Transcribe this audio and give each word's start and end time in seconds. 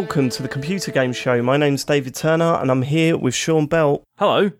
Hello 0.00 0.06
and 0.08 0.16
welcome 0.16 0.30
to 0.30 0.42
the 0.42 0.48
Computer 0.48 0.90
Game 0.90 1.12
Show. 1.12 1.42
My 1.42 1.58
name's 1.58 1.84
David 1.84 2.14
Turner 2.14 2.54
and 2.54 2.70
I'm 2.70 2.80
here 2.80 3.18
with 3.18 3.34
Sean 3.34 3.66
Belt, 3.66 4.02
Hello. 4.16 4.50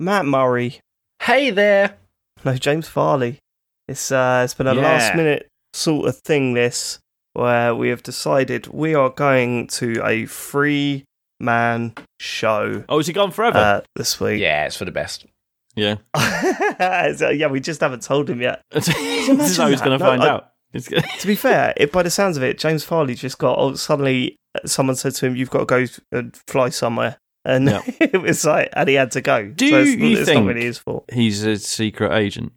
Matt 0.00 0.26
Murray, 0.26 0.80
Hey 1.22 1.50
there. 1.50 1.96
no 2.44 2.56
James 2.56 2.88
Farley. 2.88 3.38
It's 3.86 4.10
uh, 4.10 4.42
it's 4.44 4.54
been 4.54 4.66
a 4.66 4.74
Yeah. 4.74 4.80
last 4.80 5.14
minute 5.14 5.46
sort 5.72 6.08
of 6.08 6.16
thing. 6.18 6.54
This 6.54 6.98
where 7.34 7.76
we 7.76 7.90
have 7.90 8.02
decided 8.02 8.66
we 8.66 8.92
are 8.92 9.08
going 9.10 9.68
to 9.68 10.02
a 10.04 10.26
free 10.26 11.04
man 11.38 11.92
show 12.18 12.82
Oh, 12.88 12.98
is 12.98 13.06
he 13.06 13.12
gone 13.12 13.30
forever? 13.30 13.58
uh, 13.58 13.80
this 13.94 14.18
week. 14.18 14.40
Yeah, 14.40 14.66
it's 14.66 14.76
for 14.76 14.84
the 14.84 14.90
best. 14.90 15.26
yeah. 15.76 15.96
So, 17.14 17.28
yeah, 17.30 17.46
we 17.46 17.60
just 17.60 17.80
haven't 17.80 18.02
told 18.02 18.28
him 18.28 18.40
yet. 18.42 18.62
this 18.72 18.88
is 18.88 19.56
how 19.56 19.68
he's 19.68 19.80
going 19.80 19.96
to 19.96 20.04
No, 20.04 20.10
find 20.10 20.22
I- 20.22 20.28
out. 20.28 20.48
It's 20.72 20.88
To 20.88 21.26
be 21.26 21.36
fair, 21.36 21.72
it, 21.76 21.90
by 21.92 22.02
the 22.02 22.10
sounds 22.10 22.36
of 22.36 22.42
it, 22.42 22.58
James 22.58 22.82
Farley 22.84 23.14
just 23.14 23.38
got 23.38 23.56
oh, 23.58 23.74
suddenly 23.76 24.36
someone 24.64 24.96
said 24.96 25.14
to 25.16 25.26
him, 25.26 25.36
"You've 25.36 25.50
got 25.50 25.60
to 25.60 25.64
go 25.66 25.86
and 26.12 26.36
fly 26.48 26.68
somewhere," 26.70 27.18
and 27.44 27.66
Yeah. 27.68 27.82
it 28.00 28.20
was 28.20 28.44
like, 28.44 28.70
and 28.72 28.88
he 28.88 28.94
had 28.94 29.10
to 29.12 29.20
go. 29.20 29.48
Do 29.48 29.68
so 29.70 29.78
it's, 29.80 29.90
you 29.90 30.16
it's 30.18 30.24
think- 30.28 30.44
not 30.44 30.48
really 30.54 30.66
his 30.66 30.78
fault. 30.78 31.04
he's 31.12 31.42
a 31.44 31.56
secret 31.58 32.12
agent. 32.12 32.52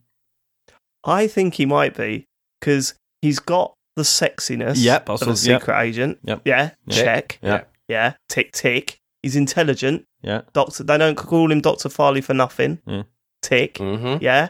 I 1.04 1.28
think 1.28 1.56
he 1.56 1.66
might 1.66 1.96
be 1.96 2.26
because 2.60 2.94
he's 3.22 3.40
got 3.40 3.74
the 3.96 4.04
sexiness 4.04 4.76
Yep, 4.78 5.10
of 5.10 5.22
a 5.24 5.36
secret 5.36 5.80
agent. 5.82 6.20
Yep. 6.24 6.42
Yeah, 6.46 6.72
Yep. 6.88 7.06
check. 7.06 7.40
Yeah. 7.42 7.64
Yeah, 7.88 8.14
tick 8.28 8.52
tick. 8.52 8.98
He's 9.24 9.36
intelligent. 9.36 10.06
Yeah. 10.22 10.42
Doctor, 10.54 10.84
they 10.84 10.98
don't 10.98 11.16
call 11.16 11.52
him 11.52 11.62
Doctor 11.62 11.90
Farley 11.90 12.22
for 12.22 12.34
nothing. 12.34 12.80
Yeah. 12.86 13.04
Tick. 13.42 13.76
Mm-hmm. 13.76 14.24
Yeah. 14.24 14.50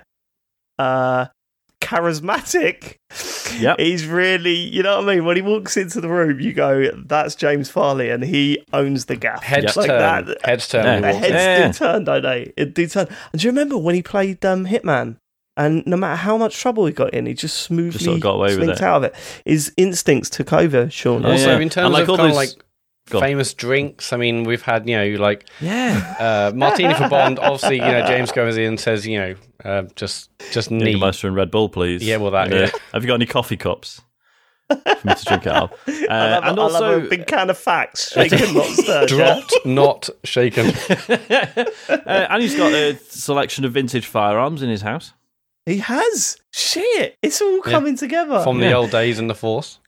Uh, 0.77 1.27
charismatic. 1.81 2.97
Yep. 3.59 3.79
He's 3.79 4.05
really, 4.05 4.53
you 4.55 4.83
know 4.83 4.97
what 5.01 5.09
I 5.09 5.15
mean? 5.15 5.25
When 5.25 5.35
he 5.35 5.41
walks 5.41 5.75
into 5.77 5.99
the 6.01 6.07
room, 6.09 6.39
you 6.39 6.53
go, 6.53 6.91
that's 7.05 7.35
James 7.35 7.69
Farley, 7.69 8.09
and 8.09 8.23
he 8.23 8.63
owns 8.73 9.05
the 9.05 9.15
gaff. 9.15 9.43
Heads 9.43 9.75
like 9.75 9.87
turn. 9.87 10.25
that. 10.25 10.37
Heads 10.45 10.67
turn. 10.67 10.85
Yeah. 10.85 10.99
when 11.01 11.03
he 11.03 11.09
The 11.09 11.13
walks 11.15 11.25
in. 11.27 11.33
heads 11.33 11.57
Yeah. 11.59 11.67
do 11.87 11.93
turn, 11.93 12.03
don't 12.03 12.21
they? 12.23 12.53
It 12.57 12.73
do 12.75 12.87
turn. 12.87 13.07
And 13.31 13.41
do 13.41 13.45
you 13.47 13.51
remember 13.51 13.77
when 13.77 13.95
he 13.95 14.03
played 14.03 14.45
um, 14.45 14.65
Hitman? 14.67 15.17
And 15.57 15.85
no 15.85 15.97
matter 15.97 16.15
how 16.15 16.37
much 16.37 16.57
trouble 16.57 16.85
he 16.85 16.93
got 16.93 17.13
in, 17.13 17.25
he 17.25 17.33
just 17.33 17.57
smoothly 17.57 17.99
sort 18.05 18.15
of 18.15 18.21
got 18.21 18.35
away 18.35 18.55
with 18.55 18.69
it. 18.69 18.81
out 18.81 18.97
of 18.97 19.03
it. 19.03 19.15
His 19.43 19.73
instincts 19.75 20.29
took 20.29 20.53
over, 20.53 20.89
Sean. 20.89 21.23
Yeah, 21.23 21.31
Also, 21.31 21.47
yeah. 21.51 21.59
in 21.59 21.69
terms 21.69 21.85
And 21.85 21.93
like 21.93 22.03
of 22.03 22.09
all 22.11 22.17
kind 22.17 22.29
of 22.29 22.35
those- 22.37 22.55
like 22.55 22.55
Go 22.55 22.61
on. 22.61 22.68
Famous 23.09 23.53
drinks, 23.53 24.13
I 24.13 24.17
mean, 24.17 24.43
we've 24.43 24.61
had 24.61 24.87
you 24.87 24.95
know 24.97 25.21
like 25.21 25.47
Yeah. 25.61 26.15
uh, 26.19 26.51
Martini 26.55 26.93
for 26.93 27.09
Bond. 27.09 27.39
Obviously, 27.39 27.75
you 27.77 27.81
know 27.81 28.05
James 28.07 28.31
goes 28.31 28.57
in 28.57 28.63
and 28.65 28.79
says, 28.79 29.05
you 29.07 29.19
know, 29.19 29.35
uh, 29.65 29.83
just 29.95 30.29
just 30.51 30.71
neat. 30.71 30.95
Jägermeister 30.97 31.25
and 31.25 31.35
Red 31.35 31.51
Bull, 31.51 31.69
please. 31.69 32.03
Yeah, 32.03 32.17
well, 32.17 32.31
that, 32.31 32.45
And, 32.47 32.53
uh, 32.53 32.57
yeah. 32.65 32.69
Have 32.93 33.03
you 33.03 33.07
got 33.07 33.15
any 33.15 33.25
coffee 33.25 33.57
cups 33.57 34.01
for 34.69 34.75
me 35.03 35.15
to 35.15 35.25
drink 35.25 35.47
out 35.47 35.71
of? 35.71 35.79
Uh, 36.09 36.13
I 36.13 36.15
love, 36.15 36.43
and 36.43 36.59
I 36.59 36.63
love 36.63 36.73
also, 36.73 37.05
a 37.05 37.09
big 37.09 37.27
can 37.27 37.49
of 37.51 37.57
facts, 37.57 38.11
shaken, 38.13 38.53
not 38.55 38.65
stirred. 38.65 39.09
Dropped, 39.09 39.53
not 39.63 40.09
shaken. 40.23 40.67
uh, 41.09 41.65
and 42.07 42.41
he's 42.41 42.55
got 42.55 42.73
a 42.73 42.95
selection 43.09 43.63
of 43.65 43.73
vintage 43.73 44.05
firearms 44.07 44.61
in 44.63 44.69
his 44.69 44.81
house. 44.81 45.13
He 45.65 45.77
has. 45.79 46.37
Shit. 46.51 47.15
It's 47.21 47.41
all 47.41 47.61
coming 47.61 47.95
together. 47.95 48.41
From 48.43 48.59
Yeah. 48.59 48.69
the 48.69 48.73
old 48.75 48.89
days 48.91 49.19
in 49.19 49.27
the 49.27 49.35
Force. 49.35 49.79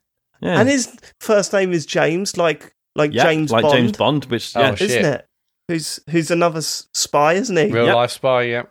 Yeah. 0.42 0.60
and 0.60 0.68
his 0.70 0.96
first 1.20 1.54
name 1.54 1.72
is 1.72 1.86
James, 1.86 2.36
like 2.38 2.74
like 2.96 3.14
yeah, 3.14 3.24
James 3.24 3.52
like 3.52 3.64
Bond, 3.64 3.76
James 3.76 3.92
Bond, 3.98 4.26
which 4.26 4.56
Oh, 4.56 4.62
yeah, 4.62 4.76
shit. 4.76 4.92
isn't 4.92 5.06
it? 5.06 5.26
Who's 5.68 6.00
who's 6.10 6.32
another 6.32 6.58
s- 6.60 6.88
spy, 6.94 7.34
isn't 7.34 7.56
he? 7.56 7.72
Real 7.72 7.86
Yep. 7.86 7.96
life 7.96 8.12
spy, 8.12 8.42
yeah. 8.44 8.64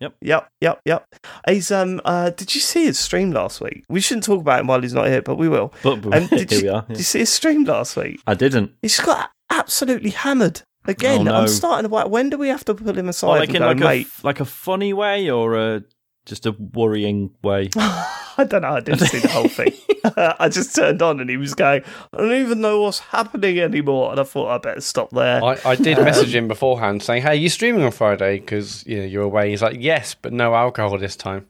Yep, 0.00 0.14
yep, 0.20 0.48
yep. 0.60 0.80
Yep. 0.84 1.06
He's 1.48 1.70
um. 1.70 2.00
Uh, 2.04 2.30
did 2.30 2.54
you 2.54 2.60
see 2.60 2.84
his 2.84 2.98
stream 2.98 3.30
last 3.30 3.60
week? 3.60 3.84
We 3.88 4.00
shouldn't 4.00 4.24
talk 4.24 4.40
about 4.40 4.60
him 4.60 4.66
while 4.66 4.82
he's 4.82 4.92
not 4.92 5.06
here, 5.06 5.22
but 5.22 5.36
we 5.36 5.48
will. 5.48 5.72
but, 5.82 6.02
but 6.02 6.14
And 6.14 6.28
did 6.28 6.50
here 6.50 6.58
you, 6.58 6.64
we 6.64 6.68
are. 6.70 6.82
did 6.88 6.98
you 6.98 7.04
see 7.04 7.20
his 7.20 7.30
stream 7.30 7.64
last 7.64 7.96
week? 7.96 8.20
I 8.26 8.34
didn't. 8.34 8.72
He's 8.82 9.00
got 9.00 9.30
absolutely 9.50 10.10
hammered 10.10 10.62
again. 10.86 11.20
Oh, 11.20 11.22
no. 11.24 11.34
I'm 11.36 11.48
starting 11.48 11.84
to. 11.84 11.88
wonder, 11.88 12.08
When 12.10 12.28
do 12.28 12.38
we 12.38 12.48
have 12.48 12.64
to 12.66 12.74
pull 12.74 12.94
him 12.98 13.08
aside 13.08 13.28
Well, 13.28 13.38
like 13.38 13.48
and 13.50 13.56
in 13.56 13.62
go, 13.62 13.66
like 13.68 13.76
a 13.80 13.84
mate? 13.84 14.06
f- 14.08 14.24
like 14.24 14.40
a 14.40 14.44
funny 14.44 14.92
way 14.92 15.30
or 15.30 15.54
a, 15.56 15.82
just 16.26 16.46
a 16.46 16.52
worrying 16.52 17.30
way. 17.42 17.70
I 17.76 18.44
don't 18.48 18.62
know. 18.62 18.74
I 18.74 18.80
didn't 18.80 19.06
see 19.06 19.18
the 19.18 19.28
whole 19.28 19.48
thing. 19.48 19.72
I 20.16 20.48
just 20.48 20.74
turned 20.74 21.00
on 21.00 21.20
and 21.20 21.30
he 21.30 21.36
was 21.36 21.54
going. 21.54 21.82
I 22.12 22.16
don't 22.16 22.32
even 22.32 22.60
know 22.60 22.82
what's 22.82 22.98
happening 22.98 23.58
anymore, 23.58 24.10
and 24.10 24.20
I 24.20 24.24
thought 24.24 24.48
I 24.48 24.58
better 24.58 24.80
stop 24.80 25.10
there. 25.10 25.42
I, 25.42 25.58
I 25.64 25.76
did 25.76 25.98
message 25.98 26.34
um, 26.34 26.44
him 26.44 26.48
beforehand 26.48 27.02
saying, 27.02 27.22
"Hey, 27.22 27.36
you 27.36 27.48
streaming 27.48 27.82
on 27.82 27.92
Friday? 27.92 28.38
Because 28.38 28.84
you 28.86 28.98
know 28.98 29.04
you're 29.04 29.22
away." 29.22 29.50
He's 29.50 29.62
like, 29.62 29.76
"Yes, 29.80 30.14
but 30.14 30.32
no 30.32 30.54
alcohol 30.54 30.98
this 30.98 31.16
time." 31.16 31.46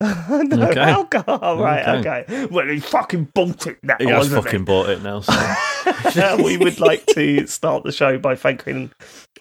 no 0.00 0.68
Okay. 0.70 0.80
alcohol, 0.80 1.58
right? 1.58 1.98
Okay. 1.98 2.24
Okay. 2.28 2.46
Well, 2.46 2.68
he 2.68 2.78
fucking 2.78 3.30
bought 3.34 3.66
it 3.66 3.78
now. 3.82 3.96
He 3.98 4.06
has 4.06 4.32
fucking 4.32 4.64
bought 4.64 4.88
it 4.90 5.02
now. 5.02 5.20
So. 5.20 6.36
we 6.44 6.56
would 6.56 6.78
like 6.78 7.04
to 7.06 7.46
start 7.46 7.82
the 7.82 7.90
show 7.92 8.16
by 8.18 8.36
thanking 8.36 8.92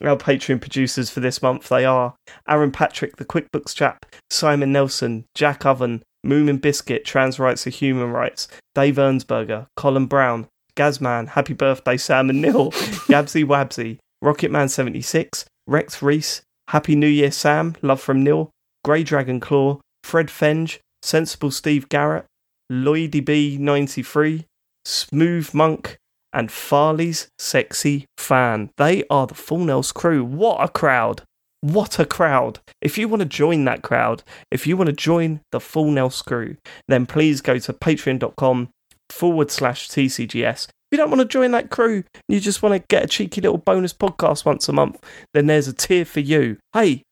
our 0.01 0.15
Patreon 0.17 0.59
producers 0.59 1.09
for 1.11 1.19
this 1.19 1.41
month. 1.41 1.69
They 1.69 1.85
are 1.85 2.15
Aaron 2.49 2.71
Patrick, 2.71 3.17
the 3.17 3.25
QuickBooks 3.25 3.75
chap, 3.75 4.05
Simon 4.31 4.71
Nelson, 4.71 5.25
Jack 5.35 5.65
Oven, 5.65 6.01
Moomin 6.25 6.59
Biscuit, 6.59 7.05
Trans 7.05 7.37
Rights 7.39 7.67
are 7.67 7.71
Human 7.71 8.11
Rights, 8.11 8.47
Dave 8.73 8.95
Ernsberger, 8.95 9.67
Colin 9.75 10.07
Brown, 10.07 10.47
Gazman, 10.75 11.27
Happy 11.29 11.53
Birthday 11.53 11.97
Sam 11.97 12.29
and 12.31 12.41
Neil, 12.41 12.71
Yabsy 12.71 13.45
Wabsy, 13.45 13.97
Rocketman76, 14.23 15.45
Rex 15.67 16.01
Reese, 16.01 16.41
Happy 16.69 16.95
New 16.95 17.07
Year 17.07 17.31
Sam, 17.31 17.75
Love 17.81 18.01
from 18.01 18.23
Neil, 18.23 18.49
Grey 18.83 19.03
Dragon 19.03 19.39
Claw, 19.39 19.79
Fred 20.03 20.27
Fenge, 20.27 20.79
Sensible 21.01 21.51
Steve 21.51 21.89
Garrett, 21.89 22.25
Lloydy 22.71 23.23
B93, 23.23 24.45
Smooth 24.85 25.53
Monk, 25.53 25.97
and 26.33 26.51
Farley's 26.51 27.29
Sexy 27.39 28.05
Fan. 28.17 28.69
They 28.77 29.03
are 29.09 29.27
the 29.27 29.33
Full 29.33 29.59
Nels 29.59 29.91
crew. 29.91 30.23
What 30.23 30.61
a 30.61 30.67
crowd! 30.67 31.23
What 31.61 31.99
a 31.99 32.05
crowd! 32.05 32.59
If 32.81 32.97
you 32.97 33.07
want 33.07 33.21
to 33.21 33.27
join 33.27 33.65
that 33.65 33.81
crowd, 33.81 34.23
if 34.51 34.67
you 34.67 34.77
want 34.77 34.87
to 34.87 34.93
join 34.93 35.41
the 35.51 35.59
Full 35.59 35.89
Nels 35.91 36.21
crew, 36.21 36.57
then 36.87 37.05
please 37.05 37.41
go 37.41 37.57
to 37.57 37.73
patreon.com 37.73 38.69
forward 39.09 39.49
slash 39.51 39.89
TCGS. 39.89 40.67
If 40.67 40.71
you 40.91 40.97
don't 40.99 41.09
want 41.09 41.21
to 41.21 41.27
join 41.27 41.51
that 41.51 41.69
crew, 41.69 42.03
you 42.29 42.39
just 42.39 42.61
want 42.61 42.75
to 42.75 42.85
get 42.87 43.03
a 43.03 43.07
cheeky 43.07 43.41
little 43.41 43.57
bonus 43.57 43.91
podcast 43.91 44.45
once 44.45 44.69
a 44.69 44.73
month, 44.73 45.03
then 45.33 45.47
there's 45.47 45.67
a 45.67 45.73
tier 45.73 46.05
for 46.05 46.21
you. 46.21 46.57
Hey, 46.73 47.03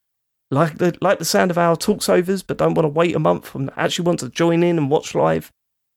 like 0.51 0.77
the 0.77 0.95
like 1.01 1.19
the 1.19 1.25
sound 1.25 1.51
of 1.51 1.57
our 1.57 1.75
talks 1.75 2.09
overs, 2.09 2.43
but 2.43 2.57
don't 2.57 2.73
want 2.73 2.85
to 2.85 2.89
wait 2.89 3.15
a 3.15 3.19
month 3.19 3.55
and 3.55 3.69
actually 3.77 4.05
want 4.05 4.19
to 4.19 4.29
join 4.29 4.63
in 4.63 4.77
and 4.77 4.89
watch 4.89 5.15
live, 5.15 5.51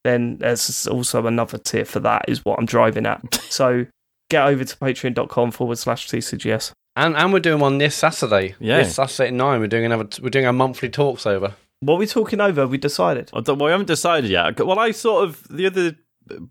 then 0.04 0.38
there's 0.38 0.86
also 0.86 1.26
another 1.26 1.58
tier 1.58 1.84
for 1.84 2.00
that, 2.00 2.24
is 2.28 2.44
what 2.44 2.58
I'm 2.58 2.66
driving 2.66 3.06
at. 3.06 3.34
so 3.48 3.86
get 4.30 4.46
over 4.46 4.64
to 4.64 4.76
patreon.com 4.76 5.50
forward 5.50 5.78
slash 5.78 6.08
TCGS. 6.08 6.72
And 6.96 7.16
and 7.16 7.32
we're 7.32 7.40
doing 7.40 7.60
one 7.60 7.78
this 7.78 7.94
Saturday. 7.94 8.56
Yeah. 8.58 8.78
this 8.78 8.96
Saturday 8.96 9.28
at 9.28 9.34
nine. 9.34 9.60
We're 9.60 9.68
doing 9.68 9.84
another. 9.84 10.08
We're 10.20 10.30
doing 10.30 10.46
our 10.46 10.52
monthly 10.52 10.88
talks 10.88 11.26
over. 11.26 11.54
What 11.80 11.94
are 11.94 11.98
we 11.98 12.06
talking 12.06 12.40
over? 12.40 12.66
We 12.66 12.76
decided. 12.78 13.30
I 13.32 13.40
don't, 13.40 13.58
well, 13.58 13.66
we 13.66 13.70
haven't 13.70 13.86
decided 13.86 14.28
yet. 14.30 14.58
Well, 14.58 14.80
I 14.80 14.90
sort 14.90 15.24
of 15.24 15.46
the 15.48 15.66
other 15.66 15.96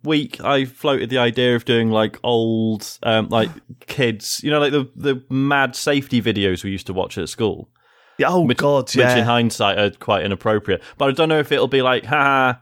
week 0.04 0.40
I 0.42 0.66
floated 0.66 1.10
the 1.10 1.18
idea 1.18 1.56
of 1.56 1.66
doing 1.66 1.92
like 1.92 2.18
old, 2.24 2.98
um, 3.04 3.28
like 3.30 3.50
kids, 3.88 4.40
you 4.44 4.50
know, 4.50 4.60
like 4.60 4.72
the 4.72 4.90
the 4.96 5.22
mad 5.30 5.76
safety 5.76 6.22
videos 6.22 6.64
we 6.64 6.72
used 6.72 6.88
to 6.88 6.94
watch 6.94 7.18
at 7.18 7.28
school, 7.30 7.70
Yeah, 7.70 7.77
oh, 8.26 8.42
which, 8.42 8.58
God, 8.58 8.84
which 8.96 8.98
in 9.06 9.24
hindsight 9.24 9.78
are 9.78 9.92
quite 9.92 10.26
inappropriate. 10.26 10.82
But 10.98 11.10
I 11.10 11.12
don't 11.12 11.30
know 11.30 11.40
if 11.40 11.52
it'll 11.52 11.68
be 11.68 11.82
like, 11.82 12.06
ha, 12.06 12.62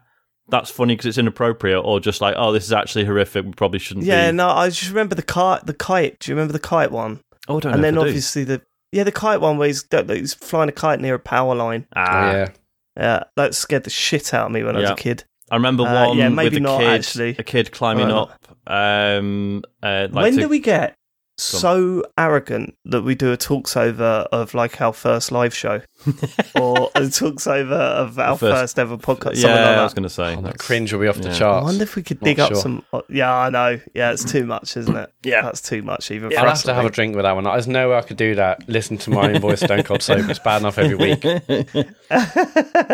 that's 0.50 0.69
funny 0.69 0.94
because 0.96 1.06
it's 1.07 1.18
inappropriate, 1.18 1.84
or 1.84 2.00
just 2.00 2.22
like, 2.22 2.36
oh, 2.38 2.52
this 2.52 2.66
is 2.66 2.72
actually 2.74 3.06
horrific. 3.06 3.46
We 3.46 3.52
probably 3.54 3.80
shouldn't. 3.80 4.06
yeah, 4.06 4.31
be. 4.31 4.38
no, 4.38 4.50
I 4.50 4.69
just 4.69 4.90
remember 4.90 5.16
the 5.16 5.24
kite. 5.24 5.66
The 5.66 5.74
kite. 5.74 6.19
Do 6.19 6.31
you 6.31 6.36
remember 6.36 6.54
the 6.54 6.60
kite 6.60 6.92
one? 6.92 7.22
Oh, 7.48 7.57
I 7.57 7.60
don't 7.62 7.74
and 7.74 7.81
know 7.81 7.88
then 7.88 7.94
if 7.96 8.00
I 8.00 8.04
do. 8.04 8.07
obviously 8.10 8.44
the 8.44 8.62
yeah, 8.92 9.04
the 9.04 9.12
kite 9.12 9.42
one 9.42 9.57
where 9.57 9.68
he's, 9.68 9.84
he's 10.07 10.34
flying 10.34 10.69
a 10.69 10.72
kite 10.72 11.00
near 11.02 11.16
a 11.16 11.19
power 11.19 11.54
line. 11.56 11.86
ah, 11.96 12.30
Oh, 12.30 12.31
yeah, 12.31 12.50
Yeah, 12.98 13.24
that 13.36 13.54
scared 13.56 13.84
the 13.84 13.90
shit 13.90 14.34
out 14.34 14.46
of 14.48 14.51
me 14.51 14.63
when 14.63 14.75
I 14.75 14.80
was 14.81 14.90
a 14.92 14.96
kid. 14.96 15.24
I 15.51 15.56
remember 15.56 15.84
Uh, 15.84 16.08
one 16.10 16.18
yeah, 16.18 16.30
maybe 16.30 16.56
with 16.56 16.58
a 16.58 16.60
not, 16.62 16.80
kid, 16.80 16.88
actually. 16.88 17.36
a 17.38 17.44
kid 17.44 17.72
climbing 17.72 18.10
Uh, 18.10 18.22
up. 18.24 18.48
Um, 18.68 19.63
uh, 19.84 20.08
like 20.12 20.24
when 20.24 20.34
to- 20.36 20.42
do 20.42 20.50
we 20.50 20.60
get 20.60 20.96
so 21.38 22.04
arrogant 22.18 22.76
that 22.86 23.02
we 23.02 23.16
do 23.16 23.32
a 23.32 23.38
talks 23.38 23.76
over 23.76 24.26
of 24.32 24.54
like 24.54 24.80
our 24.82 24.94
first 24.94 25.32
live 25.32 25.54
show 25.54 25.82
or 26.60 26.90
a 26.96 27.10
talks 27.10 27.48
over 27.48 27.74
of 27.74 28.19
our 28.19 28.38
first- 28.38 28.62
first, 28.62 28.80
ever 28.80 28.98
podcast? 28.98 29.36
Yeah, 29.36 29.42
something 29.42 29.66
like 29.66 29.78
I 29.78 29.84
was 29.84 29.94
going 29.94 30.04
to 30.04 30.10
say. 30.10 30.36
oh, 30.36 30.42
that 30.42 30.60
cringe 30.60 30.94
will 30.94 31.02
be 31.02 31.07
off 31.07 31.18
the 31.18 31.30
yeah. 31.30 31.48
I 31.50 31.63
wonder 31.63 31.84
if 31.84 31.96
we 31.96 32.04
could 32.04 32.22
Not 32.22 32.25
dig 32.25 32.40
up 32.40 32.52
sure. 32.54 32.62
some. 32.62 32.84
uh, 32.94 33.02
Yeah, 33.10 33.34
I 33.34 33.50
know. 33.50 33.80
Yeah, 33.94 34.12
it's 34.12 34.30
too 34.30 34.46
much, 34.46 34.78
isn't 34.78 34.96
it? 34.96 35.12
Yeah. 35.24 35.42
that's 35.42 35.62
too 35.62 35.81
much 35.81 36.12
even 36.12 36.25
I'll 36.25 36.31
for 36.31 36.38
have 36.40 36.48
us. 36.50 36.63
to 36.63 36.74
have 36.74 36.86
a 36.86 36.90
drink 36.90 37.16
with 37.16 37.24
that 37.24 37.34
one. 37.34 37.46
There's 37.46 37.68
no 37.68 37.90
way 37.90 37.98
I 37.98 38.02
could 38.02 38.18
do 38.18 38.36
that. 38.36 38.68
Listen 38.69 38.98
to 39.00 39.10
my 39.10 39.31
own 39.34 39.40
voice, 39.42 39.62
Stone 39.62 39.84
Cold 39.84 40.04
Sober. 40.04 40.30
It's 40.30 40.40
bad 40.40 40.62
enough 40.62 40.78
every 40.78 40.96
week. 40.96 41.24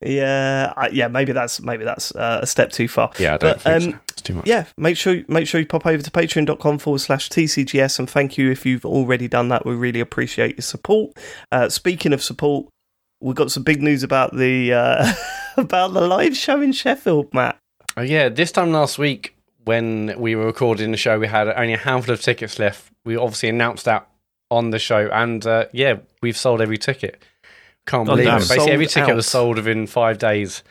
yeah, 0.00 0.72
I, 0.76 0.88
yeah. 0.92 1.08
Maybe 1.08 1.32
that's 1.32 1.60
maybe 1.60 1.84
that's 1.84 2.14
uh, 2.14 2.40
a 2.42 2.46
step 2.46 2.70
too 2.70 2.88
far. 2.88 3.10
Yeah, 3.18 3.34
I 3.34 3.38
don't 3.38 3.52
But, 3.54 3.60
think 3.62 3.84
um, 3.84 3.90
so. 3.92 3.98
It's 4.10 4.22
too 4.22 4.34
much. 4.34 4.46
yeah, 4.46 4.64
make 4.76 4.96
sure 4.96 5.22
make 5.28 5.46
sure 5.46 5.60
you 5.60 5.66
pop 5.66 5.86
over 5.86 6.02
to 6.02 6.10
patreon.com 6.10 6.78
forward 6.78 7.00
slash 7.00 7.28
TCGS 7.30 7.98
and 7.98 8.08
thank 8.10 8.36
you 8.38 8.50
if 8.50 8.64
you've 8.66 8.84
already 8.84 9.28
done 9.28 9.48
that. 9.48 9.64
We 9.66 9.74
really 9.74 10.00
appreciate 10.00 10.56
your 10.56 10.62
support. 10.62 11.16
Uh, 11.52 11.68
speaking 11.68 11.97
of 12.06 12.22
support, 12.22 12.66
we've 13.20 13.34
got 13.36 13.50
some 13.50 13.62
big 13.62 13.82
news 13.82 14.02
about 14.02 14.34
the 14.36 14.72
uh, 14.72 15.12
about 15.56 15.92
the 15.92 16.00
live 16.00 16.36
show 16.36 16.60
in 16.60 16.72
Sheffield, 16.72 17.32
Matt. 17.34 17.58
Oh 17.96 18.02
yeah, 18.02 18.28
this 18.28 18.52
time 18.52 18.72
last 18.72 18.98
week 18.98 19.34
when 19.64 20.14
we 20.18 20.34
were 20.34 20.46
recording 20.46 20.90
the 20.92 20.96
show, 20.96 21.18
we 21.18 21.26
had 21.26 21.48
only 21.48 21.74
a 21.74 21.78
handful 21.78 22.14
of 22.14 22.20
tickets 22.22 22.58
left. 22.58 22.90
We 23.04 23.16
obviously 23.16 23.48
announced 23.50 23.84
that 23.86 24.08
on 24.50 24.70
the 24.70 24.78
show, 24.78 25.08
and 25.12 25.44
uh, 25.46 25.66
yeah, 25.72 25.96
we've 26.22 26.36
sold 26.36 26.60
every 26.60 26.78
ticket. 26.78 27.22
Can't 27.86 28.08
Oh, 28.08 28.12
believe 28.12 28.26
damn. 28.26 28.36
it. 28.38 28.48
Basically, 28.48 28.70
every 28.72 28.86
Sold 28.86 29.04
ticket 29.06 29.16
was 29.16 29.26
sold 29.26 29.56
within 29.56 29.86
five 29.86 30.18
days 30.18 30.62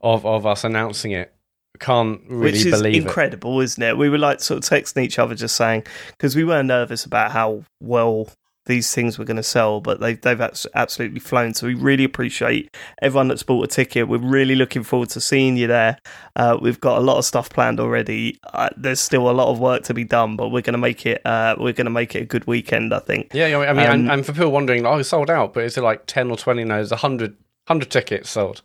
of 0.00 0.24
of 0.26 0.46
us 0.46 0.64
announcing 0.64 1.12
it. 1.12 1.32
Can't 1.80 2.20
really 2.28 2.52
Which 2.52 2.66
is 2.66 2.70
believe 2.78 3.02
it. 3.04 3.06
incredible, 3.06 3.60
isn't 3.60 3.82
it? 3.82 3.96
We 3.96 4.08
were 4.10 4.18
like 4.18 4.40
sort 4.40 4.62
of 4.62 4.70
texting 4.70 5.02
each 5.02 5.18
other, 5.18 5.34
just 5.34 5.56
saying 5.56 5.84
because 6.10 6.36
we 6.36 6.44
were 6.44 6.62
nervous 6.62 7.04
about 7.04 7.32
how 7.32 7.64
well 7.80 8.28
these 8.66 8.94
things 8.94 9.18
were 9.18 9.24
going 9.24 9.36
to 9.36 9.42
sell, 9.42 9.80
but 9.80 10.00
they, 10.00 10.14
they've 10.14 10.40
absolutely 10.40 11.18
flown. 11.18 11.52
So 11.54 11.66
we 11.66 11.74
really 11.74 12.04
appreciate 12.04 12.74
everyone 13.00 13.28
that's 13.28 13.42
bought 13.42 13.64
a 13.64 13.66
ticket. 13.66 14.08
We're 14.08 14.18
really 14.18 14.54
looking 14.54 14.82
forward 14.84 15.08
to 15.10 15.20
seeing 15.20 15.56
you 15.56 15.66
there. 15.66 15.98
Uh, 16.36 16.58
we've 16.60 16.80
got 16.80 16.98
a 16.98 17.00
lot 17.00 17.18
of 17.18 17.24
stuff 17.24 17.50
planned 17.50 17.80
already. 17.80 18.38
Uh, 18.52 18.70
there's 18.76 19.00
still 19.00 19.28
a 19.28 19.32
lot 19.32 19.48
of 19.48 19.58
work 19.58 19.82
to 19.84 19.94
be 19.94 20.04
done, 20.04 20.36
but 20.36 20.50
we're 20.50 20.62
going 20.62 20.74
to 20.74 20.78
make 20.78 21.04
it. 21.06 21.24
Uh, 21.26 21.56
we're 21.58 21.72
going 21.72 21.86
to 21.86 21.90
make 21.90 22.14
it 22.14 22.22
a 22.22 22.26
good 22.26 22.46
weekend, 22.46 22.94
I 22.94 23.00
think. 23.00 23.32
Yeah, 23.34 23.58
I 23.58 23.72
mean, 23.72 23.86
Um, 23.86 23.92
and, 23.92 24.10
and 24.10 24.26
for 24.26 24.32
people 24.32 24.52
wondering, 24.52 24.86
oh, 24.86 24.98
it's 24.98 25.08
sold 25.08 25.30
out, 25.30 25.54
but 25.54 25.64
is 25.64 25.76
it 25.76 25.82
like 25.82 26.06
ten 26.06 26.30
or 26.30 26.36
twenty? 26.36 26.64
No, 26.64 26.76
there's 26.76 26.92
a 26.92 26.96
hundred 26.96 27.36
hundred 27.66 27.90
tickets 27.90 28.30
sold. 28.30 28.62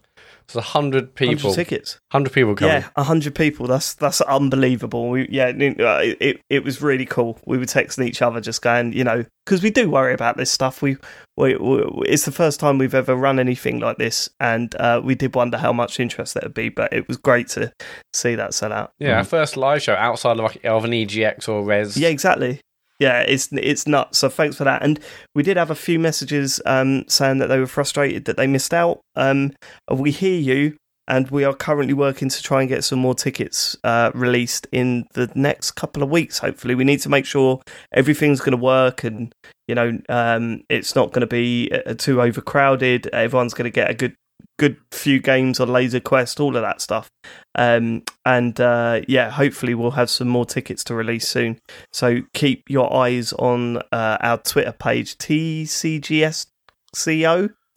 So 0.50 0.60
a 0.60 0.62
hundred 0.62 1.08
100 1.08 1.16
people, 1.16 1.54
tickets. 1.54 2.00
hundred 2.12 2.32
people 2.32 2.56
coming. 2.56 2.76
Yeah, 2.76 2.90
a 2.96 3.04
hundred 3.04 3.36
people. 3.36 3.68
That's 3.68 3.94
that's 3.94 4.22
unbelievable. 4.22 5.10
We, 5.10 5.28
yeah, 5.30 5.48
it, 5.48 5.82
uh, 5.82 6.00
it 6.02 6.42
it 6.50 6.64
was 6.64 6.82
really 6.82 7.06
cool. 7.06 7.38
We 7.46 7.58
were 7.58 7.66
texting 7.66 8.08
each 8.08 8.22
other, 8.22 8.40
just 8.40 8.62
going, 8.62 8.94
you 8.94 9.04
know, 9.04 9.26
because 9.46 9.62
we 9.62 9.72
do 9.72 9.90
worry 9.90 10.14
about 10.14 10.38
this 10.38 10.50
stuff. 10.50 10.82
We, 10.82 10.96
we, 11.36 11.58
we 11.58 11.84
it's 12.06 12.24
the 12.24 12.32
first 12.32 12.62
time 12.62 12.78
we've 12.78 12.96
ever 12.96 13.14
run 13.14 13.40
anything 13.40 13.80
like 13.80 13.98
this, 13.98 14.30
and 14.40 14.74
uh, 14.76 15.02
we 15.04 15.16
did 15.16 15.36
wonder 15.36 15.58
how 15.58 15.74
much 15.74 16.00
interest 16.00 16.34
there 16.34 16.44
would 16.44 16.54
be. 16.54 16.70
But 16.70 16.94
it 16.94 17.10
was 17.10 17.18
great 17.18 17.50
to 17.50 17.74
see 18.14 18.36
that 18.36 18.54
sell 18.54 18.72
out. 18.72 18.94
Yeah, 19.00 19.18
our 19.18 19.26
first 19.26 19.58
live 19.58 19.82
show 19.82 19.96
outside 19.96 20.40
of, 20.40 20.46
like, 20.46 20.64
of 20.64 20.86
an 20.86 20.92
EGX 20.92 21.50
or 21.50 21.64
Rezzed. 21.64 21.98
Yeah, 21.98 22.10
exactly. 22.10 22.62
Yeah, 23.00 23.20
it's 23.22 23.50
it's 23.52 23.88
nuts. 23.88 24.18
So 24.18 24.30
thanks 24.30 24.56
for 24.56 24.64
that. 24.64 24.82
And 24.82 25.00
we 25.36 25.44
did 25.44 25.58
have 25.58 25.70
a 25.70 25.76
few 25.76 26.00
messages 26.00 26.60
um, 26.66 27.08
saying 27.08 27.38
that 27.40 27.48
they 27.48 27.60
were 27.60 27.68
frustrated 27.68 28.26
that 28.26 28.38
they 28.38 28.48
missed 28.48 28.74
out. 28.74 29.02
Um, 29.16 29.54
we 29.92 30.10
hear 30.10 30.40
you, 30.40 30.78
and 31.08 31.30
we 31.30 31.44
are 31.44 31.54
currently 31.54 31.94
working 31.94 32.30
to 32.30 32.44
try 32.44 32.62
and 32.62 32.70
get 32.70 32.84
some 32.84 33.00
more 33.00 33.14
tickets 33.14 33.78
uh, 33.84 34.12
released 34.16 34.68
in 34.72 35.06
the 35.14 35.32
next 35.36 35.72
couple 35.72 36.02
of 36.02 36.10
weeks. 36.10 36.40
Hopefully, 36.40 36.74
we 36.74 36.84
need 36.84 37.02
to 37.02 37.10
make 37.10 37.26
sure 37.26 37.62
everything's 37.94 38.40
going 38.40 38.58
to 38.58 38.64
work, 38.64 39.04
and 39.04 39.32
you 39.68 39.76
know, 39.76 40.00
um, 40.10 40.64
it's 40.68 40.96
not 40.96 41.12
going 41.12 41.22
to 41.22 41.28
be 41.28 41.72
uh, 41.72 41.94
too 41.94 42.22
overcrowded. 42.22 43.08
Everyone's 43.08 43.54
going 43.54 43.72
to 43.72 43.76
get 43.76 43.92
a 43.92 43.94
good 43.94 44.16
good 44.58 44.78
few 44.92 45.20
games 45.20 45.60
on 45.60 45.70
Laser 45.70 46.00
Quest, 46.00 46.40
all 46.40 46.56
of 46.56 46.62
that 46.62 46.82
stuff. 46.82 47.12
Um, 47.56 48.04
and 48.26 48.60
uh, 48.60 49.02
yeah, 49.08 49.30
hopefully 49.30 49.74
we'll 49.76 49.92
have 49.92 50.10
some 50.10 50.28
more 50.28 50.46
tickets 50.46 50.84
to 50.86 50.96
release 50.96 51.28
soon. 51.28 51.60
So 51.92 52.22
keep 52.34 52.70
your 52.70 52.94
eyes 52.94 53.34
on 53.34 53.78
uh, 53.92 54.18
our 54.22 54.38
Twitter 54.40 54.74
page, 54.74 55.18
TCGSCO. 55.18 56.46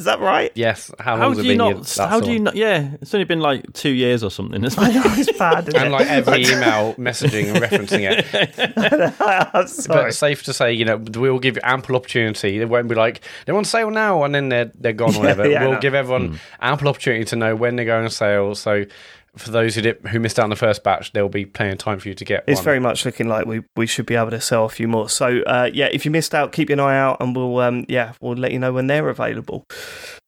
Is 0.00 0.06
that 0.06 0.18
right? 0.20 0.50
Yes. 0.54 0.90
How 0.98 1.16
How 1.18 1.32
do 1.34 1.42
you 1.42 1.50
been? 1.50 1.58
not? 1.58 1.76
That's 1.76 1.98
How 1.98 2.18
the 2.20 2.26
do 2.26 2.32
you 2.32 2.38
one. 2.38 2.44
not? 2.44 2.56
Yeah, 2.56 2.90
it's 3.00 3.14
only 3.14 3.24
been 3.26 3.40
like 3.40 3.70
two 3.74 3.90
years 3.90 4.24
or 4.24 4.30
something. 4.30 4.64
Isn't 4.64 4.82
I 4.82 4.88
it? 4.90 4.94
know 4.94 5.02
it's 5.06 5.38
bad. 5.38 5.68
Isn't 5.68 5.76
And 5.80 5.88
it? 5.88 5.92
like 5.92 6.06
every 6.08 6.40
email 6.46 6.94
messaging 6.94 7.54
and 7.54 7.58
referencing 7.62 8.10
it. 8.10 8.24
But 9.88 10.06
it's 10.08 10.18
safe 10.18 10.42
to 10.44 10.52
say, 10.52 10.72
you 10.72 10.84
know, 10.84 10.96
we 10.96 11.30
will 11.30 11.38
give 11.38 11.56
you 11.56 11.62
ample 11.64 11.96
opportunity. 11.96 12.58
They 12.58 12.64
won't 12.64 12.88
be 12.88 12.94
like 12.94 13.20
they're 13.46 13.56
on 13.56 13.64
sale 13.64 13.90
now 13.90 14.24
and 14.24 14.34
then 14.34 14.48
they're 14.48 14.72
they're 14.80 14.92
gone 14.92 15.14
or 15.14 15.18
whatever. 15.20 15.48
yeah, 15.48 15.62
we'll 15.62 15.72
no. 15.74 15.80
give 15.80 15.94
everyone 15.94 16.28
Hmm. 16.30 16.36
ample 16.60 16.88
opportunity 16.88 17.24
to 17.26 17.36
know 17.36 17.54
when 17.56 17.76
they're 17.76 17.84
going 17.86 18.04
on 18.04 18.10
sale. 18.10 18.54
So 18.54 18.84
for 19.36 19.50
those 19.50 19.74
who 19.74 19.82
did, 19.82 19.98
who 20.06 20.20
missed 20.20 20.38
out 20.38 20.44
on 20.44 20.50
the 20.50 20.56
first 20.56 20.82
batch, 20.82 21.12
there'll 21.12 21.28
be 21.28 21.44
plenty 21.44 21.72
of 21.72 21.78
time 21.78 21.98
for 21.98 22.08
you 22.08 22.14
to 22.14 22.24
get 22.24 22.44
It's 22.46 22.58
one. 22.58 22.64
very 22.64 22.80
much 22.80 23.04
looking 23.04 23.28
like 23.28 23.46
we, 23.46 23.62
we 23.76 23.86
should 23.86 24.06
be 24.06 24.14
able 24.16 24.30
to 24.30 24.40
sell 24.40 24.64
a 24.64 24.68
few 24.68 24.88
more. 24.88 25.08
So 25.08 25.40
uh, 25.42 25.70
yeah, 25.72 25.88
if 25.92 26.04
you 26.04 26.10
missed 26.10 26.34
out, 26.34 26.52
keep 26.52 26.70
an 26.70 26.80
eye 26.80 26.98
out, 26.98 27.18
and 27.20 27.34
we'll 27.34 27.58
um, 27.58 27.84
yeah 27.88 28.12
we'll 28.20 28.36
let 28.36 28.52
you 28.52 28.58
know 28.58 28.72
when 28.72 28.86
they're 28.86 29.08
available. 29.08 29.64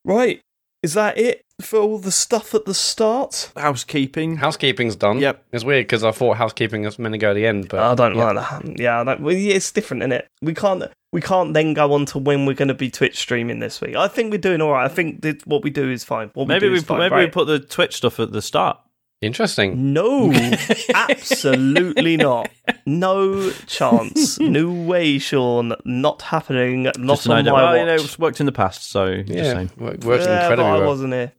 Right, 0.04 0.40
is 0.82 0.94
that 0.94 1.16
it 1.16 1.44
for 1.60 1.78
all 1.78 1.98
the 1.98 2.10
stuff 2.10 2.54
at 2.54 2.64
the 2.64 2.74
start? 2.74 3.52
Housekeeping. 3.56 4.36
Housekeeping's 4.36 4.96
done. 4.96 5.18
Yep. 5.18 5.44
It's 5.52 5.64
weird 5.64 5.86
because 5.86 6.02
I 6.02 6.10
thought 6.10 6.36
housekeeping 6.36 6.82
was 6.82 6.98
meant 6.98 7.12
to 7.12 7.18
go 7.18 7.30
at 7.30 7.34
the 7.34 7.46
end, 7.46 7.68
but 7.68 7.78
I 7.80 7.94
don't 7.94 8.16
yeah. 8.16 8.30
like 8.32 8.48
that. 8.48 8.78
Yeah, 8.78 9.00
I 9.00 9.04
don't, 9.04 9.20
well, 9.20 9.34
yeah, 9.34 9.54
it's 9.54 9.70
different, 9.70 10.02
isn't 10.02 10.12
it? 10.12 10.28
We 10.40 10.54
can't 10.54 10.84
we 11.12 11.20
can't 11.20 11.54
then 11.54 11.74
go 11.74 11.92
on 11.92 12.06
to 12.06 12.18
when 12.18 12.46
we're 12.46 12.54
going 12.54 12.68
to 12.68 12.74
be 12.74 12.90
Twitch 12.90 13.18
streaming 13.18 13.60
this 13.60 13.80
week. 13.80 13.94
I 13.94 14.08
think 14.08 14.32
we're 14.32 14.38
doing 14.38 14.60
all 14.60 14.72
right. 14.72 14.84
I 14.84 14.88
think 14.88 15.22
that 15.22 15.46
what 15.46 15.62
we 15.62 15.70
do 15.70 15.90
is 15.90 16.02
fine. 16.04 16.30
What 16.34 16.48
Maybe 16.48 16.66
we 16.66 16.68
do 16.68 16.72
we 16.72 16.78
is 16.78 16.84
put, 16.84 16.98
fine, 16.98 17.10
maybe 17.10 17.24
we 17.26 17.30
put 17.30 17.46
the 17.46 17.60
Twitch 17.60 17.96
stuff 17.96 18.18
at 18.18 18.32
the 18.32 18.42
start. 18.42 18.78
Interesting. 19.22 19.92
No, 19.92 20.32
absolutely 20.94 22.16
not. 22.16 22.50
No 22.86 23.50
chance. 23.66 24.38
No 24.52 24.70
way, 24.70 25.18
Sean. 25.18 25.74
Not 25.84 26.22
happening. 26.22 26.82
Not 26.84 26.94
Just 26.96 27.28
on 27.28 27.44
my 27.44 27.52
Well, 27.52 27.64
watch. 27.64 27.78
you 27.78 27.86
know, 27.86 27.94
it's 27.94 28.18
worked 28.18 28.40
in 28.40 28.46
the 28.46 28.52
past, 28.52 28.90
so 28.90 29.06
Yeah, 29.06 29.42
saying. 29.54 29.70
wo- 29.78 29.86
Yeah, 29.86 29.92
incredibly 29.92 30.56
but 30.56 30.60
I 30.60 30.84
wasn't 30.84 31.12
here 31.14 31.32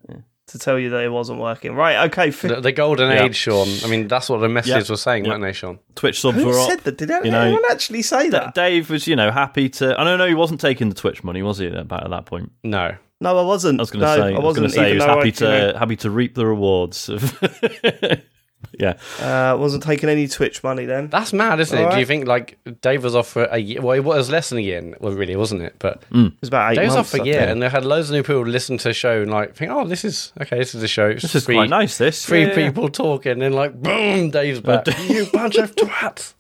to 0.48 0.60
tell 0.60 0.80
you 0.80 0.90
that 0.92 1.04
it 1.04 1.10
wasn't 1.10 1.40
working. 1.40 1.74
Right? 1.76 2.06
Okay. 2.10 2.32
Fi- 2.32 2.48
The, 2.48 2.62
the 2.62 2.72
golden 2.72 3.10
Yeah. 3.12 3.24
age, 3.26 3.36
Sean. 3.36 3.68
I 3.84 3.88
mean, 3.88 4.08
that's 4.08 4.30
what 4.30 4.40
the 4.40 4.50
messages 4.50 4.88
Yeah. 4.90 4.94
were 4.94 4.98
saying, 4.98 5.26
Yeah. 5.26 5.32
weren't 5.32 5.44
they, 5.44 5.54
Sean? 5.54 5.80
Twitch 5.96 6.22
subs 6.22 6.38
Who 6.38 6.46
were 6.48 6.60
up. 6.60 6.70
said 6.70 6.80
that? 6.86 6.98
Did 6.98 7.10
you 7.10 7.32
know- 7.32 7.42
anyone 7.42 7.64
actually 7.70 8.02
say 8.04 8.24
D- 8.26 8.30
that? 8.30 8.54
Dave 8.56 8.90
was, 8.90 9.06
you 9.08 9.16
know, 9.16 9.32
happy 9.32 9.70
to. 9.70 10.00
I 10.00 10.04
don't 10.04 10.18
know. 10.18 10.28
He 10.28 10.34
wasn't 10.36 10.62
taking 10.62 10.90
the 10.90 10.96
Twitch 10.96 11.24
money, 11.24 11.42
was 11.44 11.58
he? 11.60 11.68
About 11.68 12.04
at 12.06 12.10
that 12.12 12.26
point, 12.26 12.52
No. 12.64 12.96
No, 13.24 13.38
I 13.38 13.42
wasn't. 13.44 13.80
I 13.80 13.84
was 13.84 13.92
going 13.92 14.02
to 14.02 14.06
no, 14.08 14.16
say. 14.16 14.22
I 14.22 14.28
I 14.28 14.32
was 14.40 14.44
wasn't. 14.44 14.56
going 14.58 14.70
to 14.70 14.76
say 14.76 14.84
he 14.84 14.96
even 14.96 14.98
was 15.08 15.16
happy 15.18 15.28
I, 15.28 15.32
to 15.32 15.46
you 15.46 15.74
know, 15.74 15.80
happy 15.80 15.96
to 15.98 16.10
reap 16.12 16.36
the 16.36 16.46
rewards 16.46 17.10
of. 17.10 17.40
yeah, 18.80 18.98
uh, 19.20 19.56
wasn't 19.58 19.84
taking 19.84 20.10
any 20.10 20.28
Twitch 20.28 20.64
money 20.64 20.86
then. 20.86 21.08
That's 21.10 21.34
mad, 21.34 21.60
isn't 21.60 21.78
it? 21.78 21.84
All 21.84 21.92
Do 21.92 22.00
you 22.00 22.06
think 22.06 22.28
like 22.28 22.58
Dave 22.82 23.04
was 23.04 23.16
off 23.16 23.28
for 23.28 23.44
a 23.46 23.58
year? 23.58 23.82
Well, 23.82 23.96
it 23.96 24.04
was 24.04 24.30
less 24.30 24.50
than 24.50 24.58
a 24.60 24.62
year. 24.62 24.96
Well, 25.00 25.14
really, 25.14 25.36
wasn't 25.36 25.62
it? 25.62 25.76
But 25.80 26.04
It 26.12 26.34
was 26.42 26.48
about 26.48 26.72
eight 26.72 26.76
Dave 26.76 26.88
was 26.88 26.96
off 26.96 27.10
for 27.10 27.22
a 27.22 27.26
year, 27.26 27.42
and 27.42 27.62
they 27.62 27.70
had 27.70 27.86
loads 27.86 28.10
of 28.10 28.16
new 28.16 28.24
people 28.24 28.46
listen 28.46 28.78
to 28.80 28.90
the 28.90 28.94
show 28.94 29.22
and 29.22 29.32
like 29.32 29.56
think, 29.56 29.72
"Oh, 29.72 29.86
this 29.88 30.04
is 30.04 30.34
okay. 30.42 30.58
This 30.58 30.74
is 30.76 30.82
a 30.84 30.88
show. 30.88 31.08
It's 31.10 31.22
this 31.22 31.36
is 31.36 31.46
three, 31.46 31.56
quite 31.56 31.70
nice. 31.70 31.98
This 31.98 32.26
Three 32.26 32.42
Yeah, 32.42 32.48
yeah. 32.50 32.68
people 32.70 32.90
talking, 32.90 33.42
and 33.42 33.54
like, 33.56 33.80
boom, 33.82 34.32
Dave's 34.32 34.62
back. 34.62 34.88
you 35.10 35.26
bunch 35.32 35.56
of 35.58 35.76
twats. 35.76 36.34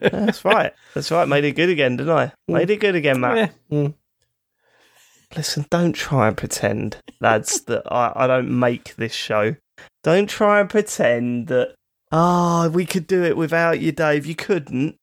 That's 0.00 0.44
right. 0.44 0.72
That's 0.92 1.10
right. 1.10 1.26
Made 1.26 1.44
it 1.44 1.52
good 1.52 1.70
again, 1.70 1.96
didn't 1.96 2.12
I? 2.12 2.32
Made 2.46 2.68
it 2.70 2.80
good 2.80 2.94
again, 2.94 3.20
Matt. 3.20 3.52
Yeah. 3.70 3.88
Listen, 5.36 5.66
don't 5.70 5.92
try 5.94 6.28
and 6.28 6.36
pretend, 6.36 6.96
lads, 7.20 7.60
that 7.66 7.82
I, 7.90 8.12
I 8.14 8.26
don't 8.26 8.56
make 8.58 8.94
this 8.96 9.12
show. 9.14 9.56
Don't 10.02 10.28
try 10.28 10.60
and 10.60 10.70
pretend 10.70 11.48
that, 11.48 11.74
ah, 12.12 12.68
we 12.68 12.86
could 12.86 13.06
do 13.06 13.22
it 13.24 13.36
without 13.36 13.80
you, 13.80 13.90
Dave. 13.92 14.26
You 14.26 14.34
couldn't. 14.34 14.96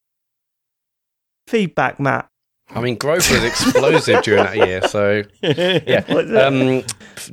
Feedback, 1.47 2.00
Matt. 2.00 2.27
I 2.73 2.79
mean, 2.79 2.95
growth 2.95 3.29
was 3.29 3.43
explosive 3.43 4.23
during 4.23 4.43
that 4.45 4.55
year. 4.55 4.81
So 4.88 5.23
yeah, 5.41 6.03
What 6.13 6.25
is 6.25 6.31
it? 6.31 6.38
um, 6.38 6.83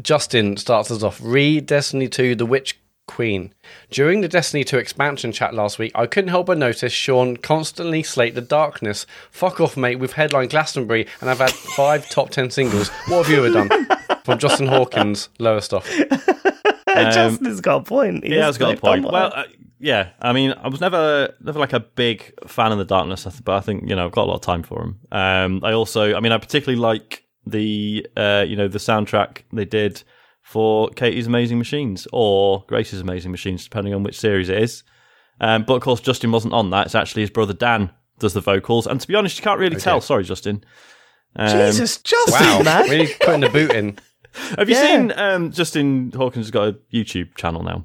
Justin 0.02 0.56
starts 0.56 0.90
us 0.90 1.04
off. 1.04 1.20
Read 1.22 1.66
Destiny 1.66 2.08
2: 2.08 2.34
The 2.34 2.46
Witch 2.46 2.76
Queen. 3.08 3.52
During 3.90 4.20
the 4.20 4.28
Destiny 4.28 4.62
2 4.62 4.78
expansion 4.78 5.32
chat 5.32 5.52
last 5.54 5.78
week, 5.80 5.90
I 5.96 6.06
couldn't 6.06 6.30
help 6.30 6.46
but 6.46 6.58
notice 6.58 6.92
Sean 6.92 7.36
constantly 7.36 8.04
slate 8.04 8.36
the 8.36 8.40
darkness. 8.40 9.04
Fuck 9.32 9.60
off, 9.60 9.76
mate. 9.76 9.96
We've 9.98 10.12
headlined 10.12 10.50
Glastonbury 10.50 11.06
and 11.20 11.28
I've 11.28 11.38
had 11.38 11.50
five 11.50 12.08
top 12.08 12.30
ten 12.30 12.50
singles. 12.50 12.88
What 13.08 13.26
have 13.26 13.30
you 13.30 13.44
ever 13.44 13.50
done? 13.66 13.88
From 14.24 14.38
Justin 14.38 14.66
Hawkins, 14.68 15.28
Lowestoft. 15.40 15.88
Justin's 16.86 17.60
got 17.60 17.80
a 17.80 17.84
point. 17.84 18.24
He 18.24 18.30
Um, 18.32 18.38
Yeah, 18.38 18.44
has 18.46 18.56
it's 18.56 18.58
got 18.58 18.74
a 18.76 18.80
point. 18.80 19.04
well. 19.04 19.12
Well, 19.12 19.32
uh, 19.34 19.44
yeah, 19.80 20.10
I 20.20 20.32
mean, 20.32 20.52
I 20.52 20.68
was 20.68 20.80
never 20.80 21.32
never 21.40 21.58
like 21.58 21.72
a 21.72 21.80
big 21.80 22.32
fan 22.48 22.72
of 22.72 22.78
the 22.78 22.84
darkness, 22.84 23.24
but 23.44 23.54
I 23.56 23.60
think 23.60 23.88
you 23.88 23.94
know 23.96 24.04
I've 24.06 24.12
got 24.12 24.24
a 24.24 24.30
lot 24.30 24.34
of 24.36 24.40
time 24.40 24.62
for 24.62 24.82
him. 24.82 24.98
Um, 25.12 25.60
I 25.64 25.72
also, 25.72 26.14
I 26.14 26.20
mean, 26.20 26.32
I 26.32 26.38
particularly 26.38 26.80
like 26.80 27.24
the 27.46 28.06
uh, 28.16 28.44
you 28.46 28.56
know 28.56 28.68
the 28.68 28.78
soundtrack 28.78 29.42
they 29.52 29.64
did 29.64 30.02
for 30.48 30.88
Katie's 30.90 31.26
Amazing 31.26 31.58
Machines 31.58 32.08
or 32.12 32.64
Grace's 32.68 33.00
Amazing 33.02 33.30
Machines, 33.30 33.64
depending 33.64 33.92
on 33.94 34.02
which 34.02 34.18
series 34.18 34.48
it 34.48 34.62
is. 34.62 34.82
Um, 35.40 35.64
but 35.64 35.74
of 35.74 35.82
course, 35.82 36.00
Justin 36.00 36.32
wasn't 36.32 36.54
on 36.54 36.70
that. 36.70 36.86
It's 36.86 36.94
actually 36.94 37.22
his 37.22 37.30
brother 37.30 37.52
Dan 37.52 37.90
does 38.18 38.32
the 38.32 38.40
vocals, 38.40 38.86
and 38.86 39.00
to 39.00 39.06
be 39.06 39.14
honest, 39.14 39.38
you 39.38 39.42
can't 39.44 39.60
really 39.60 39.76
tell. 39.76 40.00
Sorry, 40.00 40.24
Justin. 40.24 40.64
Um, 41.36 41.48
Jesus, 41.70 41.98
Justin, 41.98 42.32
Wow, 42.48 42.62
man. 42.62 42.88
really 42.90 43.12
putting 43.20 43.40
the 43.40 43.50
boot 43.50 43.72
in. 43.72 43.98
Have 44.58 44.68
you 44.68 44.74
Yeah. 44.74 44.82
seen 44.96 45.12
um, 45.16 45.52
Justin 45.52 46.12
Hawkins 46.12 46.46
has 46.46 46.50
got 46.50 46.68
a 46.68 46.72
YouTube 46.92 47.34
channel 47.36 47.62
now? 47.62 47.84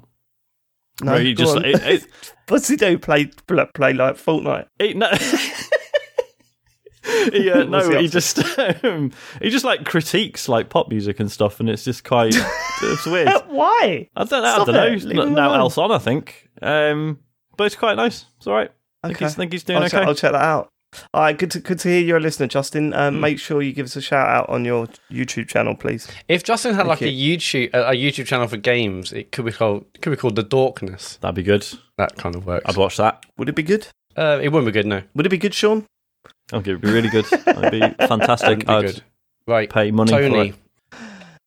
No, 1.02 1.12
Where 1.12 1.20
he 1.20 1.34
just 1.34 1.56
on. 1.56 1.64
it, 1.64 1.74
it, 1.82 2.06
What's 2.48 2.68
he 2.68 2.76
do? 2.76 2.98
Play, 2.98 3.26
play, 3.46 3.66
play 3.74 3.92
like 3.92 4.16
Fortnite? 4.16 4.66
He, 4.78 4.94
no, 4.94 5.10
he, 7.32 7.50
uh, 7.50 7.64
no, 7.68 7.90
he 7.90 7.98
he 8.02 8.08
just 8.08 8.38
um, 8.84 9.12
he 9.42 9.50
just 9.50 9.64
like 9.64 9.84
critiques 9.84 10.48
like 10.48 10.68
pop 10.70 10.88
music 10.88 11.20
and 11.20 11.30
stuff, 11.30 11.60
and 11.60 11.68
it's 11.68 11.84
just 11.84 12.04
quite 12.04 12.34
it's 12.82 13.06
weird. 13.06 13.28
Why? 13.48 14.08
I 14.16 14.24
don't 14.24 14.42
know. 14.42 14.54
I 14.54 14.64
don't 14.64 14.74
know. 14.74 14.86
it. 14.86 14.90
There's 14.90 15.04
Leave 15.04 15.16
not 15.16 15.26
him 15.28 15.34
now 15.34 15.54
else 15.54 15.76
on, 15.78 15.92
I 15.92 15.98
think. 15.98 16.48
Um, 16.62 17.20
but 17.56 17.64
it's 17.64 17.76
quite 17.76 17.94
nice. 17.94 18.26
It's 18.38 18.46
all 18.46 18.54
right. 18.54 18.70
I 19.02 19.08
think 19.08 19.18
Okay. 19.18 19.24
he's, 19.26 19.34
think 19.34 19.52
he's 19.52 19.64
doing 19.64 19.78
I'll, 19.78 19.84
okay. 19.84 19.98
check, 19.98 20.06
I'll 20.08 20.14
check 20.14 20.32
that 20.32 20.42
out. 20.42 20.68
All 21.12 21.22
right, 21.22 21.36
good 21.36 21.50
to 21.50 21.60
good 21.60 21.78
to 21.80 21.88
hear 21.88 22.00
you're 22.00 22.16
a 22.18 22.20
listener, 22.20 22.46
Justin. 22.46 22.94
Um, 22.94 23.20
Make 23.20 23.38
sure 23.38 23.60
you 23.60 23.72
give 23.72 23.86
us 23.86 23.96
a 23.96 24.00
shout 24.00 24.28
out 24.28 24.48
on 24.48 24.64
your 24.64 24.86
YouTube 25.10 25.48
channel, 25.48 25.74
please. 25.74 26.08
If 26.28 26.44
Justin 26.44 26.74
had 26.74 26.86
like 26.86 27.00
you. 27.00 27.08
a 27.08 27.10
YouTube 27.10 27.70
a, 27.74 27.88
a 27.90 27.92
YouTube 27.94 28.26
channel 28.26 28.46
for 28.46 28.56
games, 28.56 29.12
it 29.12 29.32
could 29.32 29.44
be 29.44 29.52
called 29.52 29.84
could 30.00 30.10
be 30.10 30.16
called 30.16 30.36
the 30.36 30.44
Dorkness. 30.44 31.18
That'd 31.20 31.34
be 31.34 31.42
good. 31.42 31.66
That 31.98 32.16
kind 32.16 32.34
of 32.36 32.46
works. 32.46 32.64
I'd 32.66 32.76
watch 32.76 32.96
that. 32.98 33.26
Would 33.38 33.48
it 33.48 33.56
be 33.56 33.62
good? 33.64 33.88
Uh, 34.16 34.38
it 34.40 34.50
wouldn't 34.50 34.72
be 34.72 34.72
good, 34.72 34.86
no. 34.86 35.02
Would 35.14 35.26
it 35.26 35.30
be 35.30 35.38
good, 35.38 35.54
Sean? 35.54 35.84
I 36.54 36.58
think 36.58 36.68
it'd 36.68 36.80
be 36.80 36.92
really 36.92 37.08
good. 37.08 37.26
It'd 37.32 37.70
be 37.98 38.06
fantastic. 38.06 38.60
Be 38.60 38.66
I'd 38.66 38.86
good. 38.86 39.02
Right, 39.46 39.68
pay 39.68 39.90
money 39.90 40.10
for 40.12 40.20
it. 40.22 40.54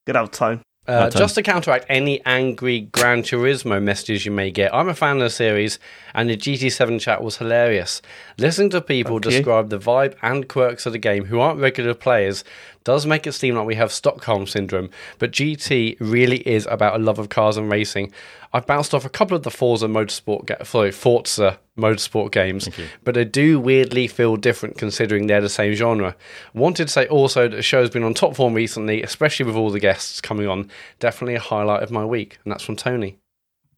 Good 0.05 0.15
old 0.15 0.33
tone. 0.33 0.61
Uh, 0.87 1.01
My 1.01 1.09
just 1.09 1.35
to 1.35 1.43
counteract 1.43 1.85
any 1.89 2.23
angry 2.25 2.79
Gran 2.79 3.21
Turismo 3.21 3.81
messages 3.83 4.25
you 4.25 4.31
may 4.31 4.51
get, 4.51 4.73
I'm 4.73 4.87
a 4.87 4.93
fan 4.93 5.17
of 5.17 5.23
the 5.23 5.29
series, 5.29 5.79
and 6.13 6.29
the 6.29 6.37
GT7 6.37 7.01
chat 7.01 7.21
was 7.21 7.37
hilarious. 7.37 8.01
Listening 8.37 8.69
to 8.69 8.79
people 8.79 9.17
Thank 9.17 9.25
you. 9.25 9.31
describe 9.31 9.69
the 9.69 9.79
vibe 9.79 10.15
and 10.21 10.47
quirks 10.47 10.85
of 10.85 10.93
the 10.93 10.97
game 10.97 11.25
who 11.25 11.41
aren't 11.41 11.59
regular 11.59 11.93
players 11.93 12.45
does 12.85 13.05
make 13.05 13.27
it 13.27 13.33
seem 13.33 13.55
like 13.55 13.65
we 13.67 13.75
have 13.75 13.91
Stockholm 13.91 14.47
syndrome, 14.47 14.89
but 15.19 15.31
GT 15.33 15.97
really 15.99 16.47
is 16.47 16.65
about 16.67 16.95
a 16.95 17.03
love 17.03 17.19
of 17.19 17.27
cars 17.27 17.57
and 17.57 17.69
racing. 17.69 18.13
I've 18.53 18.65
bounced 18.65 18.93
off 18.93 19.05
a 19.05 19.09
couple 19.09 19.35
of 19.35 19.43
the 19.43 19.51
Forza 19.51 19.87
Motorsport, 19.87 20.45
ga- 20.45 20.63
sorry, 20.63 20.91
Forza 20.91 21.59
Motorsport 21.77 22.31
games, 22.31 22.69
but 23.03 23.13
they 23.15 23.25
do 23.25 23.59
weirdly 23.59 24.07
feel 24.07 24.35
different 24.35 24.77
considering 24.77 25.27
they're 25.27 25.41
the 25.41 25.49
same 25.49 25.73
genre. 25.73 26.15
Wanted 26.53 26.85
to 26.87 26.91
say 26.93 27.07
also 27.07 27.47
that 27.47 27.55
the 27.55 27.61
show's 27.61 27.89
been 27.89 28.03
on 28.03 28.13
top 28.13 28.35
form 28.35 28.53
recently, 28.53 29.03
especially 29.03 29.45
with 29.45 29.55
all 29.55 29.69
the 29.69 29.79
guests 29.79 30.21
coming 30.21 30.47
on. 30.47 30.69
Definitely 30.99 31.35
a 31.35 31.39
highlight 31.39 31.83
of 31.83 31.91
my 31.91 32.05
week, 32.05 32.39
and 32.43 32.51
that's 32.51 32.63
from 32.63 32.75
Tony. 32.75 33.17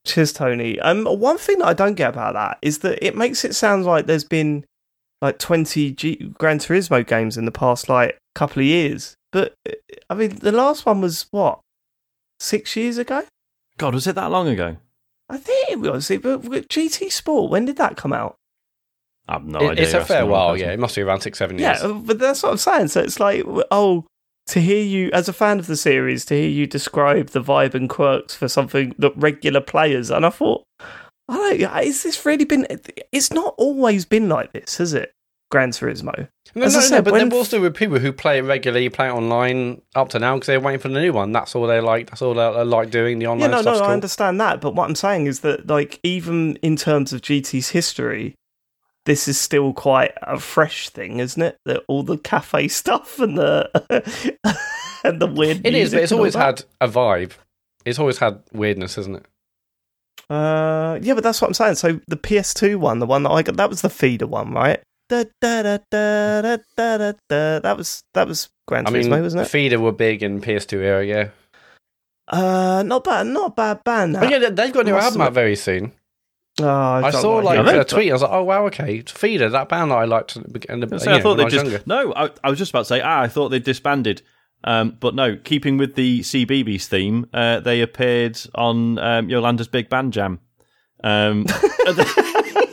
Cheers, 0.06 0.34
Tony. 0.34 0.80
Um, 0.80 1.06
one 1.06 1.38
thing 1.38 1.60
that 1.60 1.68
I 1.68 1.74
don't 1.74 1.96
get 1.96 2.10
about 2.10 2.34
that 2.34 2.58
is 2.62 2.80
that 2.80 3.06
it 3.06 3.16
makes 3.18 3.44
it 3.44 3.54
sound 3.56 3.86
like 3.86 4.06
there's 4.06 4.24
been 4.24 4.66
like 5.22 5.40
20 5.40 5.92
G- 5.92 6.32
Gran 6.38 6.60
Turismo 6.60 7.06
games 7.06 7.38
in 7.38 7.46
the 7.46 7.52
past 7.52 7.90
like 7.90 8.18
couple 8.34 8.62
of 8.62 8.66
years. 8.66 9.16
But 9.32 9.54
uh, 9.68 9.74
I 10.10 10.14
mean, 10.14 10.36
the 10.38 10.52
last 10.52 10.86
one 10.86 11.02
was 11.02 11.28
what 11.32 11.60
six 12.40 12.76
years 12.76 12.98
ago. 12.98 13.24
God, 13.79 13.95
was 13.95 14.05
it 14.05 14.13
that 14.15 14.29
long 14.29 14.48
ago? 14.48 14.77
I 15.29 15.38
think 15.38 15.69
it 15.71 15.79
was. 15.79 16.09
It, 16.12 16.21
but 16.21 16.48
but 16.50 16.69
GT 16.69 17.12
Sport. 17.12 17.50
When 17.51 17.65
did 17.65 17.77
that 17.77 17.98
come 17.98 18.13
out? 18.13 18.36
I 19.27 19.33
have 19.33 19.45
no 19.45 19.59
It- 19.59 19.71
idea. 19.71 19.83
it's 19.86 19.93
a 19.93 20.03
fair 20.05 20.25
while, 20.25 20.57
yeah. 20.57 20.71
It 20.71 20.79
must 20.79 20.95
be 20.95 21.01
around 21.01 21.21
six, 21.21 21.38
seven 21.39 21.57
years. 21.59 21.79
Yeah, 21.81 21.91
but 22.03 22.19
that's 22.19 22.41
what 22.43 22.51
I'm 22.51 22.57
saying. 22.57 22.88
So 22.89 23.01
it's 23.01 23.19
like, 23.19 23.43
oh, 23.71 24.05
to 24.48 24.59
hear 24.59 24.83
you 24.83 25.12
as 25.13 25.29
a 25.29 25.33
fan 25.33 25.59
of 25.59 25.67
the 25.67 25.75
series, 25.77 26.25
to 26.25 26.33
hear 26.33 26.50
you 26.50 26.65
describe 26.65 27.27
the 27.29 27.41
vibe 27.41 27.75
and 27.75 27.88
quirks 27.89 28.36
for 28.36 28.48
something 28.48 28.95
that 28.98 29.13
regular 29.15 29.62
players, 29.62 30.09
and 30.09 30.25
I 30.25 30.29
thought, 30.31 30.63
I 31.29 31.57
don't. 31.57 31.83
Is 31.83 32.01
this 32.03 32.25
really 32.25 32.45
been? 32.45 32.65
It's 33.12 33.31
not 33.31 33.53
always 33.59 34.05
been 34.05 34.29
like 34.29 34.51
this, 34.53 34.77
has 34.77 34.93
it? 34.93 35.12
Gran 35.50 35.72
Turismo. 35.72 36.27
No, 36.56 36.65
As 36.65 36.74
no, 36.74 36.79
I 36.79 37.00
no, 37.00 37.01
but 37.01 37.13
when 37.13 37.29
there 37.29 37.44
still 37.44 37.62
be 37.62 37.70
people 37.72 38.00
who 38.00 38.13
play 38.13 38.38
it 38.38 38.44
regularly, 38.44 38.89
play 38.89 39.08
it 39.08 39.12
online 39.12 39.82
up 39.96 40.10
to 40.10 40.20
now 40.20 40.36
because 40.36 40.48
they're 40.48 40.60
waiting 40.60 40.79
for 40.79 40.89
the 40.89 41.00
new 41.00 41.12
one. 41.12 41.32
That's 41.32 41.56
all 41.56 41.65
they 41.65 41.82
like. 41.82 42.10
That's 42.10 42.22
all 42.22 42.34
they, 42.34 42.63
like 42.63 42.91
doing. 42.91 43.20
The 43.20 43.24
Yeah, 43.24 43.32
online 43.32 43.51
no, 43.51 43.58
no, 43.58 43.62
stuff's 43.63 43.82
I 43.82 43.94
understand 43.94 44.39
that, 44.41 44.62
but 44.62 44.75
what 44.75 44.88
I'm 44.88 44.96
saying 44.96 45.25
is 45.27 45.39
that, 45.41 45.68
like, 45.68 46.00
even 46.03 46.56
in 46.58 46.75
terms 46.75 47.13
of 47.13 47.22
GT's 47.22 47.70
history, 47.70 48.36
this 49.06 49.27
is 49.27 49.39
still 49.39 49.74
quite 49.74 50.12
a 50.22 50.39
fresh 50.39 50.89
thing, 50.89 51.20
isn't 51.20 51.41
it? 51.41 51.58
That 51.65 51.84
all 51.88 52.03
the 52.03 52.18
cafe 52.18 52.68
stuff 52.68 53.20
and 53.20 53.38
the 53.38 53.70
and 55.03 55.20
the 55.20 55.27
weird. 55.27 55.65
It 55.65 55.74
is, 55.74 55.91
but 55.91 56.03
it's 56.03 56.12
always 56.12 56.36
had 56.36 56.63
a 56.79 56.88
vibe. 56.88 57.32
It's 57.86 57.98
always 57.98 58.20
had 58.20 58.44
weirdness, 58.53 58.98
isn't 59.00 59.15
it? 59.15 59.25
Uh, 60.29 61.00
yeah, 61.01 61.15
but 61.15 61.24
that's 61.24 61.41
what 61.41 61.48
I'm 61.48 61.53
saying. 61.56 61.75
So 61.75 62.00
the 62.08 62.18
PS2 62.18 62.75
one, 62.75 63.00
the 63.00 63.08
one 63.08 63.24
that 63.24 63.32
I 63.32 63.41
got, 63.41 63.58
that 63.58 63.70
was 63.70 63.82
the 63.82 63.89
feeder 63.89 64.27
one, 64.27 64.51
right? 64.51 64.79
Da, 65.10 65.24
da, 65.42 65.63
da, 65.63 65.78
da, 65.89 66.42
da, 66.42 66.58
da, 66.78 66.98
da, 66.98 67.12
da. 67.28 67.60
That 67.60 67.75
was 67.78 68.04
that 68.13 68.28
was 68.28 68.50
Gran 68.68 68.86
I 68.86 68.92
mean, 68.92 69.10
wasn't 69.10 69.42
it? 69.42 69.50
Feeder 69.50 69.80
were 69.80 69.92
big 69.92 70.22
in 70.22 70.39
PS2 70.39 70.74
era, 70.82 71.04
yeah. 71.06 71.30
Uh, 72.28 72.84
not 72.86 73.04
bad, 73.04 73.25
not 73.25 73.48
a 73.51 73.54
bad 73.56 73.84
band. 73.84 74.16
Oh, 74.18 74.24
yeah, 74.24 74.38
they- 74.38 74.51
they've 74.51 74.72
got 74.74 74.82
a 74.82 74.84
new 74.84 74.94
Must 74.94 75.06
album 75.08 75.22
out 75.22 75.34
very 75.34 75.56
soon. 75.56 75.94
Oh, 76.62 76.68
I, 76.68 77.08
I 77.08 77.12
saw 77.12 77.38
like 77.38 77.66
hear 77.66 77.82
a 77.82 77.86
tweet. 77.86 78.10
I 78.12 78.13
was 78.13 78.22
like, 78.22 78.32
oh 78.32 78.44
wow, 78.44 78.66
okay, 78.68 79.01
Feeder, 79.01 79.50
that 79.50 79.68
band 79.70 79.89
that 79.92 79.96
I 79.96 80.06
liked. 80.06 80.36
in 80.36 80.44
the- 80.44 80.72
in 80.72 80.80
the- 80.82 81.00
So 81.00 81.06
you 81.06 81.12
I 81.12 81.18
know, 81.18 81.24
thought 81.24 81.30
when 81.30 81.38
they 81.38 81.44
was 81.46 81.54
just 81.54 81.66
younger. 81.66 81.84
no. 81.88 82.13
I, 82.13 82.30
I 82.44 82.50
was 82.51 82.60
just 82.60 82.70
about 82.72 82.80
to 82.82 82.86
say. 82.86 83.01
Ah, 83.01 83.22
I 83.22 83.28
thought 83.28 83.50
they 83.50 83.60
disbanded. 83.60 84.22
Um, 84.63 84.98
but 85.00 85.16
no, 85.16 85.38
keeping 85.38 85.78
with 85.78 85.96
the 85.96 86.20
CBeebies 86.20 86.86
theme, 86.86 87.25
uh, 87.34 87.62
they 87.62 87.82
appeared 87.82 88.38
on 88.54 89.00
um, 89.00 89.30
Yolanda's 89.30 89.70
Big 89.70 89.89
Band 89.89 90.12
Jam. 90.13 90.42
Um, 91.04 91.46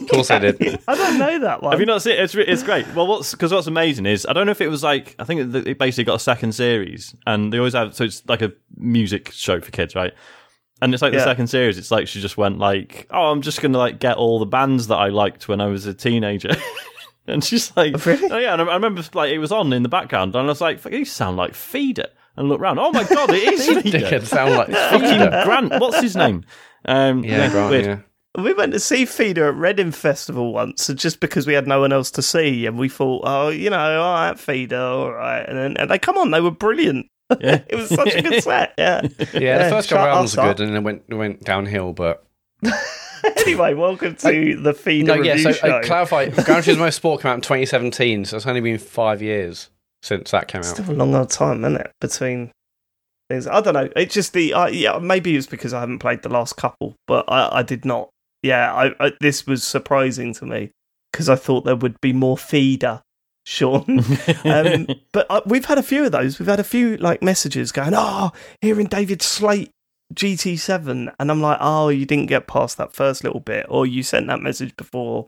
Of 0.00 0.08
course 0.08 0.28
they 0.28 0.38
did. 0.38 0.80
I 0.88 0.94
don't 0.94 1.18
know 1.18 1.38
that 1.40 1.62
one. 1.62 1.72
have 1.72 1.80
you 1.80 1.86
not 1.86 2.02
seen 2.02 2.14
it? 2.14 2.20
It's, 2.20 2.34
it's 2.34 2.62
great. 2.62 2.86
Well, 2.94 3.06
what's 3.06 3.32
because 3.32 3.52
what's 3.52 3.66
amazing 3.66 4.06
is 4.06 4.26
I 4.26 4.32
don't 4.32 4.46
know 4.46 4.52
if 4.52 4.60
it 4.60 4.68
was 4.68 4.82
like 4.82 5.14
I 5.18 5.24
think 5.24 5.54
it 5.54 5.66
it 5.68 5.78
basically 5.78 6.04
got 6.04 6.16
a 6.16 6.20
second 6.20 6.52
series, 6.52 7.14
and 7.26 7.52
they 7.52 7.58
always 7.58 7.74
have 7.74 7.94
so 7.94 8.04
it's 8.04 8.22
like 8.28 8.42
a 8.42 8.52
music 8.76 9.30
show 9.32 9.60
for 9.60 9.70
kids, 9.70 9.94
right? 9.94 10.12
And 10.82 10.92
it's 10.92 11.02
like 11.02 11.12
the 11.14 11.20
second 11.24 11.46
series. 11.46 11.78
It's 11.78 11.90
like 11.90 12.06
she 12.06 12.20
just 12.20 12.36
went 12.36 12.58
like, 12.58 13.06
"Oh, 13.10 13.30
I'm 13.30 13.40
just 13.40 13.62
gonna 13.62 13.78
like 13.78 13.98
get 13.98 14.16
all 14.18 14.38
the 14.38 14.44
bands 14.46 14.88
that 14.88 14.96
I 14.96 15.08
liked 15.08 15.48
when 15.48 15.60
I 15.60 15.66
was 15.68 15.86
a 15.86 15.94
teenager." 15.94 16.50
and 17.26 17.42
she's 17.42 17.74
like, 17.76 18.04
Really? 18.04 18.30
"Oh 18.30 18.36
yeah." 18.36 18.52
And 18.52 18.60
I 18.60 18.66
I 18.66 18.74
remember 18.74 19.02
like 19.14 19.30
it 19.32 19.38
was 19.38 19.52
on 19.52 19.72
in 19.72 19.82
the 19.82 19.88
background, 19.88 20.34
and 20.36 20.44
I 20.44 20.48
was 20.48 20.60
like, 20.60 20.84
"You 20.84 21.04
sound 21.06 21.38
like 21.38 21.54
Feeder." 21.54 22.08
And 22.36 22.50
look 22.50 22.60
round. 22.60 22.78
Oh 22.78 22.92
my 22.92 23.04
god, 23.04 23.30
it 23.30 23.54
is 23.54 23.66
Feeder. 23.82 23.98
Dickhead 24.00 24.26
sound 24.26 24.54
like 24.56 24.68
Fucking 24.68 25.00
Feeder. 25.08 25.40
Grant. 25.44 25.80
What's 25.80 26.02
his 26.02 26.14
name? 26.14 26.44
Um, 26.84 27.24
Yeah, 27.24 27.48
Grant, 27.50 27.84
yeah. 27.86 27.98
We 28.36 28.52
went 28.52 28.72
to 28.72 28.80
see 28.80 29.06
Feeder 29.06 29.48
at 29.48 29.54
Reading 29.54 29.92
Festival 29.92 30.52
once, 30.52 30.88
just 30.88 31.20
because 31.20 31.46
we 31.46 31.54
had 31.54 31.66
no 31.66 31.80
one 31.80 31.92
else 31.92 32.10
to 32.12 32.22
see, 32.22 32.66
and 32.66 32.78
we 32.78 32.88
thought, 32.88 33.22
oh, 33.24 33.48
you 33.48 33.70
know, 33.70 34.02
all 34.02 34.14
right, 34.14 34.38
Feeder, 34.38 34.78
all 34.78 35.12
right, 35.12 35.40
and 35.48 35.56
then 35.56 35.76
and 35.76 35.90
they 35.90 35.98
come 35.98 36.18
on, 36.18 36.30
they 36.30 36.40
were 36.40 36.50
brilliant. 36.50 37.06
Yeah. 37.40 37.62
It 37.68 37.76
was 37.76 37.88
such 37.88 38.14
a 38.14 38.22
good 38.22 38.42
set. 38.42 38.74
Yeah. 38.78 39.02
Yeah, 39.34 39.64
the 39.64 39.70
first 39.70 39.88
couple 39.88 40.06
albums 40.06 40.36
us 40.36 40.36
were 40.36 40.52
good, 40.54 40.60
and 40.60 40.70
then 40.70 40.76
it 40.76 40.84
went 40.84 41.02
it 41.08 41.14
went 41.14 41.44
downhill. 41.44 41.92
But 41.92 42.24
anyway, 43.38 43.74
welcome 43.74 44.14
to 44.16 44.56
the 44.56 44.74
Feeder 44.74 45.16
no, 45.16 45.22
yeah. 45.22 45.32
review 45.32 45.52
So 45.52 45.52
show. 45.52 45.68
uh, 45.68 45.82
clarify, 45.82 46.28
Gran 46.28 46.62
Turismo 46.62 46.92
Sport 46.92 47.22
came 47.22 47.30
out 47.30 47.34
in 47.36 47.40
2017, 47.42 48.26
so 48.26 48.36
it's 48.36 48.46
only 48.46 48.60
been 48.60 48.78
five 48.78 49.22
years 49.22 49.70
since 50.02 50.30
that 50.30 50.48
came 50.48 50.60
out. 50.60 50.66
Still 50.66 50.90
a 50.90 50.92
long 50.92 51.14
old 51.14 51.30
time, 51.30 51.64
isn't 51.64 51.80
it? 51.80 51.92
Between 52.00 52.52
things, 53.28 53.46
I 53.46 53.60
don't 53.60 53.74
know. 53.74 53.88
It's 53.96 54.14
just 54.14 54.32
the 54.32 54.54
uh, 54.54 54.66
yeah. 54.68 54.98
Maybe 54.98 55.36
it's 55.36 55.46
because 55.46 55.72
I 55.72 55.80
haven't 55.80 55.98
played 55.98 56.22
the 56.22 56.28
last 56.28 56.56
couple, 56.56 56.94
but 57.06 57.24
I, 57.28 57.58
I 57.58 57.62
did 57.62 57.84
not. 57.84 58.10
Yeah, 58.42 58.72
I, 58.72 59.06
I 59.06 59.12
this 59.20 59.46
was 59.46 59.64
surprising 59.64 60.34
to 60.34 60.46
me 60.46 60.70
because 61.12 61.28
I 61.28 61.36
thought 61.36 61.64
there 61.64 61.76
would 61.76 62.00
be 62.00 62.12
more 62.12 62.36
feeder, 62.36 63.02
Sean. 63.44 64.00
um, 64.44 64.86
but 65.12 65.26
uh, 65.30 65.40
we've 65.46 65.64
had 65.64 65.78
a 65.78 65.82
few 65.82 66.04
of 66.04 66.12
those. 66.12 66.38
We've 66.38 66.48
had 66.48 66.60
a 66.60 66.64
few 66.64 66.96
like 66.98 67.22
messages 67.22 67.72
going, 67.72 67.92
"Oh, 67.94 68.32
hearing 68.60 68.86
David 68.86 69.22
Slate 69.22 69.70
GT7," 70.14 71.14
and 71.18 71.30
I'm 71.30 71.40
like, 71.40 71.58
"Oh, 71.60 71.88
you 71.88 72.06
didn't 72.06 72.26
get 72.26 72.46
past 72.46 72.76
that 72.78 72.92
first 72.92 73.24
little 73.24 73.40
bit, 73.40 73.66
or 73.68 73.86
you 73.86 74.02
sent 74.02 74.26
that 74.26 74.40
message 74.40 74.76
before." 74.76 75.26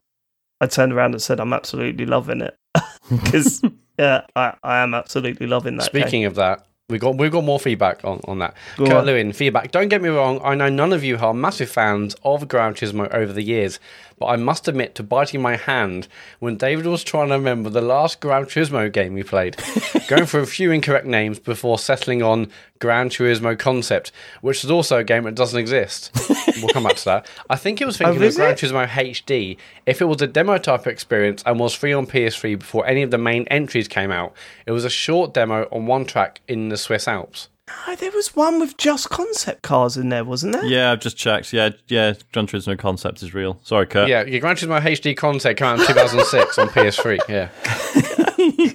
I 0.61 0.67
turned 0.67 0.93
around 0.93 1.15
and 1.15 1.23
said, 1.23 1.41
"I'm 1.41 1.53
absolutely 1.53 2.07
loving 2.07 2.41
it," 2.41 2.57
because 3.11 3.63
yeah, 3.99 4.23
I, 4.37 4.55
I 4.63 4.79
am 4.79 4.95
absolutely 4.95 5.47
loving 5.47 5.77
that. 5.77 5.93
game. 5.93 6.03
Speaking 6.03 6.25
of 6.25 6.35
that, 6.35 6.67
we 6.91 6.99
got 6.99 7.19
we've 7.19 7.31
got 7.31 7.45
more 7.45 7.61
feedback 7.61 8.03
on, 8.03 8.19
on 8.25 8.39
that. 8.39 8.55
Go 8.79 8.87
Kurt 8.87 8.95
on. 8.95 9.05
Lewin, 9.05 9.35
feedback. 9.35 9.73
Don't 9.73 9.89
get 9.89 10.01
me 10.01 10.09
wrong, 10.09 10.41
I 10.43 10.55
know 10.55 10.71
none 10.71 10.95
of 10.95 11.05
you 11.05 11.19
are 11.19 11.35
massive 11.35 11.69
fans 11.69 12.17
of 12.25 12.49
Gran 12.49 12.73
Turismo 12.73 13.13
over 13.13 13.31
the 13.31 13.43
years, 13.43 13.79
but 14.19 14.27
I 14.27 14.37
must 14.37 14.69
admit 14.69 14.95
to 14.95 15.03
biting 15.03 15.43
my 15.43 15.57
hand 15.57 16.09
when 16.39 16.57
David 16.57 16.87
was 16.87 17.05
trying 17.05 17.29
to 17.29 17.35
remember 17.35 17.69
the 17.69 17.83
last 17.83 18.21
Gran 18.21 18.47
Turismo 18.47 18.91
game 18.91 19.13
we 19.13 19.23
played, 19.23 19.59
going 20.09 20.25
for 20.25 20.41
a 20.41 20.47
few 20.47 20.71
incorrect 20.71 21.05
names 21.05 21.39
before 21.39 21.79
settling 21.79 22.23
on 22.23 22.51
Gran 22.79 23.11
Turismo 23.11 23.59
Concept, 23.59 24.11
which 24.41 24.65
is 24.65 24.71
also 24.71 24.97
a 24.99 25.05
game 25.05 25.25
that 25.25 25.35
doesn't 25.35 25.59
exist. 25.59 26.11
we'll 26.57 26.69
come 26.69 26.85
back 26.85 26.97
to 26.97 27.05
that. 27.05 27.27
I 27.51 27.57
think 27.57 27.83
it 27.83 27.85
was 27.85 27.97
oh, 28.01 28.07
thinking 28.07 28.23
Oh, 28.23 28.27
of 28.29 28.35
Gran 28.35 28.53
it? 28.53 28.59
Turismo 28.59 28.87
HD. 28.87 29.59
If 29.85 30.01
it 30.01 30.07
was 30.07 30.23
a 30.23 30.27
demo 30.27 30.57
type 30.57 30.87
experience 30.87 31.43
and 31.45 31.61
was 31.61 31.75
free 31.75 31.93
on 31.93 32.07
PS3 32.07 32.59
before 32.59 32.87
any 32.87 33.03
of 33.03 33.11
the 33.11 33.19
main 33.19 33.47
entries 33.49 33.89
came 33.89 34.11
out, 34.11 34.33
it 34.65 34.73
was 34.73 34.87
a 34.87 34.91
short 34.91 35.35
demo 35.35 35.69
on 35.71 35.87
one 35.87 36.07
track 36.07 36.41
in 36.49 36.71
the 36.71 36.78
Swiss 36.79 37.07
Alps. 37.09 37.49
Oh, 37.87 37.95
there 37.97 38.11
was 38.13 38.35
one 38.35 38.61
with 38.61 38.79
just 38.79 39.11
concept 39.11 39.61
cars 39.63 39.99
in 39.99 40.09
there, 40.09 40.25
wasn't 40.25 40.55
there? 40.55 40.65
yeah, 40.65 40.91
I've 40.91 41.01
just 41.01 41.19
checked. 41.19 41.53
Yeah, 41.53 41.71
yeah, 41.89 42.15
Gran 42.33 42.47
Turismo 42.47 42.79
concept 42.79 43.23
is 43.23 43.35
real. 43.35 43.61
Sorry, 43.63 43.87
Kurt. 43.87 44.09
Yeah, 44.09 44.25
your 44.25 44.41
Gran 44.41 44.57
Turismo 44.57 44.81
HD 44.81 45.15
concept 45.17 45.59
came 45.59 45.69
out 45.69 45.81
in 45.81 45.87
2006 45.87 46.59
on 46.59 46.69
PS3. 46.69 47.19
Yeah. 47.29 47.51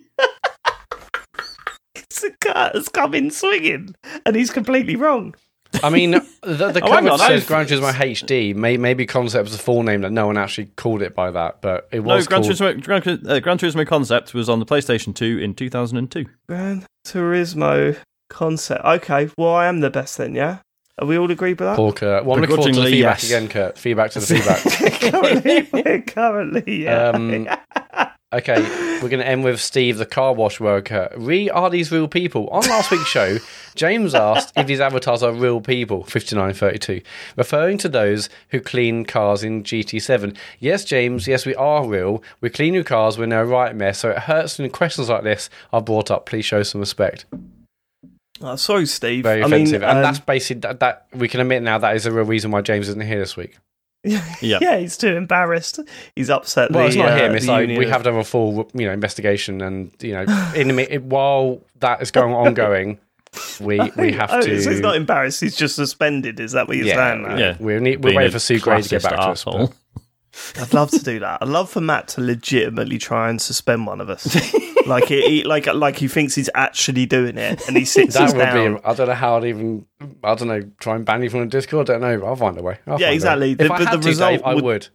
It's 1.94 2.24
a 2.24 2.30
car 2.52 2.70
that's 2.74 2.88
come 2.88 3.14
in 3.14 3.30
swinging, 3.30 3.94
and 4.26 4.34
he's 4.36 4.50
completely 4.50 4.96
wrong. 4.96 5.34
I 5.82 5.90
mean, 5.90 6.12
the, 6.42 6.72
the 6.72 6.80
Oh, 6.84 6.88
cover 6.88 7.10
on, 7.10 7.18
says 7.18 7.46
Gran 7.46 7.66
Turismo 7.66 7.92
HD. 7.92 8.54
May, 8.54 8.76
maybe 8.76 9.06
concept 9.06 9.44
was 9.44 9.52
the 9.56 9.62
full 9.62 9.82
name 9.82 10.02
that 10.02 10.12
no 10.12 10.26
one 10.26 10.36
actually 10.36 10.66
called 10.76 11.02
it 11.02 11.14
by 11.14 11.30
that, 11.30 11.60
but 11.60 11.88
it 11.92 12.00
was. 12.00 12.08
No, 12.08 12.16
was 12.16 12.26
Gran 12.26 12.42
called. 12.42 12.54
Turismo, 12.54 12.82
Gran, 12.82 13.26
uh, 13.28 13.40
Gran 13.40 13.58
Turismo 13.58 13.86
Concept 13.86 14.34
was 14.34 14.48
on 14.48 14.58
the 14.58 14.66
PlayStation 14.66 15.14
2 15.14 15.38
in 15.38 15.54
2002. 15.54 16.26
Gran 16.48 16.84
Turismo 17.06 17.96
concept. 18.28 18.84
Okay, 18.84 19.30
well, 19.36 19.54
I 19.54 19.66
am 19.66 19.80
the 19.80 19.90
best 19.90 20.18
then, 20.18 20.34
yeah? 20.34 20.58
Are 20.98 21.06
we 21.06 21.16
all 21.16 21.30
agreed 21.30 21.58
with 21.58 21.68
that? 21.68 21.76
Paul 21.76 21.92
Kurt. 21.92 22.24
Well, 22.24 22.36
I'm 22.36 22.42
looking 22.42 22.56
forward 22.56 22.74
to 22.74 22.80
the 22.80 22.86
feedback 22.90 23.22
yes. 23.22 23.30
again, 23.30 23.48
Kurt. 23.48 23.78
Feedback 23.78 24.10
to 24.12 24.20
the 24.20 24.26
feedback. 25.00 25.00
currently, 25.12 26.02
currently, 26.06 26.84
yeah. 26.84 27.08
Um, 27.08 27.48
Okay, 28.32 28.60
we're 29.02 29.08
going 29.08 29.18
to 29.18 29.26
end 29.26 29.42
with 29.42 29.60
Steve, 29.60 29.98
the 29.98 30.06
car 30.06 30.32
wash 30.32 30.60
worker. 30.60 31.12
Re, 31.16 31.50
are 31.50 31.68
these 31.68 31.90
real 31.90 32.06
people? 32.06 32.46
On 32.50 32.62
last 32.68 32.92
week's 32.92 33.08
show, 33.08 33.38
James 33.74 34.14
asked 34.14 34.52
if 34.56 34.68
these 34.68 34.78
avatars 34.78 35.24
are 35.24 35.32
real 35.32 35.60
people, 35.60 36.04
5932, 36.04 37.02
referring 37.34 37.76
to 37.78 37.88
those 37.88 38.28
who 38.50 38.60
clean 38.60 39.04
cars 39.04 39.42
in 39.42 39.64
GT7. 39.64 40.36
Yes, 40.60 40.84
James, 40.84 41.26
yes, 41.26 41.44
we 41.44 41.56
are 41.56 41.84
real. 41.84 42.22
We 42.40 42.50
clean 42.50 42.72
your 42.72 42.84
cars 42.84 43.18
when 43.18 43.30
they're 43.30 43.42
a 43.42 43.46
right 43.46 43.74
mess, 43.74 43.98
so 43.98 44.10
it 44.10 44.18
hurts 44.18 44.60
when 44.60 44.70
questions 44.70 45.08
like 45.08 45.24
this 45.24 45.50
are 45.72 45.82
brought 45.82 46.08
up. 46.08 46.26
Please 46.26 46.44
show 46.44 46.62
some 46.62 46.80
respect. 46.80 47.24
Oh, 48.40 48.54
sorry, 48.54 48.86
Steve. 48.86 49.24
Very 49.24 49.42
I 49.42 49.46
offensive. 49.46 49.80
mean, 49.80 49.90
and 49.90 49.98
um, 49.98 50.02
that's 50.04 50.20
basically, 50.20 50.60
that, 50.60 50.78
that 50.78 51.06
we 51.12 51.26
can 51.26 51.40
admit 51.40 51.64
now 51.64 51.78
that 51.78 51.96
is 51.96 52.06
a 52.06 52.12
real 52.12 52.24
reason 52.24 52.52
why 52.52 52.60
James 52.60 52.88
isn't 52.88 53.04
here 53.04 53.18
this 53.18 53.36
week. 53.36 53.56
Yeah. 54.40 54.58
yeah, 54.62 54.78
he's 54.78 54.96
too 54.96 55.14
embarrassed. 55.14 55.78
He's 56.16 56.30
upset. 56.30 56.70
Well, 56.70 56.84
the, 56.84 56.88
it's 56.88 56.96
not 56.96 57.10
uh, 57.10 57.16
him. 57.16 57.34
It's 57.34 57.44
the 57.44 57.52
like 57.52 57.66
we 57.68 57.74
union- 57.74 57.90
have 57.90 58.02
done 58.02 58.16
a 58.16 58.24
full, 58.24 58.70
you 58.72 58.86
know, 58.86 58.92
investigation, 58.92 59.60
and 59.60 59.92
you 60.00 60.12
know, 60.12 60.52
in 60.54 60.68
the 60.68 60.74
mi- 60.74 60.98
while 60.98 61.60
that 61.80 62.00
is 62.00 62.10
going 62.10 62.32
ongoing, 62.46 62.98
we 63.60 63.78
we 63.96 64.12
have 64.12 64.30
oh, 64.32 64.40
to. 64.40 64.62
So 64.62 64.70
he's 64.70 64.80
not 64.80 64.96
embarrassed. 64.96 65.42
He's 65.42 65.54
just 65.54 65.76
suspended. 65.76 66.40
Is 66.40 66.52
that 66.52 66.66
what 66.66 66.78
you're 66.78 66.86
yeah, 66.86 66.94
saying? 66.94 67.38
yeah. 67.38 67.56
We're, 67.60 67.80
ne- 67.80 67.96
we're 67.98 68.16
waiting 68.16 68.32
for 68.32 68.38
Sue 68.38 68.58
Gray 68.58 68.80
to 68.80 68.88
get 68.88 69.02
back 69.02 69.12
to 69.16 69.18
us. 69.20 69.44
classist 69.44 69.68
but- 69.68 70.62
I'd 70.62 70.72
love 70.72 70.90
to 70.92 71.02
do 71.02 71.18
that. 71.18 71.42
I'd 71.42 71.48
love 71.48 71.68
for 71.68 71.80
Matt 71.80 72.08
to 72.08 72.20
legitimately 72.20 72.98
try 72.98 73.28
and 73.28 73.42
suspend 73.42 73.86
one 73.86 74.00
of 74.00 74.08
us. 74.08 74.24
Like 74.90 75.04
he, 75.06 75.22
he- 75.40 75.44
like 75.44 75.66
like 75.72 75.96
he 75.96 76.08
thinks 76.08 76.34
he's 76.34 76.50
actually 76.54 77.06
doing 77.06 77.38
it, 77.38 77.66
and 77.66 77.76
he 77.76 77.84
sits 77.86 78.14
That 78.14 78.32
would 78.34 78.38
down. 78.38 78.74
be. 78.76 78.80
I 78.84 78.92
don't 78.94 79.08
know 79.08 79.14
how 79.14 79.36
I'd 79.38 79.44
even. 79.44 79.86
I 80.22 80.34
don't 80.34 80.48
know. 80.48 80.62
Try 80.80 80.96
and 80.96 81.04
ban 81.06 81.22
you 81.22 81.30
from 81.30 81.40
the 81.40 81.46
Discord. 81.46 81.88
I 81.88 81.94
don't 81.98 82.02
know. 82.02 82.26
I'll 82.26 82.36
find 82.36 82.58
a 82.58 82.62
way. 82.62 82.78
I'll 82.86 82.98
Yeah, 82.98 82.98
find 82.98 83.02
a 83.02 83.06
way. 83.08 83.14
exactly. 83.14 83.50
If 83.52 83.58
The- 83.58 83.64
I 83.64 83.68
but 83.68 83.80
had 83.88 83.98
the 83.98 84.02
to, 84.02 84.08
result 84.08 84.30
Dave, 84.32 84.42
I 84.44 84.54
would- 84.54 84.64
would. 84.64 84.88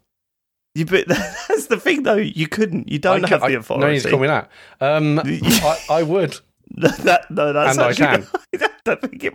You, 0.75 0.85
but 0.85 1.07
that's 1.07 1.67
the 1.67 1.79
thing, 1.79 2.03
though. 2.03 2.15
You 2.15 2.47
couldn't. 2.47 2.91
You 2.91 2.99
don't 2.99 3.23
I 3.25 3.29
have 3.29 3.41
could- 3.41 3.49
the 3.51 3.55
I- 3.55 3.59
authority. 3.59 3.85
No 3.87 3.91
he's 3.93 4.05
coming 4.05 4.29
out. 4.29 4.49
Um, 4.81 5.19
I, 5.23 5.79
I 5.89 6.03
would. 6.03 6.37
that, 6.77 7.25
no, 7.31 7.53
that's 7.53 7.77
And 7.77 7.85
I 7.85 7.89
actually. 7.89 8.27
I 8.61 8.69
don't 8.83 9.01
think 9.01 9.23
it. 9.23 9.33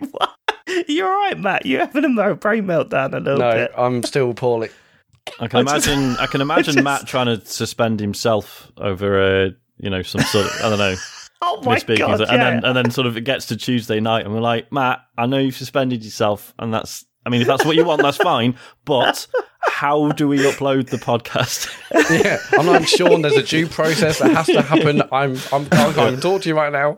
You're 0.87 1.09
right, 1.09 1.37
Matt. 1.39 1.65
You're 1.65 1.79
having 1.79 2.17
a 2.17 2.35
brain 2.35 2.65
meltdown 2.65 3.13
a 3.13 3.19
little 3.19 3.39
No, 3.39 3.51
bit. 3.51 3.71
I'm 3.77 4.03
still 4.03 4.33
poorly. 4.33 4.69
I 5.39 5.47
can 5.47 5.67
I 5.67 5.73
just- 5.77 5.87
imagine. 5.87 6.17
I 6.17 6.27
can 6.27 6.41
imagine 6.41 6.73
just- 6.75 6.83
Matt 6.83 7.07
trying 7.07 7.25
to 7.27 7.43
suspend 7.45 7.99
himself 7.99 8.71
over 8.77 9.45
a, 9.45 9.51
you 9.81 9.89
know, 9.89 10.01
some 10.01 10.21
sort 10.21 10.45
of 10.45 10.51
I 10.63 10.69
don't 10.69 10.77
know, 10.79 10.95
Oh 11.43 11.61
my 11.63 11.77
misspeaking, 11.77 11.97
god! 11.97 12.21
and 12.21 12.41
then 12.41 12.63
and 12.63 12.77
then 12.77 12.91
sort 12.91 13.07
of 13.07 13.17
it 13.17 13.21
gets 13.21 13.47
to 13.47 13.57
Tuesday 13.57 13.99
night, 13.99 14.25
and 14.25 14.33
we're 14.33 14.41
like, 14.41 14.71
Matt, 14.71 15.01
I 15.17 15.25
know 15.25 15.39
you've 15.39 15.55
suspended 15.55 16.03
yourself, 16.03 16.53
and 16.59 16.73
that's. 16.73 17.05
I 17.23 17.29
mean, 17.29 17.41
if 17.41 17.47
that's 17.47 17.63
what 17.63 17.75
you 17.75 17.85
want, 17.85 18.01
that's 18.01 18.17
fine. 18.17 18.57
But 18.83 19.27
how 19.61 20.11
do 20.13 20.27
we 20.27 20.39
upload 20.39 20.89
the 20.89 20.97
podcast? 20.97 21.69
Yeah, 22.09 22.39
I'm 22.53 22.67
like 22.67 22.87
Sean. 22.87 23.21
There's 23.21 23.37
a 23.37 23.43
due 23.43 23.67
process 23.67 24.19
that 24.19 24.31
has 24.31 24.47
to 24.47 24.61
happen. 24.73 25.01
I'm. 25.11 25.37
I'm. 25.53 25.67
I 25.71 25.93
can't 25.93 25.97
even 25.97 26.19
talk 26.19 26.41
to 26.41 26.49
you 26.49 26.55
right 26.55 26.71
now. 26.71 26.97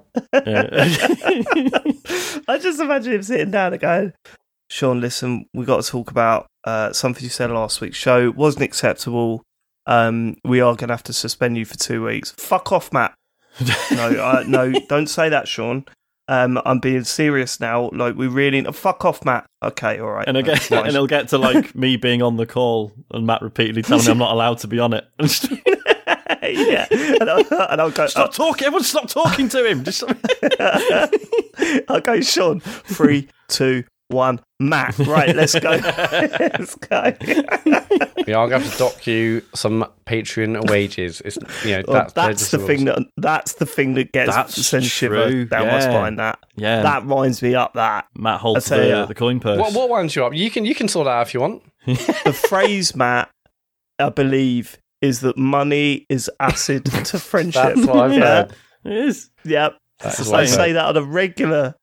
I 2.47 2.57
just 2.59 2.79
imagine 2.79 3.13
him 3.13 3.23
sitting 3.23 3.51
down 3.51 3.73
and 3.73 3.81
going, 3.81 4.13
Sean, 4.69 5.01
listen, 5.01 5.45
we 5.53 5.65
got 5.65 5.83
to 5.83 5.89
talk 5.89 6.09
about 6.09 6.47
uh, 6.63 6.93
something 6.93 7.23
you 7.23 7.29
said 7.29 7.51
last 7.51 7.79
week's 7.81 7.97
show. 7.97 8.31
Wasn't 8.31 8.63
acceptable. 8.63 9.43
Um, 9.85 10.37
we 10.43 10.61
are 10.61 10.75
going 10.75 10.87
to 10.87 10.93
have 10.93 11.03
to 11.03 11.13
suspend 11.13 11.57
you 11.57 11.65
for 11.65 11.77
two 11.77 12.03
weeks. 12.03 12.31
Fuck 12.31 12.71
off, 12.71 12.91
Matt. 12.93 13.13
no, 13.91 14.08
uh, 14.10 14.43
no, 14.47 14.71
don't 14.88 15.08
say 15.08 15.29
that, 15.29 15.47
Sean. 15.47 15.86
Um, 16.29 16.62
I'm 16.65 16.79
being 16.79 17.03
serious 17.03 17.60
now. 17.60 17.89
Like, 17.93 18.15
we 18.15 18.27
really. 18.27 18.63
Fuck 18.71 19.03
off, 19.03 19.25
Matt. 19.25 19.45
Okay, 19.62 19.99
all 19.99 20.12
right. 20.12 20.27
and 20.27 20.38
again, 20.38 20.58
fine. 20.60 20.79
and 20.79 20.89
it'll 20.89 21.08
get 21.08 21.27
to 21.29 21.38
like 21.38 21.75
me 21.75 21.97
being 21.97 22.21
on 22.21 22.38
the 22.38 22.45
call 22.45 22.93
and 23.12 23.27
Matt 23.27 23.41
repeatedly 23.41 23.81
telling 23.81 24.05
me 24.05 24.12
I'm 24.12 24.17
not 24.17 24.31
allowed 24.31 24.60
to 24.60 24.67
be 24.67 24.79
on 24.79 24.93
it. 24.93 25.05
yeah. 26.43 26.88
And 26.89 27.29
I'll, 27.29 27.69
and 27.69 27.81
I'll 27.81 27.91
go, 27.91 28.08
stop 28.08 28.34
talking! 28.34 28.65
Everyone, 28.65 28.84
stop 28.84 29.10
talking 29.10 29.49
to 29.49 29.69
him. 29.69 29.84
Just 29.84 30.03
I'll 31.89 32.01
go, 32.01 32.21
Sean. 32.21 32.62
Three, 32.62 33.27
two, 33.49 33.84
one. 34.09 34.39
Matt. 34.59 34.97
Right, 34.99 35.35
let's 35.35 35.57
go. 35.59 35.69
let's 35.81 36.75
go. 36.75 37.13
Yeah, 38.27 38.39
I'm 38.39 38.49
gonna 38.49 38.59
have 38.59 38.71
to 38.71 38.77
dock 38.77 39.05
you 39.05 39.41
some 39.53 39.85
Patreon 40.05 40.69
wages. 40.69 41.21
It's 41.25 41.37
you 41.65 41.77
know 41.77 41.83
Well, 41.87 42.01
that's, 42.01 42.13
that's 42.13 42.51
the 42.51 42.59
rules. 42.59 42.67
thing 42.67 42.85
that 42.85 42.99
that's 43.17 43.53
the 43.53 43.65
thing 43.65 43.95
that 43.95 44.11
gets 44.11 44.33
That's 44.33 44.65
sends 44.65 44.87
shiver 44.87 45.27
true, 45.27 45.45
down 45.45 45.67
my 45.67 45.79
spine. 45.79 46.15
That 46.15 46.39
yeah, 46.55 46.81
that 46.83 47.05
winds 47.05 47.41
me 47.41 47.55
up. 47.55 47.73
That 47.73 48.07
Matt 48.15 48.39
holds 48.39 48.65
the, 48.67 48.87
ya. 48.87 48.95
Uh, 48.99 49.05
the 49.05 49.15
coin 49.15 49.39
purse. 49.39 49.59
What, 49.59 49.73
what 49.73 49.89
winds 49.89 50.15
you 50.15 50.25
up? 50.25 50.33
You 50.33 50.49
can 50.49 50.65
you 50.65 50.75
can 50.75 50.87
sort 50.87 51.05
that 51.05 51.11
out 51.11 51.27
if 51.27 51.33
you 51.33 51.41
want. 51.41 51.63
the 51.85 52.33
phrase, 52.47 52.95
Matt, 52.95 53.29
I 53.99 54.09
believe, 54.09 54.77
is 55.01 55.19
that 55.21 55.37
money 55.37 56.05
is 56.09 56.31
acid 56.39 56.85
to 56.85 57.19
friendship. 57.19 57.75
That's 57.75 57.87
what 57.87 57.97
I've 57.97 58.13
yeah. 58.17 58.19
heard. 58.19 58.53
It 58.85 58.93
is. 58.93 59.29
Yep. 59.43 59.77
I 60.01 60.45
say 60.45 60.73
that 60.73 60.85
on 60.85 60.97
a 60.97 61.03
regular 61.03 61.75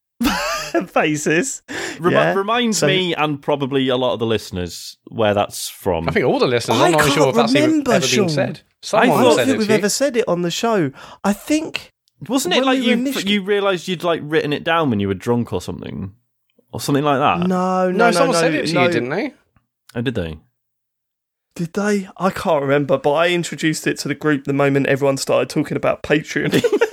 basis. 0.94 1.62
Remi- 1.98 2.14
Yeah. 2.16 2.35
Reminds 2.35 2.78
So- 2.78 2.87
me 2.87 3.14
and 3.14 3.40
probably 3.40 3.88
a 3.88 3.96
lot 3.96 4.12
of 4.14 4.18
the 4.18 4.26
listeners 4.26 4.96
where 5.09 5.35
that's 5.35 5.68
from. 5.68 6.09
I 6.09 6.12
think 6.12 6.26
all 6.26 6.38
the 6.38 6.46
listeners. 6.46 6.78
I 6.80 6.87
I'm 6.87 6.92
not 6.92 7.00
can't 7.02 7.12
sure 7.14 7.28
if 7.30 7.35
that's 7.35 7.54
remember, 7.54 7.92
ever 7.92 8.06
Sean. 8.06 8.26
been 8.26 8.35
said. 8.35 8.61
I 8.94 9.06
don't 9.06 9.37
think 9.44 9.59
we've 9.59 9.68
you. 9.68 9.74
ever 9.76 9.88
said 9.88 10.16
it 10.16 10.26
on 10.28 10.42
the 10.42 10.50
show. 10.50 10.90
I 11.22 11.33
think 11.33 11.92
Wasn't 12.28 12.54
it 12.54 12.64
like 12.64 12.80
we 12.80 12.87
you 12.87 12.92
initially- 12.92 13.33
you 13.33 13.42
realised 13.42 13.88
you'd 13.88 14.04
like 14.04 14.20
written 14.24 14.52
it 14.52 14.64
down 14.64 14.90
when 14.90 15.00
you 15.00 15.09
were 15.09 15.14
drunk 15.14 15.52
or 15.52 15.61
something, 15.61 16.14
or 16.72 16.80
something 16.80 17.04
like 17.04 17.18
that? 17.18 17.46
no, 17.46 17.90
no, 17.90 17.90
No, 17.90 18.04
no, 18.06 18.11
someone 18.12 18.35
no, 18.35 18.40
said 18.40 18.54
it 18.54 18.66
to 18.68 18.74
no. 18.74 18.83
you, 18.85 18.92
didn't 18.92 19.09
they? 19.11 19.35
Oh, 19.94 20.00
did 20.00 20.14
they? 20.14 20.38
Did 21.56 21.72
they? 21.74 22.09
I 22.16 22.30
can't 22.30 22.62
remember, 22.62 22.96
but 22.96 23.12
I 23.12 23.28
introduced 23.30 23.87
it 23.87 23.98
to 23.98 24.09
the 24.09 24.14
group 24.14 24.44
the 24.44 24.52
moment 24.52 24.87
everyone 24.87 25.16
started 25.16 25.50
talking 25.50 25.76
about 25.76 26.02
Patreon. 26.02 26.52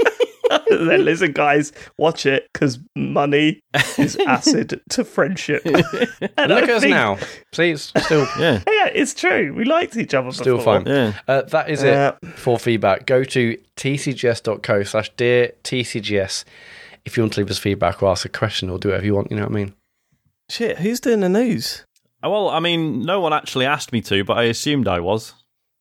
then 0.88 1.06
listen, 1.06 1.32
guys, 1.32 1.71
watch 1.97 2.25
it 2.25 2.47
because 2.53 2.80
money 2.95 3.60
is 3.97 4.15
acid 4.27 4.82
to 4.89 5.03
friendship. 5.03 5.62
And 5.65 5.75
And 6.38 6.49
look 6.51 6.63
I 6.63 6.63
at 6.63 6.69
us 6.69 6.82
think- 6.82 6.91
now. 6.91 7.17
See, 7.53 7.71
it's 7.71 7.91
still 8.06 8.27
Yeah, 8.39 8.62
Yeah, 8.67 8.88
it's 8.93 9.13
true. 9.13 9.53
We 9.53 9.65
liked 9.65 9.95
each 9.97 10.13
other. 10.13 10.32
still 10.32 10.58
before. 10.58 10.82
fine. 10.82 10.88
yeah. 10.88 11.13
Uh, 11.27 11.41
that 11.43 11.69
is 11.69 11.84
Yeah. 11.84 12.13
it 12.21 12.30
for 12.36 12.58
feedback. 12.60 13.06
Go 13.06 13.23
to 13.23 13.58
tcgs.co 13.75 14.84
slash 14.84 15.10
dear 15.17 15.53
tcgs 15.63 16.43
if 17.06 17.15
you 17.17 17.23
want 17.23 17.34
to 17.34 17.39
leave 17.39 17.49
us 17.49 17.58
feedback 17.58 18.03
or 18.03 18.10
ask 18.12 18.25
a 18.25 18.30
question 18.30 18.69
or 18.69 18.77
do 18.77 18.89
whatever 18.89 19.06
you 19.06 19.15
want. 19.15 19.32
You 19.32 19.38
know 19.38 19.43
what 19.43 19.51
I 19.51 19.56
mean? 19.56 19.73
Shit, 20.49 20.80
who's 20.80 20.99
doing 20.99 21.19
the 21.21 21.30
news? 21.30 21.86
Oh, 22.23 22.30
Well, 22.32 22.49
I 22.49 22.60
mean, 22.60 23.01
no 23.03 23.19
one 23.19 23.34
actually 23.34 23.65
asked 23.65 23.91
me 23.93 24.01
to, 24.01 24.23
but 24.23 24.38
I 24.38 24.43
assumed 24.43 24.88
I 24.88 24.99
was. 24.99 25.34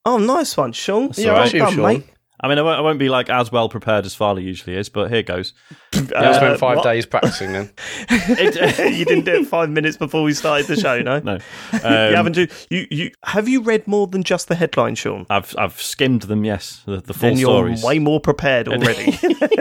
Oh, 0.05 0.19
nice 0.19 0.57
one, 0.57 0.73
Sean. 0.73 1.07
That's 1.09 1.19
yeah, 1.19 1.29
all 1.29 1.35
well 1.35 1.43
right. 1.45 1.53
You, 1.53 1.59
done, 1.61 1.73
Sean. 1.75 1.83
mate. 1.85 2.05
I 2.41 2.49
mean, 2.49 2.59
I 2.59 2.63
won't, 2.63 2.79
I 2.79 2.83
won't 2.83 2.99
be 2.99 3.09
like 3.09 3.31
as 3.31 3.51
well 3.51 3.69
prepared 3.69 4.05
as 4.05 4.15
Farley 4.15 4.43
usually 4.43 4.77
is, 4.77 4.89
but 4.91 5.11
here 5.11 5.23
goes. 5.23 5.55
Yeah, 5.95 6.03
I 6.17 6.25
Uh, 6.27 6.33
spent 6.35 6.59
five 6.59 6.77
what? 6.79 6.85
days 6.85 7.07
practicing 7.07 7.53
then. 7.53 7.71
It- 8.11 8.95
you 8.99 9.05
didn't 9.07 9.25
do 9.25 9.35
it 9.37 9.47
five 9.47 9.71
minutes 9.71 9.97
before 9.97 10.23
we 10.23 10.35
started 10.35 10.67
the 10.67 10.77
show, 10.77 11.01
no? 11.01 11.19
no, 11.25 11.39
you 11.73 11.79
um, 11.79 12.15
haven't 12.15 12.33
do 12.33 12.47
you, 12.71 12.87
you 12.91 13.11
have 13.25 13.49
you 13.49 13.63
read 13.63 13.87
more 13.89 14.07
than 14.07 14.23
just 14.23 14.49
the 14.49 14.55
headline, 14.55 14.95
Sean? 14.97 15.25
I've 15.31 15.55
I've 15.57 15.81
skimmed 15.81 16.23
them. 16.23 16.45
Yes, 16.45 16.83
the, 16.87 16.99
the 17.01 17.15
full 17.15 17.31
Then 17.31 17.39
you're 17.39 17.49
stories. 17.57 17.83
way 17.83 17.99
more 17.99 18.21
prepared 18.21 18.69
already. 18.69 19.13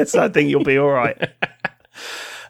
so 0.05 0.23
I 0.23 0.29
think 0.29 0.49
you'll 0.49 0.63
be 0.63 0.77
all 0.77 0.89
right. 0.91 1.17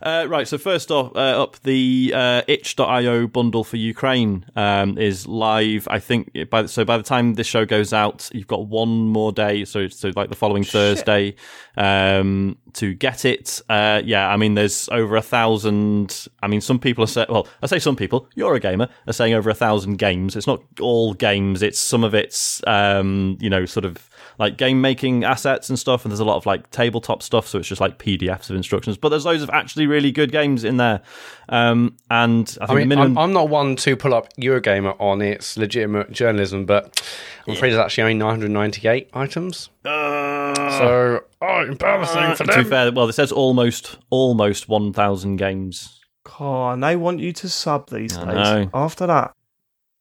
Uh, 0.06 0.28
right, 0.30 0.48
so 0.48 0.56
first 0.56 0.92
off, 0.92 1.12
uh, 1.16 1.42
up 1.42 1.60
the 1.64 2.14
uh, 2.14 2.44
itch.io 2.48 3.26
bundle 3.26 3.64
for 3.64 3.78
Ukraine 3.78 4.46
um, 4.56 5.00
is 5.00 5.26
live. 5.26 5.88
I 5.90 5.98
think 5.98 6.32
by 6.52 6.68
so 6.68 6.86
by 6.86 6.98
the 6.98 7.04
time 7.04 7.34
this 7.34 7.48
show 7.48 7.66
goes 7.66 7.92
out, 7.92 8.30
you've 8.32 8.46
got 8.46 8.68
one 8.68 9.08
more 9.10 9.32
day, 9.32 9.66
so 9.66 9.88
so 9.88 10.12
like 10.16 10.30
the 10.30 10.36
following 10.36 10.64
Thursday, 10.64 11.34
um, 11.76 12.56
to 12.74 12.94
get 12.94 13.26
it. 13.26 13.64
Uh, 13.68 14.04
yeah, 14.06 14.30
I 14.30 14.38
mean, 14.38 14.54
there's 14.54 14.88
over 14.90 15.16
a 15.16 15.24
thousand. 15.24 16.28
I 16.44 16.48
mean, 16.50 16.62
some 16.62 16.78
people 16.78 17.04
are 17.04 17.08
saying, 17.08 17.28
well, 17.32 17.48
I 17.64 17.66
say 17.66 17.80
some 17.80 17.96
people. 17.96 18.30
You're 18.36 18.54
a 18.54 18.60
gamer, 18.60 18.90
are 19.08 19.14
saying 19.14 19.34
over 19.34 19.50
a 19.50 19.56
thousand 19.56 19.98
games. 19.98 20.36
It's 20.36 20.46
not 20.46 20.62
all 20.80 21.16
games. 21.16 21.64
It's 21.64 21.80
some 21.80 22.04
of 22.04 22.14
it's 22.14 22.62
um, 22.68 23.40
you 23.42 23.50
know 23.50 23.66
sort 23.66 23.86
of 23.86 24.08
like 24.38 24.58
game 24.58 24.82
making 24.82 25.24
assets 25.24 25.70
and 25.70 25.78
stuff, 25.80 26.06
and 26.06 26.12
there's 26.12 26.20
a 26.20 26.26
lot 26.26 26.38
of 26.38 26.46
like 26.46 26.70
tabletop 26.72 27.24
stuff, 27.24 27.48
so 27.48 27.60
it's 27.60 27.68
just 27.68 27.82
like 27.82 27.98
PDFs 28.00 28.50
of 28.50 28.56
instructions. 28.56 28.98
But 28.98 29.10
there's 29.10 29.26
loads 29.26 29.44
of 29.44 29.50
actually 29.50 29.88
really 29.88 30.12
good 30.12 30.32
games 30.32 30.64
in 30.64 30.78
there. 30.78 31.02
Um, 31.50 31.96
and 32.10 32.58
I 32.62 32.66
think 32.66 32.70
I 32.72 32.76
mean, 32.76 32.88
minimum. 32.90 33.18
I'm, 33.18 33.24
I'm 33.26 33.34
not 33.34 33.50
one 33.50 33.76
to 33.78 33.96
pull 33.96 34.14
up 34.14 34.34
Eurogamer 34.36 35.00
on 35.00 35.22
its 35.22 35.58
legitimate 35.58 36.12
journalism, 36.12 36.66
but 36.66 37.02
I'm 37.48 37.54
afraid 37.54 37.72
there's 37.72 37.80
actually 37.80 38.04
only 38.04 38.16
998 38.16 39.10
items. 39.14 39.70
so, 39.84 41.24
oh, 41.42 41.62
embarrassing 41.62 42.36
for 42.36 42.44
them. 42.46 42.56
to 42.58 42.64
be 42.64 42.70
fair, 42.70 42.92
well, 42.92 43.08
it 43.08 43.14
says 43.14 43.32
almost 43.32 43.98
almost 44.10 44.68
1,000 44.68 45.36
games. 45.38 46.02
Oh, 46.40 46.70
and 46.70 46.84
they 46.84 46.96
want 46.96 47.20
you 47.20 47.32
to 47.34 47.50
sub 47.50 47.90
these 47.90 48.18
I 48.18 48.26
days. 48.26 48.34
know. 48.36 48.70
After 48.74 49.06
that, 49.08 49.34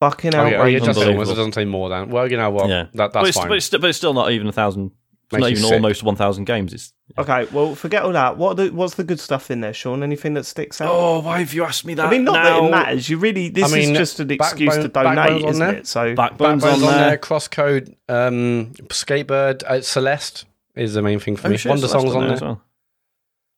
fucking 0.01 0.35
Oh, 0.35 0.39
yeah, 0.39 0.45
oh, 0.45 0.49
yeah, 0.51 0.59
outrageous. 0.59 0.85
just 0.87 0.99
Unbelievable. 0.99 1.31
it 1.33 1.35
doesn't 1.37 1.53
say 1.55 1.65
more 1.65 1.89
than. 1.89 2.11
Well, 2.11 2.31
you 2.31 2.37
know 2.37 2.51
what? 2.51 2.69
yeah, 2.69 2.85
That, 2.95 3.13
but 3.13 3.13
that's 3.13 3.29
it's, 3.31 3.39
fine. 3.39 3.49
but, 3.49 3.57
it's, 3.57 3.71
but 3.71 3.85
it's 3.85 3.99
still 3.99 4.15
not 4.15 4.31
even 4.33 4.47
a 4.49 4.53
thousand 4.53 4.93
Makes 5.33 5.41
not 5.41 5.51
even 5.51 5.63
sick. 5.65 5.73
almost 5.73 6.03
1,000 6.03 6.45
games. 6.45 6.73
It's 6.75 6.93
Okay, 7.19 7.47
well, 7.51 7.75
forget 7.75 8.03
all 8.03 8.13
that. 8.13 8.37
What 8.37 8.57
the, 8.57 8.69
what's 8.71 8.95
the 8.95 9.03
good 9.05 9.19
stuff 9.19 9.51
in 9.51 9.63
there, 9.63 9.73
Sean? 9.73 10.03
Anything 10.03 10.35
that 10.35 10.45
sticks 10.45 10.81
out? 10.81 10.91
oh, 10.93 11.21
why 11.21 11.39
have 11.41 11.53
you 11.55 11.65
asked 11.65 11.85
me 11.87 11.95
that? 11.95 12.07
I 12.07 12.11
mean, 12.11 12.25
not 12.25 12.35
that 12.35 12.63
it 12.63 12.71
matters. 12.71 13.09
You 13.09 13.17
really, 13.19 13.49
this 13.49 13.73
I 13.73 13.75
mean, 13.75 13.93
is 13.93 13.99
just 13.99 14.21
an 14.21 14.31
excuse 14.31 14.75
to 14.77 14.87
donate, 14.89 15.45
isn't 15.45 15.59
there? 15.59 15.77
it? 15.77 15.87
So, 15.87 16.15
Backbone's, 16.15 16.63
Backbone's 16.63 16.83
on, 16.83 16.89
on 16.89 16.95
there. 16.99 17.09
there. 17.11 17.19
Crosscode, 17.19 17.95
um, 18.09 18.73
Skatebird, 18.91 19.65
uh, 19.65 19.81
Celeste 19.81 20.45
is 20.77 20.95
the 20.95 21.03
main 21.03 21.19
thing 21.19 21.37
for 21.37 21.49
Oh, 21.49 21.51
me. 21.51 21.57
shit, 21.57 21.71
Wonder 21.71 21.89
so 21.89 21.99
Songs 22.01 22.15
on 22.15 22.25
there. 22.25 22.33
as 22.35 22.41
well. 22.43 22.63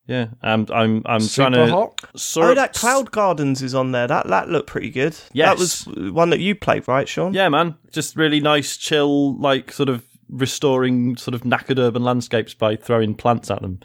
Yeah, 0.06 0.28
I'm 0.42 0.66
I'm 0.72 1.02
I'm 1.04 1.20
Super 1.20 1.50
trying 1.50 1.66
to. 1.66 1.72
hot. 1.72 2.00
Sort 2.16 2.46
oh, 2.50 2.54
that 2.54 2.74
Cloud 2.74 3.10
Gardens 3.10 3.60
is 3.62 3.74
on 3.74 3.90
there. 3.92 4.06
That 4.06 4.28
that 4.28 4.48
looked 4.48 4.68
pretty 4.68 4.90
good. 4.90 5.16
Yeah, 5.32 5.46
that 5.46 5.58
was 5.58 5.84
one 5.86 6.30
that 6.30 6.38
you 6.40 6.54
played, 6.54 6.86
right, 6.86 7.08
Sean? 7.08 7.34
Yeah, 7.34 7.48
man, 7.48 7.74
just 7.90 8.16
really 8.16 8.40
nice, 8.40 8.76
chill, 8.76 9.36
like 9.38 9.72
sort 9.72 9.88
of 9.88 10.04
restoring 10.28 11.16
sort 11.16 11.34
of 11.34 11.42
knackered 11.42 11.78
urban 11.78 12.02
landscapes 12.04 12.54
by 12.54 12.76
throwing 12.76 13.14
plants 13.14 13.50
at 13.50 13.62
them. 13.62 13.80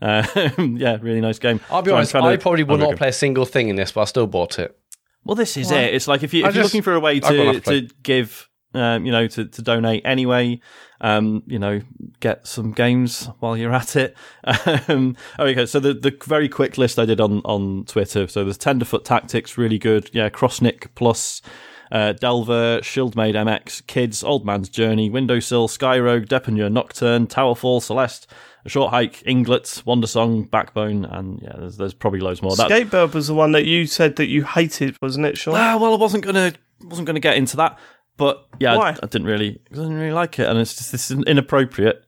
Uh, 0.00 0.26
yeah, 0.58 0.98
really 1.00 1.20
nice 1.20 1.38
game. 1.38 1.60
I'll 1.70 1.82
be 1.82 1.90
So 1.90 1.96
honest, 1.96 2.10
trying 2.12 2.24
to- 2.24 2.28
I 2.30 2.36
probably 2.36 2.64
will 2.64 2.78
not 2.78 2.96
play 2.96 3.08
a 3.08 3.12
single 3.12 3.44
thing 3.46 3.68
in 3.68 3.76
this, 3.76 3.92
but 3.92 4.02
I 4.02 4.04
still 4.04 4.26
bought 4.26 4.58
it. 4.58 4.78
Well, 5.24 5.34
this 5.34 5.56
is 5.56 5.70
Why? 5.70 5.78
it. 5.78 5.94
It's 5.94 6.06
like 6.06 6.22
if, 6.22 6.32
you, 6.32 6.44
I 6.44 6.48
if 6.48 6.54
you're 6.54 6.64
looking 6.64 6.82
for 6.82 6.94
a 6.94 7.00
way 7.00 7.18
to 7.20 7.28
to 7.54 7.60
to 7.60 7.88
give, 8.02 8.45
um, 8.76 9.06
you 9.06 9.12
know, 9.12 9.26
to, 9.26 9.46
to 9.46 9.62
donate 9.62 10.02
anyway, 10.04 10.60
um, 11.00 11.42
you 11.46 11.58
know, 11.58 11.80
get 12.20 12.46
some 12.46 12.72
games 12.72 13.28
while 13.40 13.56
you're 13.56 13.74
at 13.74 13.96
it. 13.96 14.16
Um, 14.88 15.16
okay, 15.38 15.66
so 15.66 15.80
the 15.80 15.94
the 15.94 16.16
very 16.24 16.48
quick 16.48 16.78
list 16.78 16.98
I 16.98 17.04
did 17.04 17.20
on 17.20 17.40
on 17.44 17.84
Twitter. 17.86 18.26
So 18.28 18.44
there's 18.44 18.58
Tenderfoot 18.58 19.04
Tactics, 19.04 19.58
really 19.58 19.78
good. 19.78 20.10
Yeah, 20.12 20.28
Crossniq+. 20.28 21.42
Uh, 21.90 22.12
Delver, 22.14 22.80
Shieldmaid 22.80 23.34
MX, 23.34 23.86
Kids, 23.86 24.24
Old 24.24 24.44
Man's 24.44 24.68
Journey, 24.68 25.08
Windowsill, 25.08 25.68
Skyrogue, 25.68 26.26
Depennure, 26.26 26.70
Nocturne, 26.70 27.28
Towerfall, 27.28 27.80
Celeste, 27.80 28.26
A 28.64 28.68
Short 28.68 28.90
Hike, 28.90 29.22
Inglet, 29.24 29.84
Wandersong, 29.84 30.50
Backbone, 30.50 31.04
and 31.04 31.40
yeah, 31.42 31.52
there's, 31.56 31.76
there's 31.76 31.94
probably 31.94 32.20
loads 32.20 32.42
more. 32.42 32.52
Skatebird 32.52 33.14
was 33.14 33.28
the 33.28 33.34
one 33.34 33.52
that 33.52 33.66
you 33.66 33.86
said 33.86 34.16
that 34.16 34.26
you 34.26 34.42
hated, 34.44 34.96
wasn't 35.00 35.26
it, 35.26 35.38
Sean? 35.38 35.54
Ah, 35.56 35.76
well, 35.76 35.94
I 35.94 35.96
wasn't 35.96 36.24
gonna 36.24 36.54
wasn't 36.82 37.06
gonna 37.06 37.20
get 37.20 37.36
into 37.36 37.56
that, 37.56 37.78
but 38.16 38.46
yeah, 38.58 38.76
I-? 38.76 38.90
I, 39.02 39.06
didn't 39.06 39.26
really 39.26 39.60
I 39.70 39.74
didn't 39.74 39.94
really 39.94 40.12
like 40.12 40.38
it, 40.38 40.48
and 40.48 40.58
it's 40.58 40.76
just 40.76 40.92
this 40.92 41.10
is 41.10 41.22
inappropriate 41.24 42.02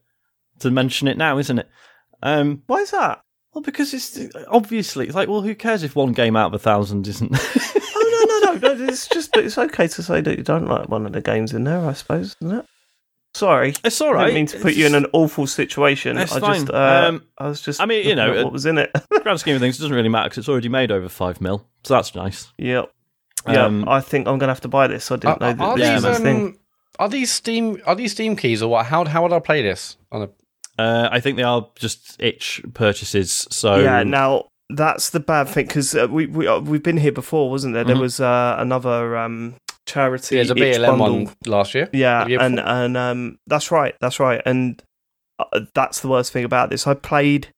to 0.60 0.70
mention 0.70 1.08
it 1.08 1.16
now, 1.16 1.38
isn't 1.38 1.58
it? 1.58 1.68
Um, 2.22 2.62
Why 2.66 2.78
is 2.78 2.90
that? 2.90 3.20
well, 3.54 3.62
because 3.62 3.94
it's 3.94 4.18
obviously 4.48 5.06
it's 5.06 5.14
like, 5.14 5.28
well, 5.28 5.42
who 5.42 5.54
cares 5.54 5.82
if 5.82 5.96
one 5.96 6.12
game 6.12 6.36
out 6.36 6.48
of 6.48 6.54
a 6.54 6.58
thousand 6.58 7.06
isn't? 7.08 7.32
Oh 8.00 8.26
no, 8.28 8.52
no, 8.52 8.58
no, 8.58 8.74
no! 8.74 8.84
It's 8.88 9.06
just 9.08 9.36
it's 9.36 9.58
okay 9.58 9.86
to 9.86 10.02
say 10.02 10.20
that 10.20 10.38
you 10.38 10.42
don't 10.44 10.66
like 10.66 10.88
one 10.88 11.06
of 11.06 11.12
the 11.12 11.20
games 11.20 11.52
in 11.52 11.64
there, 11.64 11.86
I 11.86 11.92
suppose, 11.92 12.36
isn't 12.40 12.58
it? 12.58 12.66
Sorry, 13.34 13.74
it's 13.84 14.00
all 14.00 14.16
I 14.16 14.24
didn't 14.24 14.34
mean 14.34 14.46
to 14.46 14.58
put 14.58 14.74
you 14.74 14.86
in 14.86 14.94
an 14.94 15.06
awful 15.12 15.46
situation. 15.46 16.18
It's 16.18 16.32
I 16.32 16.40
just, 16.40 16.70
uh, 16.70 17.06
Um, 17.08 17.24
I 17.38 17.48
was 17.48 17.60
just. 17.60 17.80
I 17.80 17.86
mean, 17.86 18.06
you 18.06 18.14
know, 18.14 18.44
what 18.44 18.52
was 18.52 18.66
in 18.66 18.78
it. 18.78 18.90
grand 19.22 19.40
scheme 19.40 19.54
of 19.54 19.60
things, 19.60 19.78
it 19.78 19.82
doesn't 19.82 19.94
really 19.94 20.08
matter 20.08 20.28
because 20.28 20.38
it's 20.38 20.48
already 20.48 20.68
made 20.68 20.90
over 20.90 21.08
five 21.08 21.40
mil, 21.40 21.66
so 21.84 21.94
that's 21.94 22.14
nice. 22.14 22.52
yep. 22.56 22.90
Yeah, 23.46 23.66
Um, 23.66 23.88
I 23.88 24.00
think 24.00 24.26
I'm 24.26 24.38
gonna 24.38 24.52
have 24.52 24.60
to 24.62 24.68
buy 24.68 24.86
this. 24.88 25.10
I 25.10 25.16
didn't 25.16 25.40
know 25.40 25.48
Are, 25.48 25.54
that 25.54 25.64
are 25.64 25.76
this 25.76 25.86
yeah, 25.86 25.94
these 25.94 26.04
was 26.04 26.18
a 26.18 26.22
thing. 26.22 26.36
um, 26.36 26.56
are 26.98 27.08
these 27.08 27.30
Steam 27.32 27.80
are 27.86 27.94
these 27.94 28.12
Steam 28.12 28.36
keys 28.36 28.62
or 28.62 28.70
what? 28.70 28.86
How 28.86 29.04
how 29.04 29.22
would 29.22 29.32
I 29.32 29.38
play 29.40 29.62
this 29.62 29.96
on 30.12 30.22
a? 30.22 30.28
Uh, 30.82 31.08
I 31.10 31.20
think 31.20 31.36
they 31.36 31.42
are 31.42 31.66
just 31.76 32.16
itch 32.20 32.62
purchases. 32.74 33.46
So 33.50 33.76
Yeah, 33.80 34.02
now 34.04 34.46
that's 34.70 35.10
the 35.10 35.20
bad 35.20 35.48
thing 35.48 35.66
because 35.66 35.94
uh, 35.94 36.06
we 36.10 36.26
we 36.26 36.46
uh, 36.46 36.60
we've 36.60 36.82
been 36.82 36.96
here 36.98 37.12
before, 37.12 37.50
wasn't 37.50 37.74
there? 37.74 37.84
There 37.84 37.96
Mhm. 37.96 38.00
was 38.00 38.20
uh, 38.20 38.56
another 38.58 39.16
um, 39.16 39.54
charity. 39.86 40.36
There's 40.36 40.50
a 40.50 40.54
BLM 40.54 40.86
bundle. 40.98 41.24
one 41.24 41.34
last 41.46 41.74
year. 41.74 41.88
Yeah, 41.92 42.26
year 42.26 42.40
and 42.40 42.56
before. 42.56 42.70
and 42.70 42.96
um, 42.96 43.38
that's 43.46 43.70
right, 43.70 43.94
that's 44.00 44.20
right, 44.20 44.40
and 44.44 44.82
uh, 45.38 45.60
that's 45.74 46.00
the 46.00 46.08
worst 46.08 46.32
thing 46.32 46.44
about 46.44 46.70
this. 46.70 46.86
I 46.86 46.94
played 46.94 47.48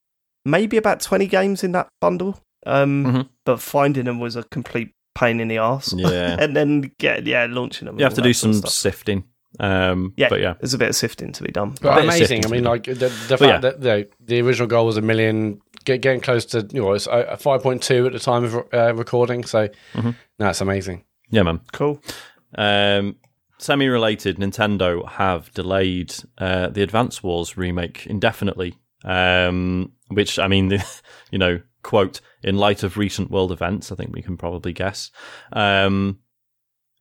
maybe 0.45 0.77
about 0.77 1.01
twenty 1.01 1.27
games 1.27 1.63
in 1.65 1.73
that 1.73 1.89
bundle, 2.01 2.41
um, 2.67 3.05
Mhm. 3.05 3.29
but 3.45 3.61
finding 3.61 4.05
them 4.05 4.19
was 4.21 4.37
a 4.37 4.45
complete 4.45 4.93
pain 5.21 5.41
in 5.41 5.49
the 5.49 5.59
ass. 5.59 5.93
yeah, 5.97 6.37
and 6.43 6.57
then 6.57 6.91
get 6.99 7.27
yeah, 7.27 7.47
launching 7.49 7.87
them. 7.87 7.99
you 7.99 8.05
have 8.05 8.15
to 8.15 8.23
do 8.23 8.31
that 8.31 8.35
sort 8.35 8.55
some 8.55 8.65
of 8.65 8.71
stuff. 8.71 8.73
sifting. 8.73 9.25
Um, 9.59 10.15
Yeah. 10.17 10.29
but 10.31 10.41
yeah, 10.41 10.55
There's 10.61 10.75
a 10.75 10.79
bit 10.79 10.89
of 10.91 10.97
sifting 10.97 11.33
to 11.33 11.43
be 11.43 11.51
done. 11.51 11.75
But 11.83 11.97
bit 11.97 12.05
amazing. 12.05 12.47
I 12.47 12.49
mean, 12.49 12.65
like 12.65 12.85
the, 12.85 12.95
the 13.29 13.37
fact 13.37 13.43
yeah. 13.43 13.59
that 13.59 13.81
the, 13.81 14.09
the 14.25 14.41
original 14.41 14.69
goal 14.69 14.87
was 14.87 14.97
a 14.97 15.03
million, 15.03 15.61
get, 15.85 16.01
getting 16.03 16.21
close 16.21 16.45
to 16.47 16.67
you 16.73 16.81
know 16.83 16.93
it's 16.93 17.07
uh, 17.09 17.37
five 17.39 17.63
point 17.63 17.83
two 17.83 18.07
at 18.07 18.13
the 18.13 18.19
time 18.21 18.45
of 18.45 18.55
uh, 18.73 18.95
recording. 18.95 19.45
So 19.45 19.69
Mhm. 19.95 20.15
no, 20.39 20.53
amazing. 20.61 21.05
yeah, 21.31 21.43
man. 21.43 21.61
Cool. 21.73 22.01
Um, 22.57 23.17
semi-related, 23.59 24.39
Nintendo 24.39 25.07
have 25.09 25.53
delayed 25.53 26.15
uh, 26.39 26.69
the 26.69 26.83
Advance 26.83 27.23
Wars 27.23 27.57
remake 27.57 28.07
indefinitely. 28.07 28.77
Um, 29.05 29.93
which 30.11 30.39
I 30.39 30.49
mean, 30.49 30.71
you 31.31 31.39
know, 31.39 31.61
quote 31.83 32.21
in 32.43 32.57
light 32.57 32.83
of 32.83 32.97
recent 32.97 33.31
world 33.31 33.53
events, 33.53 33.91
I 33.91 33.95
think 33.97 34.13
we 34.13 34.23
can 34.23 34.37
probably 34.37 34.73
guess. 34.73 35.11
Um, 35.53 36.21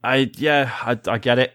I 0.04 0.32
yeah, 0.38 0.72
I, 0.82 0.98
I 1.08 1.18
get 1.18 1.40
it. 1.40 1.54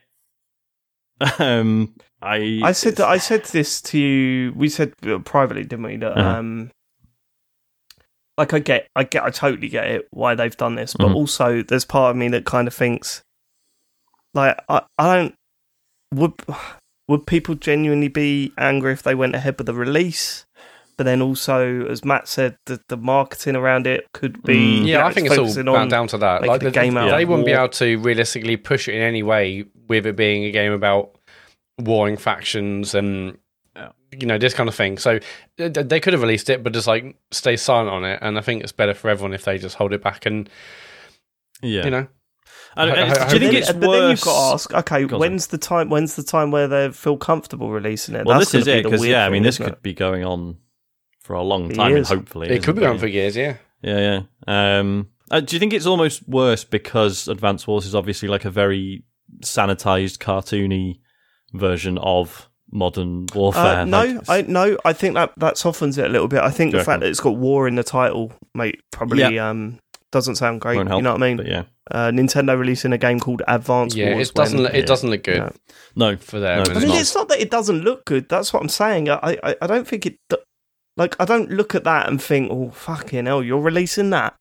Um, 1.39 1.95
I 2.21 2.61
I 2.63 2.73
said 2.73 2.97
that 2.97 3.07
I 3.07 3.19
said 3.19 3.45
this 3.47 3.81
to 3.83 3.99
you. 3.99 4.53
We 4.55 4.69
said 4.69 4.93
uh, 5.07 5.19
privately, 5.21 5.63
didn't 5.63 5.85
we? 5.85 5.97
That 5.97 6.19
Uh-huh. 6.19 6.39
um, 6.39 6.71
like 8.37 8.53
I 8.53 8.59
get, 8.59 8.89
I 8.97 9.05
get, 9.05 9.23
I 9.23 9.31
totally 9.31 9.69
get 9.69 9.87
it 9.89 10.09
why 10.11 10.35
they've 10.35 10.57
done 10.57 10.75
this, 10.75 10.95
but 10.95 11.11
Mhm. 11.11 11.15
also 11.15 11.63
there's 11.63 11.85
part 11.85 12.11
of 12.11 12.17
me 12.17 12.29
that 12.29 12.45
kind 12.45 12.67
of 12.67 12.75
thinks, 12.75 13.23
like, 14.35 14.59
I, 14.69 14.83
I 14.99 15.17
don't 15.17 15.35
would 16.13 16.35
would 17.09 17.27
people 17.27 17.55
genuinely 17.55 18.09
be 18.09 18.53
angry 18.59 18.93
if 18.93 19.03
they 19.03 19.15
went 19.15 19.35
ahead 19.37 19.57
with 19.59 19.67
the 19.67 19.75
release? 19.75 20.47
But 20.97 21.05
then 21.05 21.21
also, 21.23 21.87
as 21.87 22.05
Matt 22.05 22.29
said, 22.29 22.57
the, 22.67 22.81
the 22.89 22.97
marketing 22.97 23.57
around 23.57 23.87
it 23.87 24.07
could 24.13 24.43
be 24.45 24.83
Mm. 24.83 24.87
Yeah, 24.87 24.99
know, 24.99 25.07
I 25.07 25.13
think 25.13 25.27
it's 25.31 25.37
all 25.69 25.77
on 25.77 25.89
down 25.89 26.07
to 26.09 26.19
that. 26.19 26.43
Like 26.47 26.61
the 26.61 26.67
the, 26.67 26.71
game 26.71 26.97
out 26.97 27.11
they 27.11 27.23
of 27.25 27.29
wouldn't 27.29 27.47
be 27.47 27.53
able 27.53 27.69
to 27.71 27.99
realistically 27.99 28.57
push 28.57 28.89
it 28.89 28.95
in 28.95 29.03
any 29.03 29.23
way 29.23 29.65
with 29.89 30.07
it 30.07 30.15
being 30.17 30.45
a 30.45 30.51
game 30.51 30.73
about 30.73 31.17
warring 31.81 32.17
factions 32.17 32.95
and 32.95 33.37
Yeah. 33.77 33.89
you 34.17 34.27
know 34.27 34.39
this 34.39 34.55
kind 34.55 34.69
of 34.69 34.75
thing. 34.77 34.99
So 34.99 35.19
th- 35.57 35.73
th- 35.75 35.89
they 35.89 35.99
could 35.99 36.13
have 36.13 36.23
released 36.23 36.49
it, 36.49 36.63
but 36.63 36.73
just 36.73 36.87
like 36.87 37.17
stay 37.33 37.57
silent 37.57 37.91
on 37.91 38.05
it. 38.05 38.21
And 38.23 38.39
I 38.39 38.41
think 38.41 38.63
it's 38.63 38.73
better 38.73 38.95
for 38.95 39.11
everyone 39.11 39.35
if 39.35 39.45
they 39.45 39.59
just 39.59 39.75
hold 39.77 39.93
it 39.93 40.03
back 40.03 40.27
and 40.27 40.49
yeah. 41.63 41.85
you 41.85 41.91
know. 41.91 42.07
And- 42.77 42.91
and 42.91 43.13
I- 43.13 43.25
I- 43.27 43.29
do 43.29 43.35
you 43.35 43.41
think 43.41 43.53
then, 43.53 43.63
it's 43.63 43.73
but 43.73 43.91
then 43.93 44.11
you've 44.11 44.21
got 44.21 44.49
to 44.49 44.55
ask, 44.55 44.75
okay, 44.75 45.05
Go 45.07 45.17
on, 45.17 45.21
when's 45.21 45.47
the 45.49 45.59
time? 45.59 45.91
When's 45.91 46.17
the 46.17 46.23
time 46.25 46.51
where 46.51 46.67
they 46.69 46.91
feel 46.91 47.17
comfortable 47.17 47.71
releasing 47.71 48.15
it? 48.15 48.25
Well, 48.27 48.39
That's 48.39 48.53
this 48.53 48.61
is 48.61 48.65
be 48.67 48.73
it 48.73 48.83
because 48.85 49.01
weird 49.01 49.13
yeah, 49.13 49.27
I 49.27 49.31
mean, 49.31 49.43
this 49.45 49.59
could 49.59 49.69
it? 49.69 49.83
be 49.83 49.95
going 49.95 50.25
on 50.25 50.57
for 51.25 51.35
a 51.35 51.43
long 51.43 51.71
time, 51.71 51.97
and 51.97 52.07
hopefully 52.07 52.49
It 52.51 52.63
could 52.63 52.77
be 52.77 52.83
isn't 52.83 52.91
going 52.91 52.99
for 53.01 53.07
years, 53.09 53.35
yeah. 53.37 53.57
Yeah, 53.83 54.23
yeah. 54.47 54.79
Um, 54.79 55.09
uh, 55.31 55.41
do 55.41 55.57
you 55.57 55.61
think 55.61 55.73
it's 55.73 55.87
almost 55.87 56.29
worse 56.29 56.65
because 56.65 57.29
Advance 57.29 57.67
Wars 57.67 57.87
is 57.87 57.95
obviously 57.95 58.29
like 58.29 58.45
a 58.45 58.51
very 58.51 59.05
sanitized, 59.43 60.19
cartoony 60.19 61.01
version 61.53 61.99
of 61.99 62.49
modern 62.71 63.27
warfare? 63.35 63.81
Uh, 63.81 63.85
no, 63.85 64.05
Like, 64.05 64.29
I 64.29 64.43
no, 64.43 64.77
I 64.85 64.93
think 64.93 65.15
that 65.15 65.33
that 65.39 65.57
softens 65.59 65.97
it 65.99 66.05
a 66.05 66.09
little 66.09 66.29
bit. 66.29 66.41
I 66.41 66.51
think 66.51 66.73
the 66.73 66.79
you 66.79 66.85
fact 66.85 67.01
that 67.01 67.09
it's 67.09 67.21
got 67.21 67.37
war 67.37 67.67
in 67.69 67.75
the 67.77 67.83
title, 67.85 68.33
mate, 68.55 68.81
probably 68.93 69.39
um 69.39 69.79
doesn't 70.13 70.37
sound 70.37 70.61
great. 70.61 70.77
won't 70.77 70.89
help, 70.89 70.99
You 71.01 71.03
know 71.05 71.13
what 71.15 71.23
I 71.23 71.27
mean? 71.27 71.37
But 71.39 71.47
yeah, 71.49 71.63
Uh, 71.91 72.11
Nintendo 72.11 72.57
releasing 72.59 72.93
a 72.93 72.99
game 72.99 73.19
called 73.19 73.43
Advance 73.49 73.95
Yeah, 73.97 74.13
Wars. 74.15 74.29
it 74.29 74.35
doesn't. 74.35 74.57
when- 74.59 74.65
look- 74.65 74.75
it 74.75 74.87
doesn't 74.87 75.11
look 75.11 75.25
good 75.25 75.37
Yeah. 75.37 75.51
no, 75.97 76.17
for 76.17 76.39
them. 76.39 76.59
No, 76.59 76.63
it's 76.63 76.71
I 76.71 76.75
mean, 76.81 76.89
not- 76.91 77.01
it's 77.01 77.15
not 77.15 77.29
that 77.31 77.41
it 77.41 77.51
doesn't 77.51 77.81
look 77.83 78.05
good. 78.05 78.29
That's 78.29 78.53
what 78.53 78.63
I'm 78.63 78.69
saying. 78.69 79.09
I, 79.11 79.37
I, 79.43 79.57
I 79.63 79.67
don't 79.67 79.87
think 79.89 80.07
it. 80.07 80.19
Do- 80.97 81.01
Like, 81.03 81.17
I 81.21 81.25
don't 81.25 81.51
look 81.51 81.75
at 81.75 81.85
that 81.85 82.09
and 82.09 82.23
think, 82.23 82.51
"Oh, 82.51 82.71
fucking 82.71 83.27
hell, 83.27 83.43
you're 83.43 83.61
releasing 83.61 84.11
that." 84.11 84.35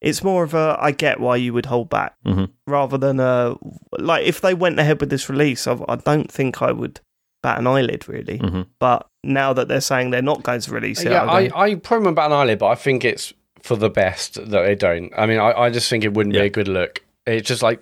It's 0.00 0.22
more 0.22 0.44
of 0.44 0.54
a, 0.54 0.76
I 0.80 0.92
get 0.92 1.18
why 1.18 1.36
you 1.36 1.52
would 1.52 1.66
hold 1.66 1.90
back, 1.90 2.14
Mhm. 2.26 2.50
rather 2.68 2.96
than 2.98 3.18
a, 3.18 3.56
like, 3.98 4.24
if 4.26 4.40
they 4.40 4.54
went 4.54 4.78
ahead 4.78 5.00
with 5.00 5.10
this 5.10 5.28
release, 5.28 5.66
I, 5.66 5.76
I 5.88 5.96
don't 5.96 6.30
think 6.30 6.62
I 6.62 6.70
would 6.70 7.00
bat 7.42 7.58
an 7.58 7.66
eyelid 7.66 8.08
really. 8.08 8.38
Mhm. 8.38 8.66
But 8.78 9.06
now 9.24 9.52
that 9.52 9.66
they're 9.68 9.80
saying 9.80 10.10
they're 10.10 10.22
not 10.22 10.44
going 10.44 10.60
to 10.60 10.70
release 10.72 11.00
it, 11.02 11.10
yeah, 11.10 11.24
I, 11.24 11.46
I, 11.46 11.62
I 11.70 11.74
probably 11.74 12.06
am 12.06 12.12
about 12.12 12.30
an 12.30 12.36
eyelid, 12.36 12.58
but 12.60 12.68
I 12.68 12.74
think 12.76 13.04
it's 13.04 13.32
for 13.62 13.74
the 13.76 13.90
best 13.90 14.34
that 14.34 14.50
they 14.62 14.74
don't. 14.76 15.12
I 15.18 15.26
mean, 15.26 15.40
I, 15.40 15.52
I 15.52 15.70
just 15.70 15.90
think 15.90 16.04
it 16.04 16.14
wouldn't 16.14 16.34
Yeah. 16.34 16.42
be 16.42 16.46
a 16.46 16.50
good 16.50 16.68
look. 16.68 17.02
It's 17.26 17.46
just 17.48 17.62
like, 17.62 17.80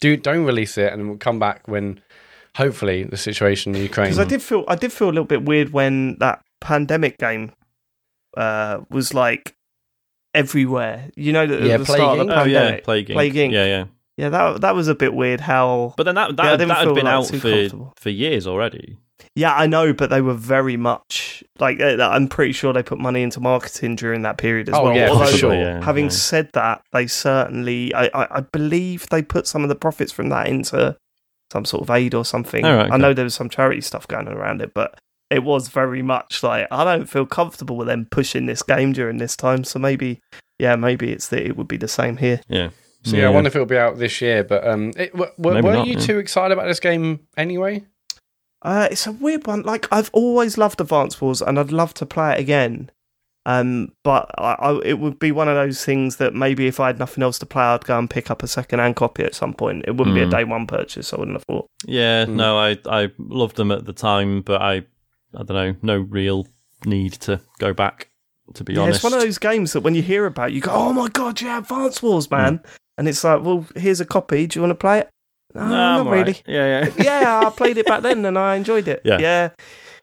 do 0.00 0.16
don't 0.16 0.44
release 0.44 0.78
it, 0.78 0.92
and 0.92 1.06
we'll 1.08 1.18
come 1.18 1.38
back 1.38 1.68
when, 1.68 2.00
hopefully, 2.56 3.04
the 3.04 3.16
situation 3.16 3.74
in 3.74 3.82
Ukraine. 3.82 4.06
because 4.06 4.18
I 4.18 4.24
did 4.24 4.42
feel 4.42 4.64
I 4.68 4.74
did 4.74 4.92
feel 4.92 5.08
a 5.08 5.14
little 5.16 5.24
bit 5.24 5.42
weird 5.44 5.72
when 5.72 6.16
that 6.18 6.40
pandemic 6.64 7.18
game 7.18 7.52
uh, 8.36 8.80
was 8.90 9.14
like 9.14 9.54
everywhere. 10.34 11.10
You 11.16 11.32
know, 11.32 11.46
the, 11.46 11.66
Yeah, 11.66 11.76
the 11.76 11.86
start 11.86 12.18
of 12.20 12.26
the 12.26 12.32
Plague 12.32 12.46
oh 12.46 12.50
yeah, 12.50 12.58
pandemic. 12.60 12.84
Plague 12.84 13.08
Inc. 13.08 13.12
Plague 13.14 13.34
Inc. 13.34 13.52
Yeah, 13.52 13.64
yeah. 13.66 13.84
Yeah, 14.16 14.28
that 14.28 14.60
that 14.60 14.74
was 14.74 14.86
a 14.88 14.94
bit 14.94 15.12
weird. 15.14 15.40
How 15.40 15.94
But 15.96 16.04
then 16.04 16.14
that 16.14 16.36
that, 16.36 16.44
Yeah, 16.44 16.56
that 16.66 16.76
had 16.78 16.94
been 16.94 17.04
like, 17.04 17.14
out 17.14 17.26
for 17.26 17.92
for 17.96 18.10
years 18.10 18.46
already. 18.46 18.98
Yeah, 19.36 19.54
I 19.54 19.66
know, 19.66 19.92
but 19.92 20.10
they 20.10 20.20
were 20.20 20.34
very 20.34 20.76
much 20.76 21.42
like 21.58 21.80
I'm 21.80 22.28
pretty 22.28 22.52
sure 22.52 22.72
they 22.72 22.82
put 22.84 22.98
money 22.98 23.22
into 23.22 23.40
marketing 23.40 23.96
during 23.96 24.22
that 24.22 24.38
period 24.38 24.68
as 24.68 24.74
Oh, 24.76 24.84
well. 24.84 24.94
yeah, 24.96 25.06
for 25.08 25.12
Although, 25.14 25.26
sure. 25.36 25.54
Yeah, 25.54 25.84
having 25.84 26.04
yeah. 26.06 26.10
said 26.10 26.50
that, 26.52 26.82
they 26.92 27.08
certainly, 27.08 27.92
I, 27.94 28.04
I, 28.14 28.36
I 28.38 28.40
believe 28.40 29.08
they 29.10 29.22
put 29.22 29.48
some 29.48 29.62
of 29.64 29.68
the 29.68 29.74
profits 29.74 30.12
from 30.12 30.28
that 30.28 30.46
into 30.46 30.96
some 31.52 31.64
sort 31.64 31.82
of 31.82 31.90
aid 31.90 32.14
or 32.14 32.24
something. 32.24 32.64
Right, 32.64 32.90
I 32.90 32.96
know 32.96 33.12
there 33.14 33.24
was 33.24 33.34
some 33.34 33.48
charity 33.48 33.80
stuff 33.80 34.06
going 34.06 34.28
on 34.28 34.34
around 34.34 34.62
it, 34.62 34.72
but 34.74 34.98
it 35.30 35.42
was 35.42 35.68
very 35.68 36.02
much 36.02 36.42
like 36.42 36.66
I 36.70 36.84
don't 36.84 37.06
feel 37.06 37.26
comfortable 37.26 37.76
with 37.76 37.88
them 37.88 38.06
pushing 38.10 38.46
this 38.46 38.62
game 38.62 38.92
during 38.92 39.18
this 39.18 39.36
time. 39.36 39.64
So 39.64 39.78
maybe, 39.78 40.20
yeah, 40.58 40.76
maybe 40.76 41.10
it's 41.12 41.28
that 41.28 41.44
it 41.46 41.56
would 41.56 41.68
be 41.68 41.76
the 41.76 41.88
same 41.88 42.16
here. 42.18 42.40
Yeah. 42.48 42.70
So 43.04 43.16
yeah, 43.16 43.26
I 43.26 43.30
wonder 43.30 43.48
if 43.48 43.54
it'll 43.54 43.66
be 43.66 43.76
out 43.76 43.98
this 43.98 44.20
year. 44.20 44.42
But 44.44 44.66
um, 44.66 44.92
it, 44.96 45.12
w- 45.12 45.30
w- 45.38 45.62
were 45.62 45.72
not, 45.74 45.86
you 45.86 45.94
yeah. 45.94 46.00
too 46.00 46.18
excited 46.18 46.52
about 46.56 46.66
this 46.66 46.80
game 46.80 47.20
anyway? 47.36 47.84
Uh, 48.62 48.88
it's 48.90 49.06
a 49.06 49.12
weird 49.12 49.46
one. 49.46 49.62
Like 49.62 49.86
I've 49.92 50.08
always 50.14 50.56
loved 50.56 50.80
Advance 50.80 51.20
Wars, 51.20 51.42
and 51.42 51.58
I'd 51.58 51.70
love 51.72 51.92
to 51.94 52.06
play 52.06 52.32
it 52.32 52.40
again. 52.40 52.90
Um, 53.46 53.92
but 54.04 54.30
I, 54.38 54.52
I, 54.54 54.80
it 54.82 54.98
would 54.98 55.18
be 55.18 55.30
one 55.30 55.48
of 55.48 55.54
those 55.54 55.84
things 55.84 56.16
that 56.16 56.34
maybe 56.34 56.66
if 56.66 56.80
I 56.80 56.86
had 56.86 56.98
nothing 56.98 57.22
else 57.22 57.38
to 57.40 57.46
play, 57.46 57.62
I'd 57.62 57.84
go 57.84 57.98
and 57.98 58.08
pick 58.08 58.30
up 58.30 58.42
a 58.42 58.48
second-hand 58.48 58.96
copy 58.96 59.22
at 59.22 59.34
some 59.34 59.52
point. 59.52 59.84
It 59.86 59.96
wouldn't 59.96 60.16
be 60.16 60.22
a 60.22 60.26
Mm. 60.26 60.30
day 60.30 60.44
one 60.44 60.66
purchase. 60.66 61.12
I 61.12 61.18
wouldn't 61.18 61.36
have 61.36 61.44
thought. 61.44 61.66
Yeah, 61.84 62.24
Hmm. 62.24 62.36
no, 62.36 62.56
I 62.58 62.78
I 62.86 63.10
loved 63.18 63.56
them 63.56 63.70
at 63.70 63.84
the 63.84 63.92
time, 63.92 64.40
but 64.40 64.62
I 64.62 64.84
I 65.36 65.42
don't 65.42 65.48
know, 65.48 65.76
no 65.82 65.96
real 65.98 66.46
need 66.84 67.12
to 67.14 67.40
go 67.58 67.72
back. 67.72 68.10
To 68.54 68.62
be 68.64 68.74
Yeah, 68.74 68.82
honest, 68.82 68.96
it's 68.96 69.04
one 69.04 69.14
of 69.14 69.20
those 69.20 69.38
games 69.38 69.72
that 69.72 69.80
when 69.80 69.94
you 69.94 70.02
hear 70.02 70.26
about, 70.26 70.52
you 70.52 70.60
go, 70.60 70.70
"Oh 70.70 70.92
my 70.92 71.08
god, 71.08 71.40
yeah, 71.40 71.58
Advance 71.58 72.02
Wars, 72.02 72.26
hmm. 72.26 72.34
man!" 72.34 72.60
And 72.98 73.08
it's 73.08 73.24
like, 73.24 73.42
"Well, 73.42 73.66
here's 73.74 74.00
a 74.00 74.04
copy. 74.04 74.46
Do 74.46 74.58
you 74.58 74.62
want 74.62 74.70
to 74.72 74.74
play 74.74 74.98
it?" 74.98 75.08
No, 75.54 75.62
No, 75.62 75.68
not 75.68 76.00
I'm 76.00 76.08
really. 76.08 76.36
Yeah, 76.46 76.84
yeah. 76.84 76.92
yeah, 77.02 77.46
I 77.46 77.50
played 77.50 77.78
it 77.78 77.86
back 77.86 78.02
then 78.02 78.24
and 78.26 78.38
I 78.38 78.56
enjoyed 78.56 78.86
it. 78.86 79.00
Yeah. 79.04 79.18
yeah. 79.18 79.48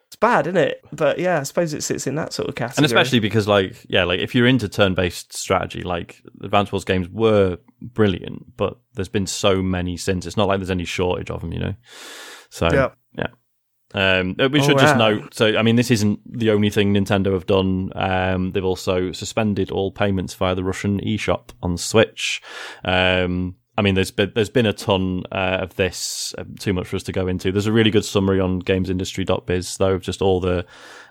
It's 0.08 0.16
bad, 0.20 0.48
isn't 0.48 0.58
it? 0.58 0.82
But 0.92 1.20
yeah, 1.20 1.40
I 1.40 1.44
suppose 1.44 1.74
it 1.74 1.84
sits 1.84 2.08
in 2.08 2.16
that 2.16 2.34
sort 2.34 2.50
of 2.50 2.56
category. 2.56 2.78
and 2.78 2.86
especially 2.86 3.20
because 3.20 3.48
like 3.48 3.86
yeah 3.88 4.04
like 4.06 4.20
if 4.20 4.34
you're 4.36 4.48
into 4.48 4.68
turn-based 4.68 5.34
strategy 5.38 5.84
like 5.84 6.22
Advance 6.44 6.72
wars 6.72 6.84
games 6.84 7.08
were 7.10 7.58
brilliant 7.82 8.58
but 8.58 8.78
there's 8.96 9.08
been 9.08 9.26
so 9.28 9.62
many 9.62 9.96
since 9.98 10.26
it's 10.26 10.36
not 10.36 10.48
like 10.50 10.60
there's 10.60 10.70
any 10.72 10.84
shortage 10.84 11.30
of 11.30 11.40
them 11.42 11.54
you 11.54 11.60
know 11.60 11.76
so 12.50 12.68
yeah, 12.74 12.90
Yeah. 13.18 13.28
Um, 13.94 14.36
uh, 14.40 14.48
we 14.52 14.62
should 14.62 14.76
Oh, 14.76 14.80
just 14.80 14.96
note 14.98 15.34
so 15.34 15.58
i 15.58 15.62
mean 15.62 15.76
this 15.76 15.92
isn't 15.92 16.20
the 16.26 16.52
only 16.52 16.70
thing 16.70 16.94
nintendo 16.94 17.34
have 17.34 17.46
done 17.46 17.92
um, 17.96 18.52
they've 18.52 18.64
also 18.64 19.12
suspended 19.12 19.70
all 19.72 19.92
payments 19.92 20.34
via 20.34 20.56
the 20.56 20.64
russian 20.64 21.00
eShop 21.02 21.50
on 21.62 21.78
switch 21.78 22.42
um, 22.86 23.56
I 23.78 23.84
mean, 23.84 23.96
there's 23.96 24.12
been 24.12 24.34
there's 24.36 24.50
been 24.50 24.66
a 24.66 24.74
ton 24.74 25.24
uh, 25.32 25.60
of 25.62 25.76
this. 25.78 26.36
Uh, 26.38 26.44
too 26.60 26.74
much 26.74 26.88
for 26.88 26.98
us 26.98 27.04
to 27.04 27.14
go 27.14 27.26
into. 27.28 27.54
There's 27.54 27.68
a 27.68 27.72
really 27.72 27.90
good 27.90 28.04
summary 28.04 28.40
on 28.40 28.62
GamesIndustry.biz, 28.62 29.78
though, 29.78 29.94
of 29.94 30.02
just 30.02 30.22
all 30.22 30.42
the 30.42 30.66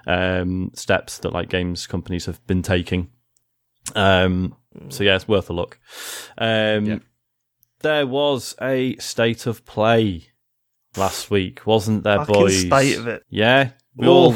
um, 0.07 0.71
steps 0.75 1.19
that 1.19 1.33
like 1.33 1.49
games 1.49 1.87
companies 1.87 2.27
have 2.27 2.47
been 2.47 2.61
taking. 2.63 3.09
Um, 3.97 4.55
so 4.91 5.03
yeah, 5.03 5.17
it's 5.17 5.27
worth 5.27 5.49
a 5.49 5.55
look. 5.55 5.81
Um, 6.37 6.85
Yeah. 6.85 6.99
There 7.81 8.07
was 8.07 8.55
a 8.61 8.95
state 8.97 9.47
of 9.47 9.65
play 9.65 10.29
last 10.97 11.31
week, 11.31 11.67
wasn't 11.67 12.05
there, 12.05 12.19
Fucking 12.19 12.35
boys? 12.35 12.61
state 12.61 12.99
of 12.99 13.07
it. 13.07 13.23
Yeah, 13.29 13.71
we 13.97 14.07
all. 14.07 14.35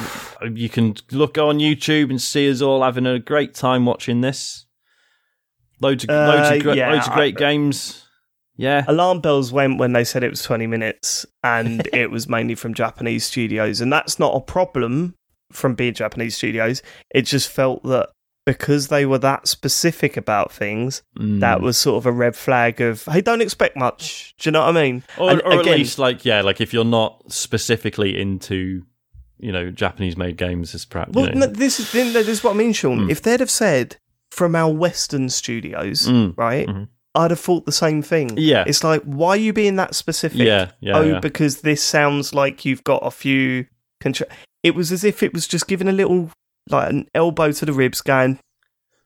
You 0.53 0.69
can 0.69 0.95
look 1.11 1.39
on 1.39 1.59
YouTube 1.59 2.11
and 2.11 2.21
see 2.21 2.51
us 2.51 2.61
all 2.63 2.83
having 2.83 3.07
a 3.07 3.19
great 3.19 3.55
time 3.55 3.87
watching 3.87 4.21
this. 4.21 4.67
Loads 5.81 6.05
of 6.05 6.11
Uh, 6.11 6.27
loads 6.29 6.57
of 6.57 6.63
great, 6.63 6.77
yeah, 6.77 6.93
loads 6.93 7.07
of 7.09 7.15
great 7.15 7.37
I- 7.37 7.39
games. 7.39 8.01
Yeah, 8.57 8.85
Alarm 8.87 9.21
bells 9.21 9.53
went 9.53 9.79
when 9.81 9.95
they 9.95 10.05
said 10.05 10.23
it 10.23 10.31
was 10.31 10.43
20 10.43 10.69
minutes 10.69 11.27
and 11.43 11.89
it 11.93 12.13
was 12.13 12.29
mainly 12.29 12.55
from 12.55 12.73
Japanese 12.73 13.25
studios. 13.25 13.81
And 13.81 13.93
that's 13.93 14.21
not 14.21 14.33
a 14.37 14.41
problem 14.41 15.17
from 15.51 15.75
being 15.75 15.93
Japanese 15.95 16.37
studios. 16.37 16.81
It 17.13 17.23
just 17.23 17.49
felt 17.49 17.83
that 17.83 18.11
because 18.47 18.89
they 18.89 19.07
were 19.07 19.19
that 19.19 19.49
specific 19.49 20.17
about 20.17 20.53
things, 20.53 21.03
Mm. 21.19 21.41
that 21.41 21.61
was 21.61 21.77
sort 21.79 21.97
of 21.97 22.07
a 22.07 22.13
red 22.13 22.37
flag 22.37 22.81
of, 22.81 23.05
hey, 23.05 23.21
don't 23.21 23.41
expect 23.41 23.77
much. 23.77 24.35
Do 24.39 24.49
you 24.49 24.53
know 24.53 24.61
what 24.67 24.77
I 24.77 24.83
mean? 24.83 25.03
or, 25.19 25.31
And 25.31 25.43
or 25.43 25.53
at 25.61 25.65
least 25.65 25.99
like 25.99 26.25
yeah, 26.25 26.43
like 26.43 26.61
if 26.61 26.73
you're 26.73 26.85
not 26.85 27.33
specifically 27.33 28.21
into 28.21 28.83
you 29.39 29.51
know 29.53 29.71
Japanese 29.71 30.17
made 30.17 30.37
games, 30.37 30.75
is 30.75 30.85
perhaps 30.85 31.13
Well, 31.15 31.27
you 31.29 31.35
know, 31.35 31.47
no, 31.47 31.53
this 31.53 31.81
is 31.81 31.91
this 31.93 32.29
is 32.29 32.45
what 32.45 32.51
I 32.55 32.57
mean, 32.57 32.73
Sean. 32.73 33.07
Mm. 33.07 33.11
If 33.11 33.23
they'd 33.23 33.41
have 33.41 33.51
said 33.51 33.97
from 34.31 34.55
our 34.55 34.73
Western 34.73 35.29
studios, 35.29 36.07
Mm, 36.09 36.37
right, 36.37 36.67
mhm. 36.69 36.89
I'd 37.15 37.31
have 37.31 37.41
thought 37.41 37.65
the 37.65 37.73
same 37.73 38.03
thing. 38.03 38.35
Yeah. 38.37 38.65
it's 38.67 38.83
like 38.85 39.03
why 39.05 39.31
are 39.31 39.37
you 39.37 39.53
being 39.53 39.77
that 39.77 39.95
specific? 39.95 40.39
yeah, 40.41 40.73
yeah, 40.81 40.97
oh, 40.99 41.03
yeah. 41.03 41.21
because 41.21 41.61
this 41.63 41.83
sounds 41.83 42.35
like 42.35 42.65
you've 42.65 42.85
got 42.85 43.01
a 43.07 43.11
few. 43.11 43.67
It 44.63 44.75
was 44.75 44.93
as 44.93 45.03
if 45.05 45.23
it 45.23 45.33
was 45.33 45.47
just 45.49 45.67
giving 45.67 45.89
a 45.89 45.93
little 45.93 46.31
like 46.71 46.91
an 46.91 47.09
elbow 47.15 47.53
to 47.53 47.65
the 47.67 47.73
ribs, 47.73 48.01
going, 48.01 48.39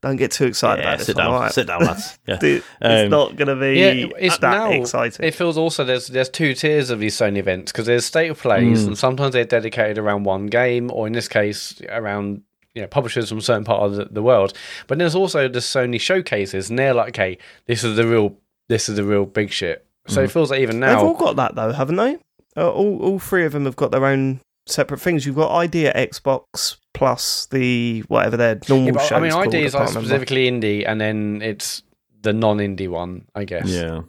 "Don't 0.02 0.16
get 0.16 0.30
too 0.30 0.46
excited 0.46 0.82
Yeah, 0.82 0.88
about 0.90 0.98
this." 0.98 1.06
sit 1.06 1.16
one, 1.16 1.24
down, 1.24 1.34
alright?" 1.34 1.52
sit 1.52 1.66
down, 1.66 1.80
lads. 1.84 2.18
Yeah. 2.26 2.38
It- 2.42 2.62
Um, 2.80 2.90
it's 2.92 3.10
not 3.10 3.36
going 3.36 3.48
to 3.48 3.56
be 3.56 3.78
Yeah, 3.80 4.06
it's 4.18 4.38
that 4.38 4.50
now. 4.50 4.70
exciting. 4.70 5.26
It 5.26 5.34
feels 5.34 5.56
also 5.58 5.84
there's 5.84 6.06
there's 6.08 6.28
two 6.28 6.54
tiers 6.54 6.90
of 6.90 7.00
these 7.00 7.16
Sony 7.16 7.38
events 7.38 7.72
because 7.72 7.86
there's 7.86 8.04
state 8.04 8.30
of 8.30 8.38
plays, 8.38 8.84
Mm. 8.84 8.88
and 8.88 8.98
sometimes 8.98 9.32
they're 9.32 9.44
dedicated 9.44 9.98
around 9.98 10.24
one 10.24 10.46
game, 10.46 10.90
or 10.92 11.06
in 11.06 11.12
this 11.12 11.28
case, 11.28 11.80
around 11.88 12.42
you 12.74 12.82
know 12.82 12.88
publishers 12.88 13.28
from 13.30 13.40
certain 13.40 13.64
part 13.64 13.82
of 13.82 13.96
the, 13.96 14.04
the 14.06 14.22
world. 14.22 14.52
But 14.86 14.98
there's 14.98 15.14
also 15.16 15.48
the 15.48 15.58
Sony 15.58 16.00
showcases, 16.00 16.70
and 16.70 16.78
they're 16.78 16.94
like, 16.94 17.08
okay, 17.08 17.38
this 17.66 17.82
is 17.82 17.96
the 17.96 18.06
real, 18.06 18.36
this 18.68 18.88
is 18.88 18.94
the 18.96 19.04
real 19.04 19.24
big 19.26 19.50
shit. 19.50 19.84
So 20.06 20.22
it 20.22 20.30
feels 20.30 20.50
like 20.50 20.60
even 20.60 20.78
now 20.80 20.94
They've 20.96 21.04
all 21.08 21.14
got 21.14 21.36
that 21.36 21.54
though, 21.54 21.72
haven't 21.72 21.96
they? 21.96 22.16
Uh, 22.56 22.70
all 22.70 22.98
all 23.02 23.18
three 23.18 23.44
of 23.44 23.52
them 23.52 23.64
have 23.66 23.76
got 23.76 23.90
their 23.90 24.06
own 24.06 24.40
separate 24.70 25.00
things. 25.00 25.26
You've 25.26 25.36
got 25.36 25.50
ID@Xbox 25.54 26.76
plus 26.94 27.46
the 27.46 28.00
whatever 28.08 28.36
their 28.36 28.58
normal 28.68 28.86
Yeah, 28.86 28.92
but, 28.92 29.02
shows 29.02 29.12
I 29.12 29.20
mean, 29.20 29.30
called, 29.32 29.46
ID 29.54 29.62
is 29.64 29.74
like 29.74 29.80
can't 29.84 29.90
remember. 29.96 30.08
specifically 30.08 30.50
indie, 30.50 30.84
and 30.88 31.00
then 31.00 31.40
it's 31.42 31.82
the 32.22 32.32
non-indie 32.32 32.88
one, 32.88 33.24
I 33.34 33.44
guess. 33.44 33.68
yeah. 33.68 34.00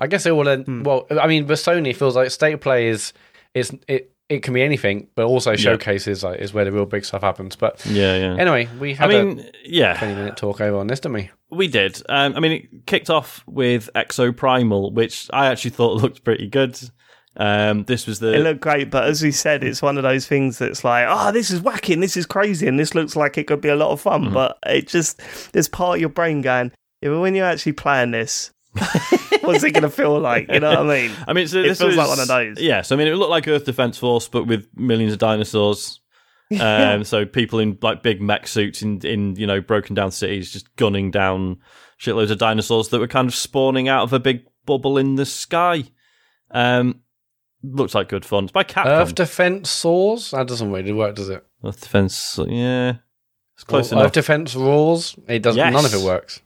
I 0.00 0.08
guess 0.08 0.26
it 0.26 0.32
will. 0.32 0.44
Then, 0.44 0.62
Hmm. 0.64 0.82
Well, 0.82 1.06
I 1.10 1.26
mean, 1.28 1.46
with 1.46 1.60
Sony 1.60 1.94
feels 1.94 2.16
like 2.16 2.30
state 2.30 2.54
of 2.54 2.60
play 2.60 2.88
is 2.88 3.12
is 3.54 3.72
it. 3.88 4.08
It 4.28 4.42
can 4.42 4.54
be 4.54 4.62
anything, 4.62 5.08
but 5.14 5.26
also 5.26 5.56
showcases 5.56 6.24
like, 6.24 6.40
is 6.40 6.54
where 6.54 6.64
the 6.64 6.72
real 6.72 6.86
big 6.86 7.04
stuff 7.04 7.20
happens. 7.20 7.54
But 7.54 7.84
Yeah, 7.84 8.16
yeah. 8.16 8.36
anyway, 8.40 8.66
we 8.80 8.94
had 8.94 9.10
I 9.10 9.22
mean, 9.24 9.40
a 9.40 9.44
yeah, 9.62 9.98
twenty-minute 9.98 10.38
talk 10.38 10.62
over 10.62 10.78
on 10.78 10.86
this, 10.86 11.00
didn't 11.00 11.14
we? 11.14 11.30
we 11.50 11.68
did. 11.68 12.00
Um, 12.08 12.34
I 12.34 12.40
mean, 12.40 12.52
it 12.52 12.86
kicked 12.86 13.10
off 13.10 13.44
with 13.46 13.90
Exoprimal, 13.94 14.92
which 14.94 15.28
I 15.34 15.46
actually 15.48 15.72
thought 15.72 15.96
looked 16.02 16.24
pretty 16.24 16.46
good. 16.48 16.78
Um, 17.36 17.84
this 17.84 18.06
was 18.06 18.20
the 18.20 18.34
It 18.34 18.40
looked 18.40 18.60
great, 18.60 18.90
but 18.90 19.04
as 19.04 19.22
we 19.22 19.32
said, 19.32 19.64
it's 19.64 19.80
one 19.80 19.96
of 19.96 20.02
those 20.02 20.26
things 20.26 20.58
that's 20.58 20.84
like, 20.84 21.06
oh, 21.08 21.32
this 21.32 21.50
is 21.50 21.60
whacking, 21.62 22.00
this 22.00 22.16
is 22.16 22.26
crazy, 22.26 22.66
and 22.66 22.78
this 22.78 22.94
looks 22.94 23.16
like 23.16 23.38
it 23.38 23.46
could 23.46 23.60
be 23.60 23.70
a 23.70 23.76
lot 23.76 23.90
of 23.90 24.00
fun. 24.00 24.24
Mm-hmm. 24.24 24.34
But 24.34 24.58
it 24.66 24.88
just, 24.88 25.20
there's 25.52 25.68
part 25.68 25.96
of 25.96 26.00
your 26.00 26.10
brain 26.10 26.42
going, 26.42 26.72
yeah, 27.00 27.08
but 27.08 27.20
when 27.20 27.34
you're 27.34 27.46
actually 27.46 27.72
playing 27.72 28.10
this, 28.10 28.50
what's 29.40 29.64
it 29.64 29.72
going 29.72 29.82
to 29.82 29.90
feel 29.90 30.18
like? 30.18 30.50
You 30.50 30.60
know 30.60 30.70
what 30.70 30.90
I 30.90 31.08
mean? 31.08 31.16
I 31.26 31.32
mean, 31.32 31.46
so 31.48 31.60
It 31.60 31.68
this 31.68 31.78
feels 31.78 31.90
was, 31.90 31.96
like 31.96 32.08
one 32.08 32.20
of 32.20 32.28
those. 32.28 32.58
Yeah, 32.60 32.82
so 32.82 32.94
I 32.94 32.98
mean, 32.98 33.08
it 33.08 33.14
looked 33.16 33.30
like 33.30 33.48
Earth 33.48 33.64
Defense 33.64 33.98
Force, 33.98 34.28
but 34.28 34.46
with 34.46 34.66
millions 34.76 35.12
of 35.12 35.18
dinosaurs. 35.18 35.98
Um, 36.60 37.02
so 37.04 37.24
people 37.24 37.60
in 37.60 37.78
like 37.80 38.02
big 38.02 38.20
mech 38.20 38.46
suits 38.46 38.82
in 38.82 39.00
in 39.06 39.36
you 39.36 39.46
know 39.46 39.62
broken 39.62 39.94
down 39.94 40.10
cities, 40.10 40.52
just 40.52 40.76
gunning 40.76 41.10
down 41.10 41.60
shitloads 41.98 42.30
of 42.30 42.36
dinosaurs 42.36 42.88
that 42.88 42.98
were 43.00 43.08
kind 43.08 43.26
of 43.26 43.34
spawning 43.34 43.88
out 43.88 44.02
of 44.02 44.12
a 44.12 44.20
big 44.20 44.44
bubble 44.66 44.98
in 44.98 45.14
the 45.14 45.24
sky. 45.24 45.84
Um, 46.50 47.00
looks 47.62 47.94
like 47.94 48.08
good 48.08 48.24
fun. 48.24 48.44
It's 48.44 48.52
by 48.52 48.64
Capcom. 48.64 48.86
Earth 48.86 49.14
Defense 49.14 49.70
Soars? 49.70 50.30
That 50.32 50.46
doesn't 50.48 50.70
really 50.72 50.92
work, 50.92 51.14
does 51.16 51.28
it? 51.28 51.44
Earth 51.64 51.80
Defense, 51.80 52.38
yeah, 52.48 52.94
it's 53.54 53.64
close 53.64 53.92
Or 53.92 53.96
enough. 53.96 54.06
Earth 54.06 54.12
Defense 54.12 54.54
Roars? 54.56 55.14
It 55.28 55.42
doesn't. 55.42 55.58
Yes. 55.58 55.72
None 55.72 55.84
of 55.84 55.94
it 55.94 56.04
works. 56.04 56.40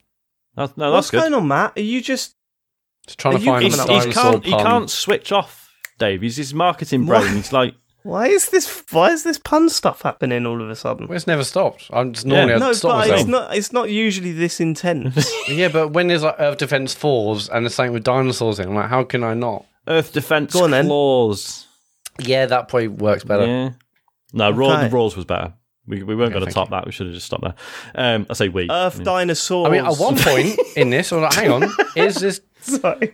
That's- 0.56 0.76
no, 0.76 0.92
What's 0.92 1.10
that's 1.10 1.22
good. 1.22 1.30
going 1.30 1.34
on, 1.42 1.48
Matt? 1.48 1.72
Are 1.76 1.80
you 1.82 2.00
just 2.00 2.34
Just 3.06 3.18
trying 3.18 3.36
Are 3.36 3.38
to 3.38 3.44
find 3.44 3.72
coming 3.72 3.78
a 3.88 3.92
He's, 3.94 4.04
he 4.04 4.10
dinosaur 4.10 4.32
can't. 4.32 4.44
He 4.44 4.50
can't 4.52 4.90
switch 4.90 5.32
off, 5.32 5.70
Dave. 5.98 6.22
He's 6.22 6.36
his 6.36 6.52
marketing 6.54 7.06
What? 7.06 7.22
brain. 7.22 7.34
He's 7.36 7.52
like, 7.52 7.74
why 8.02 8.28
is 8.28 8.48
this? 8.50 8.82
Why 8.90 9.10
is 9.10 9.22
this 9.22 9.38
pun 9.38 9.68
stuff 9.68 10.02
happening 10.02 10.44
all 10.46 10.60
of 10.62 10.68
a 10.70 10.74
sudden? 10.76 11.06
Well, 11.08 11.16
it's 11.16 11.26
never 11.26 11.44
stopped. 11.44 11.88
I'm 11.92 12.12
just 12.12 12.26
normally 12.26 12.48
Yeah. 12.50 12.56
I'd 12.56 12.60
No, 12.60 12.72
stop 12.72 12.90
but 12.92 12.96
myself. 12.98 13.20
it's 13.20 13.28
not. 13.28 13.56
It's 13.56 13.72
not 13.72 13.90
usually 13.90 14.32
this 14.32 14.60
intense. 14.60 15.30
Yeah, 15.48 15.68
but 15.68 15.88
when 15.92 16.08
there's 16.08 16.22
like 16.24 16.36
Earth 16.38 16.58
Defense 16.58 16.94
Fours 16.94 17.48
and 17.48 17.64
the 17.64 17.70
same 17.70 17.92
with 17.92 18.02
dinosaurs 18.04 18.58
in, 18.58 18.68
I'm 18.68 18.74
like, 18.74 18.88
how 18.90 19.04
can 19.04 19.22
I 19.24 19.34
not? 19.34 19.64
Earth 19.88 20.12
Defense 20.12 20.52
Go 20.52 20.64
on 20.64 20.70
then. 20.70 20.86
Claws. 20.86 21.66
Yeah, 22.18 22.46
that 22.46 22.68
probably 22.68 22.88
works 22.88 23.24
better. 23.24 23.46
Yeah. 23.46 23.70
No, 24.32 24.50
Raw, 24.50 24.72
Okay. 24.78 24.88
the 24.88 24.94
Raws 24.94 25.16
was 25.16 25.24
better. 25.24 25.52
We, 25.86 26.02
we 26.02 26.16
weren't 26.16 26.32
Okay, 26.32 26.40
going 26.40 26.46
to 26.46 26.52
thank 26.52 26.54
top 26.54 26.70
that. 26.70 26.84
We 26.84 26.90
should 26.92 27.06
have 27.06 27.14
just 27.14 27.26
stopped 27.26 27.44
there. 27.44 27.54
Um, 27.94 28.26
I 28.28 28.32
say 28.34 28.48
we. 28.48 28.68
Earth 28.68 29.02
dinosaurs. 29.04 29.68
I 29.68 29.70
mean, 29.70 29.84
at 29.84 29.96
one 29.96 30.16
point 30.16 30.58
in 30.76 30.90
this, 30.90 31.12
I 31.12 31.16
was 31.16 31.22
like, 31.22 31.34
hang 31.34 31.52
on, 31.52 31.70
is 31.94 32.16
this 32.16 32.40
Sorry. 32.60 33.12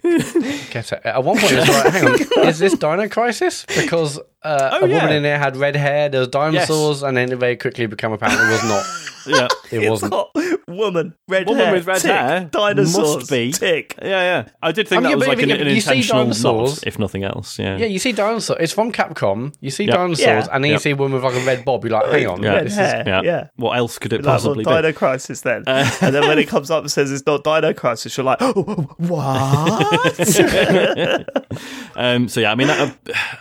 get 0.71 0.93
it? 0.93 1.01
At 1.05 1.23
one 1.23 1.37
point, 1.39 1.53
it's 1.53 1.69
like, 1.69 1.93
hang 1.93 2.07
on, 2.07 2.15
is 2.49 2.59
this 2.59 2.73
Dino 2.79 3.07
Crisis? 3.11 3.67
Because 3.67 4.19
uh, 4.43 4.71
Oh, 4.73 4.87
a 4.87 4.89
woman 4.89 5.13
in 5.13 5.23
there 5.23 5.39
had 5.39 5.57
red 5.59 5.77
hair, 5.77 6.09
there 6.09 6.21
was 6.21 6.29
dinosaurs, 6.29 7.03
and 7.03 7.15
then 7.15 7.31
it 7.31 7.37
very 7.37 7.57
quickly 7.57 7.85
became 7.85 8.13
apparent 8.13 8.41
it 8.41 8.51
was 8.51 8.65
not. 8.65 8.85
Yeah. 9.27 9.49
It 9.73 9.89
wasn't. 9.91 10.13
got 10.13 10.31
woman, 10.69 11.15
red 11.29 11.47
Woman 11.47 11.65
hair, 11.65 11.73
with 11.75 11.87
red 11.87 12.01
tick, 12.03 12.11
hair 12.11 12.45
dinosaurs, 12.51 13.17
must 13.17 13.31
be. 13.31 13.53
tick. 13.53 13.95
Yeah, 14.03 14.09
yeah. 14.09 14.49
I 14.63 14.73
did 14.73 14.87
think 14.89 14.99
I 15.01 15.03
mean, 15.03 15.11
that 15.13 15.17
was 15.19 15.27
but 15.27 15.37
like 15.39 15.43
an, 15.45 15.49
you- 15.51 15.55
an 15.57 15.75
you 15.75 15.81
see 15.81 15.91
intentional 15.97 16.25
dinosaurs- 16.25 16.83
nod, 16.83 16.87
if 16.89 16.99
nothing 16.99 17.25
else. 17.25 17.59
Yeah. 17.59 17.77
Yeah, 17.79 17.87
you 17.87 17.99
see 17.99 18.13
dinosaurs. 18.13 18.59
It's 18.61 18.73
from 18.73 18.93
Capcom. 18.93 19.55
You 19.61 19.71
see 19.71 19.85
Yep. 19.85 19.95
dinosaurs, 19.95 20.21
Yeah. 20.47 20.47
and 20.53 20.63
then 20.63 20.69
you 20.71 20.75
Yep. 20.75 20.81
see 20.83 20.91
a 20.91 20.97
woman 20.97 21.15
with 21.15 21.25
like 21.25 21.43
a 21.43 21.47
red 21.47 21.65
bob. 21.65 21.85
You're 21.85 21.93
like, 21.93 22.11
hang 22.11 22.27
on, 22.27 22.43
Yeah. 22.43 22.51
red 22.55 22.67
this 22.67 22.73
is 22.75 22.79
hair. 22.79 23.03
yeah. 23.07 23.23
yeah. 23.23 23.47
What 23.57 23.77
else 23.79 23.99
could 23.99 24.13
it 24.13 24.19
Like, 24.19 24.27
well, 24.27 24.35
possibly 24.35 24.65
be? 24.65 24.71
Dino 24.71 24.93
Crisis 24.93 25.41
then. 25.41 25.65
Uh, 25.67 25.91
and 26.03 26.15
then 26.15 26.27
when 26.29 26.39
it 26.39 26.49
comes 26.55 26.71
up 26.71 26.83
and 26.83 26.91
says 26.91 27.11
it's 27.11 27.25
not 27.27 27.45
Dino 27.45 27.73
Crisis, 27.73 28.17
you're 28.17 28.25
like, 28.25 28.39
oh, 28.41 28.55
what? 28.99 30.13
um, 31.97 32.29
so 32.29 32.41
yeah, 32.41 32.53
I 32.53 32.55
mean, 32.55 32.67
that, 32.69 32.97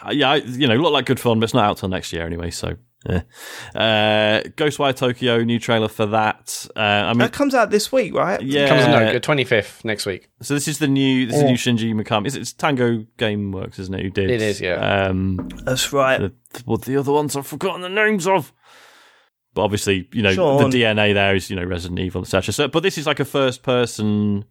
uh, 0.06 0.12
yeah, 0.12 0.32
I- 0.32 0.36
you 0.36 0.68
know, 0.68 0.76
looked 0.76 0.94
like 0.94 1.06
good 1.06 1.20
fun, 1.20 1.40
but 1.40 1.46
it's 1.46 1.54
not 1.54 1.66
out 1.66 1.78
till 1.78 1.90
next 1.90 2.12
year 2.14 2.26
anyway. 2.26 2.52
So 2.52 2.76
Yeah. 3.10 3.22
Uh, 3.74 4.42
Ghostwire 4.58 4.96
Tokyo, 4.96 5.44
new 5.44 5.58
trailer 5.60 5.88
for 5.88 6.06
that. 6.08 6.68
Uh, 6.76 6.80
I 6.80 7.10
mean, 7.14 7.20
That 7.20 7.34
comes 7.34 7.56
out 7.56 7.72
this 7.72 7.92
week, 7.92 8.14
right? 8.14 8.40
yeah. 8.42 8.68
Comes 8.68 8.86
no, 9.14 9.20
twenty 9.20 9.44
fifth 9.44 9.84
next 9.84 10.06
week. 10.06 10.30
So 10.42 10.54
this 10.54 10.68
is 10.68 10.78
the 10.78 10.88
new, 10.88 11.26
this 11.26 11.38
is 11.38 11.44
Oh. 11.44 11.48
new 11.48 11.56
Shinji 11.56 11.94
Mikami. 11.96 12.28
It's, 12.28 12.36
it's 12.36 12.54
Tango 12.54 13.06
GameWorks, 13.18 13.80
isn't 13.80 13.94
it? 13.96 14.04
Who 14.04 14.10
did? 14.12 14.30
It 14.30 14.42
is, 14.42 14.62
yeah. 14.62 15.08
Um, 15.08 15.50
That's 15.64 15.92
right. 15.92 16.20
the, 16.20 16.34
what 16.66 16.84
the 16.84 16.96
other 16.98 17.12
ones 17.12 17.36
I've 17.36 17.48
forgotten 17.48 17.82
the 17.82 17.90
names 17.90 18.28
of. 18.28 18.54
But 19.54 19.64
obviously, 19.64 20.08
you 20.14 20.22
know, 20.22 20.34
Sean. 20.34 20.70
the 20.70 20.78
DNA 20.84 21.14
there 21.14 21.36
is, 21.36 21.50
you 21.50 21.56
know, 21.56 21.66
Resident 21.66 22.00
Evil, 22.00 22.22
etc. 22.22 22.54
So, 22.54 22.68
but 22.68 22.84
this 22.84 22.98
is 22.98 23.08
like 23.08 23.20
a 23.20 23.26
first 23.26 23.64
person. 23.64 24.46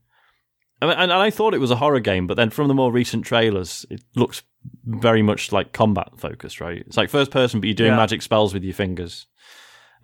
I 0.82 0.86
mean, 0.86 0.92
and, 0.94 1.12
and 1.12 1.20
I 1.20 1.30
thought 1.30 1.52
it 1.54 1.58
was 1.60 1.70
a 1.70 1.76
horror 1.76 2.00
game, 2.00 2.26
but 2.26 2.36
then 2.36 2.50
from 2.50 2.68
the 2.68 2.74
more 2.74 2.90
recent 2.90 3.24
trailers, 3.24 3.84
it 3.90 4.02
looks 4.14 4.42
very 4.84 5.22
much 5.22 5.52
like 5.52 5.72
combat 5.72 6.08
focused, 6.16 6.60
right? 6.60 6.82
It's 6.86 6.96
like 6.96 7.10
first 7.10 7.30
person, 7.30 7.60
but 7.60 7.66
you're 7.66 7.74
doing 7.74 7.90
Yeah. 7.92 7.96
magic 7.96 8.22
spells 8.22 8.54
with 8.54 8.64
your 8.64 8.74
fingers. 8.74 9.26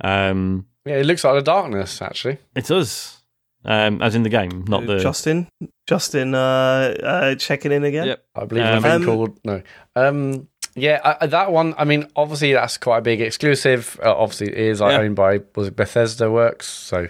Um, 0.00 0.66
Yeah, 0.84 0.96
it 0.96 1.06
looks 1.06 1.24
like 1.24 1.34
the 1.34 1.42
darkness 1.42 2.00
actually. 2.02 2.38
it 2.54 2.66
does, 2.66 3.22
um, 3.64 4.02
as 4.02 4.14
in 4.14 4.22
the 4.22 4.28
game, 4.28 4.64
not 4.68 4.86
the. 4.86 4.98
Justin, 4.98 5.48
Justin, 5.86 6.34
uh, 6.34 6.94
uh, 7.02 7.34
checking 7.36 7.72
in 7.72 7.84
again. 7.84 8.06
Yep. 8.08 8.24
I 8.34 8.44
believe 8.44 8.64
Um, 8.64 8.70
in 8.70 8.74
a 8.74 8.94
Um, 8.94 9.00
thing 9.00 9.08
called 9.08 9.38
no. 9.44 9.62
Um, 9.96 10.48
yeah, 10.74 11.00
I, 11.02 11.16
I- 11.24 11.26
that 11.28 11.50
one. 11.52 11.74
I 11.78 11.84
mean, 11.84 12.06
obviously 12.14 12.52
that's 12.52 12.76
quite 12.76 12.98
a 12.98 13.02
big 13.02 13.20
exclusive. 13.22 13.98
Uh, 14.04 14.14
obviously, 14.14 14.48
it 14.48 14.58
is 14.58 14.80
like, 14.80 14.92
Yeah. 14.92 14.98
owned 15.00 15.16
by 15.16 15.40
was 15.54 15.68
it 15.68 15.76
Bethesda 15.76 16.30
Works, 16.30 16.66
so 16.68 17.08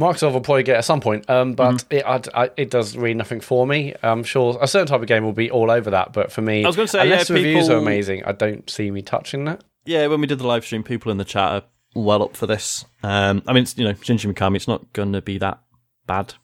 Microsoft 0.00 0.32
will 0.32 0.40
probably 0.40 0.62
get 0.62 0.76
at 0.78 0.84
some 0.84 1.00
point. 1.00 1.28
Um, 1.28 1.52
but 1.54 1.74
Mm-hmm. 1.74 1.94
it 1.94 2.04
I, 2.34 2.44
I, 2.44 2.50
it 2.56 2.70
does 2.70 2.96
really 2.96 3.14
nothing 3.14 3.40
for 3.40 3.66
me. 3.66 3.94
I'm 4.02 4.24
sure 4.24 4.58
a 4.60 4.66
certain 4.66 4.86
type 4.88 5.00
of 5.00 5.06
game 5.06 5.24
will 5.24 5.32
be 5.32 5.50
all 5.50 5.70
over 5.70 5.90
that, 5.90 6.12
but 6.12 6.32
for 6.32 6.40
me, 6.42 6.64
I 6.64 6.66
was 6.66 6.76
gonna 6.76 6.88
say, 6.88 7.02
unless 7.02 7.28
yeah, 7.30 7.36
the 7.36 7.42
reviews 7.44 7.68
are 7.68 7.76
amazing, 7.76 8.24
I 8.24 8.32
don't 8.32 8.68
see 8.68 8.90
me 8.90 9.02
touching 9.02 9.44
that. 9.44 9.62
Yeah, 9.84 10.06
when 10.08 10.20
we 10.20 10.26
did 10.26 10.38
the 10.38 10.46
live 10.46 10.64
stream, 10.64 10.82
people 10.82 11.12
in 11.12 11.18
the 11.18 11.24
chat 11.24 11.52
are 11.52 11.62
well 11.94 12.22
up 12.22 12.36
for 12.36 12.46
this. 12.46 12.84
Um, 13.02 13.42
I 13.46 13.52
mean, 13.52 13.62
it's, 13.64 13.76
you 13.76 13.84
know, 13.84 13.94
Shinji 13.94 14.32
Mikami, 14.32 14.56
it's 14.56 14.68
not 14.68 14.92
going 14.92 15.12
to 15.12 15.22
be 15.22 15.38
that 15.38 15.60
bad. 16.06 16.34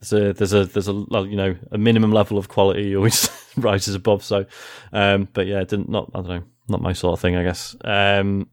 There's 0.00 0.12
a 0.12 0.32
there's 0.32 0.52
a 0.52 0.64
there's 0.64 0.88
a 0.88 0.92
you 0.92 1.36
know 1.36 1.56
a 1.72 1.78
minimum 1.78 2.12
level 2.12 2.38
of 2.38 2.48
quality 2.48 2.94
always 2.94 3.28
rises 3.56 3.94
above. 3.96 4.22
So, 4.24 4.46
um, 4.92 5.28
but 5.32 5.46
yeah, 5.46 5.60
it 5.60 5.68
didn't 5.68 5.88
not 5.88 6.10
I 6.14 6.18
don't 6.18 6.28
know, 6.28 6.42
not 6.68 6.80
my 6.82 6.92
sort 6.92 7.14
of 7.14 7.20
thing, 7.20 7.34
I 7.36 7.42
guess. 7.42 7.74
Um, 7.84 8.48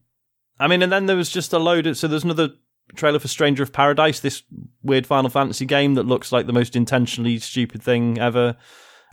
I 0.58 0.66
mean, 0.66 0.82
and 0.82 0.90
then 0.90 1.06
there 1.06 1.16
was 1.16 1.30
just 1.30 1.52
a 1.52 1.58
load. 1.58 1.86
Of, 1.86 1.96
so 1.96 2.08
there's 2.08 2.24
another 2.24 2.48
trailer 2.94 3.18
for 3.18 3.28
Stranger 3.28 3.62
of 3.62 3.72
Paradise, 3.72 4.20
this 4.20 4.42
weird 4.82 5.06
Final 5.06 5.30
Fantasy 5.30 5.66
game 5.66 5.94
that 5.94 6.04
looks 6.06 6.32
like 6.32 6.46
the 6.46 6.52
most 6.52 6.76
intentionally 6.76 7.38
stupid 7.38 7.82
thing 7.82 8.18
ever. 8.18 8.56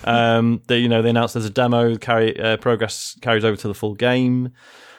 Um, 0.06 0.62
they, 0.68 0.80
you 0.80 0.90
know, 0.90 1.02
they 1.02 1.10
announced 1.10 1.34
there's 1.34 1.46
a 1.46 1.50
demo. 1.50 1.96
Carry 1.98 2.40
uh, 2.40 2.58
progress 2.58 3.18
carries 3.22 3.46
over 3.46 3.56
to 3.58 3.68
the 3.68 3.74
full 3.74 3.96
game. 3.96 4.52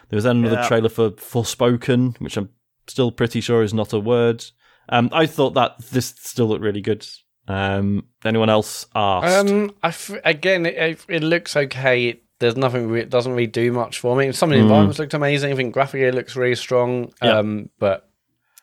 There 0.09 0.17
was 0.17 0.25
then 0.25 0.39
another 0.39 0.57
Yeah. 0.63 0.69
trailer 0.69 0.89
for 0.89 1.11
Forspoken, 1.13 2.19
which 2.21 2.37
I'm 2.37 2.49
still 2.87 3.11
pretty 3.11 3.41
sure 3.41 3.63
is 3.63 3.75
not 3.75 3.93
a 3.93 3.99
word. 3.99 4.45
Um, 4.89 5.09
I 5.13 5.27
thought 5.27 5.55
that 5.55 5.79
this 5.91 6.15
still 6.19 6.47
looked 6.47 6.63
really 6.63 6.81
good. 6.83 7.07
Um, 7.49 8.07
anyone 8.25 8.51
else 8.51 8.87
asked? 8.95 9.51
Um, 9.51 9.71
I 9.83 9.89
f- 9.89 10.19
again, 10.25 10.67
it, 10.67 11.05
it, 11.09 11.23
looks 11.23 11.57
okay. 11.57 12.09
It, 12.09 12.23
there's 12.39 12.57
nothing. 12.57 12.89
Re- 12.89 13.01
it 13.03 13.11
doesn't 13.11 13.33
really 13.33 13.47
do 13.47 13.73
much 13.73 13.99
for 13.99 14.17
me. 14.17 14.33
Some 14.33 14.51
of 14.51 14.55
the 14.57 14.61
Mm. 14.61 14.65
environments 14.65 14.99
looked 14.99 15.15
amazing. 15.15 15.53
I 15.53 15.57
think 15.57 15.75
graphically 15.75 16.07
it 16.07 16.15
looks 16.15 16.37
really 16.37 16.55
strong. 16.55 17.13
Yeah. 17.23 17.39
Um, 17.39 17.71
but 17.79 18.09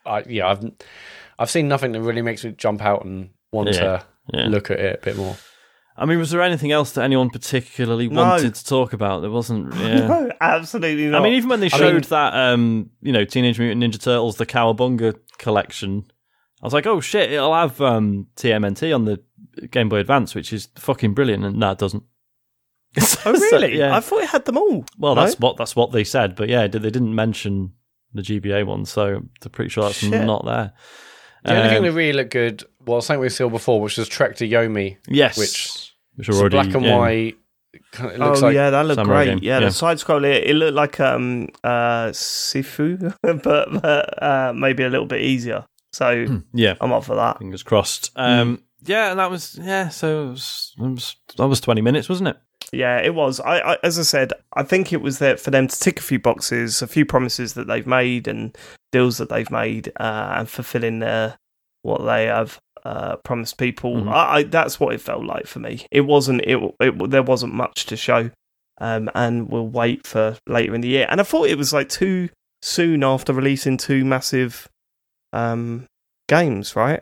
I 0.06 0.24
yeah, 0.28 0.48
I've 0.50 0.72
I've 1.40 1.50
seen 1.50 1.68
nothing 1.68 1.92
that 1.94 2.02
really 2.02 2.22
makes 2.22 2.44
me 2.44 2.52
jump 2.52 2.82
out 2.82 3.06
and 3.06 3.30
want 3.52 3.70
Yeah, 3.70 3.80
to 3.80 4.06
yeah. 4.34 4.48
look 4.48 4.72
at 4.72 4.80
it 4.80 5.00
a 5.02 5.06
bit 5.06 5.18
more. 5.18 5.36
I 5.98 6.06
mean, 6.06 6.18
was 6.20 6.32
there 6.32 6.42
anything 6.42 6.72
else 6.72 6.94
that 6.94 7.04
anyone 7.04 7.30
particularly 7.30 8.08
No. 8.08 8.22
wanted 8.24 8.56
to 8.56 8.66
talk 8.66 8.94
about? 8.94 9.22
There 9.22 9.30
wasn't. 9.30 9.74
Yeah. 9.76 10.08
No, 10.08 10.32
absolutely 10.40 11.08
not. 11.08 11.22
I 11.22 11.24
mean, 11.24 11.34
even 11.34 11.50
when 11.50 11.60
they 11.60 11.66
I 11.68 11.78
showed 11.78 11.94
mean- 11.94 12.10
that, 12.10 12.34
um, 12.34 12.90
you 13.02 13.12
know, 13.12 13.26
Teenage 13.26 13.60
Mutant 13.60 13.84
Ninja 13.84 14.02
Turtles, 14.02 14.38
the 14.38 14.46
Cowabunga 14.46 15.16
collection, 15.38 16.06
I 16.62 16.66
was 16.66 16.74
like, 16.74 16.88
oh 16.88 17.02
shit, 17.02 17.32
it'll 17.32 17.54
have 17.54 17.80
um, 17.82 18.28
TMNT 18.38 18.96
on 18.96 19.06
the 19.06 19.22
Game 19.70 19.90
Boy 19.90 19.98
Advance, 19.98 20.34
which 20.34 20.54
is 20.54 20.70
fucking 20.78 21.14
brilliant. 21.14 21.44
And 21.44 21.58
no, 21.58 21.72
it 21.72 21.78
doesn't. 21.78 22.04
oh 23.00 23.02
So, 23.04 23.32
really? 23.34 23.78
yeah. 23.78 23.96
I 23.96 24.00
thought 24.00 24.24
it 24.24 24.30
had 24.30 24.46
them 24.46 24.58
all. 24.58 24.86
well, 24.98 25.16
No? 25.16 25.22
that's 25.26 25.40
what 25.40 25.58
that's 25.58 25.76
what 25.76 25.92
they 25.92 26.04
said, 26.04 26.36
but 26.36 26.50
yeah, 26.50 26.68
they 26.68 26.80
didn't 26.80 27.14
mention 27.14 27.74
the 28.14 28.22
GBA 28.22 28.66
one, 28.66 28.86
so 28.86 29.16
I'm 29.18 29.30
pretty 29.52 29.70
sure 29.70 29.84
that's 29.84 29.98
Shit. 29.98 30.26
not 30.26 30.46
there. 30.46 30.74
The 31.44 31.52
only 31.58 31.70
thing 31.70 31.78
Um, 31.80 31.84
that 31.86 31.92
really 31.94 32.14
looked 32.14 32.32
good 32.32 32.64
was 32.86 33.06
something 33.06 33.22
we 33.22 33.30
saw 33.30 33.50
before, 33.50 33.82
which 33.82 33.98
was 33.98 34.08
Trek 34.08 34.36
to 34.38 34.48
Yomi, 34.48 34.98
yes, 35.08 35.38
which 35.38 35.94
which 36.16 36.30
it's 36.30 36.38
are 36.38 36.42
already 36.42 36.56
black 36.58 36.74
and 36.76 36.86
yeah. 36.86 36.98
white. 36.98 37.38
Kind 37.94 38.10
of- 38.12 38.16
It 38.16 38.20
looks 38.24 38.42
oh 38.42 38.46
like 38.48 38.56
yeah, 38.56 38.70
that 38.70 38.86
looked 38.86 39.04
great. 39.04 39.26
game. 39.26 39.40
Yeah, 39.42 39.60
Yeah. 39.60 39.66
the 39.68 39.72
side 39.72 39.98
scroll 40.00 40.24
it, 40.26 40.44
it 40.44 40.56
looked 40.56 40.76
like 40.76 41.00
um 41.00 41.48
uh 41.64 42.08
Sifu, 42.12 43.16
but, 43.24 43.82
but 43.82 44.24
uh, 44.24 44.54
maybe 44.56 44.84
a 44.84 44.90
little 44.90 45.06
bit 45.06 45.22
easier. 45.22 45.66
So 45.94 46.42
Yeah, 46.54 46.76
I'm 46.82 46.92
up 46.94 47.04
for 47.06 47.16
that. 47.16 47.40
fingers 47.40 47.64
crossed. 47.64 48.12
Um, 48.16 48.62
yeah, 48.84 49.12
and 49.12 49.20
that 49.20 49.30
was 49.30 49.58
yeah. 49.62 49.90
So 49.90 50.28
it 50.28 50.30
was, 50.32 50.74
it 50.78 50.82
was, 50.82 51.16
that 51.38 51.48
was 51.48 51.62
twenty 51.62 51.82
minutes, 51.82 52.10
wasn't 52.10 52.30
it? 52.30 52.38
Yeah, 52.72 53.00
it 53.00 53.14
was. 53.14 53.40
I, 53.40 53.60
I 53.74 53.78
as 53.84 54.00
I 54.00 54.04
said, 54.04 54.34
I 54.54 54.64
think 54.64 54.94
it 54.94 55.02
was 55.02 55.20
there 55.20 55.38
for 55.38 55.52
them 55.52 55.68
to 55.68 55.80
tick 55.80 56.00
a 56.00 56.04
few 56.04 56.20
boxes, 56.20 56.82
a 56.82 56.88
few 56.88 57.06
promises 57.06 57.54
that 57.56 57.68
they've 57.68 57.88
made 57.88 58.28
and 58.28 58.58
deals 58.92 59.18
that 59.18 59.30
they've 59.30 59.52
made, 59.52 59.92
uh, 60.00 60.36
and 60.38 60.50
fulfilling 60.50 61.00
their 61.00 61.38
what 61.82 62.06
they 62.06 62.26
have 62.26 62.60
uh, 62.86 63.18
promised 63.18 63.58
people. 63.58 63.96
Mhm. 63.96 64.12
I, 64.12 64.36
I, 64.36 64.44
that's 64.44 64.80
what 64.80 64.94
it 64.94 65.02
felt 65.02 65.26
like 65.26 65.48
for 65.48 65.60
me. 65.60 65.86
It 65.92 66.02
wasn't. 66.02 66.42
It, 66.42 66.60
it 66.80 67.10
there 67.10 67.24
wasn't 67.24 67.54
much 67.54 67.86
to 67.88 67.98
show, 67.98 68.30
um, 68.80 69.10
and 69.16 69.50
we'll 69.50 69.68
wait 69.68 70.08
for 70.08 70.38
later 70.48 70.74
in 70.76 70.82
the 70.82 70.88
year. 70.90 71.08
And 71.10 71.20
I 71.20 71.24
thought 71.24 71.48
it 71.50 71.58
was 71.58 71.74
like 71.74 71.90
too 71.90 72.30
soon 72.62 73.04
after 73.04 73.34
releasing 73.34 73.76
two 73.78 74.06
massive 74.06 74.70
um, 75.34 75.88
games, 76.30 76.76
right? 76.76 77.02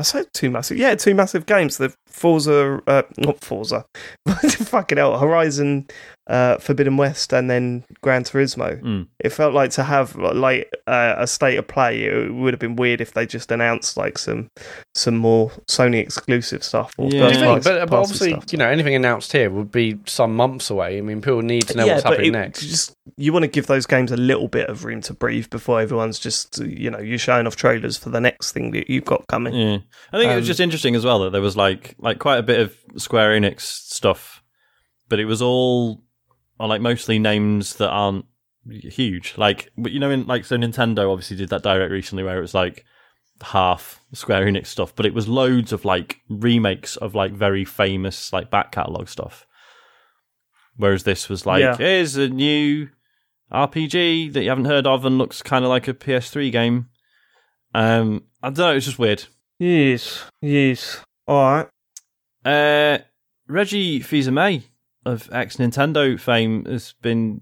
I 0.00 0.02
said 0.02 0.32
two 0.32 0.50
massive, 0.50 0.78
yeah, 0.78 0.94
two 0.94 1.14
massive 1.14 1.46
games. 1.46 1.76
The 1.76 1.94
Forza, 2.10 2.80
uh, 2.86 3.02
not 3.18 3.40
Forza, 3.40 3.84
fucking 4.48 4.98
hell, 4.98 5.18
Horizon, 5.18 5.86
uh, 6.28 6.58
Forbidden 6.58 6.96
West, 6.96 7.32
and 7.32 7.50
then 7.50 7.84
Gran 8.02 8.24
Turismo. 8.24 8.80
Mm. 8.82 9.06
It 9.20 9.30
felt 9.30 9.54
like 9.54 9.70
to 9.72 9.82
have 9.84 10.14
like 10.16 10.70
uh, 10.86 11.14
a 11.18 11.26
state 11.26 11.56
of 11.58 11.66
play. 11.66 12.04
It 12.04 12.32
would 12.34 12.52
have 12.52 12.60
been 12.60 12.76
weird 12.76 13.00
if 13.00 13.12
they 13.14 13.26
just 13.26 13.50
announced 13.50 13.96
like 13.96 14.18
some 14.18 14.48
some 14.94 15.16
more 15.16 15.50
Sony 15.68 15.96
exclusive 16.00 16.62
stuff. 16.62 16.92
Or 16.98 17.08
Yeah. 17.10 17.22
What 17.24 17.32
do 17.32 17.38
you 17.38 17.44
think? 17.44 17.64
But, 17.64 17.88
but 17.90 17.96
obviously, 17.98 18.30
stuff. 18.32 18.52
you 18.52 18.58
know, 18.58 18.68
anything 18.68 18.94
announced 18.94 19.32
here 19.32 19.50
would 19.50 19.70
be 19.72 19.98
some 20.06 20.36
months 20.36 20.70
away. 20.70 20.98
I 20.98 21.00
mean, 21.00 21.20
people 21.20 21.42
need 21.42 21.66
to 21.68 21.76
know 21.76 21.84
yeah, 21.84 21.92
what's 21.94 22.04
but 22.04 22.10
happening 22.12 22.34
it- 22.34 22.38
next. 22.38 22.60
Just 22.66 22.92
you 23.16 23.32
want 23.32 23.42
to 23.42 23.48
give 23.48 23.66
those 23.66 23.86
games 23.86 24.12
a 24.12 24.16
little 24.16 24.46
bit 24.46 24.68
of 24.68 24.84
room 24.84 25.00
to 25.00 25.12
breathe 25.12 25.50
before 25.50 25.80
everyone's 25.80 26.18
just 26.18 26.58
you 26.60 26.90
know 26.90 27.00
you're 27.00 27.18
showing 27.18 27.46
off 27.46 27.56
trailers 27.56 27.96
for 27.96 28.08
the 28.10 28.20
next 28.20 28.52
thing 28.52 28.70
that 28.70 28.88
you've 28.88 29.04
got 29.04 29.26
coming. 29.26 29.52
Yeah, 29.54 29.78
I 30.12 30.18
think 30.18 30.30
it 30.30 30.36
was 30.36 30.44
Um, 30.44 30.46
just 30.46 30.60
interesting 30.60 30.94
as 30.94 31.04
well 31.04 31.18
that 31.20 31.30
there 31.30 31.40
was 31.42 31.56
like 31.56 31.96
like 32.00 32.18
quite 32.18 32.38
a 32.38 32.42
bit 32.42 32.60
of 32.60 32.76
Square 32.96 33.38
Enix 33.40 33.60
stuff, 33.60 34.42
but 35.08 35.18
it 35.20 35.24
was 35.26 35.40
all 35.42 36.02
on 36.58 36.68
like 36.68 36.80
mostly 36.80 37.18
names 37.18 37.76
that 37.76 37.90
aren't 37.90 38.24
huge. 38.68 39.34
Like, 39.36 39.70
but 39.78 39.92
you 39.92 40.00
know, 40.00 40.10
in 40.10 40.26
like 40.26 40.44
so 40.44 40.56
Nintendo 40.56 41.10
obviously 41.10 41.36
did 41.36 41.48
that 41.50 41.62
direct 41.62 41.90
recently 41.92 42.24
where 42.24 42.38
it 42.38 42.42
was 42.42 42.54
like 42.54 42.84
half 43.42 44.04
Square 44.12 44.46
Enix 44.46 44.66
stuff, 44.66 44.94
but 44.94 45.06
it 45.06 45.14
was 45.14 45.28
loads 45.28 45.72
of 45.72 45.84
like 45.84 46.20
remakes 46.28 46.96
of 46.96 47.14
like 47.14 47.32
very 47.32 47.64
famous 47.64 48.32
like 48.32 48.50
back 48.50 48.72
catalog 48.72 49.08
stuff. 49.08 49.46
Whereas 50.76 51.04
this 51.04 51.28
was 51.28 51.44
like, 51.46 51.60
Yeah. 51.60 51.76
here's 51.76 52.16
a 52.16 52.28
new 52.28 52.88
RPG 53.52 54.32
that 54.32 54.42
you 54.42 54.48
haven't 54.48 54.64
heard 54.66 54.86
of 54.86 55.04
and 55.04 55.18
looks 55.18 55.42
kind 55.42 55.64
of 55.64 55.68
like 55.68 55.88
a 55.88 55.94
PS3 55.94 56.50
game. 56.52 56.88
Um, 57.74 58.24
I 58.42 58.48
don't 58.50 58.58
know. 58.58 58.76
It's 58.76 58.86
just 58.86 58.98
weird. 58.98 59.24
Yes, 59.58 60.24
yes. 60.40 61.00
All 61.26 61.42
right. 61.56 61.68
Uh, 62.44 62.98
Reggie 63.48 64.00
Fils-Aimé 64.00 64.62
of 65.04 65.28
ex 65.32 65.56
Nintendo 65.56 66.18
fame 66.18 66.64
has 66.66 66.94
been 67.02 67.40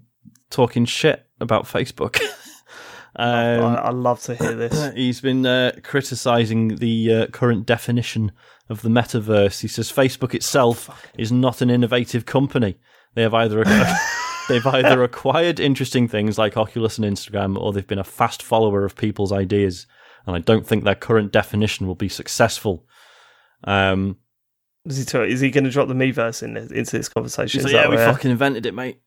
talking 0.49 0.85
shit 0.85 1.25
about 1.39 1.65
Facebook. 1.65 2.19
I, 3.15 3.55
um, 3.55 3.75
I 3.75 3.89
love 3.89 4.21
to 4.23 4.35
hear 4.35 4.53
this. 4.53 4.93
he's 4.95 5.21
been 5.21 5.45
uh, 5.45 5.73
criticizing 5.83 6.75
the 6.75 7.13
uh, 7.13 7.27
current 7.27 7.65
definition 7.65 8.31
of 8.69 8.81
the 8.81 8.89
metaverse. 8.89 9.61
He 9.61 9.67
says 9.67 9.91
Facebook 9.91 10.33
itself 10.33 11.05
is 11.17 11.31
not 11.31 11.61
an 11.61 11.69
innovative 11.69 12.25
company. 12.25 12.77
They 13.15 13.23
have 13.23 13.33
either 13.33 13.63
they've 14.49 14.65
either 14.65 15.03
acquired 15.03 15.59
interesting 15.59 16.07
things 16.07 16.37
like 16.37 16.55
Oculus 16.55 16.97
and 16.97 17.05
Instagram, 17.05 17.57
or 17.57 17.73
they've 17.73 17.85
been 17.85 17.99
a 17.99 18.03
fast 18.03 18.43
follower 18.43 18.85
of 18.85 18.95
people's 18.95 19.31
ideas. 19.31 19.87
And 20.25 20.35
I 20.35 20.39
don't 20.39 20.67
think 20.67 20.83
their 20.83 20.95
current 20.95 21.31
definition 21.31 21.87
will 21.87 21.95
be 21.95 22.09
successful. 22.09 22.85
Um, 23.63 24.17
Is 24.85 24.97
he, 24.97 25.05
talk- 25.05 25.27
is 25.27 25.39
he 25.41 25.51
going 25.51 25.65
to 25.65 25.69
drop 25.69 25.87
the 25.87 25.93
Miiverse 25.93 26.41
in 26.43 26.53
this, 26.53 26.71
into 26.71 26.97
this 26.97 27.09
conversation? 27.09 27.63
Like, 27.63 27.73
yeah, 27.73 27.87
we 27.89 27.95
where- 27.95 28.11
fucking 28.13 28.31
invented 28.31 28.65
it, 28.65 28.73
mate. 28.73 28.99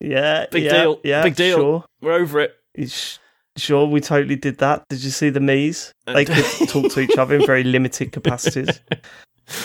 yeah, 0.00 0.46
Big 0.50 0.64
yeah, 0.64 0.82
deal, 0.82 1.00
Yeah, 1.04 1.22
big 1.22 1.34
deal. 1.36 1.56
Sure, 1.56 1.84
We're 2.00 2.12
over 2.12 2.40
it. 2.40 2.54
It's- 2.74 3.18
sure. 3.56 3.86
We 3.86 4.00
totally 4.00 4.36
did 4.36 4.58
that. 4.58 4.84
Did 4.88 5.02
you 5.04 5.10
see 5.10 5.30
the 5.30 5.40
Mii's? 5.40 5.92
They 6.06 6.24
Uh, 6.26 6.34
could 6.58 6.68
talk 6.68 6.92
to 6.92 7.00
each 7.00 7.16
other 7.16 7.36
in 7.36 7.46
very 7.46 7.64
limited 7.64 8.12
capacities. 8.12 8.80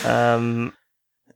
Um, 0.06 0.74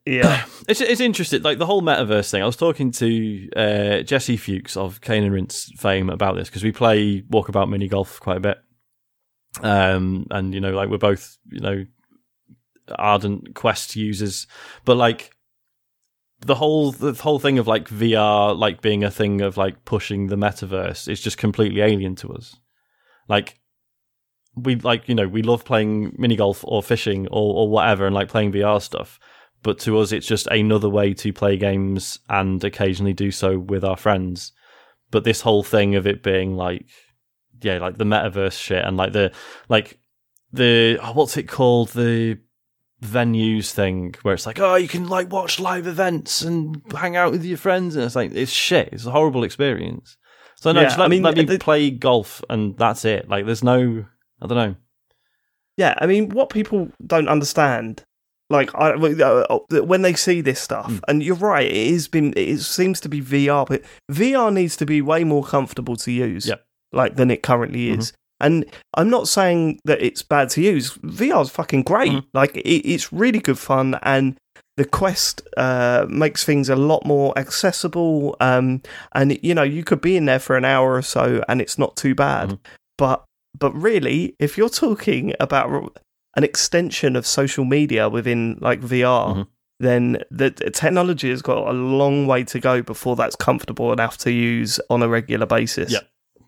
Yeah. 0.06 0.46
It's 0.68 0.80
it's 0.82 1.02
interesting, 1.02 1.42
like 1.44 1.58
the 1.60 1.66
whole 1.66 1.82
metaverse 1.82 2.30
thing. 2.32 2.42
I 2.42 2.46
was 2.46 2.56
talking 2.58 2.92
to 2.92 3.50
uh, 3.56 4.02
Jesse 4.04 4.38
Fuchs 4.38 4.78
of 4.78 5.02
Cane 5.02 5.24
and 5.24 5.34
Rinse 5.34 5.72
fame 5.78 6.10
about 6.10 6.36
this 6.36 6.48
because 6.50 6.64
we 6.64 6.72
play 6.72 7.22
walkabout 7.22 7.70
mini 7.70 7.88
golf 7.90 8.20
quite 8.22 8.38
a 8.38 8.40
bit, 8.40 8.58
um, 9.62 10.26
and 10.32 10.54
you 10.54 10.62
know, 10.62 10.72
like 10.72 10.90
we're 10.90 10.98
both 10.98 11.38
you 11.52 11.60
know 11.60 11.86
ardent 12.98 13.56
Quest 13.56 13.96
users, 13.96 14.48
but 14.86 14.98
like 14.98 15.32
the 16.46 16.56
whole 16.56 16.92
the 16.92 17.14
whole 17.14 17.40
thing 17.40 17.58
of 17.58 17.68
like 17.68 17.88
VR 17.88 18.58
like 18.58 18.82
being 18.82 19.04
a 19.04 19.12
thing 19.12 19.42
of 19.42 19.58
like 19.58 19.86
pushing 19.86 20.28
the 20.28 20.36
metaverse 20.36 21.08
is 21.08 21.22
just 21.22 21.38
completely 21.38 21.82
alien 21.82 22.16
to 22.16 22.34
us. 22.34 22.56
Like 23.28 23.60
we 24.56 24.76
like 24.76 25.08
you 25.08 25.16
know 25.16 25.28
we 25.28 25.42
love 25.42 25.66
playing 25.66 26.16
mini 26.18 26.36
golf 26.36 26.64
or 26.68 26.84
fishing 26.84 27.28
or 27.28 27.56
or 27.56 27.70
whatever 27.70 28.06
and 28.06 28.16
like 28.16 28.30
playing 28.30 28.52
VR 28.52 28.82
stuff. 28.82 29.20
But 29.62 29.80
to 29.80 29.98
us 30.00 30.12
it's 30.12 30.28
just 30.28 30.48
another 30.48 30.90
way 30.90 31.14
to 31.16 31.32
play 31.32 31.58
games 31.58 32.20
and 32.30 32.62
occasionally 32.64 33.14
do 33.14 33.32
so 33.32 33.58
with 33.58 33.84
our 33.84 33.98
friends. 33.98 34.52
But 35.12 35.24
this 35.24 35.42
whole 35.42 35.64
thing 35.64 35.96
of 35.96 36.06
it 36.06 36.24
being 36.24 36.56
like 36.56 36.88
yeah 37.62 37.78
like 37.78 37.98
the 37.98 38.04
metaverse 38.04 38.60
shit 38.60 38.84
and 38.84 38.98
like 38.98 39.14
the 39.14 39.32
like 39.70 40.00
the 40.52 41.00
what's 41.14 41.38
it 41.38 41.48
called? 41.48 41.90
The 41.90 42.40
venues 43.04 43.72
thing 43.72 44.16
where 44.22 44.34
it's 44.34 44.46
like 44.46 44.60
oh 44.60 44.76
you 44.76 44.88
can 44.88 45.08
like 45.08 45.32
watch 45.32 45.60
live 45.60 45.86
events 45.88 46.42
and 46.42 46.82
hang 46.96 47.16
out 47.16 47.32
with 47.32 47.44
your 47.44 47.58
friends 47.58 47.96
and 47.96 48.06
it's 48.06 48.16
like 48.16 48.32
it's 48.34 48.52
shit 48.52 48.90
it's 48.92 49.06
a 49.06 49.12
horrible 49.12 49.44
experience 49.44 50.16
so 50.56 50.72
no 50.72 50.80
Yeah, 50.82 50.88
just 50.88 50.98
let, 51.00 51.06
I 51.06 51.08
mean, 51.10 51.24
let 51.24 51.36
me 51.36 51.44
the- 51.44 51.60
play 51.60 51.92
golf 51.92 52.42
and 52.50 52.78
that's 52.78 53.04
it 53.06 53.28
like 53.30 53.46
there's 53.46 53.64
no 53.64 54.06
i 54.42 54.48
don't 54.48 54.58
know 54.58 54.76
Yeah, 55.78 55.96
I 56.00 56.06
mean, 56.06 56.30
what 56.30 56.50
people 56.50 56.90
don't 57.06 57.28
understand, 57.28 58.04
like, 58.50 58.70
I, 58.76 58.92
uh, 58.92 59.58
when 59.84 60.04
they 60.04 60.14
see 60.14 60.40
this 60.42 60.60
stuff, 60.62 60.92
Mm. 60.92 61.00
and 61.08 61.24
you're 61.24 61.36
right, 61.54 61.66
it 61.66 61.88
is 61.96 62.08
been, 62.08 62.32
it 62.38 62.60
seems 62.60 63.00
to 63.02 63.10
be 63.10 63.22
VR, 63.22 63.66
but 63.66 63.82
VR 64.12 64.54
needs 64.54 64.78
to 64.78 64.86
be 64.86 65.02
way 65.02 65.24
more 65.24 65.44
comfortable 65.44 65.96
to 65.96 66.12
use, 66.12 66.46
Yep. 66.48 66.62
like 66.92 67.16
than 67.16 67.32
it 67.32 67.42
currently 67.42 67.90
is. 67.90 68.14
And 68.44 68.66
I'm 68.96 69.10
not 69.10 69.28
saying 69.28 69.80
that 69.86 70.02
it's 70.02 70.22
bad 70.22 70.50
to 70.52 70.62
use. 70.62 70.94
VR 70.98 71.42
VR's 71.42 71.50
fucking 71.50 71.84
great. 71.84 72.12
Mhm. 72.12 72.26
Like, 72.34 72.58
it, 72.58 72.86
it's 72.94 73.12
really 73.12 73.40
good 73.40 73.58
fun, 73.58 73.98
and 74.04 74.36
the 74.78 74.86
Quest 74.86 75.42
uh, 75.58 76.06
makes 76.10 76.44
things 76.44 76.68
a 76.70 76.76
lot 76.76 77.06
more 77.06 77.32
accessible. 77.38 78.36
Um, 78.40 78.82
and 79.14 79.38
you 79.44 79.54
know, 79.56 79.64
you 79.64 79.84
could 79.84 80.02
be 80.02 80.16
in 80.18 80.26
there 80.26 80.40
for 80.40 80.56
an 80.58 80.66
hour 80.66 80.94
or 80.94 81.02
so, 81.02 81.44
and 81.48 81.62
it's 81.62 81.78
not 81.80 81.96
too 81.96 82.14
bad. 82.16 82.50
Mhm. 82.50 82.60
But 82.98 83.24
but 83.58 83.72
really, 83.74 84.36
if 84.40 84.58
you're 84.58 84.70
talking 84.70 85.34
about 85.40 85.98
an 86.36 86.44
extension 86.44 87.16
of 87.16 87.26
social 87.28 87.66
media 87.66 88.10
within 88.10 88.58
like 88.62 88.82
VR, 88.82 89.36
Mhm. 89.36 89.48
then 89.80 90.24
the, 90.32 90.50
the 90.50 90.72
technology 90.72 91.30
has 91.30 91.44
got 91.44 91.68
a 91.68 91.72
long 91.74 92.26
way 92.26 92.44
to 92.46 92.60
go 92.60 92.82
before 92.82 93.16
that's 93.16 93.36
comfortable 93.36 93.94
enough 93.94 94.18
to 94.20 94.32
use 94.32 94.80
on 94.90 95.04
a 95.04 95.08
regular 95.08 95.46
basis. 95.46 95.92
Yeah. 95.94 96.00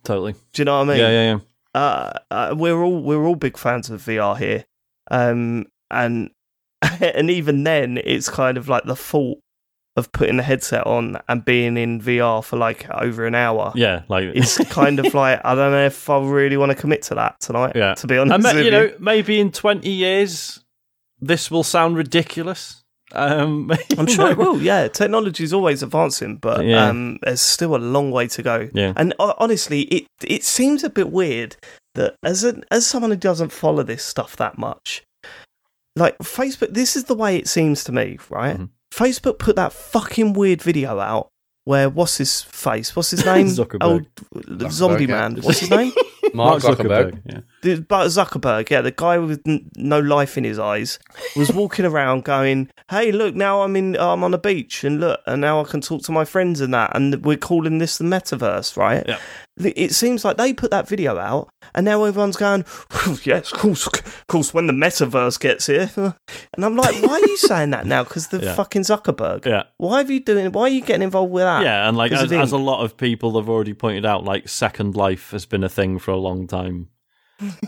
totally 0.03 0.33
Do 0.53 0.61
you 0.61 0.65
know 0.65 0.77
what 0.79 0.89
I 0.89 0.93
mean? 0.93 0.99
yeah 0.99 1.09
yeah 1.09 1.31
yeah 1.33 1.39
uh, 1.75 2.13
uh, 2.31 2.55
we're 2.57 2.81
all 2.81 3.03
we're 3.03 3.25
all 3.25 3.35
big 3.35 3.57
fans 3.57 3.89
of 3.89 4.01
VR 4.01 4.37
here, 4.37 4.65
um, 5.11 5.65
and 5.91 6.29
and 7.01 7.29
even 7.29 7.65
then, 7.65 7.99
it's 8.03 8.29
kind 8.29 8.57
of 8.57 8.69
like 8.69 8.85
the 8.85 8.95
fault 8.95 9.39
of 9.97 10.11
putting 10.13 10.37
the 10.37 10.43
headset 10.43 10.87
on 10.87 11.17
and 11.27 11.43
being 11.43 11.75
in 11.77 12.01
VR 12.01 12.43
for 12.43 12.57
like 12.57 12.89
over 12.89 13.25
an 13.25 13.35
hour. 13.35 13.73
yeah 13.75 14.03
like 14.07 14.25
It's 14.35 14.57
kind 14.69 14.99
of 14.99 15.13
like 15.13 15.41
I 15.43 15.53
don't 15.55 15.71
know 15.71 15.85
if 15.85 16.09
I 16.09 16.19
really 16.19 16.57
want 16.57 16.71
to 16.71 16.77
commit 16.77 17.01
to 17.03 17.15
that 17.15 17.39
tonight. 17.41 17.73
Yeah. 17.75 17.93
to 17.95 18.07
be 18.07 18.17
honest, 18.17 18.33
I 18.33 18.53
mean, 18.53 18.55
with 18.55 18.65
you 18.65 18.71
know, 18.71 18.93
maybe 18.99 19.39
in 19.39 19.51
20 19.51 19.89
years, 19.89 20.63
this 21.19 21.51
will 21.51 21.63
sound 21.63 21.97
ridiculous. 21.97 22.84
Um, 23.13 23.71
I'm 23.97 24.07
sure 24.07 24.31
it 24.31 24.37
will. 24.37 24.61
Yeah, 24.61 24.87
technology 24.87 25.43
is 25.43 25.53
always 25.53 25.83
advancing, 25.83 26.37
but 26.37 26.65
Yeah. 26.65 26.87
um, 26.89 27.19
there's 27.23 27.41
still 27.41 27.75
a 27.75 27.77
long 27.77 28.11
way 28.11 28.27
to 28.27 28.41
go. 28.41 28.69
Yeah. 28.73 28.93
And 28.95 29.13
uh, 29.19 29.33
honestly, 29.37 29.81
it 29.83 30.07
it 30.23 30.43
seems 30.43 30.83
a 30.83 30.89
bit 30.89 31.11
weird 31.11 31.55
that 31.93 32.15
as 32.23 32.43
a, 32.43 32.61
as 32.71 32.85
someone 32.85 33.11
who 33.11 33.17
doesn't 33.17 33.51
follow 33.51 33.83
this 33.83 34.03
stuff 34.03 34.35
that 34.37 34.57
much, 34.57 35.03
like 35.95 36.17
Facebook, 36.19 36.73
this 36.73 36.95
is 36.95 37.05
the 37.05 37.15
way 37.15 37.37
it 37.37 37.47
seems 37.47 37.83
to 37.85 37.91
me, 37.91 38.17
right? 38.29 38.57
Mhm. 38.57 38.69
Facebook 38.93 39.39
put 39.39 39.55
that 39.55 39.73
fucking 39.73 40.33
weird 40.33 40.61
video 40.61 40.99
out 40.99 41.27
where 41.65 41.89
what's 41.89 42.17
his 42.17 42.41
face? 42.41 42.95
What's 42.95 43.11
his 43.11 43.25
name? 43.33 43.47
Zuckerberg. 43.47 44.05
Oh, 44.61 44.69
zombie 44.69 45.05
yeah. 45.05 45.11
man. 45.29 45.35
What's 45.41 45.59
his 45.59 45.69
name? 45.69 45.91
Mark 46.33 46.61
Zuckerberg. 46.63 47.21
Yeah. 47.25 47.39
But 47.87 48.07
Zuckerberg, 48.07 48.69
yeah, 48.69 48.81
the 48.81 48.91
guy 48.91 49.17
with 49.17 49.41
n- 49.47 49.69
no 49.75 49.99
life 49.99 50.37
in 50.37 50.43
his 50.43 50.59
eyes, 50.59 50.99
was 51.35 51.51
walking 51.53 51.85
around 51.85 52.23
going, 52.23 52.69
"Hey, 52.89 53.11
look, 53.11 53.35
now 53.35 53.61
I'm 53.63 53.75
in, 53.75 53.95
I'm 53.97 54.23
on 54.23 54.33
a 54.33 54.37
beach, 54.37 54.83
and 54.83 54.99
look, 54.99 55.19
and 55.25 55.41
now 55.41 55.61
I 55.61 55.63
can 55.63 55.81
talk 55.81 56.03
to 56.03 56.11
my 56.11 56.25
friends 56.25 56.61
and 56.61 56.73
that, 56.73 56.95
and 56.95 57.23
we're 57.25 57.37
calling 57.37 57.77
this 57.79 57.97
the 57.97 58.03
metaverse, 58.05 58.77
right?" 58.77 59.03
Yeah. 59.07 59.17
It 59.57 59.93
seems 59.93 60.25
like 60.25 60.35
they 60.35 60.51
put 60.53 60.71
that 60.71 60.85
video 60.85 61.17
out, 61.17 61.47
and 61.73 61.85
now 61.85 62.03
everyone's 62.03 62.35
going, 62.35 62.65
"Yes, 63.23 63.53
of 63.53 63.59
course, 63.59 63.87
of 63.87 64.27
course." 64.27 64.53
When 64.53 64.67
the 64.67 64.73
metaverse 64.73 65.39
gets 65.39 65.67
here, 65.67 65.89
and 65.95 66.65
I'm 66.65 66.75
like, 66.75 67.01
"Why 67.01 67.13
are 67.13 67.19
you 67.21 67.37
saying 67.37 67.69
that 67.69 67.85
now? 67.85 68.03
Because 68.03 68.27
the 68.27 68.39
Yeah. 68.43 68.53
fucking 68.55 68.81
Zuckerberg. 68.83 69.45
Yeah. 69.45 69.63
Why 69.77 69.99
have 69.99 70.11
you 70.11 70.19
doing? 70.19 70.51
Why 70.51 70.63
are 70.63 70.69
you 70.69 70.81
getting 70.81 71.03
involved 71.03 71.31
with 71.31 71.43
that? 71.43 71.63
Yeah, 71.63 71.87
and 71.87 71.95
like 71.95 72.11
as, 72.11 72.29
as 72.33 72.51
a 72.51 72.57
lot 72.57 72.83
of 72.83 72.97
people 72.97 73.39
have 73.39 73.47
already 73.49 73.73
pointed 73.73 74.05
out, 74.05 74.25
like 74.25 74.49
Second 74.49 74.95
Life 74.95 75.31
has 75.31 75.45
been 75.45 75.63
a 75.63 75.69
thing 75.69 75.99
for 75.99 76.11
a 76.11 76.17
long 76.17 76.47
time, 76.47 76.89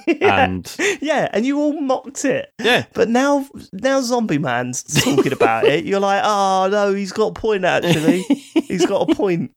yeah. 0.08 0.46
and 0.46 0.76
yeah, 1.02 1.30
and 1.34 1.46
you 1.46 1.60
all 1.60 1.80
mocked 1.80 2.26
it. 2.26 2.54
yeah, 2.62 2.86
But 2.94 3.10
now, 3.10 3.48
now 3.74 4.02
Zombie 4.02 4.38
Man's 4.38 4.84
talking 4.84 5.34
about 5.34 5.66
it. 5.66 5.86
You're 5.86 6.00
like, 6.00 6.22
oh 6.24 6.70
no, 6.72 6.94
he's 6.94 7.12
got 7.12 7.28
a 7.28 7.34
point. 7.34 7.66
Actually, 7.66 8.24
he's 8.68 8.86
got 8.86 9.10
a 9.10 9.16
point. 9.16 9.52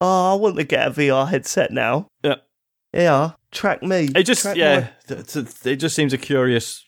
Oh, 0.00 0.32
I 0.34 0.34
want 0.34 0.56
to 0.56 0.64
get 0.64 0.88
a 0.88 0.90
VR 0.90 1.28
headset 1.28 1.70
now. 1.70 2.08
Yeah. 2.22 2.36
yeah. 2.92 3.32
Track 3.52 3.82
me. 3.82 4.08
it 4.14 4.24
just 4.24 4.42
Track 4.42 4.56
yeah, 4.56 4.88
it 5.08 5.76
just 5.76 5.96
seems 5.96 6.12
a 6.12 6.18
curious 6.18 6.86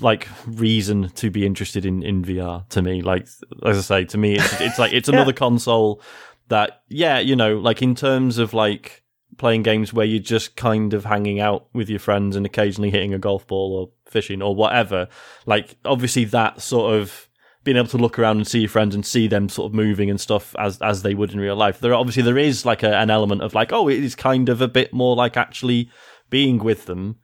like 0.00 0.28
reason 0.46 1.10
to 1.10 1.30
be 1.30 1.44
interested 1.44 1.84
in 1.84 2.02
in 2.02 2.24
VR 2.24 2.66
to 2.70 2.82
me. 2.82 3.02
Like 3.02 3.28
as 3.64 3.78
I 3.78 3.80
say, 3.80 4.04
to 4.06 4.18
me, 4.18 4.36
it's 4.36 4.60
it's 4.60 4.78
like 4.78 4.92
it's 4.92 5.08
another 5.10 5.32
console 5.32 6.00
that 6.48 6.82
yeah, 6.88 7.18
you 7.18 7.36
know, 7.36 7.58
like 7.58 7.82
in 7.82 7.94
terms 7.94 8.38
of 8.38 8.54
like 8.54 9.02
playing 9.40 9.62
games 9.62 9.92
where 9.92 10.06
you're 10.06 10.22
just 10.22 10.54
kind 10.54 10.94
of 10.94 11.04
hanging 11.06 11.40
out 11.40 11.66
with 11.72 11.88
your 11.88 11.98
friends 11.98 12.36
and 12.36 12.44
occasionally 12.46 12.90
hitting 12.90 13.12
a 13.14 13.18
golf 13.18 13.46
ball 13.46 13.72
or 13.74 14.10
fishing 14.10 14.42
or 14.42 14.54
whatever. 14.54 15.08
Like 15.46 15.76
obviously 15.84 16.26
that 16.26 16.60
sort 16.60 16.94
of 16.94 17.26
being 17.64 17.76
able 17.76 17.88
to 17.88 17.96
look 17.98 18.18
around 18.18 18.36
and 18.36 18.46
see 18.46 18.60
your 18.60 18.68
friends 18.68 18.94
and 18.94 19.04
see 19.04 19.26
them 19.28 19.48
sort 19.48 19.70
of 19.70 19.74
moving 19.74 20.08
and 20.10 20.20
stuff 20.20 20.54
as 20.58 20.80
as 20.82 21.02
they 21.02 21.14
would 21.14 21.32
in 21.32 21.40
real 21.40 21.56
life. 21.56 21.80
There 21.80 21.94
obviously 21.94 22.22
there 22.22 22.38
is 22.38 22.64
like 22.66 22.82
a, 22.82 22.94
an 22.96 23.10
element 23.10 23.42
of 23.42 23.54
like 23.54 23.72
oh 23.72 23.88
it 23.88 24.04
is 24.04 24.14
kind 24.14 24.48
of 24.48 24.60
a 24.60 24.68
bit 24.68 24.92
more 24.92 25.16
like 25.16 25.36
actually 25.36 25.90
being 26.28 26.58
with 26.58 26.84
them. 26.86 27.16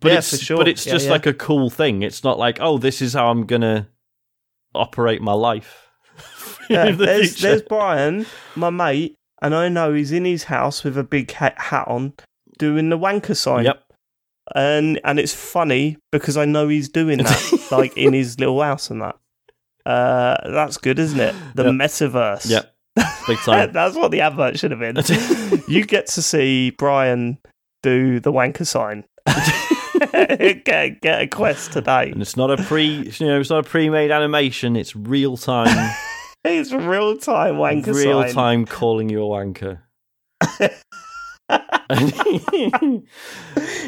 But 0.00 0.12
Yeah, 0.12 0.18
it's 0.18 0.38
sure. 0.38 0.58
but 0.58 0.68
it's 0.68 0.86
Yeah, 0.86 0.92
just 0.92 1.06
yeah. 1.06 1.12
like 1.12 1.26
a 1.26 1.34
cool 1.34 1.70
thing. 1.70 2.02
It's 2.02 2.22
not 2.22 2.38
like 2.38 2.58
oh 2.60 2.76
this 2.78 3.00
is 3.02 3.14
how 3.14 3.30
I'm 3.30 3.46
gonna 3.46 3.88
operate 4.74 5.22
my 5.22 5.32
life. 5.32 5.86
Yeah, 6.68 6.92
the 6.92 7.04
there's, 7.04 7.40
there's 7.40 7.62
Brian, 7.62 8.26
my 8.54 8.70
mate, 8.70 9.16
and 9.42 9.54
I 9.54 9.68
know 9.68 9.92
he's 9.94 10.12
in 10.12 10.24
his 10.24 10.44
house 10.44 10.84
with 10.84 10.96
a 10.98 11.04
big 11.04 11.30
hat, 11.32 11.58
hat 11.58 11.86
on, 11.88 12.12
doing 12.58 12.88
the 12.90 12.98
wanker 12.98 13.36
sign. 13.36 13.64
Yep. 13.64 13.82
And 14.54 15.00
and 15.04 15.18
it's 15.20 15.34
funny 15.34 15.96
because 16.10 16.36
I 16.36 16.44
know 16.44 16.68
he's 16.68 16.88
doing 16.88 17.18
that, 17.18 17.66
like 17.70 17.96
in 17.96 18.12
his 18.12 18.38
little 18.40 18.60
house 18.60 18.90
and 18.90 19.00
that. 19.02 19.16
Uh, 19.86 20.36
that's 20.50 20.76
good, 20.76 20.98
isn't 20.98 21.20
it? 21.20 21.34
The 21.54 21.64
Yep. 21.64 21.72
metaverse. 21.74 22.50
Yep. 22.50 22.74
Big 23.26 23.38
time. 23.44 23.72
That's 23.72 23.94
what 23.96 24.10
the 24.10 24.20
advert 24.20 24.58
should 24.58 24.72
have 24.72 24.80
been. 24.80 24.96
you 25.68 25.84
get 25.84 26.06
to 26.08 26.22
see 26.22 26.70
Brian 26.70 27.38
do 27.82 28.20
the 28.20 28.32
wanker 28.32 28.66
sign. 28.66 29.04
get, 30.64 31.00
get 31.00 31.22
a 31.22 31.26
quest 31.26 31.72
today. 31.72 32.10
and 32.10 32.20
it's 32.22 32.36
not 32.36 32.50
a 32.50 32.56
pre 32.62 32.84
you 33.18 33.26
know, 33.26 33.40
it's 33.40 33.50
not 33.50 33.64
a 33.66 33.68
pre 33.68 33.88
made 33.90 34.10
animation, 34.10 34.76
it's 34.76 34.94
real 34.96 35.36
time 35.36 35.92
It's 36.44 36.72
real 36.72 37.16
time 37.18 37.56
wanker 37.56 37.94
real 37.94 38.22
sign. 38.22 38.32
time 38.32 38.64
calling 38.66 39.08
you 39.10 39.22
a 39.22 39.26
wanker. 39.26 39.80
it 41.90 43.04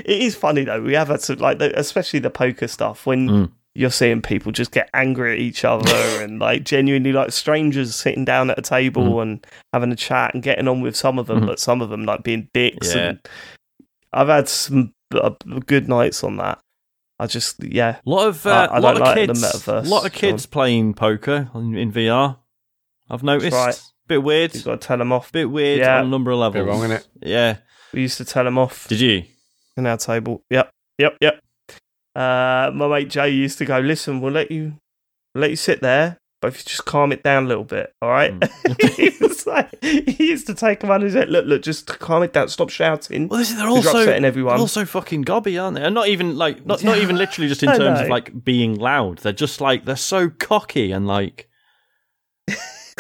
is 0.07 0.35
funny 0.35 0.65
though. 0.65 0.83
We 0.83 0.95
have 0.95 1.09
had 1.09 1.21
to 1.21 1.35
like, 1.37 1.61
especially 1.61 2.21
the 2.21 2.31
poker 2.31 2.69
stuff 2.69 3.07
when 3.07 3.29
Mm. 3.29 3.51
you're 3.75 3.91
seeing 3.91 4.21
people 4.23 4.53
just 4.53 4.71
get 4.71 4.91
angry 4.93 5.33
at 5.33 5.39
each 5.39 5.65
other 5.65 5.91
and 6.23 6.39
like 6.39 6.65
genuinely 6.65 7.13
like 7.13 7.33
strangers 7.33 7.95
sitting 7.95 8.25
down 8.25 8.51
at 8.51 8.59
a 8.59 8.63
table 8.63 9.05
Mm. 9.05 9.23
and 9.23 9.47
having 9.73 9.93
a 9.93 9.97
chat 9.97 10.35
and 10.35 10.43
getting 10.43 10.69
on 10.69 10.81
with 10.81 10.97
some 10.97 11.19
of 11.19 11.27
them, 11.27 11.43
Mhm. 11.43 11.47
but 11.47 11.59
some 11.61 11.81
of 11.81 11.89
them 11.91 12.05
like 12.05 12.23
being 12.23 12.49
dicks. 12.53 12.95
Yeah. 12.95 13.03
And 13.11 13.19
I've 14.13 14.29
had 14.29 14.49
some 14.49 14.93
uh, 15.15 15.31
good 15.67 15.89
nights 15.89 16.23
on 16.25 16.37
that. 16.39 16.59
I 17.19 17.27
just 17.27 17.63
yeah. 17.63 17.99
A 18.05 18.11
lot 18.11 18.27
of 18.29 18.45
uh, 18.47 18.69
I 18.71 18.79
lot 18.79 18.95
don't 18.95 19.03
of 19.03 19.09
like 19.09 19.15
the 19.15 19.27
kids, 19.27 19.43
metaverse, 19.45 19.89
lot 19.89 20.05
of 20.07 20.13
kids 20.13 20.45
playing 20.47 20.95
poker 20.95 21.49
in, 21.55 21.77
in 21.77 21.93
VR. 21.93 22.39
I've 23.13 23.23
noticed. 23.23 23.53
right. 23.55 23.81
Bit 24.09 24.23
weird. 24.25 24.55
You've 24.55 24.65
got 24.65 24.81
to 24.81 24.87
tell 24.87 24.99
them 24.99 25.13
off. 25.13 25.31
Bit 25.31 25.51
weird 25.51 25.79
Yeah. 25.81 25.99
on 26.01 26.07
a 26.07 26.09
number 26.09 26.31
of 26.33 26.39
levels. 26.39 26.65
Bit 26.65 26.69
wrong, 26.69 26.81
innit? 26.81 27.07
Yeah. 27.21 27.59
We 27.93 28.01
used 28.01 28.17
to 28.19 28.25
tell 28.25 28.43
them 28.45 28.59
off 28.59 28.89
Did 28.89 29.01
you? 29.01 29.23
in 29.77 29.87
our 29.87 29.97
table. 29.99 30.43
Yep, 30.51 30.71
yep, 30.99 31.17
yep. 31.21 31.41
Uh, 32.17 32.71
my 32.75 32.89
mate 32.89 33.09
Jay 33.11 33.29
used 33.31 33.59
to 33.59 33.65
go. 33.65 33.79
Listen, 33.79 34.21
we'll 34.21 34.33
let 34.33 34.51
you 34.51 34.75
let 35.35 35.51
you 35.51 35.57
sit 35.57 35.81
there, 35.81 36.19
but 36.41 36.49
if 36.49 36.59
you 36.59 36.65
just 36.65 36.85
calm 36.85 37.11
it 37.13 37.23
down 37.23 37.45
a 37.45 37.49
little 37.49 37.65
bit, 37.65 37.93
all 38.03 38.11
right? 38.11 38.33
he, 38.97 39.11
was 39.21 39.47
like, 39.47 39.83
he 39.83 40.29
used 40.29 40.47
to 40.47 40.55
take 40.55 40.83
him 40.83 40.91
on 40.91 41.01
his 41.01 41.15
head, 41.15 41.31
look, 41.31 41.47
look, 41.47 41.63
just 41.63 41.87
calm 41.87 42.23
it 42.23 42.33
down, 42.35 42.49
stop 42.49 42.69
shouting. 42.69 43.29
Well, 43.29 43.39
this, 43.39 43.51
they're 43.53 43.59
'cause 43.67 43.67
you're 43.85 43.93
also 43.93 44.01
upsetting 44.01 44.25
everyone. 44.27 44.55
they're 44.55 44.61
also 44.61 44.85
fucking 44.85 45.23
gobby, 45.23 45.57
aren't 45.59 45.77
they? 45.77 45.83
And 45.83 45.95
not 45.95 46.09
even 46.09 46.37
like 46.37 46.67
not 46.67 46.83
not 46.85 46.99
even 46.99 47.17
literally 47.17 47.49
just 47.49 47.63
in 47.63 47.71
terms 47.77 48.01
of 48.01 48.09
like 48.09 48.45
being 48.45 48.75
loud. 48.77 49.19
They're 49.19 49.33
just 49.33 49.61
like 49.61 49.85
they're 49.87 49.97
so 49.97 50.29
cocky 50.29 50.93
and 50.93 51.07
like 51.07 51.49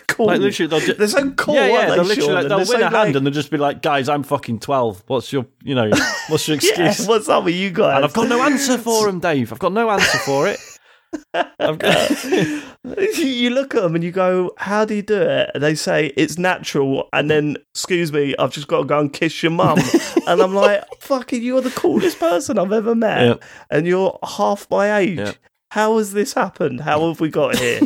cool. 0.08 0.26
like 0.26 0.40
literally 0.40 0.68
they'll 0.68 0.80
just, 0.80 0.98
They're 0.98 1.08
so 1.08 1.30
cool, 1.32 1.54
yeah, 1.54 1.66
yeah. 1.66 1.72
aren't 1.74 1.88
they, 1.88 1.94
They'll 1.96 2.04
literally 2.04 2.32
like, 2.32 2.48
they'll 2.48 2.58
they're 2.58 2.66
win 2.66 2.66
so, 2.66 2.74
a 2.78 2.82
hand 2.84 2.92
like- 2.94 3.14
and 3.16 3.26
they'll 3.26 3.32
just 3.34 3.50
be 3.50 3.56
like, 3.58 3.82
guys, 3.82 4.08
I'm 4.08 4.22
fucking 4.22 4.60
twelve. 4.60 5.02
What's 5.06 5.32
your 5.32 5.46
you 5.62 5.74
know 5.74 5.90
what's 6.28 6.46
your 6.48 6.56
Yeah, 6.62 6.88
excuse? 6.88 7.06
what's 7.08 7.28
up 7.28 7.44
with 7.44 7.54
you 7.54 7.70
guys? 7.70 7.96
and 7.96 8.04
I've 8.04 8.12
got 8.12 8.28
no 8.28 8.42
answer 8.42 8.78
for 8.78 9.08
him, 9.08 9.20
Dave. 9.20 9.52
I've 9.52 9.58
got 9.58 9.72
no 9.72 9.90
answer 9.90 10.18
for 10.18 10.48
it. 10.48 10.58
I've 11.60 11.78
got, 11.78 12.24
you 13.18 13.50
look 13.50 13.74
at 13.74 13.82
them 13.82 13.94
and 13.94 14.02
you 14.02 14.10
go, 14.10 14.52
"How 14.56 14.86
do 14.86 14.94
you 14.94 15.02
do 15.02 15.20
it?" 15.20 15.50
And 15.52 15.62
they 15.62 15.74
say 15.74 16.12
it's 16.16 16.38
natural, 16.38 17.08
and 17.12 17.30
then, 17.30 17.56
"Excuse 17.74 18.10
me, 18.12 18.34
I've 18.38 18.50
just 18.52 18.66
got 18.66 18.78
to 18.78 18.84
go 18.84 18.98
and 18.98 19.12
kiss 19.12 19.42
your 19.42 19.52
mum." 19.52 19.78
and 20.26 20.40
I'm 20.40 20.54
like, 20.54 20.82
"Fucking, 21.00 21.42
you're 21.42 21.60
the 21.60 21.70
coolest 21.70 22.18
person 22.18 22.58
I've 22.58 22.72
ever 22.72 22.94
met, 22.94 23.26
Yeah. 23.26 23.34
and 23.70 23.86
you're 23.86 24.18
half 24.26 24.66
my 24.70 24.96
age. 25.00 25.18
Yeah. 25.18 25.32
How 25.72 25.98
has 25.98 26.14
this 26.14 26.32
happened? 26.32 26.80
How 26.80 27.06
have 27.08 27.20
we 27.20 27.28
got 27.28 27.56
here?" 27.58 27.80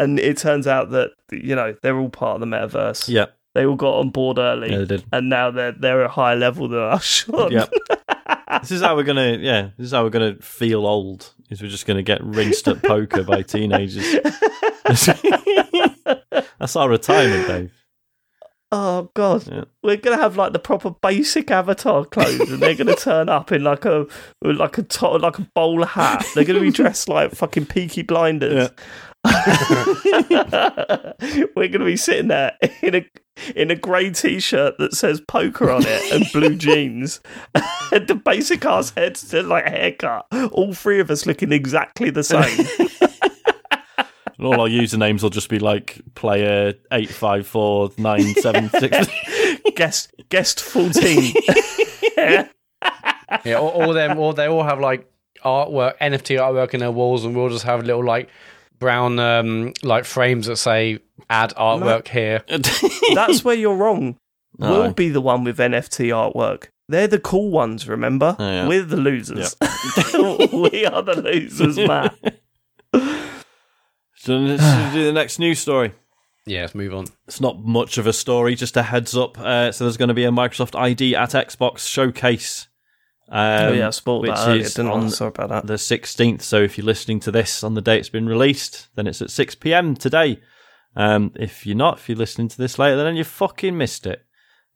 And 0.00 0.18
it 0.18 0.36
turns 0.38 0.66
out 0.66 0.90
that 0.90 1.10
you 1.30 1.54
know 1.54 1.74
they're 1.82 1.98
all 1.98 2.08
part 2.10 2.34
of 2.34 2.40
the 2.40 2.46
metaverse. 2.56 3.08
yeah, 3.08 3.26
They 3.54 3.64
all 3.66 3.76
got 3.76 3.98
on 3.98 4.10
board 4.10 4.38
early, 4.38 4.70
yeah, 4.72 4.78
they 4.78 4.84
did. 4.86 5.04
and 5.12 5.28
now 5.28 5.50
they're 5.50 5.72
they're 5.72 6.00
at 6.00 6.06
a 6.06 6.08
higher 6.12 6.36
level 6.36 6.68
than 6.68 6.80
us. 6.80 7.04
Sean. 7.04 7.52
Yep. 7.52 7.72
this 8.62 8.70
is 8.72 8.80
how 8.82 8.96
we're 8.96 9.04
gonna 9.04 9.36
yeah, 9.40 9.70
this 9.76 9.86
is 9.86 9.92
how 9.92 10.02
we're 10.04 10.10
gonna 10.10 10.36
feel 10.40 10.86
old. 10.86 11.32
Is 11.50 11.60
we're 11.62 11.68
just 11.68 11.86
gonna 11.86 12.02
get 12.02 12.22
rinsed 12.24 12.68
at 12.68 12.82
poker 12.82 13.22
by 13.24 13.42
teenagers. 13.42 14.06
That's 16.58 16.76
our 16.76 16.88
retirement, 16.88 17.46
Dave. 17.48 17.72
Oh 18.72 19.10
god, 19.14 19.48
Yeah. 19.50 19.64
we're 19.82 19.96
gonna 19.96 20.16
have 20.18 20.36
like 20.36 20.52
the 20.52 20.60
proper 20.60 20.90
basic 20.90 21.50
avatar 21.50 22.04
clothes, 22.04 22.38
and 22.52 22.60
they're 22.62 22.76
gonna 22.76 22.94
turn 22.94 23.28
up 23.28 23.50
in 23.50 23.64
like 23.64 23.84
a 23.84 24.06
like 24.42 24.78
a 24.78 24.82
to- 24.84 25.08
like 25.16 25.40
a 25.40 25.46
bowler 25.56 25.86
hat. 25.86 26.24
They're 26.36 26.44
gonna 26.44 26.60
be 26.60 26.70
dressed 26.80 27.08
like 27.08 27.32
fucking 27.32 27.66
Peaky 27.66 28.02
Blinders. 28.02 28.70
we're 31.54 31.68
gonna 31.68 31.84
be 31.84 31.96
sitting 31.96 32.28
there 32.28 32.56
in 32.82 32.94
a 32.94 33.04
in 33.54 33.70
a 33.70 33.76
grey 33.76 34.10
t-shirt 34.10 34.78
that 34.78 34.94
says 34.94 35.20
poker 35.28 35.70
on 35.70 35.82
it 35.84 36.12
and 36.12 36.24
blue 36.32 36.54
jeans, 36.58 37.20
and 37.92 38.08
the 38.08 38.14
basic 38.14 38.64
ass 38.64 38.90
heads 38.96 39.28
to 39.28 39.42
like 39.42 39.66
haircut. 39.66 40.26
All 40.52 40.72
three 40.72 41.00
of 41.00 41.10
us 41.10 41.26
looking 41.26 41.52
exactly 41.52 42.08
the 42.10 42.24
same. 42.24 42.66
And 44.38 44.46
all 44.46 44.58
our 44.58 44.68
usernames 44.68 45.22
will 45.22 45.28
just 45.28 45.50
be 45.50 45.58
like 45.58 46.00
player 46.14 46.72
eight 46.90 47.10
five 47.10 47.46
four 47.46 47.90
nine 47.98 48.34
seven 48.36 48.70
six. 48.70 49.06
guest 49.76 50.14
guest 50.30 50.60
fourteen. 50.60 51.34
yeah. 52.16 52.48
Yeah, 53.44 53.56
all, 53.56 53.68
all 53.68 53.92
them, 53.92 54.18
all 54.18 54.32
they 54.32 54.48
all 54.48 54.62
have 54.62 54.80
like 54.80 55.06
artwork, 55.44 55.98
NFT 55.98 56.38
artwork 56.38 56.74
in 56.74 56.80
their 56.80 56.90
walls, 56.90 57.24
and 57.24 57.36
we'll 57.36 57.48
just 57.50 57.64
have 57.64 57.84
little 57.84 58.04
like 58.04 58.28
brown 58.80 59.18
um 59.20 59.72
like 59.82 60.04
frames 60.04 60.46
that 60.46 60.56
say 60.56 60.98
"add 61.28 61.54
artwork 61.56 62.08
here." 62.08 62.42
That's 63.14 63.44
where 63.44 63.54
you're 63.54 63.76
wrong. 63.76 64.16
Oh. 64.60 64.70
We'll 64.82 64.92
be 64.92 65.08
the 65.08 65.20
one 65.20 65.44
with 65.44 65.58
NFT 65.58 66.08
artwork. 66.08 66.66
They're 66.88 67.06
the 67.06 67.20
cool 67.20 67.50
ones, 67.50 67.88
remember? 67.88 68.36
Oh, 68.38 68.50
yeah. 68.50 68.66
We're 68.66 68.82
the 68.82 68.96
losers. 68.96 69.54
we 69.62 70.84
are 70.84 71.02
the 71.02 71.22
losers, 71.24 71.78
Matt. 71.78 72.14
So 74.16 74.36
let's 74.36 74.92
do 74.92 75.04
the 75.04 75.12
next 75.12 75.38
news 75.38 75.60
story. 75.60 75.92
Yeah, 76.46 76.62
let's 76.62 76.74
move 76.74 76.92
on. 76.92 77.06
It's 77.28 77.40
not 77.40 77.62
much 77.62 77.96
of 77.96 78.06
a 78.06 78.12
story, 78.12 78.54
just 78.54 78.76
a 78.76 78.82
heads 78.82 79.16
up. 79.16 79.38
Uh, 79.38 79.70
so 79.72 79.84
there's 79.84 79.96
going 79.96 80.08
to 80.08 80.14
be 80.14 80.24
a 80.24 80.30
Microsoft 80.30 80.78
ID@Xbox 80.78 81.78
showcase. 81.88 82.68
Um, 83.32 83.68
oh, 83.68 83.72
yeah, 83.72 83.86
I 83.86 83.90
spoiled 83.90 84.22
which 84.22 84.34
that 84.34 84.56
is 84.56 84.78
on 84.78 85.08
Sorry 85.10 85.28
about 85.28 85.50
that. 85.50 85.66
the 85.66 85.74
16th. 85.74 86.42
So 86.42 86.60
if 86.60 86.76
you're 86.76 86.84
listening 86.84 87.20
to 87.20 87.30
this 87.30 87.62
on 87.62 87.74
the 87.74 87.80
day 87.80 87.98
it's 87.98 88.08
been 88.08 88.26
released, 88.26 88.88
then 88.96 89.06
it's 89.06 89.22
at 89.22 89.30
6 89.30 89.54
p.m. 89.56 89.94
today. 89.94 90.40
Um, 90.96 91.32
if 91.36 91.64
you're 91.64 91.76
not, 91.76 91.98
if 91.98 92.08
you're 92.08 92.18
listening 92.18 92.48
to 92.48 92.58
this 92.58 92.78
later, 92.78 92.96
then 92.96 93.14
you 93.16 93.22
fucking 93.24 93.78
missed 93.78 94.06
it. 94.06 94.24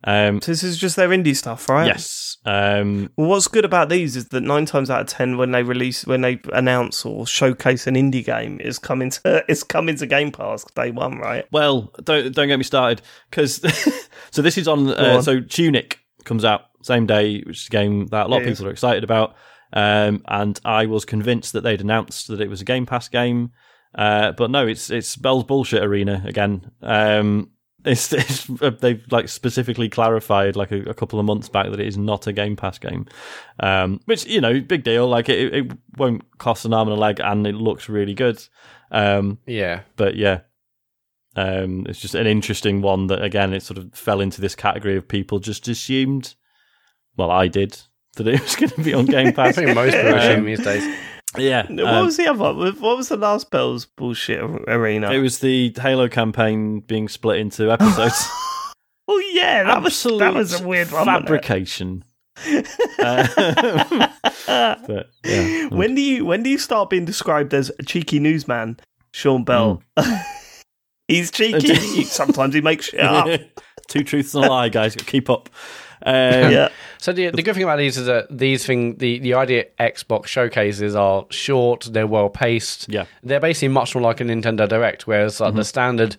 Um, 0.07 0.39
This 0.41 0.63
is 0.63 0.77
just 0.77 0.97
their 0.97 1.09
indie 1.09 1.35
stuff, 1.35 1.69
right? 1.69 1.87
yes. 1.87 2.37
Um, 2.45 3.11
Well, 3.17 3.31
what's 3.31 3.49
good 3.49 3.65
about 3.65 3.89
these 3.89 4.15
is 4.17 4.29
that 4.29 4.43
nine 4.43 4.67
times 4.67 4.91
out 4.91 5.01
of 5.01 5.07
ten, 5.09 5.39
when 5.39 5.51
they 5.51 5.63
release, 5.63 6.07
when 6.07 6.21
they 6.21 6.41
announce 6.53 7.05
or 7.07 7.27
showcase 7.27 7.87
an 7.87 7.95
indie 7.95 8.25
game, 8.25 8.61
it's 8.63 8.79
coming 8.79 9.11
to 9.11 9.45
it's 9.49 9.63
coming 9.63 9.97
to 9.97 10.07
Game 10.07 10.31
Pass 10.31 10.63
day 10.77 10.91
one, 10.91 11.19
right? 11.19 11.47
well, 11.51 11.91
don't 12.05 12.33
don't 12.35 12.49
get 12.49 12.59
me 12.59 12.65
started 12.65 13.01
because 13.31 13.61
so 14.31 14.43
this 14.43 14.59
is 14.59 14.69
on, 14.69 14.91
uh, 14.91 15.15
on. 15.17 15.23
so 15.23 15.41
Tunic 15.41 15.99
comes 16.25 16.45
out 16.45 16.63
same 16.83 17.07
day, 17.07 17.41
which 17.43 17.63
is 17.63 17.67
a 17.67 17.71
game 17.71 18.07
that 18.09 18.27
a 18.27 18.29
lot 18.29 18.39
of 18.39 18.45
Yeah. 18.47 18.53
people 18.53 18.67
are 18.67 18.71
excited 18.71 19.05
about. 19.05 19.35
Um, 19.73 20.23
and 20.29 20.61
I 20.65 20.87
was 20.87 21.05
convinced 21.05 21.53
that 21.55 21.63
they'd 21.63 21.81
announced 21.81 22.29
that 22.29 22.41
it 22.41 22.49
was 22.49 22.61
a 22.61 22.65
Game 22.65 22.87
Pass 22.87 23.09
game, 23.09 23.51
uh, 23.95 24.33
but 24.33 24.51
no, 24.51 24.67
it's 24.67 24.89
it's 24.91 25.17
Bell's 25.17 25.45
bullshit 25.45 25.83
arena 25.83 26.23
again. 26.27 26.71
Um, 26.83 27.51
it's, 27.85 28.13
it's 28.13 28.47
they've 28.81 29.05
like 29.11 29.29
specifically 29.29 29.89
clarified 29.89 30.57
like 30.57 30.71
a, 30.71 30.83
a 30.91 30.95
couple 30.95 31.19
of 31.19 31.27
months 31.27 31.49
back 31.49 31.71
that 31.71 31.81
it 31.81 31.87
is 31.89 31.99
not 31.99 32.27
a 32.27 32.33
Game 32.33 32.55
Pass 32.57 32.79
game, 32.79 33.07
um, 33.61 34.01
which 34.07 34.27
you 34.27 34.41
know 34.41 34.61
big 34.61 34.85
deal. 34.85 35.09
Like 35.09 35.29
it, 35.29 35.53
it 35.55 35.73
won't 35.97 36.23
cost 36.39 36.65
an 36.65 36.73
arm 36.73 36.89
and 36.89 36.97
a 36.97 37.01
leg, 37.01 37.21
and 37.21 37.47
it 37.47 37.55
looks 37.55 37.89
really 37.89 38.15
good. 38.15 38.43
Um, 38.93 39.39
Yeah, 39.47 39.81
but 39.97 40.15
yeah, 40.15 40.41
um, 41.37 41.87
it's 41.89 42.01
just 42.01 42.15
an 42.15 42.27
interesting 42.27 42.81
one 42.83 43.07
that 43.09 43.23
again 43.23 43.53
it 43.53 43.63
sort 43.63 43.79
of 43.79 43.93
fell 43.95 44.21
into 44.21 44.41
this 44.41 44.55
category 44.55 44.97
of 44.97 45.07
people 45.09 45.39
just 45.39 45.67
assumed. 45.69 46.35
Well, 47.17 47.31
I 47.31 47.49
did 47.49 47.79
that 48.17 48.27
it 48.29 48.41
was 48.43 48.57
going 48.57 48.71
to 48.71 48.83
be 48.83 48.95
on 48.95 49.07
Game 49.07 49.33
Pass. 49.33 49.59
I 49.59 49.65
think 49.65 49.75
most 49.75 49.93
people 49.95 50.09
Um, 50.13 50.19
assume 50.19 50.45
these 50.45 50.61
days. 50.63 50.97
yeah, 51.37 51.67
what 51.69 51.85
um, 51.87 52.05
was 52.07 52.17
the 52.17 52.27
other? 52.29 52.39
one? 52.55 52.57
What 52.81 52.97
was 52.97 53.09
the 53.09 53.17
last 53.17 53.51
Bell's 53.51 53.85
bullshit 53.85 54.41
arena? 54.69 55.11
it 55.13 55.19
was 55.19 55.39
the 55.41 55.73
Halo 55.81 56.09
campaign 56.09 56.81
being 56.81 57.09
split 57.09 57.39
into 57.41 57.71
episodes. 57.73 58.29
oh 59.09 59.19
yeah, 59.33 59.65
that 59.65 59.83
was 59.83 60.03
that 60.03 60.35
was 60.35 60.61
a 60.61 60.67
weird 60.67 60.91
one. 60.93 61.05
fabrication. 61.07 62.05
Uh, 62.99 63.27
but 64.47 65.11
yeah, 65.25 65.67
when 65.69 65.95
do 65.95 66.01
you 66.03 66.25
when 66.25 66.43
do 66.43 66.51
you 66.51 66.59
start 66.59 66.91
being 66.91 67.05
described 67.05 67.55
as 67.55 67.71
a 67.79 67.83
cheeky 67.83 68.19
newsman, 68.19 68.79
Sean 69.13 69.45
Bell? 69.45 69.83
Hmm. 69.99 70.15
He's 71.09 71.31
cheeky. 71.31 71.75
Sometimes 72.05 72.55
he 72.55 72.61
makes 72.61 72.87
shit 72.87 73.01
up. 73.01 73.41
two 73.89 74.05
truths 74.05 74.35
and 74.35 74.45
a 74.45 74.49
lie, 74.49 74.69
guys. 74.69 74.95
Keep 74.97 75.29
up. 75.31 75.49
Um, 76.07 76.15
yeah. 76.53 76.69
So 76.99 77.13
the, 77.13 77.31
the 77.31 77.43
good 77.43 77.55
thing 77.55 77.63
about 77.63 77.79
these 77.79 77.97
is 77.97 78.07
that 78.07 78.27
these 78.37 78.65
thing 78.67 78.97
the 78.97 79.19
the 79.21 79.35
idea 79.35 79.67
Xbox 79.79 80.27
showcases 80.27 80.95
are 80.95 81.27
short, 81.31 81.89
they're 81.93 82.07
well 82.07 82.29
paced. 82.29 82.89
Yeah. 82.89 83.07
They're 83.23 83.41
basically 83.41 83.69
much 83.69 83.95
more 83.95 84.03
like 84.03 84.21
a 84.21 84.25
Nintendo 84.25 84.69
Direct, 84.69 85.07
whereas 85.07 85.41
like 85.41 85.51
Mm-hmm. 85.51 85.59
the 85.59 85.65
standard 85.65 86.17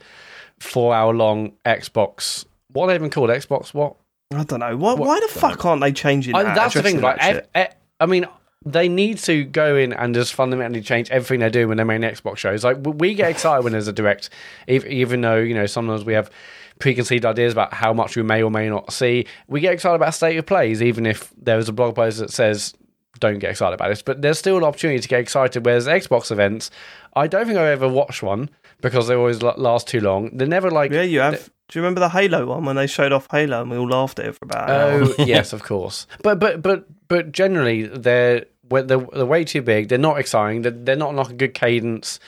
four 0.59 0.93
hour 0.95 1.13
long 1.13 1.51
Xbox 1.65 2.45
what 2.71 2.85
are 2.85 2.87
they 2.89 2.95
even 2.95 3.09
called? 3.09 3.29
Xbox 3.29 3.73
what? 3.73 3.95
I 4.33 4.43
don't 4.43 4.59
know. 4.59 4.75
Why, 4.75 4.93
why 4.95 5.19
the 5.21 5.27
fuck 5.29 5.63
aren't 5.65 5.81
they 5.81 5.93
changing 5.93 6.35
I, 6.35 6.43
that? 6.43 6.55
that's 6.55 6.73
the 6.73 6.83
thing, 6.83 6.97
addressing 6.97 7.21
right? 7.21 7.43
that 7.53 7.55
Ev- 7.55 7.69
shit? 7.69 7.73
e- 7.73 7.75
I 8.01 8.05
mean, 8.05 8.25
they 8.65 8.89
need 8.89 9.19
to 9.19 9.43
go 9.43 9.75
in 9.75 9.93
and 9.93 10.15
just 10.15 10.33
fundamentally 10.33 10.81
change 10.81 11.09
everything 11.11 11.39
they 11.39 11.49
do 11.49 11.67
when 11.67 11.77
they're 11.77 11.85
making 11.85 12.09
Xbox 12.09 12.37
shows. 12.37 12.63
Like 12.63 12.77
we 12.83 13.13
get 13.13 13.29
excited 13.29 13.63
when 13.63 13.73
there's 13.73 13.87
a 13.87 13.93
direct, 13.93 14.29
even 14.67 15.21
though 15.21 15.37
you 15.37 15.53
know 15.53 15.67
sometimes 15.67 16.03
we 16.03 16.13
have 16.13 16.31
preconceived 16.79 17.25
ideas 17.25 17.53
about 17.53 17.73
how 17.73 17.93
much 17.93 18.15
we 18.15 18.23
may 18.23 18.41
or 18.43 18.51
may 18.51 18.69
not 18.69 18.91
see. 18.91 19.27
We 19.47 19.61
get 19.61 19.73
excited 19.73 19.95
about 19.95 20.13
state 20.13 20.37
of 20.37 20.45
plays, 20.45 20.81
even 20.81 21.05
if 21.05 21.31
there 21.37 21.59
is 21.59 21.69
a 21.69 21.73
blog 21.73 21.95
post 21.95 22.19
that 22.19 22.31
says 22.31 22.73
don't 23.19 23.39
get 23.39 23.51
excited 23.51 23.75
about 23.75 23.89
this. 23.89 24.01
But 24.01 24.21
there's 24.21 24.39
still 24.39 24.57
an 24.57 24.63
opportunity 24.63 24.99
to 24.99 25.07
get 25.07 25.19
excited. 25.19 25.65
Whereas 25.65 25.87
Xbox 25.87 26.31
events, 26.31 26.71
I 27.15 27.27
don't 27.27 27.45
think 27.45 27.57
I've 27.57 27.67
ever 27.67 27.87
watched 27.87 28.23
one 28.23 28.49
because 28.81 29.07
they 29.07 29.15
always 29.15 29.41
last 29.41 29.87
too 29.87 30.01
long. 30.01 30.35
They're 30.35 30.47
never 30.47 30.69
like 30.69 30.91
Yeah, 30.91 31.03
you 31.03 31.19
have. 31.19 31.49
Do 31.67 31.79
you 31.79 31.81
remember 31.81 31.99
the 31.99 32.09
Halo 32.09 32.45
one 32.45 32.65
when 32.65 32.75
they 32.75 32.85
showed 32.85 33.11
off 33.11 33.27
Halo 33.31 33.61
and 33.61 33.71
we 33.71 33.77
all 33.77 33.89
laughed 33.89 34.19
at 34.19 34.27
it 34.27 34.35
for 34.35 34.45
about 34.45 34.69
an 34.69 34.75
oh, 34.75 35.05
hour? 35.05 35.13
Oh 35.17 35.25
yes, 35.25 35.53
of 35.53 35.63
course. 35.63 36.07
But 36.21 36.39
but 36.39 36.61
but 36.61 36.85
but 37.07 37.31
generally, 37.31 37.87
they're 37.87 38.45
they're, 38.69 38.83
they're 38.83 39.25
way 39.25 39.43
too 39.43 39.61
big. 39.61 39.89
They're 39.89 39.97
not 39.97 40.19
exciting. 40.19 40.61
They're, 40.63 40.71
they're 40.71 40.95
not 40.95 41.15
like 41.15 41.29
a 41.29 41.33
good 41.33 41.53
cadence. 41.53 42.19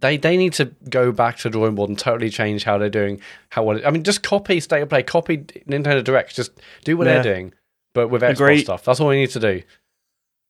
They 0.00 0.16
they 0.16 0.36
need 0.36 0.54
to 0.54 0.66
go 0.88 1.12
back 1.12 1.36
to 1.38 1.42
the 1.44 1.50
drawing 1.50 1.74
board 1.74 1.90
and 1.90 1.98
totally 1.98 2.30
change 2.30 2.64
how 2.64 2.78
they're 2.78 2.88
doing. 2.88 3.20
How 3.50 3.62
what 3.62 3.86
I 3.86 3.90
mean, 3.90 4.02
just 4.02 4.22
copy 4.22 4.58
State 4.58 4.80
of 4.82 4.88
Play, 4.88 5.02
copy 5.02 5.38
Nintendo 5.68 6.02
Direct. 6.02 6.34
Just 6.34 6.50
do 6.84 6.96
what 6.96 7.06
Yeah. 7.06 7.20
they're 7.20 7.34
doing, 7.34 7.54
but 7.94 8.08
with 8.08 8.22
Xbox 8.22 8.32
Agree. 8.32 8.58
stuff. 8.64 8.84
That's 8.84 9.00
all 9.00 9.08
we 9.08 9.16
need 9.20 9.30
to 9.30 9.40
do. 9.40 9.62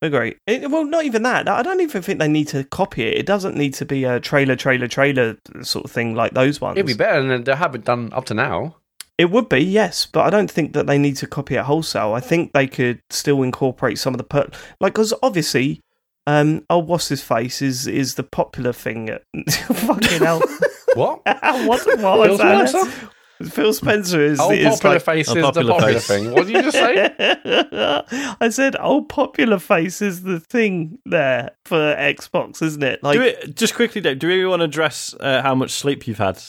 Agree. 0.01 0.35
It, 0.47 0.69
well, 0.69 0.83
not 0.85 1.05
even 1.05 1.23
that. 1.23 1.47
I 1.47 1.61
don't 1.61 1.79
even 1.79 2.01
think 2.01 2.19
they 2.19 2.27
need 2.27 2.49
to 2.49 2.63
copy 2.65 3.03
it. 3.03 3.17
It 3.17 3.25
doesn't 3.25 3.55
need 3.55 3.73
to 3.75 3.85
be 3.85 4.03
a 4.03 4.19
trailer, 4.19 4.55
trailer, 4.57 4.87
trailer 4.87 5.37
sort 5.61 5.85
of 5.85 5.91
thing 5.91 6.13
like 6.13 6.33
those 6.33 6.59
ones. 6.59 6.77
It'd 6.77 6.87
be 6.87 6.93
better 6.93 7.21
than 7.25 7.43
they 7.45 7.55
haven't 7.55 7.85
done 7.85 8.11
up 8.11 8.25
to 8.25 8.33
now. 8.33 8.75
It 9.17 9.29
would 9.29 9.47
be, 9.47 9.59
yes, 9.59 10.05
but 10.05 10.21
I 10.25 10.29
don't 10.31 10.49
think 10.49 10.73
that 10.73 10.87
they 10.87 10.97
need 10.97 11.17
to 11.17 11.27
copy 11.27 11.55
it 11.55 11.63
wholesale. 11.65 12.13
I 12.13 12.19
think 12.19 12.53
they 12.53 12.65
could 12.67 12.99
still 13.09 13.43
incorporate 13.43 13.99
some 13.99 14.13
of 14.13 14.17
the 14.17 14.23
per 14.23 14.47
like 14.79 14.93
because 14.93 15.13
obviously 15.21 15.81
Um, 16.25 16.65
oh, 16.69 16.79
what's 16.79 17.09
his 17.09 17.21
face 17.21 17.61
is 17.61 17.85
is 17.85 18.15
the 18.15 18.23
popular 18.23 18.73
thing. 18.73 19.09
At, 19.09 19.23
fucking 19.51 20.19
hell! 20.21 20.41
What? 20.95 21.21
what 21.25 21.65
what 21.65 21.79
was 21.79 21.83
Phil 21.85 22.37
that? 22.37 22.69
Spencer? 22.69 23.09
Phil 23.49 23.73
Spencer 23.73 24.21
is, 24.21 24.39
Oh, 24.39 24.51
is 24.51 24.75
popular 24.75 24.95
like, 24.95 25.03
face 25.05 25.27
is 25.27 25.33
popular 25.41 25.63
the 25.63 25.71
popular 25.71 25.93
face. 25.93 26.07
thing. 26.07 26.31
What 26.31 26.45
did 26.47 26.55
you 26.55 26.61
just 26.61 26.77
say? 26.77 28.35
I 28.39 28.49
said, 28.49 28.75
"Oh, 28.79 29.01
popular 29.01 29.57
face 29.59 30.01
is 30.03 30.21
the 30.21 30.39
thing 30.39 30.99
there 31.05 31.51
for 31.65 31.77
Xbox, 31.95 32.61
isn't 32.61 32.83
it?" 32.83 33.01
Like, 33.03 33.17
do 33.17 33.23
it 33.23 33.55
just 33.55 33.73
quickly, 33.75 34.01
Dave. 34.01 34.19
Do 34.19 34.27
we 34.27 34.45
want 34.45 34.59
to 34.61 34.65
address 34.65 35.15
uh, 35.19 35.41
how 35.41 35.55
much 35.55 35.71
sleep 35.71 36.07
you've 36.07 36.19
had 36.19 36.39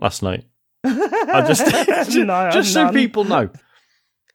last 0.00 0.22
night? 0.22 0.44
I 0.84 1.44
just, 1.46 1.66
just, 1.86 2.16
No, 2.16 2.50
just 2.52 2.72
so 2.72 2.84
none. 2.84 2.94
people 2.94 3.24
know. 3.24 3.50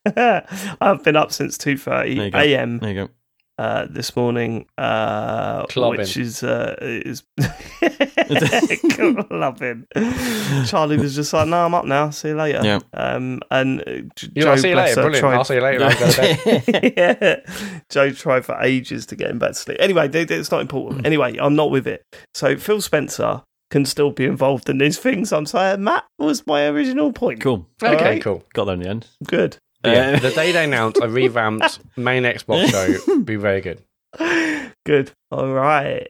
I've 0.15 1.03
been 1.03 1.15
up 1.15 1.31
since 1.31 1.57
two 1.57 1.75
There 1.77 2.05
you 2.05 2.15
thirty 2.15 2.31
go. 2.31 2.39
a.m. 2.39 2.79
There 2.79 2.89
you 2.89 2.95
go. 3.07 3.09
Uh, 3.57 3.85
this 3.89 4.15
morning, 4.15 4.65
uh, 4.77 5.65
Clubbing. 5.65 5.99
which 5.99 6.15
is 6.15 6.43
uh, 6.43 6.77
is 6.79 7.23
clubbing. 8.93 9.85
Charlie 10.65 10.97
was 10.97 11.15
just 11.15 11.33
like, 11.33 11.47
"No, 11.47 11.65
I'm 11.65 11.73
up 11.73 11.83
now. 11.85 12.09
See 12.09 12.29
you 12.29 12.35
later." 12.35 12.61
Yeah. 12.63 12.79
Um, 12.93 13.41
and 13.51 13.81
uh, 13.81 13.83
J- 14.15 14.27
You 14.35 14.41
Joe, 14.43 14.45
know, 14.45 14.55
see 14.55 14.69
you 14.69 14.75
later. 14.75 15.01
Brilliant. 15.01 15.19
tried- 15.19 15.35
I'll 15.35 15.43
see 15.43 15.55
you 15.55 15.61
later. 15.61 15.83
I'll 15.83 15.99
go 15.99 16.09
to 16.09 16.17
bed. 16.65 16.93
yeah. 16.97 17.79
Joe 17.89 18.11
tried 18.11 18.45
for 18.45 18.57
ages 18.61 19.05
to 19.07 19.15
get 19.15 19.29
him 19.29 19.39
back 19.39 19.49
to 19.49 19.55
sleep. 19.55 19.77
Anyway, 19.79 20.07
th- 20.07 20.27
th- 20.27 20.39
it's 20.39 20.51
not 20.51 20.61
important. 20.61 21.05
Anyway, 21.09 21.37
I'm 21.39 21.55
not 21.55 21.71
with 21.71 21.87
it. 21.87 22.05
So 22.35 22.55
Phil 22.55 22.81
Spencer 22.81 23.41
can 23.69 23.85
still 23.85 24.11
be 24.11 24.25
involved 24.25 24.69
in 24.69 24.77
these 24.79 24.97
things. 24.97 25.31
I'm 25.31 25.45
saying 25.45 25.83
Matt 25.83 26.05
was 26.17 26.45
my 26.47 26.65
original 26.67 27.13
point. 27.13 27.41
Cool. 27.41 27.67
Okay, 27.83 27.95
Alright. 27.95 28.21
cool. 28.23 28.43
Got 28.53 28.65
there 28.65 28.73
in 28.75 28.81
the 28.81 28.89
end. 28.89 29.07
Good. 29.25 29.57
Yeah, 29.85 30.15
Uh, 30.15 30.19
the 30.19 30.31
day 30.31 30.51
they 30.51 30.65
announce 30.65 30.97
a 30.99 31.07
revamped 31.07 31.79
main 31.97 32.23
Xbox 32.23 32.67
show 32.69 33.13
would 33.13 33.25
be 33.25 33.35
very 33.37 33.61
good. 33.61 33.81
Good. 34.85 35.11
All 35.31 35.47
right. 35.53 36.07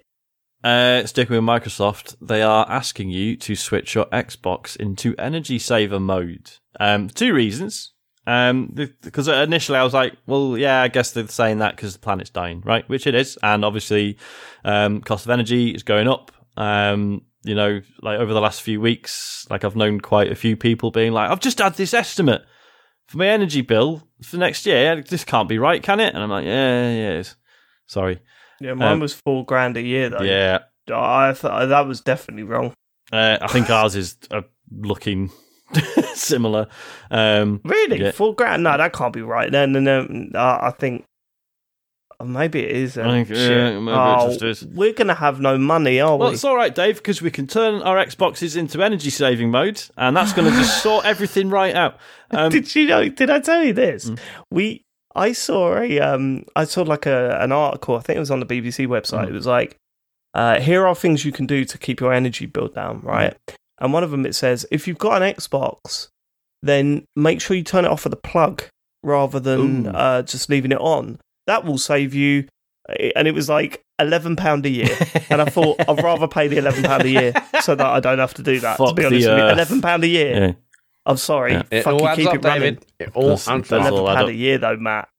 Uh, 0.63 1.05
sticking 1.05 1.35
with 1.35 1.43
Microsoft, 1.45 2.15
they 2.21 2.41
are 2.41 2.65
asking 2.69 3.09
you 3.09 3.35
to 3.37 3.55
switch 3.55 3.95
your 3.95 4.05
Xbox 4.07 4.75
into 4.75 5.15
energy 5.17 5.59
saver 5.59 5.99
mode. 5.99 6.51
Um, 6.79 7.09
two 7.09 7.33
reasons. 7.33 7.93
Um, 8.27 8.67
because 9.01 9.27
initially 9.27 9.77
I 9.77 9.83
was 9.83 9.93
like, 9.93 10.15
well, 10.27 10.57
yeah, 10.57 10.81
I 10.81 10.87
guess 10.87 11.11
they're 11.11 11.27
saying 11.27 11.59
that 11.59 11.75
because 11.75 11.93
the 11.93 11.99
planet's 11.99 12.29
dying, 12.29 12.61
right? 12.65 12.87
Which 12.89 13.07
it 13.07 13.15
is, 13.15 13.37
and 13.41 13.63
obviously, 13.65 14.17
um, 14.63 15.01
cost 15.01 15.25
of 15.25 15.31
energy 15.31 15.71
is 15.71 15.83
going 15.83 16.07
up. 16.07 16.31
Um, 16.57 17.21
you 17.49 17.55
know, 17.55 17.81
like 18.01 18.19
over 18.19 18.33
the 18.33 18.39
last 18.41 18.61
few 18.61 18.79
weeks, 18.79 19.45
like 19.49 19.63
I've 19.65 19.75
known 19.75 19.99
quite 19.99 20.31
a 20.31 20.35
few 20.35 20.55
people 20.55 20.91
being 20.91 21.11
like, 21.11 21.29
I've 21.31 21.39
just 21.39 21.57
had 21.59 21.73
this 21.73 21.93
estimate 21.93 22.43
for 23.07 23.17
my 23.17 23.27
energy 23.27 23.61
bill 23.61 24.03
for 24.21 24.37
next 24.37 24.65
year. 24.65 25.01
This 25.01 25.23
can't 25.23 25.49
be 25.49 25.57
right, 25.57 25.81
can 25.81 25.99
it? 25.99 26.13
And 26.13 26.21
I'm 26.23 26.29
like, 26.29 26.45
yeah, 26.45 26.89
yeah, 26.91 27.09
it 27.09 27.19
is. 27.21 27.35
Sorry. 27.87 28.19
Yeah, 28.61 28.73
mine 28.75 28.93
Um, 28.93 28.99
was 28.99 29.13
four 29.13 29.45
grand 29.45 29.77
a 29.77 29.81
year 29.81 30.09
though. 30.09 30.21
Yeah, 30.21 30.59
I 30.93 31.33
thought 31.33 31.65
that 31.67 31.87
was 31.87 32.01
definitely 32.01 32.43
wrong. 32.43 32.73
Uh, 33.11 33.37
I 33.41 33.47
think 33.47 33.69
ours 33.69 33.95
is 33.95 34.17
uh, 34.29 34.41
looking 34.71 35.31
similar. 36.13 36.67
Um, 37.09 37.61
Really, 37.63 37.99
Yeah. 38.01 38.11
four 38.11 38.35
grand? 38.35 38.63
No, 38.63 38.77
that 38.77 38.93
can't 38.93 39.13
be 39.13 39.21
right. 39.23 39.51
No, 39.51 39.65
no, 39.65 39.79
no. 39.79 40.07
Uh, 40.37 40.59
I 40.61 40.71
think 40.77 41.05
maybe 42.23 42.59
it 42.59 42.71
is. 42.71 42.97
I 42.97 43.03
think, 43.23 43.29
yeah, 43.29 43.79
maybe 43.79 43.91
it 43.91 43.95
oh, 43.95 44.29
just 44.29 44.63
is. 44.63 44.65
We're 44.65 44.93
gonna 44.93 45.15
have 45.15 45.39
no 45.39 45.57
money, 45.57 45.99
are 45.99 46.17
well, 46.17 46.29
we? 46.29 46.33
it's 46.33 46.43
all 46.43 46.55
right, 46.55 46.73
Dave, 46.73 46.97
because 46.97 47.21
we 47.21 47.31
can 47.31 47.47
turn 47.47 47.81
our 47.81 47.97
Xboxes 47.97 48.57
into 48.57 48.81
energy 48.83 49.09
saving 49.09 49.51
mode, 49.51 49.81
and 49.97 50.15
that's 50.15 50.33
going 50.33 50.51
to 50.51 50.57
just 50.57 50.83
sort 50.83 51.05
everything 51.05 51.49
right 51.49 51.75
out. 51.75 51.97
Um, 52.31 52.51
did 52.51 52.73
you 52.75 52.87
know? 52.87 53.07
Did 53.09 53.29
I 53.29 53.39
tell 53.39 53.63
you 53.63 53.73
this? 53.73 54.09
Mm. 54.09 54.19
We, 54.51 54.83
I 55.15 55.31
saw 55.31 55.77
a, 55.77 55.99
um, 55.99 56.45
I 56.55 56.65
saw 56.65 56.83
like 56.83 57.05
a 57.05 57.39
an 57.41 57.51
article. 57.51 57.95
I 57.95 58.01
think 58.01 58.17
it 58.17 58.21
was 58.21 58.31
on 58.31 58.39
the 58.39 58.45
BBC 58.45 58.87
website. 58.87 59.25
Mm. 59.25 59.29
It 59.29 59.33
was 59.33 59.47
like, 59.47 59.77
uh, 60.33 60.59
here 60.59 60.85
are 60.85 60.95
things 60.95 61.25
you 61.25 61.31
can 61.31 61.45
do 61.45 61.65
to 61.65 61.77
keep 61.77 61.99
your 61.99 62.13
energy 62.13 62.45
bill 62.45 62.67
down, 62.67 63.01
right? 63.01 63.35
And 63.79 63.93
one 63.93 64.03
of 64.03 64.11
them 64.11 64.25
it 64.25 64.35
says, 64.35 64.65
if 64.71 64.87
you've 64.87 64.97
got 64.97 65.21
an 65.21 65.33
Xbox, 65.33 66.09
then 66.61 67.05
make 67.15 67.41
sure 67.41 67.55
you 67.55 67.63
turn 67.63 67.85
it 67.85 67.91
off 67.91 68.05
at 68.05 68.11
the 68.11 68.17
plug 68.17 68.63
rather 69.03 69.39
than 69.39 69.87
uh, 69.87 70.21
just 70.21 70.49
leaving 70.49 70.71
it 70.71 70.81
on. 70.81 71.19
That 71.49 71.65
will 71.65 71.79
save 71.79 72.13
you. 72.13 72.47
Eh, 72.89 73.11
and 73.15 73.27
it 73.27 73.33
was 73.33 73.49
like 73.49 73.83
eleven 73.99 74.35
pound 74.35 74.65
a 74.65 74.69
year, 74.69 74.95
and 75.31 75.41
I 75.41 75.45
thought 75.45 75.77
I'd 75.89 76.03
rather 76.03 76.27
pay 76.27 76.47
the 76.47 76.57
eleven 76.57 76.83
pound 76.83 77.03
a 77.03 77.09
year 77.09 77.33
so 77.61 77.73
that 77.73 77.85
I 77.85 77.99
don't 77.99 78.19
have 78.19 78.35
to 78.35 78.43
do 78.43 78.59
that. 78.59 78.77
to 78.77 78.93
be 78.93 79.03
honest 79.05 79.27
with 79.27 79.37
eleven 79.53 79.81
pound 79.81 80.03
a 80.03 80.07
year. 80.07 80.33
yeah. 80.41 80.51
I'm 81.05 81.17
sorry. 81.17 81.53
Yeah. 81.53 81.63
It 81.71 81.83
Fucking 81.83 82.01
all 82.01 82.07
adds 82.07 82.17
keep 82.19 82.27
up, 82.27 82.35
it 82.35 82.43
running. 82.43 82.61
David. 82.61 82.85
It 82.99 83.11
all 83.15 83.31
adds 83.31 83.49
up. 83.49 83.71
Eleven 83.71 84.05
pound 84.05 84.29
a 84.29 84.33
year 84.33 84.57
though, 84.59 84.77
Matt. 84.77 85.09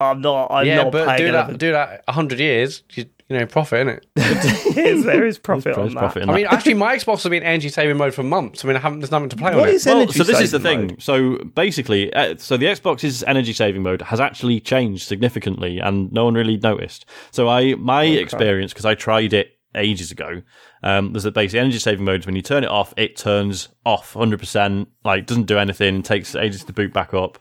I'm 0.00 0.20
not. 0.20 0.50
I'm 0.50 0.66
yeah, 0.66 0.76
not 0.82 0.92
but 0.92 1.06
paying 1.06 1.18
do 1.18 1.26
eleven. 1.28 1.52
that, 1.54 1.58
do 1.58 1.72
that 1.72 2.02
100 2.06 2.38
years, 2.38 2.82
you, 2.92 3.06
you 3.28 3.38
know, 3.38 3.46
profit, 3.46 3.80
in 3.80 3.88
it. 3.88 4.06
there 5.04 5.26
is 5.26 5.38
profit 5.38 5.74
There's 5.74 5.78
on 5.78 5.94
that. 5.94 6.00
profit 6.00 6.22
I 6.24 6.26
that. 6.26 6.32
mean, 6.34 6.46
actually, 6.46 6.74
my 6.74 6.96
Xbox 6.96 7.22
has 7.22 7.30
been 7.30 7.42
energy 7.42 7.70
saving 7.70 7.96
mode 7.96 8.12
for 8.14 8.22
months. 8.22 8.64
I 8.64 8.68
mean, 8.68 8.76
I 8.76 8.80
haven't, 8.80 9.00
there's 9.00 9.10
nothing 9.10 9.30
to 9.30 9.36
play 9.36 9.54
What 9.54 9.62
on 9.64 9.68
it. 9.68 9.74
is 9.76 9.86
Well, 9.86 9.96
energy 10.02 10.18
so 10.18 10.24
this 10.24 10.40
is 10.40 10.50
the 10.52 10.60
thing. 10.60 10.88
mode? 10.88 11.02
So 11.02 11.38
basically, 11.38 12.12
uh, 12.12 12.36
so 12.38 12.56
the 12.56 12.66
Xbox's 12.66 13.22
energy 13.24 13.52
saving 13.54 13.82
mode 13.82 14.02
has 14.02 14.20
actually 14.20 14.60
changed 14.60 15.06
significantly, 15.08 15.78
and 15.80 16.12
no 16.12 16.24
one 16.26 16.34
really 16.34 16.58
noticed. 16.58 17.06
So 17.30 17.48
I, 17.48 17.74
my 17.76 18.04
experience, 18.04 18.72
because 18.72 18.84
I 18.84 18.94
tried 18.94 19.32
it 19.32 19.52
ages 19.74 20.10
ago, 20.10 20.42
um, 20.82 21.12
was 21.12 21.22
that 21.24 21.32
basically 21.34 21.60
energy 21.60 21.78
saving 21.78 22.04
mode 22.04 22.24
when 22.26 22.36
you 22.36 22.42
turn 22.42 22.64
it 22.64 22.70
off, 22.70 22.92
it 22.96 23.16
turns 23.16 23.68
off 23.84 24.14
100, 24.14 24.38
percent 24.38 24.88
like 25.04 25.26
doesn't 25.26 25.44
do 25.46 25.58
anything, 25.58 26.02
takes 26.02 26.34
ages 26.34 26.64
to 26.64 26.72
boot 26.72 26.92
back 26.92 27.12
up, 27.14 27.38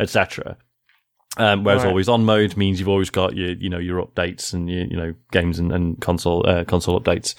etc. 0.00 0.56
Um, 1.38 1.64
whereas 1.64 1.82
Right. 1.82 1.88
always 1.90 2.08
on 2.08 2.24
mode 2.24 2.56
means 2.56 2.78
you've 2.80 2.88
always 2.88 3.10
got 3.10 3.36
your, 3.36 3.50
you 3.50 3.68
know, 3.68 3.78
your 3.78 4.02
updates 4.04 4.54
and 4.54 4.70
your, 4.70 4.84
you 4.86 4.96
know, 4.96 5.14
games 5.32 5.58
and, 5.58 5.70
and 5.70 6.00
console, 6.00 6.48
uh, 6.48 6.64
console 6.64 6.98
updates. 7.00 7.34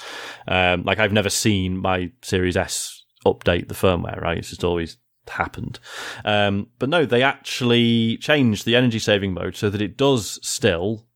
Um, 0.48 0.84
like 0.84 1.00
I've 1.00 1.14
never 1.14 1.30
seen 1.30 1.78
my 1.78 2.12
Series 2.22 2.56
S 2.56 3.04
update 3.26 3.68
the 3.70 3.74
firmware, 3.74 4.22
right? 4.22 4.38
It's 4.38 4.50
just 4.50 4.64
always 4.64 4.98
happened. 5.28 5.80
Um, 6.24 6.68
but 6.80 6.90
no, 6.90 7.06
they 7.06 7.24
actually 7.24 8.18
changed 8.18 8.66
the 8.66 8.76
energy 8.76 9.00
saving 9.00 9.34
mode 9.34 9.56
so 9.56 9.70
that 9.70 9.82
it 9.82 9.98
does 9.98 10.40
still, 10.48 11.08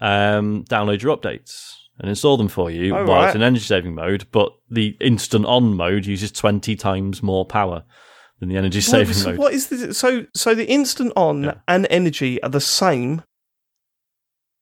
um, 0.00 0.64
download 0.64 1.02
your 1.02 1.16
updates 1.16 1.72
and 1.98 2.08
install 2.08 2.36
them 2.36 2.48
for 2.48 2.70
you 2.70 2.94
Oh, 2.96 3.04
while 3.04 3.20
right. 3.20 3.26
it's 3.26 3.34
in 3.34 3.42
energy 3.42 3.64
saving 3.64 3.94
mode, 3.94 4.26
but 4.32 4.52
the 4.70 4.96
instant 5.00 5.44
on 5.46 5.74
mode 5.74 6.06
uses 6.06 6.32
20 6.32 6.76
times 6.76 7.22
more 7.22 7.44
power 7.44 7.84
than 8.40 8.48
the 8.48 8.56
energy 8.56 8.80
saving 8.80 9.22
mode. 9.24 9.38
what 9.38 9.52
is 9.54 9.68
this? 9.68 9.96
So, 9.98 10.26
so 10.34 10.54
the 10.54 10.66
instant 10.68 11.12
on 11.14 11.44
Yeah. 11.44 11.54
and 11.68 11.86
energy 11.90 12.42
are 12.42 12.48
the 12.50 12.60
same. 12.60 13.22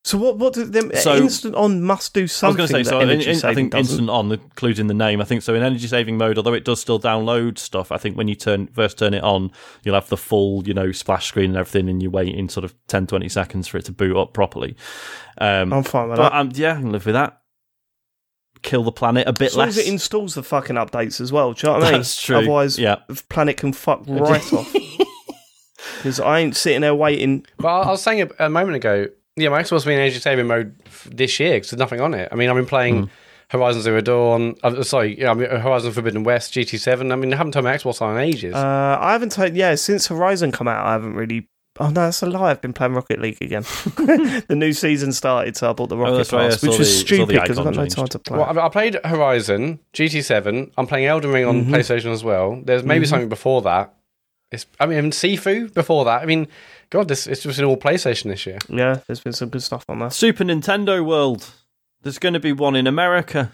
So 0.05 0.17
what? 0.17 0.39
What 0.39 0.55
do 0.55 0.65
them? 0.65 0.91
So- 0.95 1.17
instant 1.17 1.55
on 1.55 1.83
must 1.83 2.15
do 2.15 2.27
something? 2.27 2.61
I 2.61 2.63
was 2.63 2.71
going 2.71 2.85
to 2.85 2.89
say, 2.89 2.91
so 2.91 3.01
in, 3.01 3.11
in, 3.11 3.45
I 3.45 3.55
think 3.55 3.73
doesn't. 3.73 3.79
instant 3.79 4.09
on 4.11 4.33
includes 4.33 4.79
in 4.79 4.87
the 4.87 4.95
name. 4.95 5.21
I 5.21 5.25
think 5.25 5.43
so 5.43 5.55
in 5.55 5.63
energy 5.63 5.87
saving 5.87 6.17
mode, 6.17 6.39
although 6.39 6.55
it 6.55 6.65
does 6.65 6.81
still 6.81 6.99
download 6.99 7.59
stuff. 7.59 7.93
I 7.93 7.99
think 7.99 8.17
when 8.17 8.27
you 8.27 8.35
turn 8.35 8.69
first 8.69 8.97
turn 8.99 9.13
it 9.13 9.23
on, 9.23 9.51
you'll 9.85 9.97
have 9.97 10.09
the 10.09 10.17
full, 10.17 10.67
you 10.67 10.73
know, 10.73 10.93
splash 10.93 11.27
screen 11.27 11.51
and 11.51 11.57
everything, 11.59 11.89
and 11.91 12.03
you 12.03 12.11
wait 12.11 12.35
in 12.35 12.49
sort 12.49 12.65
of 12.65 12.75
10, 12.87 13.07
20 13.07 13.29
seconds 13.29 13.69
for 13.69 13.77
it 13.77 13.85
to 13.87 13.93
boot 13.93 14.17
up 14.17 14.33
properly. 14.33 14.77
Um, 15.39 15.73
I'm 15.75 15.83
fine 15.83 16.09
with 16.09 16.17
but 16.17 16.31
that. 16.31 16.39
um, 16.39 16.51
yeah, 16.55 16.73
I 16.73 16.81
can 16.81 16.93
live 16.93 17.05
with 17.05 17.15
that. 17.15 17.38
Kill 18.63 18.83
the 18.83 18.93
planet 18.93 19.27
a 19.29 19.33
bit 19.33 19.49
As 19.49 19.57
long 19.57 19.67
less. 19.69 19.79
as 19.79 19.87
it 19.87 19.91
installs 19.91 20.35
the 20.35 20.43
fucking 20.43 20.77
updates 20.77 21.21
as 21.21 21.33
well. 21.33 21.53
Do 21.53 21.67
you 21.67 21.73
know 21.73 21.79
what 21.79 21.87
I 21.89 21.91
mean? 21.93 21.99
That's 22.01 22.21
true. 22.23 22.37
Otherwise, 22.37 22.79
yeah. 22.79 22.97
the 23.09 23.23
planet 23.29 23.57
can 23.57 23.73
fuck 23.73 24.03
right 24.07 24.53
off. 24.53 24.75
Because 25.97 26.21
I 26.21 26.41
ain't 26.41 26.57
sitting 26.57 26.81
there 26.83 26.95
waiting. 26.95 27.45
But 27.57 27.69
I 27.69 27.83
I 27.83 27.91
was 27.91 28.03
saying 28.03 28.23
a, 28.39 28.47
a 28.47 28.51
moment 28.51 28.77
ago, 28.77 29.07
yeah, 29.37 29.49
my 29.49 29.63
Xbox 29.63 29.71
has 29.71 29.85
been 29.85 29.95
in 29.95 30.01
energy 30.01 30.19
saving 30.21 30.47
mode 30.47 30.75
f- 30.87 31.09
this 31.11 31.39
year 31.41 31.55
because 31.55 31.71
there's 31.71 31.79
nothing 31.79 32.01
on 32.01 32.15
it. 32.15 32.29
I 32.31 32.35
mean, 32.35 32.49
I've 32.51 32.57
been 32.57 32.67
playing 32.67 33.03
Hmm. 33.05 33.05
Horizon 33.51 33.83
Zero 33.83 34.01
Dawn. 34.01 34.55
Uh, 34.63 34.83
sorry, 34.83 35.19
yeah, 35.19 35.31
I 35.31 35.35
mean, 35.35 35.49
Horizon 35.49 35.93
Forbidden 35.93 36.23
West, 36.25 36.53
GT7. 36.55 37.13
I 37.13 37.17
mean, 37.17 37.33
I 37.33 37.37
haven't 37.37 37.53
turned 37.53 37.65
my 37.65 37.75
Xbox 37.77 38.03
on 38.03 38.17
in 38.17 38.23
ages. 38.23 38.55
Uh, 38.55 38.99
I 39.01 39.13
haven't 39.13 39.31
taken. 39.33 39.57
Yeah, 39.57 39.75
since 39.77 40.07
Horizon 40.09 40.53
come 40.53 40.69
out, 40.69 40.85
I 40.87 40.93
haven't 40.93 41.15
really. 41.15 41.49
Oh 41.81 41.87
no, 41.89 41.93
that's 42.07 42.23
a 42.23 42.27
lie. 42.27 42.51
I've 42.51 42.61
been 42.61 42.73
playing 42.73 42.95
Rocket 42.95 43.21
League 43.21 43.39
again. 43.41 43.63
the 43.97 44.55
new 44.57 44.73
season 44.73 45.13
started, 45.13 45.57
so 45.57 45.71
I 45.71 45.73
bought 45.73 45.89
the 45.89 45.97
Rocket 45.97 46.13
Oh, 46.13 46.17
that's 46.17 46.33
right, 46.33 46.51
Pass, 46.51 46.63
which 46.63 46.79
was 46.79 46.89
the- 46.89 47.07
stupid 47.07 47.41
because 47.41 47.59
I've 47.59 47.67
icon 47.67 47.73
got 47.73 47.75
no 47.77 47.83
changed. 47.83 47.97
time 47.97 48.07
to 48.09 48.19
play. 48.19 48.39
well, 48.39 48.59
I, 48.59 48.67
I 48.67 48.69
played 48.69 48.99
Horizon, 49.05 49.79
GT7. 49.95 50.73
I'm 50.77 50.87
playing 50.87 51.07
Elden 51.07 51.31
Ring 51.33 51.45
on 51.47 51.65
Mhm. 51.65 51.69
PlayStation 51.71 52.13
as 52.13 52.25
well. 52.25 52.61
There's 52.65 52.83
maybe 52.83 53.05
Mhm. 53.07 53.09
something 53.11 53.29
before 53.29 53.63
that. 53.63 53.95
It's, 54.51 54.67
I 54.81 54.87
mean, 54.87 55.11
Sifu 55.11 55.73
before 55.75 56.05
that. 56.07 56.23
I 56.23 56.27
mean, 56.27 56.49
God, 56.91 57.07
this 57.09 57.27
it's 57.27 57.43
just 57.43 57.59
an 57.59 57.65
all 57.67 57.77
PlayStation 57.77 58.25
this 58.25 58.47
year. 58.47 58.59
yeah, 58.69 59.01
there's 59.07 59.21
been 59.21 59.33
some 59.35 59.51
good 59.51 59.63
stuff 59.63 59.85
on 59.89 59.99
that. 60.01 60.13
Super 60.15 60.43
Nintendo 60.45 61.05
World. 61.05 61.51
There's 62.03 62.19
going 62.19 62.35
to 62.35 62.41
be 62.41 62.53
one 62.53 62.75
in 62.77 62.87
America 62.87 63.53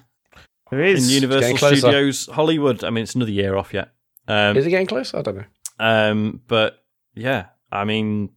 There 0.70 0.82
is. 0.82 1.08
in. 1.08 1.14
Universal. 1.22 1.56
Studios 1.76 2.26
Hollywood. 2.32 2.84
I 2.84 2.90
mean, 2.90 3.02
it's 3.02 3.14
another 3.14 3.32
year 3.32 3.56
off 3.56 3.74
yet. 3.74 3.90
Um, 4.28 4.56
Is 4.56 4.66
it 4.66 4.70
getting 4.70 4.86
close? 4.86 5.12
I 5.14 5.22
don't 5.22 5.36
know. 5.36 5.44
Um, 5.80 6.40
but 6.46 6.82
yeah, 7.14 7.46
I 7.74 7.84
mean, 7.84 8.30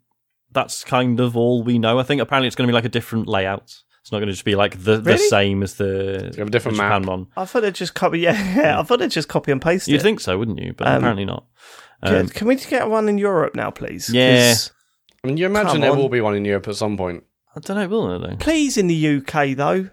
that's 0.52 0.84
kind 0.84 1.20
of 1.20 1.38
all 1.38 1.64
we 1.64 1.80
know. 1.80 2.00
I 2.00 2.04
think 2.04 2.22
apparently 2.22 2.48
it's 2.48 2.56
going 2.56 2.68
to 2.68 2.72
be 2.72 2.76
like 2.76 2.86
a 2.86 2.90
different 2.90 3.28
layout. 3.28 3.76
It's 4.02 4.12
not 4.12 4.20
going 4.20 4.28
to 4.28 4.34
just 4.34 4.46
be 4.46 4.56
like 4.56 4.82
the, 4.82 4.98
the 5.02 5.18
same 5.18 5.64
as 5.64 5.76
the, 5.76 6.34
have 6.38 6.48
a 6.48 6.50
different 6.52 6.78
the 6.78 6.84
Japan 6.84 7.02
map. 7.02 7.10
one. 7.10 7.28
I 7.36 7.44
thought 7.46 7.62
they'd 7.62 7.76
just 7.76 7.94
copy. 7.94 8.20
Yeah, 8.20 8.32
yeah 8.56 8.80
I 8.80 8.84
thought 8.84 9.00
they'd 9.00 9.12
just 9.12 9.28
copy 9.28 9.52
and 9.52 9.62
paste 9.62 9.88
it. 9.88 9.92
You'd 9.92 10.00
it. 10.00 10.04
think 10.04 10.22
so, 10.22 10.38
wouldn't 10.38 10.60
you? 10.60 10.74
But 10.74 10.88
Um, 10.88 10.96
apparently 10.98 11.26
not. 11.26 11.46
Can, 12.04 12.16
Um, 12.16 12.28
can 12.30 12.48
we 12.48 12.56
get 12.56 12.90
one 12.90 13.10
in 13.10 13.18
Europe 13.18 13.54
now, 13.56 13.70
please? 13.72 14.10
Yeah. 14.10 14.50
'Cause 14.54 14.72
I 15.24 15.28
mean, 15.28 15.38
you 15.38 15.46
imagine 15.46 15.82
there 15.82 15.92
on. 15.92 15.98
will 15.98 16.08
be 16.10 16.22
one 16.22 16.36
in 16.36 16.46
Europe 16.46 16.68
at 16.70 16.76
some 16.76 16.96
point. 16.96 17.24
I 17.56 17.60
don't 17.60 17.76
know, 17.76 17.88
will 17.88 18.24
it 18.24 18.40
Please, 18.40 18.78
in 18.78 18.88
the 18.88 19.18
UK 19.18 19.56
though, 19.56 19.90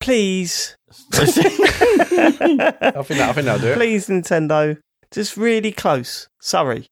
please. 0.00 0.76
I 1.12 1.24
think 1.24 2.58
that 2.58 2.78
I 2.82 3.02
think 3.02 3.46
that'll 3.46 3.58
do 3.60 3.68
it. 3.68 3.76
please, 3.76 4.08
Nintendo, 4.08 4.76
just 5.10 5.36
really 5.36 5.72
close. 5.72 6.28
Surrey, 6.40 6.88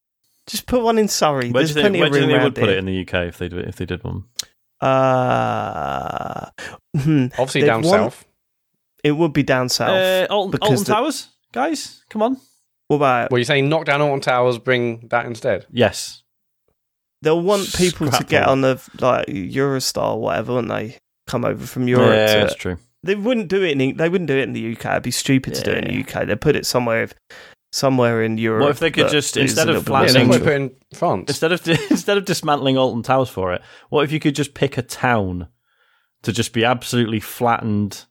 just 0.47 0.66
put 0.66 0.82
one 0.82 0.99
in 0.99 1.09
Surrey. 1.09 1.51
where 1.51 1.62
do 1.64 1.66
There's 1.66 1.70
you 1.70 1.74
think, 1.74 1.82
plenty 1.84 1.99
where 2.01 2.07
of 2.09 2.12
do 2.12 2.18
you 2.20 2.24
room 2.26 2.30
think 2.30 2.30
they 2.30 2.36
around 2.36 2.45
would 2.45 2.55
put 2.55 2.64
it 2.64 2.70
here. 2.70 2.78
in 2.78 2.84
the 2.86 3.01
UK 3.01 3.28
if 3.28 3.38
they 3.38 3.49
do, 3.49 3.59
it, 3.59 3.68
if 3.68 3.76
they 3.76 3.86
did 3.86 4.03
one? 4.05 4.24
Uh, 4.80 6.51
hmm, 6.97 7.26
Obviously 7.38 7.61
They'd 7.62 7.66
down 7.68 7.82
want- 7.82 8.12
south. 8.12 8.24
it 9.03 9.12
would 9.12 9.32
be 9.32 9.42
down 9.42 9.68
south. 9.68 9.90
Uh, 9.90 10.26
Alton, 10.32 10.51
because 10.51 10.68
Alton 10.70 10.84
the- 10.84 10.92
Towers, 10.92 11.28
guys, 11.53 12.05
come 12.11 12.22
on. 12.22 12.36
what 12.88 12.97
about 12.97 13.30
Were 13.30 13.38
you 13.38 13.45
saying 13.45 13.68
knock 13.68 13.84
down 13.86 14.01
Alton 14.03 14.20
Towers, 14.20 14.59
bring 14.59 15.09
that 15.09 15.26
instead? 15.26 15.66
Yes, 15.70 16.22
they'll 17.22 17.40
want 17.40 17.72
people 17.74 18.07
to 18.09 18.12
Scrap 18.12 18.28
get 18.28 18.45
all. 18.45 18.53
on 18.53 18.61
the 18.61 18.80
like 19.01 19.26
Eurostar 19.28 20.14
or 20.16 20.20
whatever 20.20 20.55
when 20.57 20.68
they 20.68 20.99
come 21.26 21.45
over 21.45 21.64
from 21.66 21.88
Europe. 21.88 22.12
yeah, 22.14 22.34
to- 22.34 22.40
that's 22.40 22.55
true. 22.55 22.76
they 23.03 23.14
wouldn't 23.14 23.49
do 23.49 23.62
it 23.62 23.80
in 23.80 23.97
they 23.97 24.09
wouldn't 24.09 24.28
do 24.28 24.36
it 24.36 24.42
in 24.42 24.53
the 24.53 24.72
UK. 24.76 24.84
It'd 24.92 25.03
be 25.05 25.11
stupid 25.11 25.55
to 25.55 25.62
do 25.62 25.70
it 25.70 25.84
in 25.84 25.95
the 25.95 26.01
UK. 26.01 26.26
They'd 26.26 26.40
put 26.40 26.57
it 26.57 26.66
somewhere 26.66 27.09
somewhere 27.75 28.22
in 28.22 28.39
Europe. 28.39 28.62
What 28.62 28.70
if 28.70 28.79
they 28.79 28.91
could 28.93 29.09
just- 29.09 29.37
instead 29.37 29.68
of 29.68 29.75
little 29.77 29.83
bit 29.83 29.91
Yeah, 29.91 30.12
flattening- 30.12 30.31
they 30.31 30.39
put 30.39 30.53
in 30.53 30.70
France. 30.95 31.25
Instead 31.29 31.53
of 31.53 31.68
instead 31.91 32.16
of 32.16 32.25
dismantling 32.25 32.79
Alton 32.79 33.03
Towers 33.03 33.29
for 33.29 33.53
it, 33.53 33.62
what 33.91 34.05
if 34.05 34.12
you 34.12 34.20
could 34.20 34.35
just 34.37 34.55
pick 34.55 34.79
a 34.79 34.83
town 34.83 35.49
to 36.22 36.33
just 36.33 36.53
be 36.53 36.64
absolutely 36.64 37.20
flattened, 37.20 38.05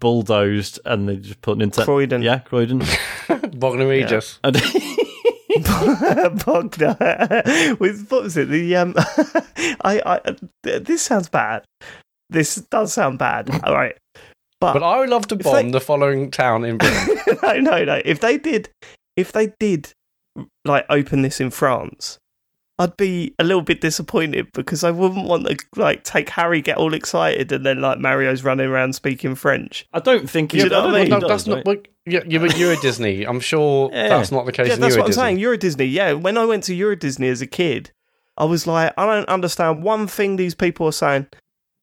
bulldozed, 0.00 0.80
and 0.86 1.08
they 1.08 1.16
just 1.16 1.40
put 1.42 1.60
into 1.60 1.84
Croydon. 1.84 2.22
yeah, 2.22 2.38
Croydon. 2.38 2.82
Bognor 3.56 3.86
Regis. 3.88 4.38
And- 4.44 4.56
Bognor. 6.44 6.96
With 7.78 8.08
what 8.08 8.22
was 8.24 8.36
it? 8.36 8.48
The 8.48 8.74
um, 8.76 8.94
I, 9.84 10.02
I 10.04 10.20
this 10.62 11.02
sounds 11.02 11.28
bad. 11.28 11.64
This 12.30 12.56
does 12.56 12.92
sound 12.92 13.18
bad. 13.18 13.50
All 13.64 13.74
right, 13.74 13.96
but, 14.60 14.74
But 14.74 14.82
I 14.82 14.98
would 15.00 15.10
love 15.10 15.26
to 15.28 15.36
bomb 15.36 15.66
they- 15.66 15.70
the 15.72 15.80
following 15.80 16.30
town 16.30 16.64
in 16.64 16.78
Britain. 16.78 17.18
no, 17.42 17.58
no, 17.60 17.84
no. 17.84 18.02
If 18.04 18.20
they 18.20 18.38
did, 18.38 18.68
if 19.16 19.32
they 19.32 19.52
did, 19.58 19.92
like 20.64 20.86
open 20.88 21.22
this 21.22 21.40
in 21.40 21.50
France, 21.50 22.18
I'd 22.78 22.96
be 22.96 23.34
a 23.38 23.44
little 23.44 23.62
bit 23.62 23.80
disappointed 23.80 24.48
because 24.52 24.82
I 24.82 24.90
wouldn't 24.90 25.26
want 25.28 25.46
to 25.46 25.56
like 25.76 26.02
take 26.02 26.28
Harry 26.30 26.60
get 26.60 26.76
all 26.76 26.92
excited 26.94 27.52
and 27.52 27.64
then 27.64 27.80
like 27.80 27.98
Mario's 28.00 28.42
running 28.42 28.66
around 28.66 28.94
speaking 28.94 29.34
French. 29.36 29.86
I 29.92 30.00
don't 30.00 30.28
think 30.28 30.50
Do 30.50 30.56
you 30.56 30.64
he- 30.64 30.68
know 30.70 30.80
I 30.80 30.86
what 30.86 30.94
I 30.96 31.00
mean? 31.02 31.08
no, 31.10 31.20
that's 31.28 31.46
not. 31.46 31.56
right? 31.56 31.66
Well, 31.66 31.76
yeah, 32.06 32.20
yeah, 32.26 32.38
but 32.40 32.58
Euro 32.58 32.76
Disney. 32.80 33.24
I'm 33.24 33.40
sure 33.40 33.90
Yeah. 33.92 34.08
that's 34.08 34.32
not 34.32 34.44
the 34.46 34.52
case. 34.52 34.66
Yeah, 34.68 34.74
in 34.74 34.80
that's 34.80 34.94
Euro 34.96 35.02
what 35.02 35.06
I'm 35.06 35.10
Disney. 35.10 35.22
saying. 35.22 35.38
Euro 35.38 35.56
Disney. 35.56 35.84
Yeah, 35.86 36.12
when 36.14 36.36
I 36.36 36.44
went 36.46 36.64
to 36.64 36.74
Euro 36.74 36.96
Disney 36.96 37.28
as 37.28 37.40
a 37.40 37.46
kid, 37.46 37.92
I 38.36 38.44
was 38.44 38.66
like, 38.66 38.92
I 38.98 39.06
don't 39.06 39.28
understand 39.28 39.82
one 39.84 40.06
thing 40.08 40.34
these 40.36 40.54
people 40.56 40.86
are 40.88 40.92
saying. 40.92 41.28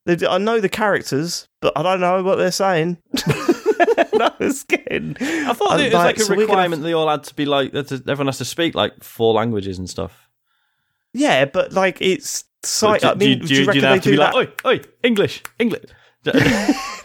I 0.07 0.37
know 0.39 0.59
the 0.59 0.67
characters, 0.67 1.47
but 1.61 1.77
I 1.77 1.83
don't 1.83 2.01
know 2.01 2.23
what 2.23 2.37
they're 2.37 2.51
saying. 2.51 2.97
I 3.17 4.33
was 4.39 4.63
getting. 4.63 5.15
I 5.19 5.53
thought 5.53 5.79
it 5.79 5.85
was 5.85 5.93
like 5.93 6.17
a 6.17 6.23
so 6.23 6.35
requirement 6.35 6.83
they 6.83 6.93
all 6.93 7.09
had 7.09 7.23
to 7.25 7.35
be 7.35 7.45
like 7.45 7.71
that. 7.71 7.91
Everyone 7.91 8.27
has 8.27 8.39
to 8.39 8.45
speak 8.45 8.75
like 8.75 9.03
four 9.03 9.33
languages 9.33 9.79
and 9.79 9.89
stuff. 9.89 10.27
Yeah, 11.13 11.45
but 11.45 11.73
like 11.73 12.01
it's. 12.01 12.45
So, 12.63 12.95
do, 12.97 13.07
I 13.07 13.15
mean, 13.15 13.39
do, 13.39 13.47
do, 13.47 13.53
you 13.55 13.61
do 13.61 13.67
reckon 13.67 13.81
they 13.81 13.87
they 13.87 13.93
have 13.93 14.03
to 14.03 14.09
do 14.09 14.11
be 14.11 14.17
that? 14.17 14.35
like, 14.35 14.65
oi, 14.65 14.69
oi, 14.69 14.81
English, 15.01 15.41
English? 15.57 15.85
do, 16.23 16.31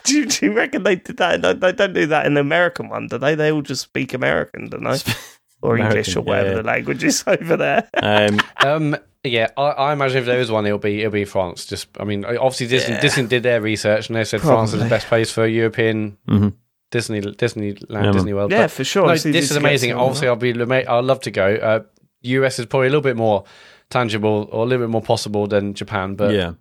you, 0.08 0.26
do 0.26 0.46
you 0.46 0.52
reckon 0.52 0.82
they 0.82 0.96
did 0.96 1.16
that? 1.16 1.40
They 1.60 1.72
don't 1.72 1.94
do 1.94 2.06
that 2.06 2.26
in 2.26 2.34
the 2.34 2.42
American 2.42 2.90
one, 2.90 3.06
do 3.06 3.16
they? 3.16 3.34
They 3.34 3.50
all 3.50 3.62
just 3.62 3.82
speak 3.82 4.12
American, 4.12 4.68
don't 4.68 4.84
they? 4.84 4.98
Or 5.66 5.76
English 5.78 6.16
or 6.16 6.22
whatever 6.22 6.48
yeah. 6.50 6.54
the 6.56 6.62
language 6.62 7.04
is 7.04 7.24
over 7.34 7.56
there. 7.56 7.88
um, 8.02 8.40
Um, 8.64 8.96
yeah, 9.24 9.48
I, 9.56 9.62
I 9.62 9.92
imagine 9.92 10.18
if 10.18 10.26
there 10.26 10.38
is 10.40 10.50
one, 10.50 10.66
it'll 10.66 10.78
be 10.78 11.00
it'll 11.00 11.10
be 11.12 11.24
France. 11.24 11.66
Just, 11.66 11.88
I 11.98 12.04
mean, 12.04 12.24
obviously 12.24 12.68
Disney 12.68 12.94
Yeah. 12.94 13.00
Disney 13.00 13.26
did 13.26 13.42
their 13.42 13.60
research 13.60 14.08
and 14.08 14.16
they 14.16 14.24
said 14.24 14.40
France 14.40 14.72
is 14.72 14.80
the 14.82 14.88
best 14.88 15.06
place 15.08 15.30
for 15.32 15.46
European 15.46 16.16
mhm. 16.28 16.52
Disney 16.92 17.20
Disneyland 17.20 17.90
man. 17.90 18.12
Disney 18.12 18.32
World. 18.32 18.52
Yeah, 18.52 18.62
But 18.62 18.70
for 18.70 18.84
sure. 18.84 19.06
no, 19.06 19.12
It's 19.14 19.24
this 19.24 19.50
is 19.50 19.56
amazing. 19.56 19.92
Obviously, 19.94 20.28
I'll 20.28 20.36
be 20.36 20.50
I'd 20.52 21.04
love 21.04 21.20
to 21.22 21.30
go. 21.32 21.54
Uh, 21.56 21.80
US 22.22 22.58
is 22.60 22.66
probably 22.66 22.86
a 22.86 22.90
little 22.90 23.02
bit 23.02 23.16
more 23.16 23.44
tangible 23.90 24.48
or 24.52 24.64
a 24.64 24.66
little 24.66 24.86
bit 24.86 24.90
more 24.90 25.02
possible 25.02 25.46
than 25.48 25.74
Japan, 25.74 26.14
but 26.14 26.32
yeah, 26.32 26.52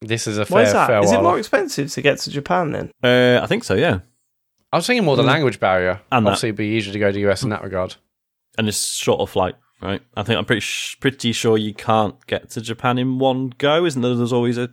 this 0.00 0.26
is 0.26 0.38
a 0.38 0.44
fair. 0.46 0.54
Why 0.56 0.62
is 0.62 0.72
that? 0.72 0.86
fair 0.86 1.02
Is 1.02 1.12
it 1.12 1.22
more 1.22 1.38
expensive 1.38 1.90
to 1.92 2.02
get 2.02 2.18
to 2.20 2.30
Japan 2.30 2.72
then? 2.72 2.90
uh, 3.02 3.42
I 3.42 3.46
think 3.46 3.64
so. 3.64 3.74
Yeah, 3.74 4.00
I 4.72 4.76
was 4.76 4.86
thinking 4.86 5.04
more 5.04 5.16
the 5.16 5.22
Mm. 5.22 5.26
language 5.26 5.60
barrier. 5.60 6.00
And 6.10 6.24
that. 6.26 6.30
Obviously, 6.30 6.48
it'd 6.50 6.56
be 6.56 6.66
easier 6.76 6.92
to 6.92 6.98
go 6.98 7.12
to 7.12 7.20
US 7.30 7.42
in 7.42 7.50
that 7.50 7.62
regard. 7.62 7.96
And 8.58 8.68
it's 8.68 8.94
short 8.94 9.18
shorter 9.18 9.30
flight, 9.32 9.54
right? 9.82 10.02
I 10.16 10.22
think 10.22 10.38
I'm 10.38 10.44
pretty 10.44 10.60
sh- 10.60 10.96
pretty 11.00 11.32
sure 11.32 11.56
you 11.58 11.74
can't 11.74 12.14
get 12.26 12.50
to 12.50 12.60
Japan 12.60 12.98
in 12.98 13.18
one 13.18 13.52
go, 13.58 13.84
isn't 13.84 14.00
there? 14.02 14.14
There's 14.14 14.32
always 14.32 14.58
a 14.58 14.70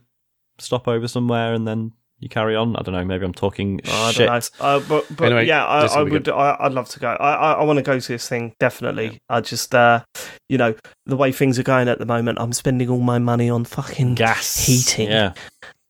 stopover 0.59 1.07
somewhere, 1.07 1.53
and 1.53 1.67
then 1.67 1.93
you 2.19 2.29
carry 2.29 2.55
on. 2.55 2.75
I 2.75 2.83
don't 2.83 2.93
know. 2.93 3.03
Maybe 3.03 3.25
I'm 3.25 3.33
talking 3.33 3.81
Oh, 3.87 4.03
I 4.07 4.11
shit. 4.11 4.27
don't 4.27 4.51
know. 4.59 4.65
Uh, 4.65 4.79
but 4.87 5.05
but 5.15 5.25
Anyway, 5.25 5.47
yeah, 5.47 5.65
I, 5.65 5.85
I 5.87 6.03
would. 6.03 6.11
good. 6.25 6.29
I, 6.29 6.55
I'd 6.59 6.73
love 6.73 6.87
to 6.89 6.99
go. 6.99 7.07
I 7.09 7.33
I, 7.33 7.51
I 7.53 7.63
want 7.63 7.77
to 7.77 7.83
go 7.83 7.99
to 7.99 8.07
this 8.07 8.27
thing 8.29 8.53
definitely. 8.59 9.19
I 9.29 9.41
just, 9.41 9.73
uh, 9.73 10.03
you 10.47 10.57
know, 10.57 10.75
the 11.07 11.17
way 11.17 11.31
things 11.31 11.57
are 11.57 11.63
going 11.63 11.87
at 11.87 11.97
the 11.99 12.05
moment, 12.05 12.37
I'm 12.39 12.53
spending 12.53 12.89
all 12.89 12.99
my 12.99 13.17
money 13.19 13.49
on 13.49 13.65
fucking 13.65 14.15
Gas 14.15 14.65
heating. 14.67 15.09
Yeah, 15.09 15.33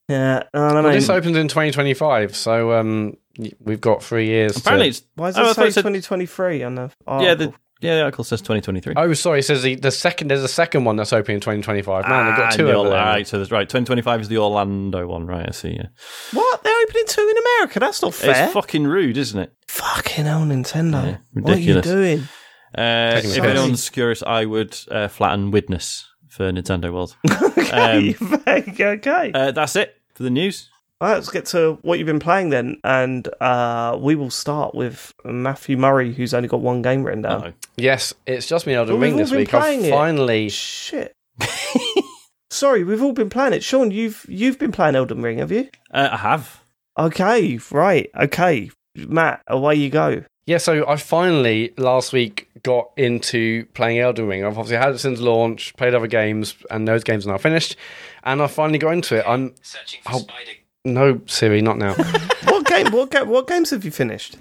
Yeah, 0.08 0.44
and 0.54 0.64
I 0.78 0.82
Well, 0.82 0.92
this 0.94 1.10
opens 1.10 1.36
in 1.36 1.48
2025, 1.50 2.34
so 2.36 2.74
um, 2.80 3.18
we've 3.60 3.82
got 3.82 4.02
three 4.02 4.28
years. 4.28 4.56
apparently 4.58 4.86
to... 4.92 4.98
it's 4.98 5.04
why 5.16 5.28
does 5.28 5.38
Oh, 5.38 5.42
it 5.42 5.46
thought 5.48 5.56
say 5.56 5.68
it 5.68 5.74
said- 5.74 5.82
2023 5.82 6.64
on 6.64 6.76
the? 6.76 6.82
yeah. 6.82 7.18
The 7.36 7.46
article? 7.46 7.56
Yeah, 7.82 7.96
the 7.96 8.04
article 8.04 8.24
says 8.24 8.42
2023. 8.42 8.94
Oh, 8.96 9.14
sorry. 9.14 9.40
It 9.40 9.44
says 9.44 9.64
the, 9.64 9.76
the 9.76 9.92
second. 9.92 10.30
There's 10.30 10.44
a 10.44 10.48
second 10.48 10.84
one 10.86 10.96
that's 10.96 11.12
opening 11.14 11.36
in 11.36 11.42
2025. 11.42 12.08
Man, 12.08 12.26
they've 12.28 12.36
got 12.38 12.54
Ah, 12.54 12.56
two 12.56 12.66
the 12.66 12.74
over 12.74 12.88
Orla- 12.90 12.96
Right, 12.96 13.28
so 13.28 13.38
there's 13.38 13.52
right. 13.52 13.68
2025 13.68 14.22
is 14.22 14.28
the 14.28 14.38
Orlando 14.38 15.08
one, 15.08 15.26
right? 15.28 15.48
I 15.48 15.52
see. 15.52 15.72
Yeah, 15.72 15.88
What? 16.34 16.64
They're 16.64 16.82
opening 16.84 17.04
two 17.08 17.22
in 17.28 17.38
America. 17.38 17.80
That's 17.80 18.02
not 18.02 18.14
fair. 18.14 18.46
it's 18.46 18.54
fucking 18.54 18.86
rude, 18.86 19.18
isn't 19.18 19.40
it? 19.40 19.52
Fucking 19.68 20.26
hell, 20.26 20.42
Nintendo. 20.42 21.04
Yeah, 21.06 21.18
what 21.42 21.58
are 21.58 21.60
you 21.60 21.82
doing? 21.82 22.28
Uh, 22.74 23.16
Taking 23.16 23.30
if 23.32 23.36
the 23.36 23.42
piss. 23.42 23.50
anyone's 23.52 23.90
curious, 23.90 24.24
I 24.24 24.46
would 24.46 24.78
uh, 24.90 25.08
flatten 25.10 25.52
Widnes 25.52 26.06
for 26.30 26.52
Nintendo 26.52 26.94
World. 26.94 27.16
okay, 27.58 28.16
okay. 28.80 29.32
Uh, 29.34 29.52
that's 29.52 29.76
it 29.76 29.96
for 30.14 30.24
the 30.24 30.30
news. 30.30 30.70
All 31.02 31.08
right, 31.08 31.16
let's 31.16 31.32
get 31.32 31.48
to 31.48 31.80
what 31.82 31.98
you've 31.98 32.06
been 32.06 32.20
playing 32.20 32.52
then, 32.52 32.78
and 32.84 33.28
uh, 33.42 33.98
we 34.00 34.14
will 34.14 34.30
start 34.30 34.76
with 34.76 35.12
Matthew 35.26 35.76
Murray, 35.76 36.14
who's 36.14 36.32
only 36.32 36.48
got 36.48 36.62
one 36.62 36.84
game 36.84 37.04
written 37.04 37.24
down. 37.24 37.44
Uh-oh. 37.44 37.54
Yes, 37.76 38.14
it's 38.28 38.46
just 38.46 38.66
been 38.66 38.76
Elden 38.76 38.94
Well, 38.94 39.00
we've 39.02 39.08
Ring 39.10 39.14
all 39.14 39.20
this 39.20 39.30
been 39.32 39.40
week. 39.40 39.54
I've 39.54 39.62
playing 39.62 39.86
it. 39.86 39.90
finally. 39.90 40.50
Shit. 40.50 41.16
Sorry, 42.52 42.84
we've 42.84 43.02
all 43.02 43.14
been 43.14 43.32
playing 43.32 43.54
it. 43.54 43.64
Sean, 43.64 43.90
you've 43.90 44.26
you've 44.30 44.60
been 44.60 44.72
playing 44.72 44.96
Elden 44.96 45.24
Ring, 45.24 45.40
have 45.40 45.52
you? 45.52 45.70
Uh, 45.92 46.10
I 46.12 46.18
have. 46.18 46.62
Okay, 47.00 47.58
right. 47.72 48.10
Okay, 48.16 48.70
Matt, 48.96 49.42
away 49.48 49.74
you 49.76 49.90
go. 49.90 50.24
Yeah, 50.46 50.58
so 50.60 50.88
I 50.88 50.98
finally 50.98 51.74
last 51.78 52.14
week 52.14 52.48
got 52.62 52.92
into 52.98 53.66
playing 53.74 53.98
Elden 54.00 54.28
Ring. 54.28 54.44
I've 54.44 54.58
obviously 54.58 54.78
had 54.78 54.94
it 54.94 55.00
since 55.00 55.20
launch, 55.20 55.76
played 55.78 55.96
other 55.96 56.06
games, 56.08 56.56
and 56.70 56.88
those 56.88 57.04
games 57.04 57.26
are 57.26 57.32
now 57.32 57.38
finished. 57.40 57.76
And 58.24 58.42
I 58.42 58.48
finally 58.48 58.78
got 58.78 58.92
into 58.92 59.16
it. 59.18 59.26
I'm 59.28 59.56
Searching 59.64 60.02
for 60.04 60.14
Oh. 60.14 60.20
spider. 60.20 60.52
No 60.86 61.22
Siri, 61.28 61.62
not 61.62 61.78
now. 61.78 61.96
What 62.46 62.66
game? 62.66 62.92
What 62.92 63.28
What 63.28 63.48
games 63.48 63.70
have 63.70 63.86
you 63.86 63.92
finished? 63.92 64.38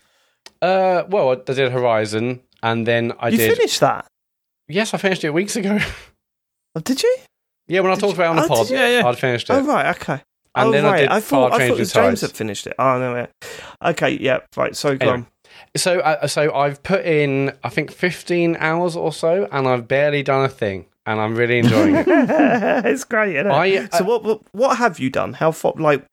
uh, 0.62 1.04
well, 1.08 1.30
I 1.30 1.34
did 1.52 1.72
Horizon, 1.72 2.40
and 2.62 2.86
then 2.86 3.12
I 3.18 3.30
did 3.30 3.40
you 3.40 3.48
did. 3.48 3.56
finished 3.56 3.80
that? 3.80 4.06
Yes, 4.68 4.94
I 4.94 4.98
finished 4.98 5.24
it 5.24 5.30
weeks 5.30 5.56
ago. 5.56 5.78
Oh, 6.76 6.80
did 6.80 7.02
you? 7.02 7.16
yeah, 7.66 7.80
when 7.80 7.90
I 7.90 7.96
talked 7.96 8.16
you- 8.16 8.22
about 8.22 8.26
it 8.26 8.28
on 8.28 8.36
the 8.36 8.42
oh, 8.44 8.48
pod, 8.48 8.70
you? 8.70 8.76
Yeah, 8.76 9.00
yeah. 9.00 9.06
I'd 9.08 9.18
finished 9.18 9.50
it. 9.50 9.54
Oh 9.54 9.66
right, 9.66 9.96
okay. 9.96 10.22
And 10.54 10.68
oh 10.68 10.72
then 10.72 10.84
right, 10.84 10.94
I 10.94 11.00
did 11.00 11.08
I 11.10 11.20
thought 11.20 11.50
Far 11.50 11.60
I 11.60 11.66
thought 11.68 11.76
it 11.76 11.80
was 11.80 11.92
James 11.92 12.06
Tides. 12.06 12.20
that 12.20 12.36
finished 12.36 12.66
it. 12.68 12.74
Oh 12.78 12.98
no, 13.00 13.16
yeah. 13.16 13.26
Okay, 13.90 14.10
yeah, 14.10 14.38
right. 14.56 14.76
So 14.76 14.96
go 14.96 15.08
Anyway. 15.08 15.26
So, 15.76 15.98
uh, 16.00 16.26
so 16.28 16.54
I've 16.54 16.80
put 16.84 17.04
in, 17.04 17.52
I 17.64 17.68
think, 17.70 17.90
15 17.90 18.56
hours 18.60 18.94
or 18.96 19.12
so, 19.12 19.48
and 19.52 19.66
I've 19.68 19.86
barely 19.88 20.22
done 20.22 20.44
a 20.44 20.48
thing, 20.48 20.86
and 21.06 21.20
I'm 21.20 21.34
really 21.36 21.58
enjoying 21.58 21.96
it. 21.96 22.06
it's 22.08 23.02
great. 23.04 23.34
Isn't 23.36 23.50
it? 23.50 23.52
I- 23.52 23.88
so 23.88 24.04
uh, 24.04 24.06
what, 24.06 24.22
what 24.24 24.40
what 24.52 24.76
have 24.78 24.98
you 25.00 25.10
done? 25.10 25.32
How 25.34 25.50
far? 25.50 25.72
Like, 25.76 26.04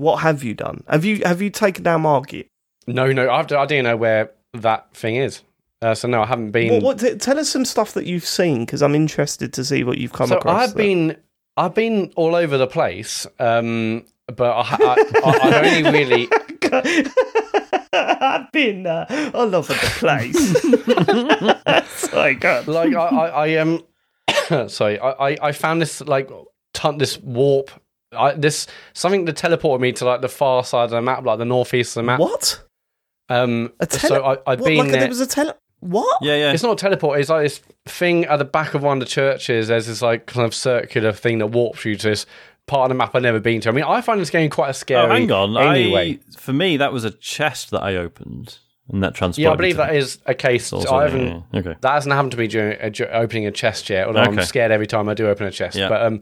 what 0.00 0.20
have 0.20 0.42
you 0.42 0.54
done? 0.54 0.82
Have 0.88 1.04
you 1.04 1.22
have 1.24 1.42
you 1.42 1.50
taken 1.50 1.84
down 1.84 2.02
Margit? 2.02 2.46
No, 2.86 3.12
no, 3.12 3.30
I've, 3.30 3.52
I 3.52 3.66
didn't 3.66 3.84
know 3.84 3.96
where 3.96 4.30
that 4.54 4.92
thing 4.94 5.16
is. 5.16 5.42
Uh, 5.82 5.94
so 5.94 6.08
no, 6.08 6.22
I 6.22 6.26
haven't 6.26 6.50
been. 6.50 6.72
What, 6.72 6.82
what, 6.82 6.98
t- 6.98 7.14
tell 7.16 7.38
us 7.38 7.48
some 7.48 7.64
stuff 7.64 7.92
that 7.94 8.06
you've 8.06 8.24
seen 8.24 8.60
because 8.60 8.82
I'm 8.82 8.94
interested 8.94 9.52
to 9.54 9.64
see 9.64 9.84
what 9.84 9.98
you've 9.98 10.12
come 10.12 10.28
so 10.28 10.38
across. 10.38 10.70
I've 10.70 10.76
been, 10.76 11.16
I've 11.56 11.74
been 11.74 12.12
all 12.16 12.34
over 12.34 12.58
the 12.58 12.66
place, 12.66 13.26
um, 13.38 14.04
but 14.26 14.50
I, 14.50 14.76
I, 14.80 15.04
I, 15.24 15.38
I've 15.42 15.66
only 15.66 15.90
really. 15.90 16.28
I've 17.92 18.52
been 18.52 18.86
uh, 18.86 19.30
all 19.34 19.54
over 19.54 19.72
the 19.72 19.80
place. 19.98 20.36
Sorry, 22.10 22.34
God. 22.34 22.68
like 22.68 22.94
I, 22.94 23.06
I, 23.06 23.46
I 23.46 23.56
um 23.56 23.84
sorry, 24.68 24.98
I, 24.98 25.10
I, 25.10 25.36
I 25.42 25.52
found 25.52 25.82
this 25.82 26.00
like 26.00 26.30
ton 26.72 26.98
this 26.98 27.18
warp. 27.18 27.70
I, 28.16 28.32
this 28.34 28.66
something 28.92 29.24
that 29.26 29.36
teleported 29.36 29.80
me 29.80 29.92
to 29.92 30.04
like 30.04 30.20
the 30.20 30.28
far 30.28 30.64
side 30.64 30.84
of 30.84 30.90
the 30.90 31.02
map, 31.02 31.24
like 31.24 31.38
the 31.38 31.44
northeast 31.44 31.96
of 31.96 32.02
the 32.02 32.06
map. 32.06 32.20
What? 32.20 32.62
Um, 33.28 33.72
A 33.80 33.86
tele- 33.86 34.08
so 34.16 34.24
I, 34.24 34.32
I've 34.52 34.60
What, 34.60 34.66
been 34.68 34.78
like 34.78 34.90
there. 34.90 35.00
there 35.00 35.08
was 35.08 35.20
a 35.20 35.26
tele. 35.26 35.54
What? 35.80 36.18
Yeah, 36.20 36.34
yeah. 36.36 36.52
It's 36.52 36.62
not 36.62 36.72
a 36.72 36.76
teleport. 36.76 37.20
It's 37.20 37.30
like 37.30 37.44
this 37.44 37.60
thing 37.86 38.24
at 38.26 38.36
the 38.38 38.44
back 38.44 38.74
of 38.74 38.82
one 38.82 38.98
of 38.98 39.00
the 39.00 39.06
churches. 39.10 39.68
There's 39.68 39.86
this 39.86 40.02
like 40.02 40.26
kind 40.26 40.44
of 40.44 40.54
circular 40.54 41.12
thing 41.12 41.38
that 41.38 41.46
warps 41.46 41.84
you 41.84 41.96
to 41.96 42.08
this 42.08 42.26
part 42.66 42.84
of 42.84 42.88
the 42.90 42.94
map 42.96 43.14
I've 43.14 43.22
never 43.22 43.40
been 43.40 43.60
to. 43.62 43.68
I 43.68 43.72
mean, 43.72 43.84
I 43.84 44.00
find 44.00 44.20
this 44.20 44.30
game 44.30 44.50
quite 44.50 44.70
a 44.70 44.74
scary. 44.74 45.06
Oh, 45.06 45.08
hang 45.08 45.30
on. 45.32 45.56
Anyway, 45.56 46.18
I, 46.18 46.38
for 46.38 46.52
me, 46.52 46.76
that 46.78 46.92
was 46.92 47.04
a 47.04 47.10
chest 47.12 47.70
that 47.70 47.82
I 47.82 47.96
opened, 47.96 48.58
and 48.92 49.02
that 49.02 49.14
transported. 49.14 49.44
yeah, 49.44 49.52
I 49.52 49.56
believe 49.56 49.74
to 49.74 49.78
that 49.78 49.94
is 49.96 50.18
a 50.26 50.34
case. 50.34 50.68
the- 50.70 50.78
I 50.92 51.04
haven't. 51.04 51.26
yeah, 51.26 51.40
yeah. 51.52 51.60
Okay. 51.60 51.76
That 51.80 51.92
hasn't 51.92 52.12
happened 52.12 52.32
to 52.32 52.38
me 52.38 52.46
during 52.48 52.78
uh, 52.80 52.88
dur- 52.90 53.08
opening 53.12 53.46
a 53.46 53.50
chest 53.52 53.88
yet. 53.88 54.06
Although 54.08 54.20
I'm 54.20 54.40
scared 54.42 54.72
every 54.72 54.86
time 54.88 55.08
I 55.08 55.14
do 55.14 55.28
open 55.28 55.46
a 55.46 55.50
chest. 55.52 55.76
Yeah. 55.76 55.88
But 55.88 56.02
um, 56.02 56.20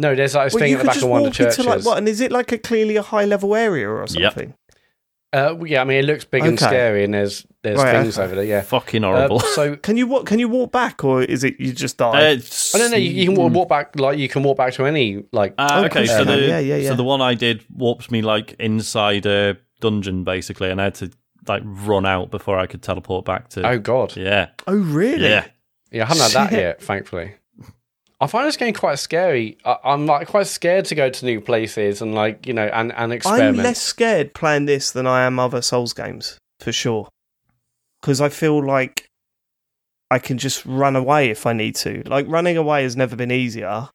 no, 0.00 0.14
there's 0.14 0.34
like 0.34 0.46
this 0.46 0.54
Well, 0.54 0.60
thing 0.62 0.72
at 0.74 0.78
the 0.78 0.84
back 0.84 0.94
just 0.94 1.04
of 1.04 1.10
one 1.10 1.20
of 1.20 1.24
walk 1.26 1.32
the 1.32 1.44
churches. 1.44 1.58
into 1.58 1.70
like 1.70 1.84
what? 1.84 1.98
And 1.98 2.08
is 2.08 2.20
it 2.20 2.32
like 2.32 2.50
a 2.52 2.58
clearly 2.58 2.96
a 2.96 3.02
high 3.02 3.24
level 3.26 3.54
area 3.54 3.88
or 3.88 4.00
Yep. 4.08 4.08
something? 4.32 4.54
Uh, 5.32 5.54
yeah, 5.64 5.80
I 5.80 5.84
mean, 5.84 5.98
it 5.98 6.06
looks 6.06 6.24
big 6.24 6.44
and 6.44 6.58
scary, 6.58 7.04
and 7.04 7.14
there's 7.14 7.46
there's 7.62 7.78
Right, 7.78 7.92
things 8.02 8.18
okay. 8.18 8.24
over 8.24 8.34
there. 8.34 8.44
Yeah. 8.44 8.62
Fucking 8.62 9.04
Uh, 9.04 9.08
horrible. 9.12 9.38
so 9.54 9.76
Can 9.76 9.96
you 9.96 10.08
walk? 10.08 10.26
Can 10.26 10.40
you 10.40 10.48
walk 10.48 10.72
back, 10.72 11.04
or 11.04 11.22
is 11.22 11.44
it 11.44 11.54
you 11.60 11.72
just 11.72 11.98
die? 11.98 12.30
It's- 12.32 12.74
I 12.74 12.78
don't 12.78 12.90
know. 12.90 12.96
You, 12.96 13.10
you 13.12 13.26
can 13.26 13.36
walk, 13.36 13.52
walk 13.52 13.68
back 13.68 14.00
like 14.00 14.18
you 14.18 14.28
can 14.28 14.42
walk 14.42 14.56
back 14.56 14.72
to 14.74 14.86
any 14.86 15.22
like. 15.32 15.54
Ah, 15.56 15.82
Oh, 15.82 15.84
okay, 15.84 16.02
of 16.02 16.08
so 16.08 16.24
the. 16.24 16.36
Yeah, 16.40 16.58
yeah, 16.58 16.76
yeah. 16.76 16.88
so 16.88 16.96
the 16.96 17.04
one 17.04 17.20
I 17.20 17.34
did 17.34 17.64
warped 17.72 18.10
me 18.10 18.22
like 18.22 18.54
inside 18.58 19.24
a 19.26 19.56
dungeon 19.80 20.24
basically, 20.24 20.68
and 20.70 20.80
I 20.80 20.84
had 20.84 20.94
to 20.96 21.10
like 21.46 21.62
run 21.64 22.04
out 22.06 22.32
before 22.32 22.58
I 22.58 22.66
could 22.66 22.82
teleport 22.82 23.24
back 23.24 23.50
to. 23.50 23.64
oh 23.66 23.78
God. 23.78 24.16
yeah, 24.16 24.48
oh, 24.66 24.74
really? 24.74 25.28
yeah. 25.28 25.44
Yeah, 25.92 26.04
I 26.04 26.06
haven't 26.06 26.22
had 26.22 26.50
that 26.50 26.52
yet, 26.52 26.82
thankfully. 26.82 27.34
I 28.20 28.26
find 28.26 28.46
this 28.46 28.56
game 28.56 28.74
quite 28.74 28.98
scary. 28.98 29.56
I, 29.64 29.76
I'm 29.84 30.06
like 30.06 30.28
quite 30.28 30.46
scared 30.46 30.84
to 30.86 30.94
go 30.94 31.08
to 31.08 31.24
new 31.24 31.40
places 31.40 32.02
and 32.02 32.14
like 32.14 32.46
you 32.46 32.52
know 32.52 32.66
and 32.66 32.92
and 32.92 33.12
experiment. 33.12 33.58
I'm 33.58 33.64
less 33.64 33.80
scared 33.80 34.34
playing 34.34 34.66
this 34.66 34.90
than 34.90 35.06
I 35.06 35.24
am 35.24 35.38
other 35.38 35.62
Souls 35.62 35.92
games 35.92 36.38
for 36.58 36.72
sure, 36.72 37.08
because 38.00 38.20
I 38.20 38.28
feel 38.28 38.64
like 38.64 39.08
I 40.10 40.18
can 40.18 40.38
just 40.38 40.66
run 40.66 40.96
away 40.96 41.30
if 41.30 41.46
I 41.46 41.52
need 41.52 41.76
to. 41.76 42.02
Like 42.06 42.26
running 42.28 42.56
away 42.56 42.82
has 42.82 42.96
never 42.96 43.16
been 43.16 43.30
easier. 43.30 43.88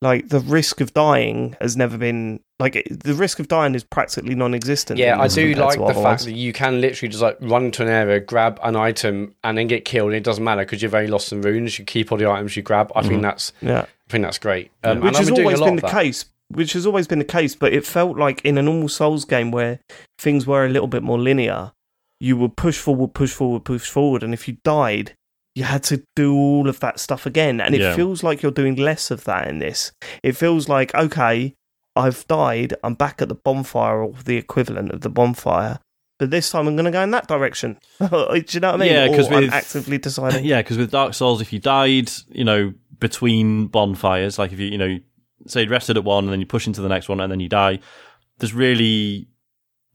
Like 0.00 0.28
the 0.28 0.38
risk 0.40 0.80
of 0.80 0.94
dying 0.94 1.56
has 1.60 1.76
never 1.76 1.98
been 1.98 2.40
like 2.60 2.76
it- 2.76 3.02
the 3.02 3.14
risk 3.14 3.40
of 3.40 3.48
dying 3.48 3.74
is 3.74 3.82
practically 3.82 4.34
non-existent. 4.36 4.98
yeah, 4.98 5.20
I 5.20 5.26
do 5.26 5.54
like 5.54 5.76
the 5.78 5.84
other 5.84 5.94
fact 6.02 6.24
that 6.24 6.32
you 6.32 6.52
can 6.52 6.80
literally 6.80 7.08
just 7.10 7.22
like 7.22 7.36
run 7.40 7.64
into 7.66 7.82
an 7.82 7.88
area, 7.88 8.20
grab 8.20 8.60
an 8.62 8.76
item, 8.76 9.34
and 9.42 9.58
then 9.58 9.66
get 9.66 9.84
killed. 9.84 10.08
And 10.10 10.16
it 10.16 10.22
doesn't 10.24 10.42
matter 10.44 10.62
because 10.62 10.82
you've 10.82 10.94
only 10.94 11.08
lost 11.08 11.28
some 11.28 11.42
runes. 11.42 11.78
You 11.78 11.84
keep 11.84 12.12
all 12.12 12.18
the 12.18 12.30
items 12.30 12.56
you 12.56 12.62
grab. 12.62 12.92
I 12.94 13.02
think 13.02 13.22
that's 13.22 13.52
yeah. 13.60 13.82
I 13.82 14.10
think 14.10 14.22
that's 14.24 14.38
great. 14.38 14.70
Um, 14.84 15.00
which 15.00 15.18
has 15.18 15.30
been 15.30 15.40
always 15.40 15.60
been 15.60 15.76
the 15.76 15.82
that. 15.82 15.90
case. 15.90 16.26
Which 16.50 16.72
has 16.74 16.86
always 16.86 17.06
been 17.06 17.18
the 17.18 17.24
case, 17.26 17.54
but 17.56 17.72
it 17.74 17.84
felt 17.84 18.16
like 18.16 18.40
in 18.42 18.56
a 18.56 18.62
normal 18.62 18.88
Souls 18.88 19.24
game 19.26 19.50
where 19.50 19.80
things 20.18 20.46
were 20.46 20.64
a 20.64 20.68
little 20.70 20.88
bit 20.88 21.02
more 21.02 21.18
linear, 21.18 21.72
you 22.20 22.36
would 22.38 22.56
push 22.56 22.78
forward, 22.78 23.12
push 23.14 23.32
forward, 23.32 23.64
push 23.64 23.90
forward, 23.90 24.22
and 24.22 24.32
if 24.32 24.48
you 24.48 24.56
died, 24.64 25.12
you 25.58 25.64
had 25.64 25.82
to 25.84 26.02
do 26.14 26.34
all 26.34 26.68
of 26.68 26.78
that 26.80 27.00
stuff 27.00 27.26
again. 27.26 27.60
And 27.60 27.74
it 27.74 27.80
Yeah. 27.80 27.94
feels 27.96 28.22
like 28.22 28.42
you're 28.42 28.52
doing 28.62 28.76
less 28.76 29.10
of 29.10 29.24
that 29.24 29.48
in 29.48 29.58
this. 29.58 29.92
It 30.22 30.36
feels 30.36 30.68
like 30.68 30.94
okay, 30.94 31.54
I've 31.96 32.26
died, 32.28 32.74
I'm 32.84 32.94
back 32.94 33.20
at 33.20 33.28
the 33.28 33.34
bonfire 33.34 34.02
or 34.02 34.14
the 34.24 34.36
equivalent 34.36 34.92
of 34.92 35.00
the 35.00 35.10
bonfire. 35.10 35.78
But 36.20 36.30
this 36.30 36.50
time 36.50 36.66
I'm 36.68 36.74
going 36.76 36.84
to 36.84 36.90
go 36.90 37.02
in 37.02 37.10
that 37.12 37.28
direction. 37.28 37.78
Do 38.00 38.06
you 38.50 38.60
know 38.60 38.72
what 38.72 38.74
I 38.74 38.84
mean? 38.84 38.92
Yeah, 38.92 39.06
'cause 39.08 39.28
Or 39.30 39.34
I'm 39.34 39.50
actively 39.50 39.98
deciding. 39.98 40.44
Yeah, 40.44 40.62
because 40.62 40.78
with 40.78 40.90
Dark 40.90 41.14
Souls, 41.14 41.40
if 41.40 41.52
you 41.52 41.58
died, 41.60 42.10
you 42.30 42.44
know, 42.44 42.72
between 43.00 43.66
bonfires, 43.68 44.38
like 44.38 44.52
if 44.52 44.58
you, 44.58 44.66
you 44.66 44.78
know, 44.78 44.98
say 45.46 45.62
you 45.62 45.68
rested 45.70 45.96
at 45.96 46.02
one 46.04 46.24
and 46.24 46.32
then 46.32 46.40
you 46.40 46.46
push 46.46 46.66
into 46.66 46.80
the 46.80 46.88
next 46.88 47.08
one 47.08 47.20
and 47.20 47.30
then 47.30 47.38
you 47.40 47.48
die, 47.48 47.78
there's 48.38 48.52
really, 48.54 49.28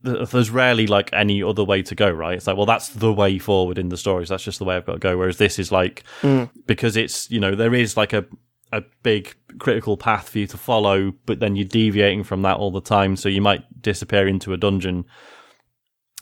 there's 0.04 0.50
rarely 0.50 0.86
like 0.86 1.10
any 1.12 1.42
other 1.42 1.64
way 1.64 1.82
to 1.82 1.94
go, 1.94 2.10
right? 2.10 2.36
It's 2.36 2.46
like, 2.46 2.56
well, 2.56 2.66
that's 2.66 2.88
the 2.90 3.12
way 3.12 3.38
forward 3.38 3.78
in 3.78 3.88
the 3.88 3.96
stories. 3.96 4.28
That's 4.28 4.44
just 4.44 4.58
the 4.58 4.64
way 4.64 4.76
I've 4.76 4.86
got 4.86 4.92
to 4.94 4.98
go. 4.98 5.16
Whereas 5.16 5.38
this 5.38 5.58
is 5.58 5.72
like, 5.72 6.04
Mm. 6.22 6.50
because 6.66 6.96
it's, 6.96 7.30
you 7.30 7.40
know, 7.40 7.54
there 7.54 7.74
is 7.74 7.96
like 7.96 8.12
a, 8.12 8.24
a 8.72 8.82
big 9.02 9.34
critical 9.58 9.96
path 9.96 10.28
for 10.28 10.38
you 10.38 10.46
to 10.48 10.56
follow, 10.58 11.12
but 11.26 11.40
then 11.40 11.56
you're 11.56 11.64
deviating 11.64 12.24
from 12.24 12.42
that 12.42 12.56
all 12.56 12.70
the 12.70 12.80
time. 12.80 13.16
So 13.16 13.28
you 13.28 13.40
might 13.40 13.62
disappear 13.82 14.26
into 14.28 14.52
a 14.52 14.56
dungeon. 14.56 15.04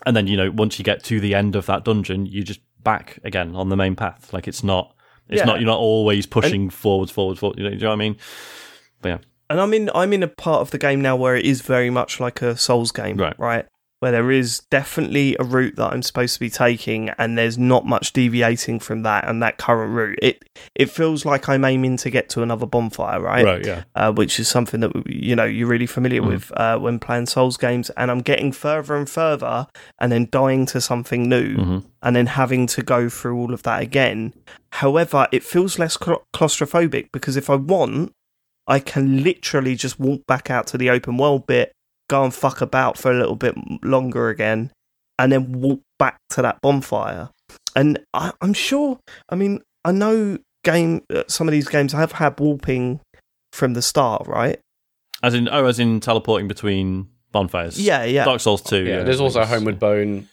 And 0.07 0.17
then, 0.17 0.27
you 0.27 0.37
know, 0.37 0.51
once 0.51 0.79
you 0.79 0.85
get 0.85 1.03
to 1.05 1.21
the 1.21 1.35
end 1.35 1.57
of 1.57 1.67
that 1.67 1.85
dungeon, 1.85 2.27
you 2.27 2.43
just 2.43 2.61
back 2.83 3.19
again 3.25 3.55
on 3.55 3.69
the 3.69 3.77
main 3.77 3.95
path. 3.97 4.33
Like 4.33 4.49
it's 4.49 4.65
not, 4.65 4.95
it's 5.29 5.39
Yeah. 5.41 5.45
not, 5.47 5.61
you're 5.61 5.67
not 5.67 5.79
always 5.79 6.27
pushing 6.27 6.71
forwards, 6.71 7.11
forwards, 7.13 7.41
forwards. 7.41 7.59
You 7.59 7.65
know, 7.65 7.71
do 7.71 7.77
you 7.77 7.83
know 7.83 7.89
what 7.89 7.95
I 7.95 7.97
mean? 7.97 8.17
But 9.01 9.09
yeah. 9.09 9.19
and 9.51 9.61
I'm 9.61 9.73
in 9.75 9.91
I'm 9.95 10.13
in 10.13 10.23
a 10.23 10.29
part 10.29 10.61
of 10.61 10.71
the 10.73 10.79
game 10.79 11.01
now 11.01 11.15
where 11.17 11.37
it 11.37 11.45
is 11.45 11.61
very 11.63 11.91
much 11.91 12.21
like 12.21 12.43
a 12.43 12.57
Souls 12.57 12.91
game, 12.93 13.17
Right. 13.17 13.39
Right, 13.39 13.67
where 14.03 14.11
there 14.11 14.33
is 14.33 14.59
definitely 14.69 15.37
a 15.39 15.45
route 15.45 15.77
that 15.77 15.93
I'm 15.93 16.03
supposed 16.03 16.35
to 16.35 16.41
be 16.41 16.51
taking, 16.51 17.11
and 17.11 17.39
there's 17.39 17.57
not 17.57 17.87
much 17.87 18.13
deviating 18.13 18.81
from 18.81 19.05
that 19.05 19.29
and 19.29 19.41
that 19.45 19.59
current 19.59 19.95
route. 19.95 20.19
It 20.21 20.43
it 20.75 20.91
feels 20.91 21.25
like 21.25 21.49
I'm 21.49 21.65
aiming 21.65 21.99
to 21.99 22.11
get 22.11 22.29
to 22.31 22.43
another 22.43 22.67
bonfire, 22.67 23.21
right? 23.21 23.65
yeah. 23.65 23.85
Uh, 23.95 24.11
which 24.13 24.41
is 24.41 24.49
something 24.49 24.81
that 24.81 24.91
you 25.07 25.37
know 25.37 25.45
you're 25.45 25.69
really 25.69 25.87
familiar 25.87 26.21
Mm. 26.21 26.27
with 26.27 26.53
uh, 26.57 26.79
when 26.79 26.99
playing 26.99 27.27
Souls 27.27 27.57
games, 27.57 27.91
and 27.91 28.11
I'm 28.11 28.23
getting 28.23 28.51
further 28.51 28.97
and 28.97 29.09
further, 29.09 29.69
and 30.01 30.11
then 30.11 30.27
dying 30.33 30.67
to 30.67 30.81
something 30.81 31.29
new, 31.29 31.55
hmm 31.57 31.79
and 32.05 32.17
then 32.17 32.27
having 32.27 32.67
to 32.67 32.83
go 32.83 33.09
through 33.09 33.37
all 33.39 33.55
of 33.55 33.63
that 33.63 33.81
again. 33.81 34.35
However, 34.73 35.29
it 35.31 35.45
feels 35.45 35.79
less 35.79 35.97
cla- 35.97 36.19
claustrophobic 36.35 37.11
because 37.13 37.37
if 37.37 37.49
I 37.49 37.55
want, 37.55 38.13
I 38.67 38.81
can 38.81 39.23
literally 39.23 39.77
just 39.77 40.01
walk 40.01 40.27
back 40.27 40.51
out 40.51 40.67
to 40.69 40.79
the 40.79 40.91
open 40.91 41.17
world 41.17 41.47
bit, 41.47 41.71
go 42.13 42.25
and 42.25 42.35
fuck 42.35 42.61
about 42.61 42.99
for 42.99 43.11
a 43.11 43.19
little 43.19 43.37
bit 43.37 43.55
longer 43.83 44.29
again, 44.29 44.71
and 45.19 45.33
then 45.33 45.61
walk 45.61 45.81
back 45.99 46.19
to 46.31 46.43
that 46.43 46.61
bonfire. 46.61 47.31
And 47.75 47.99
I, 48.13 48.33
I'm 48.43 48.53
sure, 48.53 48.99
I 49.31 49.35
mean, 49.35 49.61
I 49.85 49.93
know 49.93 50.39
game 50.63 51.03
uh, 51.13 51.25
some 51.27 51.49
of 51.49 51.53
these 51.53 51.69
games 51.69 51.93
have 51.93 52.13
had 52.13 52.39
warping 52.39 53.01
from 53.53 53.73
the 53.73 53.83
start, 53.83 54.27
right? 54.27 54.61
As 55.23 55.33
in, 55.35 55.49
oh, 55.51 55.65
as 55.65 55.79
in 55.79 56.01
teleporting 56.01 56.49
between 56.49 57.09
bonfires. 57.33 57.81
Yeah, 57.81 58.05
yeah. 58.05 58.25
Dark 58.27 58.41
Souls 58.41 58.61
2. 58.63 58.85
Yeah, 58.85 59.03
there's 59.05 59.21
also 59.21 59.45
Homeward 59.45 59.79
Bone. 59.79 60.29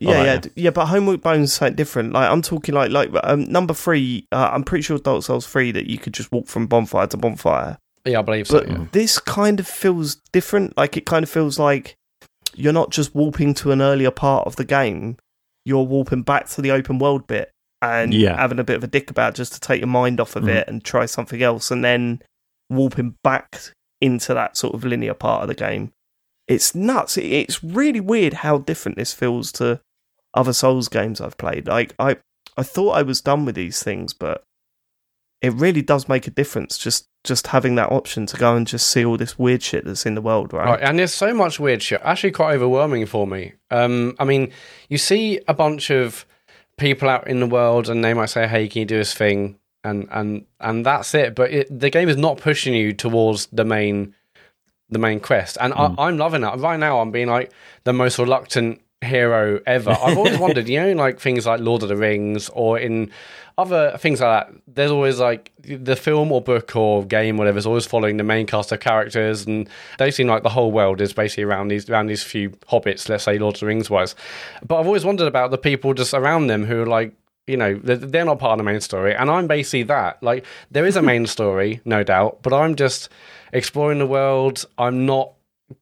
Yeah, 0.00 0.14
right, 0.14 0.46
yeah, 0.46 0.50
yeah. 0.54 0.70
But 0.70 0.86
Homeward 0.86 1.20
Bones 1.20 1.50
is 1.50 1.54
something 1.54 1.76
different. 1.76 2.14
Like 2.14 2.30
I'm 2.30 2.40
talking 2.40 2.74
like 2.74 2.90
like 2.90 3.10
um, 3.24 3.44
number 3.44 3.74
three. 3.74 4.26
Uh, 4.32 4.48
I'm 4.50 4.62
pretty 4.64 4.80
sure 4.80 4.98
Dark 4.98 5.24
Souls 5.24 5.46
three 5.46 5.72
that 5.72 5.90
you 5.90 5.98
could 5.98 6.14
just 6.14 6.32
walk 6.32 6.46
from 6.46 6.66
bonfire 6.66 7.08
to 7.08 7.18
bonfire. 7.18 7.76
Yeah, 8.04 8.20
I 8.20 8.22
believe 8.22 8.46
so. 8.46 8.60
But 8.60 8.68
yeah. 8.68 8.86
this 8.92 9.18
kind 9.18 9.60
of 9.60 9.66
feels 9.66 10.16
different. 10.32 10.76
Like 10.76 10.96
it 10.96 11.06
kind 11.06 11.22
of 11.22 11.28
feels 11.30 11.58
like 11.58 11.96
you're 12.54 12.72
not 12.72 12.90
just 12.90 13.14
warping 13.14 13.54
to 13.54 13.72
an 13.72 13.80
earlier 13.82 14.10
part 14.10 14.46
of 14.46 14.56
the 14.56 14.64
game. 14.64 15.16
You're 15.64 15.84
warping 15.84 16.22
back 16.22 16.48
to 16.50 16.62
the 16.62 16.70
open 16.70 16.98
world 16.98 17.26
bit 17.26 17.50
and 17.82 18.12
Yeah. 18.12 18.36
having 18.36 18.58
a 18.58 18.64
bit 18.64 18.76
of 18.76 18.84
a 18.84 18.88
dick 18.88 19.10
about 19.10 19.34
just 19.34 19.52
to 19.54 19.60
take 19.60 19.80
your 19.80 19.86
mind 19.88 20.20
off 20.20 20.36
of 20.36 20.44
Mhm. 20.44 20.48
it 20.54 20.68
and 20.68 20.84
try 20.84 21.06
something 21.06 21.42
else, 21.42 21.70
and 21.70 21.84
then 21.84 22.22
warping 22.68 23.16
back 23.22 23.72
into 24.00 24.32
that 24.34 24.56
sort 24.56 24.74
of 24.74 24.84
linear 24.84 25.14
part 25.14 25.42
of 25.42 25.48
the 25.48 25.54
game. 25.54 25.92
It's 26.48 26.74
nuts. 26.74 27.16
It's 27.16 27.62
really 27.62 28.00
weird 28.00 28.32
how 28.34 28.58
different 28.58 28.96
this 28.98 29.12
feels 29.12 29.52
to 29.52 29.80
other 30.34 30.52
Souls 30.52 30.88
games 30.88 31.20
I've 31.20 31.36
played. 31.38 31.66
Like 31.68 31.94
I, 31.98 32.16
I 32.56 32.62
thought 32.62 32.92
I 32.92 33.02
was 33.02 33.20
done 33.20 33.44
with 33.44 33.54
these 33.54 33.82
things, 33.82 34.12
but 34.14 34.42
it 35.42 35.52
really 35.54 35.82
does 35.82 36.08
make 36.08 36.26
a 36.26 36.30
difference. 36.30 36.78
Just 36.78 37.08
just 37.22 37.48
having 37.48 37.74
that 37.74 37.92
option 37.92 38.24
to 38.26 38.36
go 38.36 38.56
and 38.56 38.66
just 38.66 38.88
see 38.88 39.04
all 39.04 39.16
this 39.16 39.38
weird 39.38 39.62
shit 39.62 39.84
that's 39.84 40.06
in 40.06 40.14
the 40.14 40.22
world, 40.22 40.52
right? 40.52 40.64
Right, 40.64 40.80
and 40.80 40.98
there's 40.98 41.12
so 41.12 41.34
much 41.34 41.60
weird 41.60 41.82
shit. 41.82 42.00
Actually, 42.02 42.32
quite 42.32 42.54
overwhelming 42.54 43.04
for 43.06 43.26
me. 43.26 43.52
Um, 43.70 44.16
I 44.18 44.24
mean, 44.24 44.52
you 44.88 44.98
see 44.98 45.40
a 45.46 45.54
bunch 45.54 45.90
of 45.90 46.24
people 46.78 47.08
out 47.08 47.28
in 47.28 47.40
the 47.40 47.46
world, 47.46 47.88
and 47.88 48.04
they 48.04 48.14
might 48.14 48.30
say, 48.30 48.46
"Hey, 48.46 48.68
can 48.68 48.80
you 48.80 48.86
do 48.86 48.98
this 48.98 49.14
thing?" 49.14 49.58
and 49.84 50.08
and 50.10 50.46
and 50.58 50.84
that's 50.84 51.14
it. 51.14 51.34
But 51.34 51.50
it, 51.50 51.80
the 51.80 51.90
game 51.90 52.08
is 52.08 52.16
not 52.16 52.38
pushing 52.38 52.74
you 52.74 52.92
towards 52.92 53.46
the 53.46 53.64
main 53.64 54.14
the 54.88 54.98
main 54.98 55.20
quest, 55.20 55.56
and 55.60 55.72
I, 55.72 55.94
I'm 55.98 56.18
loving 56.18 56.40
that. 56.42 56.58
Right 56.58 56.78
now, 56.78 57.00
I'm 57.00 57.10
being 57.10 57.28
like 57.28 57.52
the 57.84 57.92
most 57.92 58.18
reluctant 58.18 58.80
hero 59.00 59.60
ever. 59.66 59.90
I've 59.90 60.18
always 60.18 60.38
wondered, 60.40 60.68
you 60.68 60.80
know, 60.80 60.92
like 60.92 61.20
things 61.20 61.46
like 61.46 61.60
Lord 61.60 61.82
of 61.82 61.88
the 61.88 61.96
Rings 61.96 62.48
or 62.50 62.78
in 62.78 63.10
other 63.60 63.96
things 63.98 64.20
like 64.20 64.48
that. 64.48 64.54
There's 64.66 64.90
always 64.90 65.18
like 65.20 65.52
the 65.62 65.96
film 65.96 66.32
or 66.32 66.40
book 66.40 66.74
or 66.74 67.04
game, 67.04 67.36
whatever, 67.36 67.58
is 67.58 67.66
always 67.66 67.86
following 67.86 68.16
the 68.16 68.24
main 68.24 68.46
cast 68.46 68.72
of 68.72 68.80
characters, 68.80 69.46
and 69.46 69.68
they 69.98 70.10
seem 70.10 70.26
like 70.26 70.42
the 70.42 70.48
whole 70.48 70.72
world 70.72 71.00
is 71.00 71.12
basically 71.12 71.44
around 71.44 71.68
these 71.68 71.88
around 71.90 72.06
these 72.06 72.22
few 72.22 72.50
hobbits. 72.70 73.08
Let's 73.08 73.24
say 73.24 73.38
Lord 73.38 73.54
of 73.56 73.60
the 73.60 73.66
Rings 73.66 73.90
wise, 73.90 74.14
but 74.66 74.78
I've 74.80 74.86
always 74.86 75.04
wondered 75.04 75.28
about 75.28 75.50
the 75.50 75.58
people 75.58 75.94
just 75.94 76.14
around 76.14 76.46
them 76.48 76.64
who 76.64 76.82
are 76.82 76.86
like. 76.86 77.14
You 77.46 77.56
know, 77.56 77.74
they're- 77.82 77.96
they're 77.96 78.24
not 78.24 78.38
part 78.38 78.52
of 78.52 78.58
the 78.64 78.70
main 78.70 78.80
story, 78.80 79.12
and 79.12 79.28
I'm 79.28 79.48
basically 79.48 79.82
that. 79.84 80.22
Like, 80.22 80.44
there 80.70 80.86
is 80.86 80.94
a 80.94 81.02
main 81.02 81.26
story, 81.36 81.80
no 81.84 82.04
doubt, 82.04 82.38
but 82.42 82.52
I'm 82.52 82.76
just 82.76 83.08
exploring 83.52 83.98
the 83.98 84.06
world. 84.06 84.64
I'm 84.78 85.04
not 85.04 85.32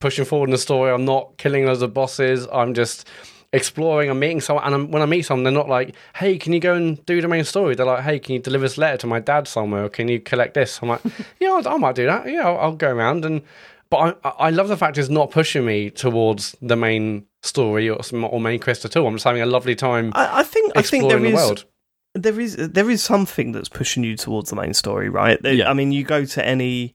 pushing 0.00 0.24
forward 0.24 0.48
in 0.48 0.52
the 0.52 0.58
story. 0.58 0.90
I'm 0.90 1.04
not 1.04 1.36
killing 1.36 1.66
loads 1.66 1.82
of 1.82 1.92
bosses. 1.92 2.46
I'm 2.50 2.72
just 2.72 3.06
exploring. 3.52 4.10
I'm 4.10 4.18
meeting 4.18 4.40
someone, 4.40 4.64
and 4.64 4.74
I'm, 4.74 4.90
when 4.90 5.02
I 5.02 5.06
meet 5.06 5.22
someone, 5.22 5.44
they're 5.44 5.52
not 5.52 5.68
like, 5.68 5.94
"Hey, 6.16 6.38
can 6.38 6.52
you 6.52 6.60
go 6.60 6.74
and 6.74 7.04
do 7.06 7.20
the 7.20 7.28
main 7.28 7.44
story?" 7.44 7.74
They're 7.74 7.86
like, 7.86 8.04
"Hey, 8.04 8.18
can 8.18 8.34
you 8.34 8.40
deliver 8.40 8.64
this 8.64 8.78
letter 8.78 8.96
to 8.98 9.06
my 9.06 9.20
dad 9.20 9.48
somewhere? 9.48 9.84
Or 9.84 9.88
can 9.88 10.08
you 10.08 10.20
collect 10.20 10.54
this?" 10.54 10.80
I'm 10.82 10.88
like, 10.88 11.00
"Yeah, 11.40 11.60
I, 11.64 11.74
I 11.74 11.76
might 11.76 11.94
do 11.94 12.06
that. 12.06 12.28
Yeah, 12.30 12.46
I'll, 12.48 12.58
I'll 12.58 12.76
go 12.76 12.90
around." 12.90 13.24
And 13.24 13.42
but 13.90 14.18
I, 14.24 14.28
I 14.28 14.50
love 14.50 14.68
the 14.68 14.76
fact 14.76 14.98
it's 14.98 15.08
not 15.08 15.30
pushing 15.30 15.64
me 15.64 15.90
towards 15.90 16.54
the 16.60 16.76
main 16.76 17.24
story 17.42 17.88
or, 17.88 17.98
or 18.26 18.40
main 18.40 18.60
quest 18.60 18.84
at 18.84 18.96
all. 18.96 19.06
I'm 19.06 19.14
just 19.14 19.24
having 19.24 19.42
a 19.42 19.46
lovely 19.46 19.74
time 19.74 20.12
I, 20.14 20.40
I 20.40 20.42
think 20.42 20.72
I 20.76 20.82
think 20.82 21.08
there 21.08 21.18
the 21.18 21.26
is 21.28 21.34
world. 21.34 21.64
there 22.14 22.38
is 22.38 22.56
there 22.56 22.90
is 22.90 23.02
something 23.02 23.52
that's 23.52 23.68
pushing 23.68 24.04
you 24.04 24.16
towards 24.16 24.50
the 24.50 24.56
main 24.56 24.74
story, 24.74 25.08
right? 25.08 25.38
Yeah. 25.42 25.70
I 25.70 25.72
mean, 25.72 25.92
you 25.92 26.04
go 26.04 26.24
to 26.24 26.44
any 26.44 26.94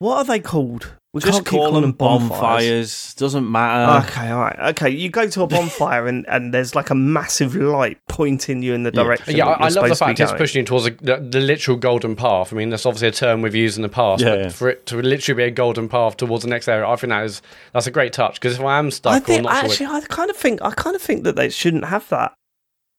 What 0.00 0.16
are 0.16 0.24
they 0.24 0.40
called? 0.40 0.96
We 1.14 1.20
Just 1.20 1.32
can't 1.32 1.46
keep 1.46 1.52
call 1.52 1.68
calling 1.68 1.82
them 1.82 1.92
bonfires. 1.92 3.14
Doesn't 3.14 3.48
matter. 3.48 4.04
Okay, 4.08 4.30
all 4.30 4.40
right. 4.40 4.58
Okay, 4.70 4.90
you 4.90 5.10
go 5.10 5.28
to 5.28 5.42
a 5.42 5.46
bonfire 5.46 6.08
and, 6.08 6.26
and 6.28 6.52
there's 6.52 6.74
like 6.74 6.90
a 6.90 6.94
massive 6.96 7.54
light 7.54 7.98
pointing 8.08 8.64
you 8.64 8.74
in 8.74 8.82
the 8.82 8.90
direction. 8.90 9.36
Yeah, 9.36 9.44
that 9.44 9.60
I, 9.60 9.64
I 9.66 9.68
you're 9.68 9.82
love 9.82 9.88
the 9.90 9.94
supposed 9.94 9.98
to 9.98 10.04
fact 10.06 10.20
it's 10.20 10.32
pushing 10.32 10.60
you 10.62 10.66
towards 10.66 10.86
a, 10.86 10.90
the, 10.90 11.18
the 11.18 11.38
literal 11.38 11.76
golden 11.76 12.16
path. 12.16 12.52
I 12.52 12.56
mean, 12.56 12.70
that's 12.70 12.84
obviously 12.84 13.06
a 13.06 13.12
term 13.12 13.42
we've 13.42 13.54
used 13.54 13.76
in 13.76 13.82
the 13.82 13.88
past, 13.88 14.22
Yeah, 14.22 14.30
but 14.30 14.38
yeah. 14.40 14.48
for 14.48 14.68
it 14.68 14.86
to 14.86 15.00
literally 15.00 15.36
be 15.36 15.44
a 15.44 15.52
golden 15.52 15.88
path 15.88 16.16
towards 16.16 16.42
the 16.42 16.50
next 16.50 16.66
area, 16.66 16.84
I 16.84 16.96
think 16.96 17.10
that 17.10 17.24
is 17.24 17.42
that's 17.72 17.86
a 17.86 17.92
great 17.92 18.12
touch. 18.12 18.40
Because 18.40 18.58
if 18.58 18.64
I 18.64 18.76
am 18.80 18.90
stuck 18.90 19.12
I 19.12 19.18
or 19.18 19.20
think 19.20 19.44
not 19.44 19.54
sure, 19.54 19.70
actually, 19.70 19.86
I 19.86 20.00
kind 20.00 20.30
of 20.30 20.36
think 20.36 20.62
I 20.62 20.72
kind 20.72 20.96
of 20.96 21.02
think 21.02 21.22
that 21.22 21.36
they 21.36 21.48
shouldn't 21.48 21.84
have 21.84 22.08
that. 22.08 22.34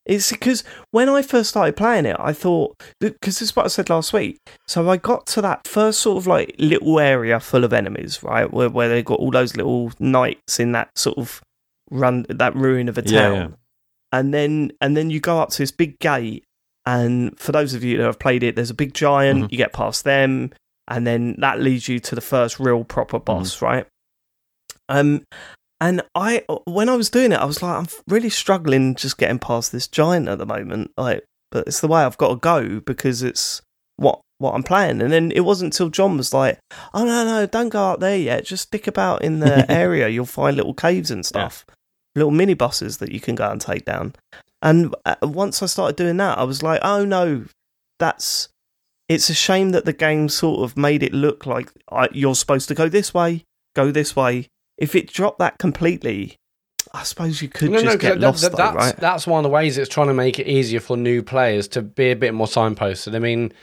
It's 0.05 0.31
because 0.31 0.63
when 0.91 1.09
I 1.09 1.21
first 1.23 1.49
started 1.49 1.75
playing 1.75 2.05
it, 2.05 2.15
I 2.19 2.31
thought 2.31 2.75
because 2.99 3.39
this 3.39 3.49
is 3.49 3.55
what 3.55 3.65
I 3.65 3.69
said 3.69 3.89
last 3.89 4.13
week. 4.13 4.37
So 4.67 4.87
I 4.89 4.97
got 4.97 5.25
to 5.27 5.41
that 5.41 5.67
first 5.67 5.99
sort 5.99 6.17
of 6.17 6.27
like 6.27 6.55
little 6.59 6.99
area 6.99 7.39
full 7.39 7.63
of 7.63 7.73
enemies, 7.73 8.21
right, 8.21 8.51
where 8.51 8.69
where 8.69 8.87
they 8.87 9.01
got 9.01 9.19
all 9.19 9.31
those 9.31 9.55
little 9.55 9.91
knights 9.99 10.59
in 10.59 10.73
that 10.73 10.89
sort 10.95 11.17
of 11.17 11.41
run 11.89 12.25
that 12.29 12.55
ruin 12.55 12.87
of 12.87 12.97
a 12.97 13.01
town, 13.01 13.35
yeah. 13.35 13.47
and 14.11 14.33
then 14.33 14.71
and 14.79 14.95
then 14.95 15.09
you 15.09 15.19
go 15.19 15.39
up 15.39 15.49
to 15.49 15.57
this 15.57 15.71
big 15.71 15.97
gate, 15.99 16.43
and 16.85 17.37
for 17.39 17.51
those 17.51 17.73
of 17.73 17.83
you 17.83 17.97
that 17.97 18.03
have 18.03 18.19
played 18.19 18.43
it, 18.43 18.55
there's 18.55 18.69
a 18.69 18.75
big 18.75 18.93
giant. 18.93 19.45
Mhm. 19.45 19.51
You 19.51 19.57
get 19.57 19.73
past 19.73 20.03
them, 20.03 20.51
and 20.87 21.07
then 21.07 21.35
that 21.39 21.59
leads 21.59 21.87
you 21.87 21.99
to 22.01 22.13
the 22.13 22.21
first 22.21 22.59
real 22.59 22.83
proper 22.83 23.17
boss, 23.17 23.59
right? 23.59 23.87
Um, 24.87 25.23
and 25.81 26.01
I, 26.15 26.43
when 26.65 26.89
I 26.89 26.95
was 26.95 27.09
doing 27.09 27.31
it, 27.31 27.39
I 27.39 27.45
was 27.45 27.61
like, 27.61 27.75
I'm 27.75 27.87
really 28.07 28.29
struggling 28.29 28.95
just 28.95 29.17
getting 29.17 29.39
past 29.39 29.71
this 29.71 29.87
giant 29.87 30.29
at 30.29 30.37
the 30.37 30.45
moment. 30.45 30.91
Like, 30.97 31.23
but 31.51 31.67
it's 31.67 31.81
the 31.81 31.87
way 31.87 32.03
I've 32.03 32.17
got 32.17 32.29
to 32.29 32.35
go 32.35 32.79
because 32.79 33.21
it's 33.21 33.61
what 33.97 34.21
what 34.37 34.53
I'm 34.53 34.63
playing. 34.63 35.01
And 35.01 35.11
then 35.11 35.31
it 35.31 35.41
wasn't 35.41 35.73
until 35.73 35.89
John 35.89 36.17
was 36.17 36.33
like, 36.33 36.59
"Oh 36.93 37.05
no, 37.05 37.25
no, 37.25 37.45
don't 37.45 37.69
go 37.69 37.91
up 37.91 37.99
there 37.99 38.17
yet. 38.17 38.45
Just 38.45 38.63
stick 38.63 38.87
about 38.87 39.23
in 39.23 39.39
the 39.39 39.69
area. 39.71 40.07
You'll 40.07 40.25
find 40.25 40.55
little 40.55 40.73
caves 40.73 41.11
and 41.11 41.25
stuff, 41.25 41.65
little 42.15 42.31
mini 42.31 42.53
bosses 42.53 42.97
that 42.97 43.11
you 43.11 43.19
can 43.19 43.35
go 43.35 43.49
and 43.49 43.61
take 43.61 43.85
down." 43.85 44.13
And 44.61 44.95
uh, 45.05 45.15
once 45.21 45.61
I 45.61 45.67
started 45.67 45.95
doing 45.95 46.17
that, 46.17 46.37
I 46.37 46.43
was 46.43 46.63
like, 46.63 46.79
"Oh 46.83 47.05
no, 47.05 47.45
that's." 47.99 48.49
It's 49.07 49.29
a 49.29 49.35
shame 49.35 49.69
that 49.69 49.85
the 49.85 49.93
game 49.93 50.29
sort 50.29 50.61
of 50.61 50.75
made 50.75 51.03
it 51.03 51.13
look 51.13 51.45
like 51.45 51.69
I, 51.91 52.09
you're 52.11 52.33
supposed 52.33 52.67
to 52.69 52.73
go 52.73 52.89
this 52.89 53.13
way, 53.13 53.43
go 53.75 53.91
this 53.91 54.15
way. 54.15 54.47
If 54.77 54.95
it 54.95 55.11
dropped 55.11 55.39
that 55.39 55.57
completely, 55.57 56.35
I 56.93 57.03
suppose 57.03 57.41
you 57.41 57.49
could 57.49 57.71
no, 57.71 57.81
just 57.81 57.85
no, 57.85 57.97
get 57.97 58.19
that- 58.19 58.27
lost, 58.27 58.41
that- 58.41 58.51
though, 58.51 58.57
that's 58.57 58.75
right? 58.75 58.97
that's 58.97 59.27
one 59.27 59.39
of 59.39 59.43
the 59.43 59.49
ways 59.49 59.77
it's 59.77 59.89
trying 59.89 60.07
to 60.07 60.13
make 60.13 60.39
it 60.39 60.47
easier 60.47 60.79
for 60.79 60.97
new 60.97 61.21
players 61.23 61.67
to 61.69 61.81
be 61.81 62.11
a 62.11 62.15
bit 62.15 62.33
more 62.33 62.47
signposted. 62.47 63.15
I 63.15 63.19
mean, 63.19 63.53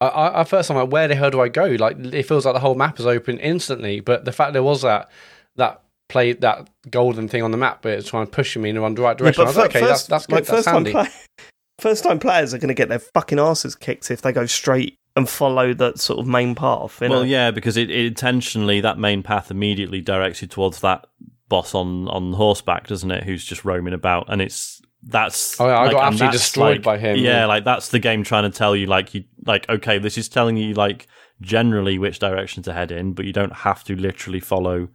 I, 0.00 0.40
I, 0.40 0.44
first 0.44 0.70
I'm 0.70 0.76
like, 0.76 0.90
where 0.90 1.08
the 1.08 1.14
hell 1.14 1.30
do 1.30 1.40
I 1.40 1.48
go? 1.48 1.76
Like, 1.78 1.98
it 1.98 2.22
feels 2.24 2.46
like 2.46 2.54
the 2.54 2.60
whole 2.60 2.74
map 2.74 2.98
is 2.98 3.06
open 3.06 3.38
instantly. 3.38 4.00
But 4.00 4.24
the 4.24 4.32
fact 4.32 4.54
there 4.54 4.62
was 4.62 4.82
that 4.82 5.10
that 5.56 5.82
play 6.08 6.32
that 6.32 6.68
golden 6.90 7.28
thing 7.28 7.42
on 7.42 7.50
the 7.50 7.56
map, 7.56 7.80
but 7.82 7.92
it's 7.92 8.08
trying 8.08 8.26
to 8.26 8.32
push 8.32 8.56
me 8.56 8.70
in 8.70 8.76
the 8.76 8.80
right 8.80 9.16
direction. 9.16 9.42
I 9.42 9.46
was 9.46 9.56
like, 9.56 9.70
okay, 9.76 9.80
that's 9.80 10.06
that's 10.06 10.26
good. 10.26 10.36
like 10.36 10.44
that's 10.46 10.64
first 10.64 10.68
time 10.68 10.84
play, 10.84 11.08
first 11.78 12.04
time 12.04 12.18
players 12.18 12.54
are 12.54 12.58
going 12.58 12.68
to 12.68 12.74
get 12.74 12.88
their 12.88 12.98
fucking 12.98 13.38
asses 13.38 13.74
kicked 13.74 14.10
if 14.10 14.22
they 14.22 14.32
go 14.32 14.46
straight 14.46 14.96
and 15.20 15.28
follow 15.28 15.72
that 15.74 15.98
sort 15.98 16.18
of 16.18 16.26
main 16.26 16.54
path. 16.54 17.00
You 17.00 17.08
know? 17.08 17.14
Well, 17.16 17.26
yeah, 17.26 17.50
because 17.50 17.76
it, 17.76 17.90
it 17.90 18.06
intentionally 18.06 18.80
that 18.80 18.98
main 18.98 19.22
path 19.22 19.50
immediately 19.50 20.00
directs 20.00 20.42
you 20.42 20.48
towards 20.48 20.80
that 20.80 21.06
boss 21.48 21.74
on 21.74 22.08
on 22.08 22.32
horseback, 22.32 22.86
doesn't 22.86 23.10
it? 23.10 23.24
Who's 23.24 23.44
just 23.44 23.64
roaming 23.64 23.94
about, 23.94 24.26
and 24.28 24.42
it's 24.42 24.80
that's. 25.02 25.60
Oh, 25.60 25.66
yeah, 25.66 25.78
I 25.78 25.90
got 25.90 26.04
and 26.04 26.14
absolutely 26.14 26.38
destroyed 26.38 26.76
like- 26.78 26.82
by 26.82 26.98
him. 26.98 27.16
Yeah, 27.16 27.46
like 27.46 27.64
that's 27.64 27.88
the 27.88 27.98
game 27.98 28.22
trying 28.22 28.50
to 28.50 28.56
tell 28.56 28.74
you, 28.74 28.86
like 28.86 29.14
you, 29.14 29.24
like 29.44 29.68
okay, 29.68 29.98
this 29.98 30.18
is 30.18 30.28
telling 30.28 30.56
you 30.56 30.74
like 30.74 31.06
generally 31.40 31.98
which 31.98 32.18
direction 32.18 32.62
to 32.64 32.72
head 32.72 32.92
in, 32.92 33.12
but 33.12 33.24
you 33.24 33.32
don't 33.32 33.52
have 33.52 33.82
to 33.84 33.96
literally 33.96 34.40
follow, 34.40 34.88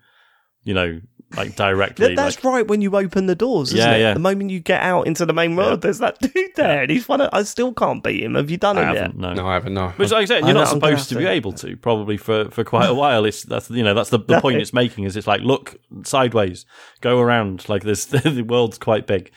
you 0.64 0.74
know, 0.74 1.02
like 1.36 1.56
directly. 1.56 2.08
Th- 2.08 2.16
that's 2.18 2.44
like, 2.44 2.54
right 2.54 2.68
when 2.68 2.82
you 2.82 2.96
open 2.96 3.26
the 3.26 3.36
doors, 3.36 3.74
isn't 3.74 3.78
Yeah, 3.80 3.96
it? 3.96 4.00
yeah. 4.00 4.14
The 4.14 4.20
moment 4.20 4.52
you 4.52 4.60
get 4.60 4.82
out 4.82 5.08
into 5.08 5.26
the 5.26 5.34
main 5.34 5.56
road, 5.56 5.70
Yeah. 5.70 5.76
there's 5.78 5.98
that 6.00 6.20
dude 6.34 6.56
there, 6.56 6.84
and 6.84 6.92
he's 6.92 7.08
one. 7.08 7.22
Of, 7.22 7.30
I 7.34 7.44
still 7.44 7.74
can't 7.74 8.04
beat 8.04 8.24
him. 8.24 8.36
Have 8.36 8.50
you 8.50 8.58
done 8.58 8.78
I 8.78 8.82
it 8.92 8.94
yet? 8.94 9.02
haven't, 9.04 9.18
no. 9.20 9.34
No, 9.34 9.48
I 9.48 9.54
haven't. 9.56 9.74
No, 9.74 9.90
Which, 9.98 10.12
like 10.12 10.22
I 10.24 10.26
said, 10.26 10.40
you're 10.46 10.54
know, 10.54 10.62
not 10.62 10.70
supposed 10.70 11.10
to 11.10 11.16
be 11.16 11.24
to. 11.24 11.30
able 11.32 11.54
to 11.54 11.76
probably 11.78 12.18
for, 12.18 12.50
for 12.52 12.64
quite 12.64 12.90
a 12.90 12.94
while. 13.02 13.26
It's 13.26 13.44
that's 13.44 13.70
you 13.70 13.84
know 13.84 13.94
that's 13.94 14.10
the, 14.12 14.20
the 14.20 14.40
point 14.40 14.62
it's 14.62 14.74
making 14.74 15.04
is 15.06 15.16
it's 15.18 15.28
like 15.28 15.42
look 15.42 15.76
sideways, 16.04 16.66
go 17.02 17.20
around 17.20 17.68
like 17.68 17.84
this. 17.84 18.06
the 18.06 18.44
world's 18.48 18.78
quite 18.78 19.08
big, 19.08 19.32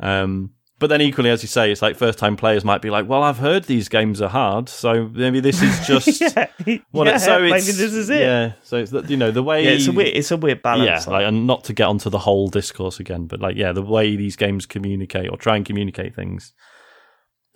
um, 0.00 0.50
but 0.78 0.88
then 0.88 1.00
equally 1.00 1.30
as 1.30 1.42
you 1.42 1.48
say, 1.48 1.72
it's 1.72 1.82
like 1.82 1.96
first 1.96 2.18
time 2.18 2.36
players 2.36 2.64
might 2.64 2.80
be 2.82 2.90
like, 2.90 3.08
well, 3.08 3.22
I've 3.22 3.38
heard 3.38 3.64
these 3.64 3.88
games 3.88 4.20
are 4.22 4.28
hard, 4.28 4.68
so 4.68 5.08
maybe 5.08 5.40
this 5.40 5.60
is 5.62 5.86
just 5.86 6.20
yeah, 6.20 6.46
what 6.92 7.06
yeah, 7.06 7.16
it, 7.16 7.20
so 7.20 7.40
maybe 7.40 7.56
it's, 7.56 7.66
this 7.66 7.92
is 7.94 8.10
it. 8.10 8.20
Yeah, 8.20 8.52
so 8.62 8.76
it's 8.76 8.90
the, 8.90 9.02
you 9.02 9.16
know 9.16 9.30
the 9.30 9.42
way 9.42 9.64
Yeah, 9.64 9.70
it's 9.70 9.86
a 9.88 9.92
weird, 9.92 10.16
it's 10.16 10.30
a 10.30 10.36
weird 10.36 10.62
balance. 10.62 11.06
yeah, 11.06 11.12
like- 11.12 11.26
and 11.26 11.46
not 11.46 11.64
to 11.64 11.72
get 11.72 11.86
onto 11.86 12.10
the 12.10 12.18
whole 12.18 12.48
discourse 12.48 13.00
again, 13.00 13.26
but 13.26 13.40
like, 13.40 13.56
yeah, 13.56 13.72
the 13.72 13.82
way 13.82 14.16
these 14.16 14.36
games 14.36 14.66
communicate 14.66 15.30
or 15.30 15.36
try 15.36 15.56
and 15.56 15.64
communicate 15.66 16.14
things, 16.14 16.52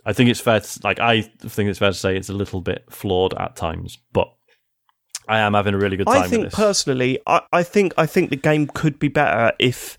I 0.05 0.12
think 0.12 0.29
it's 0.31 0.41
fair. 0.41 0.61
To, 0.61 0.81
like, 0.83 0.99
I 0.99 1.23
think 1.23 1.70
it's 1.70 1.79
fair 1.79 1.93
to 1.93 1.97
say 1.97 2.16
it's 2.16 2.29
a 2.29 2.33
little 2.35 2.61
bit 2.61 2.85
flawed 2.91 3.35
at 3.35 3.55
times, 3.55 3.99
but 4.12 4.29
I 5.29 5.39
am 5.39 5.55
having 5.55 5.75
a 5.75 5.79
really 5.79 5.97
good 5.97 6.09
time 6.09 6.23
I 6.25 6.27
think 6.29 6.43
with 6.43 6.51
this. 6.51 6.59
personally, 6.59 7.20
I, 7.27 7.43
I 7.53 7.62
think 7.62 7.95
I 7.97 8.07
think 8.07 8.31
the 8.31 8.37
game 8.37 8.66
could 8.66 8.99
be 8.99 9.07
better 9.07 9.53
if 9.61 9.97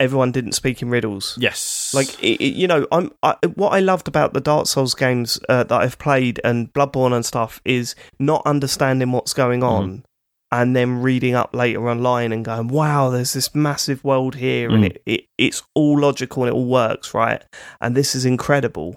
everyone 0.00 0.32
didn't 0.32 0.52
speak 0.52 0.82
in 0.82 0.88
riddles. 0.90 1.36
yes, 1.40 1.92
Like 1.94 2.20
it, 2.22 2.40
it- 2.40 2.54
you 2.54 2.66
know, 2.66 2.86
I'm 2.90 3.12
I, 3.22 3.36
what 3.54 3.70
I 3.74 3.80
loved 3.80 4.08
about 4.08 4.32
the 4.32 4.40
Dark 4.40 4.66
Souls 4.66 4.94
games 4.94 5.38
uh, 5.48 5.62
that 5.64 5.80
I've 5.80 5.98
played 5.98 6.40
and 6.42 6.72
Bloodborne 6.72 7.12
and 7.14 7.24
stuff 7.24 7.60
is 7.64 7.94
not 8.18 8.42
understanding 8.46 9.12
what's 9.12 9.34
going 9.34 9.62
on 9.62 10.04
and 10.52 10.74
then 10.74 11.00
reading 11.00 11.34
up 11.36 11.54
later 11.54 11.88
online 11.88 12.32
and 12.32 12.44
going, 12.44 12.66
"Wow, 12.68 13.10
there's 13.10 13.34
this 13.34 13.54
massive 13.54 14.02
world 14.02 14.34
here 14.34 14.70
and 14.70 14.82
Mm. 14.84 14.86
it, 14.90 15.02
it 15.06 15.24
it's 15.38 15.62
all 15.76 16.00
logical 16.00 16.42
and 16.42 16.50
it 16.50 16.54
all 16.54 16.66
works, 16.66 17.14
right? 17.14 17.44
And 17.80 17.94
this 17.94 18.14
is 18.16 18.24
incredible." 18.24 18.96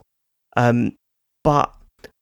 Um, 0.58 0.96
but 1.44 1.74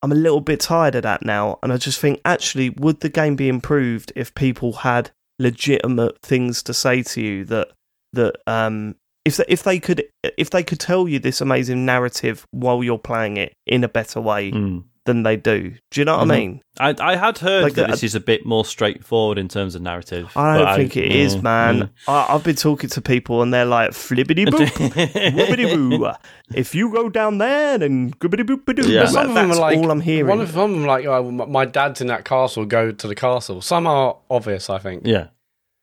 I'm 0.02 0.12
a 0.12 0.16
little 0.16 0.42
bit 0.42 0.60
tired 0.60 0.96
of 0.96 1.04
that 1.04 1.24
now, 1.24 1.60
and 1.62 1.72
I 1.72 1.78
just 1.78 2.00
think 2.00 2.20
actually, 2.26 2.72
would 2.72 3.02
the 3.02 3.10
game 3.10 3.36
be 3.36 3.48
improved 3.48 4.12
if 4.16 4.34
people 4.36 4.74
had 4.74 5.12
legitimate 5.40 6.18
things 6.22 6.64
to 6.64 6.74
say 6.74 7.04
to 7.04 7.22
you 7.22 7.46
that 7.46 7.70
that 8.14 8.36
um 8.47 8.95
if 9.26 9.38
they, 9.38 9.45
if 9.47 9.64
they 9.64 9.80
could 9.80 10.03
if 10.38 10.49
they 10.49 10.64
could 10.64 10.80
tell 10.80 11.07
you 11.07 11.20
this 11.20 11.41
amazing 11.41 11.86
narrative 11.86 12.45
while 12.51 12.84
you're 12.84 12.97
playing 12.97 13.38
it 13.38 13.53
in 13.68 13.84
a 13.84 13.88
better 13.89 14.20
way 14.20 14.51
Mm. 14.51 14.84
than 15.05 15.24
they 15.24 15.36
do. 15.36 15.74
Do 15.91 16.01
you 16.01 16.05
know 16.05 16.18
what 16.18 16.28
Mhm. 16.28 16.32
I 16.32 16.38
mean? 16.39 16.62
I, 16.80 16.95
I 16.99 17.16
had 17.16 17.38
heard 17.39 17.64
Like 17.64 17.74
that 17.74 17.88
the- 17.88 17.91
this 17.93 18.03
is 18.03 18.14
a 18.16 18.20
bit 18.20 18.45
more 18.45 18.64
straightforward 18.66 19.38
in 19.39 19.47
terms 19.47 19.74
of 19.76 19.82
narrative. 19.82 20.32
I 20.36 20.57
don't 20.57 20.66
but 20.66 20.76
think 20.76 20.97
it 20.97 21.12
is, 21.12 21.36
mm, 21.36 21.41
man. 21.43 21.89
I, 22.07 22.28
I've 22.30 22.43
been 22.43 22.55
talking 22.55 22.89
to 22.91 23.01
people 23.01 23.41
and 23.43 23.51
they're 23.53 23.66
like 23.66 23.93
flippity 23.93 24.45
boop, 24.45 24.68
whoopity 25.36 25.68
mm. 25.70 25.89
boo. 25.99 26.12
If 26.55 26.74
you 26.76 26.91
go 26.91 27.09
down 27.09 27.38
there, 27.39 27.78
then 27.78 28.12
gribbity 28.14 28.43
boop 28.43 28.76
doo. 28.76 28.89
Yeah. 28.91 29.05
Some 29.05 29.30
of 29.30 29.36
them 29.36 29.47
That's 29.49 29.59
are 29.59 29.62
like 29.62 29.78
all 29.78 29.91
I'm 29.91 30.01
hearing. 30.01 30.28
One 30.30 30.41
of 30.41 30.53
them, 30.53 30.86
like 30.86 31.05
oh, 31.05 31.30
my 31.32 31.45
my 31.45 31.66
dad's 31.66 32.01
in 32.01 32.07
that 32.07 32.26
castle. 32.26 32.66
Go 32.66 32.91
to 32.91 33.07
the 33.07 33.16
castle. 33.16 33.62
Some 33.62 33.88
are 33.88 34.18
obvious, 34.30 34.70
I 34.70 34.78
think. 34.80 35.03
yeah, 35.05 35.28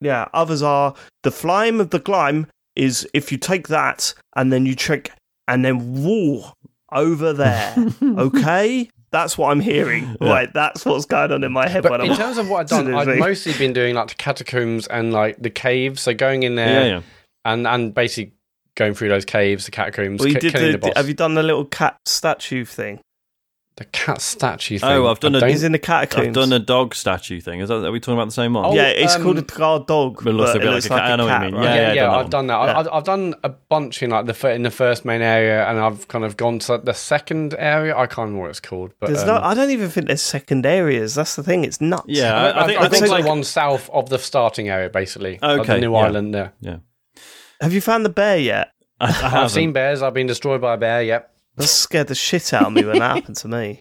Yeah, 0.01 0.29
others 0.33 0.63
are 0.63 0.95
the 1.23 1.31
flame 1.31 1.81
of 1.81 1.91
the 1.91 1.99
glime 1.99 2.47
is 2.77 3.09
if 3.13 3.33
you 3.33 3.39
take 3.39 3.69
that 3.69 4.15
and 4.37 4.53
then 4.53 4.65
you 4.65 4.75
trick 4.75 5.11
and 5.49 5.65
then 5.65 6.05
woo 6.05 6.45
over 6.93 7.33
there. 7.33 7.75
okay? 8.03 8.89
That's 9.11 9.39
what 9.39 9.51
I'm 9.51 9.61
hearing. 9.61 10.17
Yeah. 10.21 10.29
Right, 10.29 10.53
that's 10.53 10.85
what's 10.85 11.07
going 11.07 11.33
on 11.33 11.43
in 11.43 11.53
my 11.53 11.69
head 11.69 11.83
when 11.83 11.93
But 11.93 12.01
I'm 12.03 12.11
in 12.11 12.17
terms 12.17 12.39
of 12.39 12.49
what 12.49 12.61
I've 12.61 12.69
done, 12.69 12.95
I've 12.95 13.07
mostly 13.19 13.55
been 13.55 13.73
doing 13.73 13.95
like 13.95 14.09
the 14.09 14.15
catacombs 14.15 14.87
and 14.87 15.13
like 15.13 15.39
the 15.41 15.51
caves. 15.51 16.03
So 16.03 16.15
going 16.15 16.43
in 16.43 16.57
there 16.57 16.87
yeah, 16.87 16.97
yeah. 16.97 17.03
and 17.45 17.67
and 17.67 17.95
basically 17.95 18.35
going 18.77 18.95
through 18.95 19.09
those 19.09 19.25
caves, 19.25 19.65
the 19.65 19.71
catacombs, 19.71 20.21
well, 20.21 20.29
you 20.29 20.35
ki- 20.35 20.41
did 20.41 20.53
killing 20.53 20.73
the, 20.73 20.73
the, 20.73 20.79
boss. 20.79 20.93
have 20.97 21.09
you 21.09 21.15
done 21.15 21.35
the 21.35 21.43
little 21.43 21.65
cat 21.65 21.97
statue 22.05 22.65
thing? 22.65 23.01
The 23.79 23.85
cat 23.87 24.20
statue 24.20 24.79
thing. 24.79 24.89
Oh, 24.91 25.07
I've 25.07 25.20
done 25.20 25.37
I 25.37 25.39
a- 25.39 25.49
He's 25.49 25.62
in 25.62 25.70
the 25.70 25.79
catacombs. 25.79 26.26
I've 26.29 26.35
done 26.35 26.53
a 26.53 26.59
dog 26.59 26.97
statue 26.97 27.41
thing. 27.41 27.61
Is 27.61 27.68
that 27.68 27.85
are 27.85 27.93
we 27.93 28.01
talking 28.01 28.14
about 28.14 28.24
the 28.26 28.33
same 28.33 28.53
one? 28.55 28.66
Oh, 28.66 28.74
yeah, 28.74 28.89
it's 28.89 29.14
um, 29.14 29.22
called 29.22 29.39
a 29.39 29.43
guard 29.43 29.87
dog. 29.87 30.16
But 30.24 30.31
it 30.31 30.33
looks 30.33 30.51
but 30.51 30.57
a 30.57 30.59
bit 30.59 30.64
it 30.64 30.66
like 30.66 30.74
looks 30.74 30.87
a 30.87 30.89
cat. 30.89 31.03
I 31.03 31.16
know 31.16 31.26
what 31.26 31.35
you 31.35 31.47
mean. 31.47 31.55
right? 31.55 31.64
Yeah, 31.64 31.74
yeah, 31.74 31.93
yeah, 31.93 31.95
yeah, 31.95 32.16
I've 32.16 32.31
done 32.31 32.49
that 32.49 32.57
I've 32.59 32.74
done 32.85 32.89
I, 32.93 32.97
I've 32.97 33.05
done 33.05 33.35
a 33.45 33.49
bunch 33.49 34.03
in 34.03 34.11
like 34.11 34.26
the 34.26 34.53
in 34.53 34.62
the 34.64 34.70
first 34.72 35.05
main 35.05 35.22
area, 35.22 35.64
and 35.68 35.79
I've 35.79 36.09
kind 36.09 36.24
of 36.24 36.37
gone 36.37 36.59
to 36.61 36.79
the 36.79 36.93
second 36.93 37.55
area. 37.57 37.97
I 37.97 38.07
can't 38.07 38.18
remember 38.26 38.41
what 38.43 38.51
it's 38.51 38.61
called, 38.61 38.93
but 38.99 39.07
There's 39.07 39.22
um, 39.22 39.29
no, 39.29 39.37
I 39.37 39.55
don't 39.55 39.70
even 39.70 39.89
think 39.91 40.09
there's 40.09 40.22
second 40.22 40.66
areas. 40.66 41.14
That's 41.14 41.37
the 41.37 41.45
thing. 41.45 41.64
It's 41.64 41.81
nuts. 41.81 42.05
Yeah, 42.09 42.35
I, 42.35 42.49
I, 42.49 42.64
I 42.64 42.66
think 42.66 42.81
I've 42.81 42.87
I 42.87 42.89
think 42.89 43.01
gone 43.01 43.09
to 43.09 43.14
like 43.14 43.22
the 43.22 43.29
one 43.29 43.45
south 43.45 43.89
of 43.91 44.09
the 44.09 44.18
starting 44.18 44.68
area, 44.68 44.91
basically. 44.91 45.39
like 45.41 45.61
Okay, 45.61 45.74
the 45.74 45.81
new 45.83 45.93
yeah. 45.93 45.99
island 45.99 46.35
there. 46.35 46.53
Yeah. 46.61 46.79
Have 47.61 47.72
you 47.72 47.81
found 47.81 48.05
the 48.05 48.11
bear 48.11 48.39
yet? 48.39 48.72
I, 49.01 49.07
I 49.22 49.43
I've 49.45 49.51
seen 49.51 49.72
bears. 49.72 50.03
I've 50.03 50.14
been 50.14 50.26
destroyed 50.26 50.61
by 50.61 50.74
a 50.74 50.76
bear. 50.76 51.03
Yep. 51.03 51.35
That 51.59 51.67
scared 51.69 52.09
the 52.09 52.15
shit 52.15 52.53
out 52.55 52.67
of 52.69 52.73
me 52.73 52.85
when 52.85 52.99
that 52.99 53.17
happened 53.17 53.37
to 53.37 53.49
me. 53.49 53.81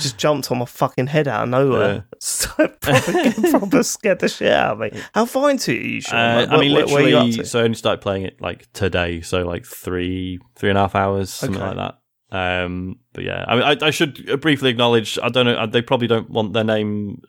Just 0.00 0.18
jumped 0.18 0.50
on 0.50 0.58
my 0.58 0.64
fucking 0.64 1.06
head 1.06 1.28
out 1.28 1.44
of 1.44 1.48
nowhere. 1.50 2.04
So 2.22 2.48
proper, 2.68 3.32
proper 3.50 3.82
scared 3.82 4.18
the 4.18 4.28
shit 4.28 4.52
out 4.52 4.72
of 4.72 4.78
me. 4.80 5.00
How 5.14 5.24
far 5.24 5.48
into 5.50 5.72
you, 5.72 6.00
Sean? 6.02 6.18
Uh, 6.18 6.40
Like, 6.40 6.48
I 6.50 6.60
mean, 6.60 6.72
where- 6.74 6.86
where 6.86 6.96
are 7.04 7.08
you 7.08 7.14
literally. 7.18 7.44
So 7.44 7.60
I 7.60 7.62
only 7.62 7.76
started 7.76 8.02
playing 8.02 8.24
it 8.24 8.40
like 8.40 8.70
today, 8.72 9.20
so 9.22 9.42
like 9.42 9.64
three, 9.64 10.38
three 10.56 10.68
and 10.70 10.76
a 10.78 10.82
half 10.82 10.94
hours, 10.94 11.30
something 11.30 11.60
Okay. 11.62 11.74
like 11.76 11.94
that. 12.30 12.64
Um, 12.64 12.96
but 13.12 13.24
yeah, 13.24 13.44
I 13.48 13.54
mean, 13.54 13.62
I, 13.64 13.86
I 13.86 13.90
should 13.90 14.40
briefly 14.40 14.68
acknowledge. 14.70 15.18
I 15.22 15.28
don't 15.30 15.46
know. 15.46 15.66
They 15.66 15.82
probably 15.82 16.06
don't 16.08 16.28
want 16.30 16.52
their 16.52 16.64
name 16.64 17.22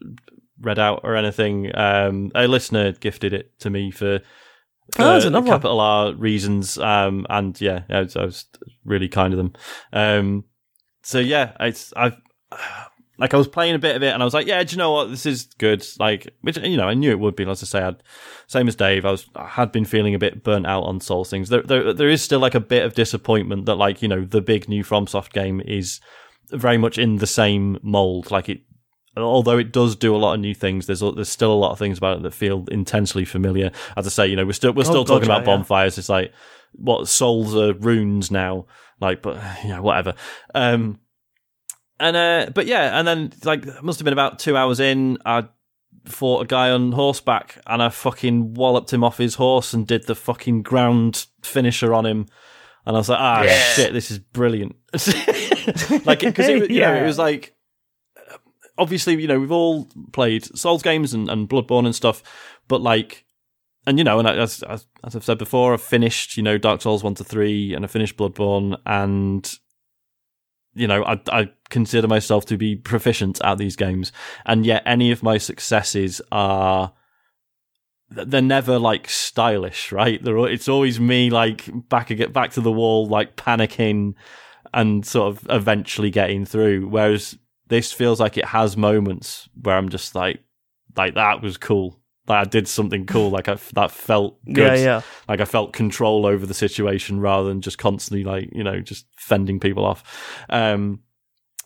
read 0.60 0.78
out 0.80 1.02
or 1.04 1.16
anything. 1.16 1.72
Um, 1.76 2.32
a 2.36 2.48
listener 2.48 2.92
gifted 2.92 3.34
it 3.34 3.58
to 3.60 3.70
me 3.70 3.92
for 3.92 4.20
Oh, 5.00 5.12
there's 5.12 5.26
another 5.26 5.46
one. 5.46 5.54
capital 5.56 5.80
R 5.80 6.14
reasons. 6.14 6.78
Um, 6.78 7.26
and 7.30 7.60
yeah, 7.62 7.84
I 7.89 8.02
was, 8.02 8.16
I 8.16 8.26
was 8.26 8.46
really 8.86 9.08
kind 9.08 9.34
of 9.34 9.38
them. 9.38 9.54
Um, 9.94 10.46
so 11.04 11.20
yeah, 11.20 11.54
it's 11.60 11.94
I've 11.96 12.18
like 13.18 13.34
I 13.34 13.38
was 13.38 13.48
playing 13.48 13.76
a 13.76 13.80
bit 13.80 13.96
of 13.96 14.04
it, 14.04 14.14
and 14.14 14.22
I 14.22 14.26
was 14.26 14.34
like, 14.34 14.48
yeah, 14.48 14.64
do 14.64 14.72
you 14.72 14.78
know 14.78 14.92
what? 14.92 15.10
This 15.10 15.26
is 15.26 15.46
good. 15.58 15.86
Like, 16.00 16.34
which 16.42 16.58
you 16.58 16.78
know, 16.78 16.88
I 16.88 16.94
knew 16.94 17.12
it 17.12 17.20
would 17.20 17.36
be. 17.36 17.48
As 17.48 17.64
I 17.64 17.66
say, 17.66 17.82
I'd, 17.82 18.04
same 18.48 18.68
as 18.68 18.76
Dave, 18.76 19.06
I 19.06 19.12
was 19.12 19.28
I 19.36 19.48
had 19.48 19.72
been 19.72 19.86
feeling 19.86 20.16
a 20.16 20.20
bit 20.20 20.44
burnt 20.44 20.68
out 20.68 20.84
on 20.84 21.00
Souls 21.00 21.30
things. 21.30 21.50
There, 21.50 21.64
there, 21.64 21.94
there 21.94 22.10
is 22.10 22.22
still 22.22 22.39
like 22.39 22.56
a 22.56 22.60
bit 22.60 22.84
of 22.84 22.94
disappointment 22.94 23.66
that 23.66 23.76
like 23.76 24.02
you 24.02 24.08
know 24.08 24.26
the 24.26 24.42
big 24.42 24.68
new 24.68 24.84
FromSoft 24.84 25.32
game 25.32 25.62
is 25.62 26.00
very 26.50 26.78
much 26.78 26.98
in 26.98 27.18
the 27.18 27.28
same 27.28 27.78
mold. 27.82 28.32
Like 28.32 28.50
it, 28.50 28.62
although 29.18 29.57
it 29.57 29.72
does 29.72 29.95
do 29.95 30.16
a 30.16 30.18
lot 30.18 30.34
of 30.36 30.39
new 30.39 30.53
things, 30.55 30.86
there's 30.88 30.99
there's 31.01 31.30
still 31.30 31.51
a 31.51 31.55
lot 31.55 31.72
of 31.72 31.80
things 31.80 31.97
about 31.97 32.18
it 32.18 32.24
that 32.24 32.34
feel 32.34 32.66
intensely 32.72 33.26
familiar. 33.26 33.72
As 33.97 34.05
I 34.07 34.09
say, 34.09 34.28
you 34.28 34.36
know, 34.36 34.45
we're 34.45 34.53
still 34.53 34.74
we're 34.74 34.84
still 34.84 34.97
Oh, 34.99 35.03
God, 35.03 35.14
talking 35.16 35.28
about 35.28 35.45
yeah, 35.45 35.51
yeah. 35.51 35.57
bonfires. 35.57 35.97
It's 35.97 36.09
like 36.09 36.34
what 36.74 37.07
souls 37.07 37.55
are 37.55 37.74
runes 37.74 38.32
now. 38.32 38.66
Like, 38.99 39.22
but 39.22 39.36
yeah, 39.66 39.80
whatever. 39.80 40.14
Um, 40.55 40.99
and 41.99 42.16
uh, 42.16 42.51
but 42.53 42.66
yeah, 42.68 42.97
and 42.97 43.07
then 43.07 43.34
like 43.43 43.66
must 43.84 43.99
have 43.99 44.05
been 44.05 44.14
about 44.14 44.39
two 44.39 44.55
hours 44.57 44.80
in. 44.80 45.18
I 45.26 45.47
fought 46.05 46.43
a 46.43 46.47
guy 46.47 46.72
on 46.72 46.91
horseback, 46.93 47.62
and 47.68 47.82
I 47.84 47.89
fucking 47.89 48.53
walloped 48.55 48.91
him 48.93 49.03
off 49.03 49.18
his 49.18 49.36
horse 49.36 49.74
and 49.74 49.86
did 49.86 50.07
the 50.07 50.16
fucking 50.16 50.64
ground 50.64 51.26
finisher 51.43 51.93
on 51.93 52.05
him. 52.05 52.28
And 52.86 52.95
I 52.95 52.99
was 52.99 53.09
like, 53.09 53.20
ah, 53.20 53.43
Yes. 53.43 53.76
shit, 53.76 53.93
this 53.93 54.09
is 54.09 54.18
brilliant. 54.18 54.76
like, 56.05 56.22
because 56.22 56.47
it, 56.49 56.62
was- 56.62 56.70
you 56.72 56.80
know, 56.82 56.93
Yeah. 56.93 57.03
it 57.03 57.05
was 57.05 57.20
like, 57.20 57.55
obviously, 58.78 59.20
you 59.22 59.28
know, 59.28 59.40
we've 59.40 59.52
all 59.52 59.88
played 60.12 60.46
Souls 60.58 60.82
games 60.82 61.14
and, 61.14 61.30
and 61.30 61.50
Bloodborne 61.50 61.86
and 61.86 61.96
stuff, 61.96 62.24
but 62.68 62.82
like, 62.82 63.26
and 63.86 63.98
you 63.98 64.04
know, 64.04 64.20
and 64.20 64.28
as, 64.28 64.64
as 64.64 64.86
as 65.04 65.16
I've 65.16 65.24
said 65.24 65.38
before, 65.38 65.74
I've 65.74 65.82
finished, 65.82 66.38
you 66.38 66.44
know, 66.44 66.58
Dark 66.58 66.82
Souls 66.82 67.04
one 67.04 67.16
to 67.16 67.24
three, 67.24 67.74
and 67.74 67.84
I 67.84 67.88
finished 67.88 68.18
Bloodborne, 68.18 68.80
and 68.86 69.52
you 70.74 70.88
know, 70.88 71.04
I 71.04 71.20
I 71.32 71.52
consider 71.70 72.08
myself 72.08 72.46
to 72.48 72.58
be 72.58 72.76
proficient 72.76 73.42
at 73.44 73.58
these 73.58 73.76
games, 73.76 74.12
and 74.46 74.66
yet 74.66 74.84
any 74.86 75.12
of 75.12 75.24
my 75.24 75.38
successes 75.38 76.22
are 76.32 76.94
they're 78.12 78.42
never 78.42 78.78
like 78.78 79.10
stylish, 79.10 79.92
right? 79.92 80.24
They're 80.24 80.38
it's 80.48 80.68
always 80.68 81.00
me 81.00 81.30
like 81.30 81.70
back 81.90 82.08
get 82.08 82.34
back 82.34 82.52
to 82.52 82.62
the 82.62 82.72
wall, 82.72 83.08
like 83.08 83.36
panicking 83.36 84.14
and 84.74 85.06
sort 85.06 85.36
of 85.36 85.48
eventually 85.50 86.10
getting 86.10 86.46
through. 86.46 86.88
Whereas 86.88 87.38
this 87.72 87.92
feels 87.94 88.20
like 88.20 88.38
it 88.38 88.46
has 88.46 88.76
moments 88.78 89.48
where 89.60 89.78
I'm 89.78 89.88
just 89.90 90.14
like, 90.14 90.42
like 90.96 91.16
that 91.16 91.42
was 91.42 91.58
cool. 91.58 91.98
Like 92.28 92.46
I 92.46 92.50
did 92.50 92.68
something 92.68 93.06
cool. 93.06 93.30
Like 93.32 93.48
I, 93.48 93.56
that 93.76 93.92
felt 93.92 94.38
good. 94.46 94.78
Yeah, 94.78 94.84
yeah. 94.84 95.02
Like 95.30 95.40
I 95.40 95.46
felt 95.46 95.72
control 95.74 96.26
over 96.26 96.46
the 96.46 96.54
situation 96.54 97.20
rather 97.22 97.48
than 97.48 97.62
just 97.62 97.78
constantly 97.78 98.24
like 98.26 98.50
you 98.52 98.64
know 98.64 98.80
just 98.82 99.08
fending 99.18 99.60
people 99.60 99.86
off. 99.86 100.04
Um, 100.50 101.00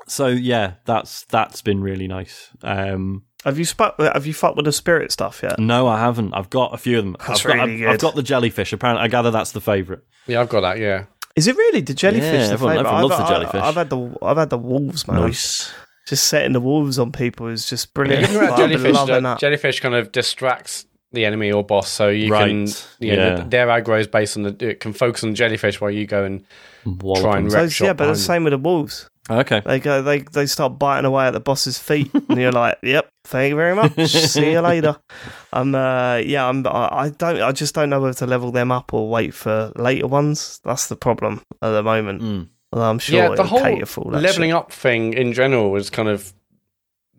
so 0.08 0.28
yeah, 0.28 0.74
that's 0.86 1.26
that's 1.26 1.62
been 1.64 1.82
really 1.82 2.08
nice. 2.08 2.50
Um, 2.62 3.24
Have 3.44 3.58
you 3.58 3.66
spu- 3.66 3.92
Have 3.98 4.28
you 4.28 4.34
fucked 4.36 4.56
with 4.58 4.66
the 4.66 4.72
spirit 4.72 5.12
stuff 5.12 5.42
yet? 5.42 5.58
no, 5.60 5.88
I 5.88 6.00
haven't. 6.00 6.34
I've 6.36 6.50
got 6.52 6.74
a 6.74 6.78
few 6.78 7.00
of 7.00 7.06
them. 7.06 7.16
That's 7.28 7.44
I've 7.46 7.56
got, 7.58 7.70
I've, 7.70 7.88
I've 7.90 8.00
got 8.00 8.16
the 8.16 8.24
jellyfish. 8.24 8.72
Apparently, 8.74 9.04
I 9.04 9.08
gather 9.08 9.32
that's 9.32 9.52
the 9.54 9.62
favourite. 9.62 10.04
Yeah, 10.28 10.42
I've 10.42 10.50
got 10.50 10.62
that. 10.62 10.78
Yeah. 10.80 11.06
Is 11.36 11.48
it 11.48 11.58
really 11.58 11.82
the 11.82 11.94
jellyfish? 11.94 12.24
Yeah, 12.32 12.48
the 12.48 12.54
everyone- 12.54 12.76
favourite? 12.78 12.80
everyone 12.96 13.02
loves 13.10 13.14
I've, 13.14 13.18
the 13.18 13.24
I- 13.26 13.38
jellyfish. 13.38 13.62
I've 13.62 13.76
had 13.76 13.90
the 13.90 14.18
I've 14.22 14.38
had 14.38 14.50
the 14.52 14.58
wolves, 14.58 15.08
man. 15.08 15.34
Just 16.06 16.28
setting 16.28 16.54
the 16.54 16.60
wolves 16.62 17.00
on 17.00 17.12
people 17.12 17.48
is 17.48 17.68
just 17.68 17.94
brilliant. 17.94 18.30
Even 18.30 18.42
that 18.46 18.58
jellyfish, 18.58 18.94
loving 18.94 19.16
that- 19.16 19.22
that. 19.24 19.40
jellyfish 19.40 19.80
kind 19.80 19.96
of 19.96 20.12
distracts 20.12 20.86
the 21.12 21.26
enemy 21.26 21.52
or 21.52 21.64
boss, 21.64 21.90
so 21.90 22.10
you 22.10 22.30
Right, 22.32 22.48
can, 22.50 22.68
you 23.00 23.16
know, 23.16 23.28
yeah. 23.28 23.36
th- 23.38 23.50
their 23.50 23.68
aggro 23.68 24.00
is 24.00 24.06
based 24.08 24.36
on 24.38 24.44
the, 24.44 24.56
it 24.60 24.80
can 24.82 24.92
focus 24.92 25.24
on 25.24 25.34
jellyfish 25.34 25.80
while 25.80 25.90
you 25.92 26.06
go 26.06 26.24
and 26.26 26.44
Wallop 26.86 27.24
Try 27.24 27.38
and 27.38 27.46
them. 27.46 27.52
So 27.52 27.56
wreck 27.58 27.64
it's- 27.66 27.74
shot 27.74 27.86
yeah, 27.86 27.94
but 27.94 28.08
the 28.08 28.16
same 28.18 28.44
with 28.44 28.52
the 28.52 28.58
wolves. 28.58 29.10
Okay. 29.28 29.60
They 29.66 29.80
go, 29.80 30.04
they 30.04 30.20
they 30.20 30.46
start 30.46 30.78
biting 30.78 31.06
away 31.06 31.26
at 31.26 31.32
the 31.32 31.40
boss's 31.40 31.80
feet, 31.80 32.12
and 32.14 32.38
you're 32.40 32.52
like, 32.64 32.78
"Yep, 32.84 33.10
thank 33.24 33.50
you 33.50 33.56
very 33.56 33.74
much. 33.74 33.96
See 34.08 34.52
you 34.52 34.60
later." 34.62 34.98
I'm, 35.54 35.74
uh, 35.74 36.18
yeah, 36.18 36.48
I'm. 36.48 36.68
I, 36.68 36.90
I 36.92 37.10
don't. 37.10 37.42
I 37.42 37.52
just 37.52 37.74
don't 37.74 37.90
know 37.90 38.00
whether 38.02 38.14
to 38.20 38.28
level 38.28 38.52
them 38.52 38.72
up 38.72 38.94
or 38.94 39.10
wait 39.10 39.34
for 39.34 39.72
later 39.78 40.06
ones. 40.06 40.60
That's 40.64 40.86
the 40.90 40.96
problem 40.96 41.42
at 41.64 41.72
the 41.72 41.82
moment. 41.82 42.22
Mm. 42.22 42.50
Although 42.72 42.90
I'm 42.90 43.00
sure 43.00 43.16
yeah, 43.16 43.28
the 43.28 43.34
it'll 43.34 43.46
whole 43.46 43.60
cater 43.62 43.86
for 43.86 44.02
all 44.02 44.12
leveling 44.12 44.50
shit. 44.50 44.56
up 44.56 44.72
thing 44.72 45.14
in 45.14 45.34
general 45.34 45.72
was 45.72 45.90
kind 45.90 46.10
of 46.10 46.34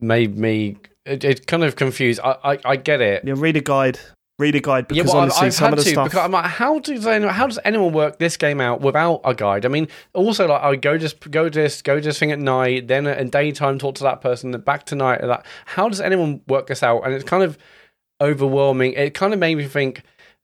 made 0.01 0.37
me. 0.37 0.77
It, 1.05 1.25
it 1.25 1.47
kind 1.47 1.65
of 1.65 1.77
confused. 1.77 2.21
I, 2.23 2.37
I 2.45 2.59
I 2.65 2.77
get 2.77 3.01
it. 3.01 3.25
Yeah, 3.25 3.35
read 3.37 3.57
a 3.57 3.61
guide. 3.61 3.99
Read 4.39 4.55
a 4.55 4.61
guide 4.61 4.87
because 4.89 5.07
yeah, 5.07 5.11
well, 5.11 5.23
honestly, 5.23 5.39
I've, 5.39 5.47
I've 5.47 5.55
some 5.55 5.65
had 5.71 5.79
of 5.79 5.79
the 5.79 5.85
to 5.85 5.91
stuff. 5.91 6.05
because 6.09 6.25
I'm 6.25 6.33
like, 6.33 6.45
how 6.45 6.79
do 6.79 6.99
they? 6.99 7.27
How 7.27 7.47
does 7.47 7.59
anyone 7.65 7.95
work 7.95 8.19
this 8.19 8.37
game 8.37 8.61
out 8.61 8.83
without 8.83 9.23
a 9.25 9.35
guide? 9.35 9.65
I 9.65 9.69
mean, 9.69 9.89
also 10.13 10.47
like, 10.47 10.63
I 10.63 10.77
go 10.77 10.99
just 10.99 11.31
go 11.31 11.49
this 11.49 11.81
go 11.81 12.01
this 12.01 12.19
thing 12.19 12.33
at 12.33 12.39
night, 12.39 12.87
then 12.87 13.07
in 13.07 13.31
daytime 13.31 13.79
talk 13.79 13.95
to 13.95 14.03
that 14.03 14.21
person, 14.21 14.51
then 14.51 14.61
back 14.61 14.85
to 14.87 14.95
night. 14.95 15.23
That 15.23 15.47
how 15.65 15.89
does 15.89 16.03
anyone 16.03 16.43
work 16.49 16.67
this 16.67 16.83
out? 16.83 17.01
And 17.01 17.15
it's 17.15 17.25
kind 17.25 17.45
of 17.45 17.57
overwhelming. 18.21 18.93
It 18.93 19.15
kind 19.15 19.33
of 19.33 19.39
made 19.39 19.55
me 19.55 19.67
think. 19.67 20.03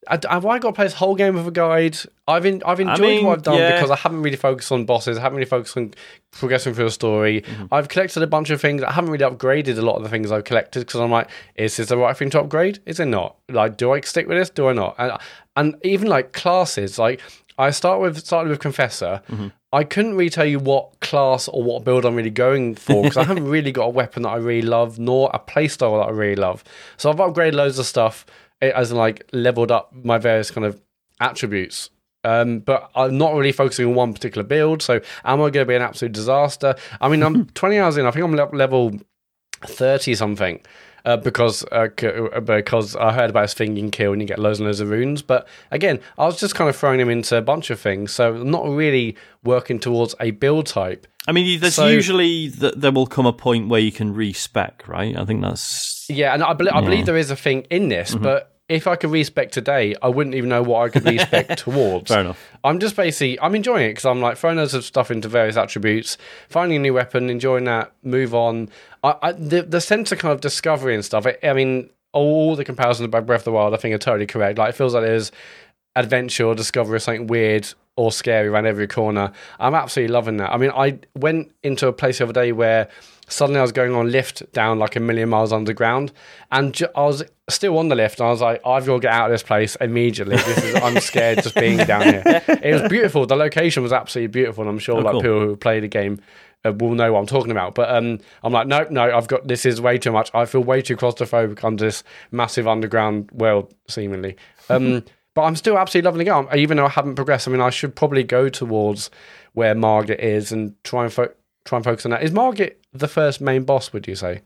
I- 0.08 0.18
Have 0.28 0.46
I 0.46 0.58
got 0.58 0.70
to 0.70 0.72
play 0.74 0.84
this 0.84 0.94
whole 0.94 1.14
game 1.14 1.34
with 1.34 1.46
a 1.46 1.50
guide? 1.50 1.96
I've 2.26 2.44
in, 2.46 2.62
I've 2.64 2.80
enjoyed 2.80 3.00
mean, 3.00 3.26
what 3.26 3.38
I've 3.38 3.42
done 3.42 3.58
yeah. 3.58 3.74
because 3.74 3.90
I 3.90 3.96
haven't 3.96 4.22
really 4.22 4.36
focused 4.36 4.72
on 4.72 4.84
bosses. 4.84 5.18
I 5.18 5.20
haven't 5.20 5.36
really 5.36 5.48
focused 5.48 5.76
on 5.76 5.94
progressing 6.32 6.74
through 6.74 6.86
the 6.86 6.90
story. 6.90 7.42
Mm-hmm. 7.42 7.66
I've 7.72 7.88
collected 7.88 8.22
a 8.22 8.26
bunch 8.26 8.50
of 8.50 8.60
things. 8.60 8.82
I 8.82 8.92
haven't 8.92 9.10
really 9.10 9.24
upgraded 9.24 9.78
a 9.78 9.82
lot 9.82 9.96
of 9.96 10.02
the 10.02 10.08
things 10.08 10.32
I've 10.32 10.44
collected 10.44 10.80
because 10.80 11.00
I'm 11.00 11.10
like, 11.10 11.28
is 11.56 11.76
this 11.76 11.88
the 11.88 11.96
right 11.96 12.16
thing 12.16 12.30
to 12.30 12.40
upgrade? 12.40 12.80
Is 12.86 13.00
it 13.00 13.06
not? 13.06 13.36
Like, 13.48 13.76
do 13.76 13.92
I 13.92 14.00
stick 14.00 14.26
with 14.26 14.38
this? 14.38 14.50
Do 14.50 14.68
I 14.68 14.72
not? 14.72 14.96
And, 14.98 15.18
and 15.56 15.76
even 15.84 16.08
like 16.08 16.32
classes, 16.32 16.98
like 16.98 17.20
I 17.58 17.70
start 17.70 18.00
with 18.00 18.18
started 18.18 18.50
with 18.50 18.60
Confessor. 18.60 19.22
Mm-hmm. 19.28 19.48
I 19.74 19.84
couldn't 19.84 20.16
really 20.16 20.30
tell 20.30 20.44
you 20.44 20.58
what 20.58 21.00
class 21.00 21.48
or 21.48 21.62
what 21.62 21.84
build 21.84 22.04
I'm 22.04 22.14
really 22.14 22.30
going 22.30 22.74
for 22.74 23.02
because 23.02 23.16
I 23.16 23.24
haven't 23.24 23.48
really 23.48 23.72
got 23.72 23.86
a 23.86 23.90
weapon 23.90 24.24
that 24.24 24.30
I 24.30 24.36
really 24.36 24.66
love, 24.66 24.98
nor 24.98 25.30
a 25.32 25.38
playstyle 25.38 26.00
that 26.02 26.08
I 26.08 26.10
really 26.10 26.36
love. 26.36 26.62
So 26.98 27.08
I've 27.10 27.16
upgraded 27.16 27.54
loads 27.54 27.78
of 27.78 27.86
stuff 27.86 28.26
as 28.70 28.90
in 28.92 28.96
like 28.96 29.28
leveled 29.32 29.70
up 29.70 29.92
my 29.92 30.18
various 30.18 30.50
kind 30.50 30.64
of 30.66 30.80
attributes. 31.20 31.90
Um, 32.24 32.60
but 32.60 32.88
I'm 32.94 33.18
not 33.18 33.34
really 33.34 33.50
focusing 33.52 33.86
on 33.86 33.94
one 33.94 34.12
particular 34.14 34.46
build. 34.46 34.80
So 34.82 35.00
am 35.24 35.40
I 35.40 35.50
going 35.50 35.52
to 35.54 35.64
be 35.66 35.74
an 35.74 35.82
absolute 35.82 36.12
disaster? 36.12 36.76
I 37.00 37.08
mean, 37.08 37.22
I'm 37.22 37.46
20 37.54 37.78
hours 37.78 37.96
in. 37.96 38.06
I 38.06 38.12
think 38.12 38.24
I'm 38.24 38.36
le- 38.36 38.54
level 38.56 38.92
30 39.62 40.14
something. 40.14 40.60
Uh, 41.04 41.16
because 41.16 41.64
uh, 41.72 41.88
c- 41.98 42.06
uh, 42.06 42.38
because 42.38 42.94
I 42.94 43.12
heard 43.12 43.28
about 43.30 43.42
this 43.42 43.54
thing 43.54 43.74
you 43.74 43.82
can 43.82 43.90
kill 43.90 44.12
and 44.12 44.22
you 44.22 44.28
get 44.28 44.38
loads 44.38 44.60
and 44.60 44.66
loads 44.68 44.78
of 44.78 44.88
runes. 44.88 45.20
But 45.20 45.48
again, 45.72 45.98
I 46.16 46.26
was 46.26 46.38
just 46.38 46.54
kind 46.54 46.70
of 46.70 46.76
throwing 46.76 47.00
him 47.00 47.08
into 47.10 47.36
a 47.36 47.42
bunch 47.42 47.70
of 47.70 47.80
things, 47.80 48.12
so 48.12 48.36
I'm 48.36 48.52
not 48.52 48.68
really 48.68 49.16
working 49.42 49.80
towards 49.80 50.14
a 50.20 50.30
build 50.30 50.66
type. 50.66 51.08
I 51.26 51.32
mean, 51.32 51.58
there's 51.58 51.74
So- 51.74 51.88
usually 51.88 52.50
th- 52.50 52.74
there 52.76 52.92
will 52.92 53.08
come 53.08 53.26
a 53.26 53.32
point 53.32 53.68
where 53.68 53.80
you 53.80 53.90
can 53.90 54.14
respec, 54.14 54.84
right? 54.86 55.16
I 55.18 55.24
think 55.24 55.42
that's 55.42 56.06
Yeah, 56.08 56.34
and 56.34 56.44
I, 56.44 56.52
bel 56.52 56.68
I 56.72 56.78
Yeah. 56.78 56.80
believe 56.84 57.06
there 57.06 57.16
is 57.16 57.32
a 57.32 57.36
thing 57.36 57.62
in 57.68 57.88
this, 57.88 58.14
but 58.14 58.51
if 58.72 58.86
I 58.86 58.96
could 58.96 59.10
respec 59.10 59.50
today, 59.50 59.94
I 60.02 60.08
wouldn't 60.08 60.34
even 60.34 60.48
know 60.48 60.62
what 60.62 60.84
I 60.84 60.88
could 60.88 61.04
respec 61.04 61.48
towards. 61.56 62.08
fair 62.10 62.20
enough. 62.20 62.42
I'm 62.64 62.78
just 62.78 62.96
basically 62.96 63.38
I'm 63.40 63.54
enjoying 63.54 63.84
it 63.86 63.90
because 63.90 64.06
I'm 64.06 64.20
like 64.20 64.36
throwing 64.36 64.56
loads 64.56 64.74
of 64.74 64.84
stuff 64.84 65.10
into 65.10 65.28
various 65.28 65.56
attributes, 65.56 66.16
finding 66.48 66.76
a 66.76 66.80
new 66.80 66.94
weapon, 66.94 67.28
enjoying 67.28 67.64
that, 67.64 67.92
move 68.02 68.34
on. 68.34 68.70
I, 69.04 69.14
I 69.22 69.32
the 69.32 69.62
the 69.62 69.80
sense 69.80 70.10
of 70.12 70.18
kind 70.18 70.32
of 70.32 70.40
discovery 70.40 70.94
and 70.94 71.04
stuff. 71.04 71.26
I, 71.26 71.36
I 71.42 71.52
mean, 71.52 71.90
all 72.12 72.56
the 72.56 72.64
comparisons 72.64 73.06
about 73.06 73.26
Breath 73.26 73.40
of 73.42 73.44
the 73.46 73.52
Wild, 73.52 73.74
I 73.74 73.76
think 73.76 73.94
are 73.94 73.98
totally 73.98 74.26
correct. 74.26 74.58
Like 74.58 74.70
it 74.70 74.76
feels 74.76 74.94
like 74.94 75.04
there's 75.04 75.32
adventure 75.94 76.46
or 76.46 76.54
discovery 76.54 76.96
of 76.96 77.02
something 77.02 77.26
weird 77.26 77.68
or 77.96 78.10
scary 78.10 78.48
around 78.48 78.66
every 78.66 78.86
corner. 78.86 79.32
I'm 79.60 79.74
absolutely 79.74 80.12
loving 80.12 80.38
that. 80.38 80.50
I 80.50 80.56
mean, 80.56 80.70
I 80.70 80.98
went 81.14 81.52
into 81.62 81.88
a 81.88 81.92
place 81.92 82.18
the 82.18 82.24
other 82.24 82.32
day 82.32 82.52
where 82.52 82.88
suddenly 83.32 83.58
I 83.58 83.62
was 83.62 83.72
going 83.72 83.94
on 83.94 84.10
lift 84.10 84.50
down 84.52 84.78
like 84.78 84.94
a 84.96 85.00
million 85.00 85.28
miles 85.28 85.52
underground, 85.52 86.12
and 86.50 86.72
ju- 86.74 86.88
I 86.94 87.02
was 87.06 87.22
still 87.48 87.78
on 87.78 87.88
the 87.88 87.94
lift, 87.94 88.20
and 88.20 88.28
I 88.28 88.30
was 88.30 88.40
like, 88.40 88.60
I've 88.66 88.86
got 88.86 88.94
to 88.94 89.00
get 89.00 89.12
out 89.12 89.26
of 89.26 89.32
this 89.32 89.42
place 89.42 89.76
immediately. 89.76 90.36
This 90.36 90.64
is 90.64 90.74
I'm 90.76 90.98
scared 91.00 91.42
just 91.42 91.54
being 91.54 91.78
down 91.78 92.02
here. 92.02 92.42
It 92.62 92.72
was 92.80 92.88
beautiful. 92.88 93.26
The 93.26 93.36
location 93.36 93.82
was 93.82 93.92
absolutely 93.92 94.28
beautiful, 94.28 94.62
and 94.62 94.70
I'm 94.70 94.78
sure 94.78 94.96
Oh, 94.96 95.00
like 95.00 95.12
cool. 95.12 95.20
people 95.22 95.40
who 95.40 95.56
play 95.56 95.80
the 95.80 95.88
game. 95.88 96.20
Uh, 96.64 96.72
will 96.78 96.94
know 96.94 97.12
what 97.12 97.18
I'm 97.18 97.26
talking 97.26 97.50
about, 97.50 97.74
but 97.74 97.90
um, 97.92 98.20
I'm 98.44 98.52
like, 98.52 98.68
nope, 98.68 98.88
no, 98.92 99.02
I've 99.16 99.26
got 99.26 99.48
this 99.48 99.66
is 99.66 99.80
way 99.80 99.98
too 99.98 100.12
much. 100.12 100.30
I 100.32 100.44
feel 100.46 100.60
way 100.62 100.80
too 100.80 100.96
claustrophobic 100.96 101.64
under 101.64 101.84
this 101.86 102.04
massive 102.30 102.68
underground 102.68 103.30
world, 103.32 103.74
seemingly. 103.88 104.36
Um, 104.70 105.04
but 105.34 105.42
I'm 105.42 105.56
still 105.56 105.76
absolutely 105.76 106.06
loving 106.06 106.18
the 106.20 106.24
game, 106.26 106.46
even 106.56 106.76
though 106.76 106.84
I 106.86 106.90
haven't 106.90 107.16
progressed. 107.16 107.48
I 107.48 107.50
mean, 107.50 107.60
I 107.60 107.70
should 107.70 107.96
probably 107.96 108.22
go 108.22 108.48
towards 108.48 109.10
where 109.54 109.74
Margit 109.74 110.20
is 110.20 110.52
and 110.52 110.74
try 110.84 111.02
and 111.04 111.12
fo- 111.12 111.32
try 111.64 111.78
and 111.78 111.84
focus 111.84 112.04
on 112.04 112.10
that. 112.12 112.22
Is 112.22 112.30
Margit 112.32 112.81
the 112.92 113.08
first 113.08 113.40
main 113.40 113.64
boss? 113.64 113.92
Would 113.92 114.06
you 114.08 114.14
say? 114.16 114.42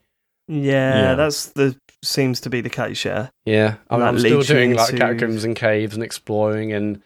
yeah, 0.48 1.00
Yeah. 1.10 1.14
that's 1.16 1.46
the 1.46 1.76
seems 2.04 2.40
to 2.42 2.50
be 2.50 2.60
the 2.60 2.70
case. 2.70 3.04
Yeah. 3.04 3.28
Yeah, 3.44 3.76
I 3.90 3.94
mean, 3.96 4.00
That 4.00 4.08
I'm 4.08 4.18
still 4.20 4.36
leads 4.38 4.48
you 4.48 4.54
doing 4.54 4.74
like 4.74 4.90
into- 4.90 5.00
catacombs 5.04 5.42
and 5.44 5.56
caves 5.56 5.94
and 5.94 6.02
exploring 6.04 6.72
and 6.72 7.02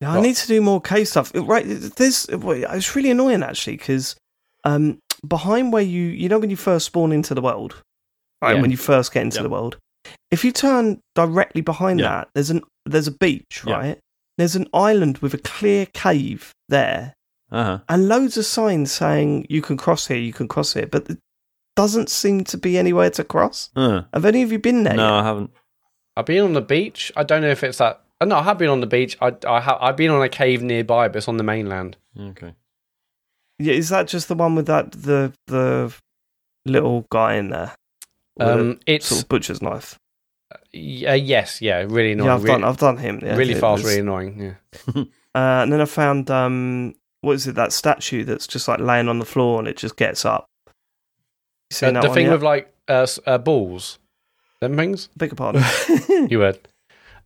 Yeah, 0.00 0.10
I 0.10 0.14
Well- 0.14 0.22
need 0.22 0.36
to 0.36 0.46
do 0.46 0.60
more 0.60 0.80
cave 0.80 1.08
stuff. 1.08 1.32
Right, 1.34 1.64
there's 1.66 2.28
well, 2.30 2.52
it's 2.72 2.94
really 2.94 3.10
annoying 3.10 3.42
actually 3.42 3.78
because 3.78 4.14
um, 4.64 4.98
behind 5.26 5.72
where 5.72 5.82
you 5.82 6.02
you 6.04 6.28
know 6.28 6.38
when 6.38 6.50
you 6.50 6.56
first 6.56 6.86
spawn 6.86 7.10
into 7.10 7.34
the 7.34 7.40
world, 7.40 7.82
right, 8.40 8.54
Yeah. 8.54 8.60
when 8.62 8.70
you 8.70 8.76
first 8.76 9.12
get 9.12 9.22
into 9.24 9.38
Yep. 9.38 9.42
the 9.42 9.48
world. 9.50 9.76
If 10.30 10.44
you 10.44 10.52
turn 10.52 11.00
directly 11.16 11.62
behind 11.62 11.98
Yeah. 11.98 12.08
that, 12.10 12.28
there's 12.34 12.50
an 12.50 12.62
there's 12.86 13.08
a 13.08 13.12
beach, 13.12 13.62
Yeah. 13.66 13.74
right? 13.76 13.98
There's 14.36 14.54
an 14.54 14.68
island 14.72 15.18
with 15.18 15.34
a 15.34 15.38
clear 15.38 15.86
cave 15.86 16.52
there, 16.68 17.14
Uh 17.50 17.64
huh. 17.64 17.78
and 17.88 18.08
loads 18.08 18.36
of 18.36 18.44
signs 18.44 18.92
saying 18.92 19.46
you 19.48 19.62
can 19.62 19.76
cross 19.76 20.06
here, 20.06 20.18
you 20.18 20.32
can 20.32 20.48
cross 20.48 20.74
here, 20.74 20.86
but 20.86 21.06
there 21.06 21.16
doesn't 21.76 22.10
seem 22.10 22.44
to 22.44 22.58
be 22.58 22.76
anywhere 22.76 23.08
to 23.10 23.24
cross. 23.24 23.70
Uh, 23.76 24.02
Have 24.12 24.24
any 24.26 24.42
of 24.42 24.52
you 24.52 24.58
been 24.58 24.82
there? 24.84 24.94
no, 24.94 25.04
yet? 25.04 25.12
I 25.12 25.22
haven't. 25.24 25.50
I've 26.16 26.26
been 26.26 26.42
on 26.44 26.52
the 26.52 26.60
beach. 26.60 27.10
I 27.16 27.22
don't 27.22 27.40
know 27.42 27.50
if 27.50 27.62
it's 27.64 27.78
that. 27.78 28.02
uh, 28.20 28.24
No, 28.26 28.36
I 28.38 28.42
have 28.42 28.58
been 28.58 28.68
on 28.68 28.80
the 28.80 28.86
beach. 28.86 29.16
I, 29.22 29.34
I 29.46 29.60
have. 29.60 29.78
I've 29.80 29.96
been 29.96 30.10
on 30.10 30.22
a 30.22 30.28
cave 30.28 30.62
nearby, 30.62 31.08
but 31.08 31.16
it's 31.18 31.28
on 31.28 31.36
the 31.36 31.44
mainland. 31.44 31.96
Okay. 32.18 32.54
Yeah, 33.60 33.74
is 33.74 33.88
that 33.88 34.08
just 34.08 34.28
the 34.28 34.34
one 34.34 34.54
with 34.54 34.66
that 34.66 34.92
the 34.92 35.32
the 35.46 35.92
little 36.66 37.06
guy 37.10 37.34
in 37.36 37.50
there? 37.50 37.72
With 38.36 38.48
a 38.48 38.52
Um, 38.60 38.80
it's 38.86 39.06
sort 39.06 39.22
of 39.22 39.28
butcher's 39.28 39.62
knife. 39.62 39.98
uh, 40.52 40.56
yes, 40.74 41.60
yeah, 41.62 41.78
really 41.88 42.12
annoying. 42.12 42.26
yeah, 42.28 42.34
I've 42.34 42.42
really, 42.44 42.60
done 42.60 42.64
I've 42.68 42.76
done 42.78 42.96
him. 42.98 43.20
Yeah, 43.22 43.36
really 43.36 43.54
fast, 43.54 43.82
was- 43.82 43.84
really 43.84 44.00
annoying. 44.00 44.56
Yeah. 44.94 45.04
Uh, 45.34 45.62
and 45.62 45.72
then 45.72 45.80
I 45.80 45.84
found 45.84 46.30
um, 46.32 46.94
what 47.20 47.32
is 47.32 47.46
it? 47.46 47.54
That 47.54 47.72
statue 47.72 48.24
that's 48.24 48.46
just 48.46 48.68
like 48.68 48.80
laying 48.80 49.08
on 49.08 49.18
the 49.18 49.24
floor 49.24 49.58
and 49.58 49.66
it 49.68 49.76
just 49.76 49.96
gets 49.96 50.24
up. 50.24 50.46
You 51.70 51.74
seen 51.74 51.88
Uh, 51.90 51.92
that 51.92 52.02
the 52.02 52.08
one 52.08 52.14
thing 52.14 52.26
yet? 52.26 52.32
with 52.32 52.42
like 52.42 52.74
uh, 52.88 53.06
uh, 53.26 53.38
balls, 53.38 53.98
them 54.60 54.76
things. 54.76 55.08
Beg 55.16 55.30
your 55.30 55.36
pardon. 55.36 55.62
You 56.30 56.40
heard. 56.40 56.58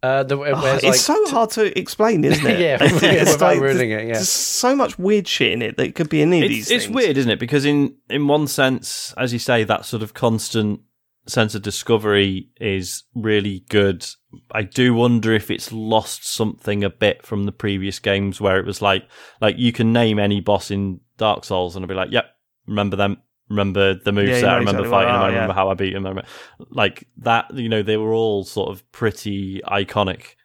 Uh, 0.05 0.25
the, 0.25 0.37
Oh, 0.37 0.61
where's, 0.61 0.83
it's 0.83 0.85
like, 0.85 0.95
so 0.97 1.31
hard 1.31 1.51
to 1.51 1.79
explain, 1.79 2.25
isn't 2.25 2.45
it? 2.45 2.59
yeah, 2.61 2.79
It's 2.81 3.33
without 3.33 3.41
like- 3.55 3.61
ruining 3.61 3.93
it. 3.93 4.07
Yeah. 4.09 4.15
There's 4.15 4.29
so 4.29 4.75
much 4.75 4.99
weird 4.99 5.29
shit 5.29 5.53
in 5.53 5.63
it 5.63 5.77
that 5.77 5.87
it 5.87 5.95
could 5.95 6.09
be 6.09 6.23
any 6.23 6.39
of 6.39 6.45
It's, 6.47 6.55
these. 6.55 6.71
it's 6.73 6.85
things. 6.87 6.95
weird, 6.97 7.17
isn't 7.19 7.31
it? 7.31 7.39
Because 7.39 7.65
in 7.65 7.95
in 8.11 8.27
one 8.27 8.49
sense, 8.49 9.15
as 9.17 9.33
you 9.33 9.39
say, 9.39 9.63
that 9.63 9.85
sort 9.85 10.03
of 10.03 10.13
constant 10.13 10.81
sense 11.29 11.55
of 11.55 11.63
discovery 11.63 12.49
is 12.61 13.05
really 13.15 13.65
good. 13.69 14.05
I 14.51 14.63
do 14.63 14.95
wonder 14.95 15.33
if 15.33 15.51
it's 15.51 15.73
lost 15.73 16.27
something 16.27 16.85
a 16.85 16.91
bit 16.91 17.25
from 17.25 17.45
the 17.45 17.53
previous 17.53 17.99
games 17.99 18.41
where 18.41 18.59
it 18.59 18.67
was 18.67 18.81
like 18.81 19.07
like 19.41 19.59
you 19.59 19.73
can 19.73 19.93
name 19.93 20.19
any 20.19 20.41
boss 20.41 20.71
in 20.71 21.01
Dark 21.19 21.45
Souls 21.45 21.77
and 21.77 21.85
I'll 21.85 21.89
be 21.89 21.95
like, 21.95 22.11
yep, 22.11 22.27
remember 22.67 22.97
them. 22.97 23.19
Remember 23.49 23.95
the 23.95 24.13
moveset. 24.13 24.29
Yeah, 24.29 24.37
you 24.37 24.43
know 24.43 24.49
I 24.49 24.59
remember 24.59 24.81
exactly 24.81 24.91
fighting 24.91 25.13
them. 25.13 25.23
I 25.23 25.27
remember 25.27 25.51
yeah. 25.51 25.55
how 25.55 25.69
I 25.71 25.75
beat 25.75 25.93
them. 25.93 26.07
I 26.07 26.23
like 26.71 27.07
that. 27.19 27.55
You 27.55 27.69
know, 27.69 27.83
they 27.83 27.99
were 27.99 28.15
all 28.15 28.45
sort 28.45 28.71
of 28.71 28.91
pretty 28.93 29.61
iconic. 29.67 30.37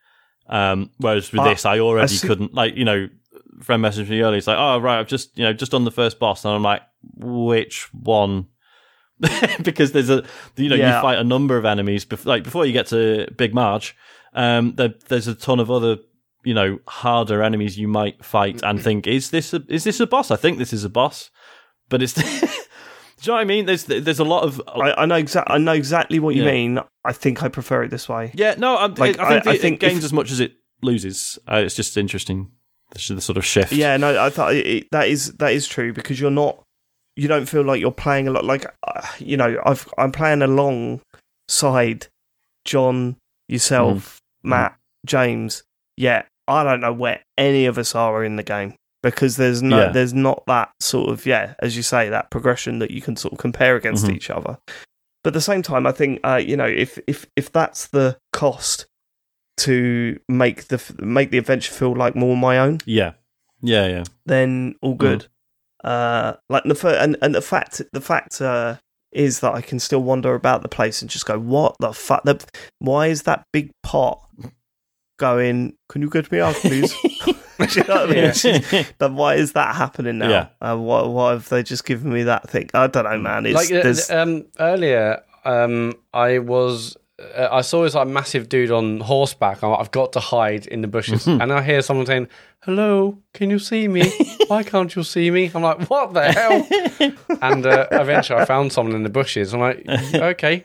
Um, 0.49 0.89
whereas 0.97 1.31
with 1.31 1.41
I- 1.41 1.49
this, 1.49 1.65
I 1.65 1.79
already 1.79 2.15
see- 2.15 2.27
couldn't. 2.27 2.53
Like, 2.53 2.75
you 2.75 2.83
know, 2.83 3.07
friend 3.61 3.83
messaged 3.83 4.09
me 4.09 4.21
earlier. 4.21 4.37
It's 4.37 4.47
like, 4.47 4.57
oh 4.57 4.79
right, 4.79 4.99
I've 4.99 5.07
just 5.07 5.37
you 5.37 5.45
know 5.45 5.53
just 5.53 5.73
on 5.73 5.85
the 5.85 5.91
first 5.91 6.19
boss, 6.19 6.43
and 6.43 6.53
I'm 6.53 6.63
like, 6.63 6.81
which 7.15 7.93
one? 7.93 8.47
because 9.63 9.91
there's 9.93 10.09
a 10.09 10.23
you 10.55 10.69
know 10.69 10.75
Yeah. 10.75 10.97
you 10.97 11.01
fight 11.01 11.17
a 11.19 11.23
number 11.23 11.57
of 11.57 11.65
enemies 11.65 12.05
bef- 12.05 12.25
like 12.25 12.43
before 12.43 12.65
you 12.65 12.73
get 12.73 12.87
to 12.87 13.27
Big 13.37 13.53
March. 13.53 13.95
Um, 14.33 14.75
there, 14.75 14.93
there's 15.07 15.27
a 15.27 15.33
ton 15.35 15.59
of 15.59 15.71
other 15.71 15.97
you 16.43 16.53
know 16.53 16.79
harder 16.87 17.41
enemies 17.41 17.77
you 17.79 17.87
might 17.87 18.23
fight 18.23 18.61
and 18.63 18.81
think 18.81 19.07
is 19.07 19.31
this 19.31 19.53
a, 19.53 19.63
is 19.67 19.83
this 19.83 19.99
a 19.99 20.07
boss? 20.07 20.29
I 20.31 20.35
think 20.35 20.57
this 20.59 20.71
is 20.73 20.83
a 20.83 20.89
boss, 20.89 21.29
but 21.89 22.01
it's. 22.01 22.13
Do 23.19 23.23
you 23.23 23.31
know 23.31 23.33
what 23.37 23.41
I 23.41 23.45
mean? 23.45 23.65
There's 23.65 23.85
there's 23.85 24.19
a 24.19 24.23
lot 24.23 24.43
of 24.43 24.61
I, 24.67 24.93
I 24.95 25.05
know 25.07 25.15
exactly. 25.15 25.55
I 25.55 25.57
know 25.57 25.71
exactly 25.73 26.19
what 26.19 26.35
you 26.35 26.43
Yeah. 26.43 26.51
mean. 26.51 26.79
I 27.03 27.13
think 27.13 27.41
I 27.41 27.47
prefer 27.47 27.81
it 27.83 27.89
this 27.89 28.07
way. 28.07 28.31
yeah 28.35 28.53
no 28.59 28.77
I'm, 28.77 28.93
Like, 28.93 29.17
I 29.17 29.29
think 29.29 29.47
I- 29.47 29.51
I 29.51 29.53
it, 29.55 29.61
think 29.61 29.75
it 29.83 29.87
gains 29.87 29.99
if- 29.99 30.03
as 30.05 30.13
much 30.13 30.29
as 30.29 30.39
it 30.39 30.53
loses. 30.83 31.39
Uh, 31.51 31.63
it's 31.65 31.73
just 31.73 31.97
interesting 31.97 32.51
the, 32.91 33.15
the 33.15 33.21
sort 33.21 33.37
of 33.37 33.43
shift. 33.45 33.73
Yeah, 33.73 33.97
no, 33.97 34.23
I 34.23 34.29
thought 34.29 34.53
it- 34.53 34.87
that 34.91 35.07
is 35.07 35.33
that 35.37 35.51
is 35.53 35.67
true 35.67 35.93
because 35.93 36.19
you're 36.21 36.29
not. 36.29 36.63
You 37.17 37.27
don't 37.27 37.47
feel 37.47 37.63
like 37.63 37.81
you're 37.81 37.91
playing 37.91 38.27
a 38.27 38.31
lot. 38.31 38.45
Like 38.45 38.65
uh, 38.87 39.01
you 39.19 39.35
know, 39.37 39.59
I've 39.65 39.87
I'm 39.97 40.11
playing 40.11 40.41
alongside 40.41 42.07
John, 42.65 43.17
yourself, 43.47 44.21
Mat, 44.43 44.77
James. 45.05 45.63
Yeah, 45.95 46.23
I 46.47 46.63
don't 46.63 46.81
know 46.81 46.93
where 46.93 47.21
any 47.37 47.65
of 47.65 47.77
us 47.77 47.95
are 47.95 48.23
in 48.23 48.35
the 48.35 48.43
game 48.43 48.75
because 49.03 49.35
there's 49.37 49.61
no, 49.63 49.85
Yeah. 49.85 49.91
there's 49.91 50.13
not 50.13 50.43
that 50.47 50.71
sort 50.79 51.09
of 51.09 51.25
yeah, 51.25 51.55
as 51.59 51.75
you 51.75 51.83
say, 51.83 52.09
that 52.09 52.29
progression 52.29 52.79
that 52.79 52.91
you 52.91 53.01
can 53.01 53.15
sort 53.15 53.33
of 53.33 53.39
compare 53.39 53.75
against 53.75 54.05
Mhm. 54.05 54.15
each 54.15 54.29
other. 54.29 54.57
But 55.23 55.31
at 55.31 55.33
the 55.33 55.41
same 55.41 55.61
time, 55.63 55.87
I 55.87 55.91
think 55.91 56.19
uh, 56.23 56.35
you 56.43 56.55
know 56.55 56.67
if 56.67 56.99
if 57.07 57.25
if 57.35 57.51
that's 57.51 57.87
the 57.87 58.17
cost 58.31 58.85
to 59.57 60.19
make 60.29 60.67
the 60.67 60.79
make 60.99 61.31
the 61.31 61.39
adventure 61.39 61.73
feel 61.73 61.95
like 61.95 62.15
more 62.15 62.37
my 62.37 62.59
own, 62.59 62.79
yeah, 62.85 63.13
yeah, 63.61 63.87
yeah. 63.87 64.03
then 64.25 64.75
all 64.81 64.93
good. 64.93 65.27
Uh, 65.87 66.35
like 66.49 66.63
the 66.65 66.75
fir- 66.75 66.97
and 66.99 67.15
and 67.21 67.33
the 67.33 67.41
fact 67.41 67.81
the 67.93 68.01
fact 68.01 68.41
uh, 68.41 68.75
is 69.13 69.39
that 69.39 69.53
I 69.53 69.61
can 69.61 69.79
still 69.79 70.03
wander 70.03 70.35
about 70.35 70.61
the 70.61 70.67
place 70.67 71.01
and 71.01 71.09
just 71.09 71.25
go, 71.25 71.39
what 71.39 71.75
the 71.79 71.93
fuck? 71.93 72.23
The, 72.23 72.43
why 72.79 73.07
is 73.07 73.23
that 73.23 73.45
big 73.53 73.71
pot 73.83 74.19
going? 75.17 75.75
Can 75.89 76.01
you 76.01 76.09
get 76.09 76.29
me 76.31 76.41
out, 76.41 76.55
please? 76.55 76.93
Do 77.57 77.65
you 77.79 77.83
know 77.87 77.95
what 77.95 78.09
I 78.09 78.13
mean? 78.13 78.15
Yeah. 78.17 78.31
Just- 78.31 78.93
but 78.99 79.13
why 79.13 79.35
is 79.35 79.53
that 79.53 79.75
happening 79.75 80.17
now? 80.19 80.29
Yeah. 80.29 80.47
Uh, 80.61 80.77
why, 80.77 81.03
why 81.07 81.31
have 81.31 81.47
they 81.49 81.63
just 81.63 81.85
given 81.85 82.11
me 82.13 82.23
that 82.23 82.49
thing? 82.49 82.69
I 82.73 82.87
don't 82.87 83.05
know, 83.05 83.17
man. 83.17 83.45
It's, 83.45 83.55
like 83.71 84.11
uh, 84.11 84.21
um, 84.21 84.45
earlier, 84.59 85.23
um, 85.45 85.93
I 86.13 86.39
was. 86.39 86.97
Uh, 87.19 87.47
I 87.51 87.61
saw 87.61 87.83
this 87.83 87.95
like 87.95 88.07
massive 88.07 88.47
dude 88.47 88.69
on 88.71 88.99
horseback. 88.99 89.63
I'm 89.63 89.71
like, 89.71 89.79
I've 89.79 89.91
got 89.91 90.13
to 90.13 90.19
hide 90.19 90.67
in 90.67 90.81
the 90.81 90.87
bushes, 90.87 91.25
and 91.27 91.51
I 91.51 91.63
hear 91.63 91.81
someone 91.81 92.05
saying, 92.05 92.27
"Hello, 92.61 93.17
can 93.33 93.49
you 93.49 93.57
see 93.57 93.87
me? 93.87 94.11
Why 94.47 94.61
can't 94.61 94.95
you 94.95 95.01
see 95.03 95.31
me?" 95.31 95.49
I'm 95.55 95.63
like, 95.63 95.89
"What 95.89 96.13
the 96.13 96.31
hell?" 96.31 96.67
and 97.41 97.65
uh, 97.65 97.87
eventually, 97.91 98.39
I 98.39 98.45
found 98.45 98.71
someone 98.71 98.95
in 98.95 99.01
the 99.01 99.09
bushes. 99.09 99.51
I'm 99.53 99.59
like, 99.61 99.83
"Okay, 100.13 100.63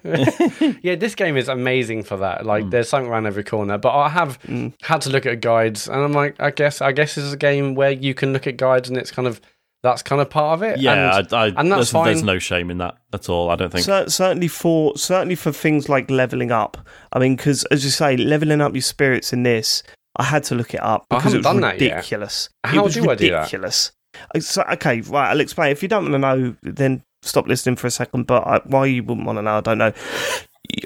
yeah, 0.83 0.95
this 0.97 1.15
game 1.15 1.39
is 1.39 1.49
amazing 1.49 2.03
for 2.03 2.19
that. 2.19 2.45
Like, 2.45 2.69
there's 2.69 2.89
something 2.91 3.11
around 3.11 3.27
every 3.27 3.45
corner." 3.45 3.79
But 3.79 3.95
I 3.97 4.09
have 4.11 4.39
Mm. 4.43 4.75
had 4.83 5.01
to 5.03 5.11
look 5.11 5.25
at 5.25 5.41
guides, 5.41 5.89
and 5.89 5.99
I'm 6.03 6.13
like, 6.13 6.37
I 6.39 6.51
guess, 6.51 6.83
I 6.83 6.93
guess 6.93 7.15
this 7.15 7.25
is 7.25 7.33
a 7.33 7.37
game 7.39 7.75
where 7.75 7.91
you 7.93 8.13
can 8.13 8.33
look 8.35 8.47
at 8.47 8.59
guides, 8.59 8.89
and 8.91 8.99
it's 8.99 9.11
kind 9.11 9.27
of 9.27 9.41
that's 9.83 10.03
kind 10.03 10.21
of 10.23 10.31
part 10.31 10.59
of 10.59 10.63
it. 10.63 10.79
Yeah, 10.79 11.19
and, 11.19 11.33
I, 11.33 11.37
I, 11.37 11.47
and 11.49 11.73
that's 11.73 11.91
there's, 11.91 12.05
there's 12.05 12.23
no 12.23 12.39
shame 12.39 12.71
in 12.71 12.79
that 12.79 12.97
at 13.13 13.29
all. 13.29 13.51
I 13.51 13.57
don't 13.57 13.71
think. 13.71 13.85
Cer- 13.85 14.09
certainly 14.09 14.49
for 14.49 14.97
certainly 14.97 15.35
for 15.35 15.53
things 15.53 15.89
like 15.89 16.11
leveling 16.11 16.53
up. 16.53 16.77
I 17.13 17.19
mean, 17.19 17.37
because 17.37 17.65
as 17.65 17.85
you 17.85 17.91
say, 17.91 18.17
leveling 18.17 18.61
up 18.61 18.75
your 18.75 18.83
spirits 18.83 19.33
in 19.33 19.43
this, 19.43 19.83
I 20.17 20.25
had 20.25 20.45
to 20.45 20.55
look 20.55 20.75
it 20.75 20.83
up 20.83 21.07
I 21.11 21.17
because 21.17 21.35
it 21.35 21.39
was 21.39 21.47
done 21.47 21.61
that 21.63 21.81
yet. 21.81 21.97
ridiculous. 21.97 22.49
How 22.65 22.81
it 22.81 22.85
was 22.85 22.95
do 22.95 23.11
I 23.11 23.15
do 23.15 23.31
that? 23.31 23.39
ridiculous. 23.39 23.93
Uh, 24.35 24.41
So, 24.41 24.63
okay, 24.73 25.01
right. 25.03 25.31
I'll 25.31 25.41
explain. 25.41 25.73
If 25.73 25.83
you 25.83 25.89
don't 25.89 26.11
want 26.11 26.15
to 26.15 26.19
know, 26.19 26.57
then 26.63 27.03
stop 27.23 27.47
listening 27.49 27.77
for 27.77 27.87
a 27.87 27.91
second. 27.91 28.27
But 28.27 28.47
I, 28.47 28.61
why 28.65 28.87
you 28.87 29.03
wouldn't 29.03 29.27
want 29.27 29.39
to 29.39 29.43
know, 29.43 29.57
I 29.59 29.61
don't 29.61 29.79
know. 29.79 29.93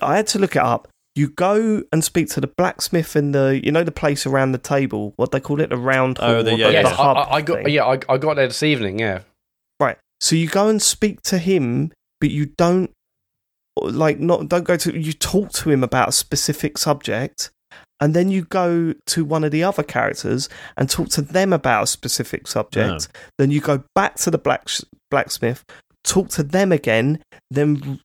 I 0.03 0.17
had 0.17 0.27
to 0.29 0.39
look 0.39 0.57
it 0.57 0.63
up. 0.63 0.89
You 1.17 1.31
go 1.31 1.83
and 1.93 2.05
speak 2.05 2.29
to 2.31 2.41
the 2.41 2.47
blacksmith 2.47 3.17
in 3.17 3.33
the, 3.33 3.61
you 3.65 3.73
know, 3.73 3.83
the 3.83 3.91
place 3.91 4.27
around 4.27 4.53
the 4.53 4.59
table. 4.59 5.15
What 5.17 5.33
they 5.33 5.41
call 5.41 5.61
it, 5.61 5.71
the 5.71 5.77
round 5.77 6.19
oh, 6.21 6.27
hall, 6.27 6.35
Oh, 6.37 6.43
the- 6.43 6.57
yeah, 6.57 6.67
the, 6.69 6.73
yeah. 6.73 6.83
The 6.83 6.89
hub. 6.91 7.17
I, 7.17 7.21
I, 7.21 7.35
I 7.37 7.41
got. 7.41 7.71
Yeah, 7.71 7.85
I, 7.85 7.99
I 8.09 8.19
got 8.19 8.37
there 8.37 8.47
this 8.47 8.63
evening. 8.63 8.99
Yeah, 8.99 9.23
Right. 9.81 9.99
So 10.21 10.37
you 10.37 10.47
go 10.47 10.69
and 10.69 10.81
speak 10.81 11.23
to 11.23 11.39
him, 11.39 11.93
but 12.21 12.31
you 12.31 12.47
don't 12.47 12.91
like 13.83 14.19
not 14.19 14.49
don't 14.49 14.65
go 14.65 14.77
to 14.77 14.99
you 14.99 15.13
talk 15.13 15.53
to 15.53 15.71
him 15.71 15.85
about 15.85 16.09
a 16.09 16.13
specific 16.13 16.79
subject 16.79 17.51
and 18.01 18.15
then 18.15 18.31
you 18.31 18.43
go 18.43 18.95
to 19.07 19.25
one 19.25 19.45
of 19.45 19.51
the 19.51 19.63
other 19.63 19.83
characters 19.83 20.49
and 20.77 20.91
talk 20.91 21.09
to 21.09 21.23
them 21.23 21.53
about 21.53 21.85
a 21.85 21.87
specific 21.87 22.47
subject. 22.47 23.09
Then 23.39 23.51
you 23.51 23.61
go 23.61 23.85
back 23.95 24.17
to 24.17 24.31
the 24.31 24.39
black 24.39 24.69
blacksmith, 25.11 25.65
talk 26.05 26.29
to 26.31 26.43
them 26.43 26.73
again, 26.73 27.23
then 27.51 28.01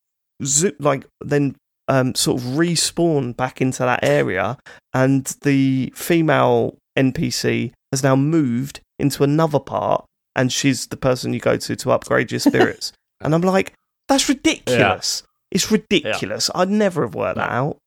like 0.80 1.06
then 1.20 1.56
um, 1.92 2.16
sort 2.16 2.42
of 2.42 2.48
respawn 2.48 3.36
back 3.36 3.60
into 3.60 3.80
that 3.80 4.00
area, 4.02 4.58
and 4.94 5.26
the 5.42 5.92
female 5.94 6.78
NPC 6.98 7.74
has 7.92 8.02
now 8.02 8.16
moved 8.16 8.80
into 8.98 9.26
another 9.26 9.60
part, 9.60 10.06
and 10.34 10.54
she's 10.54 10.88
the 10.88 10.96
person 10.96 11.34
you 11.34 11.42
go 11.42 11.58
to 11.58 11.76
to 11.76 11.92
upgrade 11.92 12.32
your 12.32 12.40
spirits. 12.40 12.94
and 13.22 13.36
I'm 13.36 13.42
like, 13.42 13.74
that's 14.08 14.30
ridiculous. 14.30 15.24
It's 15.52 15.70
ridiculous. 15.70 16.50
I'd 16.56 16.70
never 16.70 17.02
have 17.02 17.14
worked 17.14 17.36
that 17.36 17.52
out. 17.52 17.78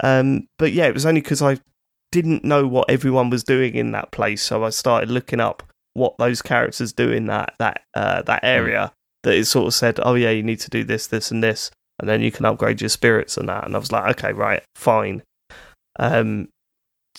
Um, 0.00 0.46
but 0.58 0.72
yeah, 0.72 0.84
it 0.84 0.94
was 0.94 1.06
only 1.06 1.22
because 1.22 1.40
I 1.40 1.56
didn't 2.12 2.44
know 2.44 2.66
what 2.66 2.90
everyone 2.90 3.30
was 3.30 3.42
doing 3.42 3.74
in 3.74 3.92
that 3.92 4.12
place, 4.12 4.42
so 4.42 4.64
I 4.64 4.70
started 4.70 5.10
looking 5.10 5.40
up 5.40 5.62
what 5.94 6.18
those 6.18 6.42
characters 6.42 6.92
do 6.92 7.10
in 7.10 7.24
that 7.26 7.54
that 7.58 7.80
uh, 7.94 8.20
that 8.22 8.44
area. 8.44 8.92
That 9.22 9.36
it 9.36 9.46
sort 9.46 9.66
of 9.66 9.72
said, 9.72 9.98
"Oh 10.02 10.14
yeah, 10.14 10.28
you 10.28 10.42
need 10.42 10.60
to 10.60 10.68
do 10.68 10.84
this, 10.84 11.06
this, 11.06 11.30
and 11.30 11.42
this, 11.42 11.70
and 11.98 12.08
then 12.08 12.20
you 12.20 12.30
can 12.32 12.44
upgrade 12.44 12.80
your 12.80 12.88
spirits 12.90 13.36
and 13.36 13.48
that." 13.48 13.64
And 13.64 13.74
I 13.74 13.78
was 13.78 13.92
like, 13.92 14.18
"Okay, 14.18 14.32
right, 14.32 14.62
fine." 14.76 15.22
Um, 15.98 16.48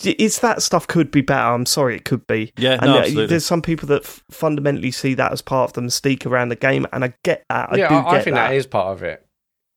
it's 0.04 0.40
that 0.40 0.60
stuff 0.62 0.86
could 0.86 1.10
be 1.10 1.22
better. 1.22 1.40
I'm 1.54 1.64
sorry, 1.64 1.96
it 1.96 2.04
could 2.04 2.26
be. 2.26 2.52
Yeah, 2.58 2.74
And 2.74 2.86
no, 2.92 2.98
absolutely. 2.98 3.26
there's 3.28 3.46
some 3.46 3.62
people 3.62 3.88
that 3.88 4.02
f- 4.04 4.22
fundamentally 4.30 4.90
see 4.90 5.14
that 5.14 5.32
as 5.32 5.40
part 5.40 5.70
of 5.70 5.72
the 5.74 5.80
mystique 5.80 6.26
around 6.26 6.50
the 6.50 6.56
game, 6.56 6.86
and 6.92 7.02
I 7.04 7.14
get 7.24 7.44
that. 7.48 7.70
I 7.72 7.76
yeah. 7.76 7.88
do 7.88 7.94
I, 7.94 8.10
I 8.16 8.22
think 8.22 8.34
that. 8.36 8.48
that 8.50 8.54
is 8.56 8.66
part 8.66 8.88
of 8.94 9.02
it. 9.02 9.24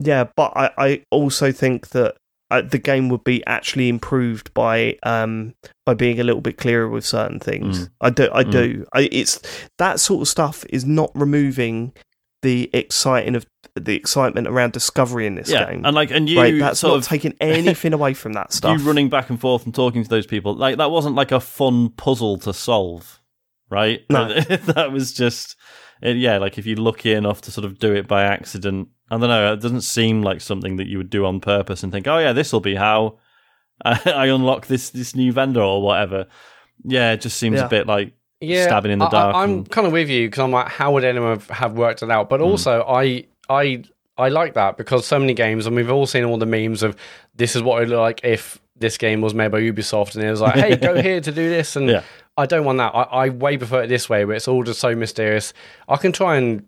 Yeah, 0.01 0.25
but 0.35 0.51
I, 0.57 0.71
I 0.77 1.03
also 1.09 1.53
think 1.53 1.89
that 1.89 2.15
uh, 2.51 2.61
the 2.61 2.77
game 2.79 3.07
would 3.09 3.23
be 3.23 3.45
actually 3.45 3.87
improved 3.87 4.53
by 4.53 4.97
um 5.03 5.53
by 5.85 5.93
being 5.93 6.19
a 6.19 6.23
little 6.23 6.41
bit 6.41 6.57
clearer 6.57 6.89
with 6.89 7.05
certain 7.05 7.39
things. 7.39 7.85
Mm. 7.87 7.89
I 8.01 8.09
do, 8.09 8.29
I 8.33 8.43
Mm. 8.43 8.51
do. 8.51 8.85
I, 8.93 9.09
it's 9.13 9.39
that 9.77 10.01
sort 10.01 10.21
of 10.23 10.27
stuff 10.27 10.65
is 10.69 10.83
not 10.85 11.11
removing 11.15 11.93
the 12.41 12.69
exciting 12.73 13.35
of 13.35 13.45
the 13.75 13.95
excitement 13.95 14.47
around 14.47 14.73
discovery 14.73 15.25
in 15.27 15.35
this 15.35 15.49
yeah, 15.49 15.69
game. 15.71 15.85
and 15.85 15.95
like, 15.95 16.11
and 16.11 16.29
you 16.29 16.39
right, 16.39 16.57
that's 16.59 16.79
sort 16.79 16.91
not 16.91 16.97
of 16.99 17.05
taking 17.05 17.33
anything 17.41 17.93
away 17.93 18.13
from 18.13 18.33
that 18.33 18.51
stuff. 18.53 18.79
you 18.79 18.85
running 18.87 19.09
back 19.09 19.29
and 19.29 19.39
forth 19.39 19.65
and 19.65 19.73
talking 19.75 20.03
to 20.03 20.09
those 20.09 20.25
people, 20.27 20.55
like 20.55 20.77
that 20.77 20.91
wasn't 20.91 21.15
like 21.15 21.31
a 21.31 21.39
fun 21.39 21.89
puzzle 21.89 22.37
to 22.39 22.53
solve, 22.53 23.19
right? 23.69 24.01
No. 24.09 24.33
that 24.39 24.91
was 24.91 25.13
just, 25.13 25.55
it, 26.01 26.17
yeah, 26.17 26.37
like 26.37 26.57
if 26.57 26.65
you're 26.65 26.77
lucky 26.77 27.11
enough 27.13 27.41
to 27.41 27.51
sort 27.51 27.65
of 27.65 27.79
do 27.79 27.93
it 27.93 28.07
by 28.07 28.23
accident. 28.23 28.89
I 29.11 29.17
don't 29.17 29.27
know. 29.29 29.53
It 29.53 29.59
doesn't 29.61 29.81
seem 29.81 30.21
like 30.21 30.39
something 30.39 30.75
that 30.77 30.85
you 30.87 30.97
would 30.99 31.09
do 31.09 31.25
on 31.25 31.39
purpose 31.39 31.81
and 31.81 31.91
think, 31.91 32.07
oh 32.07 32.19
yeah, 32.19 32.31
this 32.31 32.53
will 32.53 32.59
be 32.59 32.75
how 32.75 33.17
I, 33.83 33.99
I 34.15 34.25
unlock 34.27 34.67
this 34.67 34.91
this 34.91 35.15
new 35.15 35.31
vendor 35.31 35.61
or 35.61 35.81
whatever. 35.81 36.27
Yeah, 36.83 37.13
it 37.13 37.21
just 37.21 37.37
seems 37.37 37.57
Yeah. 37.57 37.65
a 37.65 37.69
bit 37.69 37.87
like 37.87 38.13
yeah, 38.39 38.65
stabbing 38.67 38.91
in 38.91 38.99
the 38.99 39.07
I- 39.07 39.09
dark 39.11 39.35
I, 39.35 39.43
am 39.45 39.49
and- 39.49 39.69
kind 39.71 39.87
of 39.87 39.93
with 39.93 40.09
you 40.09 40.27
because 40.27 40.39
I'm 40.41 40.51
like, 40.51 40.67
how 40.67 40.93
would 40.93 41.03
anyone 41.03 41.31
have, 41.31 41.49
have 41.49 41.73
worked 41.73 42.03
it 42.03 42.11
out? 42.11 42.29
But 42.29 42.39
Hmm. 42.39 42.45
also, 42.45 42.83
I 42.87 43.25
I 43.49 43.83
I 44.17 44.29
like 44.29 44.53
that 44.55 44.77
because 44.77 45.05
so 45.05 45.17
many 45.19 45.33
games, 45.33 45.65
and 45.65 45.75
we've 45.75 45.89
all 45.91 46.05
seen 46.05 46.23
all 46.25 46.37
the 46.37 46.45
memes 46.45 46.83
of 46.83 46.95
this 47.35 47.55
is 47.55 47.61
what 47.63 47.77
it 47.77 47.79
would 47.81 47.89
look 47.89 47.99
like 47.99 48.21
if 48.23 48.59
this 48.77 48.97
game 48.97 49.21
was 49.21 49.33
made 49.33 49.51
by 49.51 49.61
Ubisoft, 49.61 50.15
and 50.15 50.23
it 50.23 50.29
was 50.31 50.41
like, 50.41 50.55
hey, 50.55 50.75
go 50.75 51.01
here 51.01 51.19
to 51.21 51.31
do 51.31 51.49
this, 51.49 51.75
and 51.75 51.89
Yeah. 51.89 52.03
I 52.37 52.45
don't 52.45 52.63
want 52.63 52.77
that. 52.77 52.95
I, 52.95 53.01
I 53.03 53.29
way 53.29 53.57
prefer 53.57 53.83
it 53.83 53.87
this 53.87 54.07
way, 54.09 54.23
where 54.23 54.35
it's 54.37 54.47
all 54.47 54.63
just 54.63 54.79
so 54.79 54.95
mysterious. 54.95 55.53
I 55.89 55.97
can 55.97 56.11
try 56.13 56.37
and 56.37 56.65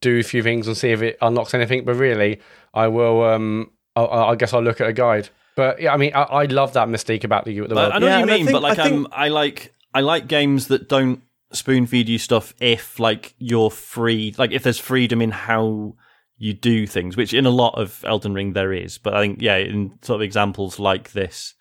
do 0.00 0.18
a 0.18 0.22
few 0.22 0.42
things 0.42 0.66
and 0.66 0.76
see 0.76 0.90
if 0.90 1.02
it 1.02 1.18
unlocks 1.20 1.52
anything, 1.54 1.84
but 1.84 1.94
really, 1.96 2.40
I 2.72 2.88
will. 2.88 3.22
Um, 3.24 3.70
I, 3.96 4.02
I 4.04 4.34
guess 4.36 4.52
I'll 4.54 4.62
look 4.62 4.80
at 4.80 4.88
a 4.88 4.92
guide. 4.94 5.28
But 5.56 5.80
yeah, 5.80 5.92
I 5.92 5.96
mean, 5.98 6.12
I, 6.14 6.22
I 6.22 6.44
love 6.46 6.72
that 6.72 6.88
mystique 6.88 7.22
about 7.24 7.44
the, 7.44 7.52
U 7.52 7.62
at 7.64 7.68
the 7.68 7.74
world. 7.76 7.92
I 7.92 7.98
know 7.98 8.06
Yeah, 8.06 8.20
what 8.20 8.20
you 8.20 8.26
mean, 8.26 8.46
think- 8.46 8.54
but 8.56 8.62
like 8.62 8.78
I 8.78 8.84
think- 8.84 8.94
um, 8.96 9.08
I 9.12 9.28
like 9.28 9.74
I 9.92 10.00
like 10.00 10.26
games 10.26 10.68
that 10.68 10.88
don't 10.88 11.22
spoon 11.52 11.86
feed 11.86 12.08
you 12.08 12.18
stuff 12.18 12.52
if 12.60 12.98
like 12.98 13.34
you're 13.38 13.70
free, 13.70 14.34
like 14.38 14.50
if 14.52 14.62
there's 14.62 14.78
freedom 14.80 15.20
in 15.22 15.30
how 15.30 15.94
you 16.36 16.52
do 16.52 16.86
things, 16.86 17.16
which 17.16 17.32
in 17.32 17.46
a 17.46 17.50
lot 17.50 17.78
of 17.80 18.04
Elden 18.06 18.34
Ring 18.34 18.52
there 18.52 18.72
is. 18.72 18.98
But 18.98 19.14
I 19.14 19.20
think 19.20 19.40
yeah, 19.40 19.56
in 19.56 19.98
sort 20.02 20.16
of 20.16 20.22
examples 20.22 20.78
like 20.78 21.12
this, 21.12 21.54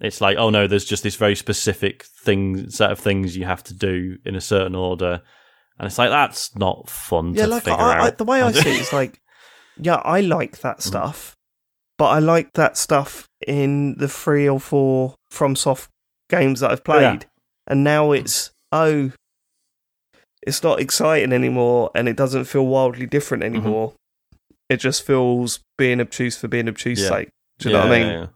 it's 0.00 0.20
like 0.20 0.36
oh 0.38 0.50
no, 0.50 0.66
there's 0.66 0.84
just 0.84 1.02
this 1.02 1.16
very 1.16 1.34
specific 1.34 2.04
thing 2.04 2.70
set 2.70 2.92
of 2.92 2.98
things 2.98 3.36
you 3.36 3.44
have 3.44 3.64
to 3.64 3.74
do 3.74 4.18
in 4.24 4.34
a 4.36 4.40
certain 4.40 4.74
order, 4.74 5.22
and 5.78 5.86
it's 5.86 5.98
like 5.98 6.10
that's 6.10 6.54
not 6.56 6.88
fun 6.88 7.34
yeah, 7.34 7.44
to 7.44 7.50
like 7.50 7.64
figure 7.64 7.78
I, 7.80 8.06
I, 8.06 8.10
the 8.10 8.24
way 8.24 8.42
I 8.42 8.52
see 8.52 8.70
it 8.70 8.80
is 8.80 8.92
like, 8.92 9.20
yeah, 9.76 9.96
I 9.96 10.20
like 10.20 10.60
that 10.60 10.78
mm. 10.78 10.82
stuff, 10.82 11.36
but 11.98 12.06
I 12.06 12.18
like 12.18 12.52
that 12.54 12.76
stuff 12.76 13.28
in 13.46 13.96
the 13.98 14.08
three 14.08 14.48
or 14.48 14.60
four 14.60 15.16
FromSoft 15.30 15.88
games 16.28 16.60
that 16.60 16.70
I've 16.70 16.84
played, 16.84 17.26
and 17.66 17.82
now 17.82 18.12
it's 18.12 18.50
oh, 18.72 19.12
it's 20.46 20.62
not 20.62 20.80
exciting 20.80 21.32
anymore, 21.32 21.90
and 21.94 22.08
it 22.08 22.16
doesn't 22.16 22.44
feel 22.44 22.66
wildly 22.66 23.06
different 23.06 23.42
anymore. 23.42 23.92
It 24.68 24.78
just 24.78 25.04
feels 25.06 25.60
being 25.78 26.00
obtuse 26.00 26.36
for 26.38 26.48
being 26.48 26.68
obtuse 26.68 27.00
Yeah. 27.02 27.08
sake. 27.08 27.28
Do 27.58 27.68
you 27.68 27.72
know 27.74 27.80
what 27.80 27.92
I 27.92 27.98
mean? 27.98 28.06
yeah, 28.08 28.18
yeah. 28.20 28.26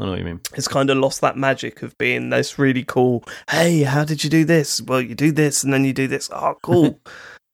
I 0.00 0.04
know 0.04 0.10
what 0.10 0.18
you 0.20 0.24
mean. 0.24 0.40
it's 0.54 0.68
kind 0.68 0.90
of 0.90 0.96
lost 0.98 1.20
that 1.22 1.36
magic 1.36 1.82
of 1.82 1.96
being 1.98 2.30
this 2.30 2.58
really 2.58 2.84
cool. 2.84 3.24
Hey, 3.50 3.82
how 3.82 4.04
did 4.04 4.22
you 4.22 4.30
do 4.30 4.44
this? 4.44 4.80
Well, 4.80 5.00
you 5.00 5.14
do 5.16 5.32
this 5.32 5.64
and 5.64 5.72
then 5.72 5.84
you 5.84 5.92
do 5.92 6.06
this. 6.06 6.30
Oh, 6.32 6.54
cool. 6.62 7.00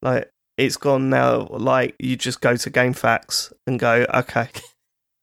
like 0.02 0.30
it's 0.58 0.76
gone 0.76 1.08
now. 1.10 1.46
Like 1.50 1.94
you 1.98 2.16
just 2.16 2.40
go 2.42 2.54
to 2.56 2.70
GameFAQs 2.70 3.52
and 3.66 3.78
go, 3.80 4.04
okay, 4.12 4.48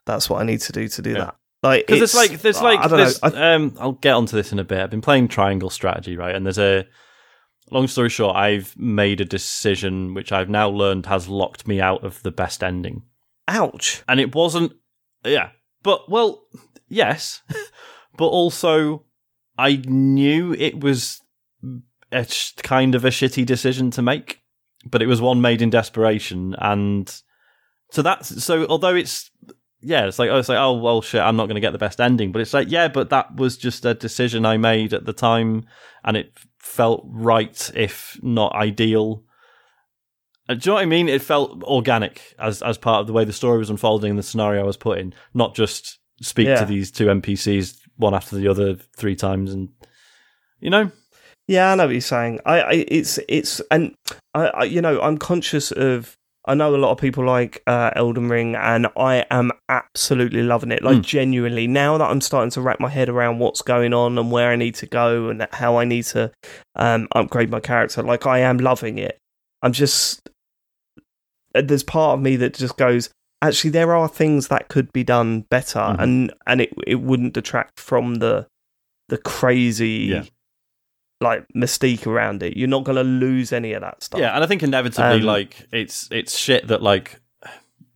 that's 0.08 0.30
what 0.30 0.42
I 0.42 0.46
need 0.46 0.62
to 0.62 0.72
do 0.72 0.88
to 0.88 1.02
do 1.02 1.12
Yeah. 1.12 1.18
that. 1.26 1.36
Like 1.64 1.86
Because 1.86 2.02
it's 2.02 2.16
like 2.16 2.42
there's 2.42 2.60
like 2.62 2.80
I 2.80 2.88
don't 2.88 2.98
there's, 2.98 3.22
know. 3.22 3.30
I, 3.36 3.54
um 3.54 3.76
I'll 3.80 3.92
get 3.92 4.14
onto 4.14 4.36
this 4.36 4.52
in 4.52 4.58
a 4.58 4.64
bit. 4.64 4.80
I've 4.80 4.90
been 4.90 5.02
playing 5.02 5.28
Triangle 5.28 5.70
Strategy, 5.70 6.18
right? 6.18 6.34
And 6.36 6.44
there's 6.44 6.58
a 6.58 6.88
long 7.72 7.88
story 7.88 8.10
short, 8.10 8.36
I've 8.36 8.78
made 8.78 9.22
a 9.22 9.26
decision 9.26 10.14
which 10.14 10.32
I've 10.32 10.50
now 10.50 10.70
learned 10.70 11.06
has 11.08 11.28
locked 11.28 11.68
me 11.68 11.82
out 11.82 12.04
of 12.04 12.22
the 12.24 12.32
best 12.32 12.64
ending. 12.64 13.04
ouch. 13.48 14.04
And 14.08 14.20
it 14.20 14.36
wasn't 14.36 14.74
yeah. 15.24 15.50
But 15.84 16.10
well, 16.10 16.44
yes. 16.88 17.42
but 18.18 18.28
also 18.28 19.06
I 19.58 19.82
knew 19.86 20.54
it 20.54 20.80
was 20.80 21.22
a 22.12 22.26
sh- 22.26 22.54
kind 22.58 22.96
of 22.96 23.06
a 23.06 23.10
shitty 23.10 23.46
decision 23.46 23.92
to 23.92 24.02
make, 24.02 24.42
but 24.86 25.02
it 25.02 25.08
was 25.08 25.22
one 25.22 25.42
made 25.42 25.62
in 25.62 25.70
desperation 25.70 26.56
and 26.60 27.22
so 27.92 28.02
that's 28.02 28.44
so 28.44 28.66
although 28.68 28.96
it's 28.96 29.30
yeah, 29.82 30.06
it's 30.08 30.20
like 30.20 30.30
oh, 30.30 30.38
it's 30.38 30.50
like 30.50 30.58
oh 30.58 30.74
well, 30.74 31.02
shit, 31.02 31.22
I'm 31.22 31.36
not 31.36 31.46
going 31.48 31.56
to 31.56 31.62
get 31.62 31.72
the 31.72 31.78
best 31.78 32.00
ending, 32.02 32.32
but 32.32 32.42
it's 32.42 32.54
like 32.54 32.70
yeah, 32.70 32.88
but 32.88 33.10
that 33.10 33.36
was 33.36 33.58
just 33.58 33.86
a 33.86 33.94
decision 33.94 34.46
I 34.46 34.58
made 34.58 34.94
at 34.94 35.06
the 35.06 35.14
time, 35.14 35.66
and 36.04 36.16
it 36.18 36.38
felt 36.60 37.04
right, 37.08 37.72
if 37.76 38.18
not 38.22 38.54
ideal. 38.54 39.24
Do 40.48 40.56
you 40.56 40.62
know 40.68 40.74
what 40.74 40.82
I 40.82 40.86
mean? 40.86 41.08
It 41.08 41.22
felt 41.22 41.64
organic 41.64 42.36
as 42.38 42.62
as 42.62 42.78
part 42.78 43.02
of 43.02 43.08
the 43.08 43.14
way 43.14 43.24
the 43.26 43.34
story 43.34 43.58
was 43.58 43.70
unfolding 43.70 44.10
and 44.12 44.20
the 44.20 44.24
scenario 44.24 44.62
I 44.62 44.66
was 44.66 44.78
put 44.78 44.98
in, 45.00 45.14
not 45.34 45.56
just 45.56 46.00
speak 46.22 46.48
Yeah. 46.48 46.60
to 46.60 46.66
these 46.66 46.92
two 46.92 47.06
NPCs 47.08 47.78
one 47.98 48.14
after 48.14 48.36
the 48.36 48.48
other 48.48 48.76
three 48.98 49.16
times, 49.16 49.54
and 49.54 49.70
you 50.60 50.70
know, 50.70 50.92
Yeah, 51.48 51.72
I 51.72 51.76
know 51.76 51.86
what 51.86 51.92
you're 51.94 52.02
saying. 52.02 52.40
I, 52.46 52.62
I 52.62 52.72
it's 52.88 53.20
it's 53.30 53.62
and 53.72 53.96
I, 54.34 54.48
I 54.48 54.64
you 54.66 54.82
know 54.82 55.02
I'm 55.02 55.18
conscious 55.18 55.72
of. 55.72 56.18
I 56.46 56.56
know 56.56 56.76
a 56.76 56.78
lot 56.78 56.92
of 56.92 56.98
people 56.98 57.24
like 57.24 57.62
uh, 57.68 57.92
Elden 57.96 58.28
Ring, 58.28 58.56
and 58.56 58.88
I 58.98 59.26
am 59.30 59.52
absolutely 59.70 60.42
loving 60.42 60.72
it. 60.72 60.82
Like 60.82 60.98
Mm. 60.98 61.04
genuinely, 61.04 61.68
now 61.68 61.98
that 62.00 62.10
I'm 62.10 62.22
starting 62.22 62.50
to 62.52 62.62
wrap 62.62 62.80
my 62.80 62.90
head 62.90 63.10
around 63.10 63.38
what's 63.40 63.62
going 63.62 63.94
on 63.94 64.18
and 64.18 64.32
where 64.32 64.50
I 64.50 64.56
need 64.56 64.74
to 64.76 64.88
go 64.88 65.30
and 65.30 65.48
how 65.52 65.78
I 65.78 65.86
need 65.86 66.06
to 66.06 66.32
um, 66.76 67.08
upgrade 67.12 67.52
my 67.52 67.60
character, 67.60 68.02
like 68.02 68.26
I 68.26 68.40
am 68.40 68.58
loving 68.58 68.98
it. 68.98 69.18
I'm 69.62 69.72
just 69.72 70.30
uh, 71.54 71.62
there's 71.62 71.84
part 71.84 72.18
of 72.18 72.24
me 72.24 72.36
that 72.38 72.54
just 72.56 72.78
goes. 72.78 73.10
Actually, 73.44 73.72
there 73.72 73.94
are 73.96 74.08
things 74.08 74.48
that 74.50 74.68
could 74.68 74.92
be 74.94 75.04
done 75.04 75.42
better, 75.50 75.80
Mhm. 75.80 76.00
and 76.00 76.34
and 76.48 76.62
it 76.62 76.74
it 76.88 76.96
wouldn't 77.02 77.34
detract 77.34 77.80
from 77.80 78.16
the 78.16 78.48
the 79.10 79.18
crazy 79.18 80.08
Yeah. 80.10 80.24
Like 81.22 81.46
mystique 81.56 82.06
around 82.08 82.44
it. 82.44 82.58
You're 82.58 82.68
not 82.68 82.84
going 82.84 82.96
to 82.98 83.04
lose 83.04 83.54
any 83.54 83.74
of 83.74 83.82
that 83.82 84.04
stuff. 84.04 84.20
Yeah, 84.20 84.34
and 84.36 84.44
I 84.44 84.48
think 84.48 84.64
inevitably, 84.64 85.20
Um, 85.20 85.22
like 85.22 85.68
it's 85.72 86.08
it's 86.12 86.38
shit 86.38 86.68
that 86.68 86.82
like 86.82 87.20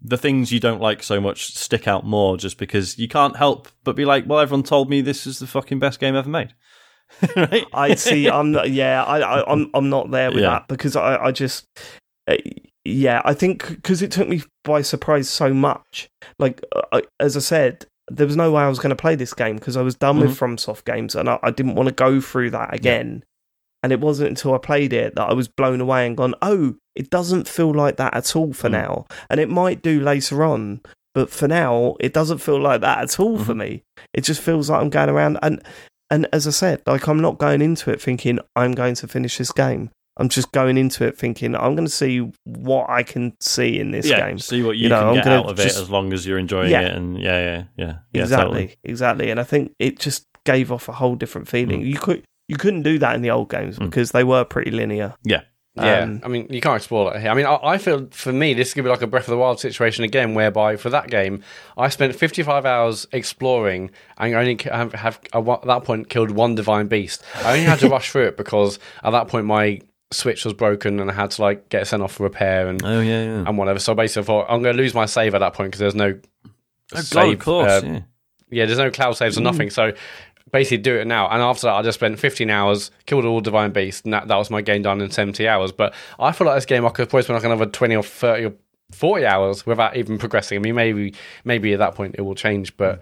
the 0.02 0.18
things 0.18 0.52
you 0.52 0.60
don't 0.60 0.80
like 0.82 1.02
so 1.02 1.20
much 1.20 1.48
stick 1.56 1.88
out 1.88 2.06
more, 2.06 2.38
just 2.38 2.58
because 2.58 2.98
you 3.00 3.08
can't 3.08 3.36
help 3.36 3.68
but 3.84 3.96
be 3.96 4.06
like, 4.06 4.26
well, 4.28 4.40
everyone 4.40 4.64
told 4.64 4.90
me 4.90 5.02
this 5.02 5.26
is 5.26 5.40
the 5.40 5.48
fucking 5.48 5.80
best 5.80 6.00
game 6.00 6.16
ever 6.16 6.30
made. 6.30 6.54
right? 7.36 7.66
I 7.74 7.96
see. 7.96 8.30
I'm 8.30 8.52
not, 8.52 8.70
yeah. 8.72 9.04
I, 9.04 9.20
I 9.20 9.52
I'm 9.52 9.70
I'm 9.74 9.90
not 9.90 10.12
there 10.12 10.32
with 10.32 10.42
Yeah. 10.42 10.50
that 10.52 10.68
because 10.68 10.96
I 10.96 11.18
I 11.18 11.32
just 11.32 11.66
uh, 12.28 12.36
yeah. 12.84 13.22
I 13.26 13.34
think 13.34 13.68
because 13.68 14.02
it 14.02 14.12
took 14.12 14.28
me 14.28 14.44
by 14.64 14.82
surprise 14.82 15.30
so 15.30 15.54
much. 15.54 16.10
Like 16.40 16.62
uh, 16.76 16.82
I, 16.92 17.02
as 17.20 17.36
I 17.36 17.42
said. 17.42 17.86
There 18.10 18.28
was 18.28 18.36
no 18.36 18.52
way 18.52 18.64
I 18.64 18.70
was 18.70 18.80
going 18.80 18.92
to 18.92 18.96
play 18.96 19.16
this 19.16 19.34
game 19.34 19.56
because 19.56 19.76
I 19.78 19.82
was 19.82 19.96
done 19.96 20.20
with 20.20 20.32
Mm-hmm. 20.38 20.46
FromSoft 20.54 20.86
games 20.86 21.16
and 21.16 21.28
I, 21.30 21.40
I 21.42 21.52
didn't 21.52 21.76
want 21.76 21.90
to 21.90 21.96
go 21.96 22.22
through 22.22 22.52
that 22.52 22.74
again. 22.74 23.24
And 23.84 23.92
it 23.92 24.00
wasn't 24.00 24.30
until 24.30 24.54
I 24.54 24.58
played 24.58 24.94
it 24.94 25.16
that 25.16 25.30
I 25.30 25.34
was 25.34 25.48
blown 25.48 25.80
away 25.82 26.08
and 26.08 26.18
gone, 26.18 26.34
oh, 26.42 26.76
it 26.96 27.10
doesn't 27.10 27.48
feel 27.48 27.72
like 27.74 27.98
that 27.98 28.14
at 28.16 28.36
all 28.36 28.52
for 28.54 28.68
Mm. 28.70 28.72
now. 28.74 29.06
And 29.30 29.40
it 29.40 29.50
might 29.50 29.82
do 29.84 30.00
later 30.02 30.44
on, 30.44 30.82
but 31.14 31.30
for 31.30 31.48
now, 31.48 31.96
it 32.00 32.14
doesn't 32.14 32.40
feel 32.40 32.60
like 32.60 32.82
that 32.82 33.00
at 33.00 33.20
all 33.20 33.38
for 33.38 33.54
Mhm. 33.54 33.58
me. 33.58 33.84
It 34.14 34.22
just 34.22 34.42
feels 34.42 34.70
like 34.70 34.82
I'm 34.82 34.90
going 34.90 35.10
around 35.10 35.38
and 35.42 35.62
and 36.12 36.28
as 36.32 36.46
I 36.46 36.52
said, 36.52 36.84
like 36.86 37.08
I'm 37.08 37.20
not 37.20 37.40
going 37.40 37.62
into 37.64 37.90
it 37.90 38.00
thinking 38.02 38.38
I'm 38.56 38.74
going 38.74 38.94
to 38.96 39.08
finish 39.08 39.40
this 39.40 39.52
game. 39.52 39.90
I'm 40.18 40.30
just 40.30 40.52
going 40.54 40.78
into 40.78 41.06
it 41.06 41.18
thinking 41.18 41.56
I'm 41.56 41.76
going 41.76 41.86
to 41.86 41.92
see 41.92 42.32
what 42.46 42.90
I 42.90 43.04
can 43.04 43.36
see 43.42 43.80
in 43.80 43.92
this 43.92 44.08
yeah, 44.08 44.28
game. 44.28 44.40
see 44.40 44.64
what 44.64 44.78
you, 44.78 44.84
You 44.84 44.90
know, 44.90 45.00
can 45.00 45.08
I'm 45.10 45.16
get 45.16 45.28
out 45.28 45.46
of 45.50 45.58
just- 45.58 45.78
it 45.78 45.82
as 45.82 45.90
long 45.90 46.14
as 46.14 46.26
you're 46.26 46.38
enjoying 46.40 46.72
Yeah. 46.72 46.82
it, 46.82 46.96
and 46.96 47.20
yeah, 47.22 47.40
yeah, 47.40 47.64
yeah, 47.78 47.96
yeah 48.14 48.22
exactly, 48.24 48.46
totally. 48.68 48.76
exactly. 48.84 49.30
And 49.32 49.40
I 49.40 49.44
think 49.44 49.74
it 49.80 50.00
just 50.00 50.26
gave 50.46 50.72
off 50.72 50.88
a 50.88 50.94
whole 50.94 51.16
different 51.16 51.48
feeling. 51.48 51.82
Mm. 51.82 51.88
You 51.88 51.98
could 52.00 52.24
you 52.48 52.56
couldn't 52.58 52.84
do 52.84 53.00
that 53.00 53.16
in 53.16 53.24
the 53.24 53.32
old 53.32 53.50
games 53.50 53.78
Mm. 53.80 53.86
because 53.86 54.12
they 54.12 54.24
were 54.24 54.46
pretty 54.46 54.72
linear. 54.72 55.16
Yeah. 55.24 55.42
Yeah, 55.78 56.04
Um, 56.04 56.22
I 56.24 56.30
mean, 56.30 56.48
you 56.50 56.62
can't 56.62 56.78
explore 56.78 57.12
that 57.12 57.20
here. 57.22 57.30
I 57.30 57.34
mean, 57.34 57.46
I, 57.46 57.60
I 57.62 57.78
feel 57.78 58.08
for 58.12 58.32
me 58.32 58.54
this 58.54 58.74
could 58.74 58.86
be 58.86 58.90
like 58.90 59.02
a 59.02 59.08
Breath 59.08 59.24
of 59.26 59.32
the 59.32 59.38
Wild 59.38 59.60
situation 59.60 60.06
again, 60.06 60.34
whereby 60.34 60.78
for 60.78 60.90
that 60.92 61.10
game, 61.10 61.44
I 61.76 61.90
spent 61.90 62.16
55 62.16 62.66
hours 62.66 63.06
exploring 63.12 63.92
and 64.18 64.34
only 64.36 64.58
have, 64.72 64.94
have 64.94 65.20
at 65.34 65.44
that 65.66 65.84
point 65.84 66.08
killed 66.08 66.32
one 66.32 66.56
divine 66.56 66.88
beast. 66.88 67.24
I 67.44 67.54
only 67.56 67.66
had 67.66 67.80
to 67.80 67.90
rush 67.96 68.10
through 68.12 68.28
it 68.28 68.38
because 68.38 68.80
at 69.04 69.12
that 69.12 69.28
point 69.28 69.48
my 69.48 69.82
Switch 70.12 70.46
was 70.46 70.54
broken 70.54 71.00
and 71.00 71.10
I 71.10 71.14
had 71.14 71.32
to 71.32 71.42
like 71.42 71.70
get 71.70 71.88
sent 71.88 72.04
off 72.04 72.14
for 72.14 72.24
repair 72.24 72.68
and 72.68 72.84
Oh 72.84 73.02
yeah, 73.02 73.24
yeah. 73.24 73.44
and 73.48 73.58
whatever. 73.58 73.80
So 73.80 73.96
basically, 73.96 74.24
I 74.24 74.26
thought 74.26 74.46
I'm 74.50 74.62
going 74.62 74.76
to 74.76 74.82
lose 74.82 74.94
my 74.94 75.06
save 75.06 75.34
at 75.36 75.40
that 75.40 75.54
point 75.54 75.70
because 75.72 75.80
there's 75.80 75.96
no 75.96 76.20
oh, 76.46 76.50
God, 76.92 77.04
save, 77.04 77.34
of 77.34 77.40
course. 77.40 77.72
uh, 77.72 77.82
yeah. 77.84 78.00
yeah, 78.50 78.66
there's 78.66 78.78
no 78.78 78.92
cloud 78.92 79.14
saves 79.14 79.38
or 79.38 79.42
nothing. 79.42 79.70
So 79.70 79.94
basically, 80.52 80.78
do 80.78 80.96
it 80.98 81.08
now. 81.08 81.28
And 81.30 81.42
after 81.42 81.68
that, 81.68 81.74
I 81.74 81.82
just 81.82 82.00
spent 82.00 82.20
15 82.20 82.50
hours, 82.50 82.92
killed 83.06 83.26
all 83.26 83.42
divine 83.42 83.72
beasts, 83.72 84.04
and 84.04 84.14
that, 84.14 84.28
that 84.28 84.36
was 84.36 84.50
my 84.50 84.62
game 84.62 84.84
done 84.84 85.02
in 85.02 85.10
70 85.10 85.48
hours. 85.48 85.72
But 85.72 85.94
I 86.20 86.32
feel 86.32 86.48
like 86.48 86.58
this 86.58 86.66
game 86.66 86.86
I 86.86 86.90
could 86.90 87.10
probably 87.10 87.24
spend 87.24 87.38
like 87.38 87.46
another 87.46 87.66
20 87.66 87.96
or 87.96 88.04
30 88.04 88.46
or 88.46 88.54
40 88.92 89.26
hours 89.26 89.66
without 89.66 89.98
even 89.98 90.18
progressing. 90.18 90.58
I 90.58 90.62
mean, 90.62 90.76
maybe 90.76 91.16
maybe 91.44 91.74
at 91.74 91.80
that 91.80 91.96
point 91.96 92.16
it 92.18 92.22
will 92.22 92.36
change, 92.36 92.78
but. 92.78 93.02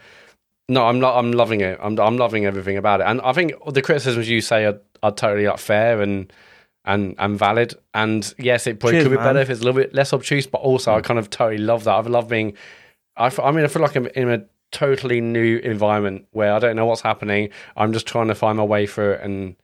No, 0.69 0.85
I'm 0.87 1.01
not. 1.01 1.17
I'm 1.17 1.33
loving 1.33 1.59
it. 1.59 1.77
I'm 1.83 1.99
I'm 1.99 2.15
loving 2.15 2.45
everything 2.45 2.77
about 2.77 3.01
it, 3.01 3.03
and 3.03 3.19
I 3.19 3.33
think 3.33 3.51
the 3.73 3.81
criticisms 3.81 4.29
you 4.29 4.39
say 4.39 4.63
are, 4.63 4.79
are 5.03 5.11
totally 5.11 5.45
like 5.45 5.59
fair, 5.59 6.01
and 6.01 6.31
and 6.85 7.15
and 7.17 7.37
valid. 7.37 7.75
And 7.93 8.33
yes, 8.37 8.67
it 8.67 8.79
probably 8.79 8.97
Cheers, 8.97 9.05
could 9.05 9.11
be 9.11 9.17
man. 9.17 9.25
better 9.25 9.39
if 9.39 9.49
it's 9.49 9.61
a 9.61 9.63
little 9.63 9.81
bit 9.81 9.93
less 9.93 10.13
obtuse, 10.13 10.47
but 10.47 10.59
also 10.59 10.93
I 10.93 11.01
mm. 11.01 11.03
kind 11.03 11.19
of 11.19 11.29
totally 11.29 11.59
love 11.59 11.83
that. 11.85 11.93
I 11.93 12.01
love 12.01 12.27
being. 12.27 12.53
I, 13.15 13.27
f- 13.27 13.39
I 13.39 13.51
mean, 13.51 13.63
I 13.63 13.67
feel 13.67 13.81
like 13.81 13.95
I'm 13.95 14.07
in 14.07 14.29
a 14.29 14.43
totally 14.71 15.21
new 15.21 15.57
environment 15.59 16.25
where 16.31 16.53
I 16.53 16.59
don't 16.59 16.75
know 16.75 16.85
what's 16.85 17.01
happening. 17.01 17.49
I'm 17.77 17.93
just 17.93 18.07
trying 18.07 18.27
to 18.27 18.35
find 18.35 18.57
my 18.57 18.63
way 18.63 18.87
through 18.87 19.13
it, 19.13 19.21
and 19.21 19.55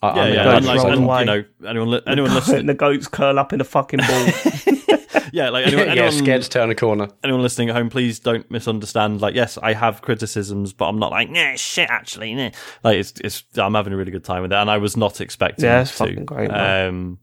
I, 0.00 0.14
Yeah, 0.14 0.22
I'm 0.22 0.32
yeah. 0.34 0.44
goats 0.44 0.56
And 0.56 0.66
like, 0.66 0.92
and, 0.92 1.04
away. 1.04 1.20
you 1.20 1.24
know, 1.26 1.44
anyone, 1.68 1.90
li- 1.90 2.02
anyone 2.06 2.34
listening, 2.34 2.66
the 2.66 2.74
goats 2.74 3.08
curl 3.08 3.38
up 3.38 3.52
in 3.52 3.60
a 3.60 3.64
fucking 3.64 3.98
ball. 4.00 4.26
yeah, 5.32 5.50
like 5.50 5.66
anyone, 5.66 5.86
yeah, 5.86 5.92
anyone, 5.92 6.12
scared 6.12 6.42
to 6.42 6.48
turn 6.48 6.70
a 6.70 6.74
corner. 6.74 7.08
anyone 7.24 7.42
listening 7.42 7.68
at 7.70 7.74
home, 7.76 7.90
please 7.90 8.18
don't 8.20 8.48
misunderstand. 8.50 9.20
Like, 9.20 9.34
yes, 9.34 9.58
I 9.58 9.72
have 9.72 10.02
criticisms, 10.02 10.72
but 10.72 10.86
I'm 10.88 10.98
not 10.98 11.10
like, 11.10 11.30
nah, 11.30 11.56
shit, 11.56 11.90
actually, 11.90 12.34
nah. 12.34 12.50
Like, 12.84 12.98
it's, 12.98 13.12
it's, 13.24 13.44
I'm 13.56 13.74
having 13.74 13.92
a 13.92 13.96
really 13.96 14.12
good 14.12 14.24
time 14.24 14.42
with 14.42 14.52
it, 14.52 14.56
and 14.56 14.70
I 14.70 14.78
was 14.78 14.96
not 14.96 15.20
expecting 15.20 15.64
Yeah, 15.64 15.80
it's 15.82 15.90
to. 15.92 15.96
fucking 15.96 16.24
great. 16.26 16.50
Um, 16.50 17.18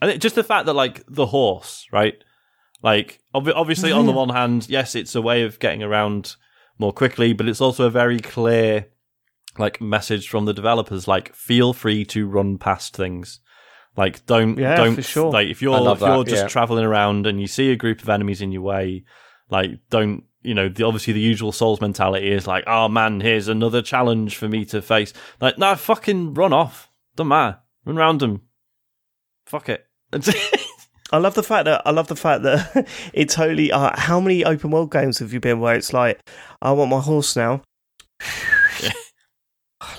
and 0.00 0.10
it, 0.10 0.18
just 0.20 0.34
the 0.34 0.44
fact 0.44 0.66
that, 0.66 0.74
like, 0.74 1.02
the 1.08 1.26
horse, 1.26 1.86
right? 1.92 2.14
Like, 2.82 3.20
ob- 3.34 3.48
obviously, 3.54 3.90
on 3.90 4.06
the 4.06 4.12
one 4.22 4.28
hand, 4.28 4.68
yes, 4.68 4.94
it's 4.94 5.14
a 5.14 5.22
way 5.22 5.42
of 5.44 5.58
getting 5.58 5.82
around 5.82 6.36
more 6.78 6.92
quickly, 6.92 7.32
but 7.32 7.48
it's 7.48 7.60
also 7.60 7.86
a 7.86 7.90
very 7.90 8.18
clear, 8.20 8.86
like, 9.58 9.80
message 9.80 10.28
from 10.28 10.44
the 10.44 10.54
developers. 10.54 11.08
Like, 11.08 11.34
feel 11.34 11.72
free 11.72 12.04
to 12.06 12.26
run 12.26 12.58
past 12.58 12.96
things. 12.96 13.40
Like, 13.96 14.24
don't, 14.26 14.56
Yeah, 14.58 14.76
don't, 14.76 14.94
for 14.94 15.02
sure. 15.02 15.32
like, 15.32 15.48
if 15.48 15.60
you're, 15.60 15.74
I 15.74 15.80
love 15.80 16.02
if 16.02 16.06
you're 16.08 16.24
that, 16.24 16.30
just 16.30 16.42
yeah. 16.44 16.48
traveling 16.48 16.84
around 16.84 17.26
and 17.26 17.40
you 17.40 17.46
see 17.46 17.70
a 17.72 17.76
group 17.76 18.02
of 18.02 18.08
enemies 18.08 18.40
in 18.40 18.52
your 18.52 18.62
way, 18.62 19.04
like, 19.50 19.70
don't, 19.90 20.24
you 20.42 20.54
know, 20.54 20.68
the, 20.68 20.84
obviously 20.84 21.12
the 21.12 21.20
usual 21.20 21.52
Souls 21.52 21.80
mentality 21.80 22.30
is 22.30 22.46
like, 22.46 22.64
oh 22.66 22.88
man, 22.88 23.20
here's 23.20 23.48
another 23.48 23.82
challenge 23.82 24.36
for 24.36 24.48
me 24.48 24.64
to 24.66 24.80
face. 24.80 25.12
Like, 25.40 25.58
no, 25.58 25.74
fucking 25.74 26.34
run 26.34 26.52
off. 26.52 26.90
Don't 27.16 27.28
matter. 27.28 27.58
Run 27.84 27.96
round 27.96 28.20
them. 28.20 28.42
Fuck 29.46 29.68
it. 29.68 29.86
I 31.10 31.16
love 31.16 31.34
the 31.34 31.42
fact 31.42 31.64
that 31.64 31.82
I 31.86 31.90
love 31.90 32.08
the 32.08 32.16
fact 32.16 32.42
that 32.42 32.86
it 33.12 33.30
totally. 33.30 33.72
Uh, 33.72 33.98
how 33.98 34.20
many 34.20 34.44
open 34.44 34.70
world 34.70 34.92
games 34.92 35.18
have 35.18 35.32
you 35.32 35.40
been 35.40 35.60
where 35.60 35.74
it's 35.74 35.92
like, 35.92 36.20
I 36.62 36.72
want 36.72 36.90
my 36.90 37.00
horse 37.00 37.34
now. 37.34 37.62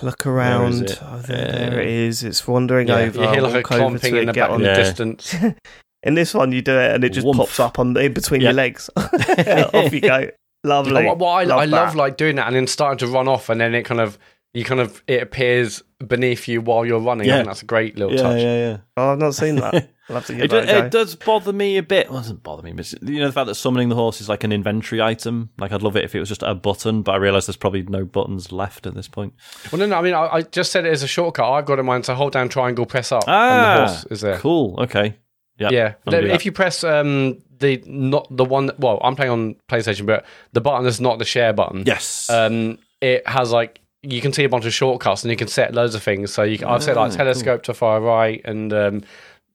Look 0.01 0.25
around. 0.25 0.83
it? 0.83 0.99
Oh, 1.01 1.17
there, 1.19 1.47
Uh, 1.47 1.51
there 1.51 1.79
it 1.81 1.87
is. 1.87 2.23
It's 2.23 2.47
wandering 2.47 2.87
Yeah, 2.87 2.95
over. 2.97 3.21
you 3.21 3.29
hear 3.29 3.41
like 3.41 3.53
a 3.53 3.57
walk 3.57 3.71
over 3.71 3.97
clomping 3.99 4.15
in 4.15 4.25
the 4.27 4.33
get 4.33 4.41
back 4.47 4.49
on 4.51 4.61
the 4.61 4.73
distance. 4.73 5.35
In 6.03 6.13
this 6.13 6.33
one, 6.33 6.53
you 6.53 6.61
do 6.61 6.79
it 6.79 6.95
and 6.95 7.03
it 7.03 7.09
just 7.09 7.25
Woomph. 7.27 7.37
pops 7.39 7.59
up 7.59 7.77
on 7.77 7.95
in 7.97 8.13
between 8.13 8.39
your 8.39 8.53
legs. 8.53 8.89
Off 8.97 9.91
you 9.93 9.99
go. 9.99 10.29
Lovely. 10.63 11.05
Oh, 11.07 11.13
well, 11.15 11.29
I, 11.29 11.43
Love 11.43 11.59
I 11.59 11.65
love 11.65 11.93
like 11.95 12.15
doing 12.15 12.37
that 12.37 12.47
and 12.47 12.55
then 12.55 12.67
starting 12.67 12.97
to 12.99 13.07
run 13.13 13.27
off, 13.27 13.49
and 13.49 13.59
then 13.59 13.75
it 13.75 13.83
kind 13.83 13.99
of 13.99 14.17
you 14.53 14.63
kind 14.63 14.79
of 14.79 15.03
it 15.07 15.21
appears 15.21 15.83
beneath 16.07 16.47
you 16.47 16.61
while 16.61 16.85
you're 16.85 16.99
running. 16.99 17.27
I 17.27 17.29
Yeah. 17.29 17.35
think 17.37 17.47
that's 17.47 17.61
a 17.63 17.65
great 17.65 17.97
little 17.97 18.13
yeah, 18.15 18.21
touch. 18.21 18.41
yeah, 18.41 18.55
yeah. 18.69 18.77
Oh, 18.97 19.11
I've 19.13 19.19
not 19.19 19.35
seen 19.35 19.55
that. 19.57 19.89
I'll 20.09 20.15
have 20.15 20.25
to 20.25 20.33
give 20.33 20.45
It, 20.45 20.49
that 20.51 20.65
do- 20.65 20.71
a 20.71 20.79
go. 20.81 20.85
it 20.85 20.91
does 20.91 21.15
bother 21.15 21.53
me 21.53 21.77
a 21.77 21.83
bit. 21.83 22.07
Well, 22.09 22.17
it 22.17 22.21
doesn't 22.21 22.41
bother 22.41 22.63
me, 22.63 22.71
but 22.71 22.91
you 23.03 23.19
know 23.19 23.27
the 23.27 23.31
fact 23.33 23.45
that 23.47 23.55
summoning 23.55 23.89
the 23.89 23.95
horse 23.95 24.21
is 24.21 24.27
like 24.29 24.43
an 24.43 24.51
inventory 24.51 25.01
item. 25.01 25.49
Like 25.59 25.71
I'd 25.71 25.83
love 25.83 25.95
it 25.95 26.03
if 26.03 26.15
it 26.15 26.19
was 26.19 26.29
just 26.29 26.41
a 26.41 26.55
button, 26.55 27.03
but 27.03 27.11
I 27.11 27.17
realise 27.17 27.45
there's 27.45 27.57
probably 27.57 27.83
no 27.83 28.05
buttons 28.05 28.51
left 28.51 28.87
at 28.87 28.95
this 28.95 29.07
point. 29.07 29.33
Well, 29.71 29.79
no, 29.79 29.85
no. 29.85 29.97
I 29.97 30.01
mean, 30.01 30.13
I, 30.15 30.27
I 30.37 30.41
just 30.41 30.71
said 30.71 30.85
it 30.85 30.91
as 30.91 31.03
a 31.03 31.07
shortcut. 31.07 31.45
I've 31.47 31.65
got 31.65 31.77
in 31.77 31.85
mind 31.85 32.05
to 32.05 32.15
hold 32.15 32.33
down 32.33 32.49
triangle, 32.49 32.85
press 32.87 33.11
up, 33.11 33.23
Ah, 33.27 33.49
and 33.51 33.61
the 33.89 33.93
horse 33.93 34.05
is 34.09 34.21
there. 34.21 34.37
Cool. 34.39 34.79
Okay. 34.79 35.15
Yeah. 35.59 35.69
Yeah, 35.71 35.87
I'm 36.07 36.11
gonna 36.13 36.27
do 36.27 36.33
if 36.33 36.45
you 36.45 36.53
press 36.53 36.83
um 36.85 37.43
the 37.59 37.83
not 37.85 38.25
the 38.31 38.45
one. 38.45 38.67
That, 38.67 38.79
well, 38.79 38.99
I'm 39.03 39.15
playing 39.15 39.31
on 39.31 39.55
PlayStation, 39.69 40.05
but 40.07 40.25
the 40.53 40.61
button 40.61 40.87
is 40.87 40.99
not 41.01 41.19
the 41.19 41.25
share 41.25 41.51
button. 41.53 41.83
Yes. 41.85 42.29
Um, 42.29 42.79
it 43.01 43.27
has 43.27 43.51
like 43.51 43.81
you 44.03 44.21
can 44.21 44.31
see 44.33 44.43
a 44.43 44.49
bunch 44.49 44.65
of 44.65 44.73
shortcuts 44.73 45.23
and 45.23 45.31
you 45.31 45.37
can 45.37 45.47
set 45.47 45.73
loads 45.73 45.95
of 45.95 46.03
things. 46.03 46.33
So 46.33 46.43
you, 46.43 46.65
I've 46.65 46.83
set 46.83 46.95
like 46.95 47.11
telescope 47.11 47.63
to 47.63 47.73
far 47.73 47.99
right 48.01 48.41
and 48.45 48.71
um 48.73 49.01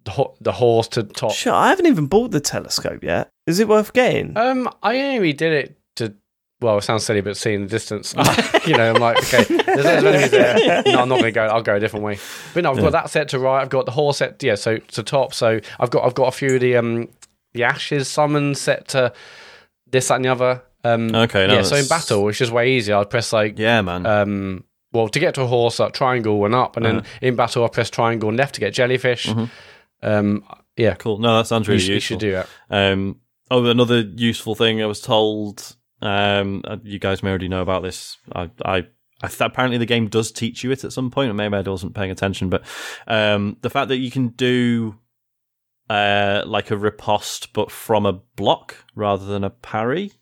the, 0.04 0.10
ho- 0.10 0.34
the 0.40 0.52
horse 0.52 0.88
to 0.88 1.02
top. 1.02 1.32
Sure, 1.32 1.54
I 1.54 1.70
haven't 1.70 1.86
even 1.86 2.06
bought 2.06 2.30
the 2.30 2.40
telescope 2.40 3.02
yet. 3.02 3.30
Is 3.46 3.58
it 3.58 3.68
worth 3.68 3.92
getting? 3.92 4.36
Um, 4.36 4.68
I 4.82 5.00
only 5.16 5.32
did 5.32 5.52
it 5.52 5.78
to. 5.96 6.14
Well, 6.60 6.78
it 6.78 6.82
sounds 6.82 7.04
silly, 7.04 7.20
but 7.20 7.36
seeing 7.36 7.62
the 7.62 7.68
distance, 7.68 8.14
you 8.66 8.76
know, 8.76 8.94
I'm 8.94 9.00
like, 9.00 9.18
okay, 9.18 9.44
there's 9.44 9.84
loads 9.84 10.04
of 10.04 10.06
enemies 10.06 10.30
there. 10.30 10.82
No, 10.86 11.00
I'm 11.02 11.08
not 11.08 11.20
going 11.20 11.24
to 11.24 11.32
go. 11.32 11.44
I'll 11.46 11.62
go 11.62 11.76
a 11.76 11.80
different 11.80 12.04
way. 12.04 12.18
But 12.54 12.64
no, 12.64 12.70
I've 12.72 12.78
got 12.78 12.92
that 12.92 13.10
set 13.10 13.28
to 13.30 13.38
right. 13.38 13.60
I've 13.60 13.70
got 13.70 13.86
the 13.86 13.92
horse 13.92 14.18
set, 14.18 14.42
yeah, 14.42 14.54
so 14.54 14.76
to 14.78 15.02
top. 15.02 15.34
So 15.34 15.60
I've 15.80 15.90
got, 15.90 16.04
I've 16.04 16.14
got 16.14 16.28
a 16.28 16.32
few 16.32 16.54
of 16.54 16.60
the 16.60 16.76
um, 16.76 17.08
the 17.54 17.64
ashes 17.64 18.08
summons 18.08 18.60
set 18.60 18.88
to 18.88 19.12
this, 19.90 20.08
that, 20.08 20.16
and 20.16 20.24
the 20.24 20.28
other. 20.30 20.62
Um, 20.84 21.14
Okay, 21.14 21.46
no, 21.46 21.54
yeah. 21.54 21.62
So 21.62 21.76
in 21.76 21.82
that's- 21.84 21.88
battle, 21.88 22.28
it's 22.28 22.38
just 22.38 22.52
way 22.52 22.72
easier. 22.76 22.96
I 22.96 23.04
press 23.04 23.32
like, 23.32 23.58
yeah, 23.58 23.80
man. 23.82 24.04
um, 24.06 24.64
well, 24.92 25.08
to 25.08 25.18
get 25.18 25.34
to 25.34 25.42
a 25.42 25.46
horse, 25.46 25.78
like 25.80 25.92
triangle 25.94 26.38
went 26.38 26.54
up, 26.54 26.76
and 26.76 26.84
then 26.86 26.96
Uh-huh. 26.98 27.08
in 27.22 27.36
battle, 27.36 27.64
I 27.64 27.68
press 27.68 27.90
triangle 27.90 28.28
and 28.28 28.38
left 28.38 28.54
to 28.56 28.60
get 28.60 28.74
jellyfish. 28.74 29.28
Um, 30.02 30.44
yeah, 30.76 30.94
cool. 30.94 31.18
No, 31.18 31.38
that 31.38 31.46
sounds 31.46 31.66
you, 31.66 31.72
really 31.72 31.82
sh- 31.84 31.88
you 31.88 31.94
useful. 31.94 32.14
should 32.14 32.20
do 32.20 32.32
that. 32.32 32.48
Um, 32.70 33.20
oh, 33.50 33.64
another 33.64 34.00
useful 34.00 34.54
thing 34.54 34.82
I 34.82 34.86
was 34.86 35.00
told. 35.00 35.76
Um, 36.02 36.62
uh, 36.66 36.76
you 36.82 36.98
guys 36.98 37.22
may 37.22 37.30
already 37.30 37.48
know 37.48 37.62
about 37.62 37.82
this. 37.82 38.18
I, 38.32 38.50
I, 38.64 38.76
I 39.22 39.28
th- 39.28 39.40
apparently 39.40 39.78
the 39.78 39.86
game 39.86 40.08
does 40.08 40.30
teach 40.30 40.62
you 40.62 40.70
it 40.70 40.84
at 40.84 40.92
some 40.92 41.10
point, 41.10 41.30
or 41.30 41.34
maybe 41.34 41.56
I 41.56 41.60
wasn't 41.62 41.94
paying 41.94 42.10
attention. 42.10 42.50
But 42.50 42.62
um, 43.06 43.56
the 43.62 43.70
fact 43.70 43.88
that 43.88 43.96
you 43.96 44.10
can 44.10 44.28
do 44.28 44.96
uh, 45.88 46.42
like 46.46 46.70
a 46.70 46.76
riposte, 46.76 47.52
but 47.52 47.70
from 47.70 48.04
a 48.06 48.12
block 48.12 48.76
rather 48.94 49.24
than 49.24 49.44
a 49.44 49.50
parry. 49.50 50.12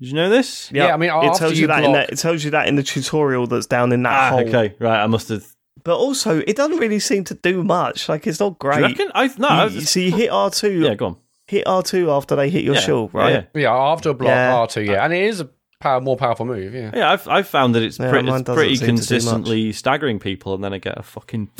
Did 0.00 0.08
you 0.08 0.14
know 0.14 0.28
this? 0.28 0.70
Yeah, 0.72 0.92
I 0.92 0.96
mean, 0.96 1.10
it 1.10 1.12
after 1.12 1.38
tells 1.38 1.52
you, 1.54 1.62
you 1.62 1.66
that 1.68 1.84
in 1.84 1.90
block- 1.92 2.06
that. 2.08 2.12
It 2.12 2.18
tells 2.18 2.42
you 2.44 2.50
that 2.50 2.66
in 2.68 2.74
the 2.76 2.82
tutorial 2.82 3.46
that's 3.46 3.66
down 3.66 3.92
in 3.92 4.02
that 4.02 4.12
Ah, 4.12 4.30
hole. 4.30 4.40
okay, 4.48 4.74
right. 4.80 5.02
I 5.02 5.06
must 5.06 5.28
have. 5.28 5.46
But 5.84 5.96
also, 5.98 6.38
it 6.46 6.56
doesn't 6.56 6.78
really 6.78 6.98
seem 6.98 7.24
to 7.24 7.34
do 7.34 7.62
much. 7.62 8.08
Like 8.08 8.26
it's 8.26 8.40
not 8.40 8.58
Do 8.58 8.66
you 8.66 8.72
great. 8.72 8.82
reckon? 8.82 9.10
I 9.14 9.30
no. 9.38 9.48
I 9.48 9.66
You- 9.66 9.74
was- 9.76 9.90
so 9.90 10.00
you 10.00 10.12
hit 10.12 10.30
R 10.30 10.50
two, 10.50 10.80
yeah, 10.80 10.94
go 10.94 11.06
on. 11.06 11.16
hit 11.46 11.66
R 11.66 11.82
two 11.82 12.10
after 12.10 12.34
they 12.36 12.50
hit 12.50 12.64
your 12.64 12.74
Yeah, 12.74 12.80
shield, 12.80 13.10
yeah, 13.14 13.20
right? 13.20 13.46
yeah. 13.54 13.60
Yeah, 13.62 13.72
after 13.74 14.10
a 14.10 14.14
block 14.14 14.28
Yeah. 14.30 14.52
R2, 14.54 14.86
yeah. 14.86 15.04
And 15.04 15.12
it 15.12 15.22
is 15.24 15.40
a 15.40 15.48
power, 15.80 16.00
more 16.00 16.16
powerful 16.16 16.46
move, 16.46 16.74
yeah. 16.74 16.90
Yeah, 16.94 17.10
I've 17.12 17.28
I've 17.28 17.46
found 17.48 17.74
that 17.74 17.82
it's, 17.82 17.98
Yeah, 17.98 18.10
pretty, 18.10 18.26
mine 18.28 18.40
it's 18.40 18.46
doesn't 18.46 18.58
pretty 18.58 18.76
seem 18.76 18.80
to 18.80 18.86
do 18.86 18.92
much. 18.92 19.08
consistently 19.08 19.72
staggering 19.72 20.18
people, 20.18 20.54
and 20.54 20.64
then 20.64 20.72
I 20.72 20.78
get 20.78 20.98
a 20.98 21.02
fucking 21.02 21.50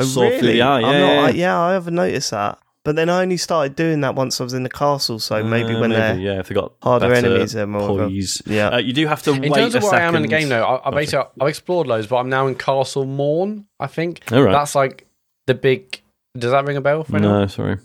Oh, 0.00 0.04
saw 0.04 0.22
really? 0.22 0.38
through 0.38 0.48
the 0.52 0.62
eye. 0.62 0.80
Yeah, 0.80 0.86
I'm 0.86 0.92
yeah, 0.94 1.00
not, 1.00 1.12
yeah. 1.14 1.20
I, 1.22 1.30
yeah, 1.30 1.60
I 1.60 1.72
haven't 1.74 1.94
noticed 1.94 2.30
that. 2.30 2.58
But 2.88 2.96
then 2.96 3.10
I 3.10 3.20
only 3.20 3.36
started 3.36 3.76
doing 3.76 4.00
that 4.00 4.14
once 4.14 4.40
I 4.40 4.44
was 4.44 4.54
in 4.54 4.62
the 4.62 4.70
castle. 4.70 5.18
So 5.18 5.44
maybe 5.44 5.74
Uh, 5.74 5.80
when 5.80 5.90
they're 5.90 6.18
yeah, 6.18 6.38
if 6.40 6.48
they 6.48 6.54
got 6.54 6.72
harder 6.82 7.12
enemies, 7.12 7.52
they're 7.52 7.66
more 7.66 7.82
of 7.82 8.00
a- 8.00 8.08
poise. 8.08 8.40
yeah. 8.46 8.68
Uh, 8.70 8.78
you 8.78 8.94
do 8.94 9.06
have 9.06 9.20
to 9.24 9.32
In 9.32 9.42
wait 9.42 9.52
terms 9.52 9.74
of 9.74 9.82
a 9.82 9.86
where 9.86 10.00
I 10.00 10.04
am 10.04 10.14
in 10.16 10.22
the 10.22 10.28
game, 10.28 10.48
though, 10.48 10.64
I, 10.64 10.76
I 10.76 10.88
Okay. 10.88 10.96
basically 10.96 11.26
I've 11.38 11.48
explored 11.48 11.86
loads, 11.86 12.06
but 12.06 12.16
I'm 12.16 12.30
now 12.30 12.46
in 12.46 12.54
Castle 12.54 13.04
Morne. 13.04 13.66
I 13.78 13.88
think 13.88 14.22
All 14.32 14.42
right. 14.42 14.52
that's 14.52 14.74
like 14.74 15.06
the 15.46 15.52
big. 15.54 16.00
Does 16.34 16.50
that 16.52 16.64
ring 16.64 16.78
a 16.78 16.80
bell? 16.80 17.04
For 17.04 17.16
anyone? 17.18 17.40
No, 17.42 17.46
sorry. 17.48 17.76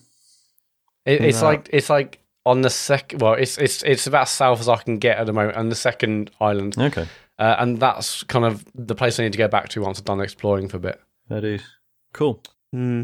It, 1.06 1.20
it's 1.20 1.42
No. 1.42 1.48
like 1.50 1.70
it's 1.74 1.90
like 1.90 2.20
on 2.46 2.62
the 2.62 2.70
second. 2.70 3.22
Well, 3.22 3.34
it's 3.34 3.58
it's 3.58 3.84
it's 3.84 4.08
about 4.08 4.22
as 4.24 4.30
south 4.30 4.62
as 4.62 4.70
I 4.70 4.78
can 4.78 5.00
get 5.00 5.18
at 5.18 5.26
the 5.26 5.34
moment, 5.34 5.58
on 5.58 5.68
the 5.68 5.76
second 5.76 6.32
island, 6.40 6.76
Okay, 6.80 7.08
uh, 7.40 7.56
and 7.60 7.78
that's 7.78 8.24
kind 8.24 8.46
of 8.46 8.64
the 8.74 8.96
place 8.96 9.20
I 9.20 9.24
need 9.24 9.34
to 9.34 9.38
go 9.38 9.50
back 9.50 9.68
to 9.70 9.82
once 9.82 10.00
I've 10.00 10.06
done 10.06 10.22
exploring 10.22 10.70
for 10.70 10.78
a 10.78 10.80
bit. 10.80 11.02
that 11.28 11.44
is 11.44 11.62
cool. 12.14 12.42
Hmm. 12.72 13.04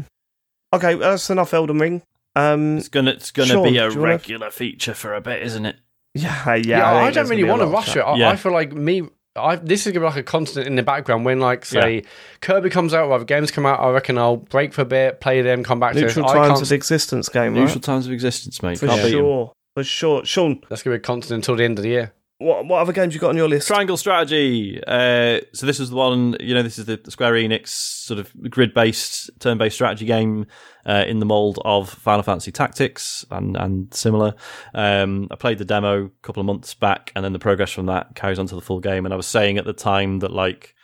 Okay, 0.72 0.94
that's 0.94 1.30
enough 1.30 1.52
Elden 1.52 1.78
Ring. 1.78 2.02
Um, 2.36 2.78
It's 2.78 2.88
gonna 2.88 3.10
it's 3.10 3.30
gonna 3.32 3.48
Sean, 3.48 3.64
be 3.64 3.78
a 3.78 3.88
do 3.88 3.94
you 3.94 4.00
wanna- 4.00 4.12
regular 4.12 4.50
feature 4.50 4.94
for 4.94 5.14
a 5.14 5.20
bit, 5.20 5.42
isn't 5.42 5.66
it? 5.66 5.76
yeah, 6.14 6.54
yeah. 6.54 6.78
Yeah, 6.78 6.90
I, 6.92 7.06
I, 7.06 7.10
don't 7.10 7.28
really 7.28 7.44
want 7.44 7.60
to 7.60 7.64
a 7.64 7.66
lot 7.66 7.80
of 7.80 7.86
rush 7.88 7.96
it. 7.96 8.00
I, 8.00 8.16
Yeah. 8.16 8.30
I 8.30 8.36
feel 8.36 8.52
like 8.52 8.72
me. 8.72 9.02
I, 9.36 9.56
this 9.56 9.86
is 9.86 9.92
gonna 9.92 10.04
be 10.06 10.08
like 10.10 10.16
a 10.16 10.22
constant 10.24 10.66
in 10.66 10.74
the 10.74 10.82
background 10.82 11.24
when, 11.24 11.38
like, 11.38 11.64
say, 11.64 12.02
Kirby 12.40 12.68
comes 12.68 12.92
out 12.92 13.06
or 13.08 13.12
other 13.14 13.24
games 13.24 13.50
come 13.52 13.64
out. 13.64 13.78
I 13.80 13.90
reckon 13.90 14.18
I'll 14.18 14.36
break 14.38 14.72
for 14.72 14.82
a 14.82 14.84
bit, 14.84 15.20
play 15.20 15.40
them, 15.40 15.62
come 15.62 15.78
back 15.78 15.94
Neutral 15.94 16.26
to. 16.26 16.32
it. 16.32 16.34
I 16.34 16.34
times 16.48 16.58
can't 16.58 16.62
of 16.62 16.72
existence 16.72 17.28
game, 17.28 17.54
right? 17.54 17.60
Neutral 17.60 17.80
times 17.80 18.06
of 18.06 18.12
existence, 18.12 18.60
mate. 18.62 18.78
For 18.80 18.88
Can't 18.88 19.08
sure, 19.08 19.52
for 19.74 19.84
sure. 19.84 20.24
Sean, 20.24 20.60
That's 20.68 20.82
gonna 20.82 20.96
be 20.96 20.98
a 20.98 21.00
constant 21.00 21.36
until 21.38 21.54
the 21.56 21.64
end 21.64 21.78
of 21.78 21.84
the 21.84 21.90
year. 21.90 22.12
What 22.40 22.66
what 22.66 22.80
other 22.80 22.92
games 22.92 23.14
you 23.14 23.20
got 23.20 23.28
on 23.28 23.36
your 23.36 23.48
list? 23.48 23.68
Triangle 23.68 23.98
strategy. 23.98 24.82
Uh, 24.86 25.40
so 25.52 25.66
this 25.66 25.78
is 25.78 25.90
the 25.90 25.96
one. 25.96 26.36
You 26.40 26.54
know, 26.54 26.62
this 26.62 26.78
is 26.78 26.86
the 26.86 26.98
Square 27.08 27.34
Enix 27.34 27.68
sort 27.68 28.18
of 28.18 28.32
grid-based, 28.50 29.30
turn-based 29.40 29.74
strategy 29.74 30.06
game 30.06 30.46
uh, 30.86 31.04
in 31.06 31.18
the 31.18 31.26
mold 31.26 31.58
of 31.64 31.90
Final 31.90 32.22
Fantasy 32.22 32.50
Tactics 32.50 33.26
and 33.30 33.56
and 33.56 33.92
similar. 33.92 34.34
Um, 34.74 35.28
I 35.30 35.36
played 35.36 35.58
the 35.58 35.66
demo 35.66 36.06
a 36.06 36.10
couple 36.22 36.40
of 36.40 36.46
months 36.46 36.72
back, 36.72 37.12
and 37.14 37.24
then 37.24 37.34
the 37.34 37.38
progress 37.38 37.72
from 37.72 37.86
that 37.86 38.14
carries 38.14 38.38
on 38.38 38.46
to 38.46 38.54
the 38.54 38.62
full 38.62 38.80
game. 38.80 39.04
And 39.04 39.12
I 39.12 39.18
was 39.18 39.26
saying 39.26 39.58
at 39.58 39.64
the 39.64 39.74
time 39.74 40.20
that 40.20 40.32
like. 40.32 40.74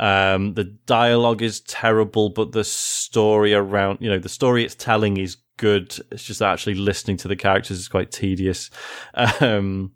Um, 0.00 0.54
the 0.54 0.64
dialogue 0.64 1.42
is 1.42 1.60
terrible, 1.60 2.30
but 2.30 2.50
the 2.50 2.64
story 2.64 3.54
around, 3.54 3.98
you 4.00 4.10
know, 4.10 4.18
the 4.18 4.28
story 4.28 4.64
it's 4.64 4.74
telling 4.74 5.16
is 5.16 5.36
good. 5.58 5.96
It's 6.10 6.24
just 6.24 6.42
actually 6.42 6.74
listening 6.74 7.18
to 7.18 7.28
the 7.28 7.36
characters 7.36 7.78
is 7.78 7.88
quite 7.88 8.10
tedious. 8.10 8.70
Um, 9.40 9.92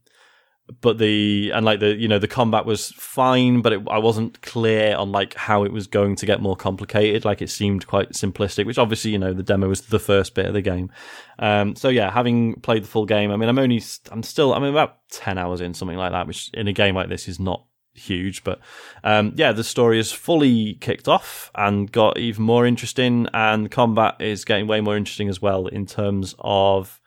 but 0.80 0.98
the 0.98 1.52
and 1.54 1.64
like 1.64 1.78
the 1.78 1.94
you 1.94 2.08
know 2.08 2.18
the 2.18 2.26
combat 2.26 2.66
was 2.66 2.90
fine, 2.92 3.62
but 3.62 3.72
it, 3.72 3.82
I 3.88 3.98
wasn't 3.98 4.42
clear 4.42 4.96
on 4.96 5.12
like 5.12 5.34
how 5.34 5.62
it 5.64 5.72
was 5.72 5.86
going 5.86 6.16
to 6.16 6.26
get 6.26 6.42
more 6.42 6.56
complicated. 6.56 7.24
Like 7.24 7.40
it 7.40 7.50
seemed 7.50 7.86
quite 7.86 8.10
simplistic, 8.12 8.66
which 8.66 8.78
obviously 8.78 9.12
you 9.12 9.18
know 9.18 9.32
the 9.32 9.44
demo 9.44 9.68
was 9.68 9.82
the 9.82 10.00
first 10.00 10.34
bit 10.34 10.46
of 10.46 10.54
the 10.54 10.62
game. 10.62 10.90
Um, 11.38 11.76
so 11.76 11.88
yeah, 11.88 12.10
having 12.10 12.54
played 12.60 12.82
the 12.82 12.88
full 12.88 13.06
game, 13.06 13.30
I 13.30 13.36
mean 13.36 13.48
I'm 13.48 13.58
only 13.58 13.80
I'm 14.10 14.24
still 14.24 14.54
I'm 14.54 14.64
about 14.64 15.08
ten 15.10 15.38
hours 15.38 15.60
in 15.60 15.72
something 15.72 15.96
like 15.98 16.12
that, 16.12 16.26
which 16.26 16.50
in 16.52 16.66
a 16.66 16.72
game 16.72 16.96
like 16.96 17.08
this 17.08 17.28
is 17.28 17.38
not 17.38 17.64
huge, 17.94 18.42
but 18.42 18.60
um, 19.04 19.34
yeah, 19.36 19.52
the 19.52 19.64
story 19.64 20.00
is 20.00 20.10
fully 20.10 20.74
kicked 20.74 21.06
off 21.06 21.50
and 21.54 21.90
got 21.92 22.18
even 22.18 22.42
more 22.42 22.66
interesting, 22.66 23.28
and 23.32 23.70
combat 23.70 24.16
is 24.20 24.44
getting 24.44 24.66
way 24.66 24.80
more 24.80 24.96
interesting 24.96 25.28
as 25.28 25.40
well 25.40 25.68
in 25.68 25.86
terms 25.86 26.34
of 26.40 27.00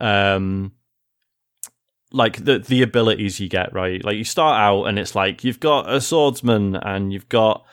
um 0.00 0.72
like 2.14 2.44
the 2.44 2.60
the 2.60 2.82
abilities 2.82 3.40
you 3.40 3.48
get 3.48 3.72
right? 3.72 4.02
Like 4.04 4.16
you 4.16 4.24
start 4.24 4.58
out 4.58 4.84
and 4.84 4.98
it's 4.98 5.14
like 5.14 5.42
you've 5.42 5.60
got 5.60 5.92
a 5.92 6.00
swordsman 6.00 6.76
and 6.76 7.12
you've 7.12 7.28
got 7.28 7.64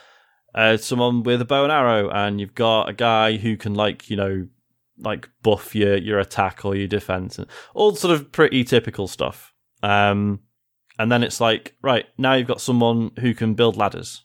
uh, 0.56 0.78
someone 0.78 1.24
with 1.24 1.42
a 1.42 1.46
bow 1.46 1.64
and 1.64 1.72
arrow 1.72 2.10
and 2.10 2.42
you've 2.42 2.56
got 2.56 2.90
a 2.90 2.94
guy 2.94 3.38
who 3.38 3.56
can 3.56 3.76
like 3.76 4.10
you 4.10 4.18
know 4.18 4.48
like 4.98 5.30
buff 5.44 5.76
your 5.76 5.96
your 5.98 6.20
attack 6.20 6.66
or 6.66 6.76
your 6.76 6.88
defense 6.88 7.38
and 7.38 7.48
all 7.74 7.96
sort 7.96 8.14
of 8.14 8.32
pretty 8.32 8.64
typical 8.64 9.08
stuff. 9.08 9.54
Um 9.84 10.40
and 10.98 11.12
then 11.12 11.24
it's 11.24 11.40
like 11.40 11.76
right 11.82 12.06
now 12.18 12.34
you've 12.34 12.48
got 12.48 12.62
someone 12.62 13.12
who 13.20 13.34
can 13.34 13.54
build 13.54 13.78
ladders 13.78 14.24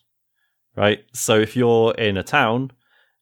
right? 0.75 1.03
So 1.11 1.39
if 1.39 1.55
you're 1.55 1.93
in 1.95 2.17
a 2.17 2.23
town 2.23 2.71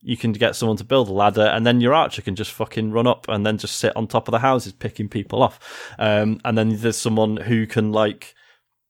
you 0.05 0.15
can 0.15 0.31
get 0.31 0.55
someone 0.55 0.77
to 0.77 0.83
build 0.83 1.09
a 1.09 1.13
ladder 1.13 1.45
and 1.47 1.65
then 1.65 1.81
your 1.81 1.93
archer 1.93 2.21
can 2.21 2.35
just 2.35 2.51
fucking 2.51 2.91
run 2.91 3.07
up 3.07 3.25
and 3.27 3.45
then 3.45 3.57
just 3.57 3.75
sit 3.77 3.95
on 3.95 4.07
top 4.07 4.27
of 4.27 4.31
the 4.31 4.39
houses 4.39 4.71
picking 4.73 5.09
people 5.09 5.41
off 5.43 5.59
um 5.99 6.39
and 6.45 6.57
then 6.57 6.77
there's 6.77 6.97
someone 6.97 7.37
who 7.37 7.65
can 7.67 7.91
like 7.91 8.33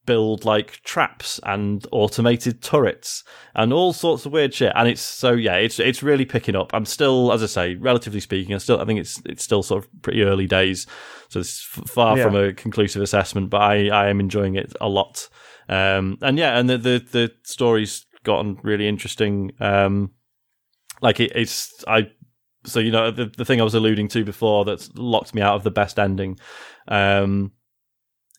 build 0.05 0.45
like 0.45 0.73
traps 0.83 1.39
and 1.43 1.87
automated 1.91 2.61
turrets 2.61 3.23
and 3.55 3.73
all 3.73 3.91
sorts 3.91 4.23
of 4.23 4.31
weird 4.31 4.53
shit. 4.53 4.71
And 4.75 4.87
it's 4.87 5.01
so 5.01 5.31
yeah, 5.31 5.55
it's 5.55 5.79
it's 5.79 6.03
really 6.03 6.25
picking 6.25 6.55
up. 6.55 6.69
I'm 6.75 6.85
still, 6.85 7.33
as 7.33 7.41
I 7.41 7.47
say, 7.47 7.73
relatively 7.73 8.19
speaking, 8.19 8.53
I 8.53 8.59
still 8.59 8.79
I 8.79 8.85
think 8.85 8.99
it's 8.99 9.19
it's 9.25 9.43
still 9.43 9.63
sort 9.63 9.83
of 9.83 10.01
pretty 10.03 10.21
early 10.21 10.45
days, 10.45 10.85
so 11.29 11.39
it's 11.39 11.67
f- 11.75 11.89
far 11.89 12.17
Yeah. 12.19 12.23
from 12.25 12.35
a 12.35 12.53
conclusive 12.53 13.01
assessment. 13.01 13.49
But 13.49 13.61
I 13.61 13.87
I 13.87 14.09
am 14.09 14.19
enjoying 14.19 14.53
it 14.55 14.73
a 14.79 14.87
lot. 14.87 15.27
Um, 15.67 16.19
and 16.21 16.37
yeah, 16.37 16.59
and 16.59 16.69
the 16.69 16.77
the 16.77 17.03
the 17.11 17.31
story's 17.41 18.05
gotten 18.23 18.59
really 18.61 18.87
interesting. 18.87 19.53
Um, 19.59 20.11
like 21.01 21.19
it, 21.19 21.31
it's 21.35 21.83
I. 21.87 22.09
So 22.65 22.79
you 22.79 22.91
know 22.91 23.11
the 23.11 23.25
the 23.25 23.45
thing 23.45 23.61
I 23.61 23.63
was 23.63 23.75
alluding 23.75 24.07
to 24.09 24.23
before 24.25 24.65
that's 24.65 24.89
locked 24.95 25.35
me 25.35 25.41
out 25.41 25.55
of 25.55 25.63
the 25.63 25.71
best 25.71 25.99
ending. 25.99 26.39
Um, 26.87 27.51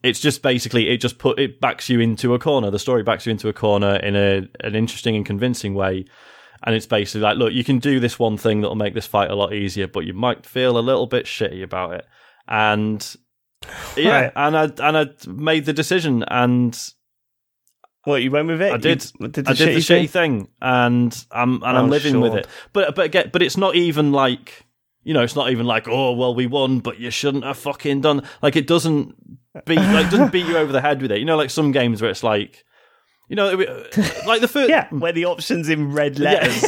it's 0.02 0.20
just 0.20 0.42
basically 0.42 0.88
it 0.88 0.98
just 1.00 1.18
put 1.18 1.38
it 1.38 1.60
backs 1.60 1.88
you 1.88 2.00
into 2.00 2.34
a 2.34 2.38
corner. 2.38 2.70
The 2.70 2.78
story 2.78 3.02
backs 3.02 3.26
you 3.26 3.30
into 3.32 3.48
a 3.48 3.52
corner 3.52 3.96
in 3.96 4.16
a 4.16 4.48
an 4.60 4.74
interesting 4.74 5.16
and 5.16 5.24
convincing 5.24 5.74
way. 5.74 6.04
And 6.64 6.74
it's 6.74 6.86
basically 6.86 7.20
like, 7.20 7.36
look, 7.36 7.52
you 7.52 7.62
can 7.62 7.78
do 7.78 8.00
this 8.00 8.18
one 8.18 8.38
thing 8.38 8.60
that'll 8.62 8.76
make 8.76 8.94
this 8.94 9.06
fight 9.06 9.30
a 9.30 9.34
lot 9.36 9.52
easier, 9.52 9.86
but 9.86 10.06
you 10.06 10.14
might 10.14 10.46
feel 10.46 10.78
a 10.78 10.80
little 10.80 11.06
bit 11.06 11.26
shitty 11.26 11.62
about 11.62 11.92
it. 11.94 12.06
And 12.48 13.14
yeah, 13.96 14.20
Right. 14.20 14.32
and 14.34 14.56
I 14.56 14.64
and 14.88 14.96
I 14.98 15.06
made 15.28 15.66
the 15.66 15.72
decision, 15.72 16.24
and 16.28 16.76
What 18.06 18.22
you 18.22 18.30
went 18.30 18.46
with 18.48 18.62
it? 18.62 18.72
I 18.72 18.76
did. 18.76 19.04
You 19.20 19.28
did 19.28 19.48
I 19.48 19.52
did 19.52 19.68
the 19.68 19.74
shitty 19.80 20.02
shitty 20.04 20.08
thing? 20.10 20.44
thing, 20.44 20.48
and 20.62 21.26
I'm 21.30 21.54
and 21.62 21.76
I'm 21.78 21.84
Oh, 21.86 21.88
living 21.88 22.20
with 22.20 22.34
it. 22.34 22.46
But 22.72 22.94
but 22.94 23.04
again, 23.06 23.30
but 23.32 23.42
it's 23.42 23.56
not 23.56 23.74
even 23.74 24.12
like 24.12 24.64
you 25.02 25.12
know, 25.12 25.22
it's 25.22 25.36
not 25.36 25.50
even 25.50 25.66
like 25.66 25.86
oh 25.88 26.12
well 26.12 26.34
we 26.34 26.46
won, 26.46 26.78
but 26.78 26.98
you 26.98 27.10
shouldn't 27.10 27.44
have 27.44 27.58
fucking 27.58 28.00
done. 28.02 28.22
Like 28.42 28.56
it 28.56 28.66
doesn't 28.66 29.14
beat 29.64 29.78
like 29.80 30.08
doesn't 30.10 30.32
beat 30.32 30.46
you 30.46 30.56
over 30.56 30.72
the 30.72 30.80
head 30.80 31.02
with 31.02 31.10
it. 31.12 31.18
You 31.18 31.24
know, 31.24 31.36
like 31.36 31.50
some 31.50 31.72
games 31.72 32.00
where 32.00 32.10
it's 32.10 32.22
like. 32.22 32.62
You 33.28 33.34
know, 33.34 33.56
like 34.26 34.40
the 34.40 34.46
first, 34.46 34.70
Yeah, 34.70 34.86
where 34.90 35.10
the 35.10 35.24
options 35.24 35.68
in 35.68 35.90
red 35.92 36.20
letters. 36.20 36.62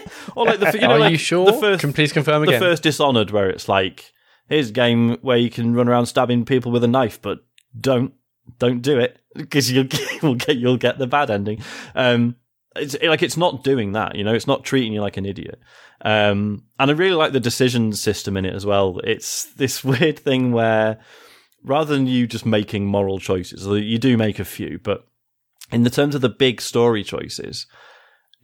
or 0.36 0.44
like 0.44 0.60
the 0.60 0.70
you 0.74 0.80
know, 0.86 0.90
Are 0.96 0.98
like 0.98 1.12
you 1.12 1.16
sure? 1.16 1.46
The 1.46 1.54
first, 1.54 1.80
Can 1.80 1.94
please 1.94 2.12
confirm 2.12 2.42
again. 2.42 2.60
the 2.60 2.66
first 2.66 2.82
Dishonored, 2.82 3.30
where 3.30 3.48
it's 3.48 3.66
like, 3.66 4.12
here's 4.46 4.68
a 4.68 4.72
game 4.74 5.16
where 5.22 5.38
you 5.38 5.48
can 5.48 5.72
run 5.74 5.88
around 5.88 6.04
stabbing 6.04 6.44
people 6.44 6.70
with 6.70 6.84
a 6.84 6.86
knife, 6.86 7.18
but 7.22 7.38
don't 7.80 8.12
don't 8.58 8.80
do 8.80 8.98
it 8.98 9.18
because 9.34 9.70
you'll 9.72 9.84
get, 9.84 10.56
you'll 10.56 10.76
get 10.76 10.98
the 10.98 11.06
bad 11.06 11.30
ending. 11.30 11.62
Um, 11.94 12.36
it's 12.74 12.96
like 13.02 13.22
it's 13.22 13.36
not 13.36 13.64
doing 13.64 13.92
that, 13.92 14.16
you 14.16 14.24
know. 14.24 14.34
It's 14.34 14.46
not 14.46 14.64
treating 14.64 14.92
you 14.92 15.02
like 15.02 15.16
an 15.16 15.26
idiot. 15.26 15.60
Um, 16.00 16.64
and 16.78 16.90
I 16.90 16.94
really 16.94 17.14
like 17.14 17.32
the 17.32 17.40
decision 17.40 17.92
system 17.92 18.36
in 18.36 18.44
it 18.44 18.54
as 18.54 18.64
well. 18.64 18.98
It's 19.04 19.44
this 19.54 19.84
weird 19.84 20.18
thing 20.18 20.52
where 20.52 20.98
rather 21.62 21.94
than 21.94 22.06
you 22.06 22.26
just 22.26 22.46
making 22.46 22.86
moral 22.86 23.18
choices, 23.18 23.66
you 23.66 23.98
do 23.98 24.16
make 24.16 24.38
a 24.38 24.44
few, 24.44 24.80
but 24.82 25.06
in 25.70 25.84
the 25.84 25.90
terms 25.90 26.14
of 26.14 26.20
the 26.20 26.28
big 26.28 26.60
story 26.60 27.04
choices, 27.04 27.66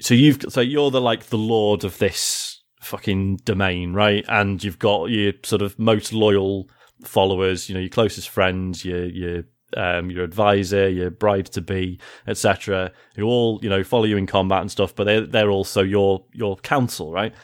so 0.01 0.15
you've 0.15 0.45
so 0.49 0.61
you're 0.61 0.91
the 0.91 1.01
like 1.01 1.27
the 1.27 1.39
lord 1.39 1.85
of 1.85 1.99
this 1.99 2.63
fucking 2.81 3.37
domain, 3.45 3.93
right? 3.93 4.25
And 4.29 4.63
you've 4.63 4.79
got 4.79 5.07
your 5.07 5.33
sort 5.43 5.63
of 5.63 5.79
most 5.79 6.13
loyal 6.13 6.69
followers, 7.05 7.69
you 7.69 7.75
know, 7.75 7.81
your 7.81 7.89
closest 7.89 8.29
friends, 8.29 8.85
your 8.85 9.07
your 9.07 9.45
um, 9.77 10.11
your 10.11 10.25
advisor, 10.25 10.89
your 10.89 11.11
bride 11.11 11.47
to 11.47 11.61
be, 11.61 12.01
etc., 12.27 12.93
who 13.17 13.25
all 13.25 13.61
you 13.63 13.69
know 13.69 13.85
follow 13.85 14.05
you 14.05 14.17
in 14.17 14.27
combat 14.27 14.61
and 14.61 14.71
stuff, 14.71 14.95
but 14.95 15.05
they 15.05 15.21
they're 15.21 15.51
also 15.51 15.83
your 15.83 16.25
your 16.33 16.57
counsel, 16.57 17.13
right? 17.13 17.35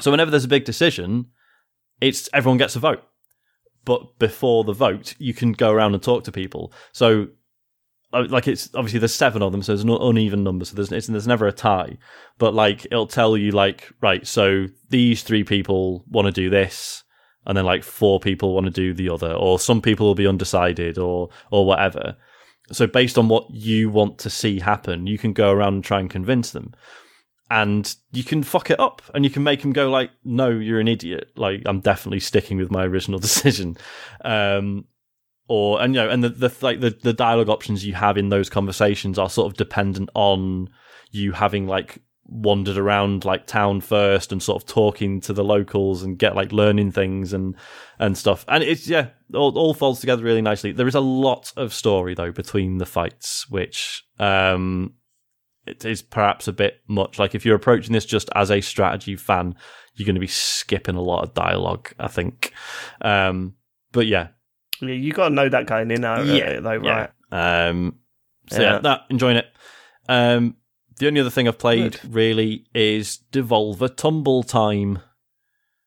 So 0.00 0.10
whenever 0.10 0.30
there's 0.30 0.44
a 0.44 0.48
big 0.48 0.64
decision, 0.64 1.26
it's 2.00 2.28
everyone 2.32 2.58
gets 2.58 2.76
a 2.76 2.80
vote, 2.80 3.02
but 3.84 4.18
before 4.18 4.64
the 4.64 4.72
vote, 4.72 5.14
you 5.18 5.34
can 5.34 5.52
go 5.52 5.72
around 5.72 5.94
and 5.94 6.02
talk 6.02 6.24
to 6.24 6.32
people. 6.32 6.72
So 6.92 7.28
uh, 8.12 8.26
like 8.28 8.48
it's 8.48 8.74
obviously 8.74 9.00
there's 9.00 9.14
seven 9.14 9.42
of 9.42 9.52
them, 9.52 9.62
so 9.62 9.72
it's 9.74 9.82
an 9.82 9.90
uneven 9.90 10.42
number, 10.42 10.64
so 10.64 10.74
there's 10.74 10.88
there's 11.06 11.26
never 11.26 11.46
a 11.46 11.52
tie. 11.52 11.98
But 12.38 12.54
like 12.54 12.86
it'll 12.86 13.06
tell 13.06 13.36
you 13.36 13.50
like 13.50 13.92
right, 14.00 14.26
so 14.26 14.66
these 14.88 15.22
three 15.22 15.44
people 15.44 16.04
want 16.08 16.26
to 16.26 16.32
do 16.32 16.48
this, 16.48 17.04
and 17.48 17.56
then 17.56 17.64
like 17.64 17.82
four 17.82 18.20
people 18.20 18.54
want 18.54 18.66
to 18.66 18.70
do 18.70 18.94
the 18.94 19.10
other, 19.10 19.32
or 19.32 19.58
some 19.58 19.82
people 19.82 20.06
will 20.06 20.14
be 20.14 20.26
undecided, 20.26 20.98
or 20.98 21.30
or 21.50 21.66
whatever. 21.66 22.16
So 22.70 22.86
based 22.86 23.18
on 23.18 23.28
what 23.28 23.50
you 23.50 23.88
want 23.88 24.18
to 24.18 24.30
see 24.30 24.60
happen, 24.60 25.06
you 25.06 25.16
can 25.18 25.32
go 25.32 25.50
around 25.50 25.74
and 25.74 25.84
try 25.84 25.98
and 25.98 26.10
convince 26.10 26.52
them, 26.52 26.74
and 27.50 27.92
you 28.12 28.22
can 28.22 28.42
fuck 28.42 28.70
it 28.70 28.78
up, 28.78 29.02
and 29.14 29.24
you 29.24 29.30
can 29.30 29.42
make 29.42 29.62
them 29.62 29.72
go 29.72 29.90
like, 29.90 30.10
no, 30.22 30.50
you're 30.50 30.80
an 30.80 30.88
idiot. 30.88 31.32
Like 31.36 31.62
I'm 31.64 31.80
definitely 31.80 32.20
sticking 32.20 32.58
with 32.58 32.70
my 32.70 32.84
original 32.84 33.18
decision. 33.28 33.76
Um, 34.24 34.84
or 35.48 35.80
and 35.80 35.94
you 35.94 36.02
know 36.02 36.10
and 36.10 36.22
the, 36.22 36.28
the 36.28 36.54
like 36.60 36.80
the, 36.80 36.90
the 36.90 37.14
dialogue 37.14 37.48
options 37.48 37.84
you 37.84 37.94
have 37.94 38.18
in 38.18 38.28
those 38.28 38.50
conversations 38.50 39.18
are 39.18 39.30
sort 39.30 39.50
of 39.50 39.56
dependent 39.56 40.10
on 40.14 40.68
you 41.10 41.32
having 41.32 41.66
like 41.66 42.02
wandered 42.30 42.76
around 42.76 43.24
like 43.24 43.46
town 43.46 43.80
first 43.80 44.32
and 44.32 44.42
sort 44.42 44.62
of 44.62 44.68
talking 44.68 45.18
to 45.18 45.32
the 45.32 45.42
locals 45.42 46.02
and 46.02 46.18
get 46.18 46.36
like 46.36 46.52
learning 46.52 46.92
things 46.92 47.32
and 47.32 47.56
and 47.98 48.18
stuff 48.18 48.44
and 48.48 48.62
it's 48.62 48.86
yeah 48.86 49.08
all, 49.32 49.56
all 49.56 49.72
folds 49.72 49.98
together 50.00 50.22
really 50.22 50.42
nicely 50.42 50.70
there 50.70 50.86
is 50.86 50.94
a 50.94 51.00
lot 51.00 51.50
of 51.56 51.72
story 51.72 52.14
though 52.14 52.30
between 52.30 52.76
the 52.76 52.84
fights 52.84 53.48
which 53.48 54.04
um 54.18 54.92
it 55.66 55.84
is 55.86 56.02
perhaps 56.02 56.46
a 56.46 56.52
bit 56.52 56.82
much 56.86 57.18
like 57.18 57.34
if 57.34 57.46
you're 57.46 57.56
approaching 57.56 57.94
this 57.94 58.04
just 58.04 58.28
as 58.34 58.50
a 58.50 58.60
strategy 58.60 59.16
fan 59.16 59.54
you're 59.94 60.04
going 60.06 60.14
to 60.14 60.20
be 60.20 60.26
skipping 60.26 60.96
a 60.96 61.00
lot 61.02 61.24
of 61.24 61.32
dialogue 61.32 61.90
i 61.98 62.08
think 62.08 62.52
um 63.00 63.54
but 63.92 64.06
yeah 64.06 64.28
Yeah, 64.82 64.92
you 64.94 65.12
got 65.12 65.30
to 65.30 65.34
know 65.34 65.48
that 65.48 65.64
going 65.66 65.90
in, 65.90 66.04
uh, 66.04 66.22
Yeah, 66.22 66.60
though, 66.60 66.72
yeah. 66.82 67.08
right? 67.32 67.68
Um, 67.68 68.00
so 68.50 68.60
yeah, 68.60 68.72
Yeah. 68.74 68.78
that 68.80 69.00
enjoying 69.10 69.38
it. 69.38 69.46
Um, 70.10 70.56
the 70.98 71.06
only 71.06 71.20
other 71.20 71.30
thing 71.30 71.48
I've 71.48 71.58
played 71.58 71.98
really 72.04 72.66
is 72.74 73.20
Devolver 73.32 73.94
Tumble 73.94 74.42
Time. 74.42 75.00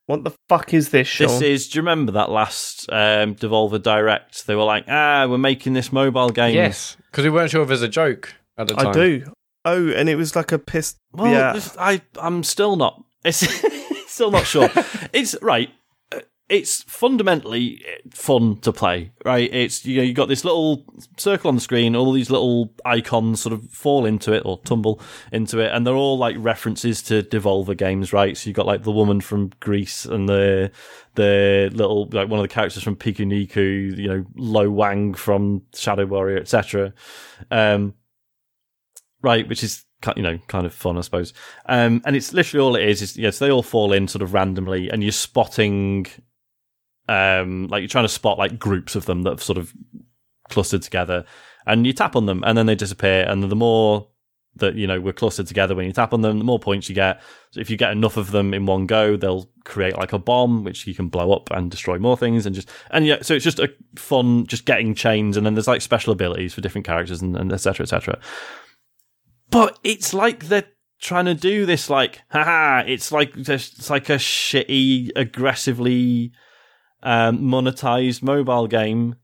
What 0.07 0.23
the 0.23 0.31
fuck 0.49 0.73
is 0.73 0.89
this, 0.89 1.07
Sean? 1.07 1.27
This 1.27 1.41
is. 1.41 1.69
Do 1.69 1.77
you 1.77 1.81
remember 1.81 2.11
that 2.13 2.29
last 2.29 2.91
um, 2.91 3.35
Devolver 3.35 3.81
Direct? 3.81 4.45
They 4.47 4.55
were 4.55 4.63
like, 4.63 4.85
"Ah, 4.87 5.25
we're 5.27 5.37
making 5.37 5.73
this 5.73 5.91
mobile 5.91 6.29
game." 6.29 6.55
Yes, 6.55 6.97
because 7.09 7.23
we 7.23 7.29
weren't 7.29 7.51
sure 7.51 7.61
if 7.61 7.69
it 7.69 7.71
was 7.71 7.81
a 7.81 7.87
joke 7.87 8.33
at 8.57 8.67
the 8.67 8.73
time. 8.73 8.87
I 8.87 8.91
do. 8.91 9.33
Oh, 9.63 9.89
and 9.89 10.09
it 10.09 10.15
was 10.15 10.35
like 10.35 10.51
a 10.51 10.59
piss. 10.59 10.95
Well, 11.13 11.31
yeah. 11.31 11.59
I 11.77 12.01
I'm 12.19 12.43
still 12.43 12.75
not. 12.75 13.03
It's 13.23 13.47
still 14.11 14.31
not 14.31 14.45
sure. 14.45 14.69
it's 15.13 15.35
right. 15.41 15.69
It's 16.51 16.83
fundamentally 16.83 17.81
fun 18.13 18.57
to 18.57 18.73
play, 18.73 19.11
right? 19.23 19.49
It's 19.53 19.85
you 19.85 19.97
know 19.97 20.03
you 20.03 20.13
got 20.13 20.27
this 20.27 20.43
little 20.43 20.83
circle 21.17 21.47
on 21.47 21.55
the 21.55 21.61
screen, 21.61 21.95
all 21.95 22.11
these 22.11 22.29
little 22.29 22.73
icons 22.83 23.41
sort 23.41 23.53
of 23.53 23.69
fall 23.71 24.05
into 24.05 24.33
it 24.33 24.43
or 24.45 24.59
tumble 24.59 24.99
into 25.31 25.59
it, 25.59 25.71
and 25.73 25.87
they're 25.87 25.95
all 25.95 26.17
like 26.17 26.35
references 26.37 27.01
to 27.03 27.23
Devolver 27.23 27.77
games, 27.77 28.11
right? 28.11 28.35
So 28.35 28.49
you 28.49 28.53
got 28.53 28.65
like 28.65 28.83
the 28.83 28.91
woman 28.91 29.21
from 29.21 29.51
Gris 29.61 30.05
and 30.05 30.27
the 30.27 30.71
the 31.15 31.69
little 31.73 32.09
like 32.11 32.27
one 32.27 32.39
of 32.39 32.43
the 32.43 32.53
characters 32.53 32.83
from 32.83 32.97
Pikuniku, 32.97 33.97
you 33.97 34.07
know, 34.09 34.25
Lo 34.35 34.69
Wang 34.69 35.13
from 35.13 35.63
Shadow 35.73 36.05
Warrior, 36.05 36.37
etc. 36.37 36.93
Um, 37.49 37.93
right, 39.21 39.47
which 39.47 39.63
is 39.63 39.85
you 40.15 40.23
know 40.23 40.37
kind 40.47 40.65
of 40.65 40.73
fun, 40.73 40.97
I 40.97 41.01
suppose. 41.01 41.33
Um, 41.65 42.01
and 42.05 42.15
it's 42.15 42.33
literally 42.33 42.65
all 42.65 42.75
it 42.75 42.87
is 42.87 43.01
is 43.01 43.17
yes, 43.17 43.39
they 43.39 43.51
all 43.51 43.63
fall 43.63 43.93
in 43.93 44.07
sort 44.07 44.21
of 44.21 44.33
randomly, 44.33 44.89
and 44.89 45.03
you're 45.03 45.11
spotting, 45.11 46.07
um, 47.11 47.67
like 47.67 47.81
you're 47.81 47.89
trying 47.89 48.05
to 48.05 48.09
spot 48.09 48.37
like 48.37 48.57
groups 48.57 48.95
of 48.95 49.05
them 49.05 49.23
that 49.23 49.31
have 49.31 49.43
sort 49.43 49.57
of 49.57 49.73
clustered 50.49 50.81
together, 50.81 51.25
and 51.65 51.85
you 51.85 51.93
tap 51.93 52.15
on 52.15 52.25
them, 52.25 52.43
and 52.45 52.57
then 52.57 52.65
they 52.65 52.75
disappear, 52.75 53.25
and 53.27 53.43
the 53.43 53.55
more 53.55 54.07
that 54.55 54.75
you 54.75 54.85
know 54.85 54.99
we're 54.99 55.13
clustered 55.13 55.47
together 55.47 55.75
when 55.75 55.85
you 55.85 55.91
tap 55.91 56.13
on 56.13 56.21
them. 56.21 56.37
The 56.37 56.43
more 56.43 56.59
points 56.59 56.89
you 56.89 56.95
get, 56.95 57.21
so 57.51 57.59
if 57.59 57.69
you 57.69 57.77
get 57.77 57.91
enough 57.91 58.17
of 58.17 58.31
them 58.31 58.53
in 58.53 58.65
one 58.65 58.85
go, 58.85 59.17
they'll 59.17 59.49
create 59.65 59.97
like 59.97 60.13
a 60.13 60.19
bomb 60.19 60.63
which 60.63 60.87
you 60.87 60.93
can 60.93 61.07
blow 61.07 61.31
up 61.31 61.49
and 61.51 61.69
destroy 61.69 61.97
more 61.97 62.17
things 62.17 62.45
and 62.45 62.55
just 62.55 62.69
and 62.91 63.05
yeah. 63.05 63.21
So 63.21 63.33
it's 63.33 63.43
just 63.43 63.59
a 63.59 63.73
fun 63.95 64.45
just 64.47 64.65
getting 64.65 64.95
chains, 64.95 65.35
and 65.35 65.45
then 65.45 65.55
there's 65.55 65.67
like 65.67 65.81
special 65.81 66.13
abilities 66.13 66.53
for 66.53 66.61
different 66.61 66.85
characters 66.85 67.21
and, 67.21 67.51
etc. 67.51 67.83
etc. 67.83 68.19
But 69.49 69.79
it's 69.83 70.13
like 70.13 70.45
they're 70.45 70.69
trying 71.01 71.25
to 71.25 71.33
do 71.33 71.65
this 71.65 71.89
like 71.89 72.21
haha. 72.29 72.83
It's 72.87 73.11
like 73.11 73.33
it's 73.35 73.89
like 73.89 74.09
a 74.09 74.15
shitty, 74.15 75.11
aggressively 75.15 76.31
um, 77.03 77.39
monetized 77.39 78.21
mobile 78.23 78.67
game 78.67 79.15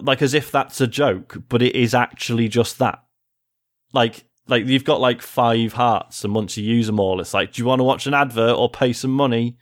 like 0.00 0.22
as 0.22 0.34
if 0.34 0.50
that's 0.50 0.80
a 0.80 0.86
joke, 0.86 1.38
but 1.48 1.62
it 1.62 1.74
is 1.74 1.94
actually 1.94 2.48
just 2.48 2.78
that. 2.78 3.02
Like, 3.92 4.24
like 4.48 4.66
you've 4.66 4.84
got 4.84 5.00
like 5.00 5.22
five 5.22 5.72
hearts, 5.74 6.24
and 6.24 6.34
once 6.34 6.56
you 6.56 6.64
use 6.64 6.86
them 6.86 7.00
all, 7.00 7.20
it's 7.20 7.34
like, 7.34 7.52
do 7.52 7.62
you 7.62 7.66
want 7.66 7.80
to 7.80 7.84
watch 7.84 8.06
an 8.06 8.14
advert 8.14 8.56
or 8.56 8.70
pay 8.70 8.92
some 8.92 9.12
money 9.12 9.56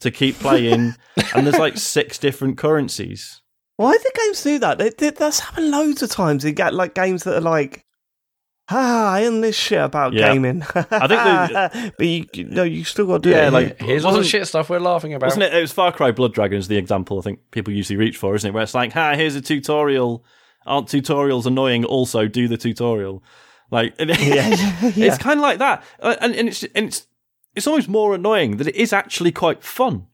to 0.00 0.10
keep 0.10 0.36
playing? 0.36 0.94
and 1.34 1.46
there's 1.46 1.58
like 1.58 1.78
six 1.78 2.18
different 2.18 2.58
currencies. 2.58 3.42
Why 3.76 3.96
do 3.96 4.10
games 4.14 4.42
do 4.42 4.58
that? 4.58 4.78
They, 4.78 4.90
they, 4.90 5.10
that's 5.10 5.40
happened 5.40 5.70
loads 5.70 6.02
of 6.02 6.10
times. 6.10 6.44
You 6.44 6.52
get 6.52 6.74
like 6.74 6.94
games 6.94 7.24
that 7.24 7.36
are 7.36 7.40
like, 7.40 7.86
ah, 8.72 9.12
I 9.12 9.20
am 9.20 9.40
this 9.40 9.56
shit 9.56 9.80
about 9.80 10.12
Yeah. 10.12 10.32
gaming. 10.32 10.62
I 10.74 11.06
think 11.06 11.94
but 11.98 12.06
you, 12.06 12.26
you 12.34 12.44
no, 12.44 12.62
you 12.62 12.84
still 12.84 13.06
got 13.06 13.22
to 13.22 13.28
do 13.28 13.30
Yeah, 13.30 13.48
it. 13.48 13.52
like- 13.52 13.80
Here's 13.80 14.04
all 14.04 14.12
the 14.12 14.18
wasn't- 14.18 14.30
shit 14.30 14.46
stuff 14.46 14.70
we're 14.70 14.78
laughing 14.80 15.14
about. 15.14 15.26
Wasn't 15.28 15.42
it? 15.42 15.54
It 15.54 15.60
was 15.60 15.72
Far 15.72 15.92
Cry 15.92 16.10
Blood 16.12 16.34
Dragon 16.34 16.58
is 16.58 16.68
the 16.68 16.76
example 16.76 17.18
I 17.18 17.22
think 17.22 17.40
people 17.50 17.72
usually 17.72 17.96
reach 17.96 18.16
for, 18.16 18.34
isn't 18.34 18.48
it? 18.48 18.52
Where 18.52 18.62
it's 18.62 18.74
like, 18.74 18.92
ha, 18.92 19.14
here's 19.14 19.34
a 19.36 19.40
tutorial. 19.40 20.24
Aren't 20.66 20.88
tutorials 20.88 21.46
annoying? 21.46 21.84
Also, 21.84 22.28
do 22.28 22.46
the 22.48 22.56
tutorial. 22.56 23.22
Like, 23.70 23.94
yeah, 23.98 24.06
it's 24.82 24.96
yeah. 24.96 25.16
kind 25.16 25.38
of 25.38 25.42
like 25.42 25.58
that, 25.58 25.82
Uh, 26.00 26.16
and, 26.20 26.34
and 26.34 26.48
it's 26.48 26.62
and 26.74 26.88
it's 26.88 27.06
it's 27.56 27.66
almost 27.66 27.88
more 27.88 28.14
annoying 28.14 28.56
that 28.58 28.66
it 28.68 28.74
is 28.76 28.92
actually 28.92 29.32
quite 29.32 29.62
fun, 29.64 30.06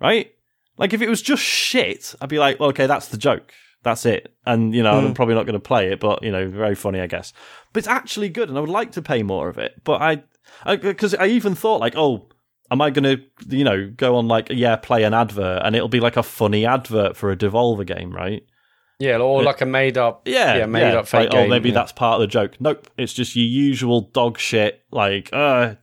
right? 0.00 0.32
Like 0.76 0.92
if 0.92 1.02
it 1.02 1.08
was 1.08 1.20
just 1.22 1.42
shit, 1.42 2.14
I'd 2.20 2.28
be 2.28 2.38
like, 2.38 2.60
well, 2.60 2.68
okay, 2.68 2.86
that's 2.86 3.08
the 3.08 3.16
joke, 3.18 3.52
that's 3.88 4.06
it, 4.06 4.34
and 4.46 4.74
you 4.74 4.82
know, 4.82 4.92
I'm 4.92 5.14
probably 5.14 5.34
not 5.34 5.46
going 5.46 5.54
to 5.54 5.60
play 5.60 5.92
it, 5.92 6.00
but 6.00 6.22
you 6.22 6.30
know, 6.30 6.48
very 6.48 6.74
funny, 6.74 7.00
I 7.00 7.06
guess. 7.06 7.32
But 7.72 7.80
it's 7.80 7.88
actually 7.88 8.28
good, 8.28 8.48
and 8.48 8.56
I 8.56 8.60
would 8.60 8.70
like 8.70 8.92
to 8.92 9.02
pay 9.02 9.22
more 9.22 9.48
of 9.48 9.58
it, 9.58 9.82
but 9.84 10.00
I, 10.00 10.76
because 10.76 11.14
I, 11.14 11.26
even 11.26 11.54
thought 11.54 11.80
like, 11.80 11.94
oh. 11.96 12.28
Am 12.70 12.82
I 12.82 12.90
going 12.90 13.04
to, 13.04 13.56
you 13.56 13.64
know, 13.64 13.90
go 13.96 14.16
on 14.16 14.28
like, 14.28 14.48
yeah, 14.50 14.76
play 14.76 15.04
an 15.04 15.14
advert 15.14 15.62
and 15.64 15.74
it'll 15.74 15.88
be 15.88 16.00
like 16.00 16.18
a 16.18 16.22
funny 16.22 16.66
advert 16.66 17.16
for 17.16 17.30
a 17.30 17.36
Devolver 17.36 17.86
game, 17.86 18.12
right? 18.12 18.42
yeah, 18.98 19.18
or 19.18 19.42
like 19.42 19.60
a 19.60 19.66
made 19.66 19.96
up, 19.96 20.22
Yeah, 20.26 20.56
yeah, 20.56 20.66
made 20.66 20.94
up 20.94 21.06
fake 21.06 21.20
like, 21.20 21.30
game. 21.30 21.46
Oh, 21.46 21.48
maybe 21.48 21.68
yeah. 21.68 21.76
that's 21.76 21.92
part 21.92 22.16
of 22.16 22.20
the 22.20 22.26
joke. 22.26 22.60
Nope, 22.60 22.90
it's 22.96 23.12
just 23.12 23.36
your 23.36 23.46
usual 23.46 24.02
dog 24.02 24.38
shit. 24.38 24.82
Like, 24.90 25.30
uh, 25.32 25.76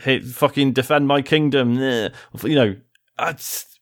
hit, 0.00 0.24
fucking 0.24 0.72
defend 0.72 1.06
my 1.06 1.20
kingdom. 1.20 1.74
You 1.74 2.54
know, 2.54 2.76
it's 3.20 3.78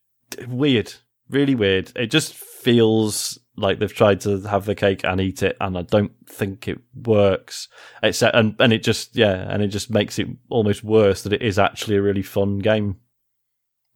weird, 0.49 0.95
really 1.31 1.55
weird. 1.55 1.93
It 1.95 2.09
just 2.09 2.35
feels 2.35 3.39
like 3.57 3.79
they've 3.79 3.93
tried 3.93 4.21
to 4.23 4.41
have 4.43 4.65
the 4.67 4.75
cake 4.75 5.05
and 5.05 5.21
eat 5.21 5.43
it, 5.43 5.57
and 5.61 5.77
I 5.77 5.83
don't 5.83 6.13
think 6.29 6.69
it 6.69 6.79
works. 6.95 7.69
Except, 8.03 8.35
and 8.37 8.55
and 8.61 8.73
it 8.73 8.83
just 8.83 9.17
yeah, 9.17 9.47
and 9.51 9.63
it 9.63 9.69
just 9.69 9.91
makes 9.91 10.19
it 10.19 10.29
almost 10.49 10.85
worse 10.85 11.23
that 11.23 11.33
it 11.33 11.43
is 11.43 11.59
actually 11.59 11.97
a 11.97 12.03
really 12.03 12.23
fun 12.23 12.59
game. 12.59 12.97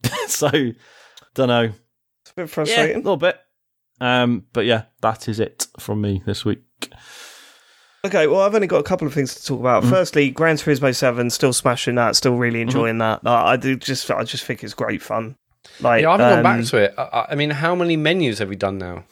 so, 0.27 0.51
don't 1.35 1.49
know. 1.49 1.73
It's 2.23 2.31
a 2.31 2.61
bit 2.63 2.69
Yeah, 2.69 2.87
a 2.87 2.97
little 2.97 3.17
bit. 3.17 3.39
Um, 4.01 4.47
but 4.53 4.65
yeah, 4.65 4.85
that 5.03 5.29
is 5.29 5.41
it 5.41 5.67
from 5.79 6.01
me 6.01 6.23
this 6.25 6.45
week. 6.45 6.63
Okay, 8.03 8.27
well, 8.27 8.41
I've 8.41 8.55
only 8.55 8.67
got 8.67 8.81
a 8.81 8.85
couple 8.85 9.07
of 9.07 9.13
things 9.13 9.35
to 9.35 9.45
talk 9.45 9.61
about. 9.61 9.83
Mm-hmm. 9.83 9.93
Firstly, 9.93 10.31
Gran 10.31 10.57
Turismo 10.57 10.95
Seven, 10.95 11.29
still 11.29 11.53
smashing 11.53 11.97
that, 11.97 12.17
still 12.17 12.37
really 12.37 12.63
enjoying 12.63 12.97
that. 12.99 13.21
Uh, 13.27 13.31
I 13.45 13.57
do 13.57 13.77
just, 13.77 14.11
I 14.11 14.25
just 14.25 14.45
think 14.45 14.65
it's 14.65 14.73
great 14.73 15.03
fun. 15.03 15.37
Like, 15.81 16.03
Yeah, 16.03 16.09
I 16.09 16.13
haven't 16.13 16.37
gone 16.37 16.43
back 16.43 16.59
um, 16.61 16.65
to 16.65 16.77
it. 16.79 16.95
I- 16.97 17.03
I, 17.03 17.27
I 17.33 17.35
mean, 17.35 17.51
how 17.51 17.75
many 17.75 17.99
menus 17.99 18.39
have 18.39 18.49
we 18.49 18.57
done 18.57 18.79
now? 18.79 19.05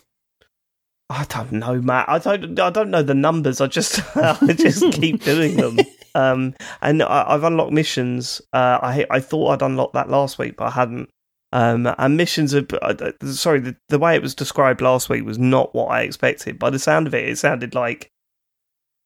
I 1.11 1.25
don't 1.29 1.53
know, 1.53 1.81
Matt. 1.81 2.09
I 2.09 2.19
don't. 2.19 2.59
I 2.61 2.71
don't 2.71 2.91
know 2.91 3.03
the 3.03 3.15
numbers. 3.15 3.61
I 3.61 3.67
just. 3.67 4.01
I 4.17 4.53
just 4.53 4.93
keep 4.93 5.23
doing 5.25 5.57
them. 5.57 5.79
Um, 6.15 6.55
and 6.83 7.03
I, 7.03 7.25
I've 7.29 7.45
unlocked 7.45 7.73
missions. 7.73 8.43
Uh, 8.53 8.79
I 8.83 9.07
I 9.11 9.21
thought 9.21 9.51
I'd 9.53 9.63
unlocked 9.67 9.95
that 9.95 10.11
last 10.11 10.39
week, 10.39 10.57
but 10.57 10.65
I 10.67 10.71
hadn't. 10.71 11.09
Um, 11.51 11.89
and 11.99 12.17
missions 12.19 12.55
are. 12.55 12.67
uh, 12.83 13.13
Sorry, 13.25 13.61
the, 13.61 13.77
the 13.89 13.99
way 13.99 14.15
it 14.17 14.21
was 14.23 14.35
described 14.35 14.83
last 14.83 15.09
week 15.09 15.25
was 15.25 15.39
not 15.39 15.75
what 15.75 15.87
I 15.87 16.03
expected. 16.03 16.59
By 16.59 16.69
the 16.69 16.79
sound 16.79 17.07
of 17.07 17.15
it, 17.15 17.27
it 17.29 17.39
sounded 17.39 17.75
like. 17.75 18.11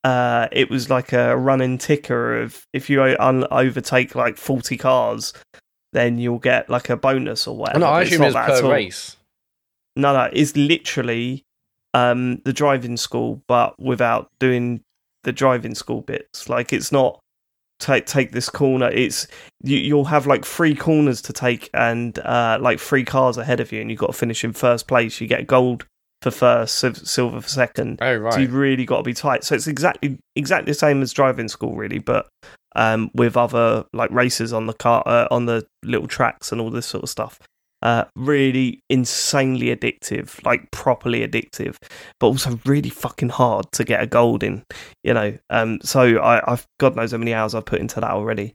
Uh, 0.04 0.48
it 0.50 0.68
was 0.68 0.90
like 0.90 1.12
a 1.12 1.36
running 1.36 1.78
ticker 1.78 2.40
of 2.40 2.66
if 2.72 2.90
you 2.90 3.00
un- 3.20 3.46
overtake 3.52 4.16
like 4.16 4.36
forty 4.36 4.76
cars, 4.76 5.32
then 5.92 6.18
you'll 6.18 6.40
get 6.40 6.68
like 6.68 6.90
a 6.90 6.96
bonus 6.96 7.46
or 7.46 7.52
Oh, 7.52 7.58
whatever. 7.58 7.78
no, 7.78 7.86
I 7.86 8.02
assume 8.02 8.22
it's 8.22 8.34
per 8.34 8.68
race. 8.68 9.16
No, 9.94 10.12
no, 10.12 10.28
it's 10.32 10.56
literally 10.56 11.44
um, 11.94 12.40
the 12.44 12.52
driving 12.52 12.96
school, 12.96 13.42
but 13.48 13.78
without 13.78 14.28
doing 14.38 14.82
the 15.24 15.32
driving 15.32 15.74
school 15.74 16.00
bits. 16.00 16.48
Like 16.48 16.72
it's 16.72 16.92
not 16.92 17.20
take 17.78 18.06
take 18.06 18.32
this 18.32 18.48
corner. 18.48 18.88
It's 18.90 19.26
you, 19.62 19.76
you'll 19.78 20.04
have 20.06 20.26
like 20.26 20.44
three 20.44 20.74
corners 20.74 21.20
to 21.22 21.32
take 21.32 21.70
and 21.74 22.18
uh, 22.20 22.58
like 22.60 22.80
three 22.80 23.04
cars 23.04 23.36
ahead 23.36 23.60
of 23.60 23.72
you, 23.72 23.80
and 23.80 23.90
you've 23.90 24.00
got 24.00 24.08
to 24.08 24.12
finish 24.12 24.44
in 24.44 24.52
first 24.52 24.88
place. 24.88 25.20
You 25.20 25.26
get 25.26 25.46
gold 25.46 25.86
for 26.22 26.30
first, 26.30 26.78
silver 26.78 27.40
for 27.40 27.48
second. 27.48 27.98
Oh, 28.00 28.16
right. 28.16 28.34
So 28.34 28.40
you've 28.40 28.54
really 28.54 28.84
got 28.84 28.98
to 28.98 29.02
be 29.02 29.14
tight. 29.14 29.44
So 29.44 29.54
it's 29.54 29.66
exactly 29.66 30.18
exactly 30.36 30.70
the 30.70 30.78
same 30.78 31.02
as 31.02 31.12
driving 31.12 31.48
school, 31.48 31.74
really, 31.74 31.98
but 31.98 32.28
um, 32.74 33.10
with 33.14 33.36
other 33.36 33.84
like 33.92 34.10
races 34.10 34.52
on 34.52 34.66
the 34.66 34.72
car 34.72 35.02
uh, 35.06 35.28
on 35.30 35.46
the 35.46 35.66
little 35.82 36.06
tracks 36.08 36.52
and 36.52 36.60
all 36.60 36.70
this 36.70 36.86
sort 36.86 37.02
of 37.02 37.10
stuff. 37.10 37.38
Uh, 37.82 38.04
really 38.14 38.80
insanely 38.88 39.74
addictive, 39.74 40.44
like 40.44 40.70
properly 40.70 41.26
addictive, 41.26 41.76
but 42.20 42.28
also 42.28 42.60
really 42.64 42.90
fucking 42.90 43.30
hard 43.30 43.66
to 43.72 43.82
get 43.82 44.02
a 44.02 44.06
gold 44.06 44.44
in. 44.44 44.62
You 45.02 45.14
know, 45.14 45.38
um, 45.50 45.80
so 45.82 46.18
I, 46.18 46.52
I've 46.52 46.66
God 46.78 46.94
knows 46.94 47.10
how 47.10 47.18
many 47.18 47.34
hours 47.34 47.54
I've 47.54 47.66
put 47.66 47.80
into 47.80 48.00
that 48.00 48.10
already. 48.10 48.54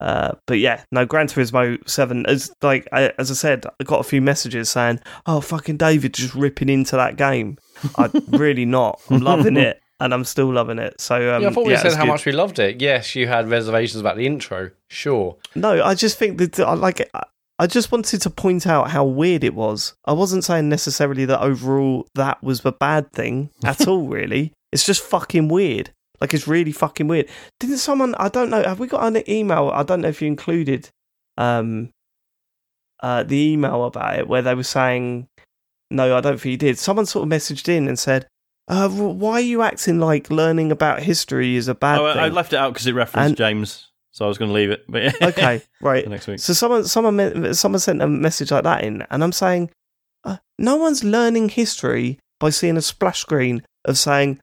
Uh, 0.00 0.32
but 0.46 0.58
yeah, 0.58 0.84
no, 0.92 1.04
Gran 1.04 1.26
Turismo 1.26 1.76
Seven 1.88 2.24
is 2.28 2.52
like 2.62 2.86
I, 2.92 3.12
as 3.18 3.30
I 3.30 3.34
said, 3.34 3.66
I 3.80 3.84
got 3.84 4.00
a 4.00 4.04
few 4.04 4.22
messages 4.22 4.70
saying, 4.70 5.00
"Oh, 5.26 5.40
fucking 5.40 5.76
David 5.76 6.14
just 6.14 6.34
ripping 6.34 6.68
into 6.68 6.96
that 6.96 7.16
game." 7.16 7.58
I'm 7.96 8.12
really 8.28 8.64
not. 8.64 9.00
I'm 9.10 9.20
loving 9.20 9.56
it, 9.56 9.80
and 10.00 10.14
I'm 10.14 10.24
still 10.24 10.52
loving 10.52 10.78
it. 10.78 11.00
So 11.00 11.34
um, 11.34 11.42
yeah, 11.42 11.48
I 11.48 11.52
thought 11.52 11.66
we 11.66 11.72
yeah, 11.72 11.82
said 11.82 11.94
how 11.94 12.04
good. 12.04 12.12
much 12.12 12.26
we 12.26 12.32
loved 12.32 12.58
it. 12.60 12.80
Yes, 12.80 13.16
you 13.16 13.26
had 13.26 13.50
reservations 13.50 14.00
about 14.00 14.16
the 14.16 14.26
intro. 14.26 14.70
Sure. 14.88 15.36
No, 15.56 15.82
I 15.82 15.94
just 15.94 16.16
think 16.16 16.38
that 16.38 16.60
I 16.60 16.74
like 16.74 17.00
it. 17.00 17.10
I 17.58 17.66
just 17.66 17.90
wanted 17.90 18.22
to 18.22 18.30
point 18.30 18.66
out 18.66 18.90
how 18.90 19.04
weird 19.04 19.42
it 19.42 19.54
was. 19.54 19.94
I 20.04 20.12
wasn't 20.12 20.44
saying 20.44 20.68
necessarily 20.68 21.24
that 21.24 21.40
overall 21.40 22.06
that 22.14 22.42
was 22.42 22.64
a 22.64 22.72
bad 22.72 23.10
thing 23.12 23.50
at 23.64 23.88
all, 23.88 24.06
really. 24.08 24.52
It's 24.72 24.84
just 24.86 25.02
fucking 25.02 25.48
weird. 25.48 25.90
Like, 26.20 26.34
it's 26.34 26.46
really 26.48 26.72
fucking 26.72 27.06
weird. 27.08 27.28
Didn't 27.60 27.78
someone, 27.78 28.14
I 28.16 28.28
don't 28.28 28.50
know, 28.50 28.62
have 28.62 28.80
we 28.80 28.86
got 28.86 29.04
an 29.06 29.22
email? 29.30 29.70
I 29.72 29.82
don't 29.82 30.00
know 30.00 30.08
if 30.08 30.20
you 30.20 30.26
included 30.28 30.88
um, 31.36 31.90
uh, 33.00 33.22
the 33.22 33.36
email 33.52 33.84
about 33.84 34.18
it 34.18 34.28
where 34.28 34.42
they 34.42 34.54
were 34.54 34.62
saying, 34.64 35.28
no, 35.90 36.16
I 36.16 36.20
don't 36.20 36.40
think 36.40 36.50
you 36.52 36.56
did. 36.56 36.78
Someone 36.78 37.06
sort 37.06 37.22
of 37.24 37.30
messaged 37.30 37.68
in 37.68 37.88
and 37.88 37.98
said, 37.98 38.26
uh, 38.68 38.88
why 38.88 39.32
are 39.34 39.40
you 39.40 39.62
acting 39.62 39.98
like 40.00 40.28
learning 40.30 40.70
about 40.70 41.00
history 41.02 41.56
is 41.56 41.68
a 41.68 41.74
bad 41.74 41.98
Oh, 42.00 42.06
I- 42.06 42.12
thing? 42.14 42.22
I 42.22 42.28
left 42.28 42.52
it 42.52 42.56
out 42.56 42.72
because 42.74 42.86
it 42.86 42.92
referenced 42.94 43.28
And- 43.30 43.36
James, 43.36 43.87
so 44.18 44.24
I 44.24 44.28
was 44.28 44.36
going 44.36 44.48
to 44.48 44.54
leave 44.54 44.70
it. 44.70 44.84
But 44.88 45.02
yeah. 45.04 45.12
okay, 45.28 45.62
right. 45.80 46.08
next 46.08 46.26
week. 46.26 46.40
So 46.40 46.52
someone, 46.52 46.82
someone, 46.84 47.54
someone 47.54 47.78
sent 47.78 48.02
a 48.02 48.08
message 48.08 48.50
like 48.50 48.64
that 48.64 48.82
in, 48.82 49.06
and 49.10 49.22
I'm 49.22 49.30
saying, 49.30 49.70
uh, 50.24 50.38
no 50.58 50.74
one's 50.74 51.04
learning 51.04 51.50
history 51.50 52.18
by 52.40 52.50
seeing 52.50 52.76
a 52.76 52.82
splash 52.82 53.20
screen 53.20 53.62
of 53.84 53.96
saying 53.96 54.40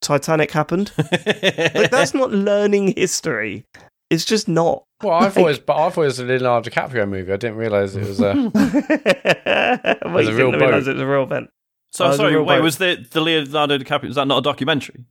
Titanic 0.00 0.52
happened. 0.52 0.92
Like 0.96 1.10
that's 1.90 2.14
not 2.14 2.30
learning 2.30 2.94
history. 2.96 3.64
It's 4.10 4.24
just 4.24 4.46
not. 4.46 4.84
Well, 5.02 5.14
I 5.14 5.28
thought 5.28 5.40
it 5.40 5.44
was, 5.44 5.58
but 5.58 5.76
I 5.76 5.90
thought 5.90 6.02
it 6.02 6.04
was 6.04 6.20
a 6.20 6.24
Leonardo 6.26 6.70
DiCaprio 6.70 7.08
movie. 7.08 7.32
I 7.32 7.36
didn't 7.36 7.56
realize 7.56 7.96
it 7.96 8.06
was 8.06 8.20
a. 8.20 8.32
well, 8.54 10.14
There's 10.14 10.28
you 10.28 10.34
a 10.34 10.36
real 10.36 10.52
boat. 10.52 10.72
it 10.72 10.76
was 10.76 10.86
a 10.86 11.04
real 11.04 11.24
event. 11.24 11.50
so 11.90 12.04
Oh, 12.04 12.10
the 12.10 12.16
sorry, 12.16 12.36
wait, 12.40 12.46
boat. 12.58 12.62
was 12.62 12.78
the 12.78 13.04
the 13.10 13.20
Leonardo 13.20 13.76
DiCaprio? 13.76 14.06
Was 14.06 14.14
that 14.14 14.28
not 14.28 14.38
a 14.38 14.42
documentary? 14.42 15.04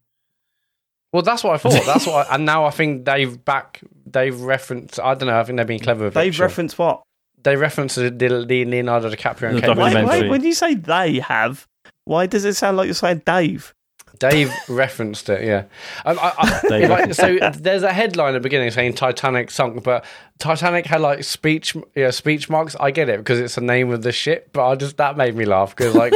Well, 1.11 1.23
that's 1.23 1.44
what 1.44 1.53
I 1.53 1.57
thought. 1.57 1.86
That's 1.86 2.06
what, 2.06 2.30
I, 2.30 2.36
and 2.36 2.45
now 2.45 2.65
I 2.65 2.69
think 2.72 3.06
they've 3.06 3.44
back. 3.44 3.81
They've 4.06 4.40
referenced. 4.40 4.99
I 4.99 5.15
don't 5.15 5.27
know. 5.27 5.40
I 5.40 5.44
think 5.44 5.57
they've 5.57 5.68
been 5.68 5.80
clever 5.80 6.06
with 6.06 6.14
it. 6.14 6.19
They've 6.19 6.36
sure. 6.36 6.48
referenced 6.48 6.77
what? 6.77 7.02
They 7.44 7.56
referenced 7.56 7.95
the, 7.95 8.10
the 8.10 8.65
Leonardo 8.65 9.10
DiCaprio 9.10 9.49
and 9.49 9.57
The 9.57 9.61
Kate 9.61 9.69
Wait, 9.69 9.94
documentary. 9.94 10.22
wait, 10.23 10.30
when 10.30 10.44
you 10.44 10.53
say 10.53 10.76
they 10.76 11.19
have, 11.19 11.65
why 12.06 12.26
does 12.26 12.44
it 12.44 12.56
sound 12.56 12.77
like 12.77 12.86
you're 12.86 12.94
saying 12.95 13.22
Dave? 13.26 13.73
Dave 14.19 14.52
referenced 14.69 15.30
it, 15.30 15.45
yeah. 15.45 15.64
Um, 16.06 16.19
I, 16.22 16.34
I, 16.38 16.68
Dave 16.68 16.84
if 16.84 16.91
I- 16.91 17.11
so 17.11 17.38
there's 17.57 17.84
a 17.84 17.94
headline 17.94 18.30
at 18.30 18.34
the 18.34 18.40
beginning 18.41 18.69
saying 18.72 18.95
Titanic 18.95 19.49
sunk, 19.52 19.84
but 19.84 20.03
Titanic 20.40 20.86
had 20.86 20.99
like 20.99 21.23
speech, 21.23 21.77
yeah, 21.95 22.11
speech 22.11 22.49
marks. 22.49 22.76
I 22.77 22.91
get 22.91 23.07
it 23.07 23.19
because 23.19 23.40
it's 23.40 23.56
the 23.56 23.61
name 23.61 23.91
of 23.91 24.02
the 24.02 24.11
ship, 24.11 24.49
but 24.52 24.68
I 24.68 24.76
just 24.76 24.98
that 24.98 25.15
made 25.15 25.36
me 25.36 25.45
laugh 25.45 25.73
because 25.76 25.95
like 25.95 26.14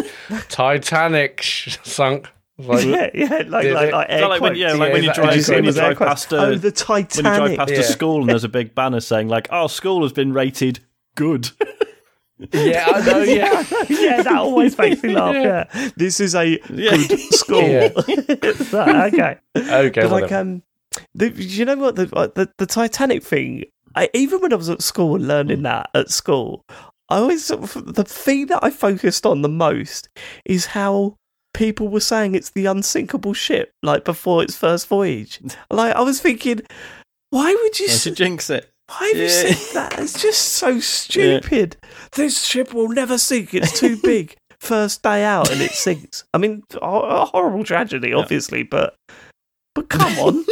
Titanic 0.49 1.41
sh- 1.41 1.77
sunk. 1.83 2.27
Like, 2.57 2.85
yeah, 2.85 3.09
yeah, 3.15 3.27
like 3.47 3.63
Did 3.63 3.73
like, 3.73 3.87
it- 3.89 3.93
like, 3.93 4.09
Is 4.09 4.19
that 4.21 4.29
like 4.29 4.41
when, 4.41 4.51
air 4.53 4.57
yeah, 4.57 4.67
quotes. 4.67 4.79
like 4.79 4.93
when 4.93 5.01
you 5.03 5.07
Yeah, 5.09 5.13
drive, 5.13 5.33
did 5.33 5.47
you 5.47 5.53
when 5.55 5.63
you 5.63 5.67
was 5.67 5.77
air 5.77 5.93
drive 5.93 6.07
past 6.07 6.31
a, 6.33 6.37
oh, 6.37 6.55
the 6.55 6.85
when 7.15 7.25
you 7.25 7.35
drive 7.35 7.57
past 7.57 7.71
Yeah. 7.73 7.79
a 7.79 7.83
school 7.83 8.21
and 8.21 8.29
there's 8.29 8.43
a 8.43 8.49
big 8.49 8.75
banner 8.75 8.99
saying 8.99 9.27
like, 9.27 9.47
our 9.51 9.69
school 9.69 10.03
has 10.03 10.13
been 10.13 10.33
rated 10.33 10.79
good." 11.15 11.49
yeah, 12.51 12.85
I 12.87 13.05
know. 13.05 13.23
Yeah, 13.23 13.63
yeah, 13.89 14.21
that 14.23 14.35
always 14.37 14.77
makes 14.77 15.01
me 15.03 15.13
laugh. 15.13 15.33
Yeah, 15.33 15.91
this 15.95 16.19
is 16.19 16.35
a 16.35 16.59
Yeah. 16.69 16.97
good 17.07 17.19
school. 17.33 17.61
Yeah. 17.69 17.89
So, 18.69 18.81
okay, 18.81 19.37
okay. 19.57 20.01
but 20.01 20.11
like 20.11 20.31
um, 20.31 20.61
the, 21.15 21.31
you 21.31 21.65
know 21.65 21.75
what 21.77 21.95
the, 21.95 22.05
the 22.35 22.51
the 22.57 22.65
Titanic 22.65 23.23
thing. 23.23 23.65
I, 23.95 24.09
even 24.13 24.41
when 24.41 24.51
I 24.51 24.55
was 24.55 24.69
at 24.69 24.81
school 24.81 25.15
and 25.15 25.27
learning 25.27 25.61
that 25.63 25.89
at 25.93 26.09
school, 26.09 26.65
I 27.09 27.17
always 27.17 27.47
the 27.47 28.03
thing 28.07 28.47
that 28.47 28.63
I 28.63 28.71
focused 28.71 29.25
on 29.25 29.41
the 29.43 29.49
most 29.49 30.09
is 30.45 30.65
how 30.67 31.17
people 31.53 31.87
were 31.87 31.99
saying 31.99 32.35
it's 32.35 32.49
the 32.51 32.65
unsinkable 32.65 33.33
ship, 33.33 33.71
like 33.81 34.03
before 34.05 34.43
its 34.43 34.55
first 34.57 34.87
voyage. 34.87 35.39
Like 35.71 35.95
I 35.95 36.01
was 36.01 36.19
thinking, 36.21 36.61
why 37.29 37.53
would 37.53 37.79
you? 37.79 37.87
S- 37.87 38.03
jinx 38.05 38.49
it. 38.49 38.69
Why 38.87 39.07
have 39.07 39.17
you 39.17 39.23
Yeah. 39.23 39.53
said 39.53 39.73
that? 39.75 39.99
It's 39.99 40.21
just 40.21 40.41
so 40.53 40.79
stupid. 40.79 41.77
This 42.13 42.43
ship 42.43 42.73
will 42.73 42.89
never 42.89 43.17
sink. 43.17 43.53
It's 43.53 43.79
too 43.79 43.97
big. 44.03 44.35
First 44.59 45.01
day 45.03 45.23
out 45.25 45.51
and 45.51 45.61
it 45.61 45.71
sinks. 45.71 46.23
I 46.33 46.37
mean, 46.37 46.63
a 46.81 47.25
horrible 47.25 47.63
tragedy, 47.65 48.13
obviously, 48.13 48.63
but 48.63 48.95
but 49.75 49.89
come 49.89 50.17
on, 50.19 50.45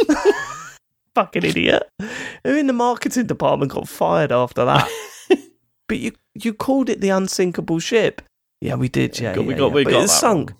fucking 1.14 1.44
idiot. 1.44 1.88
Who 2.44 2.56
in 2.56 2.66
the 2.66 2.72
marketing 2.72 3.26
department 3.26 3.72
got 3.72 3.88
fired 3.88 4.32
after 4.32 4.64
that? 4.64 4.88
but 5.88 5.98
you 5.98 6.12
you 6.34 6.52
called 6.52 6.88
it 6.90 7.00
the 7.00 7.08
unsinkable 7.10 7.78
ship. 7.78 8.20
Yeah, 8.60 8.74
we 8.74 8.88
did. 8.88 9.18
Yeah, 9.18 9.38
we 9.38 9.52
yeah, 9.54 9.58
got- 9.58 9.68
yeah. 9.68 9.74
we 9.74 9.84
got 9.84 10.02
it's 10.04 10.12
that 10.12 10.20
sunk. 10.20 10.50
wrong. 10.50 10.58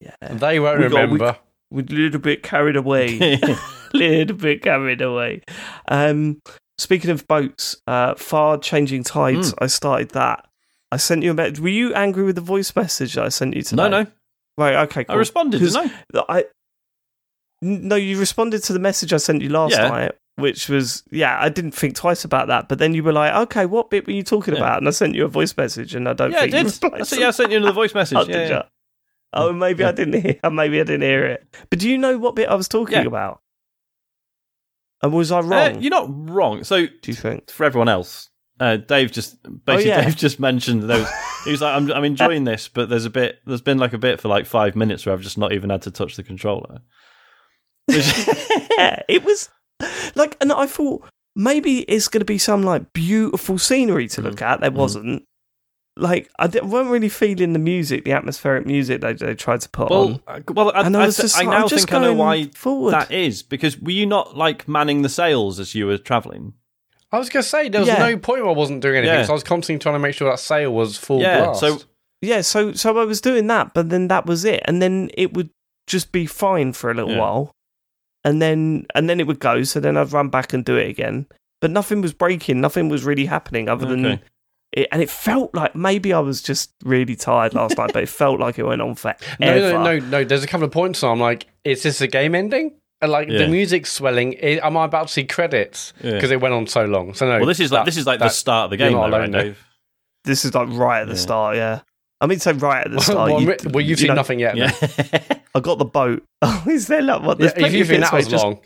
Yeah, 0.00 0.14
they 0.22 0.60
won't 0.60 0.78
we 0.78 0.84
got- 0.88 0.92
we- 0.92 1.00
remember. 1.18 1.38
we're 1.70 1.80
a 1.82 1.84
little 1.84 2.20
bit 2.20 2.42
carried 2.42 2.76
away. 2.76 3.18
A 3.42 3.58
little 3.94 4.36
bit 4.36 4.62
carried 4.62 5.00
away. 5.00 5.42
Um, 5.88 6.40
speaking 6.78 7.10
of 7.10 7.26
boats, 7.26 7.76
uh, 7.86 8.14
FAR: 8.14 8.58
Changing 8.58 9.02
Tides. 9.02 9.50
Hmm. 9.50 9.64
I 9.64 9.66
started 9.66 10.10
that. 10.10 10.46
I 10.92 10.96
sent 10.98 11.22
you 11.22 11.32
a 11.32 11.34
message. 11.34 11.60
Were 11.60 11.68
you 11.68 11.92
angry 11.94 12.24
with 12.24 12.36
the 12.36 12.40
voice 12.40 12.74
message 12.76 13.14
that 13.14 13.24
I 13.24 13.28
sent 13.28 13.54
you 13.56 13.62
today? 13.62 13.82
no, 13.82 13.88
no, 14.04 14.06
Right. 14.56 14.74
Okay. 14.86 15.04
Cool. 15.04 15.14
I 15.16 15.18
responded, 15.18 15.58
didn't 15.60 15.76
I? 15.76 16.24
I. 16.28 16.44
No, 17.60 17.96
you 17.96 18.18
responded 18.18 18.62
to 18.64 18.72
the 18.72 18.78
message 18.78 19.12
I 19.12 19.16
sent 19.16 19.42
you 19.42 19.48
last 19.48 19.72
Yeah. 19.72 19.88
night, 19.88 20.12
which 20.36 20.68
was 20.68 21.02
yeah. 21.10 21.36
I 21.40 21.48
didn't 21.48 21.72
think 21.72 21.96
twice 21.96 22.24
about 22.24 22.46
that, 22.48 22.68
but 22.68 22.78
then 22.78 22.94
you 22.94 23.02
were 23.02 23.12
like, 23.12 23.34
okay, 23.34 23.66
what 23.66 23.90
bit 23.90 24.06
were 24.06 24.12
you 24.12 24.22
talking 24.22 24.54
Yeah. 24.54 24.60
about? 24.60 24.78
And 24.78 24.86
I 24.86 24.92
sent 24.92 25.14
you 25.16 25.24
a 25.24 25.28
voice 25.28 25.56
message, 25.56 25.94
and 25.94 26.08
I 26.08 26.12
don't 26.12 26.30
Yeah, 26.30 26.42
think 26.42 26.54
you 26.54 26.62
did. 26.62 26.72
replied 26.82 27.00
I 27.00 27.04
said, 27.04 27.18
yeah, 27.18 27.28
I 27.28 27.30
sent 27.32 27.50
you 27.50 27.56
another 27.56 27.72
voice 27.72 27.94
message. 28.00 28.16
Oh, 28.18 28.20
yeah, 28.22 28.26
did 28.36 28.48
yeah. 28.50 28.56
ya? 28.56 28.62
Oh, 29.32 29.52
maybe 29.52 29.84
I 29.84 29.92
didn't 29.92 30.20
hear. 30.22 30.38
Maybe 30.50 30.80
I 30.80 30.84
didn't 30.84 31.02
hear 31.02 31.26
it. 31.26 31.46
But 31.68 31.78
do 31.80 31.88
you 31.88 31.98
know 31.98 32.16
what 32.16 32.34
bit 32.34 32.48
I 32.48 32.54
was 32.54 32.66
talking 32.68 32.96
Yeah. 32.96 33.02
about? 33.06 33.40
And 35.02 35.12
was 35.12 35.30
I 35.30 35.38
Uh, 35.40 35.42
wrong? 35.42 35.80
you're 35.82 35.90
not 35.90 36.06
wrong. 36.10 36.64
So 36.64 36.86
do 36.86 36.92
you 37.06 37.14
think? 37.14 37.50
for 37.50 37.64
everyone 37.64 37.88
else, 37.88 38.30
uh, 38.58 38.76
Dave 38.78 39.12
just 39.12 39.36
basically 39.66 39.90
yeah. 39.90 40.00
Dave 40.04 40.16
just 40.16 40.40
mentioned 40.40 40.88
was, 40.88 41.08
he 41.44 41.50
was 41.50 41.60
like, 41.60 41.76
I'm, 41.76 41.90
I'm 41.92 42.04
enjoying 42.04 42.44
this, 42.44 42.68
but 42.68 42.88
there's 42.88 43.04
a 43.04 43.10
bit, 43.10 43.38
there's 43.46 43.60
been 43.60 43.78
like 43.78 43.92
a 43.92 43.98
bit 43.98 44.18
for 44.20 44.28
like 44.28 44.46
five 44.46 44.74
minutes 44.74 45.04
where 45.04 45.12
I've 45.12 45.20
just 45.20 45.38
not 45.38 45.52
even 45.52 45.70
had 45.70 45.82
to 45.82 45.90
touch 45.90 46.16
the 46.16 46.22
controller. 46.22 46.80
Yeah, 48.78 49.02
it 49.08 49.24
was 49.24 49.48
like, 50.14 50.36
and 50.40 50.52
I 50.52 50.66
thought 50.66 51.04
maybe 51.34 51.80
it's 51.80 52.08
going 52.08 52.20
to 52.20 52.24
be 52.24 52.38
some 52.38 52.62
like 52.62 52.92
beautiful 52.92 53.58
scenery 53.58 54.08
to 54.08 54.22
look 54.22 54.40
at. 54.40 54.60
There 54.60 54.70
Mhm. 54.70 54.74
wasn't. 54.74 55.22
Like 55.98 56.30
I 56.38 56.46
di- 56.46 56.60
weren't 56.60 56.90
really 56.90 57.08
feeling 57.08 57.52
the 57.52 57.58
music, 57.58 58.04
the 58.04 58.12
atmospheric 58.12 58.66
music 58.66 59.00
they, 59.00 59.12
they 59.14 59.34
tried 59.34 59.60
to 59.62 59.68
put 59.68 59.90
well, 59.90 60.02
on. 60.04 60.22
uh, 60.28 60.40
well, 60.52 60.70
I, 60.74 60.82
And 60.86 60.96
I 60.96 61.02
I, 61.02 61.06
just 61.06 61.36
I 61.36 61.40
like, 61.42 61.48
now 61.48 61.66
just 61.68 61.88
think 61.88 61.94
I 61.94 62.00
know 62.06 62.14
why 62.14 62.44
forward. 62.54 62.92
that 62.92 63.10
is 63.10 63.42
because 63.42 63.78
were 63.80 63.90
you 63.90 64.06
not 64.06 64.36
like 64.36 64.68
manning 64.68 65.02
the 65.02 65.08
sails 65.08 65.58
as 65.58 65.74
you 65.74 65.86
were 65.86 65.98
traveling? 65.98 66.54
I 67.10 67.18
was 67.18 67.28
gonna 67.28 67.42
say 67.42 67.68
there 67.68 67.80
was 67.80 67.88
Yeah. 67.88 67.98
no 67.98 68.16
point 68.18 68.42
where 68.42 68.50
I 68.50 68.54
wasn't 68.56 68.80
doing 68.82 68.96
anything, 68.98 69.14
Yeah. 69.20 69.24
so 69.24 69.32
I 69.32 69.34
was 69.34 69.42
constantly 69.42 69.82
trying 69.82 69.94
to 69.96 69.98
make 69.98 70.14
sure 70.14 70.30
that 70.30 70.38
sail 70.38 70.72
was 70.72 70.96
full 70.96 71.20
Yeah, 71.20 71.44
blast. 71.46 71.60
so- 71.60 71.78
Yeah, 72.22 72.40
so 72.42 72.72
so 72.74 72.98
I 72.98 73.04
was 73.04 73.20
doing 73.20 73.46
that, 73.48 73.74
but 73.74 73.88
then 73.90 74.08
that 74.08 74.26
was 74.26 74.44
it, 74.44 74.62
and 74.66 74.80
then 74.82 75.10
it 75.14 75.34
would 75.34 75.50
just 75.86 76.12
be 76.12 76.26
fine 76.26 76.72
for 76.74 76.90
a 76.90 76.94
little 76.94 77.12
Yeah. 77.12 77.18
while, 77.20 77.50
and 78.24 78.40
then 78.42 78.86
and 78.94 79.08
then 79.08 79.20
it 79.20 79.26
would 79.26 79.40
go. 79.40 79.62
So 79.64 79.80
then 79.80 79.96
I'd 79.96 80.12
run 80.12 80.28
back 80.28 80.52
and 80.52 80.64
do 80.64 80.76
it 80.76 80.88
again, 80.90 81.26
but 81.60 81.70
nothing 81.70 82.02
was 82.02 82.12
breaking, 82.12 82.60
nothing 82.60 82.88
was 82.88 83.04
really 83.04 83.26
happening 83.26 83.68
other 83.68 83.86
than 83.86 84.04
Okay. 84.06 84.20
It, 84.72 84.88
and 84.92 85.00
it 85.02 85.08
felt 85.10 85.54
like 85.54 85.74
maybe 85.74 86.12
I 86.12 86.18
was 86.20 86.42
just 86.42 86.72
really 86.84 87.16
tired 87.16 87.54
last 87.54 87.78
night, 87.78 87.90
but 87.92 88.02
it 88.02 88.08
felt 88.22 88.38
like 88.40 88.58
it 88.58 88.64
went 88.64 88.82
on 88.82 88.94
for 88.94 89.14
no, 89.40 89.58
no, 89.58 89.82
no, 89.82 89.98
no. 89.98 90.24
There's 90.24 90.44
a 90.44 90.46
couple 90.46 90.64
of 90.66 90.70
points. 90.72 90.98
So 90.98 91.10
I'm 91.10 91.20
like, 91.20 91.46
is 91.64 91.82
this 91.82 92.00
a 92.00 92.06
game 92.06 92.34
ending? 92.34 92.74
And 93.00 93.12
like 93.12 93.28
Yeah. 93.28 93.38
the 93.38 93.48
music's 93.48 93.92
swelling. 93.92 94.36
I- 94.42 94.60
Am 94.62 94.76
I 94.76 94.84
about 94.84 95.06
to 95.06 95.12
see 95.12 95.24
credits 95.24 95.92
Yeah. 96.02 96.12
because 96.12 96.30
it 96.30 96.40
went 96.40 96.52
on 96.54 96.66
so 96.66 96.84
long? 96.84 97.14
So 97.14 97.26
no. 97.28 97.38
Well, 97.38 97.46
this 97.46 97.60
is 97.60 97.70
like 97.72 97.80
that- 97.80 97.84
this 97.86 97.96
is 97.96 98.06
like 98.06 98.18
the 98.18 98.28
start 98.28 98.64
of 98.64 98.70
the 98.70 98.76
game, 98.76 98.92
not 98.92 99.10
though, 99.10 99.16
alone 99.18 99.32
right. 99.32 99.42
Dave? 99.44 99.64
This 100.24 100.44
is 100.44 100.54
like 100.54 100.68
right 100.70 101.00
at 101.02 101.06
the 101.06 101.14
Yeah. 101.14 101.18
start, 101.20 101.56
yeah. 101.56 101.80
I 102.20 102.26
mean, 102.26 102.38
say 102.40 102.52
right 102.52 102.84
at 102.86 102.90
the 102.92 103.00
start. 103.02 103.30
well, 103.30 103.40
you- 103.40 103.56
well, 103.66 103.80
you've 103.80 103.90
you 103.90 103.96
seen 103.96 104.08
know, 104.08 104.14
nothing 104.14 104.40
yet. 104.40 104.56
Yeah. 104.56 104.72
I 105.54 105.60
got 105.60 105.78
the 105.78 105.84
boat. 105.84 106.22
Oh, 106.40 106.64
is 106.70 106.86
there 106.86 107.02
like 107.02 107.22
what? 107.22 107.40
Yeah, 107.40 107.50
if 107.56 107.72
you 107.72 107.82
of 107.82 107.88
think 107.88 108.00
that 108.02 108.12
where 108.12 108.18
was 108.20 108.26
it 108.28 108.30
just- 108.30 108.44
long, 108.44 108.60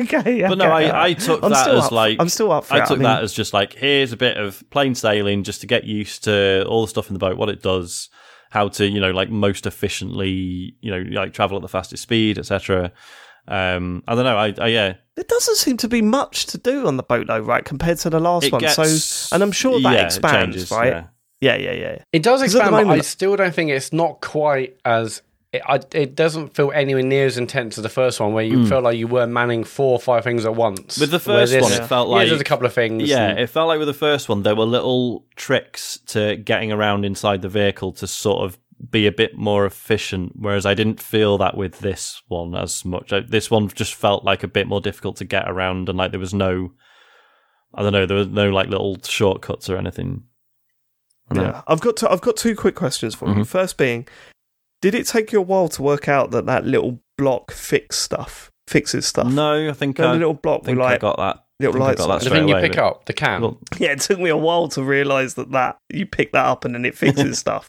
okay, 0.00 0.38
yeah. 0.38 0.48
But 0.48 0.58
no, 0.58 0.66
I, 0.66 1.06
I 1.06 1.12
took 1.14 1.42
I'm 1.42 1.50
that 1.50 1.68
as 1.70 1.84
up- 1.84 1.92
like 1.92 2.18
I'm 2.20 2.28
still 2.28 2.52
up 2.52 2.64
for 2.66 2.74
I 2.74 2.78
it. 2.82 2.86
took 2.86 2.98
mean, 2.98 3.04
that 3.04 3.22
as 3.22 3.32
just 3.32 3.54
like 3.54 3.72
here's 3.74 4.12
a 4.12 4.16
bit 4.16 4.36
of 4.36 4.62
plain 4.70 4.94
sailing 4.94 5.42
just 5.42 5.60
to 5.62 5.66
get 5.66 5.84
used 5.84 6.24
to 6.24 6.64
all 6.66 6.82
the 6.82 6.88
stuff 6.88 7.08
in 7.08 7.14
the 7.14 7.18
boat, 7.18 7.36
what 7.38 7.48
it 7.48 7.62
does, 7.62 8.08
how 8.50 8.68
to 8.68 8.86
you 8.86 9.00
know 9.00 9.10
like 9.10 9.30
most 9.30 9.66
efficiently 9.66 10.74
you 10.80 10.90
know 10.90 11.02
like 11.18 11.32
travel 11.32 11.56
at 11.56 11.62
the 11.62 11.68
fastest 11.68 12.02
speed, 12.02 12.38
etc. 12.38 12.92
Um, 13.48 14.02
I 14.08 14.14
don't 14.14 14.24
know. 14.24 14.36
I, 14.36 14.52
I 14.58 14.66
yeah, 14.68 14.94
There 15.14 15.24
doesn't 15.26 15.56
seem 15.56 15.76
to 15.78 15.88
be 15.88 16.02
much 16.02 16.46
to 16.46 16.58
do 16.58 16.86
on 16.86 16.96
the 16.96 17.04
boat 17.04 17.26
though, 17.28 17.38
right, 17.40 17.64
compared 17.64 17.98
to 17.98 18.10
the 18.10 18.20
last 18.20 18.46
it 18.46 18.52
one. 18.52 18.60
gets 18.60 18.74
so, 18.74 19.34
and 19.34 19.42
I'm 19.42 19.52
sure 19.52 19.80
that 19.80 19.92
yeah, 19.94 20.04
expands, 20.04 20.56
changes, 20.56 20.70
right? 20.70 21.06
Yeah. 21.40 21.56
Yeah, 21.56 21.72
yeah, 21.72 21.72
yeah. 21.72 22.02
it 22.12 22.22
does 22.22 22.42
at 22.42 22.50
the 22.50 22.58
expand. 22.58 22.88
But 22.88 22.98
I 22.98 23.00
still 23.00 23.36
don't 23.36 23.54
think 23.54 23.70
it's 23.70 23.92
not 23.92 24.20
quite 24.20 24.78
as. 24.84 25.22
It, 25.52 25.62
I, 25.64 25.80
it 25.92 26.16
doesn't 26.16 26.56
feel 26.56 26.72
anywhere 26.74 27.04
near 27.04 27.24
as 27.24 27.38
intense 27.38 27.78
as 27.78 27.82
the 27.82 27.88
first 27.88 28.18
one, 28.18 28.32
where 28.32 28.44
you 28.44 28.62
hmm. 28.62 28.66
felt 28.66 28.82
like 28.82 28.98
you 28.98 29.06
were 29.06 29.28
manning 29.28 29.62
four 29.62 29.92
or 29.92 30.00
five 30.00 30.24
things 30.24 30.44
at 30.44 30.56
once. 30.56 30.98
With 30.98 31.12
the 31.12 31.20
first 31.20 31.52
this- 31.52 31.62
one, 31.62 31.72
it 31.72 31.86
felt 31.86 32.08
yeah, 32.08 32.14
like 32.16 32.28
there's 32.28 32.40
a 32.40 32.44
couple 32.44 32.66
of 32.66 32.72
things. 32.72 33.08
Yeah, 33.08 33.28
and- 33.28 33.38
it 33.38 33.46
felt 33.48 33.68
like 33.68 33.78
with 33.78 33.88
the 33.88 33.94
first 33.94 34.28
one, 34.28 34.42
there 34.42 34.56
were 34.56 34.64
little 34.64 35.24
tricks 35.36 36.00
to 36.06 36.36
getting 36.36 36.72
around 36.72 37.04
inside 37.04 37.42
the 37.42 37.48
vehicle 37.48 37.92
to 37.92 38.06
sort 38.06 38.44
of 38.44 38.58
be 38.90 39.06
a 39.06 39.12
bit 39.12 39.38
more 39.38 39.64
efficient. 39.64 40.32
Whereas 40.34 40.66
I 40.66 40.74
didn't 40.74 41.00
feel 41.00 41.38
that 41.38 41.56
with 41.56 41.78
this 41.78 42.22
one 42.26 42.54
as 42.56 42.84
much. 42.84 43.12
I- 43.12 43.20
This 43.20 43.50
one 43.50 43.68
just 43.68 43.94
felt 43.94 44.24
like 44.24 44.42
a 44.42 44.48
bit 44.48 44.66
more 44.66 44.80
difficult 44.80 45.16
to 45.18 45.24
get 45.24 45.48
around, 45.48 45.88
and 45.88 45.96
like 45.96 46.10
there 46.10 46.20
was 46.20 46.34
no, 46.34 46.72
I 47.72 47.82
don't 47.82 47.92
know, 47.92 48.04
there 48.04 48.16
was 48.16 48.28
no 48.28 48.50
like 48.50 48.68
little 48.68 48.98
shortcuts 49.02 49.70
or 49.70 49.76
anything. 49.76 50.24
I. 51.30 51.40
Yeah, 51.42 51.62
I've 51.66 51.80
got 51.80 51.96
to, 51.98 52.10
I've 52.10 52.20
got 52.20 52.36
two 52.36 52.54
quick 52.54 52.74
questions 52.74 53.14
for 53.14 53.28
you. 53.28 53.34
Mhm. 53.36 53.46
First 53.46 53.76
being, 53.78 54.06
did 54.82 54.94
it 54.94 55.06
take 55.06 55.32
you 55.32 55.38
a 55.40 55.42
while 55.42 55.68
to 55.70 55.82
work 55.82 56.08
out 56.08 56.30
that 56.32 56.46
that 56.46 56.64
little 56.64 57.00
block 57.18 57.50
fix 57.52 57.98
stuff 57.98 58.50
fixes 58.68 59.06
stuff? 59.06 59.26
No, 59.32 59.68
I 59.68 59.72
think 59.72 59.98
No, 59.98 60.08
I, 60.10 60.12
the 60.12 60.18
little 60.18 60.34
block 60.34 60.60
with 60.60 60.66
think 60.66 60.78
I 60.78 60.82
like 60.92 61.00
got 61.00 61.16
that. 61.18 61.44
little 61.60 61.80
lights. 61.80 61.98
got 62.00 62.08
that 62.08 62.20
the 62.20 62.26
straight 62.26 62.38
thing 62.40 62.48
you 62.48 62.56
pick 62.56 62.78
up, 62.78 63.06
the 63.06 63.12
can. 63.12 63.40
Well, 63.42 63.58
Yeah, 63.78 63.92
it 63.92 64.00
took 64.00 64.18
me 64.20 64.28
a 64.30 64.36
while 64.36 64.68
to 64.68 64.82
realise 64.82 65.34
that 65.34 65.50
that 65.52 65.78
you 65.92 66.06
pick 66.06 66.32
that 66.32 66.44
up 66.46 66.64
and 66.64 66.74
then 66.74 66.84
it 66.84 66.96
fixes 66.98 67.38
stuff. 67.38 67.66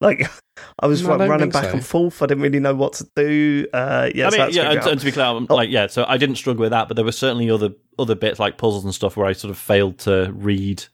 Like 0.00 0.30
I 0.80 0.86
was 0.86 1.02
No, 1.02 1.08
like, 1.10 1.18
don't 1.20 1.28
running 1.30 1.50
back 1.50 1.64
so. 1.64 1.70
and 1.72 1.84
forth. 1.84 2.22
I 2.22 2.26
didn't 2.26 2.42
really 2.42 2.60
know 2.60 2.74
what 2.74 2.92
to 2.94 3.08
do. 3.16 3.66
Uh, 3.72 4.10
yeah, 4.14 4.26
I 4.26 4.30
so 4.30 4.36
mean, 4.36 4.46
that's 4.46 4.56
yeah, 4.56 4.70
and, 4.70 4.80
and 4.86 5.00
to 5.00 5.06
be 5.06 5.12
clear, 5.12 5.26
I'm 5.26 5.46
Oh. 5.50 5.54
like, 5.56 5.70
yeah, 5.70 5.86
so 5.88 6.04
I 6.06 6.16
didn't 6.18 6.36
struggle 6.36 6.60
with 6.60 6.70
that, 6.70 6.86
but 6.88 6.94
there 6.96 7.04
were 7.04 7.12
certainly 7.12 7.50
other 7.50 7.70
other 7.98 8.14
bits 8.14 8.38
like 8.38 8.58
puzzles 8.58 8.84
and 8.84 8.94
stuff 8.94 9.16
where 9.16 9.26
I 9.26 9.32
sort 9.32 9.50
of 9.50 9.58
failed 9.58 9.98
to 10.00 10.30
read 10.34 10.84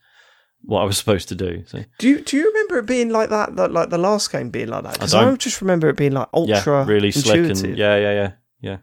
what 0.66 0.82
I 0.82 0.84
was 0.84 0.98
supposed 0.98 1.28
to 1.28 1.34
do. 1.34 1.62
So 1.66 1.84
Do 1.98 2.08
you 2.08 2.20
do 2.20 2.36
you 2.36 2.46
remember 2.48 2.78
it 2.78 2.86
being 2.86 3.10
like 3.10 3.30
that? 3.30 3.56
that 3.56 3.72
like 3.72 3.90
the 3.90 3.98
last 3.98 4.30
game 4.30 4.50
being 4.50 4.68
like 4.68 4.82
that? 4.84 4.94
Because 4.94 5.14
I, 5.14 5.24
don't. 5.24 5.40
just 5.40 5.60
remember 5.60 5.88
it 5.88 5.96
being 5.96 6.12
like 6.12 6.28
ultra 6.34 6.80
yeah, 6.80 6.86
really 6.86 7.12
slick 7.12 7.36
intuitive. 7.36 7.64
and 7.64 7.78
yeah, 7.78 7.96
yeah, 7.96 8.12
yeah, 8.12 8.32
yeah. 8.60 8.76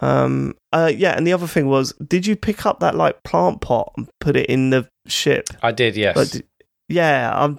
Um. 0.00 0.54
Uh. 0.72 0.90
Yeah. 0.94 1.16
And 1.16 1.26
the 1.26 1.32
other 1.32 1.46
thing 1.46 1.66
was, 1.68 1.92
did 2.06 2.26
you 2.26 2.36
pick 2.36 2.64
up 2.66 2.80
that 2.80 2.94
like 2.94 3.22
plant 3.24 3.60
pot 3.60 3.92
and 3.96 4.08
put 4.20 4.36
it 4.36 4.46
in 4.46 4.70
the 4.70 4.88
ship? 5.06 5.48
I 5.62 5.72
did, 5.72 5.96
yes. 5.96 6.16
Like, 6.16 6.30
d- 6.30 6.42
yeah. 6.88 7.32
Um. 7.34 7.58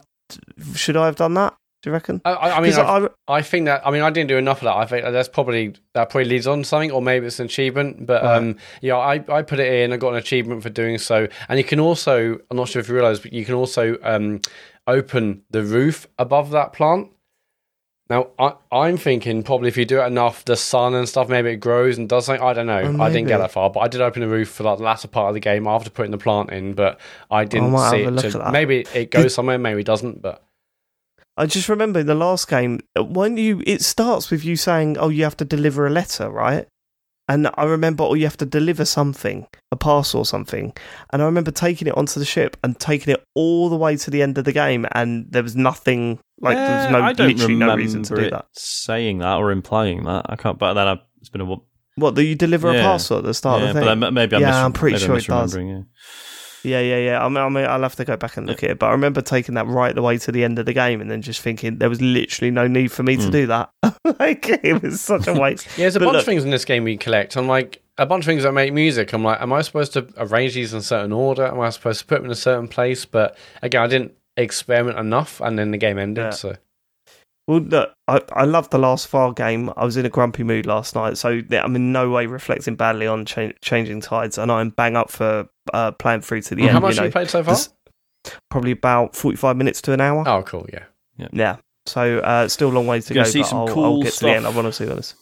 Should 0.76 0.98
I 0.98 1.06
have 1.06 1.16
done 1.18 1.34
that? 1.36 1.56
Do 1.86 1.92
you 1.92 1.94
reckon? 1.94 2.20
I, 2.26 2.32
I 2.32 2.50
I 2.50 2.62
I've- 2.98 3.08
I, 3.28 3.34
I 3.36 3.42
think 3.44 3.66
that 3.68 3.86
I 3.86 3.92
mean 3.92 4.02
I 4.02 4.10
didn't 4.10 4.30
do 4.30 4.38
enough 4.38 4.58
of 4.58 4.64
that. 4.64 4.76
I 4.76 4.88
think 4.88 5.06
that's 5.06 5.30
probably 5.30 5.76
that 5.94 6.10
probably 6.10 6.28
leads 6.30 6.48
on 6.48 6.64
to 6.64 6.66
something, 6.68 6.90
or 6.90 7.00
maybe 7.00 7.28
it's 7.28 7.40
an 7.40 7.46
achievement. 7.46 8.08
But 8.08 8.24
Right. 8.24 8.38
um, 8.38 8.58
yeah, 8.82 8.98
I, 8.98 9.24
I 9.30 9.44
put 9.44 9.60
it 9.60 9.72
in. 9.72 9.94
I 9.94 9.98
got 9.98 10.10
an 10.14 10.16
achievement 10.16 10.64
for 10.64 10.70
doing 10.70 10.98
so, 10.98 11.28
and 11.48 11.60
you 11.60 11.64
can 11.64 11.80
also 11.80 12.40
I'm 12.50 12.58
not 12.58 12.70
sure 12.70 12.80
if 12.80 12.90
you 12.90 12.96
realize, 12.96 13.20
but 13.20 13.34
you 13.34 13.46
can 13.46 13.54
also 13.54 13.98
um, 14.02 14.42
open 14.88 15.44
the 15.52 15.62
roof 15.62 16.08
above 16.18 16.50
that 16.52 16.74
plant. 16.74 17.10
Now 18.10 18.28
I, 18.40 18.54
I'm 18.72 18.98
thinking 18.98 19.42
probably 19.44 19.68
if 19.68 19.78
you 19.78 19.86
do 19.86 20.00
it 20.02 20.06
enough, 20.06 20.46
the 20.46 20.56
sun 20.56 20.94
and 20.96 21.10
stuff, 21.10 21.28
maybe 21.30 21.50
it 21.52 21.58
grows 21.58 21.98
and 22.00 22.08
does 22.10 22.26
something. 22.26 22.44
I 22.44 22.54
don't 22.54 22.68
know. 22.68 22.96
Oh, 23.00 23.02
I 23.04 23.10
didn't 23.12 23.28
get 23.28 23.38
that 23.40 23.52
far, 23.52 23.70
but 23.70 23.82
I 23.82 23.88
did 23.88 24.02
open 24.02 24.22
the 24.22 24.28
roof 24.28 24.50
for 24.50 24.64
like 24.64 24.78
the 24.80 24.84
latter 24.84 25.08
part 25.08 25.30
of 25.30 25.34
the 25.36 25.40
game 25.40 25.68
after 25.68 25.92
putting 25.92 26.12
the 26.12 26.18
plant 26.18 26.52
in. 26.52 26.74
But 26.74 27.00
I 27.32 27.46
didn't 27.46 27.72
might 27.72 27.92
see 27.92 28.02
it. 28.04 28.32
to- 28.32 28.52
maybe 28.52 28.86
it 28.94 29.10
goes 29.12 29.34
somewhere, 29.36 29.58
maybe 29.60 29.82
it 29.82 29.86
doesn't. 29.88 30.22
But 30.22 30.44
I 31.38 31.46
just 31.46 31.68
remember 31.70 32.00
in 32.00 32.08
the 32.08 32.16
last 32.16 32.48
game 32.48 32.80
when 32.98 33.38
you 33.38 33.62
it 33.66 33.82
starts 33.82 34.32
with 34.32 34.46
you 34.46 34.56
saying, 34.56 34.98
"Oh, 34.98 35.10
you 35.10 35.24
have 35.24 35.38
to 35.38 35.46
deliver 35.46 35.86
a 35.86 35.90
letter, 35.90 36.30
right?" 36.30 36.68
And 37.28 37.50
I 37.56 37.64
remember, 37.64 38.04
oh, 38.04 38.14
you 38.14 38.26
have 38.26 38.38
to 38.38 38.46
deliver 38.46 38.86
something, 38.86 39.48
a 39.72 39.76
parcel 39.76 40.20
or 40.22 40.26
something. 40.28 40.74
And 41.12 41.24
I 41.24 41.26
remember 41.26 41.50
taking 41.50 41.88
it 41.88 41.98
onto 41.98 42.20
the 42.20 42.26
ship 42.26 42.56
and 42.64 42.80
taking 42.80 43.12
it 43.16 43.24
all 43.34 43.68
the 43.68 43.76
way 43.76 43.98
to 43.98 44.12
the 44.12 44.22
end 44.22 44.38
of 44.38 44.46
the 44.46 44.52
game, 44.52 44.86
and 44.92 45.26
there 45.32 45.42
was 45.42 45.56
nothing 45.56 46.20
like 46.40 46.56
there 46.56 46.76
was 46.76 46.88
no 46.90 47.02
I 47.02 47.14
don't 47.14 47.30
literally 47.30 47.56
no 47.56 47.76
reason 47.76 48.04
to 48.04 48.16
do 48.16 48.30
that. 48.30 48.46
saying 48.54 49.18
that 49.20 49.38
or 49.38 49.52
implying 49.52 50.04
that. 50.04 50.28
I 50.30 50.36
can't. 50.36 50.60
But 50.60 50.76
then 50.76 50.88
I, 50.88 51.02
it's 51.20 51.30
been 51.30 51.42
a 51.42 51.46
wh- 51.48 51.98
What? 51.98 52.14
Do 52.16 52.22
you 52.22 52.36
deliver 52.36 52.70
a 52.70 52.80
parcel 52.82 53.18
at 53.18 53.24
the 53.24 53.34
start 53.34 53.62
yeah, 53.62 53.70
of 53.70 53.74
the 53.74 53.80
but 53.82 53.88
thing? 53.88 54.00
then 54.02 54.14
maybe 54.14 54.36
I'm 54.36 54.42
Yeah, 54.44 54.48
mis- 54.50 54.56
I'm 54.58 54.74
pretty 54.74 54.94
maybe 54.96 55.04
I'm 55.06 55.20
sure 55.20 55.36
it 55.38 55.42
does. 55.42 55.56
yeah. 55.58 55.82
Yeah, 56.66 56.80
yeah, 56.82 56.98
yeah. 56.98 57.26
I 57.26 57.30
mean, 57.30 57.38
I 57.38 57.50
mean, 57.50 57.66
I'll 57.66 57.82
have 57.82 57.96
to 57.96 58.06
go 58.06 58.18
back 58.18 58.38
and 58.38 58.48
look 58.48 58.64
at 58.64 58.72
it, 58.72 58.80
but 58.80 58.88
I 58.88 58.92
remember 58.92 59.22
taking 59.22 59.56
that 59.56 59.68
right 59.68 59.94
the 59.96 60.02
way 60.02 60.18
to 60.18 60.32
the 60.32 60.44
end 60.44 60.60
of 60.60 60.66
the 60.66 60.74
game, 60.74 61.00
and 61.02 61.10
then 61.10 61.22
just 61.22 61.42
thinking 61.42 61.78
there 61.78 61.90
was 61.90 62.02
literally 62.02 62.52
no 62.52 62.68
need 62.68 62.92
for 62.92 63.04
me 63.04 63.16
to 63.18 63.24
Mm. 63.28 63.32
do 63.32 63.48
that. 63.48 63.70
like 64.20 64.48
it 64.64 64.82
was 64.82 65.00
such 65.02 65.28
a 65.28 65.34
waste. 65.40 65.66
Yeah, 65.78 65.84
there's 65.86 65.96
a 65.96 66.00
But 66.00 66.06
bunch 66.06 66.14
look- 66.16 66.22
of 66.22 66.26
things 66.26 66.44
in 66.44 66.50
this 66.50 66.66
game 66.66 66.88
you 66.88 66.98
collect. 66.98 67.36
I'm 67.38 67.48
like 67.48 67.82
a 67.98 68.06
bunch 68.06 68.24
of 68.24 68.28
things 68.28 68.44
that 68.44 68.52
make 68.52 68.74
music. 68.74 69.14
I'm 69.14 69.24
like, 69.24 69.42
am 69.42 69.54
I 69.54 69.62
supposed 69.62 69.94
to 69.94 70.08
arrange 70.18 70.54
these 70.56 70.74
in 70.74 70.80
a 70.80 70.82
certain 70.82 71.14
order? 71.14 71.46
Am 71.46 71.60
I 71.62 71.70
supposed 71.70 72.02
to 72.02 72.06
put 72.06 72.16
them 72.18 72.26
in 72.26 72.32
a 72.32 72.36
certain 72.36 72.68
place? 72.68 73.06
But 73.06 73.38
again, 73.62 73.82
I 73.84 73.88
didn't 73.88 74.14
experiment 74.36 74.98
enough, 74.98 75.40
and 75.42 75.58
then 75.58 75.72
the 75.72 75.78
game 75.78 75.98
ended. 75.98 76.26
Yeah. 76.26 76.30
So 76.32 76.56
Well, 77.48 77.60
look, 77.60 77.94
I, 78.08 78.22
I 78.34 78.46
loved 78.46 78.72
the 78.72 78.80
last 78.80 79.08
file 79.08 79.32
game. 79.32 79.72
I 79.78 79.86
was 79.86 79.98
in 79.98 80.06
a 80.06 80.10
grumpy 80.10 80.44
mood 80.44 80.66
last 80.66 80.96
night, 80.96 81.18
so 81.18 81.42
I'm 81.52 81.76
in 81.76 81.92
no 81.92 82.10
way 82.10 82.26
reflecting 82.26 82.76
badly 82.76 83.06
on 83.06 83.26
cha- 83.26 83.52
changing 83.62 84.02
tides, 84.02 84.38
and 84.40 84.52
I'm 84.52 84.72
bang 84.72 84.96
up 84.96 85.12
for 85.12 85.48
uh, 85.74 85.92
playing 85.92 86.22
through 86.22 86.42
to 86.42 86.56
the 86.56 86.64
end. 86.64 86.72
how 86.72 86.80
much 86.80 86.96
you 86.96 87.02
know, 87.02 87.04
have 87.04 87.10
you 87.10 87.12
played 87.12 87.30
so 87.30 87.44
far? 87.44 87.56
Probably 88.50 88.72
about 88.72 89.16
45 89.16 89.58
minutes 89.58 89.80
to 89.84 89.94
an 89.94 90.02
hour. 90.02 90.24
Oh, 90.28 90.42
cool. 90.42 90.66
Yeah. 90.74 90.86
Yeah. 91.18 91.28
yeah. 91.32 91.56
So 91.86 92.18
uh, 92.20 92.48
still 92.48 92.70
a 92.70 92.74
long 92.74 92.88
way 92.88 93.00
to 93.00 93.14
You're 93.14 93.24
go. 93.26 93.30
see 93.30 93.42
but 93.42 93.48
some 93.48 93.60
I'll, 93.60 93.68
cool 93.68 93.84
I'll 93.84 93.98
get 94.02 94.06
to 94.06 94.12
the 94.12 94.16
stuff. 94.18 94.30
end. 94.38 94.48
I 94.48 94.50
want 94.50 94.66
to 94.66 94.74
see 94.74 94.86
this. 94.86 95.14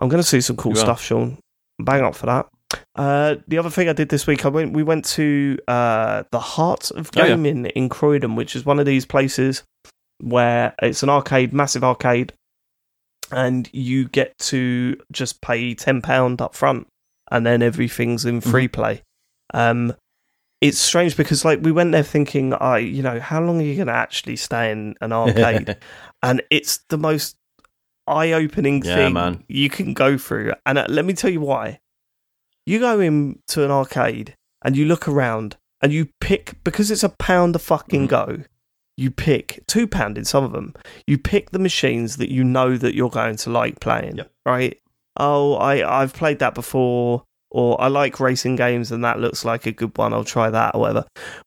I'm 0.00 0.08
going 0.08 0.22
to 0.22 0.26
see 0.28 0.40
some 0.40 0.56
cool 0.56 0.74
stuff, 0.74 1.00
Sean. 1.02 1.38
Bang 1.78 2.02
up 2.02 2.16
for 2.16 2.26
that. 2.26 2.48
Uh, 2.96 3.36
the 3.46 3.58
other 3.58 3.70
thing 3.70 3.88
I 3.88 3.92
did 3.92 4.08
this 4.08 4.26
week, 4.26 4.44
I 4.44 4.48
went. 4.48 4.72
We 4.72 4.82
went 4.82 5.04
to 5.06 5.58
uh, 5.68 6.24
the 6.32 6.40
Heart 6.40 6.90
of 6.92 7.10
Oh, 7.16 7.20
yeah. 7.20 7.28
Gaming 7.28 7.66
in 7.66 7.88
Croydon, 7.88 8.34
which 8.34 8.56
is 8.56 8.64
one 8.66 8.78
of 8.80 8.86
these 8.86 9.06
places 9.06 9.62
where 10.22 10.74
it's 10.82 11.02
an 11.02 11.08
arcade, 11.10 11.52
massive 11.52 11.84
arcade, 11.84 12.32
and 13.32 13.68
you 13.72 14.08
get 14.08 14.36
to 14.38 14.96
just 15.12 15.40
pay 15.40 15.74
ten 15.74 16.02
pound 16.02 16.40
up 16.40 16.54
front, 16.54 16.86
and 17.30 17.46
then 17.46 17.62
everything's 17.62 18.24
in 18.24 18.40
Mm-hmm. 18.40 18.50
free 18.50 18.68
play. 18.68 19.02
Um, 19.54 19.94
it's 20.60 20.78
strange 20.78 21.16
because 21.16 21.44
like 21.44 21.60
we 21.62 21.72
went 21.72 21.92
there 21.92 22.02
thinking, 22.02 22.52
I, 22.54 22.78
you 22.78 23.02
know, 23.02 23.18
how 23.18 23.40
long 23.40 23.60
are 23.60 23.64
you 23.64 23.76
going 23.76 23.86
to 23.86 23.92
actually 23.94 24.36
stay 24.36 24.70
in 24.70 24.94
an 25.00 25.12
arcade? 25.12 25.78
and 26.22 26.42
it's 26.50 26.78
the 26.90 26.98
most 26.98 27.36
eye-opening 28.06 28.82
Yeah, 28.84 28.94
thing 28.94 29.12
man. 29.14 29.44
you 29.48 29.70
can 29.70 29.94
go 29.94 30.18
through. 30.18 30.52
And 30.66 30.78
uh, 30.78 30.86
let 30.88 31.04
me 31.04 31.14
tell 31.14 31.30
you 31.30 31.40
why. 31.40 31.80
You 32.66 32.78
go 32.78 33.00
into 33.00 33.64
an 33.64 33.70
arcade 33.70 34.34
and 34.62 34.76
you 34.76 34.84
look 34.84 35.08
around 35.08 35.56
and 35.80 35.92
you 35.92 36.08
pick 36.20 36.62
because 36.62 36.90
it's 36.90 37.02
a 37.04 37.08
pound 37.08 37.56
a 37.56 37.58
fucking 37.58 38.06
Mhm. 38.06 38.10
go. 38.10 38.38
You 39.00 39.10
pick 39.10 39.64
two 39.66 39.86
pound 39.86 40.18
in 40.18 40.24
some 40.24 40.44
of 40.44 40.52
them. 40.52 40.74
You 41.06 41.16
pick 41.18 41.50
the 41.50 41.58
machines 41.58 42.18
that 42.18 42.30
you 42.30 42.44
know 42.44 42.76
that 42.76 42.94
you're 42.94 43.10
going 43.10 43.36
to 43.36 43.50
like 43.50 43.80
playing. 43.80 44.16
Yep. 44.18 44.30
Right? 44.46 44.78
Oh, 45.16 45.54
I 45.54 46.02
I've 46.02 46.12
played 46.14 46.38
that 46.40 46.54
before. 46.54 47.24
Or 47.52 47.80
I 47.82 47.88
like 47.88 48.20
racing 48.20 48.54
games 48.54 48.92
and 48.92 49.02
that 49.02 49.18
looks 49.18 49.44
like 49.44 49.66
a 49.66 49.72
good 49.72 49.98
one. 49.98 50.12
I'll 50.12 50.22
try 50.22 50.50
that 50.50 50.76
or 50.76 50.82
whatever. 50.82 51.04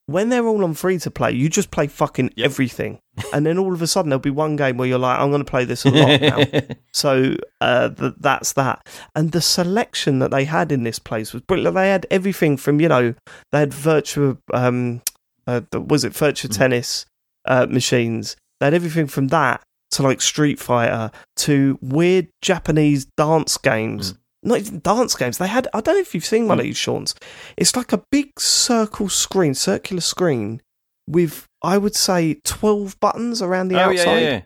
When 0.08 0.28
they're 0.28 0.46
all 0.46 0.66
on 0.66 0.74
free 0.74 0.98
to 1.00 1.10
play, 1.10 1.32
you 1.32 1.48
just 1.48 1.72
play 1.72 1.88
fucking 1.88 2.32
Yep. 2.36 2.44
everything. 2.46 3.00
and 3.34 3.46
then 3.46 3.58
all 3.58 3.74
of 3.74 3.82
a 3.82 3.88
sudden 3.88 4.10
there'll 4.10 4.20
be 4.20 4.30
one 4.30 4.58
game 4.58 4.76
where 4.76 4.86
you're 4.90 5.00
like, 5.00 5.18
I'm 5.18 5.30
going 5.32 5.46
to 5.46 5.50
play 5.50 5.64
this 5.64 5.86
a 5.86 5.92
lot 5.92 6.20
now. 6.20 6.44
So 6.94 7.36
uh, 7.62 7.88
th- 7.92 8.16
that's 8.20 8.52
that. 8.54 8.86
And 9.16 9.32
the 9.32 9.40
selection 9.40 10.20
that 10.20 10.32
they 10.32 10.44
had 10.44 10.74
in 10.74 10.84
this 10.84 11.00
place 11.00 11.32
was 11.32 11.42
brilliant. 11.44 11.74
They 11.76 11.90
had 11.90 12.06
everything 12.12 12.58
from, 12.58 12.82
you 12.82 12.90
know, 12.90 13.14
they 13.54 13.60
had 13.60 13.74
virtual, 13.74 14.40
um, 14.54 15.02
uh, 15.48 15.62
was 15.74 16.04
it 16.04 16.14
virtual 16.14 16.52
Mm. 16.52 16.58
tennis 16.58 17.06
uh, 17.46 17.68
machines? 17.70 18.36
They 18.60 18.68
had 18.68 18.74
everything 18.74 19.08
from 19.08 19.28
that 19.30 19.62
to 19.92 20.04
like 20.04 20.22
Street 20.22 20.60
Fighter 20.60 21.12
to 21.38 21.78
weird 21.82 22.28
Japanese 22.42 23.06
dance 23.18 23.58
games. 23.58 24.16
Not 24.46 24.60
even 24.60 24.80
dance 24.80 25.16
games. 25.16 25.38
They 25.38 25.48
had, 25.48 25.68
I 25.74 25.80
don't 25.82 25.96
know 25.96 26.02
if 26.02 26.14
you've 26.14 26.26
seen 26.26 26.48
one 26.48 26.58
Mm. 26.58 26.62
of 26.62 26.64
these, 26.66 26.78
Sean's. 26.78 27.16
It's 27.56 27.76
like 27.78 27.94
a 27.94 28.04
big 28.12 28.38
circle 28.40 29.08
screen, 29.08 29.54
circular 29.54 30.02
screen 30.02 30.62
with, 31.08 31.46
I 31.62 31.78
would 31.78 31.96
say, 31.96 32.36
12 32.44 33.00
buttons 33.00 33.42
around 33.42 33.70
the 33.70 33.76
oh 33.76 33.90
yeah, 33.92 34.02
outside 34.02 34.20
yeah, 34.20 34.30
yeah. 34.30 34.42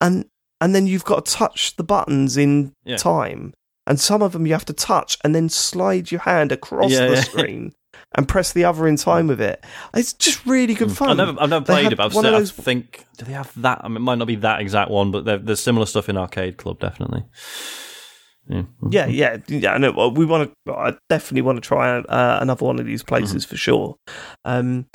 and 0.00 0.24
and 0.62 0.74
then 0.74 0.86
you've 0.86 1.04
got 1.06 1.24
to 1.24 1.32
touch 1.32 1.76
the 1.76 1.84
buttons 1.84 2.36
in 2.36 2.72
Yeah. 2.84 2.96
time 2.98 3.54
and 3.86 3.98
some 3.98 4.20
of 4.22 4.32
them 4.32 4.46
you 4.46 4.52
have 4.52 4.66
to 4.66 4.74
touch 4.74 5.16
and 5.24 5.34
then 5.34 5.48
slide 5.48 6.10
your 6.10 6.20
hand 6.20 6.52
across 6.52 6.90
Yeah, 6.90 7.06
the 7.06 7.14
yeah. 7.14 7.20
screen 7.32 7.72
and 8.16 8.26
press 8.28 8.52
the 8.52 8.64
other 8.64 8.86
in 8.86 8.96
time 8.96 9.26
with 9.26 9.40
it 9.40 9.64
it's 9.94 10.12
just 10.12 10.44
really 10.46 10.74
good 10.74 10.90
fun 10.92 11.10
I've 11.10 11.16
never, 11.16 11.40
I've 11.40 11.50
never 11.50 11.64
played 11.64 11.92
it, 11.92 11.96
but 11.96 12.06
I've 12.06 12.24
of 12.24 12.34
I 12.34 12.44
think 12.44 13.06
do 13.16 13.24
they 13.24 13.32
have 13.32 13.52
that? 13.60 13.82
I 13.84 13.88
mean, 13.88 13.98
it 13.98 14.00
might 14.00 14.16
not 14.18 14.26
be 14.26 14.36
that 14.36 14.60
exact 14.60 14.90
one, 14.90 15.10
but 15.10 15.24
there's 15.44 15.60
similar 15.60 15.84
stuff 15.84 16.08
in 16.08 16.16
Arcade 16.16 16.56
Club, 16.56 16.80
definitely. 16.80 17.24
Yeah, 18.48 18.62
yeah 18.88 19.06
yeah 19.06 19.36
yeah 19.46 19.76
no, 19.76 20.08
we 20.08 20.24
want 20.24 20.52
to 20.66 20.72
i 20.72 20.96
definitely 21.08 21.42
want 21.42 21.56
to 21.56 21.60
try 21.60 21.98
uh, 21.98 22.38
another 22.40 22.64
one 22.64 22.80
of 22.80 22.86
these 22.86 23.04
places 23.04 23.44
Mm-hmm. 23.44 23.50
for 23.50 23.56
sure 23.56 23.96
um 24.44 24.86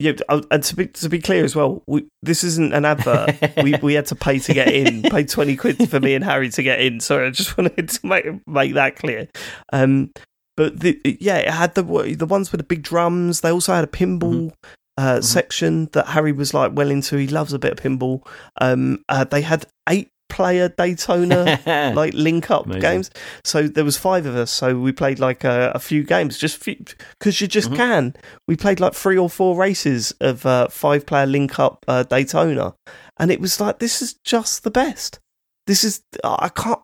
yeah, 0.00 0.12
and 0.50 0.62
to 0.62 0.76
be 0.76 0.86
to 0.86 1.08
be 1.08 1.18
clear 1.18 1.44
as 1.44 1.56
well, 1.56 1.82
we, 1.88 2.06
this 2.22 2.44
isn't 2.44 2.72
an 2.72 2.84
advert. 2.84 3.34
we 3.64 3.74
we 3.82 3.94
had 3.94 4.06
to 4.06 4.14
pay 4.14 4.38
to 4.38 4.54
get 4.54 4.68
in, 4.68 5.02
pay 5.02 5.24
twenty 5.24 5.56
quid 5.56 5.90
for 5.90 5.98
me 5.98 6.14
and 6.14 6.22
Harry 6.22 6.50
to 6.50 6.62
get 6.62 6.80
in. 6.80 7.00
Sorry, 7.00 7.26
I 7.26 7.30
just 7.30 7.58
wanted 7.58 7.88
to 7.88 8.06
make 8.06 8.46
make 8.46 8.74
that 8.74 8.94
clear. 8.94 9.26
Um, 9.72 10.12
but 10.58 10.80
the, 10.80 11.00
yeah, 11.20 11.36
it 11.38 11.50
had 11.50 11.74
the 11.76 11.82
the 12.18 12.26
ones 12.26 12.50
with 12.52 12.58
the 12.58 12.64
big 12.66 12.82
drums. 12.82 13.40
They 13.40 13.50
also 13.52 13.72
had 13.72 13.84
a 13.84 13.86
pinball 14.00 14.52
uh, 14.98 15.18
Mhm. 15.18 15.24
section 15.24 15.88
that 15.92 16.08
Harry 16.08 16.32
was 16.32 16.52
like 16.52 16.72
well 16.74 16.90
into. 16.90 17.16
He 17.16 17.28
loves 17.28 17.52
a 17.52 17.58
bit 17.58 17.72
of 17.72 17.78
pinball. 17.78 18.26
Um, 18.60 19.04
uh, 19.08 19.22
they 19.24 19.42
had 19.42 19.64
eight 19.88 20.08
player 20.28 20.68
Daytona 20.68 21.58
like 21.96 22.12
link 22.12 22.50
up 22.50 22.66
Amazing. 22.66 22.80
games. 22.82 23.10
So 23.44 23.68
there 23.68 23.84
was 23.84 23.96
five 23.96 24.26
of 24.26 24.34
us. 24.36 24.50
So 24.50 24.78
we 24.78 24.92
played 24.92 25.18
like 25.20 25.44
a, 25.44 25.70
a 25.74 25.78
few 25.78 26.02
games, 26.02 26.36
just 26.36 26.62
because 26.64 27.40
you 27.40 27.46
just 27.46 27.70
Mhm. 27.70 27.76
can. 27.76 28.14
We 28.48 28.56
played 28.56 28.80
like 28.80 28.94
three 28.94 29.16
or 29.16 29.30
four 29.30 29.56
races 29.56 30.12
of 30.20 30.44
uh, 30.44 30.68
five 30.68 31.06
player 31.06 31.26
link 31.26 31.58
up 31.58 31.84
uh, 31.88 32.02
Daytona, 32.02 32.74
and 33.18 33.30
it 33.30 33.40
was 33.40 33.60
like 33.60 33.78
this 33.78 34.02
is 34.02 34.16
just 34.24 34.64
the 34.64 34.70
best. 34.70 35.20
This 35.68 35.84
is 35.84 36.02
I 36.24 36.50
can't. 36.50 36.80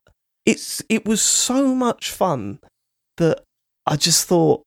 It's 0.47 0.83
it 0.89 1.05
was 1.07 1.21
so 1.23 1.75
much 1.75 2.11
fun 2.11 2.61
that 3.19 3.44
I 3.87 3.97
just 3.97 4.27
thought, 4.29 4.63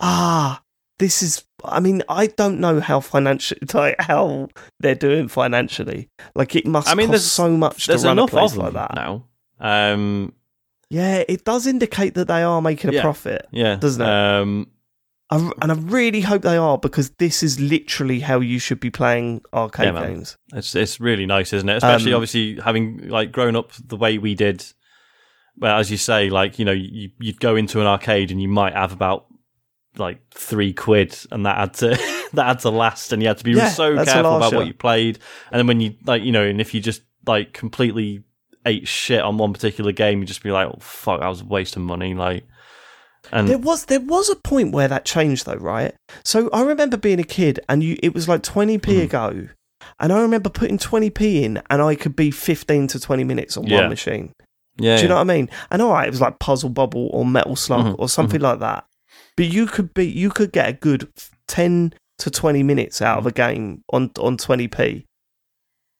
ah, 0.00 0.62
this 0.98 1.22
is. 1.22 1.44
I 1.64 1.78
mean, 1.80 2.02
I 2.08 2.26
don't 2.26 2.58
know 2.60 2.80
how 2.80 2.98
financial 3.00 3.56
like 3.74 3.96
how 4.00 4.48
they're 4.80 4.94
doing 4.96 5.28
financially. 5.28 6.08
Like 6.34 6.56
it 6.56 6.66
must 6.66 6.88
I 6.88 6.94
mean, 6.94 7.08
there's- 7.08 7.24
so 7.24 7.50
much 7.56 7.86
there's 7.86 8.02
to 8.02 8.08
run 8.08 8.18
a 8.18 8.26
place 8.26 8.56
like 8.56 8.72
that. 8.74 8.94
now. 8.94 9.26
Um, 9.60 10.32
Yeah, 10.90 11.22
it 11.28 11.44
does 11.44 11.66
indicate 11.66 12.14
that 12.14 12.26
they 12.28 12.42
are 12.42 12.60
making 12.60 12.90
a 12.90 12.94
Yeah. 12.94 13.02
profit. 13.02 13.46
yeah, 13.52 13.76
Doesn't 13.76 14.02
it? 14.02 14.08
Um, 14.08 14.66
I, 15.30 15.50
and 15.62 15.72
I 15.72 15.74
really 15.76 16.20
hope 16.20 16.42
they 16.42 16.56
are 16.58 16.76
because 16.76 17.10
this 17.18 17.42
is 17.42 17.58
literally 17.60 18.20
how 18.20 18.40
you 18.40 18.58
should 18.58 18.80
be 18.80 18.90
playing 18.90 19.40
arcade 19.54 19.94
Yeah, 19.94 20.06
games. 20.08 20.36
It's 20.52 20.74
it's 20.74 21.00
really 21.00 21.24
nice, 21.26 21.52
isn't 21.54 21.68
it? 21.68 21.76
Especially 21.76 22.12
Um, 22.12 22.16
obviously 22.16 22.58
having 22.62 23.08
like 23.08 23.30
grown 23.32 23.56
up 23.56 23.72
the 23.72 23.96
way 23.96 24.18
we 24.18 24.34
did. 24.34 24.64
Well, 25.58 25.78
as 25.78 25.90
you 25.90 25.96
say, 25.96 26.30
like 26.30 26.58
you 26.58 26.64
know, 26.64 26.72
you, 26.72 27.10
you'd 27.20 27.40
go 27.40 27.56
into 27.56 27.80
an 27.80 27.86
arcade 27.86 28.30
and 28.30 28.40
you 28.40 28.48
might 28.48 28.74
have 28.74 28.92
about 28.92 29.26
like 29.96 30.20
three 30.32 30.72
quid, 30.72 31.16
and 31.30 31.44
that 31.46 31.56
had 31.58 31.74
to 31.74 31.88
that 32.32 32.46
had 32.46 32.58
to 32.60 32.70
last, 32.70 33.12
and 33.12 33.22
you 33.22 33.28
had 33.28 33.38
to 33.38 33.44
be 33.44 33.52
Yeah, 33.52 33.68
so 33.68 33.94
careful 33.96 34.20
about 34.20 34.40
larger. 34.40 34.56
what 34.56 34.66
you 34.66 34.74
played. 34.74 35.18
And 35.50 35.58
then 35.58 35.66
when 35.66 35.80
you 35.80 35.94
like, 36.04 36.22
you 36.22 36.32
know, 36.32 36.42
and 36.44 36.60
if 36.60 36.72
you 36.74 36.80
just 36.80 37.02
like 37.26 37.52
completely 37.52 38.24
ate 38.64 38.88
shit 38.88 39.20
on 39.20 39.38
one 39.38 39.52
particular 39.52 39.92
game, 39.92 40.20
you'd 40.20 40.28
just 40.28 40.42
be 40.42 40.50
like, 40.50 40.68
"Oh 40.68 40.78
fuck, 40.80 41.20
I 41.20 41.28
was 41.28 41.44
wasting 41.44 41.82
money." 41.82 42.14
Like, 42.14 42.44
and 43.30 43.48
There 43.48 43.58
was 43.58 43.84
there 43.84 44.00
was 44.00 44.30
a 44.30 44.36
point 44.36 44.72
where 44.72 44.88
that 44.88 45.04
changed 45.04 45.46
though, 45.46 45.54
right? 45.56 45.94
So 46.24 46.48
I 46.52 46.62
remember 46.62 46.96
being 46.96 47.20
a 47.20 47.24
kid 47.24 47.60
and 47.68 47.82
you 47.82 47.96
it 48.02 48.14
was 48.14 48.28
like 48.28 48.42
20p 48.42 48.80
Mhm. 48.80 49.02
a 49.02 49.06
go. 49.06 49.48
And 50.00 50.12
I 50.12 50.22
remember 50.22 50.48
putting 50.48 50.78
20p 50.78 51.42
in 51.42 51.60
and 51.68 51.82
I 51.82 51.96
could 51.96 52.14
be 52.16 52.30
15 52.30 52.86
to 52.88 53.00
20 53.00 53.24
minutes 53.24 53.56
on 53.56 53.66
Yeah. 53.66 53.80
one 53.80 53.90
machine. 53.90 54.32
Yeah, 54.78 54.96
Do 54.96 55.02
you 55.02 55.08
know 55.08 55.16
what 55.16 55.20
I 55.22 55.24
mean? 55.34 55.50
And 55.70 55.82
all 55.82 55.92
right, 55.92 56.06
it 56.06 56.10
was 56.10 56.20
like 56.20 56.38
Puzzle 56.38 56.70
Bubble 56.70 57.08
or 57.12 57.24
Metal 57.26 57.56
Slug 57.56 57.84
Mhm, 57.86 57.96
or 57.98 58.08
something 58.08 58.40
like 58.40 58.60
that. 58.60 58.84
But 59.36 59.46
you 59.46 59.66
could 59.66 59.92
be 59.94 60.06
you 60.06 60.30
could 60.30 60.52
get 60.52 60.68
a 60.68 60.72
good 60.72 61.08
10 61.48 61.94
to 62.18 62.30
20 62.30 62.62
minutes 62.62 63.02
out 63.02 63.18
of 63.18 63.26
a 63.26 63.32
game 63.32 63.82
on 63.92 64.10
on 64.18 64.36
20p. 64.36 65.04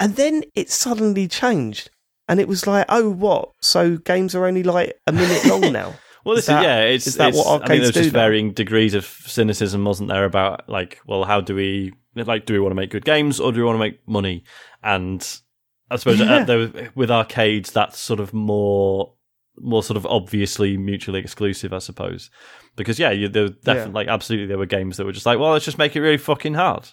And 0.01 0.17
then 0.17 0.43
it 0.55 0.71
suddenly 0.71 1.29
changed. 1.29 1.91
And 2.29 2.41
it 2.41 2.49
was 2.49 2.67
like, 2.67 2.87
oh, 2.89 3.11
what? 3.11 3.51
So 3.61 3.97
games 3.99 4.35
are 4.35 4.47
only 4.47 4.63
like 4.63 4.97
a 5.07 5.13
minute 5.13 5.45
long 5.47 5.73
now. 5.73 5.95
Well, 6.25 6.37
Is 6.37 6.47
this 6.47 6.55
is, 6.55 6.55
that- 6.55 6.63
yeah. 6.63 6.83
It's, 6.85 7.07
is 7.09 7.17
that 7.17 7.31
it's, 7.31 7.37
what 7.39 7.47
I 7.49 7.51
mean, 7.51 7.63
arcades 7.63 7.81
there's 7.83 7.95
do 7.95 8.01
just 8.03 8.13
now? 8.15 8.21
varying 8.21 8.53
degrees 8.53 8.95
of 8.95 9.05
cynicism, 9.05 9.85
wasn't 9.85 10.09
there? 10.09 10.25
About 10.25 10.69
like, 10.69 11.01
well, 11.05 11.25
how 11.25 11.41
do 11.41 11.53
we 11.57 11.95
like, 12.15 12.47
do 12.47 12.53
we 12.53 12.61
want 12.61 12.71
to 12.71 12.77
make 12.77 12.91
good 12.91 13.05
games 13.05 13.41
or 13.41 13.51
do 13.51 13.59
we 13.59 13.65
want 13.65 13.75
to 13.75 13.81
make 13.81 14.07
money? 14.07 14.45
And 14.85 15.21
I 15.93 15.97
suppose 15.97 16.21
uh, 16.21 16.45
Yeah. 16.75 16.89
with 16.95 17.11
arcades, 17.11 17.71
that's 17.73 17.99
sort 17.99 18.21
of 18.21 18.33
more 18.33 19.13
more 19.59 19.83
sort 19.83 19.97
of 19.99 20.07
obviously 20.07 20.77
mutually 20.79 21.21
exclusive, 21.21 21.73
I 21.75 21.79
suppose. 21.79 22.31
Because 22.77 22.99
yeah, 22.99 23.11
you, 23.11 23.29
there 23.29 23.49
definitely 23.49 23.93
like 23.93 24.09
absolutely 24.09 24.47
there 24.47 24.59
were 24.59 24.67
games 24.67 24.97
that 24.97 25.05
were 25.05 25.13
just 25.13 25.27
like, 25.27 25.39
well, 25.39 25.53
let's 25.53 25.65
just 25.67 25.79
make 25.79 25.95
it 25.95 26.01
really 26.01 26.17
fucking 26.17 26.55
hard, 26.55 26.89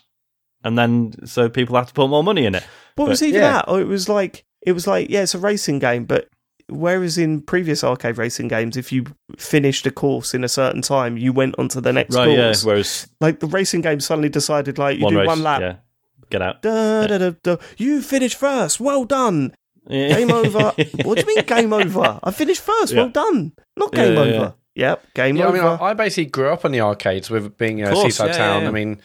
and 0.63 0.77
then 0.77 1.13
so 1.25 1.49
people 1.49 1.75
have 1.77 1.87
to 1.87 1.93
put 1.93 2.09
more 2.09 2.23
money 2.23 2.45
in 2.45 2.55
it. 2.55 2.63
What 2.95 3.05
But- 3.05 3.09
was 3.11 3.23
even 3.23 3.41
yeah. 3.41 3.51
that? 3.53 3.69
Or 3.69 3.79
it 3.79 3.87
was 3.87 4.09
like 4.09 4.45
it 4.61 4.73
was 4.73 4.85
like 4.87 5.09
yeah, 5.09 5.21
it's 5.21 5.35
a 5.35 5.39
racing 5.39 5.79
game, 5.79 6.03
but 6.05 6.27
whereas 6.67 7.17
in 7.17 7.41
previous 7.41 7.83
arcade 7.83 8.17
racing 8.17 8.47
games, 8.49 8.75
if 8.77 8.91
you 8.91 9.05
finished 9.37 9.87
a 9.87 9.91
course 9.91 10.33
in 10.33 10.43
a 10.43 10.49
certain 10.49 10.81
time, 10.81 11.17
you 11.17 11.31
went 11.33 11.55
on 11.57 11.67
to 11.69 11.81
the 11.81 11.93
next 11.93 12.13
Right? 12.15 12.29
Yeah. 12.29 12.47
course. 12.47 12.65
Whereas 12.65 13.07
Like 13.21 13.39
the 13.39 13.47
racing 13.47 13.81
game 13.81 13.99
suddenly 14.01 14.29
decided 14.29 14.77
like 14.77 14.97
you 14.99 15.05
one 15.05 15.13
do 15.13 15.19
race, 15.19 15.27
one 15.27 15.43
lap. 15.43 15.61
yeah, 15.61 15.75
get 16.29 16.41
out. 16.41 16.61
Da, 16.61 17.07
da, 17.07 17.17
da, 17.17 17.31
da. 17.43 17.57
You 17.77 18.01
finished 18.01 18.37
first. 18.37 18.79
Well 18.79 19.05
done. 19.05 19.53
Yeah. 19.87 20.15
Game 20.17 20.31
over. 20.31 20.59
what 21.03 21.17
do 21.17 21.21
you 21.21 21.35
mean 21.35 21.45
game 21.45 21.73
over? 21.73 22.19
I 22.23 22.31
finished 22.31 22.61
first. 22.61 22.93
Yeah. 22.93 23.01
Well 23.01 23.09
done. 23.09 23.53
Not 23.75 23.91
game 23.91 24.13
yeah, 24.13 24.19
over. 24.19 24.53
Yep. 24.75 25.13
Game 25.13 25.35
Yeah, 25.37 25.43
I 25.43 25.47
over. 25.47 25.57
mean, 25.57 25.65
I, 25.65 25.83
I 25.83 25.93
basically 25.93 26.29
grew 26.29 26.49
up 26.49 26.63
on 26.65 26.71
the 26.71 26.81
arcades 26.81 27.29
with 27.29 27.57
being 27.57 27.81
a 27.81 27.87
Of 27.87 27.93
course, 27.95 28.05
seaside 28.15 28.29
yeah, 28.31 28.37
town. 28.37 28.55
yeah, 28.57 28.61
yeah. 28.63 28.67
I 28.69 28.71
mean, 28.71 29.01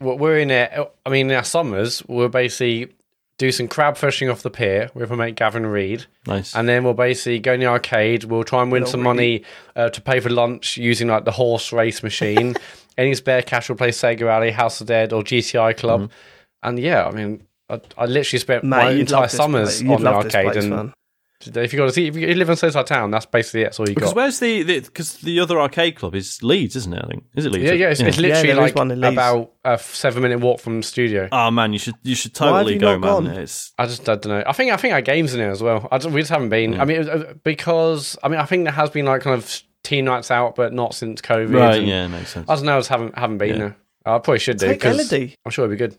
we're 0.00 0.38
in 0.38 0.50
it. 0.50 0.72
I 1.04 1.10
mean, 1.10 1.30
in 1.30 1.36
our 1.36 1.44
summers, 1.44 2.02
we'll 2.08 2.28
basically 2.30 2.92
do 3.38 3.50
some 3.52 3.68
crab 3.68 3.96
fishing 3.96 4.28
off 4.28 4.42
the 4.42 4.50
pier 4.50 4.90
with 4.94 5.08
my 5.10 5.16
mate 5.16 5.34
Gavin 5.34 5.64
Reed, 5.66 6.04
nice. 6.26 6.54
and 6.54 6.68
then 6.68 6.84
we'll 6.84 6.92
basically 6.94 7.38
go 7.38 7.54
in 7.54 7.60
the 7.60 7.66
arcade. 7.66 8.24
We'll 8.24 8.44
try 8.44 8.62
and 8.62 8.70
win 8.70 8.82
Little 8.82 8.92
some 8.92 9.02
money 9.02 9.44
uh, 9.76 9.88
to 9.90 10.00
pay 10.00 10.20
for 10.20 10.28
lunch 10.28 10.76
using 10.76 11.08
like 11.08 11.24
the 11.24 11.30
horse 11.32 11.72
race 11.72 12.02
machine. 12.02 12.54
Any 13.00 13.14
spare 13.14 13.42
cash, 13.42 13.68
we'll 13.68 13.76
play 13.76 13.90
Sega 13.90 14.26
Rally, 14.26 14.50
House 14.50 14.80
of 14.80 14.86
Dead, 14.86 15.12
or 15.12 15.22
GTI 15.22 15.76
Club. 15.76 16.02
Mm-hmm. 16.02 16.68
And 16.68 16.78
yeah, 16.78 17.06
I 17.06 17.10
mean. 17.12 17.46
I, 17.70 17.80
I 17.96 18.06
literally 18.06 18.40
spent 18.40 18.64
Mate, 18.64 18.76
my 18.76 18.90
entire 18.90 19.28
summers 19.28 19.80
on 19.80 20.02
the 20.02 20.12
arcade, 20.12 20.52
place, 20.52 20.64
and 20.64 20.70
man. 20.70 20.92
if 21.40 21.72
you 21.72 21.78
got 21.78 21.86
to 21.86 21.92
see, 21.92 22.08
if 22.08 22.16
you 22.16 22.34
live 22.34 22.50
in 22.50 22.56
Seaside 22.56 22.86
Town, 22.86 23.12
that's 23.12 23.26
basically 23.26 23.60
it. 23.62 23.64
That's 23.66 23.80
all 23.80 23.88
you 23.88 23.94
Because 23.94 24.10
got. 24.10 24.16
where's 24.16 24.40
the 24.40 24.64
because 24.64 25.18
the, 25.18 25.38
other 25.38 25.60
arcade 25.60 25.94
club 25.94 26.16
is 26.16 26.42
Leeds, 26.42 26.74
isn't 26.74 26.92
it? 26.92 27.00
I 27.02 27.06
think 27.06 27.24
is 27.36 27.46
it 27.46 27.52
Leeds? 27.52 27.64
Yeah, 27.64 27.72
yeah, 27.74 27.90
it's, 27.90 28.00
it's 28.00 28.18
literally 28.18 28.48
there 28.48 28.50
is 28.50 28.56
like 28.56 28.74
one 28.74 28.90
in 28.90 29.04
about 29.04 29.52
a 29.64 29.78
seven 29.78 30.22
minute 30.22 30.40
walk 30.40 30.58
from 30.58 30.78
the 30.78 30.82
studio. 30.82 31.28
Oh 31.30 31.50
man, 31.52 31.72
you 31.72 31.78
should 31.78 31.94
you 32.02 32.16
should 32.16 32.34
totally 32.34 32.74
you 32.74 32.80
go, 32.80 32.98
man. 32.98 33.26
It's 33.28 33.72
I 33.78 33.86
just 33.86 34.08
I 34.08 34.16
don't 34.16 34.26
know. 34.26 34.42
I 34.44 34.52
think 34.52 34.72
I 34.72 34.76
think 34.76 34.92
our 34.92 35.02
games 35.02 35.32
in 35.32 35.38
there 35.38 35.52
as 35.52 35.62
well. 35.62 35.86
I 35.92 35.98
just, 35.98 36.12
we 36.12 36.20
just 36.20 36.32
haven't 36.32 36.48
been. 36.48 36.80
I 36.80 36.84
mean, 36.84 36.98
was, 36.98 37.08
uh, 37.08 37.34
because 37.44 38.18
I 38.24 38.28
mean, 38.28 38.40
I 38.40 38.46
think 38.46 38.64
there 38.64 38.72
has 38.72 38.90
been 38.90 39.06
like 39.06 39.22
kind 39.22 39.36
of 39.40 39.62
teen 39.84 40.04
nights 40.04 40.30
out, 40.30 40.54
but 40.56 40.72
not 40.72 40.94
since 40.94 41.20
COVID. 41.20 41.54
right. 41.54 41.78
and 41.78 41.86
Yeah, 41.88 42.06
makes 42.08 42.30
sense. 42.30 42.48
I 42.48 42.54
don't 42.56 42.64
know. 42.64 42.76
I 42.76 42.78
just 42.78 42.88
haven't 42.90 43.18
haven't 43.18 43.38
been 43.38 43.48
Yeah. 43.50 43.58
there. 43.58 43.76
I 44.06 44.18
probably 44.18 44.38
should 44.38 44.58
do 44.58 44.66
Take 44.68 44.80
because 44.80 45.12
Elodie. 45.12 45.34
I'm 45.44 45.50
sure 45.52 45.64
it'd 45.66 45.78
be 45.78 45.82
good. 45.84 45.96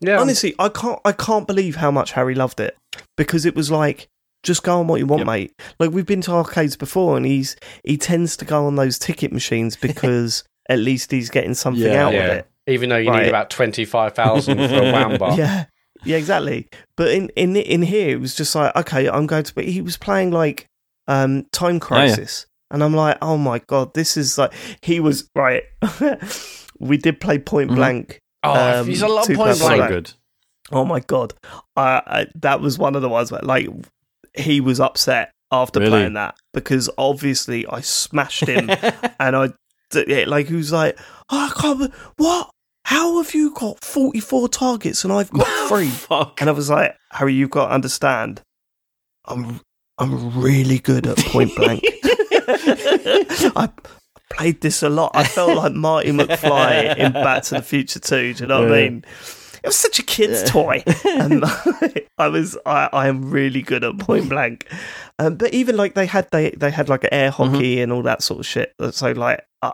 Yeah, 0.00 0.18
Honestly, 0.20 0.54
I 0.58 0.68
can't. 0.68 0.98
I 1.04 1.12
can't 1.12 1.46
believe 1.46 1.76
how 1.76 1.90
much 1.90 2.12
Harry 2.12 2.34
loved 2.34 2.60
it 2.60 2.76
because 3.16 3.44
it 3.46 3.54
was 3.54 3.70
like. 3.70 4.08
Just 4.44 4.64
go 4.64 4.80
on 4.80 4.88
what 4.88 4.98
you 4.98 5.06
want, 5.06 5.20
Yep. 5.20 5.26
mate. 5.28 5.52
Like 5.78 5.92
we've 5.92 6.04
been 6.04 6.20
to 6.22 6.32
arcades 6.32 6.76
before, 6.76 7.16
and 7.16 7.24
he's 7.24 7.54
he 7.84 7.96
tends 7.96 8.36
to 8.38 8.44
go 8.44 8.66
on 8.66 8.74
those 8.74 8.98
ticket 8.98 9.32
machines 9.32 9.76
because 9.80 10.42
at 10.68 10.80
least 10.80 11.12
he's 11.12 11.30
getting 11.30 11.54
something 11.54 11.84
Yeah, 11.84 12.06
out 12.06 12.12
yeah. 12.12 12.24
of 12.24 12.30
it. 12.38 12.46
Even 12.66 12.88
though 12.88 12.96
you 12.96 13.10
Right. 13.10 13.22
need 13.22 13.28
about 13.28 13.50
twenty 13.50 13.84
five 13.84 14.14
thousand 14.14 14.56
for 14.58 14.64
a 14.64 14.82
wham 14.92 15.16
bar. 15.16 15.38
Yeah, 15.38 15.66
yeah, 16.02 16.16
exactly. 16.16 16.66
But 16.96 17.12
in 17.12 17.28
in 17.36 17.54
in 17.54 17.82
here, 17.82 18.10
it 18.10 18.20
was 18.20 18.34
just 18.34 18.52
like, 18.56 18.74
okay, 18.74 19.08
I'm 19.08 19.28
going 19.28 19.44
to. 19.44 19.54
But 19.54 19.66
he 19.66 19.80
was 19.80 19.96
playing 19.96 20.32
like 20.32 20.66
um 21.06 21.46
Time 21.52 21.78
Crisis, 21.78 22.46
and 22.72 22.82
I'm 22.82 22.94
like, 22.94 23.18
oh 23.22 23.36
my 23.38 23.60
god, 23.68 23.94
this 23.94 24.16
is 24.16 24.36
like 24.38 24.52
he 24.82 24.98
was 24.98 25.28
right. 25.36 25.62
we 26.80 26.96
did 26.96 27.20
play 27.20 27.38
Point 27.38 27.70
Mhm. 27.70 27.74
Blank. 27.76 28.18
Oh, 28.42 28.80
Um, 28.80 28.86
he's 28.86 29.02
a 29.02 29.08
lot 29.08 29.24
two 29.26 29.36
point 29.36 29.56
plus 29.58 29.60
so 29.60 29.88
good. 29.88 30.12
Oh 30.72 30.84
my 30.84 31.00
god, 31.00 31.34
I, 31.76 32.02
I, 32.06 32.26
that 32.36 32.60
was 32.60 32.78
one 32.78 32.96
of 32.96 33.02
the 33.02 33.08
ones 33.08 33.30
where 33.30 33.40
like 33.42 33.68
he 34.34 34.60
was 34.60 34.80
upset 34.80 35.30
after 35.50 35.78
Really? 35.80 35.90
playing 35.90 36.14
that 36.14 36.34
because 36.54 36.88
obviously 36.98 37.66
I 37.66 37.82
smashed 37.82 38.48
him, 38.48 38.68
and 39.20 39.36
I 39.36 39.50
yeah, 39.94 40.24
like 40.26 40.48
he 40.48 40.54
was 40.54 40.72
like, 40.72 40.98
oh, 41.30 41.50
I 41.54 41.60
can't. 41.60 41.92
What? 42.16 42.50
How 42.84 43.22
have 43.22 43.32
you 43.34 43.52
got 43.54 43.82
44 43.84 44.48
targets 44.48 45.04
and 45.04 45.12
I've 45.12 45.30
got 45.30 45.46
three? 45.68 45.86
Fuck. 45.88 46.40
And 46.40 46.50
I 46.50 46.52
was 46.52 46.68
like, 46.68 46.96
Harry, 47.12 47.32
you've 47.34 47.50
got 47.50 47.68
to 47.68 47.74
understand. 47.74 48.40
I'm 49.26 49.60
I'm 49.98 50.40
really 50.40 50.78
good 50.80 51.06
at 51.06 51.16
point 51.18 51.54
blank. 51.54 51.84
I 53.56 53.68
played 54.30 54.60
this 54.60 54.82
a 54.82 54.88
lot. 54.88 55.12
I 55.14 55.24
felt 55.24 55.56
like 55.56 55.72
Marty 55.72 56.10
McFly 56.12 56.96
in 56.96 57.12
Back 57.12 57.44
to 57.44 57.56
the 57.56 57.62
Future 57.62 58.00
2. 58.00 58.34
Do 58.34 58.42
you 58.42 58.46
know 58.48 58.62
what 58.62 58.72
I 58.72 58.88
mean? 58.88 59.04
It 59.62 59.68
was 59.68 59.76
such 59.76 60.00
a 60.00 60.02
kid's 60.02 60.42
toy, 60.50 60.82
and 61.04 61.44
I 62.18 62.26
was 62.26 62.58
I, 62.66 62.88
I 62.92 63.06
am 63.06 63.30
really 63.30 63.62
good 63.62 63.84
at 63.84 63.96
point 63.96 64.28
blank. 64.28 64.66
Um, 65.20 65.36
but 65.36 65.54
even 65.54 65.76
like 65.76 65.94
they 65.94 66.06
had 66.06 66.28
they 66.32 66.50
they 66.50 66.72
had 66.72 66.88
like 66.88 67.06
air 67.12 67.30
hockey 67.30 67.80
and 67.80 67.92
all 67.92 68.02
that 68.02 68.24
sort 68.24 68.40
of 68.40 68.46
shit. 68.46 68.72
So 68.90 69.12
like, 69.12 69.44
uh, 69.62 69.70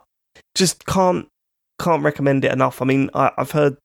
just 0.54 0.84
can't 0.84 1.26
can't 1.80 2.02
recommend 2.02 2.44
it 2.44 2.52
enough. 2.52 2.82
I 2.82 2.84
mean, 2.84 3.08
I, 3.14 3.30
I've 3.38 3.52
heard 3.52 3.78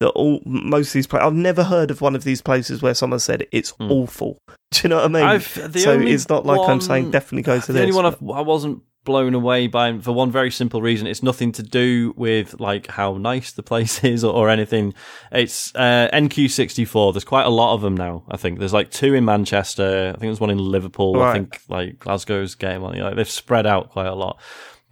that 0.00 0.08
all 0.10 0.40
most 0.44 0.88
of 0.88 0.92
these 0.94 1.06
places. 1.06 1.26
I've 1.26 1.34
never 1.34 1.64
heard 1.64 1.90
of 1.90 2.00
one 2.00 2.14
of 2.14 2.24
these 2.24 2.40
places 2.42 2.82
where 2.82 2.94
someone 2.94 3.20
said 3.20 3.46
it's 3.52 3.70
Hmm. 3.70 3.90
awful. 3.90 4.38
Do 4.72 4.80
you 4.82 4.88
know 4.88 4.96
what 4.96 5.04
I 5.04 5.08
mean? 5.08 5.22
I've, 5.22 5.72
the 5.72 5.78
so 5.80 5.98
it's 6.00 6.28
not 6.28 6.44
like 6.46 6.68
I'm 6.68 6.80
saying 6.80 7.10
definitely 7.12 7.42
go 7.42 7.60
to 7.60 7.66
the 7.68 7.72
this. 7.74 7.82
only 7.96 8.10
one 8.20 8.36
I 8.36 8.40
wasn't 8.40 8.82
blown 9.04 9.34
away 9.34 9.66
by 9.66 9.96
for 9.98 10.12
one 10.12 10.30
very 10.32 10.50
simple 10.50 10.80
reason. 10.82 11.06
It's 11.06 11.22
nothing 11.22 11.52
to 11.52 11.62
do 11.62 12.12
with 12.16 12.58
like 12.58 12.86
how 12.88 13.18
nice 13.18 13.52
the 13.52 13.62
place 13.62 14.02
is 14.04 14.24
or, 14.24 14.32
or 14.34 14.48
anything. 14.50 14.94
It's 15.30 15.72
uh, 15.76 16.08
NQ64. 16.12 17.12
There's 17.12 17.22
quite 17.24 17.46
a 17.46 17.50
lot 17.50 17.74
of 17.74 17.82
them 17.82 17.96
now. 17.96 18.24
I 18.28 18.36
think 18.36 18.58
there's 18.58 18.72
like 18.72 18.90
two 18.90 19.14
in 19.14 19.24
Manchester. 19.24 20.08
I 20.08 20.18
think 20.18 20.22
there's 20.22 20.40
one 20.40 20.50
in 20.50 20.58
Liverpool. 20.58 21.20
I 21.22 21.34
think 21.34 21.60
like 21.68 21.98
Glasgow's 22.00 22.54
game. 22.56 22.82
one. 22.82 22.98
Like, 22.98 23.14
they've 23.16 23.28
spread 23.30 23.66
out 23.66 23.90
quite 23.90 24.06
a 24.06 24.14
lot. 24.14 24.40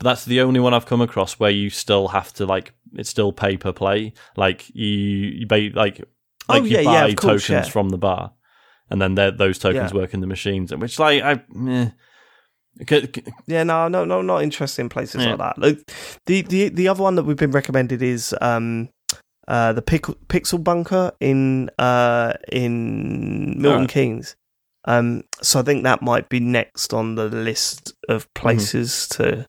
But 0.03 0.11
that's 0.11 0.25
the 0.25 0.41
only 0.41 0.59
one 0.59 0.75
I've 0.75 0.87
come 0.87 1.01
across 1.01 1.35
where 1.39 1.51
you 1.51 1.71
still 1.71 2.09
have 2.09 2.33
to 2.35 2.45
like 2.47 2.75
it's 2.95 3.09
still 3.09 3.33
pay 3.33 3.57
per 3.57 3.73
play. 3.73 4.13
Like 4.37 4.69
you 4.75 4.87
you 4.89 5.47
pay 5.47 5.71
like 5.71 6.01
Oh, 6.49 6.55
like 6.55 6.65
yeah, 6.65 6.81
you 6.81 6.91
yeah, 6.91 7.03
buy 7.05 7.09
of 7.11 7.17
course, 7.17 7.47
tokens 7.47 7.67
yeah. 7.67 7.73
from 7.73 7.91
the 7.91 7.99
bar, 7.99 8.33
and 8.91 9.01
then 9.01 9.15
those 9.15 9.59
tokens 9.61 9.93
Yeah. 9.93 9.99
work 10.01 10.13
in 10.13 10.21
the 10.21 10.27
machines. 10.27 10.75
Which 10.75 10.99
like 10.99 11.23
I. 11.23 11.33
eh. 11.69 11.91
C- 12.89 13.09
c- 13.15 13.23
Yeah, 13.47 13.65
no, 13.65 13.87
no, 13.89 14.05
no, 14.05 14.23
not 14.23 14.43
interested 14.43 14.81
in 14.81 14.89
places 14.89 15.23
Yeah. 15.23 15.35
like 15.35 15.39
that. 15.39 15.59
Like 15.59 15.93
the, 16.27 16.41
the 16.43 16.69
the 16.71 16.89
other 16.89 17.03
one 17.03 17.15
that 17.17 17.25
we've 17.25 17.37
been 17.37 17.51
recommended 17.53 18.03
is 18.03 18.35
um 18.41 18.89
uh 19.47 19.73
the 19.73 19.83
Pic- 19.83 20.19
Pixel 20.29 20.63
Bunker 20.65 21.13
in 21.21 21.71
uh 21.79 22.33
in 22.51 23.51
Milton 23.61 23.73
Alright. 23.73 23.89
Keynes. 23.91 24.37
Um, 24.85 25.23
so 25.43 25.61
I 25.61 25.63
think 25.63 25.85
that 25.85 26.03
might 26.03 26.29
be 26.29 26.41
next 26.41 26.93
on 26.93 27.15
the 27.15 27.27
list 27.27 27.93
of 28.09 28.33
places 28.35 29.07
to 29.11 29.47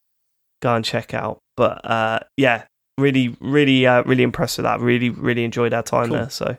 go 0.64 0.74
and 0.76 0.84
check 0.86 1.14
out. 1.14 1.38
But 1.58 1.86
uh, 1.86 2.20
yeah, 2.38 2.64
really, 2.98 3.36
really, 3.40 3.86
uh, 3.86 4.02
really 4.04 4.24
impressed 4.24 4.58
with 4.58 4.64
that. 4.64 4.80
Really, 4.80 5.10
really 5.12 5.44
enjoyed 5.44 5.74
our 5.74 5.84
time 5.84 6.08
Cool. 6.08 6.18
there. 6.18 6.30
So 6.30 6.58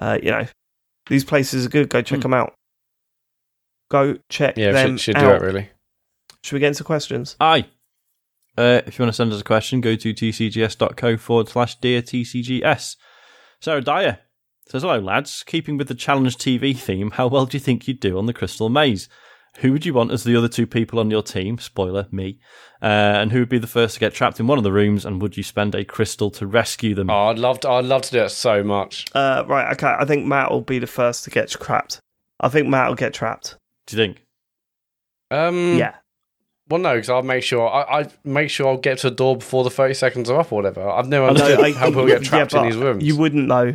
uh, 0.00 0.18
you 0.22 0.30
know, 0.30 0.46
these 1.08 1.24
places 1.24 1.66
are 1.66 1.68
good. 1.68 1.88
Go 1.88 2.02
check 2.02 2.18
Mm. 2.20 2.22
them 2.22 2.34
out. 2.34 2.54
Go 3.90 4.16
check 4.30 4.56
Yeah, 4.56 4.72
them 4.72 4.96
should, 4.96 5.16
should 5.16 5.20
do 5.20 5.30
it 5.30 5.42
really. 5.42 5.68
Should 6.42 6.54
we 6.54 6.60
get 6.60 6.68
into 6.68 6.82
questions? 6.84 7.36
Aye. 7.40 7.66
Uh, 8.56 8.80
if 8.86 8.98
you 8.98 9.02
want 9.04 9.12
to 9.12 9.16
send 9.16 9.32
us 9.32 9.40
a 9.40 9.44
question, 9.44 9.80
go 9.80 9.94
to 9.96 10.12
tcgs.co 10.12 11.16
forward 11.16 11.48
slash 11.48 11.76
dear 11.76 12.02
tcgs. 12.02 12.96
Sarah 13.60 13.80
Dyer 13.80 14.18
says, 14.68 14.82
Hello, 14.82 14.98
lads. 14.98 15.42
Keeping 15.46 15.76
with 15.78 15.88
the 15.88 15.94
Challenge 15.94 16.36
TV 16.36 16.76
theme, 16.76 17.12
how 17.12 17.28
well 17.28 17.46
do 17.46 17.56
you 17.56 17.60
think 17.60 17.86
you'd 17.86 18.00
do 18.00 18.18
on 18.18 18.26
the 18.26 18.32
Crystal 18.34 18.68
Maze? 18.68 19.08
Who 19.58 19.72
would 19.72 19.84
you 19.84 19.92
want 19.94 20.10
as 20.12 20.24
the 20.24 20.34
other 20.36 20.48
two 20.48 20.66
people 20.66 20.98
on 20.98 21.10
your 21.10 21.22
team? 21.22 21.58
Spoiler, 21.58 22.06
me. 22.10 22.38
Uh, 22.80 22.86
and 23.20 23.30
who 23.32 23.40
would 23.40 23.48
be 23.50 23.58
the 23.58 23.66
first 23.66 23.94
to 23.94 24.00
get 24.00 24.14
trapped 24.14 24.40
in 24.40 24.46
one 24.46 24.56
of 24.58 24.64
the 24.64 24.72
rooms? 24.72 25.04
And 25.04 25.20
would 25.20 25.36
you 25.36 25.42
spend 25.42 25.74
a 25.74 25.84
crystal 25.84 26.30
to 26.32 26.46
rescue 26.46 26.94
them? 26.94 27.10
Oh, 27.10 27.26
I'd 27.26 27.38
love 27.38 27.60
to. 27.60 27.68
I'd 27.70 27.84
love 27.84 28.02
to 28.02 28.10
do 28.10 28.22
it 28.22 28.30
so 28.30 28.64
much. 28.64 29.04
Uh, 29.14 29.44
right, 29.46 29.70
okay. 29.74 29.94
I 29.98 30.04
think 30.06 30.26
Matt 30.26 30.50
will 30.50 30.62
be 30.62 30.78
the 30.78 30.86
first 30.86 31.24
to 31.24 31.30
get 31.30 31.48
trapped. 31.50 32.00
I 32.40 32.48
think 32.48 32.66
Matt 32.68 32.88
will 32.88 32.96
get 32.96 33.12
trapped. 33.14 33.56
Do 33.86 33.96
you 33.96 34.02
think? 34.02 34.24
Um, 35.30 35.76
Yeah. 35.76 35.94
Well, 36.68 36.80
no, 36.80 36.94
because 36.94 37.10
I'll 37.10 37.22
make 37.22 37.42
sure 37.42 37.68
I, 37.68 38.00
I 38.02 38.06
make 38.24 38.48
sure 38.48 38.66
I'll 38.68 38.78
get 38.78 38.98
to 38.98 39.10
the 39.10 39.16
door 39.16 39.36
before 39.36 39.62
the 39.64 39.70
thirty 39.70 39.92
seconds 39.94 40.30
are 40.30 40.40
up 40.40 40.52
or 40.52 40.56
whatever. 40.56 40.88
I've 40.88 41.08
never 41.08 41.26
I 41.26 41.32
know, 41.32 41.44
understood 41.44 41.64
I- 41.64 41.72
how 41.72 41.86
people 41.88 42.06
get 42.06 42.22
trapped 42.22 42.54
yeah, 42.54 42.60
in 42.60 42.64
but 42.68 42.70
these 42.70 42.82
rooms. 42.82 43.04
You 43.04 43.16
wouldn't 43.16 43.46
know. 43.46 43.74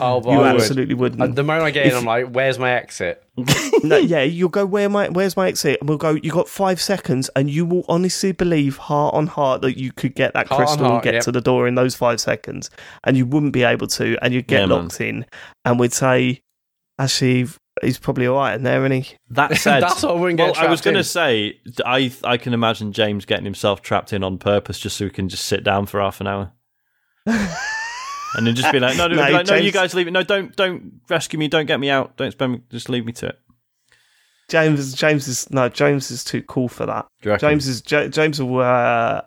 Oh, 0.00 0.20
but 0.20 0.30
You 0.30 0.40
I 0.40 0.50
absolutely 0.50 0.94
wouldn't. 0.94 1.20
Uh, 1.20 1.26
the 1.28 1.42
moment 1.42 1.66
I 1.66 1.70
get 1.70 1.86
in, 1.86 1.92
If- 1.92 1.98
I'm 1.98 2.04
like, 2.04 2.28
"Where's 2.28 2.58
my 2.58 2.70
exit?" 2.72 3.22
no, 3.84 3.96
yeah, 3.96 4.22
you'll 4.22 4.48
go. 4.48 4.66
Where 4.66 4.88
my 4.88 5.08
where's 5.08 5.36
my 5.36 5.48
exit? 5.48 5.78
And 5.80 5.88
we'll 5.88 5.98
go. 5.98 6.10
You 6.10 6.30
got 6.30 6.48
five 6.48 6.80
seconds, 6.80 7.30
and 7.36 7.48
you 7.50 7.64
will 7.64 7.84
honestly 7.88 8.32
believe, 8.32 8.76
heart 8.76 9.14
on 9.14 9.26
heart, 9.28 9.62
that 9.62 9.78
you 9.78 9.92
could 9.92 10.14
get 10.14 10.34
that 10.34 10.48
Heart 10.48 10.58
crystal 10.58 10.84
heart, 10.86 10.94
and 10.94 11.02
get 11.02 11.14
yep. 11.14 11.22
to 11.24 11.32
the 11.32 11.40
door 11.40 11.68
in 11.68 11.74
those 11.74 11.94
five 11.94 12.20
seconds, 12.20 12.70
and 13.04 13.16
you 13.16 13.26
wouldn't 13.26 13.52
be 13.52 13.62
able 13.62 13.86
to, 13.88 14.16
and 14.22 14.34
you'd 14.34 14.46
get 14.46 14.60
Yeah, 14.60 14.66
man. 14.66 14.82
locked 14.82 15.00
in, 15.00 15.26
and 15.64 15.78
we'd 15.78 15.92
say, 15.92 16.42
actually, 16.98 17.46
he's 17.80 17.98
probably 17.98 18.26
all 18.26 18.38
right 18.38 18.54
in 18.54 18.64
there, 18.64 18.84
isn't 18.84 19.02
he? 19.04 19.16
That 19.30 19.56
said, 19.58 19.82
That's 19.82 20.02
what 20.02 20.16
I 20.16 20.20
wouldn't 20.20 20.36
get 20.38 20.56
well, 20.56 20.66
I 20.66 20.70
was 20.70 20.80
going 20.80 20.96
to 20.96 21.04
say, 21.04 21.60
I 21.86 22.12
I 22.24 22.36
can 22.38 22.52
imagine 22.54 22.92
James 22.92 23.24
getting 23.24 23.44
himself 23.44 23.82
trapped 23.82 24.12
in 24.12 24.24
on 24.24 24.38
purpose 24.38 24.78
just 24.80 24.96
so 24.96 25.04
he 25.04 25.10
can 25.10 25.28
just 25.28 25.44
sit 25.44 25.62
down 25.62 25.86
for 25.86 26.00
half 26.00 26.20
an 26.20 26.26
hour. 26.26 26.52
and 28.34 28.46
then 28.46 28.54
just 28.54 28.70
be 28.72 28.80
like, 28.80 28.96
no, 28.96 29.08
no, 29.08 29.16
No, 29.16 29.22
like, 29.30 29.46
no, 29.46 29.54
you 29.56 29.72
guys 29.72 29.94
leave 29.94 30.06
it. 30.08 30.10
No, 30.12 30.22
don't, 30.22 30.54
don't 30.56 31.00
rescue 31.08 31.38
me. 31.38 31.48
Don't 31.48 31.66
get 31.66 31.80
me 31.80 31.90
out. 31.90 32.16
Don't 32.16 32.30
spend. 32.32 32.52
Me, 32.52 32.60
just 32.70 32.88
leave 32.88 33.04
me 33.06 33.12
to 33.12 33.26
it. 33.28 33.38
James, 34.48 34.94
James 34.94 35.28
is 35.28 35.50
no, 35.50 35.68
James 35.68 36.10
is 36.10 36.24
too 36.24 36.42
cool 36.42 36.68
for 36.68 36.86
that. 36.86 37.06
James 37.38 37.68
is 37.68 37.82
J- 37.82 38.08
James 38.08 38.40
will. 38.42 38.60
Uh, 38.60 39.20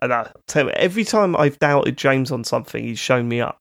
tell 0.48 0.72
every 0.74 1.04
time 1.04 1.36
I've 1.36 1.60
doubted 1.60 1.96
James 1.96 2.32
on 2.32 2.44
something, 2.44 2.84
he's 2.84 2.98
shown 2.98 3.28
me 3.28 3.40
up, 3.40 3.60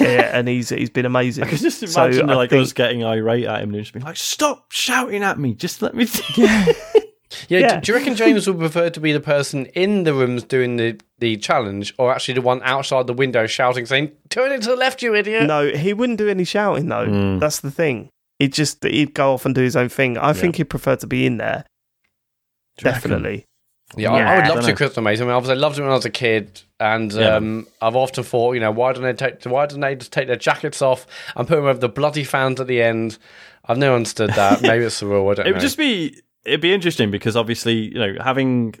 yeah, 0.00 0.30
and 0.36 0.48
he's 0.48 0.70
he's 0.70 0.90
been 0.90 1.06
amazing. 1.06 1.44
I 1.44 1.48
can 1.50 1.58
just 1.58 1.84
imagine 1.84 2.28
I 2.28 2.34
like 2.34 2.50
think- 2.50 2.64
us 2.64 2.72
getting 2.72 3.04
irate 3.04 3.44
at 3.44 3.62
him 3.62 3.72
and 3.72 3.80
just 3.80 3.92
being 3.92 4.04
like, 4.04 4.16
"Stop 4.16 4.72
shouting 4.72 5.22
at 5.22 5.38
me! 5.38 5.54
Just 5.54 5.82
let 5.82 5.94
me." 5.94 6.08
Yeah, 6.36 6.66
Yeah. 7.48 7.80
Do 7.80 7.92
you 7.92 7.98
reckon 7.98 8.14
James 8.14 8.46
would 8.46 8.58
prefer 8.58 8.88
to 8.90 9.00
be 9.00 9.12
the 9.12 9.20
person 9.20 9.66
in 9.66 10.04
the 10.04 10.14
rooms 10.14 10.44
doing 10.44 10.76
the, 10.76 10.98
the 11.18 11.36
challenge, 11.36 11.94
or 11.98 12.12
actually 12.12 12.34
the 12.34 12.40
one 12.42 12.60
outside 12.64 13.06
the 13.06 13.12
window 13.12 13.46
shouting, 13.46 13.84
saying, 13.86 14.12
"Turn 14.30 14.50
it 14.52 14.62
to 14.62 14.70
the 14.70 14.76
left, 14.76 15.02
you 15.02 15.14
idiot"? 15.14 15.44
No, 15.46 15.68
he 15.70 15.92
wouldn't 15.92 16.18
do 16.18 16.28
any 16.28 16.44
shouting 16.44 16.88
though. 16.88 17.06
Mm. 17.06 17.40
That's 17.40 17.60
the 17.60 17.70
thing. 17.70 18.08
He'd 18.38 18.52
just 18.52 18.82
he'd 18.84 19.14
go 19.14 19.32
off 19.34 19.44
and 19.44 19.54
do 19.54 19.60
his 19.62 19.76
own 19.76 19.88
thing. 19.88 20.16
I 20.16 20.32
think 20.32 20.56
he'd 20.56 20.64
prefer 20.70 20.96
to 20.96 21.06
be 21.06 21.26
in 21.26 21.36
there. 21.38 21.64
Do 22.78 22.84
you 22.88 22.92
reckon? 22.92 23.10
Definitely. 23.10 23.44
Yeah, 23.96 24.12
I, 24.12 24.18
I 24.20 24.34
would 24.36 24.44
love 24.48 24.54
don't 24.56 24.62
to 24.64 24.68
know. 24.70 24.76
Crystal 24.76 25.02
Maze. 25.02 25.20
I 25.20 25.24
mean, 25.24 25.32
obviously, 25.32 25.56
I 25.56 25.60
loved 25.60 25.78
it 25.78 25.82
when 25.82 25.90
I 25.90 25.94
was 25.94 26.04
a 26.04 26.10
kid, 26.10 26.60
and 26.78 27.10
Yeah. 27.12 27.36
um, 27.36 27.66
I've 27.80 27.96
often 27.96 28.22
thought, 28.22 28.52
you 28.52 28.60
know, 28.60 28.70
why 28.70 28.92
don't 28.92 29.02
they 29.02 29.14
take 29.14 29.42
why 29.44 29.64
don't 29.66 29.80
they 29.80 29.96
just 29.96 30.12
take 30.12 30.26
their 30.28 30.36
jackets 30.36 30.82
off 30.82 31.06
and 31.36 31.48
put 31.48 31.56
them 31.56 31.64
over 31.64 31.78
the 31.78 31.88
bloody 31.88 32.22
fans 32.24 32.60
at 32.60 32.66
the 32.66 32.82
end? 32.82 33.18
I've 33.64 33.78
never 33.78 33.96
understood 33.96 34.30
that. 34.30 34.60
Maybe 34.62 34.84
it's 34.84 35.00
the 35.00 35.06
rule. 35.06 35.28
I 35.30 35.34
don't 35.34 35.46
It 35.46 35.50
know. 35.50 35.54
would 35.54 35.60
just 35.62 35.76
be. 35.78 36.20
It'd 36.48 36.60
be 36.60 36.72
interesting 36.72 37.10
because 37.10 37.36
obviously, 37.36 37.74
you 37.74 37.98
know, 37.98 38.16
having 38.20 38.74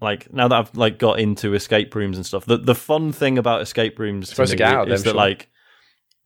like 0.00 0.32
now 0.32 0.48
that 0.48 0.56
I've 0.56 0.76
like 0.76 0.98
got 0.98 1.18
into 1.18 1.54
escape 1.54 1.94
rooms 1.94 2.16
and 2.16 2.26
stuff, 2.26 2.44
the 2.44 2.58
the 2.58 2.74
fun 2.74 3.12
thing 3.12 3.38
about 3.38 3.62
escape 3.62 3.98
rooms 3.98 4.30
to 4.30 4.42
me 4.42 4.56
get 4.56 4.72
out 4.72 4.90
is 4.90 5.02
them, 5.02 5.14
that 5.14 5.18
sure. 5.18 5.28
like 5.28 5.50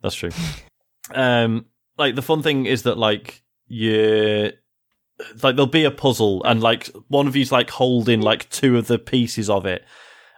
that's 0.03 0.15
true. 0.15 0.31
um, 1.15 1.67
like 1.97 2.15
the 2.15 2.23
fun 2.23 2.43
thing 2.43 2.67
is 2.67 2.83
that 2.85 2.99
like 2.99 3.43
you 3.67 4.53
like 5.43 5.57
there'll 5.57 5.67
be 5.67 5.85
a 5.85 5.91
puzzle 5.91 6.43
and 6.45 6.63
like 6.63 6.91
one 7.09 7.27
of 7.27 7.37
you's 7.37 7.53
like 7.53 7.71
holding 7.71 8.21
like 8.21 8.49
two 8.51 8.79
of 8.79 8.87
the 8.87 8.99
pieces 8.99 9.51
of 9.51 9.67
it, 9.67 9.85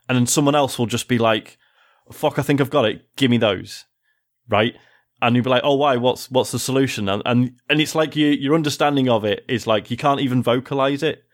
and 0.08 0.16
then 0.16 0.26
someone 0.26 0.54
else 0.54 0.78
will 0.78 0.86
just 0.86 1.08
be 1.08 1.18
like, 1.18 1.58
"Fuck, 2.12 2.38
I 2.38 2.42
think 2.42 2.60
I've 2.60 2.70
got 2.70 2.84
it. 2.84 3.06
Give 3.16 3.30
me 3.30 3.38
those." 3.38 3.84
Right? 4.48 4.74
And 5.22 5.36
you'd 5.36 5.44
be 5.44 5.50
like, 5.50 5.62
"Oh, 5.64 5.74
why? 5.74 5.96
What's 5.96 6.30
what's 6.30 6.52
the 6.52 6.58
solution?" 6.58 7.08
And 7.08 7.22
and, 7.26 7.52
and 7.68 7.80
it's 7.80 7.94
like 7.94 8.16
you, 8.16 8.28
your 8.28 8.54
understanding 8.54 9.08
of 9.08 9.24
it 9.24 9.44
is 9.48 9.66
like 9.66 9.90
you 9.90 9.96
can't 9.96 10.20
even 10.20 10.42
vocalize 10.42 11.02
it. 11.02 11.24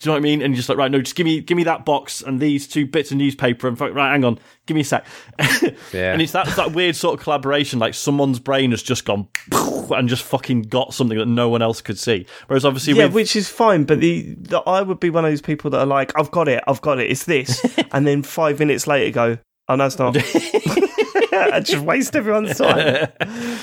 Do 0.00 0.08
you 0.08 0.12
know 0.12 0.14
what 0.14 0.18
I 0.18 0.22
mean? 0.30 0.42
And 0.42 0.54
you're 0.54 0.58
just 0.58 0.68
like, 0.68 0.78
right, 0.78 0.92
no, 0.92 1.00
just 1.00 1.16
give 1.16 1.24
me 1.24 1.40
give 1.40 1.56
me 1.56 1.64
that 1.64 1.84
box 1.84 2.22
and 2.22 2.38
these 2.38 2.68
two 2.68 2.86
bits 2.86 3.10
of 3.10 3.16
newspaper 3.16 3.66
and 3.66 3.76
fuck- 3.76 3.94
right, 3.94 4.12
hang 4.12 4.24
on, 4.24 4.38
give 4.66 4.76
me 4.76 4.82
a 4.82 4.84
sec. 4.84 5.04
Yeah. 5.92 6.12
And 6.12 6.20
it's 6.22 6.32
that 6.32 6.46
that 6.56 6.72
weird 6.72 6.94
sort 6.96 7.18
of 7.18 7.24
collaboration, 7.24 7.78
like 7.78 7.94
someone's 7.94 8.38
brain 8.38 8.70
has 8.70 8.82
just 8.82 9.04
gone 9.04 9.26
and 9.90 10.08
just 10.08 10.22
fucking 10.22 10.62
got 10.62 10.94
something 10.94 11.18
that 11.18 11.26
no 11.26 11.48
one 11.48 11.62
else 11.62 11.80
could 11.80 11.98
see. 11.98 12.26
Whereas 12.46 12.64
obviously, 12.64 12.92
Yeah, 12.92 13.06
with, 13.06 13.14
which 13.14 13.34
is 13.36 13.48
fine, 13.48 13.84
but 13.84 14.00
the, 14.00 14.34
the 14.38 14.58
I 14.60 14.82
would 14.82 15.00
be 15.00 15.10
one 15.10 15.24
of 15.24 15.30
those 15.32 15.40
people 15.40 15.70
that 15.70 15.78
are 15.80 15.86
like, 15.86 16.12
I've 16.16 16.30
got 16.30 16.46
it, 16.46 16.62
I've 16.68 16.80
got 16.80 17.00
it, 17.00 17.10
it's 17.10 17.24
this, 17.24 17.64
and 17.92 18.06
then 18.06 18.22
five 18.22 18.58
minutes 18.60 18.86
later 18.86 19.10
go, 19.12 19.38
oh 19.68 19.76
no, 19.76 19.86
it's 19.86 19.98
not. 19.98 20.16
I 20.16 21.60
just 21.64 21.84
waste 21.84 22.16
everyone's 22.16 22.56
time. 22.58 23.08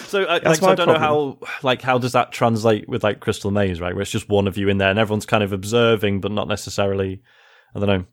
so, 0.08 0.24
uh, 0.24 0.40
like, 0.44 0.58
so 0.58 0.68
I 0.70 0.76
don't 0.76 0.88
know 0.88 1.00
how 1.00 1.40
like 1.64 1.82
how 1.82 1.98
does 1.98 2.14
that 2.14 2.32
translate 2.32 2.88
with 2.88 3.04
like 3.04 3.20
Crystal 3.20 3.52
Maze, 3.52 3.82
right? 3.82 3.94
Where 3.94 4.02
it's 4.02 4.12
just 4.12 4.30
one 4.30 4.48
of 4.48 4.58
you 4.58 4.70
in 4.70 4.78
there 4.78 4.90
and 4.90 5.00
everyone's 5.00 5.26
kind 5.26 5.44
of 5.44 5.52
observing, 5.54 6.22
but 6.22 6.32
not 6.32 6.48
necessarily. 6.48 7.22
I 7.76 7.80
don't 7.80 7.88
know. 7.90 8.06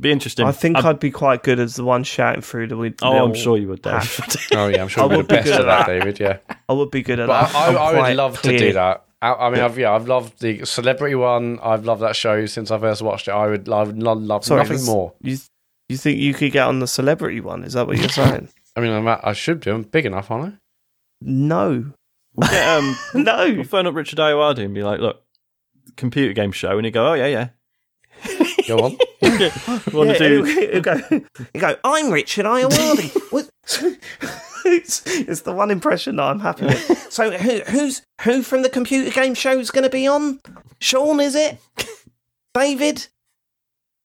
Be 0.00 0.12
interesting. 0.12 0.46
I 0.46 0.52
think 0.52 0.76
I'd- 0.76 0.86
I'd 0.86 1.00
be 1.00 1.10
quite 1.10 1.42
good 1.42 1.58
as 1.58 1.74
the 1.74 1.82
one 1.84 2.04
shouting 2.04 2.42
through 2.42 2.68
the 2.68 2.76
window. 2.76 2.98
oh, 3.02 3.24
I'm 3.24 3.34
sure 3.34 3.56
you 3.56 3.68
would, 3.68 3.82
Dave. 3.82 4.20
oh 4.52 4.68
yeah, 4.68 4.82
I'm 4.82 4.88
sure 4.88 5.02
I 5.02 5.06
would 5.06 5.26
be 5.26 5.34
best 5.36 5.46
good 5.46 5.54
at 5.54 5.60
at 5.62 5.66
that, 5.66 5.86
that. 5.86 5.98
David. 5.98 6.20
Yeah, 6.20 6.38
I 6.68 6.72
would 6.72 6.90
be 6.92 7.02
good 7.02 7.18
at 7.18 7.26
but 7.26 7.48
that. 7.48 7.54
I, 7.56 7.66
I'm 7.68 7.76
I, 7.76 7.80
I 7.80 7.90
would 7.92 7.98
quite 7.98 8.16
love 8.16 8.42
to 8.42 8.58
do 8.58 8.72
that. 8.74 9.04
I, 9.20 9.32
I 9.32 9.50
mean, 9.50 9.60
I've 9.60 9.76
yeah, 9.76 9.92
I've 9.92 10.06
loved 10.06 10.40
the 10.40 10.64
celebrity 10.64 11.16
one. 11.16 11.58
I've 11.60 11.84
loved 11.84 12.02
that 12.02 12.14
show 12.14 12.46
since 12.46 12.70
I 12.70 12.78
first 12.78 13.02
watched 13.02 13.26
it. 13.26 13.32
I 13.32 13.48
would, 13.48 13.68
I 13.68 13.82
would 13.82 14.00
love, 14.00 14.22
love 14.22 14.44
Sorry, 14.44 14.62
nothing 14.62 14.84
more. 14.84 15.14
You, 15.20 15.36
you 15.88 15.96
think 15.96 16.18
you 16.18 16.34
could 16.34 16.52
get 16.52 16.66
on 16.66 16.78
the 16.80 16.86
celebrity 16.86 17.40
one? 17.40 17.64
Is 17.64 17.72
that 17.74 17.86
what 17.86 17.98
you're 17.98 18.08
saying? 18.08 18.48
I 18.76 18.80
mean, 18.80 18.92
I'm, 18.92 19.08
I 19.08 19.32
should 19.32 19.60
do. 19.60 19.74
I'm 19.74 19.82
big 19.82 20.06
enough, 20.06 20.30
aren't 20.30 20.54
I? 20.54 20.58
no, 21.20 21.92
yeah, 22.52 22.76
um, 22.76 22.96
no. 23.24 23.52
we'll 23.54 23.64
phone 23.64 23.86
up 23.88 23.94
Richard 23.94 24.18
Ayoade 24.20 24.64
and 24.64 24.72
be 24.74 24.82
like, 24.84 25.00
"Look, 25.00 25.22
computer 25.96 26.32
game 26.32 26.52
show," 26.52 26.76
and 26.76 26.84
he 26.84 26.90
go, 26.92 27.08
"Oh 27.08 27.14
yeah, 27.14 27.26
yeah." 27.26 27.48
Go 28.68 28.78
on. 28.80 28.96
We 29.22 29.28
want 29.96 30.10
Yeah, 30.10 30.14
to 30.14 30.28
do 30.28 30.42
he'll, 30.44 30.70
he'll 30.72 30.80
go, 30.82 30.96
he'll 30.98 31.60
go, 31.60 31.76
I'm 31.84 32.10
Richard 32.12 32.44
Ayoade. 32.44 33.32
What- 33.32 33.48
it's, 34.64 35.06
it's 35.06 35.40
the 35.42 35.52
one 35.52 35.70
impression 35.70 36.16
that 36.16 36.24
I'm 36.24 36.40
happy 36.40 36.66
with. 36.66 37.06
So 37.12 37.30
who 37.30 37.60
who's 37.70 38.02
who 38.22 38.42
from 38.42 38.62
the 38.62 38.68
computer 38.68 39.10
game 39.10 39.34
show 39.34 39.58
is 39.58 39.70
going 39.70 39.84
to 39.84 39.90
be 39.90 40.06
on? 40.06 40.40
Sean, 40.80 41.20
is 41.20 41.34
it? 41.34 41.58
David? 42.54 43.06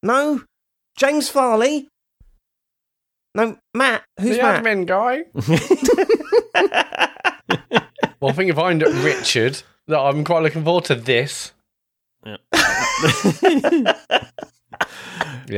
No? 0.02 0.44
James 0.98 1.30
Farley? 1.30 1.88
No, 3.36 3.58
Matt. 3.74 4.04
Who's 4.20 4.38
the 4.38 4.44
Matt? 4.44 4.64
admin 4.64 4.86
guy. 4.86 5.24
well, 8.20 8.30
I 8.30 8.34
think 8.34 8.52
if 8.52 8.60
I 8.60 8.70
end 8.70 8.84
up 8.84 8.94
Richard, 9.04 9.64
that 9.88 10.00
I'm 10.00 10.24
quite 10.24 10.44
looking 10.44 10.64
forward 10.64 10.86
to 10.86 10.96
this. 10.96 11.52
Yeah, 12.26 12.38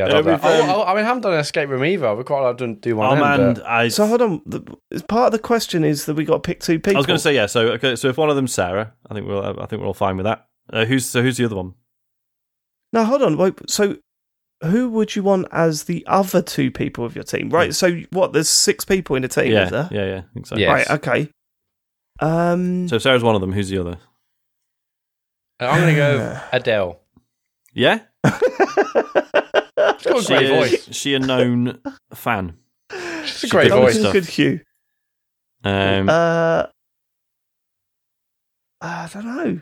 I, 0.06 0.14
love 0.14 0.26
that. 0.26 0.44
I, 0.44 0.62
um, 0.62 0.70
I, 0.70 0.84
I 0.84 0.96
mean, 0.96 1.04
I 1.04 1.08
haven't 1.08 1.22
done 1.22 1.34
an 1.34 1.40
escape 1.40 1.70
room 1.70 1.86
either. 1.86 2.08
I 2.08 2.14
would 2.14 2.26
quite 2.26 2.42
like 2.42 2.58
to 2.58 2.76
do 2.76 2.96
one. 2.96 3.10
Oh 3.10 3.14
of 3.14 3.20
man, 3.20 3.54
but- 3.56 3.66
I. 3.66 3.90
So 3.90 4.08
hold 4.08 4.22
on. 4.22 4.42
The, 4.46 4.62
part 5.08 5.28
of 5.28 5.32
the 5.34 5.40
question 5.40 5.84
is 5.84 6.06
that 6.06 6.16
we 6.16 6.26
got 6.26 6.36
to 6.36 6.40
pick 6.40 6.62
two 6.62 6.80
people. 6.80 6.96
I 6.96 7.00
was 7.00 7.06
going 7.06 7.18
to 7.18 7.24
say 7.24 7.36
yeah. 7.36 7.46
So 7.46 7.68
okay, 7.74 7.96
so 7.96 8.08
if 8.08 8.18
one 8.18 8.30
of 8.30 8.36
them's 8.36 8.54
Sarah, 8.54 8.94
I 9.10 9.14
think 9.14 9.28
we're 9.28 9.44
I 9.44 9.66
think 9.66 9.82
we're 9.82 9.88
all 9.88 9.94
fine 9.94 10.18
with 10.18 10.26
that. 10.26 10.48
Uh, 10.72 10.86
who's 10.86 11.06
so 11.06 11.22
who's 11.22 11.38
the 11.38 11.46
other 11.46 11.58
one? 11.58 11.74
No, 12.94 13.04
hold 13.04 13.22
on. 13.22 13.38
Wait, 13.38 13.54
so 13.70 13.98
who 14.66 14.90
would 14.90 15.16
you 15.16 15.24
want 15.24 15.48
as 15.52 15.84
the 15.84 16.04
other 16.08 16.42
two 16.42 16.70
people 16.72 17.06
of 17.06 17.16
your 17.16 17.24
team? 17.24 17.50
Right. 17.50 17.74
So 17.74 18.02
what? 18.12 18.34
There's 18.34 18.50
six 18.50 18.86
people 18.86 19.16
in 19.16 19.24
a 19.24 19.28
team, 19.28 19.52
yeah, 19.52 19.64
is 19.66 19.72
there? 19.72 19.90
yeah, 19.92 20.06
yeah. 20.06 20.18
I 20.30 20.34
think 20.34 20.48
so. 20.48 20.56
Yeah. 20.58 20.72
Right. 20.74 20.90
Okay. 20.90 21.30
Um. 22.20 22.88
So 22.88 22.98
Sarah's 22.98 23.24
one 23.24 23.36
of 23.36 23.42
them. 23.42 23.52
Who's 23.54 23.70
the 23.70 23.78
other? 23.80 23.98
I'm 25.60 25.80
going 25.82 25.94
to 25.94 26.00
go 26.00 26.40
Adele. 26.52 27.00
Yeah, 27.74 28.00
She's 28.26 28.34
got 30.04 30.20
a 30.20 30.22
she 30.22 30.28
great 30.28 30.44
is, 30.44 30.50
voice. 30.86 30.96
she 30.96 31.14
a 31.16 31.20
known 31.20 31.80
fan. 32.14 32.58
She's 33.26 33.46
a 33.46 33.48
great 33.50 33.70
good 33.70 33.82
voice. 33.82 34.00
stuff. 34.00 34.14
Good 34.14 34.26
Hugh. 34.26 34.60
Um, 35.64 36.08
Uh. 36.10 36.68
I 38.82 39.10
don't 39.14 39.26
know. 39.26 39.62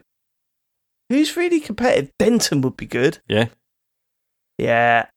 Who's 1.10 1.38
really 1.38 1.60
competitive? 1.60 2.12
Denton 2.20 2.62
would 2.62 2.78
be 2.78 2.86
good. 2.86 3.20
yeah, 3.28 3.48
Yeah. 4.58 5.08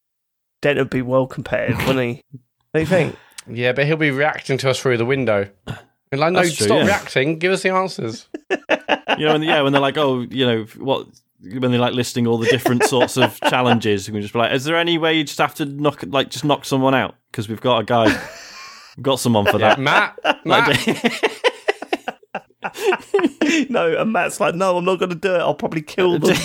Denton 0.63 0.83
would 0.85 0.91
be 0.91 1.03
well 1.03 1.27
competitive, 1.27 1.79
wouldn't 1.87 2.17
he? 2.17 2.23
What 2.73 2.79
do 2.79 2.81
you 2.81 2.87
think? 2.87 3.17
Yeah, 3.49 3.73
but 3.73 3.87
he'll 3.87 3.97
be 3.97 4.11
reacting 4.11 4.59
to 4.59 4.69
us 4.71 4.79
through 4.79 4.99
the 4.99 5.07
window. 5.07 5.49
And 6.13 6.21
like, 6.21 6.33
no, 6.33 6.43
That's 6.43 6.57
true, 6.57 6.67
stop 6.67 6.79
yeah. 6.81 6.85
reacting. 6.87 7.39
Give 7.39 7.53
us 7.53 7.63
the 7.63 7.71
answers. 7.71 8.29
you 8.51 9.25
know, 9.25 9.33
when, 9.33 9.43
yeah, 9.43 9.63
when 9.63 9.73
they're 9.73 9.81
like, 9.81 9.97
oh, 9.97 10.21
you 10.29 10.45
know, 10.45 10.65
what 10.79 11.07
when 11.41 11.71
they're 11.71 11.81
like 11.81 11.95
listing 11.95 12.27
all 12.27 12.37
the 12.39 12.49
different 12.49 12.83
sorts 12.89 13.17
of 13.17 13.41
challenges, 13.41 14.09
we 14.09 14.13
can 14.15 14.21
just 14.23 14.35
be 14.35 14.39
like, 14.41 14.53
is 14.53 14.65
there 14.65 14.77
any 14.77 14.99
way 14.99 15.15
you 15.15 15.25
just 15.25 15.39
have 15.39 15.55
to 15.55 15.65
knock, 15.65 16.03
like, 16.09 16.29
just 16.29 16.45
knock 16.45 16.65
someone 16.67 16.95
out 16.95 17.15
because 17.31 17.49
we've 17.49 17.61
got 17.63 17.79
a 17.79 17.85
guy, 17.85 18.05
we've 18.97 19.03
got 19.03 19.21
someone 19.21 19.47
for 19.47 19.59
Yeah, 19.59 19.75
that. 19.77 19.81
Matt, 19.81 20.19
Matt. 20.45 20.67
no, 23.71 23.97
and 23.97 24.13
Matt's 24.13 24.41
like, 24.41 24.55
no, 24.55 24.77
I'm 24.77 24.85
not 24.85 24.99
going 24.99 25.11
to 25.11 25.15
do 25.17 25.35
it. 25.35 25.39
I'll 25.39 25.55
probably 25.55 25.83
kill 25.83 26.19
them. 26.19 26.37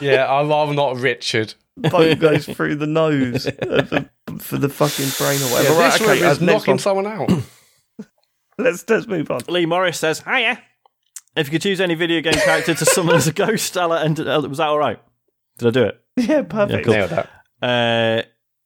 yeah, 0.00 0.26
I'm, 0.32 0.50
I'm 0.52 0.74
not 0.74 0.96
Richard. 0.96 1.54
Boat 1.80 2.18
goes 2.20 2.46
through 2.46 2.76
the 2.76 2.86
nose 2.86 3.44
the, 3.44 4.08
for 4.38 4.58
the 4.58 4.68
fucking 4.68 5.08
brain 5.18 5.40
or 5.40 5.46
Yeah, 5.46 5.52
whatever. 5.52 5.74
this 5.74 6.00
right, 6.00 6.00
okay, 6.02 6.20
room 6.20 6.28
uh, 6.28 6.32
is 6.32 6.40
knocking 6.40 6.72
one. 6.72 6.78
someone 6.78 7.06
out. 7.06 7.30
Let's 8.58 8.88
let's 8.90 9.06
move 9.06 9.30
on. 9.30 9.40
Lee 9.48 9.64
Morris 9.66 9.98
says, 9.98 10.20
hiya. 10.20 10.62
If 11.36 11.46
you 11.46 11.52
could 11.52 11.62
choose 11.62 11.80
any 11.80 11.94
video 11.94 12.20
game 12.20 12.34
character 12.34 12.74
to 12.74 12.84
summon 12.84 13.14
as 13.14 13.26
a 13.26 13.32
ghost, 13.32 13.76
Ella, 13.76 14.02
and 14.04 14.18
uh, 14.20 14.42
was 14.48 14.58
that 14.58 14.66
all 14.68 14.78
right? 14.78 15.00
Did 15.58 15.68
I 15.68 15.70
do 15.70 15.84
it? 15.84 16.00
Yeah, 16.16 16.42
perfect. 16.42 16.84
cool. 16.84 16.92
Nailed 16.94 17.10
that. 17.10 17.30
Uh, 17.62 18.22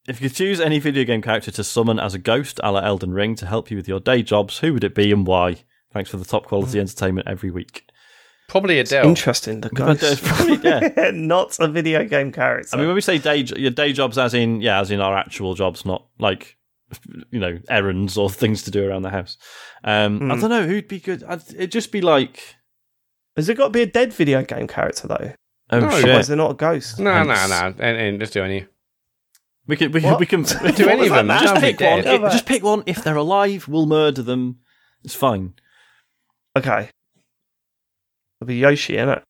if 0.08 0.20
you 0.20 0.28
could 0.28 0.36
choose 0.36 0.60
any 0.60 0.80
video 0.80 1.04
game 1.04 1.22
character 1.22 1.50
to 1.52 1.62
summon 1.62 2.00
as 2.00 2.14
a 2.14 2.18
ghost, 2.18 2.58
a 2.64 2.72
la 2.72 2.80
Elden 2.80 3.12
Ring, 3.12 3.36
to 3.36 3.46
help 3.46 3.70
you 3.70 3.76
with 3.76 3.86
your 3.86 4.00
day 4.00 4.22
jobs, 4.22 4.58
who 4.58 4.72
would 4.72 4.82
it 4.82 4.94
be 4.94 5.12
and 5.12 5.24
why? 5.26 5.58
Thanks 5.92 6.10
for 6.10 6.16
the 6.16 6.24
top 6.24 6.46
quality 6.46 6.80
entertainment 6.80 7.28
every 7.28 7.50
week. 7.52 7.86
Probably 8.48 8.78
Adele. 8.78 9.06
Interesting. 9.08 9.60
The 9.62 9.70
But 9.72 9.98
there's 10.00 10.20
ghost, 10.20 10.24
probably- 10.24 10.68
yeah. 10.68 11.10
not 11.14 11.58
a 11.60 11.68
video 11.68 12.04
game 12.04 12.30
character. 12.30 12.76
I 12.76 12.78
mean, 12.78 12.86
when 12.86 12.94
we 12.94 13.00
say 13.00 13.18
day, 13.18 13.38
your 13.56 13.70
day 13.70 13.92
jobs, 13.92 14.18
as 14.18 14.34
in 14.34 14.60
yeah, 14.60 14.80
as 14.80 14.90
in 14.90 15.00
our 15.00 15.16
actual 15.16 15.54
jobs, 15.54 15.84
not 15.86 16.06
like 16.18 16.56
you 17.30 17.40
know 17.40 17.58
errands 17.68 18.16
or 18.18 18.28
things 18.30 18.62
to 18.64 18.70
do 18.70 18.86
around 18.88 19.02
the 19.02 19.10
house. 19.10 19.36
Um, 19.82 20.30
I 20.30 20.34
Hmm. 20.34 20.40
don't 20.42 20.50
know 20.50 20.66
who'd 20.66 20.88
be 20.88 21.00
good. 21.00 21.24
I'd, 21.24 21.42
it'd 21.54 21.72
just 21.72 21.90
be 21.90 22.00
like 22.00 22.56
has 23.36 23.48
it 23.48 23.56
got 23.56 23.64
to 23.64 23.70
be 23.70 23.82
a 23.82 23.86
dead 23.86 24.12
video 24.12 24.42
game 24.44 24.68
character 24.68 25.08
though? 25.08 25.32
oh 25.70 25.80
No, 25.80 25.86
Otherwise, 25.86 26.02
shit. 26.02 26.26
they're 26.26 26.36
not 26.36 26.50
a 26.52 26.54
ghost. 26.54 27.00
No, 27.00 27.22
no, 27.24 27.34
no. 27.48 27.74
And, 27.78 27.80
and 27.80 28.18
let's 28.20 28.30
do 28.32 28.44
any. 28.44 28.66
We 29.66 29.76
can 29.76 29.90
we, 29.90 30.02
What? 30.02 30.20
we 30.20 30.26
can 30.26 30.42
Do 30.76 30.88
any 30.88 31.06
of 31.08 31.14
them? 31.14 31.28
Just 31.28 31.54
That'd 31.54 31.60
pick 31.62 31.80
one. 31.80 31.98
It- 32.00 32.20
just 32.30 32.46
pick 32.46 32.62
one. 32.62 32.82
If 32.86 33.02
they're 33.02 33.16
alive, 33.16 33.66
we'll 33.66 33.86
murder 33.86 34.22
them. 34.22 34.58
It's 35.02 35.14
fine. 35.14 35.54
Okay. 36.56 36.90
It'll 38.44 38.48
be 38.48 38.56
Yoshi, 38.56 38.96
innit? 38.96 39.22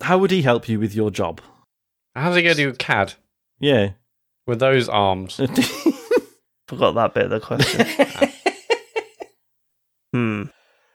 How 0.00 0.16
would 0.18 0.30
he 0.30 0.42
help 0.42 0.68
you 0.68 0.78
with 0.78 0.94
your 0.94 1.10
job? 1.10 1.40
How's 2.14 2.36
he 2.36 2.42
going 2.42 2.54
to 2.54 2.62
do 2.62 2.68
a 2.68 2.72
CAD 2.72 3.14
Yeah. 3.58 3.90
with 4.46 4.60
those 4.60 4.88
arms? 4.88 5.36
Forgot 6.68 6.94
that 6.94 7.14
bit 7.14 7.24
of 7.24 7.30
the 7.30 7.40
question. 7.40 8.30
hmm. 10.12 10.42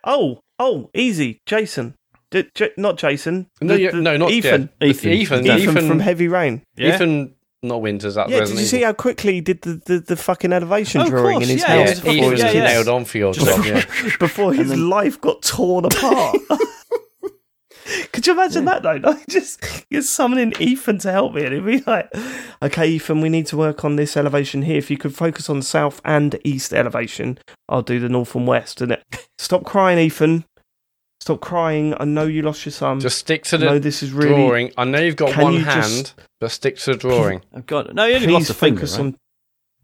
Oh, 0.05 0.39
oh, 0.57 0.89
easy. 0.93 1.41
Jason. 1.45 1.95
D- 2.31 2.45
J- 2.55 2.71
not 2.77 2.97
Jason. 2.97 3.47
No, 3.59 3.73
The- 3.75 3.81
yeah, 3.81 3.91
the- 3.91 3.97
no, 4.01 4.15
not 4.15 4.31
Ethan. 4.31 4.69
yeah. 4.79 4.87
Ethan. 4.87 5.11
Ethan. 5.11 5.39
Ethan 5.45 5.57
Ethan, 5.57 5.59
Ethan, 5.77 5.87
from 5.89 5.99
Heavy 5.99 6.29
Rain. 6.29 6.63
yeah. 6.77 6.95
Ethan, 6.95 7.35
not 7.61 7.81
Winters. 7.81 8.15
That's 8.15 8.29
Yeah, 8.29 8.35
did 8.37 8.41
Resident 8.41 8.61
you 8.61 8.67
see 8.67 8.81
how 8.83 8.93
quickly 8.93 9.33
he 9.33 9.41
did 9.41 9.61
the, 9.63 9.81
the, 9.85 9.99
the 9.99 10.15
fucking 10.15 10.53
elevation 10.53 11.01
Oh, 11.01 11.05
of 11.05 11.09
drawing 11.09 11.33
course, 11.39 11.43
in 11.45 11.49
his 11.57 11.61
yeah, 11.61 11.73
Yeah, 11.73 11.79
house 11.81 11.89
it's 11.91 11.99
fucking- 11.99 12.15
before, 12.19 12.33
Ethan's 12.35 12.53
yeah, 12.53 12.61
yeah. 12.61 12.67
nailed 12.73 12.87
on 12.87 13.03
for 13.05 13.17
your 13.17 13.33
job. 13.33 13.65
Yeah. 13.65 13.85
before 14.19 14.53
his 14.53 14.73
life 14.77 15.19
got 15.19 15.41
torn 15.41 15.85
apart? 15.85 16.37
Could 18.11 18.25
you 18.27 18.33
imagine 18.33 18.65
that 18.65 18.83
though? 18.83 18.93
Like 19.03 19.27
just 19.27 19.61
you're 19.89 20.01
summoning 20.01 20.53
Ethan 20.59 20.99
to 20.99 21.11
help 21.11 21.33
me, 21.33 21.43
and 21.45 21.53
he'd 21.53 21.65
be 21.65 21.83
like, 21.85 22.09
"Okay, 22.61 22.87
Ethan, 22.87 23.21
we 23.21 23.29
need 23.29 23.45
to 23.47 23.57
work 23.57 23.83
on 23.83 23.95
this 23.97 24.15
elevation 24.15 24.61
here. 24.61 24.77
If 24.77 24.89
you 24.89 24.97
could 24.97 25.15
focus 25.15 25.49
on 25.49 25.61
south 25.61 25.99
and 26.05 26.39
east 26.43 26.73
elevation, 26.73 27.37
I'll 27.67 27.81
do 27.81 27.99
the 27.99 28.09
north 28.09 28.35
and 28.35 28.47
west." 28.47 28.81
And 28.81 28.93
it, 28.93 29.03
stop 29.37 29.63
crying, 29.65 29.99
Ethan. 29.99 30.45
Stop 31.21 31.39
crying. 31.41 31.93
I 31.99 32.05
know 32.05 32.25
you 32.25 32.41
lost 32.41 32.65
your 32.65 32.71
son. 32.73 32.99
Just 32.99 33.17
stick 33.17 33.43
to 33.45 33.55
I 33.55 33.59
know 33.59 33.73
the 33.75 33.79
this 33.79 34.03
is 34.03 34.11
really. 34.11 34.33
drawing. 34.35 34.71
I 34.77 34.83
know 34.85 34.99
you've 34.99 35.15
got 35.15 35.31
Can 35.31 35.43
one 35.43 35.53
you 35.53 35.63
hand, 35.63 35.83
just- 35.83 36.15
but 36.39 36.51
stick 36.51 36.77
to 36.79 36.91
the 36.93 36.97
drawing. 36.97 37.39
Oh, 37.53 37.57
I've 37.57 37.65
got 37.65 37.93
no. 37.93 38.05
You 38.05 38.15
only 38.15 38.27
Please 38.27 38.33
lost 38.33 38.49
a 38.49 38.53
finger. 38.53 38.79
focus 38.81 38.97
right? 38.97 39.05
on. 39.05 39.17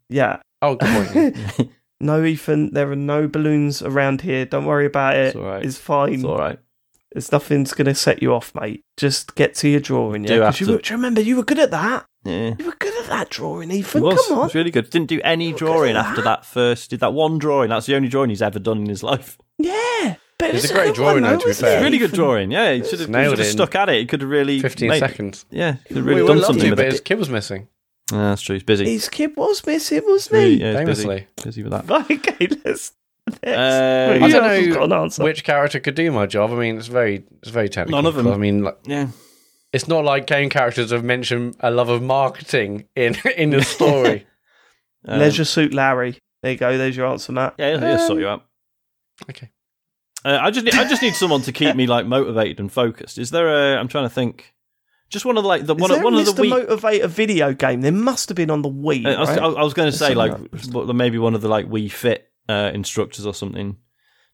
Yeah. 0.10 0.40
Oh, 0.62 0.76
good 0.76 1.34
point. 1.36 1.72
No, 2.02 2.24
Ethan. 2.24 2.74
There 2.74 2.90
are 2.90 2.96
no 2.96 3.28
balloons 3.28 3.82
around 3.82 4.22
here. 4.22 4.46
Don't 4.46 4.66
worry 4.66 4.86
about 4.86 5.18
it. 5.18 5.28
It's 5.28 5.36
all 5.36 5.44
right. 5.44 5.66
It's 5.66 5.78
fine. 5.78 6.14
It's 6.14 6.24
all 6.24 6.38
right. 6.38 6.58
There's 7.12 7.32
nothing's 7.32 7.74
going 7.74 7.86
to 7.88 7.96
set 7.96 8.22
you 8.22 8.34
off, 8.34 8.54
mate. 8.54 8.84
Just 8.98 9.34
get 9.36 9.56
to 9.56 9.68
your 9.68 9.80
drawing. 9.80 10.24
Do 10.24 10.34
Yeah, 10.36 10.46
have 10.46 10.54
'Cause 10.54 10.60
you, 10.62 10.66
to- 10.68 10.72
were- 10.74 10.78
do 10.80 10.90
you 10.94 10.98
remember 10.98 11.22
you 11.22 11.36
were 11.38 11.44
good 11.44 11.60
at 11.60 11.72
that. 11.72 12.06
Yeah. 12.26 12.54
You 12.60 12.66
were 12.66 12.76
good 12.78 12.94
at 13.02 13.10
that 13.10 13.30
drawing, 13.30 13.72
It 13.72 13.76
Ethan. 13.78 14.02
was. 14.04 14.16
Come 14.28 14.36
It 14.38 14.40
on. 14.40 14.44
was 14.46 14.56
really 14.56 14.72
good. 14.72 14.90
Didn't 14.90 15.08
do 15.08 15.20
any 15.24 15.52
drawing 15.54 15.96
at 15.96 16.06
after 16.06 16.22
that. 16.22 16.42
that 16.42 16.46
first. 16.46 16.90
Did 16.92 17.00
that 17.00 17.14
one 17.14 17.38
drawing. 17.40 17.70
That's 17.70 17.86
the 17.88 17.96
only 17.96 18.10
drawing 18.10 18.30
he's 18.30 18.42
ever 18.42 18.60
done 18.60 18.80
in 18.80 18.90
his 18.90 19.02
life. 19.04 19.38
Yeah, 19.58 20.16
but 20.38 20.54
It's 20.54 20.66
it's 20.66 20.72
a 20.72 20.76
great 20.76 20.86
good 20.88 20.96
drawing, 20.96 21.24
one, 21.24 21.34
though, 21.34 21.40
to 21.40 21.48
be 21.48 21.54
fair. 21.54 21.80
it, 21.80 21.84
Really 21.84 21.98
good 21.98 22.10
Ethan? 22.12 22.20
drawing. 22.20 22.52
Yeah, 22.52 22.74
he 22.74 22.84
should 22.84 23.00
have, 23.00 23.08
he 23.10 23.12
Nailed 23.14 23.32
should 23.32 23.40
have 23.40 23.48
it 23.48 23.50
in 23.52 23.58
stuck 23.58 23.76
at 23.76 23.90
it. 23.90 24.00
He 24.02 24.06
could 24.06 24.22
have 24.22 24.30
really 24.30 24.60
15 24.60 24.90
made- 24.90 25.00
seconds. 25.00 25.46
Yeah, 25.50 25.74
he 25.74 25.78
could 25.88 25.98
have 25.98 26.06
We 26.06 26.12
really 26.12 26.22
would 26.24 26.28
done 26.36 26.44
something 26.44 26.64
to, 26.66 26.70
with 26.72 26.78
but 26.78 26.86
it. 26.88 26.92
his 26.92 27.02
kid 27.02 27.18
was 27.18 27.30
missing. 27.30 27.68
Yeah, 28.12 28.18
that's 28.30 28.42
true. 28.42 28.56
He's 28.56 28.64
busy. 28.64 28.86
His 28.86 29.08
kid 29.10 29.32
was 29.36 29.66
missing, 29.66 30.02
wasn't 30.06 30.42
he? 30.44 30.54
yeah, 30.62 30.80
he's 30.80 30.86
busy. 30.88 31.04
Famously. 31.04 31.28
Busy 31.44 31.64
with 31.64 31.72
that. 31.72 31.90
Okay, 32.12 32.48
let's. 32.66 32.92
Next. 33.44 33.58
Uh, 33.58 34.12
I 34.16 34.30
don't 34.30 34.34
else 34.44 34.68
know 34.68 34.74
got 34.74 34.84
an 34.84 34.94
answer. 34.94 35.24
Which 35.24 35.44
character 35.44 35.80
could 35.80 35.96
do 35.96 36.12
my 36.12 36.26
job? 36.26 36.52
I 36.52 36.56
mean, 36.56 36.78
it's 36.78 36.88
very, 36.88 37.24
it's 37.42 37.52
very 37.52 37.70
technical. 37.70 38.02
None 38.02 38.06
of 38.08 38.16
them. 38.16 38.28
I 38.28 38.38
mean, 38.38 38.64
like, 38.64 38.78
Yeah. 38.86 39.08
it's 39.74 39.88
not 39.88 40.04
like 40.06 40.28
game 40.28 40.50
characters 40.50 40.92
have 40.92 41.04
mentioned 41.04 41.56
a 41.60 41.72
love 41.72 41.90
of 41.90 42.02
marketing 42.02 42.86
in 42.96 43.16
in 43.38 43.50
the 43.52 43.62
story. 43.64 44.26
Um, 45.08 45.20
Leisure 45.20 45.46
Suit 45.46 45.74
Larry. 45.74 46.20
There 46.44 46.52
you 46.52 46.58
go. 46.58 46.78
There's 46.78 46.98
your 46.98 47.08
answer, 47.08 47.32
Matt. 47.32 47.56
Yeah, 47.58 47.70
he'll, 47.78 47.80
he'll 47.88 47.98
sort 48.00 48.12
Um, 48.12 48.20
you 48.20 48.28
out. 48.28 48.46
okay. 49.30 49.50
Uh, 50.26 50.38
I 50.42 50.52
just 50.52 50.66
need, 50.66 50.76
I 50.76 50.84
just 50.90 51.02
need 51.02 51.14
someone 51.16 51.42
to 51.44 51.54
keep 51.54 51.74
me 51.78 51.88
like 51.88 52.06
motivated 52.06 52.60
and 52.60 52.70
focused. 52.70 53.18
Is 53.18 53.32
there 53.32 53.48
a? 53.48 53.80
I'm 53.80 53.88
trying 53.88 54.04
to 54.04 54.10
think. 54.14 54.54
Just 55.10 55.24
one 55.26 55.38
of 55.38 55.44
the, 55.44 55.48
like 55.48 55.66
the 55.66 55.74
Is 55.74 55.82
one, 55.82 55.90
there 55.92 56.04
one 56.04 56.14
of 56.16 56.26
the 56.26 56.34
Mr. 56.34 56.52
Wii. 56.52 56.66
Motivator 56.68 57.08
video 57.08 57.54
game? 57.54 57.80
There 57.80 57.94
must 57.94 58.28
have 58.28 58.36
been 58.36 58.50
on 58.52 58.62
the 58.62 58.70
Wii. 58.70 59.06
Uh, 59.06 59.10
I 59.12 59.20
was, 59.22 59.30
right? 59.30 59.40
I 59.40 59.64
was 59.64 59.74
going 59.74 59.90
to 59.90 59.98
say 59.98 60.14
like 60.14 60.34
something 60.58 60.98
maybe 60.98 61.18
one 61.18 61.34
of 61.34 61.40
the 61.42 61.48
like 61.48 61.66
Wii 61.68 61.90
Fit 61.90 62.29
uh, 62.50 62.72
instructors 62.74 63.26
or 63.26 63.34
something. 63.34 63.78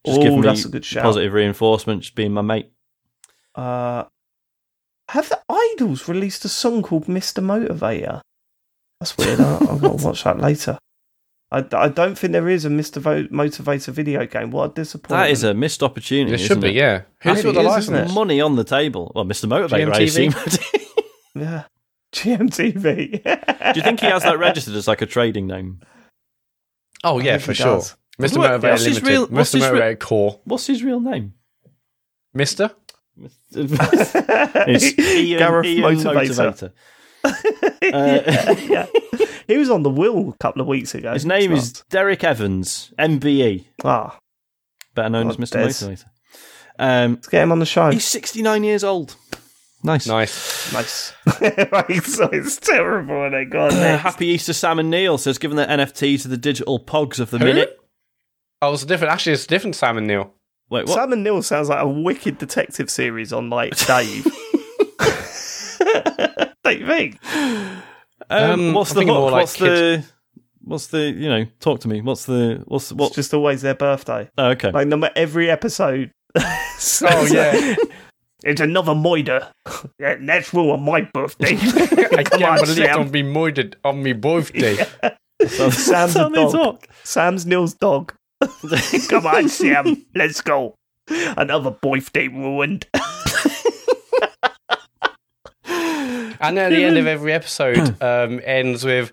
Just 0.05 0.19
Oh, 0.19 0.23
give 0.23 0.33
me 0.33 0.41
that's 0.41 0.65
a 0.65 0.69
good 0.69 0.85
shout. 0.85 1.03
positive 1.03 1.33
reinforcement, 1.33 2.01
just 2.01 2.15
being 2.15 2.31
my 2.31 2.41
mate. 2.41 2.71
Uh, 3.55 4.05
have 5.09 5.29
the 5.29 5.39
IDLES 5.49 6.07
released 6.07 6.45
a 6.45 6.49
song 6.49 6.81
called 6.83 7.05
Mr. 7.05 7.43
Motivator? 7.43 8.21
That's 8.99 9.17
weird. 9.17 9.39
I- 9.39 9.55
I've 9.57 9.81
got 9.81 9.99
to 9.99 10.05
watch 10.05 10.23
that 10.23 10.39
later. 10.39 10.77
I, 11.51 11.63
I 11.73 11.89
don't 11.89 12.17
think 12.17 12.33
there 12.33 12.49
is 12.49 12.65
a 12.65 12.69
Mr. 12.69 12.97
Vo- 12.97 13.25
Motivator 13.27 13.89
video 13.93 14.25
game. 14.25 14.49
What 14.51 14.71
a 14.71 14.73
disappointment. 14.73 15.23
That 15.27 15.31
is 15.31 15.43
a 15.43 15.53
missed 15.53 15.83
opportunity. 15.83 16.31
There 16.31 16.37
should 16.39 16.51
isn't 16.57 16.61
be, 16.61 16.69
it? 16.69 16.75
yeah. 16.75 17.01
Who's 17.21 17.43
Maybe 17.43 17.43
got 17.43 17.53
the 17.53 17.59
it 17.69 17.77
is, 17.79 17.89
license? 17.89 18.13
Money 18.13 18.41
on 18.41 18.55
the 18.55 18.63
table. 18.63 19.11
Well, 19.15 19.25
Mr. 19.25 19.47
Motivator, 19.47 19.93
I 19.93 19.99
assume. 20.01 20.31
GMTV? 20.31 20.81
Yeah. 21.35 21.63
GMTV. 22.13 23.23
Do 23.73 23.79
you 23.79 23.83
think 23.83 23.99
he 23.99 24.05
has 24.07 24.23
that 24.23 24.39
registered 24.39 24.73
as 24.75 24.87
like 24.87 25.01
a 25.01 25.05
trading 25.05 25.47
name? 25.47 25.81
Oh, 27.03 27.19
yeah, 27.19 27.37
for 27.37 27.53
sure. 27.53 27.75
does. 27.75 27.95
Mr. 28.19 28.37
What- 28.37 28.51
Motivator 28.61 28.71
what's 28.71 28.83
his 28.85 28.95
Limited. 29.01 29.07
real- 29.09 29.27
what's 29.27 29.49
Mr. 29.51 29.53
his 29.55 29.63
real- 29.69 29.73
Motivator 29.81 29.99
Core. 29.99 30.39
What's 30.45 30.67
his 30.67 30.83
real 30.83 30.99
name? 30.99 31.33
Mister? 32.33 32.71
it's 33.51 34.99
Ian, 34.99 35.39
Gareth 35.39 35.65
Ian 35.65 35.83
Motivator. 35.95 36.71
Motivator. 37.23 37.71
yeah, 37.81 38.51
yeah. 38.51 38.85
He 39.47 39.57
was 39.57 39.69
on 39.69 39.83
the 39.83 39.91
will 39.91 40.29
a 40.29 40.37
couple 40.39 40.59
of 40.61 40.67
weeks 40.67 40.95
ago. 40.95 41.13
His 41.13 41.23
name 41.25 41.51
It's 41.51 41.65
is 41.65 41.83
Derrick 41.91 42.23
Evans, 42.23 42.91
MBE, 42.97 43.65
Ah, 43.83 44.17
better 44.95 45.09
known 45.09 45.27
Oh, 45.27 45.29
as 45.29 45.37
Mr. 45.37 45.51
Des. 45.53 45.67
Motivator. 45.85 46.05
Um, 46.79 47.13
let's 47.13 47.27
get 47.27 47.43
him 47.43 47.51
on 47.51 47.59
the 47.59 47.65
show. 47.67 47.91
he's 47.91 48.05
69 48.05 48.63
years 48.63 48.83
old. 48.83 49.15
Nice. 49.83 50.07
Nice. 50.07 50.73
nice. 50.73 51.13
Right, 51.71 52.03
so 52.03 52.27
it's 52.33 52.57
terrible 52.57 53.19
when 53.21 53.33
they 53.33 53.45
go 53.45 53.67
Uh. 53.67 53.97
Happy 53.99 54.25
Easter, 54.27 54.51
Sam 54.53 54.79
and 54.79 54.89
Neil 54.89 55.19
says, 55.19 55.37
given 55.37 55.57
the 55.57 55.65
NFTs 55.67 56.23
to 56.23 56.27
the 56.27 56.37
digital 56.37 56.79
pogs 56.83 57.19
of 57.19 57.29
the 57.29 57.37
minute. 57.37 57.77
Oh, 58.67 58.73
it's 58.73 58.83
a 58.83 58.85
different. 58.87 59.13
Actually, 59.13 59.33
it's 59.33 59.45
a 59.45 59.47
different 59.47 59.75
Sam 59.75 59.97
and 59.97 60.07
Neil. 60.07 60.33
Wait, 60.69 60.87
what? 60.87 60.95
Sam 60.95 61.13
and 61.13 61.23
Neil 61.23 61.41
sounds 61.43 61.69
like 61.69 61.81
a 61.81 61.87
wicked 61.87 62.37
detective 62.37 62.89
series 62.89 63.31
on 63.33 63.49
like 63.49 63.75
Dave. 63.85 64.25
Don't 66.63 66.79
you 66.79 66.87
think? 66.87 67.19
Um, 67.33 67.81
Um, 68.29 68.73
what's 68.73 68.91
I'm 68.91 68.95
the 68.95 68.99
thinking 69.01 69.07
hook? 69.15 69.21
more 69.21 69.31
like 69.31 69.41
what's 69.41 69.57
the 69.57 70.03
what's 70.63 70.87
the 70.87 70.99
you 71.11 71.29
know? 71.29 71.45
Talk 71.59 71.81
to 71.81 71.87
me. 71.87 72.01
What's 72.01 72.25
the 72.25 72.63
what's 72.65 72.91
what? 72.91 73.07
It's 73.07 73.15
just 73.15 73.33
always 73.33 73.61
their 73.61 73.75
birthday. 73.75 74.29
oh, 74.37 74.47
okay. 74.51 74.71
Like 74.71 74.87
no 74.87 74.97
matter 74.97 75.13
every 75.15 75.49
episode. 75.49 76.11
Oh, 77.03 77.25
yeah. 77.31 77.75
It's 78.43 78.59
another 78.59 78.91
moider. 78.93 79.49
Yeah, 79.97 80.17
that's 80.19 80.53
ruin 80.53 80.81
my 80.83 81.01
birthday. 81.01 81.55
I 81.55 82.23
Come 82.23 82.39
can't 82.41 82.43
on, 82.43 82.59
believe 82.59 82.75
Sam. 82.75 82.95
don't 82.95 83.11
be 83.11 83.23
moided 83.23 83.75
on 83.85 84.03
me 84.03 84.11
birthday. 84.11 84.75
Sam's 85.47 85.87
That's 85.87 86.13
the 86.13 86.49
dog. 86.51 86.85
Sam's 87.05 87.45
Neil's 87.45 87.73
dog. 87.75 88.13
Come 89.09 89.27
on, 89.27 89.49
Sam. 89.49 90.05
Let's 90.15 90.41
go. 90.41 90.75
Another 91.07 91.71
birthday 91.71 92.27
ruined. 92.27 92.87
And 96.39 96.59
at 96.59 96.69
the 96.69 96.83
end 96.83 96.97
of 96.97 97.07
every 97.07 97.33
episode 97.33 97.77
um, 98.01 98.41
ends 98.43 98.83
with 98.83 99.11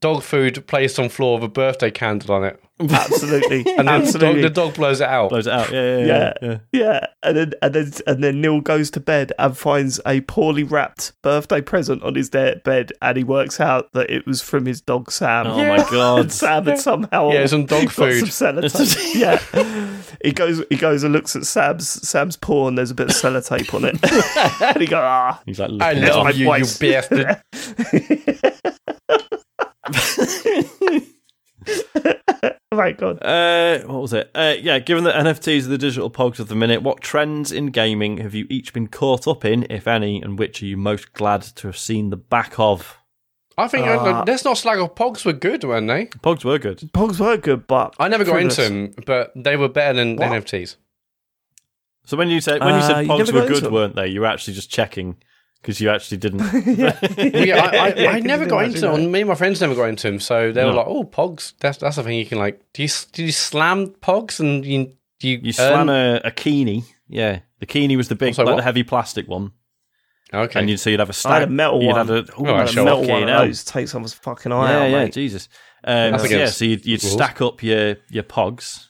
dog 0.00 0.22
food 0.22 0.66
placed 0.66 0.98
on 0.98 1.08
floor 1.08 1.38
with 1.38 1.44
a 1.44 1.48
birthday 1.48 1.90
candle 1.90 2.34
on 2.34 2.44
it. 2.44 2.62
Absolutely. 2.80 3.64
And 3.78 3.86
then 3.86 3.86
the 3.86 3.92
dog, 3.92 4.02
Absolutely. 4.02 4.42
the 4.42 4.50
dog 4.50 4.74
blows 4.74 5.00
it 5.00 5.08
out. 5.08 5.30
Blows 5.30 5.46
it 5.46 5.52
out. 5.52 5.70
Yeah, 5.72 5.96
yeah, 5.98 6.04
yeah. 6.06 6.06
Yeah. 6.06 6.32
yeah. 6.42 6.58
Yeah, 6.72 7.06
and 7.22 7.36
then 7.36 7.52
and 7.62 7.74
then 7.74 7.92
and 8.06 8.24
then 8.24 8.40
Neil 8.40 8.60
goes 8.60 8.90
to 8.92 9.00
bed 9.00 9.32
and 9.38 9.56
finds 9.56 10.00
a 10.06 10.20
poorly 10.22 10.62
wrapped 10.62 11.12
birthday 11.22 11.60
present 11.60 12.02
on 12.02 12.14
his 12.14 12.28
de- 12.30 12.60
bed, 12.64 12.92
and 13.02 13.16
he 13.16 13.24
works 13.24 13.60
out 13.60 13.92
that 13.92 14.10
it 14.10 14.26
was 14.26 14.40
from 14.42 14.66
his 14.66 14.80
dog 14.80 15.10
Sam. 15.10 15.46
Oh 15.46 15.56
my 15.56 15.76
god. 15.90 16.20
And 16.20 16.32
Sam 16.32 16.64
had 16.66 16.78
somehow 16.78 17.30
Yeah, 17.32 17.46
some 17.46 17.66
dog 17.66 17.90
food. 17.90 18.26
Some 18.28 18.54
sellotape. 18.54 19.14
yeah, 19.14 20.02
he 20.24 20.32
goes 20.32 20.62
he 20.70 20.76
goes 20.76 21.02
and 21.04 21.12
looks 21.12 21.34
at 21.36 21.44
Sam's 21.46 21.88
Sam's 22.08 22.36
paw, 22.36 22.68
and 22.68 22.76
there's 22.78 22.90
a 22.90 22.94
bit 22.94 23.08
of 23.10 23.16
sellotape 23.16 23.72
on 23.74 23.84
it, 23.84 24.62
and 24.62 24.80
he 24.80 24.86
goes 24.86 25.00
ah. 25.02 25.40
He's 25.46 25.58
like, 25.58 25.70
I 25.80 25.92
looking 25.92 26.04
it 26.04 26.08
love 26.14 26.26
off. 26.26 26.36
you, 26.36 26.40
you 26.40 26.64
voice. 26.64 26.78
Bastard. 32.42 32.58
My 32.72 32.92
God, 32.92 33.18
Uh, 33.22 33.78
what 33.86 34.02
was 34.02 34.12
it? 34.12 34.30
Uh, 34.34 34.54
yeah, 34.60 34.78
given 34.78 35.04
that 35.04 35.14
NFTs 35.14 35.64
are 35.66 35.68
the 35.68 35.78
digital 35.78 36.10
pogs 36.10 36.38
of 36.38 36.48
the 36.48 36.54
minute, 36.54 36.82
what 36.82 37.00
trends 37.00 37.50
in 37.52 37.66
gaming 37.66 38.18
have 38.18 38.34
you 38.34 38.46
each 38.50 38.72
been 38.72 38.88
caught 38.88 39.26
up 39.26 39.44
in, 39.44 39.66
if 39.70 39.86
any, 39.86 40.20
and 40.22 40.38
which 40.38 40.62
are 40.62 40.66
you 40.66 40.76
most 40.76 41.12
glad 41.12 41.42
to 41.42 41.66
have 41.68 41.78
seen 41.78 42.10
the 42.10 42.16
back 42.16 42.54
of? 42.58 42.98
I 43.56 43.66
think 43.66 43.86
Uh, 43.88 43.96
uh, 43.98 44.24
let's 44.26 44.44
not 44.44 44.56
slag 44.58 44.78
off 44.78 44.94
Pogs 44.94 45.24
were 45.24 45.32
good, 45.32 45.64
weren't 45.64 45.88
they? 45.88 46.06
Pogs 46.06 46.44
were 46.44 46.58
good. 46.58 46.78
Pogs 46.92 47.18
were 47.18 47.36
good, 47.36 47.66
but 47.66 47.94
I 47.98 48.06
never 48.08 48.22
got 48.24 48.32
frivolous. 48.34 48.58
into 48.58 48.92
them, 48.94 49.04
but 49.04 49.32
they 49.34 49.56
were 49.56 49.68
better 49.68 49.94
than 49.94 50.14
What? 50.16 50.30
NFTs. 50.30 50.76
So 52.04 52.16
when 52.16 52.28
you 52.28 52.40
said 52.40 52.60
when 52.60 52.74
you 52.74 52.80
Uh, 52.80 52.86
said 52.86 53.00
you 53.02 53.08
pogs 53.10 53.26
never 53.26 53.40
were 53.42 53.48
good, 53.48 53.72
weren't 53.72 53.96
they? 53.96 54.06
You 54.08 54.20
were 54.20 54.26
actually 54.28 54.54
just 54.54 54.70
checking 54.70 55.16
because 55.62 55.80
you 55.80 55.90
actually 55.90 56.18
didn't. 56.18 56.40
Well, 56.52 57.46
yeah, 57.46 57.64
I, 57.64 57.76
I, 57.90 57.94
Yeah, 57.94 58.10
I 58.10 58.14
'cause 58.14 58.24
never 58.24 58.46
got 58.46 58.64
into 58.64 58.76
actually 58.86 59.02
them. 59.02 59.12
Me 59.12 59.20
and 59.20 59.28
my 59.28 59.34
friends 59.34 59.60
never 59.60 59.74
got 59.74 59.84
into 59.84 60.08
them, 60.10 60.20
so 60.20 60.52
they 60.52 60.64
were 60.64 60.72
like, 60.72 60.86
"Oh, 60.88 61.04
Pogs, 61.04 61.52
that's 61.60 61.78
that's 61.78 61.96
the 61.96 62.02
thing 62.02 62.18
you 62.18 62.26
can 62.26 62.38
like." 62.38 62.60
Do 62.72 62.82
you 62.82 62.88
do 63.12 63.24
you 63.24 63.32
slam 63.32 63.88
Pogs 64.02 64.40
and 64.40 64.64
you 64.64 64.92
do 65.20 65.28
you, 65.28 65.38
You 65.42 65.48
earn- 65.48 65.52
slam 65.54 65.88
a, 65.88 66.20
a 66.24 66.30
Kini. 66.30 66.84
Yeah, 67.08 67.40
the 67.60 67.66
Kini 67.66 67.96
was 67.96 68.08
the 68.08 68.14
big, 68.14 68.34
sorry, 68.34 68.46
like 68.46 68.54
what? 68.54 68.60
the 68.60 68.64
heavy 68.64 68.82
plastic 68.84 69.26
one. 69.28 69.52
Okay. 70.32 70.60
and 70.60 70.68
you'd 70.68 70.78
so 70.78 70.90
you'd 70.90 71.00
have 71.00 71.08
a 71.08 71.14
stack. 71.14 71.32
I 71.32 71.34
had 71.40 71.48
a 71.48 71.50
metal 71.50 71.80
you'd 71.82 71.88
one. 71.88 71.96
Have 72.06 72.10
a, 72.10 72.18
ooh, 72.18 72.46
Oh, 72.46 72.54
I 72.54 72.58
had 72.60 72.68
a 72.68 72.72
show 72.72 72.84
metal 72.84 73.00
fucking 73.00 73.14
one 73.14 73.22
of 73.24 73.28
hell. 73.30 73.46
those. 73.46 73.64
Take 73.64 73.88
someone's 73.88 74.12
fucking 74.12 74.52
eye 74.52 74.70
Yeah, 74.70 74.78
out, 74.80 74.90
yeah, 74.90 75.04
mate. 75.04 75.12
Jesus. 75.14 75.48
Um, 75.84 76.12
That's 76.12 76.22
so, 76.28 76.36
yeah, 76.36 76.46
so 76.46 76.64
you'd, 76.66 76.84
you'd 76.84 77.00
stack 77.00 77.40
up 77.40 77.62
your 77.62 77.96
your 78.10 78.24
pogs, 78.24 78.88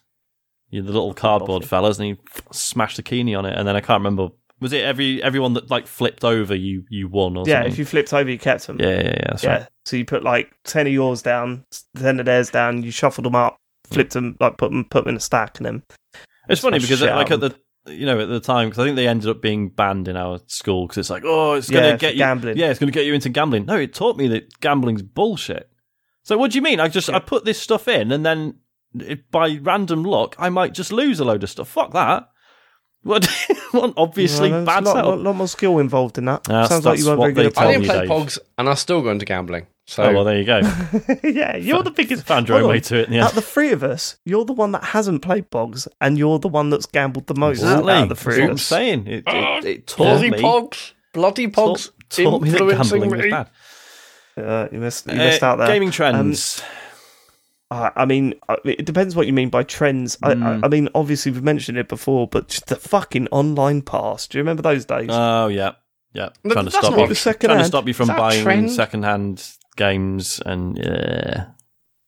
your 0.70 0.82
the 0.82 0.90
little 0.92 1.14
cardboard 1.14 1.64
fellas, 1.64 1.98
and 2.00 2.08
you 2.08 2.16
smash 2.50 2.96
the 2.96 3.02
key 3.04 3.34
on 3.36 3.44
it, 3.46 3.56
and 3.56 3.68
then 3.68 3.76
I 3.76 3.80
can't 3.80 4.00
remember. 4.00 4.30
Was 4.60 4.72
it 4.72 4.82
every 4.82 5.22
everyone 5.22 5.54
that 5.54 5.70
like 5.70 5.86
flipped 5.86 6.24
over 6.24 6.54
you 6.54 6.84
you 6.90 7.08
won 7.08 7.36
or 7.36 7.44
Yeah, 7.46 7.56
something? 7.56 7.72
if 7.72 7.78
you 7.78 7.84
flipped 7.84 8.12
over, 8.12 8.28
you 8.30 8.38
kept 8.38 8.66
them. 8.66 8.78
yeah, 8.80 8.88
yeah, 8.88 9.02
yeah. 9.02 9.36
Yeah. 9.42 9.50
right. 9.50 9.66
So 9.84 9.96
you 9.96 10.04
put 10.04 10.24
like 10.24 10.52
ten 10.64 10.86
of 10.86 10.92
yours 10.92 11.22
down, 11.22 11.64
ten 11.96 12.18
of 12.20 12.26
theirs 12.26 12.50
down. 12.50 12.82
You 12.82 12.90
shuffled 12.90 13.24
them 13.26 13.34
up, 13.36 13.56
hmm. 13.88 13.94
flipped 13.94 14.12
them, 14.14 14.36
like 14.40 14.56
put 14.58 14.70
them, 14.70 14.84
put 14.84 15.04
them 15.04 15.10
in 15.10 15.16
a 15.16 15.20
stack, 15.20 15.58
and 15.58 15.66
then 15.66 15.82
It's 16.48 16.60
funny 16.60 16.78
because 16.78 16.98
shit 16.98 17.08
like 17.14 17.30
at 17.30 17.40
the 17.40 17.54
you 17.86 18.04
know 18.04 18.20
at 18.20 18.28
the 18.28 18.40
time 18.40 18.68
because 18.68 18.80
I 18.80 18.84
think 18.84 18.96
they 18.96 19.08
ended 19.08 19.30
up 19.30 19.40
being 19.40 19.70
banned 19.70 20.08
in 20.08 20.16
our 20.16 20.40
school 20.46 20.86
because 20.86 20.98
it's 20.98 21.10
like 21.10 21.22
oh 21.24 21.54
it's 21.54 21.70
gonna 21.70 21.86
Yeah, 21.88 21.96
get 21.96 22.14
you 22.14 22.18
gambling. 22.18 22.56
yeah 22.58 22.68
it's 22.70 22.78
gonna 22.78 22.92
get 22.92 23.06
you 23.06 23.14
into 23.14 23.28
gambling. 23.30 23.64
No, 23.66 23.76
it 23.76 23.94
taught 23.94 24.16
me 24.18 24.28
that 24.28 24.60
gambling's 24.60 25.02
bullshit. 25.02 25.70
So 26.24 26.36
what 26.36 26.50
do 26.50 26.58
you 26.58 26.62
mean? 26.62 26.80
I 26.80 26.88
just 26.88 27.08
I 27.08 27.18
put 27.20 27.44
this 27.46 27.58
stuff 27.58 27.88
in 27.88 28.12
and 28.12 28.26
then 28.26 28.56
if 28.94 29.20
by 29.30 29.58
random 29.62 30.02
luck 30.02 30.34
I 30.38 30.50
might 30.50 30.74
just 30.74 30.92
lose 30.92 31.18
a 31.20 31.24
load 31.24 31.42
of 31.44 31.48
stuff. 31.48 31.68
Fuck 31.68 31.92
that. 31.94 32.28
What? 33.02 33.26
what 33.70 33.94
obviously 33.96 34.50
Well, 34.50 34.64
there's 34.64 34.66
bad 34.66 34.82
a 34.82 34.86
lot, 34.86 34.94
setup. 34.94 35.06
lot, 35.10 35.18
lot 35.20 35.36
more 35.36 35.48
skill 35.48 35.78
involved 35.78 36.18
in 36.18 36.24
that. 36.26 36.44
That's- 36.44 36.68
Sounds 36.68 36.84
like 36.84 36.98
you 36.98 37.06
weren't 37.06 37.20
very 37.20 37.32
good 37.32 37.54
they 37.54 37.60
at 37.60 37.66
I 37.66 37.72
didn't 37.72 37.86
play 37.86 38.00
Dave. 38.00 38.08
Pogs, 38.08 38.38
and 38.58 38.68
I 38.68 38.74
still 38.74 39.02
go 39.02 39.10
into 39.10 39.24
gambling. 39.24 39.66
So 39.86 40.02
Oh 40.02 40.12
well, 40.12 40.24
there 40.24 40.36
you 40.38 40.44
go. 40.44 40.58
yeah, 41.24 41.56
you're 41.56 41.82
the 41.82 41.90
biggest. 41.90 42.26
Found 42.26 42.48
your 42.48 42.58
own 42.58 42.68
way 42.68 42.78
to 42.80 42.96
it 42.98 43.06
in 43.06 43.14
the 43.14 43.20
Out 43.20 43.30
of 43.30 43.34
the 43.36 43.40
three 43.42 43.72
of 43.72 43.82
us, 43.82 44.18
you're 44.26 44.44
the 44.44 44.52
one 44.52 44.72
that 44.72 44.84
hasn't 44.84 45.22
played 45.22 45.50
Pogs, 45.50 45.88
and 46.00 46.18
you're 46.18 46.38
the 46.38 46.48
one 46.48 46.68
that's 46.68 46.84
gambled 46.84 47.26
the 47.26 47.34
most 47.34 47.60
Exactly. 47.60 47.92
out 47.94 48.02
of 48.02 48.08
the 48.10 48.14
That's 48.14 48.22
three 48.22 48.40
what 48.40 48.44
of 48.44 48.50
I'm 48.50 48.58
saying. 48.58 49.06
It, 49.06 49.24
it, 49.26 49.64
it 49.64 49.86
taught 49.86 49.96
bloody 50.20 50.30
me. 50.30 50.38
Pogs, 50.42 50.92
bloody 51.14 51.46
Pogs, 51.48 51.90
Taught, 52.10 52.22
taught 52.24 52.42
me 52.42 52.50
that 52.50 52.60
influencing 52.60 53.00
gambling 53.00 53.20
was 53.22 53.30
bad. 53.30 53.50
Uh, 54.36 54.68
you 54.70 54.78
missed, 54.78 55.06
you 55.06 55.12
Uh, 55.14 55.16
missed 55.16 55.42
out 55.42 55.56
there. 55.56 55.68
Gaming 55.68 55.90
trends. 55.90 56.62
Uh, 57.70 57.90
I 57.96 58.06
mean, 58.06 58.34
it 58.64 58.86
depends 58.86 59.14
what 59.14 59.26
you 59.26 59.32
mean 59.34 59.50
by 59.50 59.62
trends. 59.62 60.16
I, 60.22 60.34
Mm. 60.34 60.62
I, 60.62 60.66
I 60.66 60.68
mean, 60.70 60.88
obviously 60.94 61.32
we've 61.32 61.42
mentioned 61.42 61.76
it 61.76 61.86
before, 61.88 62.26
but 62.26 62.48
just 62.48 62.66
the 62.68 62.76
fucking 62.76 63.28
online 63.28 63.82
pass. 63.82 64.26
Do 64.26 64.38
you 64.38 64.42
remember 64.42 64.62
those 64.62 64.86
days? 64.86 65.08
Oh 65.10 65.48
yeah, 65.48 65.72
yeah. 66.14 66.30
But 66.42 66.52
trying 66.54 66.64
to 66.64 66.70
stop 66.70 66.96
you, 66.98 67.06
the 67.06 67.14
second 67.14 67.48
trying 67.48 67.58
to 67.60 67.64
stop 67.66 67.86
you 67.86 67.92
from 67.92 68.04
Is 68.04 68.08
that 68.08 68.16
a 68.16 68.18
buying 68.20 68.42
trend? 68.42 68.70
second-hand 68.72 69.46
games, 69.76 70.40
and 70.46 70.78
yeah, 70.78 71.48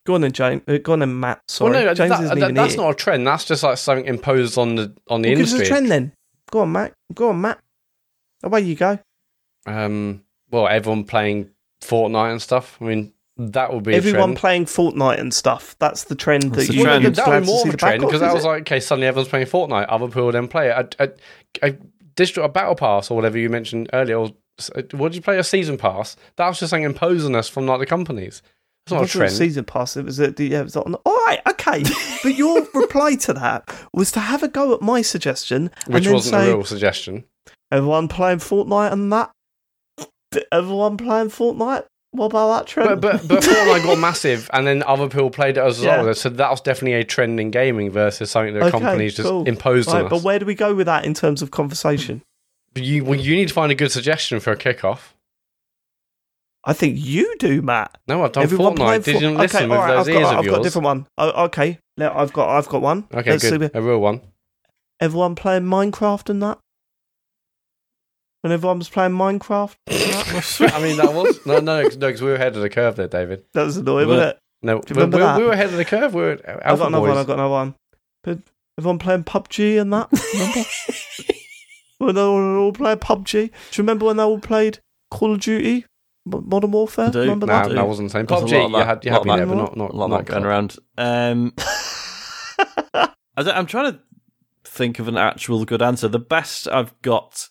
go 0.06 0.14
on 0.14 0.22
then, 0.22 0.32
James. 0.32 0.62
Uh, 0.66 0.78
go 0.78 0.94
on 0.94 1.00
then, 1.00 1.20
Mat. 1.20 1.42
Sorry, 1.48 1.72
well, 1.72 1.84
no, 1.84 1.94
James 1.94 2.08
that- 2.10 2.22
isn't 2.24 2.38
that- 2.38 2.44
even 2.46 2.54
that's 2.54 2.72
here. 2.74 2.82
not 2.82 2.90
a 2.92 2.94
trend. 2.94 3.26
That's 3.26 3.44
just 3.44 3.62
like 3.62 3.76
something 3.76 4.06
imposed 4.06 4.56
on 4.56 4.76
the 4.76 4.94
on 5.08 5.20
the 5.20 5.28
Well, 5.28 5.36
give 5.36 5.44
us 5.46 5.52
industry. 5.52 5.66
a 5.66 5.68
trend 5.68 5.90
then. 5.90 6.12
Go 6.50 6.60
on, 6.60 6.72
Mat. 6.72 6.94
Go 7.14 7.28
on, 7.28 7.40
Mat. 7.42 7.58
Away 8.42 8.62
you 8.62 8.74
go. 8.76 8.98
Um, 9.66 10.22
well, 10.50 10.66
everyone 10.68 11.04
playing 11.04 11.50
Fortnite 11.82 12.30
and 12.32 12.40
stuff. 12.42 12.78
I 12.80 12.84
mean, 12.84 13.12
that 13.52 13.72
would 13.72 13.84
be 13.84 13.94
Everyone 13.94 14.20
a 14.20 14.24
trend. 14.24 14.36
playing 14.38 14.64
Fortnite 14.66 15.18
and 15.18 15.32
stuff. 15.32 15.74
That's 15.78 16.04
the 16.04 16.14
trend 16.14 16.42
That's 16.52 16.66
that 16.66 16.72
the 16.72 16.74
you 16.78 16.84
well, 16.84 17.00
trend. 17.00 17.04
no, 17.04 17.10
glad 17.10 17.16
that 17.16 17.24
to 17.24 17.30
would 17.32 17.40
be 17.40 17.46
more 17.46 17.62
of 17.62 17.68
a 17.68 17.70
the 17.72 17.76
trend 17.76 18.00
because 18.00 18.14
is 18.14 18.20
that 18.20 18.30
it? 18.30 18.34
was 18.34 18.44
like, 18.44 18.60
okay, 18.62 18.80
suddenly 18.80 19.06
everyone's 19.06 19.28
playing 19.28 19.46
Fortnite. 19.46 19.86
Other 19.88 20.06
people 20.06 20.32
then 20.32 20.48
play 20.48 20.68
it. 20.70 20.96
A, 20.98 21.04
a, 21.62 21.68
a 21.70 21.76
digital 22.16 22.44
a 22.44 22.48
battle 22.48 22.74
pass 22.74 23.10
or 23.10 23.14
whatever 23.16 23.38
you 23.38 23.48
mentioned 23.48 23.88
earlier. 23.92 24.18
Or, 24.18 24.30
s- 24.58 24.70
uh, 24.74 24.82
what 24.92 25.08
did 25.12 25.16
you 25.16 25.22
play? 25.22 25.38
A 25.38 25.44
season 25.44 25.78
pass? 25.78 26.16
That 26.36 26.48
was 26.48 26.58
just 26.60 26.70
something 26.70 26.84
imposing 26.84 27.34
us 27.34 27.48
from 27.48 27.66
like 27.66 27.80
the 27.80 27.86
companies. 27.86 28.42
It's 28.86 28.92
It 28.92 28.94
not 28.94 28.98
a 28.98 29.02
wasn't 29.02 29.14
a 29.14 29.18
trend. 29.26 29.32
season 29.32 29.64
pass. 29.64 29.96
It 29.96 30.04
was 30.04 30.20
a, 30.20 30.34
yeah, 30.38 30.60
it 30.60 30.64
was 30.64 30.76
on. 30.76 30.94
All 30.94 31.24
right, 31.26 31.40
okay. 31.48 31.82
but 32.22 32.34
your 32.34 32.66
reply 32.74 33.14
to 33.16 33.32
that 33.34 33.68
was 33.92 34.10
to 34.12 34.20
have 34.20 34.42
a 34.42 34.48
go 34.48 34.74
at 34.74 34.82
my 34.82 35.02
suggestion, 35.02 35.70
which 35.86 35.96
and 35.96 36.06
then 36.06 36.12
wasn't 36.14 36.32
say 36.32 36.50
a 36.50 36.54
real 36.56 36.64
suggestion. 36.64 37.24
everyone 37.70 38.08
playing 38.08 38.38
Fortnite 38.38 38.92
and 38.92 39.12
that. 39.12 39.30
Everyone 40.52 40.96
playing 40.96 41.28
Fortnite. 41.28 41.84
What 42.12 42.26
about 42.26 42.58
that 42.58 42.66
trend? 42.66 43.00
But 43.00 43.18
but 43.22 43.28
but 43.28 43.42
Fortnite 43.44 43.84
got 43.84 43.98
massive, 43.98 44.50
and 44.52 44.66
then 44.66 44.82
other 44.82 45.08
people 45.08 45.30
played 45.30 45.56
it 45.56 45.60
as 45.60 45.80
Yeah. 45.82 46.02
well. 46.02 46.12
So 46.14 46.28
that 46.28 46.50
was 46.50 46.60
definitely 46.60 46.94
a 47.00 47.04
trend 47.04 47.38
in 47.38 47.50
gaming 47.52 47.90
versus 47.90 48.30
something 48.30 48.54
that 48.54 48.62
Okay, 48.64 48.70
companies 48.72 49.14
just 49.14 49.28
cool. 49.28 49.44
imposed 49.46 49.88
right, 49.92 50.02
on 50.04 50.08
but 50.10 50.22
where 50.22 50.38
do 50.40 50.44
we 50.46 50.54
go 50.56 50.74
with 50.74 50.86
that 50.86 51.04
in 51.04 51.14
terms 51.14 51.40
of 51.40 51.50
conversation? 51.52 52.22
You 52.74 53.04
well, 53.04 53.18
you 53.18 53.36
need 53.36 53.48
to 53.48 53.54
find 53.54 53.70
a 53.70 53.76
good 53.76 53.92
suggestion 53.92 54.40
for 54.40 54.50
a 54.52 54.56
kickoff. 54.56 55.12
I 56.64 56.72
think 56.72 56.96
you 56.98 57.36
do, 57.38 57.62
Mat. 57.62 57.96
No, 58.06 58.22
I've 58.24 58.32
done 58.32 58.42
Everyone 58.42 58.76
Fortnite. 58.76 59.04
For- 59.04 59.12
Didn't 59.12 59.36
listen 59.38 59.56
okay, 59.58 59.66
with 59.68 59.78
right, 59.78 59.96
those 59.96 60.08
I've 60.08 60.14
ears 60.14 60.22
got, 60.24 60.32
of 60.34 60.38
I've 60.44 60.50
got 60.50 60.60
a 60.60 60.62
different 60.62 60.84
one. 60.84 61.06
Oh, 61.16 61.44
okay, 61.46 61.78
now 61.96 62.12
I've 62.18 62.32
got 62.32 62.48
I've 62.50 62.68
got 62.68 62.82
one. 62.82 63.06
Okay, 63.14 63.30
Let's 63.30 63.48
good. 63.48 63.60
where- 63.60 63.70
A 63.72 63.80
real 63.80 63.98
one. 64.00 64.20
Everyone 65.00 65.34
playing 65.36 65.62
Minecraft 65.62 66.28
and 66.28 66.42
that. 66.42 66.58
When 68.42 68.52
everyone 68.52 68.78
was 68.78 68.88
playing 68.88 69.12
Minecraft, 69.12 69.74
I 70.72 70.82
mean, 70.82 70.96
that 70.96 71.12
was 71.12 71.44
no, 71.44 71.58
no, 71.58 71.82
no, 71.82 71.88
because 71.90 72.22
we 72.22 72.28
were 72.28 72.36
ahead 72.36 72.56
of 72.56 72.62
the 72.62 72.70
curve 72.70 72.96
there, 72.96 73.06
David. 73.08 73.44
that 73.52 73.64
was 73.64 73.76
annoying, 73.76 74.08
Well, 74.08 74.16
wasn't 74.16 74.36
it? 74.36 74.38
No, 74.62 74.76
we, 74.76 74.82
remember 74.94 75.16
we, 75.18 75.22
that? 75.22 75.38
we 75.38 75.44
were 75.44 75.52
ahead 75.52 75.66
of 75.66 75.76
the 75.76 75.84
curve. 75.84 76.14
We 76.14 76.22
were 76.22 76.38
I've 76.64 76.78
got 76.78 76.88
another 76.88 77.06
Boys. 77.06 77.08
one. 77.10 77.18
I've 77.18 77.26
got 77.26 77.34
another 77.34 77.50
one. 77.50 77.74
But 78.24 78.38
everyone 78.78 78.98
playing 78.98 79.24
PUBG 79.24 79.80
and 79.80 79.92
that. 79.92 80.08
Remember? 80.32 80.68
when 81.98 82.14
they 82.14 82.22
were 82.22 82.56
all 82.58 82.72
playing 82.72 82.98
PUBG. 82.98 83.30
Do 83.32 83.38
you 83.42 83.50
remember 83.78 84.06
when 84.06 84.16
they 84.16 84.22
all 84.22 84.38
played 84.40 84.78
Call 85.10 85.32
of 85.32 85.40
Duty, 85.40 85.84
Modern 86.26 86.70
Warfare? 86.72 87.06
I 87.08 87.10
do. 87.10 87.20
Remember 87.20 87.46
Nah, 87.46 87.68
that? 87.68 87.74
that 87.74 87.88
wasn't 87.88 88.08
the 88.10 88.18
same. 88.18 88.26
PUBG, 88.26 88.52
lot 88.52 88.70
you 88.70 88.76
that- 88.78 88.86
had 88.86 89.04
you 89.04 89.10
had 89.10 89.20
of 89.20 89.26
me 89.26 89.36
there, 89.36 89.46
that- 89.46 89.54
but 89.54 89.56
not 89.56 89.76
not 89.76 89.90
a 89.90 89.96
lot 89.96 90.10
not 90.10 90.26
that 90.26 90.32
going 90.32 90.44
around. 90.44 90.76
Um, 90.96 91.52
I'm 93.36 93.66
trying 93.66 93.92
to 93.92 94.00
think 94.64 94.98
of 94.98 95.08
an 95.08 95.16
actual 95.16 95.64
good 95.64 95.82
answer. 95.82 96.08
The 96.08 96.18
best 96.18 96.68
I've 96.68 97.00
got 97.02 97.48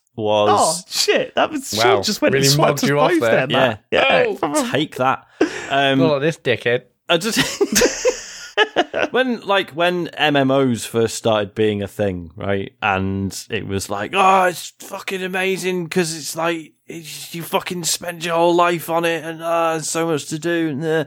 Oh 0.51 0.79
shit! 0.87 1.35
That 1.35 1.51
was 1.51 1.73
Wow, 1.75 1.83
Sean 1.83 2.03
just 2.03 2.21
went 2.21 2.33
really 2.33 2.45
and 2.47 2.53
swiped 2.53 2.83
you 2.83 2.99
off 2.99 3.11
both 3.11 3.21
there. 3.21 3.47
Mat. 3.47 3.83
yeah, 3.91 4.25
yeah. 4.41 4.69
take 4.71 4.95
that. 4.97 5.27
Um, 5.69 5.99
Not 5.99 6.11
like 6.13 6.21
this 6.21 6.37
dickhead. 6.37 6.83
I 7.07 7.17
just 7.17 7.39
when 9.11 9.41
like 9.41 9.71
when 9.71 10.07
MMOs 10.07 10.85
first 10.85 11.15
started 11.15 11.55
being 11.55 11.81
a 11.81 11.87
thing, 11.87 12.31
right? 12.35 12.73
And 12.81 13.35
it 13.49 13.65
was 13.67 13.89
like, 13.89 14.11
oh, 14.13 14.45
it's 14.45 14.69
fucking 14.79 15.23
amazing 15.23 15.85
because 15.85 16.15
it's 16.15 16.35
like 16.35 16.73
it's, 16.85 17.33
you 17.33 17.43
fucking 17.43 17.83
spend 17.83 18.25
your 18.25 18.35
whole 18.35 18.55
life 18.55 18.89
on 18.89 19.05
it, 19.05 19.23
and 19.23 19.41
uh, 19.41 19.79
so 19.79 20.07
much 20.07 20.27
to 20.27 20.39
do. 20.39 20.69
And, 20.69 20.83
uh, 20.83 21.05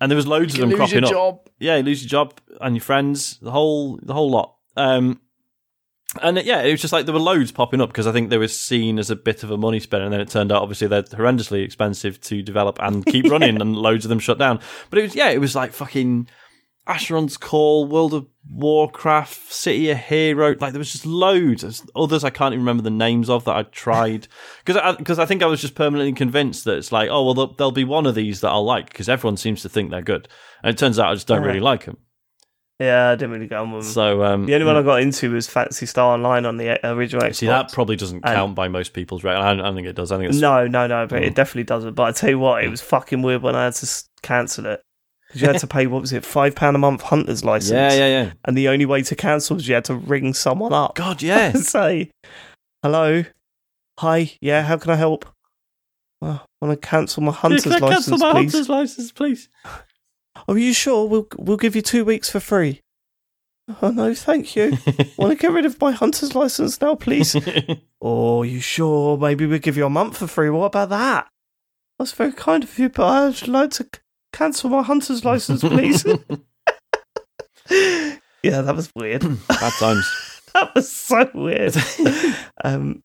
and 0.00 0.10
there 0.10 0.16
was 0.16 0.26
loads 0.26 0.56
You 0.56 0.64
of 0.64 0.70
them 0.70 0.78
lose 0.78 0.92
your 0.92 1.02
cropping 1.02 1.04
up. 1.04 1.10
job. 1.10 1.48
Yeah, 1.58 1.76
you 1.76 1.82
lose 1.82 2.02
your 2.02 2.08
job 2.08 2.40
and 2.60 2.74
your 2.74 2.82
friends, 2.82 3.38
the 3.38 3.50
whole 3.50 3.98
the 4.02 4.14
whole 4.14 4.30
lot. 4.30 4.56
Um, 4.76 5.20
and 6.22 6.38
yeah, 6.38 6.62
it 6.62 6.70
was 6.70 6.80
just 6.80 6.92
like 6.92 7.06
there 7.06 7.12
were 7.14 7.20
loads 7.20 7.52
popping 7.52 7.80
up 7.80 7.88
because 7.90 8.06
I 8.06 8.12
think 8.12 8.30
they 8.30 8.38
were 8.38 8.48
seen 8.48 8.98
as 8.98 9.10
a 9.10 9.16
bit 9.16 9.42
of 9.42 9.50
a 9.50 9.56
money 9.56 9.80
spinner, 9.80 10.04
and 10.04 10.12
then 10.12 10.20
it 10.20 10.28
turned 10.28 10.52
out 10.52 10.62
obviously 10.62 10.86
they're 10.88 11.02
horrendously 11.02 11.64
expensive 11.64 12.20
to 12.22 12.42
develop 12.42 12.78
and 12.80 13.04
keep 13.14 13.30
running, 13.30 13.60
and 13.60 13.76
loads 13.76 14.04
of 14.04 14.08
them 14.08 14.18
shut 14.18 14.38
down. 14.38 14.60
But 14.90 14.98
it 14.98 15.02
was 15.02 15.14
yeah, 15.16 15.30
it 15.30 15.38
was 15.38 15.54
like 15.54 15.72
fucking 15.72 16.28
Asheron's 16.86 17.36
Call, 17.38 17.86
World 17.86 18.12
of 18.12 18.26
Warcraft, 18.50 19.50
City 19.52 19.90
of 19.90 19.96
Hero. 19.96 20.54
Like 20.60 20.72
there 20.72 20.78
was 20.78 20.92
just 20.92 21.06
loads. 21.06 21.62
There's 21.62 21.82
others 21.96 22.24
I 22.24 22.30
can't 22.30 22.52
even 22.52 22.64
remember 22.64 22.82
the 22.82 22.90
names 22.90 23.30
of 23.30 23.44
that 23.44 23.56
I 23.56 23.62
tried 23.64 24.28
because 24.64 24.80
I, 24.80 24.92
because 24.94 25.18
I 25.18 25.26
think 25.26 25.42
I 25.42 25.46
was 25.46 25.60
just 25.62 25.74
permanently 25.74 26.12
convinced 26.12 26.64
that 26.64 26.76
it's 26.76 26.92
like 26.92 27.08
oh 27.10 27.24
well 27.24 27.34
there'll, 27.34 27.54
there'll 27.54 27.72
be 27.72 27.84
one 27.84 28.06
of 28.06 28.14
these 28.14 28.40
that 28.42 28.50
I'll 28.50 28.64
like 28.64 28.86
because 28.90 29.08
everyone 29.08 29.36
seems 29.38 29.62
to 29.62 29.68
think 29.68 29.90
they're 29.90 30.02
good, 30.02 30.28
and 30.62 30.74
it 30.74 30.78
turns 30.78 30.98
out 30.98 31.08
I 31.10 31.14
just 31.14 31.26
don't 31.26 31.42
Yeah. 31.42 31.48
really 31.48 31.60
like 31.60 31.86
them. 31.86 31.96
Yeah, 32.80 33.10
I 33.10 33.14
didn't 33.14 33.30
really 33.30 33.46
go 33.46 33.62
on 33.62 33.70
with 33.70 33.84
them. 33.84 33.92
So 33.92 34.24
um, 34.24 34.46
the 34.46 34.54
only 34.54 34.66
one 34.66 34.76
I 34.76 34.82
got 34.82 35.00
into 35.00 35.30
was 35.32 35.46
Phantasy 35.46 35.86
Star 35.86 36.12
Online 36.14 36.44
on 36.44 36.56
the 36.56 36.84
uh, 36.84 36.92
original 36.94 37.22
Xbox. 37.22 37.36
See, 37.36 37.46
that 37.46 37.70
probably 37.72 37.94
doesn't 37.94 38.16
And- 38.24 38.34
count 38.34 38.54
by 38.56 38.66
most 38.66 38.92
people's 38.94 39.22
rate. 39.22 39.36
I 39.36 39.54
don't, 39.54 39.74
think 39.76 39.86
it 39.86 39.94
does. 39.94 40.10
I 40.10 40.16
think 40.18 40.30
it's 40.30 40.40
No, 40.40 40.66
no, 40.66 40.86
no, 40.88 41.06
but 41.06 41.22
Mm. 41.22 41.26
it 41.26 41.34
definitely 41.36 41.64
doesn't. 41.64 41.94
But 41.94 42.02
I 42.02 42.12
tell 42.12 42.30
you 42.30 42.38
what, 42.40 42.64
it 42.64 42.68
was 42.68 42.80
fucking 42.80 43.22
weird 43.22 43.42
when 43.42 43.54
I 43.54 43.64
had 43.66 43.74
to 43.74 44.02
cancel 44.22 44.66
it. 44.66 44.82
Because 45.28 45.40
you 45.42 45.46
had 45.48 45.60
to 45.60 45.66
pay, 45.68 45.86
what 45.86 46.00
was 46.00 46.12
it, 46.12 46.24
£5 46.24 46.74
a 46.74 46.78
month 46.78 47.02
hunter's 47.02 47.44
license? 47.44 47.70
yeah, 47.72 47.92
yeah, 47.92 48.08
yeah. 48.24 48.32
And 48.44 48.56
the 48.56 48.66
only 48.68 48.86
way 48.86 49.02
to 49.02 49.14
cancel 49.14 49.54
was 49.54 49.68
you 49.68 49.74
had 49.76 49.84
to 49.86 49.94
ring 49.94 50.34
someone 50.34 50.72
up 50.72 50.96
God, 50.96 51.22
yeah. 51.22 51.52
say, 51.52 52.10
hello, 52.82 53.24
hi, 54.00 54.32
yeah, 54.40 54.62
how 54.62 54.78
can 54.78 54.90
I 54.90 54.96
help? 54.96 55.26
Well, 56.20 56.44
I 56.60 56.66
want 56.66 56.80
to 56.82 56.88
cancel 56.88 57.22
my 57.22 57.30
hunter's 57.32 57.62
Can 57.62 57.72
I 57.74 57.78
license, 57.78 58.06
cancel 58.08 58.18
my 58.18 58.32
please. 58.32 58.52
hunter's 58.52 58.68
license, 58.68 59.12
please. 59.12 59.48
Are 60.48 60.58
you 60.58 60.72
sure? 60.72 61.06
We'll, 61.08 61.26
we'll 61.38 61.56
give 61.56 61.76
you 61.76 61.82
two 61.82 62.04
weeks 62.04 62.28
for 62.30 62.40
free. 62.40 62.80
Oh, 63.80 63.90
no, 63.90 64.14
thank 64.14 64.54
you. 64.56 64.76
want 65.16 65.32
to 65.32 65.36
get 65.38 65.50
rid 65.52 65.64
of 65.64 65.80
my 65.80 65.92
hunter's 65.92 66.34
license 66.34 66.80
now, 66.80 66.94
please? 66.94 67.34
Oh, 68.06 68.42
you 68.42 68.60
sure? 68.60 69.16
Maybe 69.16 69.46
we'll 69.46 69.58
give 69.58 69.78
you 69.78 69.86
a 69.86 69.90
month 69.90 70.18
for 70.18 70.26
free. 70.26 70.50
What 70.50 70.66
about 70.66 70.90
that? 70.90 71.26
That's 71.98 72.12
very 72.12 72.32
kind 72.32 72.62
of 72.62 72.78
you, 72.78 72.90
but 72.90 73.06
I'd 73.06 73.48
like 73.48 73.70
to 73.70 73.84
c- 73.84 74.00
cancel 74.30 74.68
my 74.68 74.82
hunter's 74.82 75.24
license, 75.24 75.62
please. 75.62 76.04
yeah, 77.70 78.60
that 78.60 78.74
was 78.76 78.90
weird. 78.94 79.22
Bad 79.48 79.72
times. 79.78 80.40
that 80.52 80.74
was 80.74 80.92
so 80.92 81.30
weird. 81.34 81.74
um, 82.62 83.02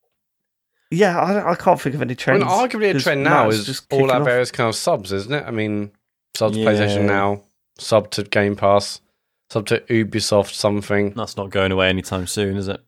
yeah, 0.92 1.18
I, 1.18 1.52
I 1.52 1.56
can't 1.56 1.80
think 1.80 1.96
of 1.96 2.02
any 2.02 2.12
I 2.12 2.16
trends. 2.16 2.44
mean, 2.44 2.52
arguably 2.52 2.94
a 2.94 3.00
trend 3.00 3.24
now 3.24 3.46
Mat's 3.46 3.58
is 3.60 3.66
just 3.68 3.86
all 3.94 4.00
kicking 4.00 4.12
our 4.12 4.20
off. 4.20 4.26
various 4.26 4.52
kind 4.52 4.68
of 4.68 4.76
subs, 4.76 5.14
isn't 5.14 5.32
it? 5.34 5.46
I 5.48 5.52
mean, 5.52 5.92
sub 6.40 6.53
to 6.53 6.60
Yeah. 6.60 6.68
PlayStation 6.72 7.06
Now, 7.06 7.44
sub 7.78 8.10
to 8.11 8.24
Game 8.24 8.56
Pass, 8.56 9.02
sub 9.49 9.66
to 9.68 9.82
Ubisoft 9.82 10.53
something. 10.53 11.11
That's 11.16 11.36
not 11.36 11.49
going 11.49 11.72
away 11.74 11.90
anytime 11.90 12.28
soon, 12.28 12.56
is 12.56 12.68
it? 12.70 12.80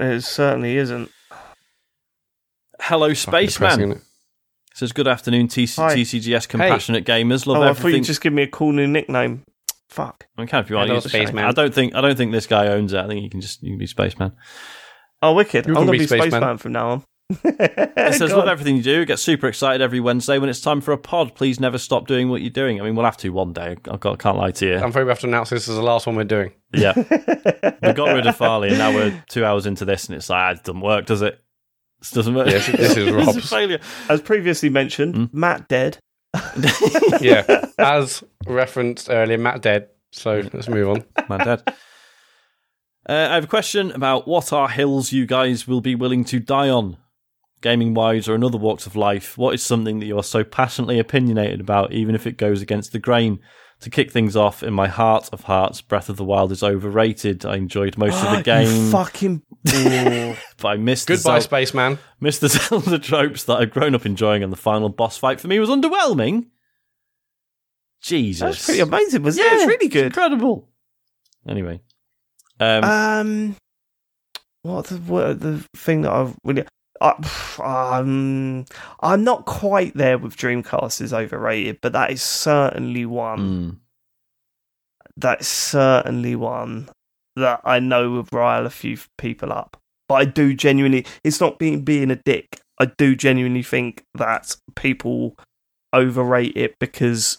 It 0.00 0.22
certainly 0.22 0.76
isn't. 0.78 1.10
Hello, 2.80 3.12
spaceman. 3.14 4.00
Says 4.74 4.92
good 4.92 5.06
afternoon, 5.06 5.48
TC- 5.48 5.76
Hi. 5.76 5.94
TCGS 5.94 6.48
compassionate 6.48 7.04
gamers. 7.04 7.46
Love 7.46 7.58
Oh, 7.58 7.62
I 7.62 7.66
thought 7.68 7.78
everything. 7.80 7.98
you 8.00 8.04
just 8.06 8.22
give 8.22 8.32
me 8.32 8.42
a 8.42 8.46
cool 8.48 8.72
new 8.72 8.86
nickname. 8.86 9.42
Fuck. 9.90 10.26
I 10.38 10.46
can 10.46 10.60
if 10.64 10.70
you 10.70 10.76
want. 10.76 10.88
Hello, 10.88 11.00
spaceman. 11.00 11.44
I 11.44 11.52
don't 11.52 11.74
think 11.74 11.94
I 11.94 12.00
don't 12.00 12.16
think 12.16 12.32
this 12.32 12.46
guy 12.46 12.68
owns 12.68 12.94
it. 12.94 12.98
I 12.98 13.06
think 13.06 13.22
you 13.22 13.28
can 13.28 13.42
just 13.42 13.62
you 13.62 13.72
can 13.72 13.78
be 13.78 13.86
spaceman. 13.86 14.32
Oh, 15.20 15.34
wicked. 15.34 15.66
You 15.66 15.72
I'm 15.76 15.86
going 15.86 15.86
to 15.88 15.92
be 15.92 15.98
be 15.98 16.06
Spaceman. 16.06 16.30
Spaceman 16.30 16.56
from 16.58 16.72
now 16.72 16.88
on. 16.88 17.04
It 17.44 18.14
says 18.14 18.30
Go 18.30 18.38
love 18.38 18.48
everything 18.48 18.76
you 18.76 18.82
do. 18.82 19.04
Get 19.04 19.18
super 19.18 19.46
excited 19.48 19.80
every 19.80 20.00
Wednesday 20.00 20.38
when 20.38 20.48
it's 20.48 20.60
time 20.60 20.80
for 20.80 20.92
a 20.92 20.98
pod. 20.98 21.34
Please 21.34 21.60
never 21.60 21.78
stop 21.78 22.06
doing 22.06 22.28
what 22.28 22.40
you're 22.42 22.50
doing. 22.50 22.80
I 22.80 22.84
mean, 22.84 22.94
we'll 22.94 23.04
have 23.04 23.16
to 23.18 23.30
one 23.30 23.52
day. 23.52 23.76
I 23.90 23.96
can't, 23.96 24.18
can't 24.18 24.36
lie 24.38 24.50
to 24.52 24.66
you. 24.66 24.76
I'm 24.76 24.90
afraid 24.90 25.04
we 25.04 25.10
have 25.10 25.20
to 25.20 25.26
announce 25.26 25.50
this 25.50 25.68
as 25.68 25.76
the 25.76 25.82
last 25.82 26.06
one 26.06 26.16
we're 26.16 26.24
doing. 26.24 26.52
Yeah, 26.72 26.92
we 27.82 27.92
got 27.92 28.14
rid 28.14 28.26
of 28.26 28.36
Farley, 28.36 28.68
and 28.70 28.78
now 28.78 28.94
we're 28.94 29.22
two 29.28 29.44
hours 29.44 29.66
into 29.66 29.84
this, 29.84 30.06
and 30.08 30.16
it's 30.16 30.30
like 30.30 30.38
ah, 30.38 30.50
it 30.58 30.64
doesn't 30.64 30.80
work, 30.80 31.06
does 31.06 31.22
it? 31.22 31.42
This 32.00 32.10
doesn't 32.12 32.34
work. 32.34 32.48
Yes, 32.48 32.66
this 32.66 32.96
is 32.96 32.96
It's 33.06 33.10
a 33.10 33.12
Rob's. 33.12 33.48
failure. 33.50 33.80
As 34.08 34.20
previously 34.20 34.68
mentioned, 34.70 35.14
Hmm? 35.14 35.24
Mat 35.38 35.68
dead. 35.68 35.98
yeah, 37.20 37.66
as 37.78 38.24
referenced 38.46 39.10
earlier, 39.10 39.38
Mat 39.38 39.60
dead. 39.62 39.88
So 40.12 40.42
let's 40.52 40.68
move 40.68 40.88
on. 40.88 41.04
Mat 41.28 41.44
dead. 41.44 41.62
Uh, 43.08 43.28
I 43.30 43.34
have 43.34 43.44
a 43.44 43.48
question 43.48 43.90
about 43.90 44.28
what 44.28 44.52
are 44.52 44.68
hills 44.68 45.12
you 45.12 45.26
guys 45.26 45.66
will 45.66 45.80
be 45.80 45.94
willing 45.94 46.24
to 46.26 46.38
die 46.38 46.68
on, 46.68 46.96
gaming 47.62 47.94
wise 47.94 48.28
or 48.28 48.34
in 48.34 48.44
other 48.44 48.58
walks 48.58 48.86
of 48.86 48.94
life. 48.96 49.38
What 49.38 49.54
is 49.54 49.62
something 49.62 49.98
that 50.00 50.06
you're 50.06 50.22
so 50.22 50.44
passionately 50.44 50.98
opinionated 50.98 51.60
about, 51.60 51.92
even 51.92 52.14
if 52.14 52.26
it 52.26 52.36
goes 52.36 52.60
against 52.62 52.92
the 52.92 52.98
grain? 52.98 53.38
To 53.80 53.90
kick 53.90 54.12
things 54.12 54.36
off, 54.36 54.62
in 54.62 54.72
my 54.72 54.86
heart 54.86 55.28
of 55.32 55.42
hearts, 55.42 55.80
Breath 55.80 56.08
of 56.08 56.16
the 56.16 56.22
Wild 56.24 56.52
is 56.52 56.62
overrated. 56.62 57.44
I 57.44 57.56
enjoyed 57.56 57.98
most 57.98 58.22
of 58.22 58.30
the 58.30 58.36
You 58.36 58.42
game, 58.44 58.90
fucking. 58.92 59.42
But 60.58 60.68
I 60.68 60.76
missed 60.76 61.08
the, 61.08 61.14
Goodbye, 61.14 61.40
Zel- 61.40 61.40
spaceman. 61.40 61.98
missed 62.20 62.42
the 62.42 62.48
Zelda 62.50 63.00
tropes 63.00 63.42
that 63.44 63.54
I've 63.56 63.72
grown 63.72 63.96
up 63.96 64.06
enjoying, 64.06 64.44
and 64.44 64.52
the 64.52 64.56
final 64.56 64.88
boss 64.88 65.16
fight 65.16 65.40
for 65.40 65.48
me 65.48 65.58
was 65.58 65.68
underwhelming. 65.68 66.46
Jesus, 68.02 68.40
That's 68.40 68.66
pretty 68.66 68.80
amazing, 68.80 69.22
wasn't 69.24 69.46
Yeah, 69.46 69.52
it? 69.52 69.56
It's 69.56 69.66
really 69.66 69.86
it's 69.86 69.92
good. 69.94 70.04
incredible. 70.06 70.68
Anyway, 71.48 71.80
um, 72.60 72.84
Um, 72.84 73.56
what 74.62 74.86
the 74.86 74.96
what 74.98 75.40
the 75.40 75.64
thing 75.76 76.02
that 76.02 76.12
I've 76.12 76.36
really 76.44 76.64
I, 77.02 77.88
um 77.88 78.64
I'm 79.00 79.24
not 79.24 79.44
quite 79.46 79.94
there 79.96 80.18
with 80.18 80.36
Dreamcast 80.36 81.00
is 81.00 81.12
overrated, 81.12 81.78
but 81.82 81.92
that 81.92 82.10
is 82.10 82.22
certainly 82.22 83.04
one. 83.06 83.38
mm. 83.40 83.76
That's 85.16 85.46
certainly 85.46 86.36
one 86.36 86.88
that 87.36 87.60
I 87.64 87.80
know 87.80 88.12
would 88.12 88.32
rile 88.32 88.64
a 88.66 88.70
few 88.70 88.96
people 89.18 89.52
up. 89.52 89.76
But 90.08 90.14
I 90.14 90.24
do 90.24 90.54
genuinely. 90.54 91.06
It's 91.24 91.40
not 91.40 91.58
being 91.58 91.82
being 91.82 92.10
a 92.10 92.16
dick. 92.16 92.60
I 92.78 92.86
do 92.86 93.14
genuinely 93.14 93.62
think 93.62 94.04
that 94.14 94.56
people 94.74 95.36
overrate 95.92 96.56
it 96.56 96.78
because 96.78 97.38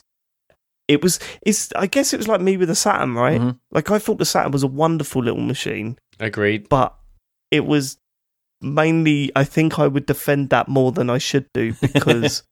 it 0.87 1.01
was. 1.01 1.19
It's. 1.41 1.71
I 1.75 1.87
guess 1.87 2.13
it 2.13 2.17
was 2.17 2.27
like 2.27 2.41
me 2.41 2.57
with 2.57 2.69
the 2.69 2.75
Saturn, 2.75 3.15
right? 3.15 3.41
Mhm. 3.41 3.59
Like 3.71 3.89
I 3.91 3.97
thought 3.99 4.19
the 4.19 4.25
Saturn 4.25 4.51
was 4.51 4.63
a 4.63 4.67
wonderful 4.67 5.23
little 5.23 5.41
machine, 5.41 5.97
Agreed. 6.19 6.69
but 6.69 6.95
it 7.51 7.65
was 7.65 7.97
mainly. 8.63 9.31
I 9.35 9.43
think 9.43 9.79
I 9.79 9.87
would 9.87 10.05
defend 10.05 10.49
that 10.49 10.67
more 10.67 10.91
than 10.91 11.09
I 11.09 11.17
should 11.17 11.51
do 11.53 11.73
because 11.81 12.43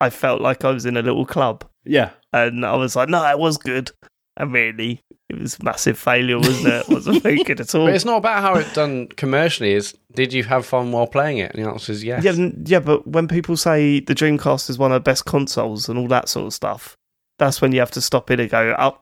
I 0.00 0.10
felt 0.10 0.40
like 0.40 0.64
I 0.64 0.70
was 0.70 0.86
in 0.86 0.96
a 0.96 1.02
little 1.02 1.26
club, 1.26 1.64
yeah, 1.84 2.10
and 2.32 2.64
I 2.64 2.76
was 2.76 2.96
like, 2.96 3.08
no, 3.08 3.24
it 3.28 3.38
was 3.38 3.56
good. 3.58 3.90
And 4.36 4.52
really, 4.52 5.02
it 5.28 5.38
was 5.38 5.58
a 5.58 5.64
massive 5.64 5.98
failure, 5.98 6.38
wasn't 6.38 6.68
it? 6.68 6.88
It 6.88 6.88
wasn't 6.88 7.22
very 7.22 7.42
good 7.44 7.60
at 7.60 7.74
all. 7.74 7.86
But 7.86 7.94
it's 7.94 8.04
not 8.04 8.18
about 8.18 8.40
how 8.40 8.54
it's 8.54 8.72
done 8.72 9.08
commercially. 9.08 9.72
Is 9.72 9.96
did 10.14 10.32
you 10.32 10.44
have 10.44 10.64
fun 10.64 10.92
while 10.92 11.08
playing 11.08 11.38
it? 11.38 11.54
And 11.54 11.64
the 11.64 11.68
answer 11.68 11.92
is 11.92 12.04
yes. 12.04 12.22
Yeah, 12.22 12.50
yeah, 12.64 12.80
but 12.80 13.06
when 13.06 13.26
people 13.26 13.56
say 13.56 14.00
the 14.00 14.14
Dreamcast 14.14 14.70
is 14.70 14.78
one 14.78 14.92
of 14.92 14.96
the 14.96 15.08
best 15.08 15.24
consoles 15.24 15.88
and 15.88 15.98
all 15.98 16.06
that 16.08 16.28
sort 16.28 16.46
of 16.46 16.54
stuff, 16.54 16.96
that's 17.38 17.60
when 17.60 17.72
you 17.72 17.80
have 17.80 17.90
to 17.92 18.00
stop 18.00 18.30
it 18.30 18.40
and 18.40 18.50
go, 18.50 18.74
"Oh, 18.78 18.98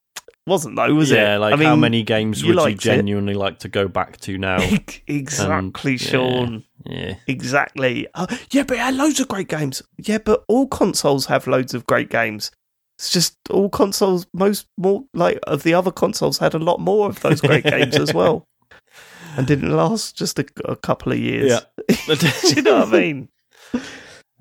wasn't 0.46 0.76
though, 0.76 0.94
was 0.94 1.10
it?" 1.10 1.16
yeah. 1.16 1.38
Like 1.38 1.54
I 1.54 1.56
mean, 1.56 1.68
how 1.68 1.76
many 1.76 2.02
games 2.02 2.42
would 2.42 2.50
you 2.50 2.54
liked 2.54 2.76
it. 2.76 2.80
genuinely 2.80 3.34
like 3.34 3.58
to 3.60 3.68
go 3.68 3.88
back 3.88 4.18
to 4.22 4.38
now? 4.38 4.58
exactly, 5.06 5.92
yeah. 5.92 5.98
Sean. 5.98 6.64
yeah, 6.84 7.14
Exactly. 7.26 8.06
Oh, 8.14 8.26
yeah, 8.50 8.62
but 8.62 8.76
it 8.76 8.80
had 8.80 8.94
loads 8.94 9.18
of 9.20 9.28
great 9.28 9.48
games. 9.48 9.82
Yeah, 9.98 10.18
but 10.18 10.44
all 10.48 10.66
consoles 10.68 11.26
have 11.26 11.46
loads 11.46 11.74
of 11.74 11.86
great 11.86 12.10
games. 12.10 12.50
It's 12.98 13.10
just 13.10 13.36
all 13.50 13.68
consoles, 13.68 14.26
most 14.32 14.66
more 14.78 15.04
like 15.12 15.38
of 15.46 15.62
the 15.64 15.74
other 15.74 15.90
consoles 15.90 16.38
had 16.38 16.54
a 16.54 16.58
lot 16.58 16.80
more 16.80 17.08
of 17.10 17.20
those 17.20 17.40
great 17.42 17.64
games 17.64 17.96
as 17.96 18.14
well, 18.14 18.46
and 19.36 19.46
didn't 19.46 19.70
last 19.76 20.16
just 20.16 20.38
a, 20.38 20.46
a 20.64 20.76
couple 20.76 21.12
of 21.12 21.18
years. 21.18 21.62
Yeah. 21.88 22.14
Do 22.14 22.28
you 22.54 22.62
know 22.62 22.78
what 22.80 22.88
I 22.88 22.90
mean? 22.98 23.28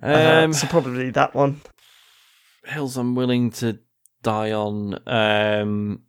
um, 0.01 0.49
Uh, 0.51 0.53
so 0.53 0.67
probably 0.67 1.09
that 1.11 1.33
one. 1.35 1.59
hills 2.65 2.95
I'm 2.97 3.13
willing 3.15 3.51
to 3.51 3.77
die 4.25 4.51
on. 4.51 4.99
Um, 5.07 6.01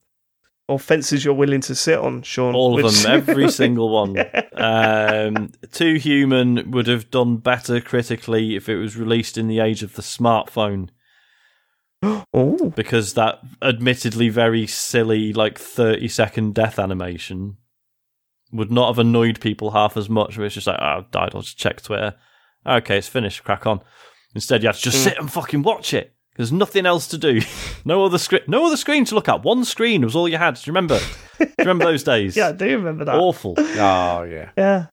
or 0.68 0.80
fences 0.80 1.24
you're 1.24 1.34
willing 1.34 1.60
to 1.60 1.76
sit 1.76 1.98
on, 1.98 2.22
Sean. 2.22 2.54
all 2.54 2.84
of 2.84 2.92
them, 2.92 3.12
every 3.12 3.48
single 3.62 3.88
one. 3.88 4.16
Um, 4.54 5.52
Too 5.70 5.94
Human 5.94 6.72
would 6.72 6.88
have 6.88 7.10
done 7.10 7.36
better 7.36 7.80
critically 7.80 8.56
if 8.56 8.68
it 8.68 8.76
was 8.76 8.96
released 8.96 9.38
in 9.38 9.46
the 9.46 9.60
age 9.60 9.84
of 9.84 9.94
the 9.94 10.02
smartphone. 10.02 10.88
oh, 12.02 12.72
because 12.74 13.14
that 13.14 13.38
admittedly 13.62 14.28
very 14.28 14.66
silly 14.66 15.32
like 15.32 15.58
30 15.58 16.08
second 16.08 16.54
death 16.54 16.78
animation 16.78 17.56
would 18.52 18.70
not 18.70 18.88
have 18.88 18.98
annoyed 18.98 19.40
people 19.40 19.70
half 19.70 19.96
as 19.96 20.08
much 20.08 20.38
it's 20.38 20.54
just 20.54 20.66
like 20.66 20.78
oh 20.78 20.98
I've 20.98 21.10
died 21.10 21.30
I'll 21.34 21.40
just 21.40 21.56
check 21.56 21.80
Twitter 21.82 22.14
okay 22.66 22.98
it's 22.98 23.08
finished 23.08 23.44
crack 23.44 23.66
on 23.66 23.80
instead 24.34 24.62
you 24.62 24.68
have 24.68 24.76
to 24.76 24.82
just 24.82 25.02
sit 25.02 25.18
and 25.18 25.32
fucking 25.32 25.62
watch 25.62 25.94
it 25.94 26.15
there's 26.36 26.52
nothing 26.52 26.86
else 26.86 27.06
to 27.08 27.18
do 27.18 27.40
no 27.84 28.04
other 28.04 28.18
screen 28.18 28.42
no 28.46 28.66
other 28.66 28.76
screen 28.76 29.04
to 29.04 29.14
look 29.14 29.28
at 29.28 29.42
one 29.42 29.64
screen 29.64 30.02
was 30.02 30.14
all 30.16 30.28
you 30.28 30.36
had 30.38 30.54
do 30.54 30.60
you 30.64 30.70
remember 30.72 30.98
do 31.38 31.44
you 31.46 31.52
remember 31.58 31.84
those 31.84 32.02
days 32.14 32.36
yeah, 32.36 32.48
I 32.48 32.52
do 32.52 32.64
remember 32.76 33.04
that. 33.06 33.16
awful 33.16 33.54
Oh 33.58 34.22
yeah, 34.22 34.50
yeah, 34.56 34.86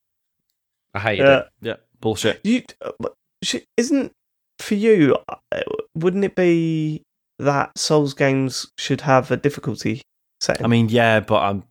I 0.93 0.99
hated 0.99 1.23
yeah. 1.25 1.37
it. 1.39 1.47
yeah 1.61 1.75
bullshit 1.99 2.41
You 2.43 2.63
uh, 2.83 2.91
but 2.99 3.13
sh- 3.43 3.57
isn't 3.77 4.11
for 4.59 4.75
you? 4.75 5.17
uh, 5.29 5.61
Wouldn't 5.95 6.23
it 6.25 6.35
be 6.35 7.01
that 7.39 7.77
Souls 7.77 8.13
games 8.13 8.69
should 8.77 9.01
have 9.01 9.31
a 9.31 9.37
difficulty 9.37 10.01
setting? 10.41 10.65
I 10.65 10.69
mean 10.69 10.89
yeah 10.89 11.19
but 11.19 11.41
I'm 11.41 11.63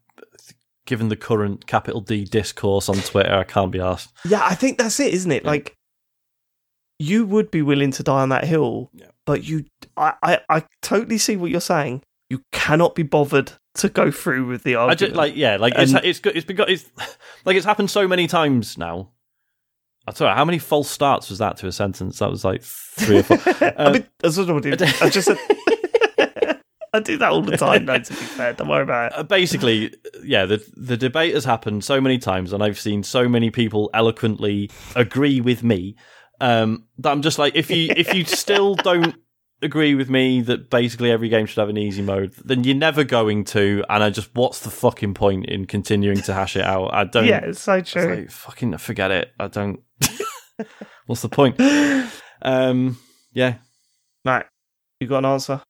given 0.85 1.09
the 1.09 1.17
current 1.17 1.67
capital 1.67 2.01
D 2.01 2.25
discourse 2.25 2.89
on 2.89 2.97
Twitter 2.97 3.33
I 3.35 3.45
can't 3.45 3.71
be 3.71 3.81
asked 3.81 4.13
yeah, 4.25 4.45
I 4.45 4.55
think 4.55 4.79
that's 4.79 4.99
it, 5.01 5.15
isn't 5.15 5.31
it? 5.31 5.45
Yeah. 5.45 5.51
Like, 5.51 5.75
you 7.03 7.27
would 7.27 7.51
be 7.51 7.63
willing 7.63 7.91
to 7.93 8.03
die 8.03 8.23
on 8.23 8.29
that 8.31 8.45
hill, 8.45 8.91
Yeah. 8.95 9.07
but 9.27 9.45
you, 9.45 9.65
I, 9.97 10.15
I, 10.23 10.41
I 10.49 10.65
totally 10.83 11.19
see 11.19 11.37
what 11.37 11.51
you're 11.51 11.61
saying. 11.61 12.03
You 12.31 12.43
cannot 12.53 12.95
be 12.95 13.03
bothered 13.03 13.53
to 13.75 13.89
go 13.89 14.11
through 14.11 14.47
with 14.47 14.63
the 14.63 14.77
I 14.77 14.95
just 14.95 15.15
like 15.15 15.35
yeah, 15.37 15.57
like 15.57 15.75
it's 15.77 15.93
And- 15.95 16.05
it's. 16.05 16.21
It's 16.25 16.45
been 16.47 16.57
got 16.57 16.71
it's 16.71 16.85
like 17.45 17.57
it's 17.57 17.67
happened 17.67 17.91
so 17.91 18.07
many 18.09 18.27
times 18.27 18.79
now. 18.79 19.11
I 20.07 20.11
tell 20.13 20.29
you, 20.29 20.35
how 20.35 20.45
many 20.45 20.59
false 20.59 20.91
starts 20.91 21.31
was 21.31 21.39
that 21.39 21.57
to 21.59 21.67
a 21.69 21.73
sentence? 21.73 22.19
That 22.19 22.31
was 22.31 22.45
like 22.45 22.63
three 22.63 23.19
or 23.19 23.23
four. 23.23 23.39
I 23.61 23.69
Uh, 23.77 23.93
mean, 23.93 24.07
that's 24.19 24.37
what 24.37 24.51
I 24.51 24.59
do. 24.61 24.85
I 25.01 25.09
just 25.11 25.29
said, 25.29 25.39
I 26.95 27.01
do 27.01 27.17
that 27.19 27.31
all 27.33 27.41
the 27.41 27.57
time. 27.57 27.87
No, 27.87 27.99
to 27.99 28.11
be 28.13 28.17
fair, 28.17 28.53
don't 28.53 28.69
worry 28.69 28.83
about 28.83 29.13
it. 29.13 29.19
uh, 29.19 29.23
basically, 29.23 29.95
yeah, 30.25 30.45
the 30.45 30.63
the 30.77 30.97
debate 30.97 31.35
has 31.35 31.45
happened 31.45 31.85
so 31.85 32.01
many 32.01 32.19
times, 32.19 32.53
and 32.53 32.63
I've 32.63 32.79
seen 32.79 33.03
so 33.03 33.29
many 33.29 33.51
people 33.51 33.89
eloquently 33.95 34.71
agree 34.97 35.41
with 35.41 35.63
me 35.63 35.95
um, 36.41 36.87
that 36.99 37.11
I'm 37.11 37.23
just 37.23 37.39
like, 37.39 37.55
if 37.57 37.71
you 37.71 37.93
if 37.97 38.15
you 38.15 38.25
still 38.27 38.75
don't 38.75 39.15
agree 39.63 39.95
with 39.95 40.11
me 40.11 40.41
that 40.41 40.69
basically 40.71 41.11
every 41.13 41.29
game 41.29 41.47
should 41.47 41.61
have 41.61 41.69
an 41.69 41.79
easy 41.79 42.03
mode, 42.03 42.33
then 42.45 42.65
you're 42.65 42.75
never 42.75 43.05
going 43.05 43.45
to. 43.45 43.85
And 43.89 44.03
I 44.03 44.11
just, 44.11 44.35
what's 44.35 44.59
the 44.61 44.71
fucking 44.71 45.15
point 45.15 45.47
in 45.47 45.67
continuing 45.67 46.21
to 46.23 46.35
hash 46.35 46.57
it 46.57 46.65
out? 46.65 46.93
I 46.93 47.05
don't. 47.05 47.27
Yeah, 47.27 47.45
it's 47.45 47.61
so 47.61 47.75
It's 47.75 47.93
true. 47.93 48.17
like, 48.17 48.31
fucking 48.33 48.77
forget 48.79 49.11
it. 49.13 49.31
I 49.39 49.47
don't. 49.47 49.81
What's 51.07 51.23
the 51.23 51.29
point? 51.29 51.61
Um, 52.43 52.99
yeah. 53.33 53.55
Mat, 54.25 54.49
you 55.01 55.07
got 55.09 55.19
an 55.19 55.25
answer? 55.27 55.61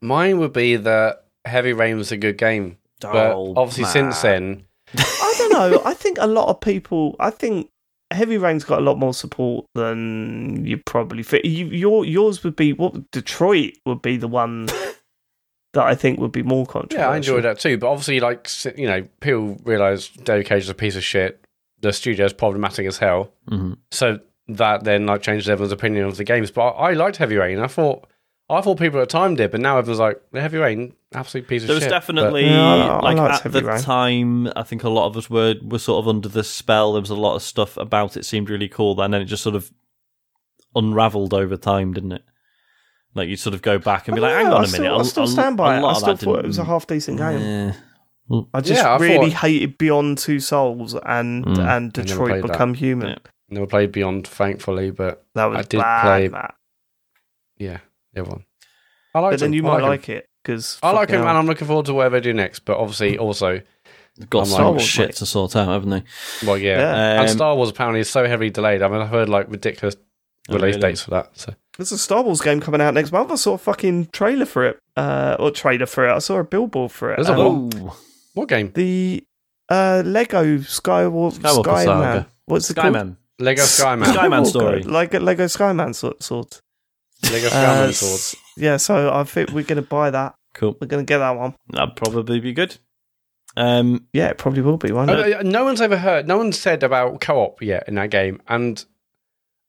Mine 0.00 0.38
would 0.38 0.52
be 0.52 0.76
that 0.76 1.24
Heavy 1.44 1.72
Rain 1.72 1.96
was 1.96 2.12
a 2.12 2.16
good 2.16 2.38
game, 2.38 2.78
but 3.00 3.34
Oh, 3.34 3.54
obviously 3.56 3.84
since 3.84 4.22
then, 4.22 4.64
I 4.96 5.34
don't 5.38 5.52
know. 5.52 5.82
I 5.84 5.94
think 5.94 6.18
a 6.20 6.26
lot 6.26 6.48
of 6.48 6.60
people. 6.60 7.16
I 7.18 7.30
think 7.30 7.68
Heavy 8.10 8.38
Rain's 8.38 8.64
got 8.64 8.78
a 8.78 8.82
lot 8.82 8.98
more 8.98 9.12
support 9.14 9.66
than 9.74 10.64
you 10.64 10.78
probably. 10.78 11.22
Fit. 11.22 11.44
You, 11.44 11.66
your 11.66 12.04
yours 12.04 12.42
would 12.44 12.56
be 12.56 12.72
what 12.72 13.10
Detroit 13.10 13.74
would 13.84 14.00
be 14.02 14.16
the 14.16 14.28
one 14.28 14.66
that 15.74 15.84
I 15.84 15.94
think 15.94 16.18
would 16.18 16.32
be 16.32 16.42
more 16.42 16.64
controversial. 16.66 17.00
yeah, 17.00 17.10
I 17.12 17.16
enjoyed 17.16 17.44
that 17.44 17.58
too. 17.58 17.76
But 17.78 17.88
obviously, 17.90 18.20
like 18.20 18.48
you 18.76 18.86
know, 18.86 19.06
people 19.20 19.58
realise 19.64 20.08
David 20.08 20.46
Cage 20.46 20.62
is 20.64 20.68
a 20.70 20.74
piece 20.74 20.96
of 20.96 21.04
shit. 21.04 21.44
The 21.80 21.92
studio's 21.92 22.32
problematic 22.32 22.86
as 22.86 22.98
hell. 22.98 23.32
Mhm. 23.50 23.76
So 23.90 24.20
that 24.48 24.84
then 24.84 25.04
like 25.06 25.20
changes 25.22 25.48
everyone's 25.48 25.72
opinion 25.72 26.06
of 26.06 26.16
the 26.16 26.24
games. 26.24 26.50
But 26.50 26.62
I, 26.68 26.90
I 26.90 26.92
liked 26.94 27.18
Heavy 27.18 27.36
Rain. 27.36 27.58
I 27.60 27.66
thought 27.66 28.06
I 28.50 28.60
thought 28.62 28.78
people 28.78 28.98
at 29.00 29.08
the 29.08 29.12
time 29.12 29.34
did, 29.34 29.50
but 29.50 29.60
now 29.60 29.76
everyone's 29.78 30.00
like, 30.00 30.20
the 30.32 30.40
Heavy 30.40 30.56
Rain, 30.58 30.94
absolute 31.12 31.46
piece 31.46 31.62
of 31.62 31.66
shit. 31.66 31.68
There 31.68 31.74
was 31.74 31.82
shit. 31.84 31.90
definitely 31.90 32.46
Yeah, 32.46 32.62
I- 32.62 33.10
I 33.10 33.12
like 33.12 33.44
at 33.46 33.52
the 33.52 33.62
Rain. 33.62 33.80
time. 33.80 34.50
I 34.56 34.62
think 34.62 34.84
a 34.84 34.88
lot 34.88 35.06
of 35.06 35.16
us 35.18 35.28
were 35.28 35.54
were 35.62 35.78
sort 35.78 36.02
of 36.02 36.08
under 36.08 36.28
the 36.30 36.42
spell. 36.44 36.92
There 36.94 37.00
was 37.02 37.10
a 37.10 37.14
lot 37.14 37.36
of 37.36 37.42
stuff 37.42 37.76
about 37.76 38.16
it 38.16 38.24
seemed 38.24 38.48
really 38.48 38.68
cool, 38.68 38.98
and 39.02 39.12
then 39.12 39.20
it 39.20 39.26
just 39.26 39.42
sort 39.42 39.54
of 39.54 39.70
unravelled 40.74 41.34
over 41.34 41.56
time, 41.56 41.92
didn't 41.92 42.12
it? 42.12 42.22
Like 43.14 43.28
you'd 43.28 43.38
sort 43.38 43.54
of 43.54 43.62
go 43.62 43.78
back 43.78 44.08
and 44.08 44.14
be 44.14 44.20
like, 44.20 44.32
"Hang 44.34 44.46
Yeah, 44.46 44.52
on 44.54 44.60
I 44.60 44.64
a 44.64 44.66
still, 44.66 44.82
minute." 44.82 44.98
I 44.98 45.02
still 45.02 45.26
stand 45.26 45.56
by 45.56 45.76
it. 45.78 45.82
I 45.84 45.92
still 45.94 46.16
thought 46.16 46.38
it 46.40 46.46
was 46.46 46.58
a 46.58 46.64
half 46.64 46.86
decent 46.86 47.18
game. 47.18 47.40
Yeah. 47.40 47.72
I 48.54 48.60
just 48.60 48.82
Yeah, 48.82 48.90
I 48.92 48.98
really 48.98 49.30
thought- 49.30 49.40
hated 49.40 49.78
Beyond 49.78 50.18
Two 50.18 50.38
Souls 50.40 50.94
and 50.94 51.44
Mm. 51.46 51.58
and 51.76 51.92
Detroit 51.92 52.28
played 52.30 52.44
that. 52.44 52.52
Become 52.52 52.74
Human. 52.74 53.08
Yeah. 53.08 53.16
Never 53.50 53.66
played 53.66 53.92
Beyond, 53.92 54.26
thankfully, 54.26 54.90
but 54.90 55.24
That 55.34 55.46
was 55.46 55.58
I 55.60 55.62
did 55.62 55.78
bad, 55.80 56.02
play- 56.02 56.28
That. 56.28 56.54
yeah, 57.56 57.78
the 58.18 58.22
other 58.22 58.30
one. 58.30 58.44
I 59.14 59.20
like 59.20 59.32
But 59.32 59.40
then 59.40 59.52
you 59.52 59.62
might 59.62 59.78
I 59.78 59.80
like, 59.80 59.82
like 59.82 60.08
it 60.10 60.28
because 60.42 60.78
I 60.82 60.90
like 60.92 61.08
him, 61.10 61.20
and 61.20 61.30
I'm 61.30 61.46
looking 61.46 61.66
forward 61.66 61.86
to 61.86 61.94
whatever 61.94 62.16
they 62.20 62.22
do 62.24 62.32
next. 62.34 62.60
But 62.60 62.76
obviously, 62.78 63.18
also, 63.18 63.60
Got 64.30 64.40
I'm 64.40 64.46
so 64.46 64.56
like- 64.56 64.64
Wars, 64.72 64.82
shit 64.82 65.08
mate. 65.08 65.14
to 65.16 65.26
sort 65.26 65.54
out, 65.56 65.68
haven't 65.68 65.90
they? 65.90 66.02
well, 66.46 66.58
yeah. 66.58 66.78
Yeah. 66.78 67.20
and 67.20 67.28
Um, 67.30 67.36
Star 67.36 67.54
Wars 67.56 67.70
apparently 67.70 68.00
is 68.00 68.10
so 68.10 68.26
heavily 68.26 68.50
delayed. 68.50 68.82
I 68.82 68.88
mean, 68.88 69.00
I've 69.00 69.08
heard 69.08 69.28
like 69.28 69.48
ridiculous 69.50 69.96
Oh, 70.50 70.54
release 70.54 70.76
really? 70.76 70.88
dates 70.88 71.02
for 71.02 71.10
that. 71.10 71.30
So 71.34 71.54
There's 71.76 71.92
a 71.92 71.98
Star 71.98 72.22
Wars 72.22 72.40
game 72.40 72.60
coming 72.60 72.80
out 72.80 72.94
next 72.94 73.12
month. 73.12 73.30
I 73.30 73.34
saw 73.36 73.52
a 73.54 73.58
fucking 73.58 74.08
trailer 74.12 74.46
for 74.46 74.64
it, 74.66 74.78
uh, 74.96 75.36
or 75.38 75.50
trailer 75.50 75.86
for 75.86 76.08
it. 76.08 76.12
I 76.12 76.18
saw 76.20 76.38
a 76.38 76.44
billboard 76.44 76.90
for 76.90 77.12
it. 77.12 77.16
There's 77.16 77.28
a 77.28 77.34
Um, 77.38 77.70
what? 77.70 77.96
what 78.34 78.48
game? 78.48 78.72
The 78.74 79.22
uh, 79.68 80.02
Lego 80.04 80.58
Skywalker, 80.58 81.38
Skywalker 81.38 81.62
Skyman. 81.64 81.84
Saga. 81.84 82.26
What's 82.46 82.70
it 82.70 82.74
called? 82.76 82.94
Skyman. 82.94 83.16
Lego 83.38 83.62
Skyman. 83.62 84.04
Skyman 84.04 84.42
Skywalker. 84.42 84.46
story. 84.46 84.82
Lego 84.84 85.20
Lego 85.20 85.44
Skyman 85.44 85.94
sort 85.94 86.22
sort. 86.22 86.60
Lego 87.24 87.48
Uh, 87.48 87.92
swords. 87.92 88.36
Yeah, 88.56 88.76
so 88.76 89.12
I 89.12 89.24
think 89.24 89.50
we're 89.50 89.64
gonna 89.64 89.82
buy 89.82 90.10
that. 90.10 90.34
Cool. 90.54 90.76
We're 90.80 90.86
gonna 90.88 91.04
get 91.04 91.18
that 91.18 91.36
one. 91.36 91.54
That'd 91.70 91.96
probably 91.96 92.40
be 92.40 92.52
good. 92.52 92.76
Um, 93.56 94.06
Yeah, 94.12 94.28
it 94.28 94.38
probably 94.38 94.62
will 94.62 94.76
be. 94.76 94.92
Why 94.92 95.04
not? 95.04 95.18
Uh, 95.32 95.42
no 95.42 95.64
one's 95.64 95.80
ever 95.80 95.96
heard. 95.98 96.28
No 96.28 96.36
one's 96.38 96.58
said 96.58 96.82
about 96.82 97.20
co-op 97.20 97.60
yet 97.62 97.84
in 97.88 97.94
that 97.96 98.10
game, 98.10 98.40
and 98.48 98.84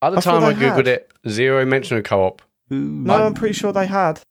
at 0.01 0.11
the 0.11 0.17
I 0.17 0.21
time 0.21 0.43
I 0.43 0.53
googled 0.53 0.75
had. 0.77 0.87
it, 0.87 1.11
zero 1.27 1.65
mention 1.65 1.97
of 1.97 2.03
co-op. 2.03 2.41
no, 2.69 3.13
I'm 3.25 3.33
pretty 3.33 3.53
sure 3.53 3.71
they 3.73 3.87
had. 3.87 4.21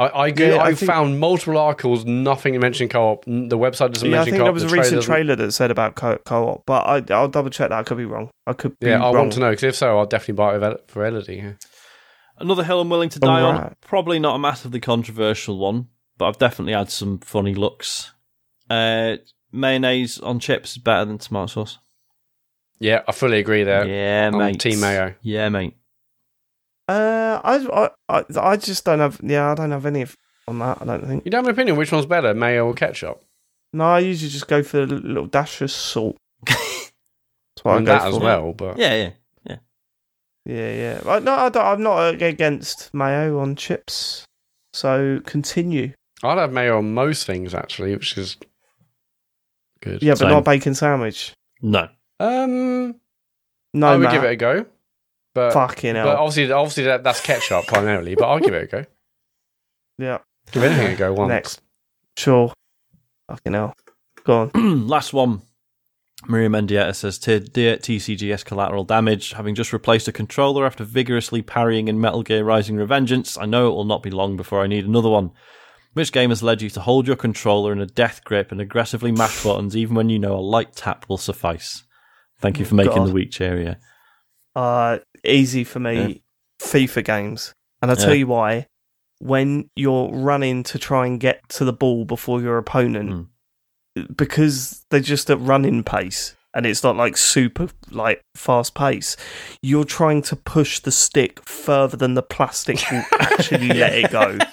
I 0.00 0.08
I, 0.26 0.30
go- 0.30 0.46
Yeah, 0.54 0.62
I 0.62 0.66
I 0.68 0.74
think- 0.74 0.90
found 0.90 1.18
multiple 1.18 1.58
articles, 1.58 2.04
nothing 2.04 2.58
mentioning 2.60 2.88
co-op. 2.88 3.24
The 3.24 3.58
website 3.58 3.92
doesn't 3.92 4.08
Yeah, 4.08 4.18
mention 4.18 4.18
co-op. 4.18 4.20
I 4.20 4.24
think 4.24 4.36
co-op. 4.36 4.44
there 4.44 4.52
was 4.52 4.62
a 4.62 4.68
trailer 4.68 4.82
recent 4.82 5.02
trailer 5.02 5.36
that 5.36 5.52
said 5.52 5.70
about 5.72 5.96
co- 5.96 6.18
co-op, 6.24 6.64
but 6.66 6.86
I, 6.86 7.14
I'll 7.14 7.28
double 7.28 7.50
check 7.50 7.70
that. 7.70 7.78
I 7.80 7.82
could 7.82 7.96
be 7.96 8.04
wrong. 8.04 8.30
I 8.46 8.52
could 8.52 8.78
be 8.78 8.88
Yeah, 8.88 8.98
I 9.02 9.06
wrong. 9.06 9.14
want 9.16 9.32
to 9.34 9.40
know 9.40 9.50
because 9.50 9.64
if 9.64 9.74
so, 9.76 9.98
I'll 9.98 10.06
definitely 10.06 10.34
buy 10.34 10.56
it 10.56 10.84
for 10.86 11.04
Elodie. 11.04 11.36
Yeah. 11.36 11.52
Another 12.40 12.64
hill 12.64 12.80
I'm 12.80 12.88
willing 12.88 13.08
to 13.10 13.18
die 13.18 13.42
on. 13.42 13.74
Probably 13.80 14.18
not 14.18 14.36
a 14.36 14.38
massively 14.38 14.80
controversial 14.80 15.58
one, 15.58 15.88
but 16.16 16.26
I've 16.26 16.38
definitely 16.38 16.72
had 16.74 16.90
some 16.90 17.18
funny 17.18 17.54
looks. 17.54 18.12
Uh, 18.70 19.16
mayonnaise 19.52 20.18
on 20.20 20.38
chips 20.38 20.72
is 20.72 20.78
better 20.78 21.04
than 21.04 21.18
tomato 21.18 21.46
sauce. 21.46 21.78
yeah, 22.80 23.02
I 23.08 23.12
fully 23.12 23.38
agree 23.38 23.64
there. 23.64 23.86
yeah, 23.86 24.28
I'm 24.32 24.38
mate. 24.38 24.60
team 24.60 24.80
mayo. 24.80 25.14
Yeah, 25.22 25.48
mate. 25.48 25.74
Uh, 26.88 27.40
I, 27.44 27.56
I, 27.66 27.90
I, 28.08 28.24
I 28.40 28.56
just 28.56 28.84
don't 28.84 28.98
have. 29.00 29.20
Yeah, 29.22 29.50
I 29.50 29.54
don't 29.54 29.70
have 29.70 29.84
any 29.86 30.06
on 30.46 30.58
that. 30.60 30.78
I 30.80 30.84
don't 30.84 31.06
think. 31.06 31.24
You 31.24 31.30
don't 31.30 31.40
have 31.44 31.48
an 31.48 31.54
opinion 31.54 31.76
which 31.76 31.92
one's 31.92 32.06
better, 32.06 32.32
mayo 32.34 32.66
or 32.66 32.74
ketchup? 32.74 33.22
No, 33.72 33.84
I 33.84 33.98
usually 33.98 34.30
just 34.30 34.48
go 34.48 34.62
for 34.62 34.82
a 34.82 34.86
little 34.86 35.26
dash 35.26 35.60
of 35.60 35.70
salt. 35.70 36.16
That's 36.46 36.92
what 37.62 37.72
I 37.72 37.74
I 37.74 37.76
mean, 37.76 37.84
go 37.84 37.92
that 37.92 38.02
for. 38.02 38.08
as 38.08 38.18
well, 38.18 38.52
but 38.54 38.78
Yeah, 38.78 38.94
yeah. 38.94 39.10
Yeah, 40.48 40.72
yeah. 40.72 41.00
I, 41.06 41.18
no, 41.18 41.34
I 41.34 41.48
don't, 41.50 41.64
I'm 41.64 41.82
not 41.82 42.14
against 42.22 42.92
mayo 42.94 43.38
on 43.38 43.54
chips. 43.54 44.24
So 44.72 45.20
continue. 45.26 45.92
I'd 46.22 46.38
have 46.38 46.52
mayo 46.52 46.78
on 46.78 46.94
most 46.94 47.26
things 47.26 47.54
actually, 47.54 47.94
which 47.94 48.16
is 48.16 48.36
good. 49.82 50.02
Yeah, 50.02 50.12
but 50.12 50.18
Same. 50.20 50.28
not 50.30 50.38
a 50.38 50.42
bacon 50.42 50.74
sandwich. 50.74 51.32
No. 51.60 51.88
Um, 52.18 52.96
No, 53.74 53.88
I 53.88 53.96
would 53.96 54.04
Mat. 54.04 54.12
give 54.12 54.24
it 54.24 54.30
a 54.32 54.36
go, 54.36 54.64
but 55.34 55.52
Fucking 55.52 55.94
hell. 55.96 56.06
but 56.06 56.16
obviously, 56.16 56.50
obviously 56.50 56.84
that, 56.84 57.04
that's 57.04 57.20
ketchup 57.20 57.66
primarily. 57.66 58.14
But 58.14 58.24
I'll 58.28 58.40
give 58.40 58.54
it 58.54 58.64
a 58.64 58.66
go. 58.66 58.84
yeah. 59.98 60.18
Give 60.50 60.62
anything 60.64 60.94
a 60.94 60.96
go 60.96 61.12
once. 61.12 61.28
Next. 61.28 61.60
Sure. 62.16 62.52
Fucking 63.28 63.52
hell. 63.52 63.74
Go 64.24 64.50
on. 64.54 64.86
Last 64.88 65.12
one. 65.12 65.42
Maria 66.26 66.48
Mendieta 66.48 66.94
says, 66.94 67.18
"Dear 67.18 67.38
dear 67.40 67.76
TCGS 67.76 68.44
collateral 68.44 68.84
damage, 68.84 69.32
having 69.32 69.54
just 69.54 69.72
replaced 69.72 70.08
a 70.08 70.12
controller 70.12 70.66
after 70.66 70.82
vigorously 70.84 71.42
parrying 71.42 71.86
in 71.88 72.00
Metal 72.00 72.22
Gear 72.22 72.44
Rising 72.44 72.76
Revengeance, 72.76 73.40
I 73.40 73.46
know 73.46 73.68
it 73.68 73.74
will 73.74 73.84
not 73.84 74.02
be 74.02 74.10
long 74.10 74.36
before 74.36 74.62
I 74.62 74.66
need 74.66 74.84
another 74.84 75.08
one. 75.08 75.30
Which 75.94 76.12
game 76.12 76.30
has 76.30 76.42
led 76.42 76.60
you 76.60 76.70
to 76.70 76.80
hold 76.80 77.06
your 77.06 77.16
controller 77.16 77.72
in 77.72 77.80
a 77.80 77.86
death 77.86 78.22
grip 78.24 78.52
and 78.52 78.60
aggressively 78.60 79.10
mash 79.12 79.42
buttons 79.42 79.76
even 79.76 79.94
when 79.96 80.10
you 80.10 80.18
know 80.18 80.34
a 80.36 80.40
light 80.40 80.74
tap 80.74 81.06
will 81.08 81.18
suffice? 81.18 81.84
Thank 82.40 82.58
you 82.58 82.64
for 82.64 82.74
making 82.74 82.96
God. 82.96 83.08
the 83.08 83.12
week 83.12 83.30
cheerier. 83.30 83.78
Uh, 84.54 84.98
easy 85.24 85.64
for 85.64 85.78
me. 85.80 86.22
FIFA 86.60 87.04
games. 87.04 87.54
And 87.80 87.90
I'll 87.90 87.96
tell 87.96 88.10
Yeah. 88.10 88.14
you 88.16 88.26
why. 88.26 88.66
When 89.20 89.70
you're 89.74 90.10
running 90.12 90.62
to 90.64 90.78
try 90.78 91.06
and 91.06 91.18
get 91.18 91.48
to 91.50 91.64
the 91.64 91.72
ball 91.72 92.04
before 92.04 92.40
your 92.40 92.58
opponent, 92.58 93.28
because 94.04 94.84
they're 94.90 95.00
just 95.00 95.30
at 95.30 95.40
running 95.40 95.82
pace 95.82 96.34
and 96.54 96.64
it's 96.66 96.82
not 96.82 96.96
like 96.96 97.16
super 97.16 97.68
like 97.90 98.20
fast 98.34 98.74
pace, 98.74 99.16
you're 99.62 99.84
trying 99.84 100.22
to 100.22 100.36
push 100.36 100.80
the 100.80 100.90
stick 100.92 101.42
further 101.44 101.96
than 101.96 102.14
the 102.14 102.22
plastic 102.22 102.78
will 102.90 103.04
actually 103.20 103.68
let 103.68 103.92
it 103.94 104.10
go. 104.10 104.38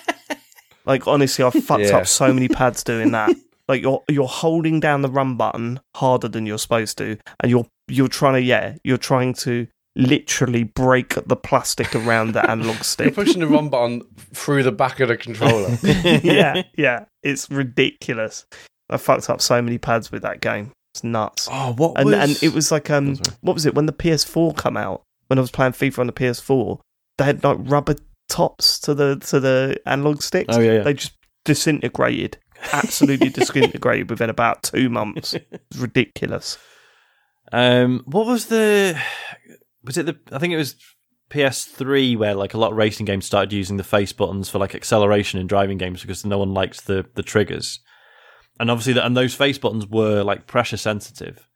Like 0.88 1.07
honestly, 1.07 1.43
I've 1.43 1.53
fucked 1.53 1.85
Yeah. 1.85 1.97
up 1.97 2.05
so 2.07 2.31
many 2.31 2.47
pads 2.47 2.84
doing 2.84 3.11
that. 3.11 3.35
Like 3.67 3.81
you're 3.81 4.03
you're 4.07 4.27
holding 4.27 4.80
down 4.80 5.01
the 5.01 5.09
run 5.09 5.38
button 5.38 5.80
harder 5.95 6.27
than 6.27 6.45
you're 6.45 6.59
supposed 6.59 6.99
to, 6.99 7.17
and 7.39 7.49
you're 7.49 7.65
you're 7.88 8.07
trying 8.07 8.34
to 8.35 8.41
yeah, 8.41 8.76
you're 8.84 8.99
trying 8.99 9.34
to 9.45 9.65
literally 9.95 10.61
break 10.63 11.15
the 11.26 11.35
plastic 11.35 11.95
around 11.95 12.34
the 12.34 12.47
analog 12.47 12.84
stick. 12.84 13.05
You're 13.15 13.26
pushing 13.26 13.39
the 13.39 13.47
run 13.47 13.69
button 13.69 14.03
through 14.35 14.61
the 14.61 14.72
back 14.72 14.99
of 14.99 15.07
the 15.07 15.17
controller. 15.17 15.76
yeah, 15.81 16.61
yeah, 16.77 17.05
it's 17.23 17.49
ridiculous. 17.49 18.45
I 18.90 18.98
fucked 18.98 19.30
up 19.30 19.41
so 19.41 19.62
many 19.62 19.78
pads 19.78 20.12
with 20.12 20.22
that 20.22 20.41
game. 20.41 20.72
It's 20.94 21.03
nuts. 21.03 21.48
Oh, 21.52 21.74
what 21.74 21.98
and 21.98 22.06
was... 22.12 22.16
and 22.16 22.44
it 22.44 22.53
was 22.53 22.72
like 22.72 22.90
um 22.90 23.18
Oh, 23.28 23.32
what 23.41 23.53
was 23.53 23.66
it 23.66 23.76
when 23.76 23.86
the 23.86 23.94
PS4 23.94 24.56
come 24.56 24.78
out 24.78 25.02
when 25.28 25.38
I 25.38 25.41
was 25.41 25.52
playing 25.52 25.74
FIFA 25.74 25.99
on 25.99 26.07
the 26.07 26.14
PS4 26.14 26.80
they 27.18 27.26
had 27.26 27.44
like 27.44 27.57
rubber 27.62 27.95
tops 28.30 28.80
to 28.80 28.94
the 28.94 29.18
to 29.18 29.40
the 29.40 29.80
analog 29.86 30.22
sticks 30.22 30.56
Oh, 30.56 30.60
yeah, 30.62 30.74
yeah. 30.74 30.82
they 30.84 30.94
just 30.94 31.14
disintegrated 31.44 32.38
absolutely 32.72 33.30
disintegrated 33.41 34.10
within 34.10 34.30
about 34.30 34.64
two 34.64 34.90
months 34.90 35.34
it's 35.52 35.78
ridiculous 35.78 36.57
Um, 37.52 38.03
what 38.06 38.26
was 38.26 38.48
the? 38.48 38.99
Was 39.84 39.98
it 39.98 40.06
the? 40.07 40.18
I 40.32 40.40
think 40.40 40.53
it 40.53 40.57
was 40.57 40.76
PS3 41.30 42.18
where 42.18 42.36
like 42.36 42.53
a 42.53 42.57
lot 42.57 42.72
of 42.72 42.78
racing 42.78 43.06
games 43.06 43.26
started 43.26 43.53
using 43.53 43.78
the 43.78 43.84
face 43.84 44.14
buttons 44.14 44.49
for 44.49 44.60
like 44.60 44.74
acceleration 44.76 45.40
in 45.40 45.48
driving 45.48 45.78
games 45.78 46.02
because 46.02 46.26
no 46.26 46.38
one 46.38 46.53
liked 46.53 46.88
the 46.88 47.06
the 47.16 47.24
triggers, 47.24 47.80
and 48.60 48.72
obviously 48.72 48.94
that 48.94 49.06
and 49.06 49.15
those 49.18 49.34
face 49.34 49.57
buttons 49.57 49.86
were 49.88 50.23
like 50.23 50.48
pressure 50.48 50.77
sensitive. 50.77 51.48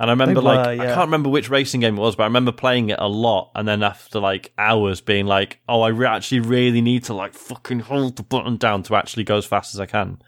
And 0.00 0.08
I 0.10 0.12
remember 0.12 0.40
They 0.40 0.46
like 0.46 0.78
were, 0.78 0.84
I 0.84 0.94
can't 0.94 1.08
remember 1.08 1.28
which 1.28 1.50
racing 1.50 1.80
game 1.80 1.96
it 1.96 2.00
was, 2.00 2.14
but 2.14 2.22
I 2.22 2.26
remember 2.26 2.52
playing 2.52 2.90
it 2.90 2.98
a 3.00 3.08
lot, 3.08 3.50
and 3.56 3.66
then 3.66 3.82
after 3.82 4.20
like 4.20 4.52
hours 4.56 5.00
being 5.00 5.26
like, 5.26 5.60
"Oh, 5.68 5.80
I 5.82 5.88
re- 5.88 6.06
actually 6.06 6.40
really 6.40 6.80
need 6.80 7.02
to 7.04 7.14
like 7.14 7.34
fucking 7.34 7.80
hold 7.80 8.16
the 8.16 8.22
button 8.22 8.58
down 8.58 8.84
to 8.84 8.94
actually 8.94 9.24
go 9.24 9.36
as 9.38 9.44
fast 9.44 9.74
as 9.74 9.80
I 9.80 9.86
can." 9.86 10.22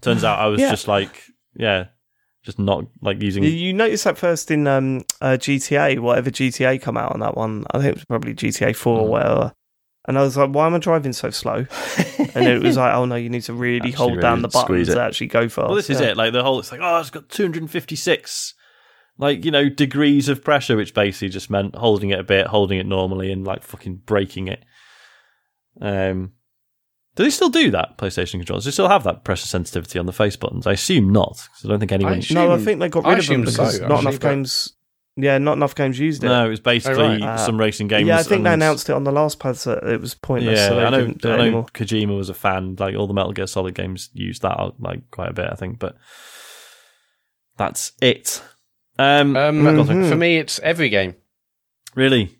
Turns 0.00 0.22
out 0.22 0.38
I 0.38 0.46
was 0.46 0.60
Yeah. 0.60 0.70
just 0.70 0.86
like, 0.86 1.24
yeah, 1.56 1.86
just 2.44 2.60
not 2.60 2.84
like 3.02 3.20
using 3.20 3.42
you, 3.42 3.48
you 3.50 3.72
noticed 3.72 4.04
that 4.04 4.16
first 4.16 4.52
in 4.52 4.68
um 4.68 4.98
uh, 5.20 5.36
GTA 5.40 5.98
whatever 5.98 6.30
GTA 6.30 6.80
come 6.80 6.96
out 6.96 7.12
on 7.12 7.18
that 7.20 7.36
one 7.36 7.64
I 7.72 7.78
think 7.78 7.88
it 7.88 7.94
was 7.96 8.04
probably 8.04 8.32
GTA 8.34 8.76
4 8.76 8.96
Mm. 8.96 9.02
or 9.02 9.08
whatever 9.10 9.52
and 10.06 10.18
I 10.18 10.22
was 10.22 10.36
like 10.36 10.50
why 10.50 10.66
am 10.66 10.74
I 10.74 10.78
driving 10.78 11.12
so 11.12 11.30
slow 11.30 11.66
and 12.34 12.46
it 12.46 12.62
was 12.62 12.76
like 12.76 12.94
oh 12.94 13.04
no 13.04 13.14
you 13.16 13.28
need 13.28 13.42
to 13.42 13.52
really 13.52 13.76
Actually 13.90 13.92
hold 13.92 14.20
down 14.20 14.42
the 14.42 14.48
button 14.48 14.66
squeeze 14.66 14.88
to 14.88 15.00
actually 15.00 15.26
go 15.28 15.48
fast 15.48 15.66
Well, 15.68 15.74
this 15.76 15.90
is 15.90 16.00
Yeah. 16.00 16.08
it. 16.08 16.16
Like 16.16 16.32
the 16.32 16.42
whole, 16.42 16.58
it's 16.60 16.70
like, 16.72 16.80
oh, 16.82 16.98
it's 17.00 17.10
got 17.10 17.28
256, 17.28 18.54
like 19.18 19.44
you 19.44 19.50
know, 19.50 19.68
degrees 19.68 20.28
of 20.28 20.44
pressure, 20.44 20.76
which 20.76 20.92
basically 20.94 21.28
just 21.30 21.50
meant 21.50 21.74
holding 21.74 22.10
it 22.10 22.18
a 22.20 22.24
bit, 22.24 22.46
holding 22.48 22.78
it 22.78 22.86
normally, 22.86 23.32
and 23.32 23.44
like 23.46 23.62
fucking 23.62 24.02
breaking 24.06 24.48
it. 24.48 24.64
Um, 25.80 26.32
do 27.14 27.22
they 27.24 27.30
still 27.30 27.48
do 27.48 27.70
that? 27.70 27.96
PlayStation 27.96 28.32
controllers? 28.32 28.64
Do 28.64 28.68
they 28.68 28.72
still 28.72 28.88
have 28.88 29.04
that 29.04 29.24
pressure 29.24 29.46
sensitivity 29.46 29.98
on 29.98 30.04
the 30.06 30.12
face 30.12 30.36
buttons? 30.36 30.66
I 30.66 30.72
assume 30.72 31.10
not, 31.12 31.36
because 31.48 31.64
I 31.64 31.68
don't 31.68 31.78
think 31.80 31.92
anyone. 31.92 32.14
I 32.14 32.18
assume- 32.18 32.34
No, 32.34 32.52
I 32.52 32.58
think 32.58 32.78
they 32.80 32.88
got 32.90 33.06
I 33.06 33.10
rid 33.14 33.18
of 33.20 33.26
them 33.26 33.42
assume 33.44 33.54
so, 33.54 33.62
because 33.64 33.80
not 33.80 33.90
actually, 33.92 34.08
enough 34.08 34.20
but- 34.20 34.28
games. 34.28 34.72
Yeah, 35.18 35.38
not 35.38 35.54
enough 35.54 35.74
games 35.74 35.98
used 35.98 36.22
it. 36.24 36.28
no, 36.28 36.44
it 36.46 36.50
was 36.50 36.60
basically 36.60 37.02
right. 37.02 37.22
Uh, 37.22 37.36
some 37.38 37.58
racing 37.58 37.88
games. 37.88 38.06
yeah, 38.06 38.18
I 38.18 38.22
think 38.22 38.44
they 38.44 38.52
announced 38.52 38.90
it 38.90 38.92
on 38.92 39.04
the 39.04 39.12
last 39.12 39.38
pad 39.38 39.54
that 39.56 39.82
it 39.84 39.98
was 40.00 40.14
pointless. 40.14 40.58
Yeah, 40.58 40.68
so 40.68 40.78
I 40.80 40.90
know. 40.90 41.06
didn't 41.06 41.24
I 41.24 41.28
know 41.36 41.42
anymore. 41.42 41.66
Kojima 41.72 42.14
was 42.16 42.28
a 42.28 42.34
fan. 42.34 42.76
Like 42.78 42.94
all 42.96 43.06
the 43.06 43.14
Metal 43.14 43.32
Gear 43.32 43.46
Solid 43.46 43.74
games 43.74 44.10
used 44.12 44.42
that 44.42 44.58
uh, 44.60 44.72
like 44.78 45.10
quite 45.10 45.30
a 45.30 45.32
bit, 45.32 45.48
I 45.50 45.54
think. 45.54 45.78
But 45.78 45.96
that's 47.56 47.92
it. 48.02 48.42
Um, 48.98 49.36
Um, 49.36 49.62
Mhm. 49.62 50.08
For 50.10 50.16
me, 50.16 50.36
it's 50.36 50.58
every 50.60 50.88
game. 50.90 51.14
really, 51.94 52.36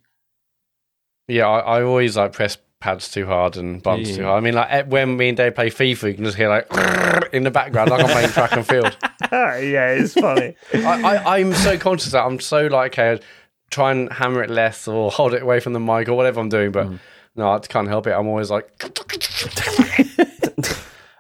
Yeah, 1.29 1.47
I, 1.49 1.79
I 1.79 1.83
always 1.83 2.17
like 2.17 2.33
press 2.35 2.59
pads 2.81 3.11
too 3.11 3.27
hard 3.27 3.57
and 3.57 3.83
bumps 3.83 4.11
Yeah. 4.11 4.17
too 4.17 4.25
hard. 4.25 4.43
I 4.43 4.45
mean, 4.45 4.55
like 4.55 4.69
eh, 4.71 4.83
when 4.83 5.17
me 5.17 5.29
and 5.29 5.37
Dave 5.37 5.55
play 5.55 5.71
FIFA, 5.71 6.09
you 6.09 6.15
can 6.15 6.25
just 6.25 6.37
hear 6.37 6.49
like 6.49 6.67
in 7.33 7.43
the 7.45 7.51
background, 7.51 7.91
like 7.91 8.05
I'm 8.05 8.11
playing 8.11 8.31
track 8.31 8.53
and 8.53 8.67
field. 8.67 8.97
yeah, 9.33 9.93
it's 9.93 10.15
funny. 10.15 10.55
I, 10.75 11.03
I, 11.15 11.39
I'm 11.39 11.53
so 11.55 11.79
conscious 11.79 12.13
that 12.13 12.25
I'm 12.25 12.39
so 12.41 12.67
like, 12.67 12.99
okay, 12.99 13.23
try 13.71 13.93
and 13.93 14.13
hammer 14.13 14.43
it 14.43 14.51
less 14.51 14.87
or 14.87 15.11
hold 15.11 15.35
it 15.35 15.43
away 15.43 15.61
from 15.61 15.73
the 15.73 15.81
mic 15.81 16.09
or 16.09 16.15
whatever 16.15 16.39
I'm 16.41 16.49
doing, 16.49 16.71
but 16.73 16.89
no, 17.35 17.51
I 17.53 17.59
can't 17.61 17.89
help 17.89 18.07
it. 18.07 18.13
I'm 18.13 18.27
always 18.29 18.51
like, 18.51 18.71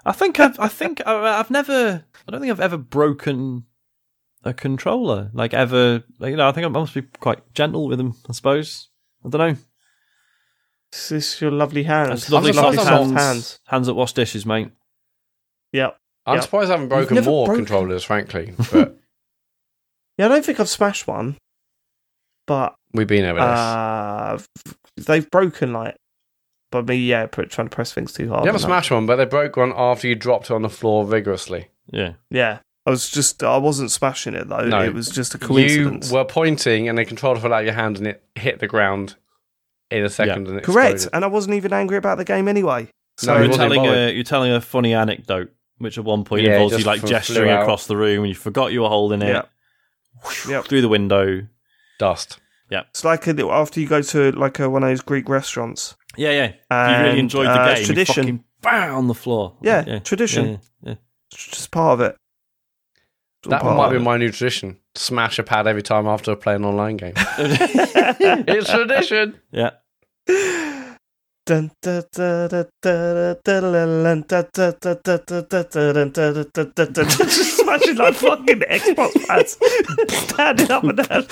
I 0.04 0.12
think 0.12 0.38
I've, 0.38 0.58
I 0.60 0.68
think 0.68 1.02
I- 1.06 1.38
I've 1.38 1.50
never. 1.50 2.04
I 2.26 2.30
don't 2.30 2.40
think 2.40 2.50
I've 2.50 2.60
ever 2.60 2.76
broken 2.78 3.64
a 4.44 4.52
controller. 4.54 5.30
Like 5.32 5.54
ever. 5.54 6.04
You 6.20 6.36
know, 6.36 6.48
I 6.48 6.52
think 6.52 6.64
I 6.64 6.68
must 6.68 6.94
be 6.94 7.02
quite 7.02 7.52
gentle 7.54 7.88
with 7.88 7.98
them. 7.98 8.14
I 8.28 8.32
suppose. 8.32 8.88
I 9.24 9.28
don't 9.30 9.40
know. 9.54 9.56
This 10.96 11.12
is 11.12 11.32
this 11.32 11.40
your 11.42 11.50
lovely 11.50 11.82
hands? 11.82 12.08
That's 12.08 12.30
lovely, 12.30 12.52
surprised 12.54 12.78
hands. 12.80 13.12
hands. 13.12 13.60
Hands 13.66 13.86
that 13.86 13.92
wash 13.94 14.14
dishes, 14.14 14.46
mate. 14.46 14.70
Yep. 15.72 15.94
I'm 16.24 16.36
Yeah. 16.36 16.40
surprised 16.40 16.70
I 16.70 16.72
haven't 16.74 16.88
broken 16.88 17.22
more 17.24 17.46
broken- 17.46 17.66
controllers, 17.66 18.02
frankly, 18.02 18.54
but 18.72 18.96
Yeah, 20.16 20.24
I 20.24 20.28
don't 20.28 20.44
think 20.44 20.58
I've 20.58 20.70
smashed 20.70 21.06
one, 21.06 21.36
but 22.46 22.74
we've 22.94 23.06
been 23.06 23.26
over 23.26 23.38
this. 23.38 23.46
uh, 23.46 24.38
they've 24.96 25.30
broken 25.30 25.72
like. 25.74 25.96
But 26.72 26.88
me, 26.88 26.96
yeah, 26.96 27.26
put, 27.26 27.50
trying 27.50 27.68
to 27.68 27.74
press 27.74 27.92
things 27.92 28.12
too 28.12 28.28
hard. 28.28 28.42
you 28.44 28.46
haven't 28.46 28.62
smashed 28.62 28.90
one, 28.90 29.04
but 29.06 29.16
they 29.16 29.24
broke 29.26 29.56
one 29.56 29.72
after 29.76 30.08
you 30.08 30.14
dropped 30.14 30.46
it 30.46 30.54
on 30.54 30.62
the 30.62 30.68
floor 30.70 31.04
vigorously. 31.04 31.68
Yeah. 31.92 32.14
Yeah, 32.30 32.58
I 32.86 32.90
was 32.90 33.08
just, 33.10 33.44
I 33.44 33.58
wasn't 33.58 33.90
smashing 33.92 34.34
it 34.34 34.48
though. 34.48 34.64
No. 34.66 34.82
It 34.82 34.94
was 34.94 35.08
just 35.10 35.34
a 35.34 35.38
coincidence. 35.38 36.10
You 36.10 36.16
were 36.16 36.24
pointing 36.24 36.88
and 36.88 36.96
the 36.98 37.04
controller 37.04 37.38
fell 37.38 37.52
out 37.52 37.60
of 37.60 37.66
your 37.66 37.74
hand 37.74 37.98
and 37.98 38.06
it 38.08 38.24
hit 38.34 38.58
the 38.60 38.66
ground 38.66 39.14
in 39.90 40.04
a 40.04 40.08
second 40.10 40.48
and 40.48 40.62
Correct, 40.62 40.94
exploded. 40.94 41.14
and 41.14 41.24
I 41.24 41.28
wasn't 41.28 41.54
even 41.54 41.72
angry 41.72 41.96
about 41.96 42.18
the 42.18 42.24
game 42.24 42.48
anyway. 42.48 42.88
So 43.18 43.36
he 43.38 43.46
you're 43.46 43.56
telling 43.56 43.86
a 43.86 44.10
you're 44.10 44.24
telling 44.24 44.52
a 44.52 44.60
funny 44.60 44.94
anecdote, 44.94 45.50
which 45.78 45.98
at 45.98 46.04
one 46.04 46.24
point 46.24 46.42
Yeah, 46.42 46.54
involves 46.54 46.78
you 46.78 46.84
like 46.84 47.04
gesturing 47.04 47.50
across 47.50 47.86
the 47.86 47.96
room 47.96 48.20
and 48.20 48.28
you 48.28 48.34
forgot 48.34 48.72
you 48.72 48.82
were 48.82 48.88
holding 48.88 49.22
it. 49.22 49.28
Yeah. 49.28 49.42
Yep. 50.48 50.64
Through 50.66 50.80
the 50.82 50.88
window. 50.88 51.46
Dust. 51.98 52.38
Yeah, 52.70 52.82
it's 52.90 53.04
like 53.04 53.26
a, 53.26 53.48
after 53.48 53.80
you 53.80 53.86
go 53.86 54.02
to 54.02 54.32
like 54.32 54.58
a, 54.58 54.68
one 54.68 54.82
of 54.82 54.88
those 54.88 55.00
Greek 55.00 55.28
restaurants. 55.28 55.94
Yeah, 56.16 56.30
yeah. 56.30 56.52
if 56.70 56.98
you 56.98 57.04
really 57.06 57.20
enjoyed 57.20 57.46
the 57.46 57.50
uh, 57.52 57.74
game. 57.74 57.84
tradition. 57.84 58.26
You 58.26 58.32
fucking 58.32 58.44
bang 58.62 58.90
on 58.90 59.06
the 59.06 59.14
floor. 59.14 59.56
Yeah, 59.62 60.00
tradition. 60.00 60.46
Yeah, 60.46 60.58
yeah. 60.82 60.94
It's 61.30 61.46
just 61.46 61.70
part 61.70 61.94
of 61.94 62.00
it. 62.00 62.16
That 63.48 63.64
might 63.64 63.92
be 63.92 63.98
my 63.98 64.16
new 64.16 64.30
tradition. 64.30 64.78
Smash 64.94 65.38
a 65.38 65.42
pad 65.42 65.66
every 65.66 65.82
time 65.82 66.06
after 66.06 66.32
I 66.32 66.34
play 66.34 66.54
an 66.54 66.64
online 66.64 66.96
game. 66.96 67.14
it's 67.16 68.70
tradition. 68.70 69.38
Yeah. 69.50 69.70
Smashing 71.46 71.70
like 77.96 78.14
fucking 78.14 78.60
Xbox 78.60 79.26
pads, 79.28 79.56
standing 80.24 80.70
up 80.72 80.82
and 80.82 80.96
down, 80.96 81.22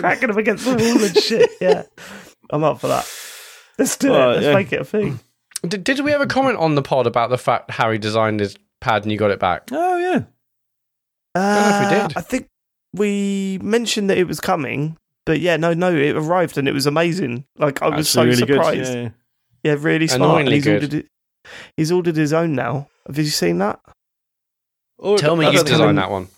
cracking 0.00 0.28
them 0.28 0.38
against 0.38 0.64
the 0.64 0.70
wall 0.70 1.04
and 1.04 1.18
shit. 1.18 1.50
Yeah, 1.60 1.82
I'm 2.48 2.64
up 2.64 2.80
for 2.80 2.88
that. 2.88 3.06
Let's 3.78 3.98
do 3.98 4.12
well, 4.12 4.30
it. 4.30 4.34
Let's 4.34 4.46
yeah. 4.46 4.54
make 4.54 4.72
it 4.72 4.80
a 4.80 4.84
thing. 4.84 5.20
Did, 5.66 5.84
did 5.84 6.00
we 6.00 6.14
ever 6.14 6.26
comment 6.26 6.56
on 6.56 6.74
the 6.74 6.82
pod 6.82 7.06
about 7.06 7.28
the 7.28 7.38
fact 7.38 7.70
Harry 7.72 7.98
designed 7.98 8.40
his 8.40 8.56
pad 8.80 9.02
and 9.02 9.12
you 9.12 9.18
got 9.18 9.30
it 9.30 9.40
back? 9.40 9.68
Oh 9.72 9.98
yeah, 9.98 10.22
know 11.34 11.58
if 11.84 11.90
we 11.90 11.96
Uh, 11.96 12.08
did. 12.08 12.16
I 12.16 12.20
think 12.20 12.48
we 12.92 13.58
mentioned 13.62 14.08
that 14.10 14.18
it 14.18 14.28
was 14.28 14.40
coming, 14.40 14.96
but 15.26 15.40
yeah, 15.40 15.56
no, 15.56 15.74
no, 15.74 15.92
it 15.94 16.16
arrived 16.16 16.58
and 16.58 16.68
it 16.68 16.72
was 16.72 16.86
amazing. 16.86 17.44
Like 17.58 17.82
I 17.82 17.88
was 17.88 18.06
Actually 18.06 18.34
so 18.36 18.44
really 18.44 18.52
surprised. 18.52 18.92
Good. 18.92 18.94
Yeah, 18.96 19.02
yeah. 19.02 19.10
Yeah, 19.64 19.76
really 19.80 20.06
smart. 20.06 20.20
And 20.22 20.30
Annoyingly 20.30 20.54
he's 20.56 20.64
good. 20.64 20.74
ordered 20.82 20.94
it. 20.94 21.06
He's 21.76 21.92
ordered 21.92 22.16
his 22.16 22.32
own 22.32 22.54
now. 22.54 22.88
Have 23.06 23.18
you 23.18 23.24
seen 23.24 23.58
that? 23.58 23.80
Oh, 24.98 25.16
Tell 25.16 25.36
me 25.36 25.44
that's 25.46 25.54
you 25.54 25.58
coming- 25.60 25.72
designed 25.72 25.98
that 25.98 26.10
one. 26.10 26.28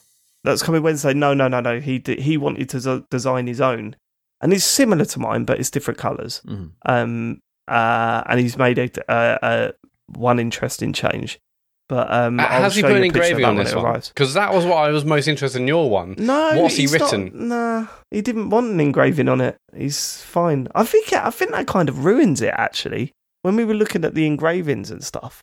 That's 0.44 0.62
coming 0.62 0.82
Wednesday. 0.82 1.12
No, 1.14 1.34
no, 1.34 1.48
no, 1.48 1.60
no. 1.60 1.80
He 1.80 1.98
d- 1.98 2.20
he 2.20 2.36
wanted 2.36 2.68
to 2.70 2.80
z- 2.80 3.04
design 3.10 3.46
his 3.48 3.60
own, 3.60 3.96
and 4.40 4.52
it's 4.52 4.64
similar 4.64 5.04
to 5.04 5.18
mine, 5.18 5.44
but 5.44 5.58
it's 5.58 5.70
different 5.70 5.98
colours. 5.98 6.40
Mhm. 6.46 6.70
Um, 6.86 7.40
uh, 7.68 8.22
and 8.26 8.38
he's 8.40 8.56
made 8.56 8.78
a, 8.78 8.88
a, 9.08 9.38
a 9.42 9.72
one 10.06 10.38
interesting 10.38 10.92
change. 10.92 11.40
But 11.88 12.12
um, 12.12 12.40
Uh, 12.40 12.46
Has 12.48 12.74
he 12.74 12.82
put 12.82 12.92
an 12.92 12.96
you 13.04 13.10
a 13.10 13.12
picture 13.12 13.20
of 13.22 13.26
engraving 13.30 13.44
on 13.44 13.56
this 13.56 13.72
it 13.72 13.76
one? 13.76 14.00
Because 14.00 14.34
that 14.34 14.52
was 14.52 14.64
what 14.64 14.78
I 14.78 14.90
was 14.90 15.04
most 15.04 15.28
interested 15.28 15.60
in 15.60 15.68
your 15.68 15.88
one. 15.88 16.16
No, 16.18 16.60
What's 16.62 16.74
he 16.74 16.82
he's 16.82 16.92
not- 16.98 17.12
written? 17.12 17.48
nah, 17.48 17.86
he 18.10 18.20
didn't 18.22 18.50
want 18.50 18.72
an 18.72 18.80
engraving 18.80 19.28
on 19.28 19.40
it. 19.40 19.56
He's 19.76 20.20
fine. 20.22 20.66
I 20.74 20.84
think 20.84 21.12
I 21.12 21.30
think 21.30 21.52
that 21.52 21.68
kind 21.68 21.88
of 21.88 22.04
ruins 22.04 22.40
it. 22.42 22.52
Actually, 22.56 23.12
when 23.42 23.54
we 23.54 23.64
were 23.64 23.74
looking 23.74 24.04
at 24.04 24.14
the 24.14 24.26
engravings 24.26 24.90
and 24.90 25.04
stuff, 25.04 25.40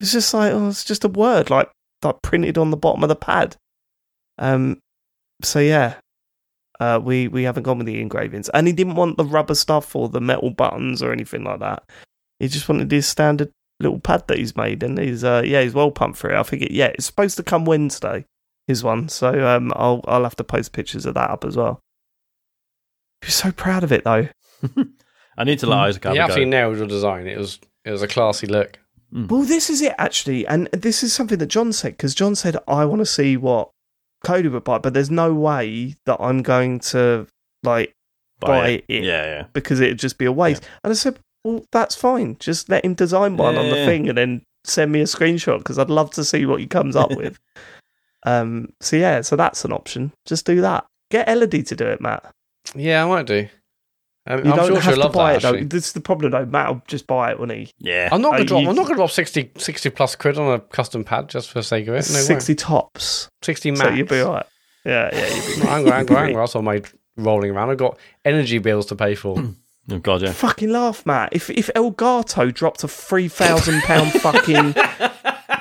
it's 0.00 0.12
just 0.12 0.32
like 0.32 0.52
oh, 0.52 0.68
it's 0.68 0.84
just 0.84 1.04
a 1.04 1.08
word 1.08 1.50
like 1.50 1.70
like 2.02 2.22
printed 2.22 2.56
on 2.56 2.70
the 2.70 2.76
bottom 2.78 3.02
of 3.02 3.08
the 3.10 3.16
pad. 3.16 3.56
Um, 4.38 4.78
so 5.42 5.58
yeah, 5.58 5.96
uh, 6.80 7.00
we 7.02 7.28
we 7.28 7.42
haven't 7.42 7.64
gone 7.64 7.76
with 7.78 7.86
the 7.86 8.00
engravings, 8.00 8.48
and 8.48 8.66
he 8.66 8.72
didn't 8.72 8.94
want 8.94 9.18
the 9.18 9.26
rubber 9.26 9.54
stuff 9.54 9.94
or 9.94 10.08
the 10.08 10.22
metal 10.22 10.50
buttons 10.50 11.02
or 11.02 11.12
anything 11.12 11.44
like 11.44 11.60
that. 11.60 11.82
He 12.38 12.48
just 12.48 12.66
wanted 12.68 12.90
his 12.90 13.06
standard 13.06 13.50
little 13.82 14.00
pad 14.00 14.26
that 14.28 14.38
he's 14.38 14.56
made, 14.56 14.82
and 14.82 14.98
he's 14.98 15.24
uh 15.24 15.42
yeah 15.44 15.62
he's 15.62 15.74
well 15.74 15.90
pumped 15.90 16.18
for 16.18 16.30
it. 16.30 16.38
I 16.38 16.42
think 16.42 16.62
it, 16.62 16.70
yeah 16.72 16.86
it's 16.86 17.06
supposed 17.06 17.36
to 17.36 17.42
come 17.42 17.64
Wednesday 17.64 18.24
his 18.66 18.84
one. 18.84 19.08
So 19.08 19.46
um, 19.46 19.72
I'll 19.76 20.02
I'll 20.06 20.22
have 20.22 20.36
to 20.36 20.44
post 20.44 20.72
pictures 20.72 21.06
of 21.06 21.14
that 21.14 21.30
up 21.30 21.44
as 21.44 21.56
well. 21.56 21.80
He's 23.22 23.34
so 23.34 23.52
proud 23.52 23.84
of 23.84 23.92
it 23.92 24.04
though. 24.04 24.28
I 25.38 25.44
need 25.44 25.58
to 25.60 25.66
let 25.66 25.78
Isaac 25.78 26.04
have 26.04 26.12
He 26.12 26.18
a 26.18 26.22
absolutely 26.22 26.46
go. 26.46 26.50
nailed 26.50 26.78
your 26.78 26.86
design. 26.86 27.26
It 27.26 27.38
was 27.38 27.58
it 27.84 27.90
was 27.90 28.02
a 28.02 28.08
classy 28.08 28.46
look. 28.46 28.78
Well, 29.14 29.42
this 29.42 29.68
is 29.68 29.82
it 29.82 29.94
actually, 29.98 30.46
and 30.46 30.68
this 30.72 31.02
is 31.02 31.12
something 31.12 31.36
that 31.38 31.46
John 31.46 31.72
said 31.74 31.92
because 31.98 32.14
John 32.14 32.34
said 32.34 32.56
I 32.66 32.86
want 32.86 33.00
to 33.00 33.06
see 33.06 33.36
what 33.36 33.70
Cody 34.24 34.48
would 34.48 34.64
buy, 34.64 34.78
but 34.78 34.94
there's 34.94 35.10
no 35.10 35.34
way 35.34 35.96
that 36.06 36.16
I'm 36.18 36.42
going 36.42 36.80
to 36.80 37.26
like 37.62 37.92
buy 38.40 38.68
it. 38.68 38.84
Yeah, 38.88 39.00
yeah. 39.02 39.44
because 39.52 39.80
it'd 39.80 39.98
just 39.98 40.16
be 40.16 40.24
a 40.24 40.32
waste. 40.32 40.66
And 40.82 40.90
I 40.90 40.94
said, 40.94 41.18
well, 41.44 41.64
that's 41.72 41.94
fine. 41.94 42.36
Just 42.38 42.68
let 42.68 42.84
him 42.84 42.94
design 42.94 43.36
one 43.36 43.56
on 43.56 43.68
the 43.70 43.76
Yeah. 43.76 43.86
thing 43.86 44.08
and 44.08 44.16
then 44.18 44.42
send 44.64 44.92
me 44.92 45.00
a 45.00 45.04
screenshot 45.04 45.58
because 45.58 45.78
I'd 45.78 45.90
love 45.90 46.10
to 46.12 46.24
see 46.24 46.46
what 46.46 46.60
he 46.60 46.66
comes 46.66 46.96
up 46.96 47.10
with. 47.14 47.38
Um, 48.24 48.72
so 48.80 48.94
yeah, 48.94 49.20
so 49.22 49.34
that's 49.34 49.64
an 49.64 49.72
option. 49.72 50.12
Just 50.26 50.46
do 50.46 50.60
that. 50.60 50.86
Get 51.10 51.28
Elodie 51.28 51.64
to 51.64 51.74
do 51.74 51.86
it, 51.88 52.00
Mat. 52.00 52.32
Yeah, 52.76 53.04
I 53.04 53.08
might 53.08 53.26
do. 53.26 53.48
Um, 54.28 54.44
You 54.44 54.50
I'm 54.52 54.56
don't 54.58 54.66
sure 54.68 54.80
have 54.80 54.94
to 54.94 55.08
buy 55.08 55.32
that. 55.36 55.38
it 55.38 55.42
though. 55.42 55.64
This 55.64 55.88
is 55.88 55.92
the 55.92 56.00
problem 56.00 56.30
though. 56.30 56.46
Mat 56.46 56.68
will 56.68 56.82
just 56.86 57.08
buy 57.08 57.32
it, 57.32 57.40
won't 57.40 57.50
he? 57.50 57.72
Yeah. 57.80 58.08
I'm 58.12 58.22
not 58.22 58.30
gonna 58.30 58.44
Uh, 58.44 58.46
drop. 58.46 58.62
you- 58.62 58.68
I'm 58.68 58.76
not 58.76 58.84
gonna 58.84 58.94
drop 58.94 59.10
60, 59.10 59.50
60 59.58 59.90
plus 59.90 60.14
quid 60.14 60.38
on 60.38 60.54
a 60.54 60.60
custom 60.60 61.02
pad 61.02 61.28
just 61.28 61.48
for 61.50 61.58
the 61.58 61.62
sake 61.64 61.88
of 61.88 61.94
it. 61.94 62.08
No 62.10 62.14
way. 62.18 62.22
Sixty 62.22 62.54
tops, 62.54 63.28
sixty 63.42 63.74
so 63.74 63.88
you'll 63.88 64.06
be 64.06 64.20
alright. 64.20 64.46
Yeah, 64.84 65.10
yeah, 65.12 65.26
you'll 65.26 65.56
be. 65.56 65.64
No, 65.64 65.70
I'm, 65.72 65.84
going 66.06 66.16
I'm, 66.16 66.28
I'm 66.34 66.36
also 66.36 66.62
made 66.62 66.86
rolling 67.16 67.50
around. 67.50 67.70
I've 67.70 67.78
got 67.78 67.98
energy 68.24 68.58
bills 68.58 68.86
to 68.86 68.94
pay 68.94 69.16
for. 69.16 69.36
Oh, 69.90 69.98
God, 69.98 70.22
yeah. 70.22 70.32
Fucking 70.32 70.70
laugh, 70.70 71.04
Mat. 71.04 71.30
If 71.32 71.50
if 71.50 71.68
Elgato 71.74 72.52
dropped 72.54 72.84
a 72.84 72.88
three 72.88 73.28
thousand 73.28 73.80
pound 73.82 74.12
fucking 74.20 74.74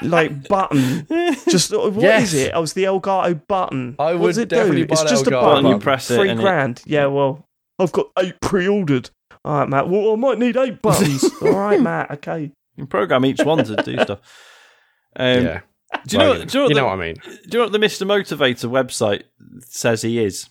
like 0.03 0.48
button, 0.48 1.08
just 1.50 1.72
what 1.75 1.95
is 1.98 2.03
Yes. 2.03 2.33
it? 2.33 2.51
Oh, 2.53 2.64
it's 2.64 2.74
the 2.74 2.83
Elgato 2.83 3.41
button. 3.48 3.95
I 4.00 4.14
what 4.14 4.22
would 4.22 4.27
does 4.30 4.38
it 4.38 4.50
definitely 4.50 4.85
do? 4.85 4.93
It's 4.93 5.03
just 5.03 5.25
a 5.27 5.32
Elgato 5.32 5.41
button. 5.41 5.64
button. 5.64 5.72
You 5.72 5.80
press 5.80 6.11
it 6.11 6.16
three 6.17 6.30
and 6.30 6.40
it- 6.40 6.43
grand. 6.43 6.82
Yeah, 6.85 7.08
well, 7.08 7.48
I've 7.80 7.91
got 7.91 8.08
eight 8.19 8.40
pre-ordered. 8.41 9.09
All 9.43 9.59
right, 9.59 9.69
Mat. 9.69 9.90
Well, 9.90 10.14
I 10.14 10.16
might 10.17 10.38
need 10.38 10.56
eight 10.56 10.82
buttons. 10.83 11.24
All 11.41 11.51
right, 11.58 11.82
Mat. 11.82 12.11
Okay. 12.11 12.41
You 12.43 12.51
can 12.77 12.88
program 12.88 13.25
each 13.25 13.41
one 13.43 13.64
to 13.64 13.75
do 13.77 13.93
stuff. 14.01 14.19
Um, 15.16 15.43
yeah, 15.43 15.61
Do 16.08 16.16
you 16.16 16.17
know? 16.19 16.30
Well, 16.32 16.45
do 16.45 16.59
you 16.59 16.59
know, 16.59 16.64
what 16.64 16.69
you 16.69 16.75
know 16.75 16.85
what 16.85 16.93
I 16.93 16.95
mean? 16.95 17.16
Do 17.25 17.32
you 17.32 17.58
know 17.58 17.64
what 17.64 17.72
the 17.72 17.80
Mr. 17.80 18.06
Motivator 18.06 18.69
website 18.69 19.24
says 19.66 20.03
he 20.03 20.24
is? 20.24 20.43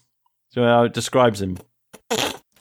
Do 0.52 0.60
you 0.60 0.66
know 0.66 0.72
how 0.78 0.82
it 0.84 0.92
describes 0.92 1.40
him? 1.40 1.56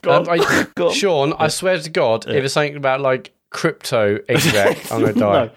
Go 0.01 0.11
Um. 0.13 0.25
I, 0.29 0.67
Go 0.75 0.87
on. 0.89 0.93
Sean, 0.93 1.33
I 1.37 1.47
swear 1.49 1.77
to 1.79 1.89
God, 1.89 2.27
if 2.27 2.43
it's 2.43 2.53
something 2.53 2.75
about 2.75 3.01
like 3.01 3.33
crypto 3.49 4.19
exec, 4.29 4.91
I'm 4.91 5.01
gonna 5.01 5.13
die. 5.13 5.45
no. 5.45 5.51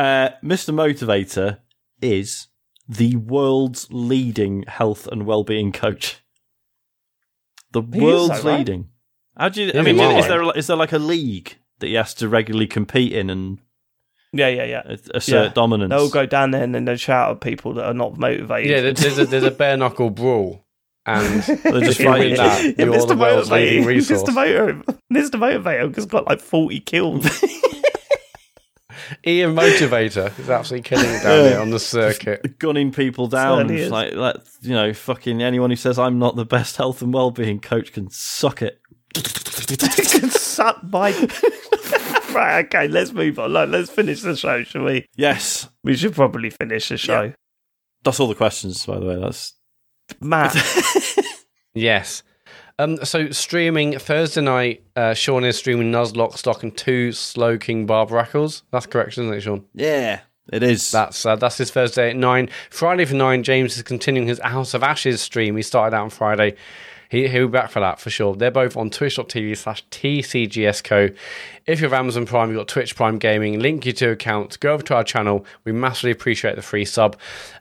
Uh, 0.00 0.30
Mr. 0.42 0.72
Motivator 0.72 1.58
is 2.00 2.48
the 2.88 3.16
world's 3.16 3.86
leading 3.90 4.64
health 4.66 5.06
and 5.06 5.26
well-being 5.26 5.70
coach. 5.72 6.16
The 7.72 7.82
He 7.82 7.98
is 7.98 8.02
world's 8.02 8.42
though, 8.42 8.50
right? 8.50 8.58
leading. 8.58 8.88
How 9.36 9.48
do 9.48 9.62
you? 9.62 9.72
I 9.74 9.82
mean, 9.82 9.96
he 9.96 10.02
is 10.18 10.26
there 10.28 10.56
is 10.58 10.66
there 10.66 10.76
like 10.76 10.92
a 10.92 10.98
league 10.98 11.56
that 11.78 11.86
he 11.88 11.94
has 11.94 12.14
to 12.14 12.28
regularly 12.28 12.66
compete 12.66 13.12
in 13.12 13.30
and 13.30 13.58
Yeah, 14.32 14.48
yeah, 14.48 14.64
yeah. 14.64 14.96
assert 15.14 15.44
Yeah. 15.46 15.52
dominance? 15.52 15.90
They'll 15.90 16.08
go 16.10 16.26
down 16.26 16.50
there 16.52 16.62
and 16.62 16.74
then 16.74 16.84
they'll 16.84 16.96
shout 16.96 17.30
at 17.32 17.40
people 17.40 17.74
that 17.74 17.84
are 17.86 17.94
not 17.94 18.16
motivated. 18.18 18.70
Yeah, 18.70 18.80
there's 18.92 19.18
a, 19.18 19.24
there's 19.26 19.42
a 19.44 19.50
bare 19.50 19.76
knuckle 19.76 20.10
brawl, 20.10 20.61
and 21.06 21.42
They're 21.42 21.80
just 21.80 22.00
if 22.00 22.06
fighting. 22.06 22.36
that, 22.36 22.62
Yeah, 22.78 22.84
you're 22.86 23.06
the 23.06 23.16
world's 23.16 23.50
leading 23.50 23.84
resource. 23.84 24.22
Mr. 24.22 24.34
Motivator, 24.34 24.98
Mr. 25.12 25.30
Motivator 25.62 25.94
has 25.94 26.06
got 26.06 26.26
like 26.26 26.40
40 26.40 26.80
kills. 26.80 27.26
Ian 29.26 29.54
Motivator 29.54 30.36
is 30.38 30.48
absolutely 30.48 30.88
killing 30.88 31.06
it 31.10 31.22
down 31.22 31.44
there 31.44 31.60
on 31.60 31.70
the 31.70 31.78
circuit. 31.80 32.58
gunning 32.58 32.92
people 32.92 33.26
down. 33.26 33.68
Certainly. 33.68 33.88
Like, 33.88 34.12
let 34.14 34.36
you 34.62 34.70
know, 34.72 34.92
fucking 34.94 35.42
anyone 35.42 35.70
who 35.70 35.76
says 35.76 35.98
I'm 35.98 36.18
not 36.18 36.36
the 36.36 36.44
best 36.44 36.76
health 36.76 37.02
and 37.02 37.12
well-being 37.12 37.60
coach 37.60 37.92
can 37.92 38.08
suck 38.10 38.62
it. 38.62 38.80
Can 39.14 40.30
suck 40.30 40.82
my 40.84 41.10
right, 42.34 42.64
okay, 42.64 42.88
let's 42.88 43.12
move 43.12 43.38
on. 43.38 43.50
Look, 43.52 43.68
let's 43.70 43.90
finish 43.90 44.22
the 44.22 44.36
show, 44.36 44.62
shall 44.62 44.84
we? 44.84 45.06
Yes, 45.16 45.68
We 45.84 45.96
should 45.96 46.14
probably 46.14 46.50
finish 46.50 46.88
the 46.88 46.96
show. 46.96 47.32
that's 48.04 48.20
all 48.20 48.28
the 48.28 48.34
questions. 48.34 48.84
By 48.86 48.98
the 48.98 49.06
way, 49.06 49.20
that's 49.20 49.52
Mat, 50.20 50.54
Yes. 51.74 52.22
Um, 52.78 53.04
so 53.04 53.30
streaming 53.30 53.98
Thursday 53.98 54.40
night, 54.40 54.82
uh, 54.96 55.14
Sean 55.14 55.44
is 55.44 55.56
streaming 55.56 55.92
Nuzlocke, 55.92 56.36
Stock, 56.36 56.62
and 56.62 56.76
two 56.76 57.10
Slowking 57.12 57.86
Barbaracles. 57.86 58.62
That's 58.70 58.86
correct, 58.86 59.12
isn't 59.12 59.32
it, 59.32 59.40
Sean? 59.42 59.64
yeah, 59.74 60.20
it 60.52 60.62
is. 60.62 60.90
That's 60.90 61.24
uh, 61.24 61.36
that's 61.36 61.58
his 61.58 61.70
Thursday 61.70 62.10
at 62.10 62.16
nine. 62.16 62.48
Friday 62.70 63.04
for 63.04 63.14
nine, 63.14 63.42
James 63.42 63.76
is 63.76 63.82
continuing 63.82 64.26
his 64.26 64.40
House 64.40 64.74
of 64.74 64.82
Ashes 64.82 65.20
stream. 65.20 65.56
He 65.56 65.62
started 65.62 65.94
out 65.96 66.04
on 66.04 66.10
Friday. 66.10 66.56
He, 67.12 67.28
he'll 67.28 67.46
be 67.46 67.52
back 67.52 67.70
for 67.70 67.80
that 67.80 68.00
for 68.00 68.08
sure. 68.08 68.34
They're 68.34 68.50
both 68.50 68.74
on 68.74 68.88
twitch.tv 68.88 69.54
slash 69.58 69.84
TCGSCO. 69.90 71.14
If 71.66 71.78
you 71.78 71.84
have 71.84 71.92
Amazon 71.92 72.24
Prime, 72.24 72.48
you've 72.48 72.56
got 72.56 72.68
Twitch 72.68 72.96
Prime 72.96 73.18
Gaming, 73.18 73.60
link 73.60 73.84
your 73.84 73.92
two 73.92 74.12
accounts, 74.12 74.56
go 74.56 74.72
over 74.72 74.82
to 74.84 74.94
our 74.94 75.04
channel. 75.04 75.44
We 75.64 75.72
massively 75.72 76.10
appreciate 76.10 76.56
the 76.56 76.62
free 76.62 76.86
sub. 76.86 77.18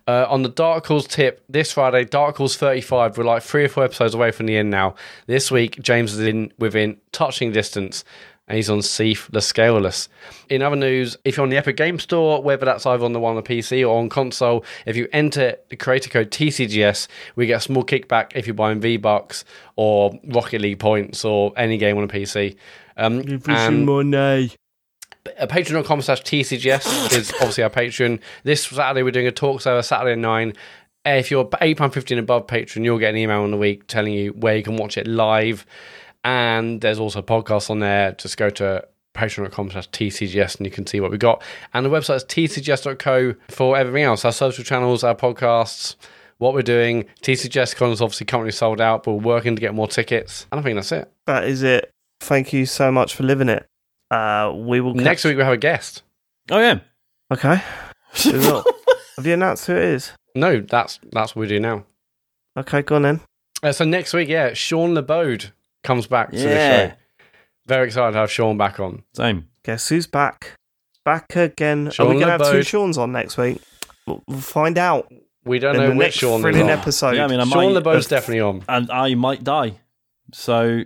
Uh, 0.07 0.25
on 0.29 0.43
the 0.43 0.49
Dark 0.49 0.85
Calls 0.85 1.05
tip, 1.05 1.43
this 1.49 1.73
Friday, 1.73 2.05
Dark 2.05 2.35
Calls 2.35 2.55
35, 2.55 3.17
we're 3.17 3.25
like 3.25 3.43
three 3.43 3.65
or 3.65 3.67
four 3.67 3.83
episodes 3.83 4.13
away 4.13 4.31
from 4.31 4.45
the 4.45 4.55
end 4.55 4.69
now. 4.69 4.95
This 5.27 5.51
week, 5.51 5.81
James 5.81 6.13
is 6.13 6.25
in 6.25 6.53
within 6.57 6.95
touching 7.11 7.51
distance 7.51 8.05
and 8.51 8.57
he's 8.57 8.69
on 8.69 8.81
Seath 8.81 9.29
the 9.31 9.39
Scaleless. 9.39 10.09
In 10.49 10.61
other 10.61 10.75
news, 10.75 11.15
if 11.23 11.37
you're 11.37 11.43
on 11.45 11.49
the 11.49 11.55
Epic 11.55 11.77
Game 11.77 11.99
Store, 11.99 12.43
whether 12.43 12.65
that's 12.65 12.85
either 12.85 13.05
on 13.05 13.13
the 13.13 13.19
one 13.19 13.37
on 13.37 13.41
the 13.41 13.49
PC 13.49 13.87
or 13.87 13.97
on 13.97 14.09
console, 14.09 14.65
if 14.85 14.97
you 14.97 15.07
enter 15.13 15.55
the 15.69 15.77
creator 15.77 16.09
code 16.09 16.31
TCGS, 16.31 17.07
we 17.37 17.45
get 17.45 17.53
a 17.53 17.61
small 17.61 17.85
kickback 17.85 18.31
if 18.35 18.45
you're 18.45 18.53
buying 18.53 18.81
V 18.81 18.97
Bucks 18.97 19.45
or 19.77 20.11
Rocket 20.25 20.59
League 20.59 20.79
points 20.79 21.23
or 21.23 21.53
any 21.55 21.77
game 21.77 21.97
on 21.97 22.03
a 22.03 22.07
PC. 22.09 22.57
Um, 22.97 23.21
and 23.47 23.85
money. 23.85 24.51
uh, 25.39 25.47
patreon.com 25.47 26.01
slash 26.01 26.21
TCGS 26.23 27.17
is 27.17 27.31
obviously 27.35 27.63
our 27.63 27.69
Patreon. 27.69 28.19
This 28.43 28.65
Saturday, 28.65 29.03
we're 29.03 29.11
doing 29.11 29.27
a 29.27 29.31
talk 29.31 29.61
server 29.61 29.81
Saturday 29.81 30.11
at 30.11 30.17
9. 30.19 30.53
Uh, 31.05 31.09
If 31.11 31.31
you're 31.31 31.45
£8.50 31.45 32.11
and 32.11 32.19
above 32.19 32.47
Patreon, 32.47 32.83
you'll 32.83 32.99
get 32.99 33.11
an 33.11 33.17
email 33.17 33.45
in 33.45 33.51
the 33.51 33.57
week 33.57 33.87
telling 33.87 34.13
you 34.13 34.33
where 34.33 34.57
you 34.57 34.63
can 34.63 34.75
watch 34.75 34.97
it 34.97 35.07
live. 35.07 35.65
And 36.23 36.81
there's 36.81 36.99
also 36.99 37.21
podcasts 37.21 37.69
on 37.69 37.79
there. 37.79 38.11
Just 38.13 38.37
go 38.37 38.49
to 38.51 38.87
patreon.com 39.15 39.71
slash 39.71 39.89
TCGS 39.89 40.57
and 40.57 40.65
you 40.65 40.71
can 40.71 40.85
see 40.87 40.99
what 40.99 41.11
we 41.11 41.17
got. 41.17 41.41
And 41.73 41.85
the 41.85 41.89
website 41.89 42.17
is 42.17 42.25
tcgs.co 42.25 43.35
for 43.49 43.77
everything 43.77 44.03
else 44.03 44.23
our 44.25 44.31
social 44.31 44.63
channels, 44.63 45.03
our 45.03 45.15
podcasts, 45.15 45.95
what 46.37 46.53
we're 46.53 46.61
doing. 46.61 47.05
TCGS 47.23 47.75
Con 47.75 47.91
is 47.91 48.01
obviously 48.01 48.25
currently 48.25 48.51
sold 48.51 48.79
out, 48.79 49.03
but 49.03 49.13
we're 49.13 49.23
working 49.35 49.55
to 49.55 49.59
get 49.59 49.73
more 49.73 49.87
tickets. 49.87 50.45
And 50.51 50.59
I 50.59 50.63
think 50.63 50.75
that's 50.77 50.91
it. 50.91 51.11
That 51.27 51.45
is 51.45 51.63
it. 51.63 51.91
Thank 52.21 52.53
you 52.53 52.65
so 52.65 52.91
much 52.91 53.15
for 53.15 53.23
living 53.23 53.49
it. 53.49 53.65
Uh, 54.11 54.53
we 54.55 54.79
will 54.81 54.93
catch- 54.93 55.03
Next 55.03 55.23
week, 55.25 55.37
we 55.37 55.43
have 55.43 55.53
a 55.53 55.57
guest. 55.57 56.03
oh 56.51 56.59
yeah. 56.59 56.79
Okay. 57.31 57.61
We 58.25 58.33
will. 58.33 58.65
Have 59.15 59.25
you 59.25 59.33
announced 59.35 59.67
who 59.67 59.73
it 59.77 59.83
is? 59.85 60.11
No, 60.35 60.59
that's 60.59 60.99
that's 61.13 61.33
what 61.33 61.41
we 61.41 61.47
do 61.47 61.61
now. 61.61 61.85
Okay, 62.57 62.81
go 62.81 62.95
on 62.97 63.03
then. 63.03 63.21
Uh, 63.63 63.71
so 63.71 63.85
next 63.85 64.13
week, 64.13 64.27
yeah, 64.27 64.51
Sean 64.53 64.93
LeBode 64.93 65.51
comes 65.83 66.07
back 66.07 66.31
to 66.31 66.37
the 66.37 66.43
show. 66.89 66.91
Very 67.67 67.87
excited 67.87 68.13
to 68.13 68.17
have 68.19 68.31
Sean 68.31 68.57
back 68.57 68.79
on. 68.79 69.03
Same. 69.13 69.47
Guess 69.63 69.89
who's 69.89 70.07
back? 70.07 70.55
Back 71.05 71.35
again. 71.35 71.91
Are 71.99 72.05
we 72.07 72.13
going 72.13 72.25
to 72.25 72.31
have 72.31 72.41
two 72.41 72.59
LeBode. 72.59 72.67
Sean's 72.67 72.97
on 72.97 73.11
next 73.11 73.37
week? 73.37 73.61
We'll, 74.07 74.23
we'll 74.27 74.39
find 74.39 74.77
out 74.77 75.11
We 75.45 75.59
don't 75.59 75.75
know 75.75 75.89
which 75.89 75.97
next 75.97 76.15
Sean 76.17 76.45
is 76.47 76.55
on. 76.61 76.69
episode. 76.69 77.15
Yeah, 77.15 77.25
I 77.25 77.27
mean, 77.27 77.39
I 77.39 77.45
Sean 77.45 77.73
might, 77.73 77.83
LeBode's 77.83 78.07
definitely 78.07 78.41
on. 78.41 78.63
and 78.67 78.91
I 78.91 79.13
might 79.15 79.43
die. 79.43 79.79
So, 80.33 80.63
you 80.67 80.85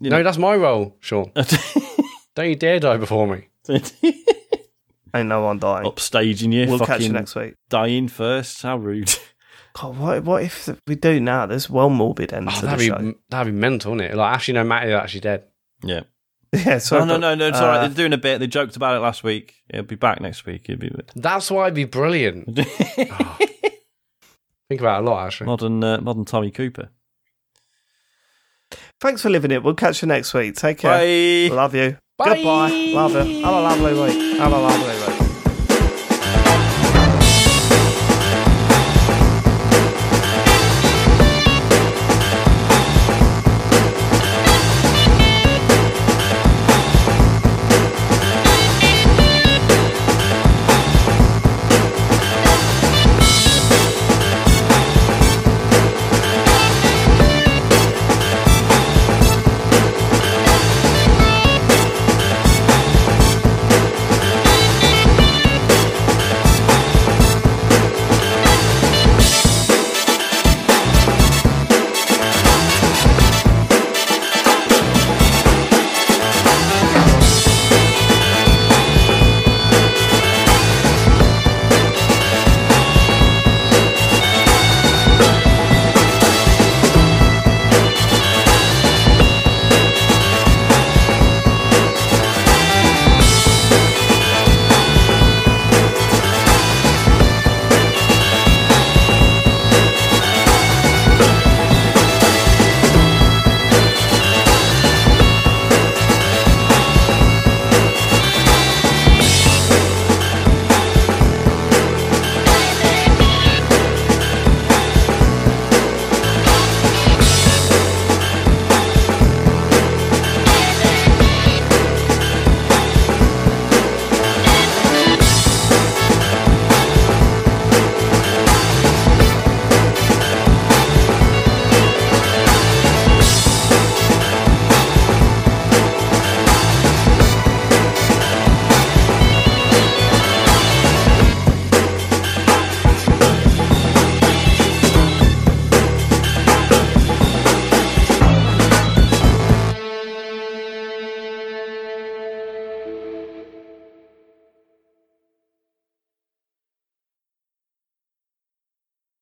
No, 0.00 0.10
know, 0.18 0.22
that's 0.22 0.38
my 0.38 0.54
role, 0.56 0.96
Sean. 1.00 1.30
Don't 2.34 2.48
you 2.48 2.56
dare 2.56 2.80
die 2.80 2.96
before 2.96 3.26
me. 3.28 3.48
Ain't 5.14 5.28
no 5.28 5.42
one 5.42 5.58
dying. 5.60 5.86
upstaging 5.86 6.52
you, 6.52 6.66
we'll 6.68 6.80
catch 6.80 7.02
you 7.02 7.12
next 7.12 7.34
week. 7.36 7.54
dying 7.68 8.08
first. 8.08 8.62
How 8.62 8.76
rude. 8.76 9.14
God, 9.80 9.98
what, 9.98 10.24
what 10.24 10.42
if 10.44 10.68
we 10.86 10.94
do 10.94 11.18
now? 11.20 11.46
There's 11.46 11.68
well 11.68 11.90
morbid 11.90 12.32
end 12.32 12.48
Oh, 12.48 12.60
to 12.60 12.66
that'd 12.66 12.86
show. 12.86 12.98
be 12.98 13.14
that'd 13.28 13.52
be 13.52 13.58
mental, 13.58 13.92
wouldn't 13.92 14.12
it? 14.12 14.16
Like 14.16 14.34
actually, 14.34 14.54
no, 14.54 14.64
Matty 14.64 14.88
is 14.88 14.94
actually 14.94 15.20
dead. 15.20 15.44
Yeah. 15.82 16.00
Yeah, 16.54 16.78
so 16.78 17.00
no, 17.00 17.04
no, 17.04 17.16
no, 17.18 17.34
no. 17.34 17.48
It's 17.48 17.58
all 17.58 17.66
right. 17.66 17.78
uh, 17.78 17.88
They're 17.88 17.96
doing 17.96 18.12
a 18.12 18.16
bit. 18.16 18.38
They 18.38 18.46
joked 18.46 18.76
about 18.76 18.96
it 18.96 19.00
last 19.00 19.24
week. 19.24 19.54
It'll 19.68 19.84
be 19.86 19.96
back 19.96 20.20
next 20.20 20.46
week. 20.46 20.66
It'll 20.68 20.78
be 20.80 20.88
That's 21.16 21.50
why 21.50 21.64
it'd 21.64 21.74
be 21.74 21.82
brilliant. 21.84 22.44
Oh, 22.56 23.36
think 24.68 24.80
about 24.80 25.02
it 25.02 25.06
a 25.08 25.10
lot, 25.10 25.26
actually. 25.26 25.46
modern, 25.46 25.82
uh, 25.82 26.00
modern 26.00 26.24
Tommy 26.24 26.52
Cooper. 26.52 26.90
Thanks 29.00 29.22
for 29.22 29.30
living 29.30 29.50
it. 29.50 29.64
We'll 29.64 29.74
catch 29.74 30.00
you 30.00 30.06
next 30.06 30.32
week. 30.32 30.54
Take 30.54 30.78
care. 30.78 31.48
Bye. 31.50 31.52
Love 31.52 31.74
you. 31.74 31.96
Bye. 32.18 32.36
Goodbye. 32.36 32.70
Love 32.70 33.12
you. 33.26 33.42
Have 33.44 33.54
a 33.54 33.60
lovely 33.60 33.92
week. 34.00 34.38
Have 34.38 34.52
a 34.52 34.56
lovely 34.60 34.94
week. 34.94 35.03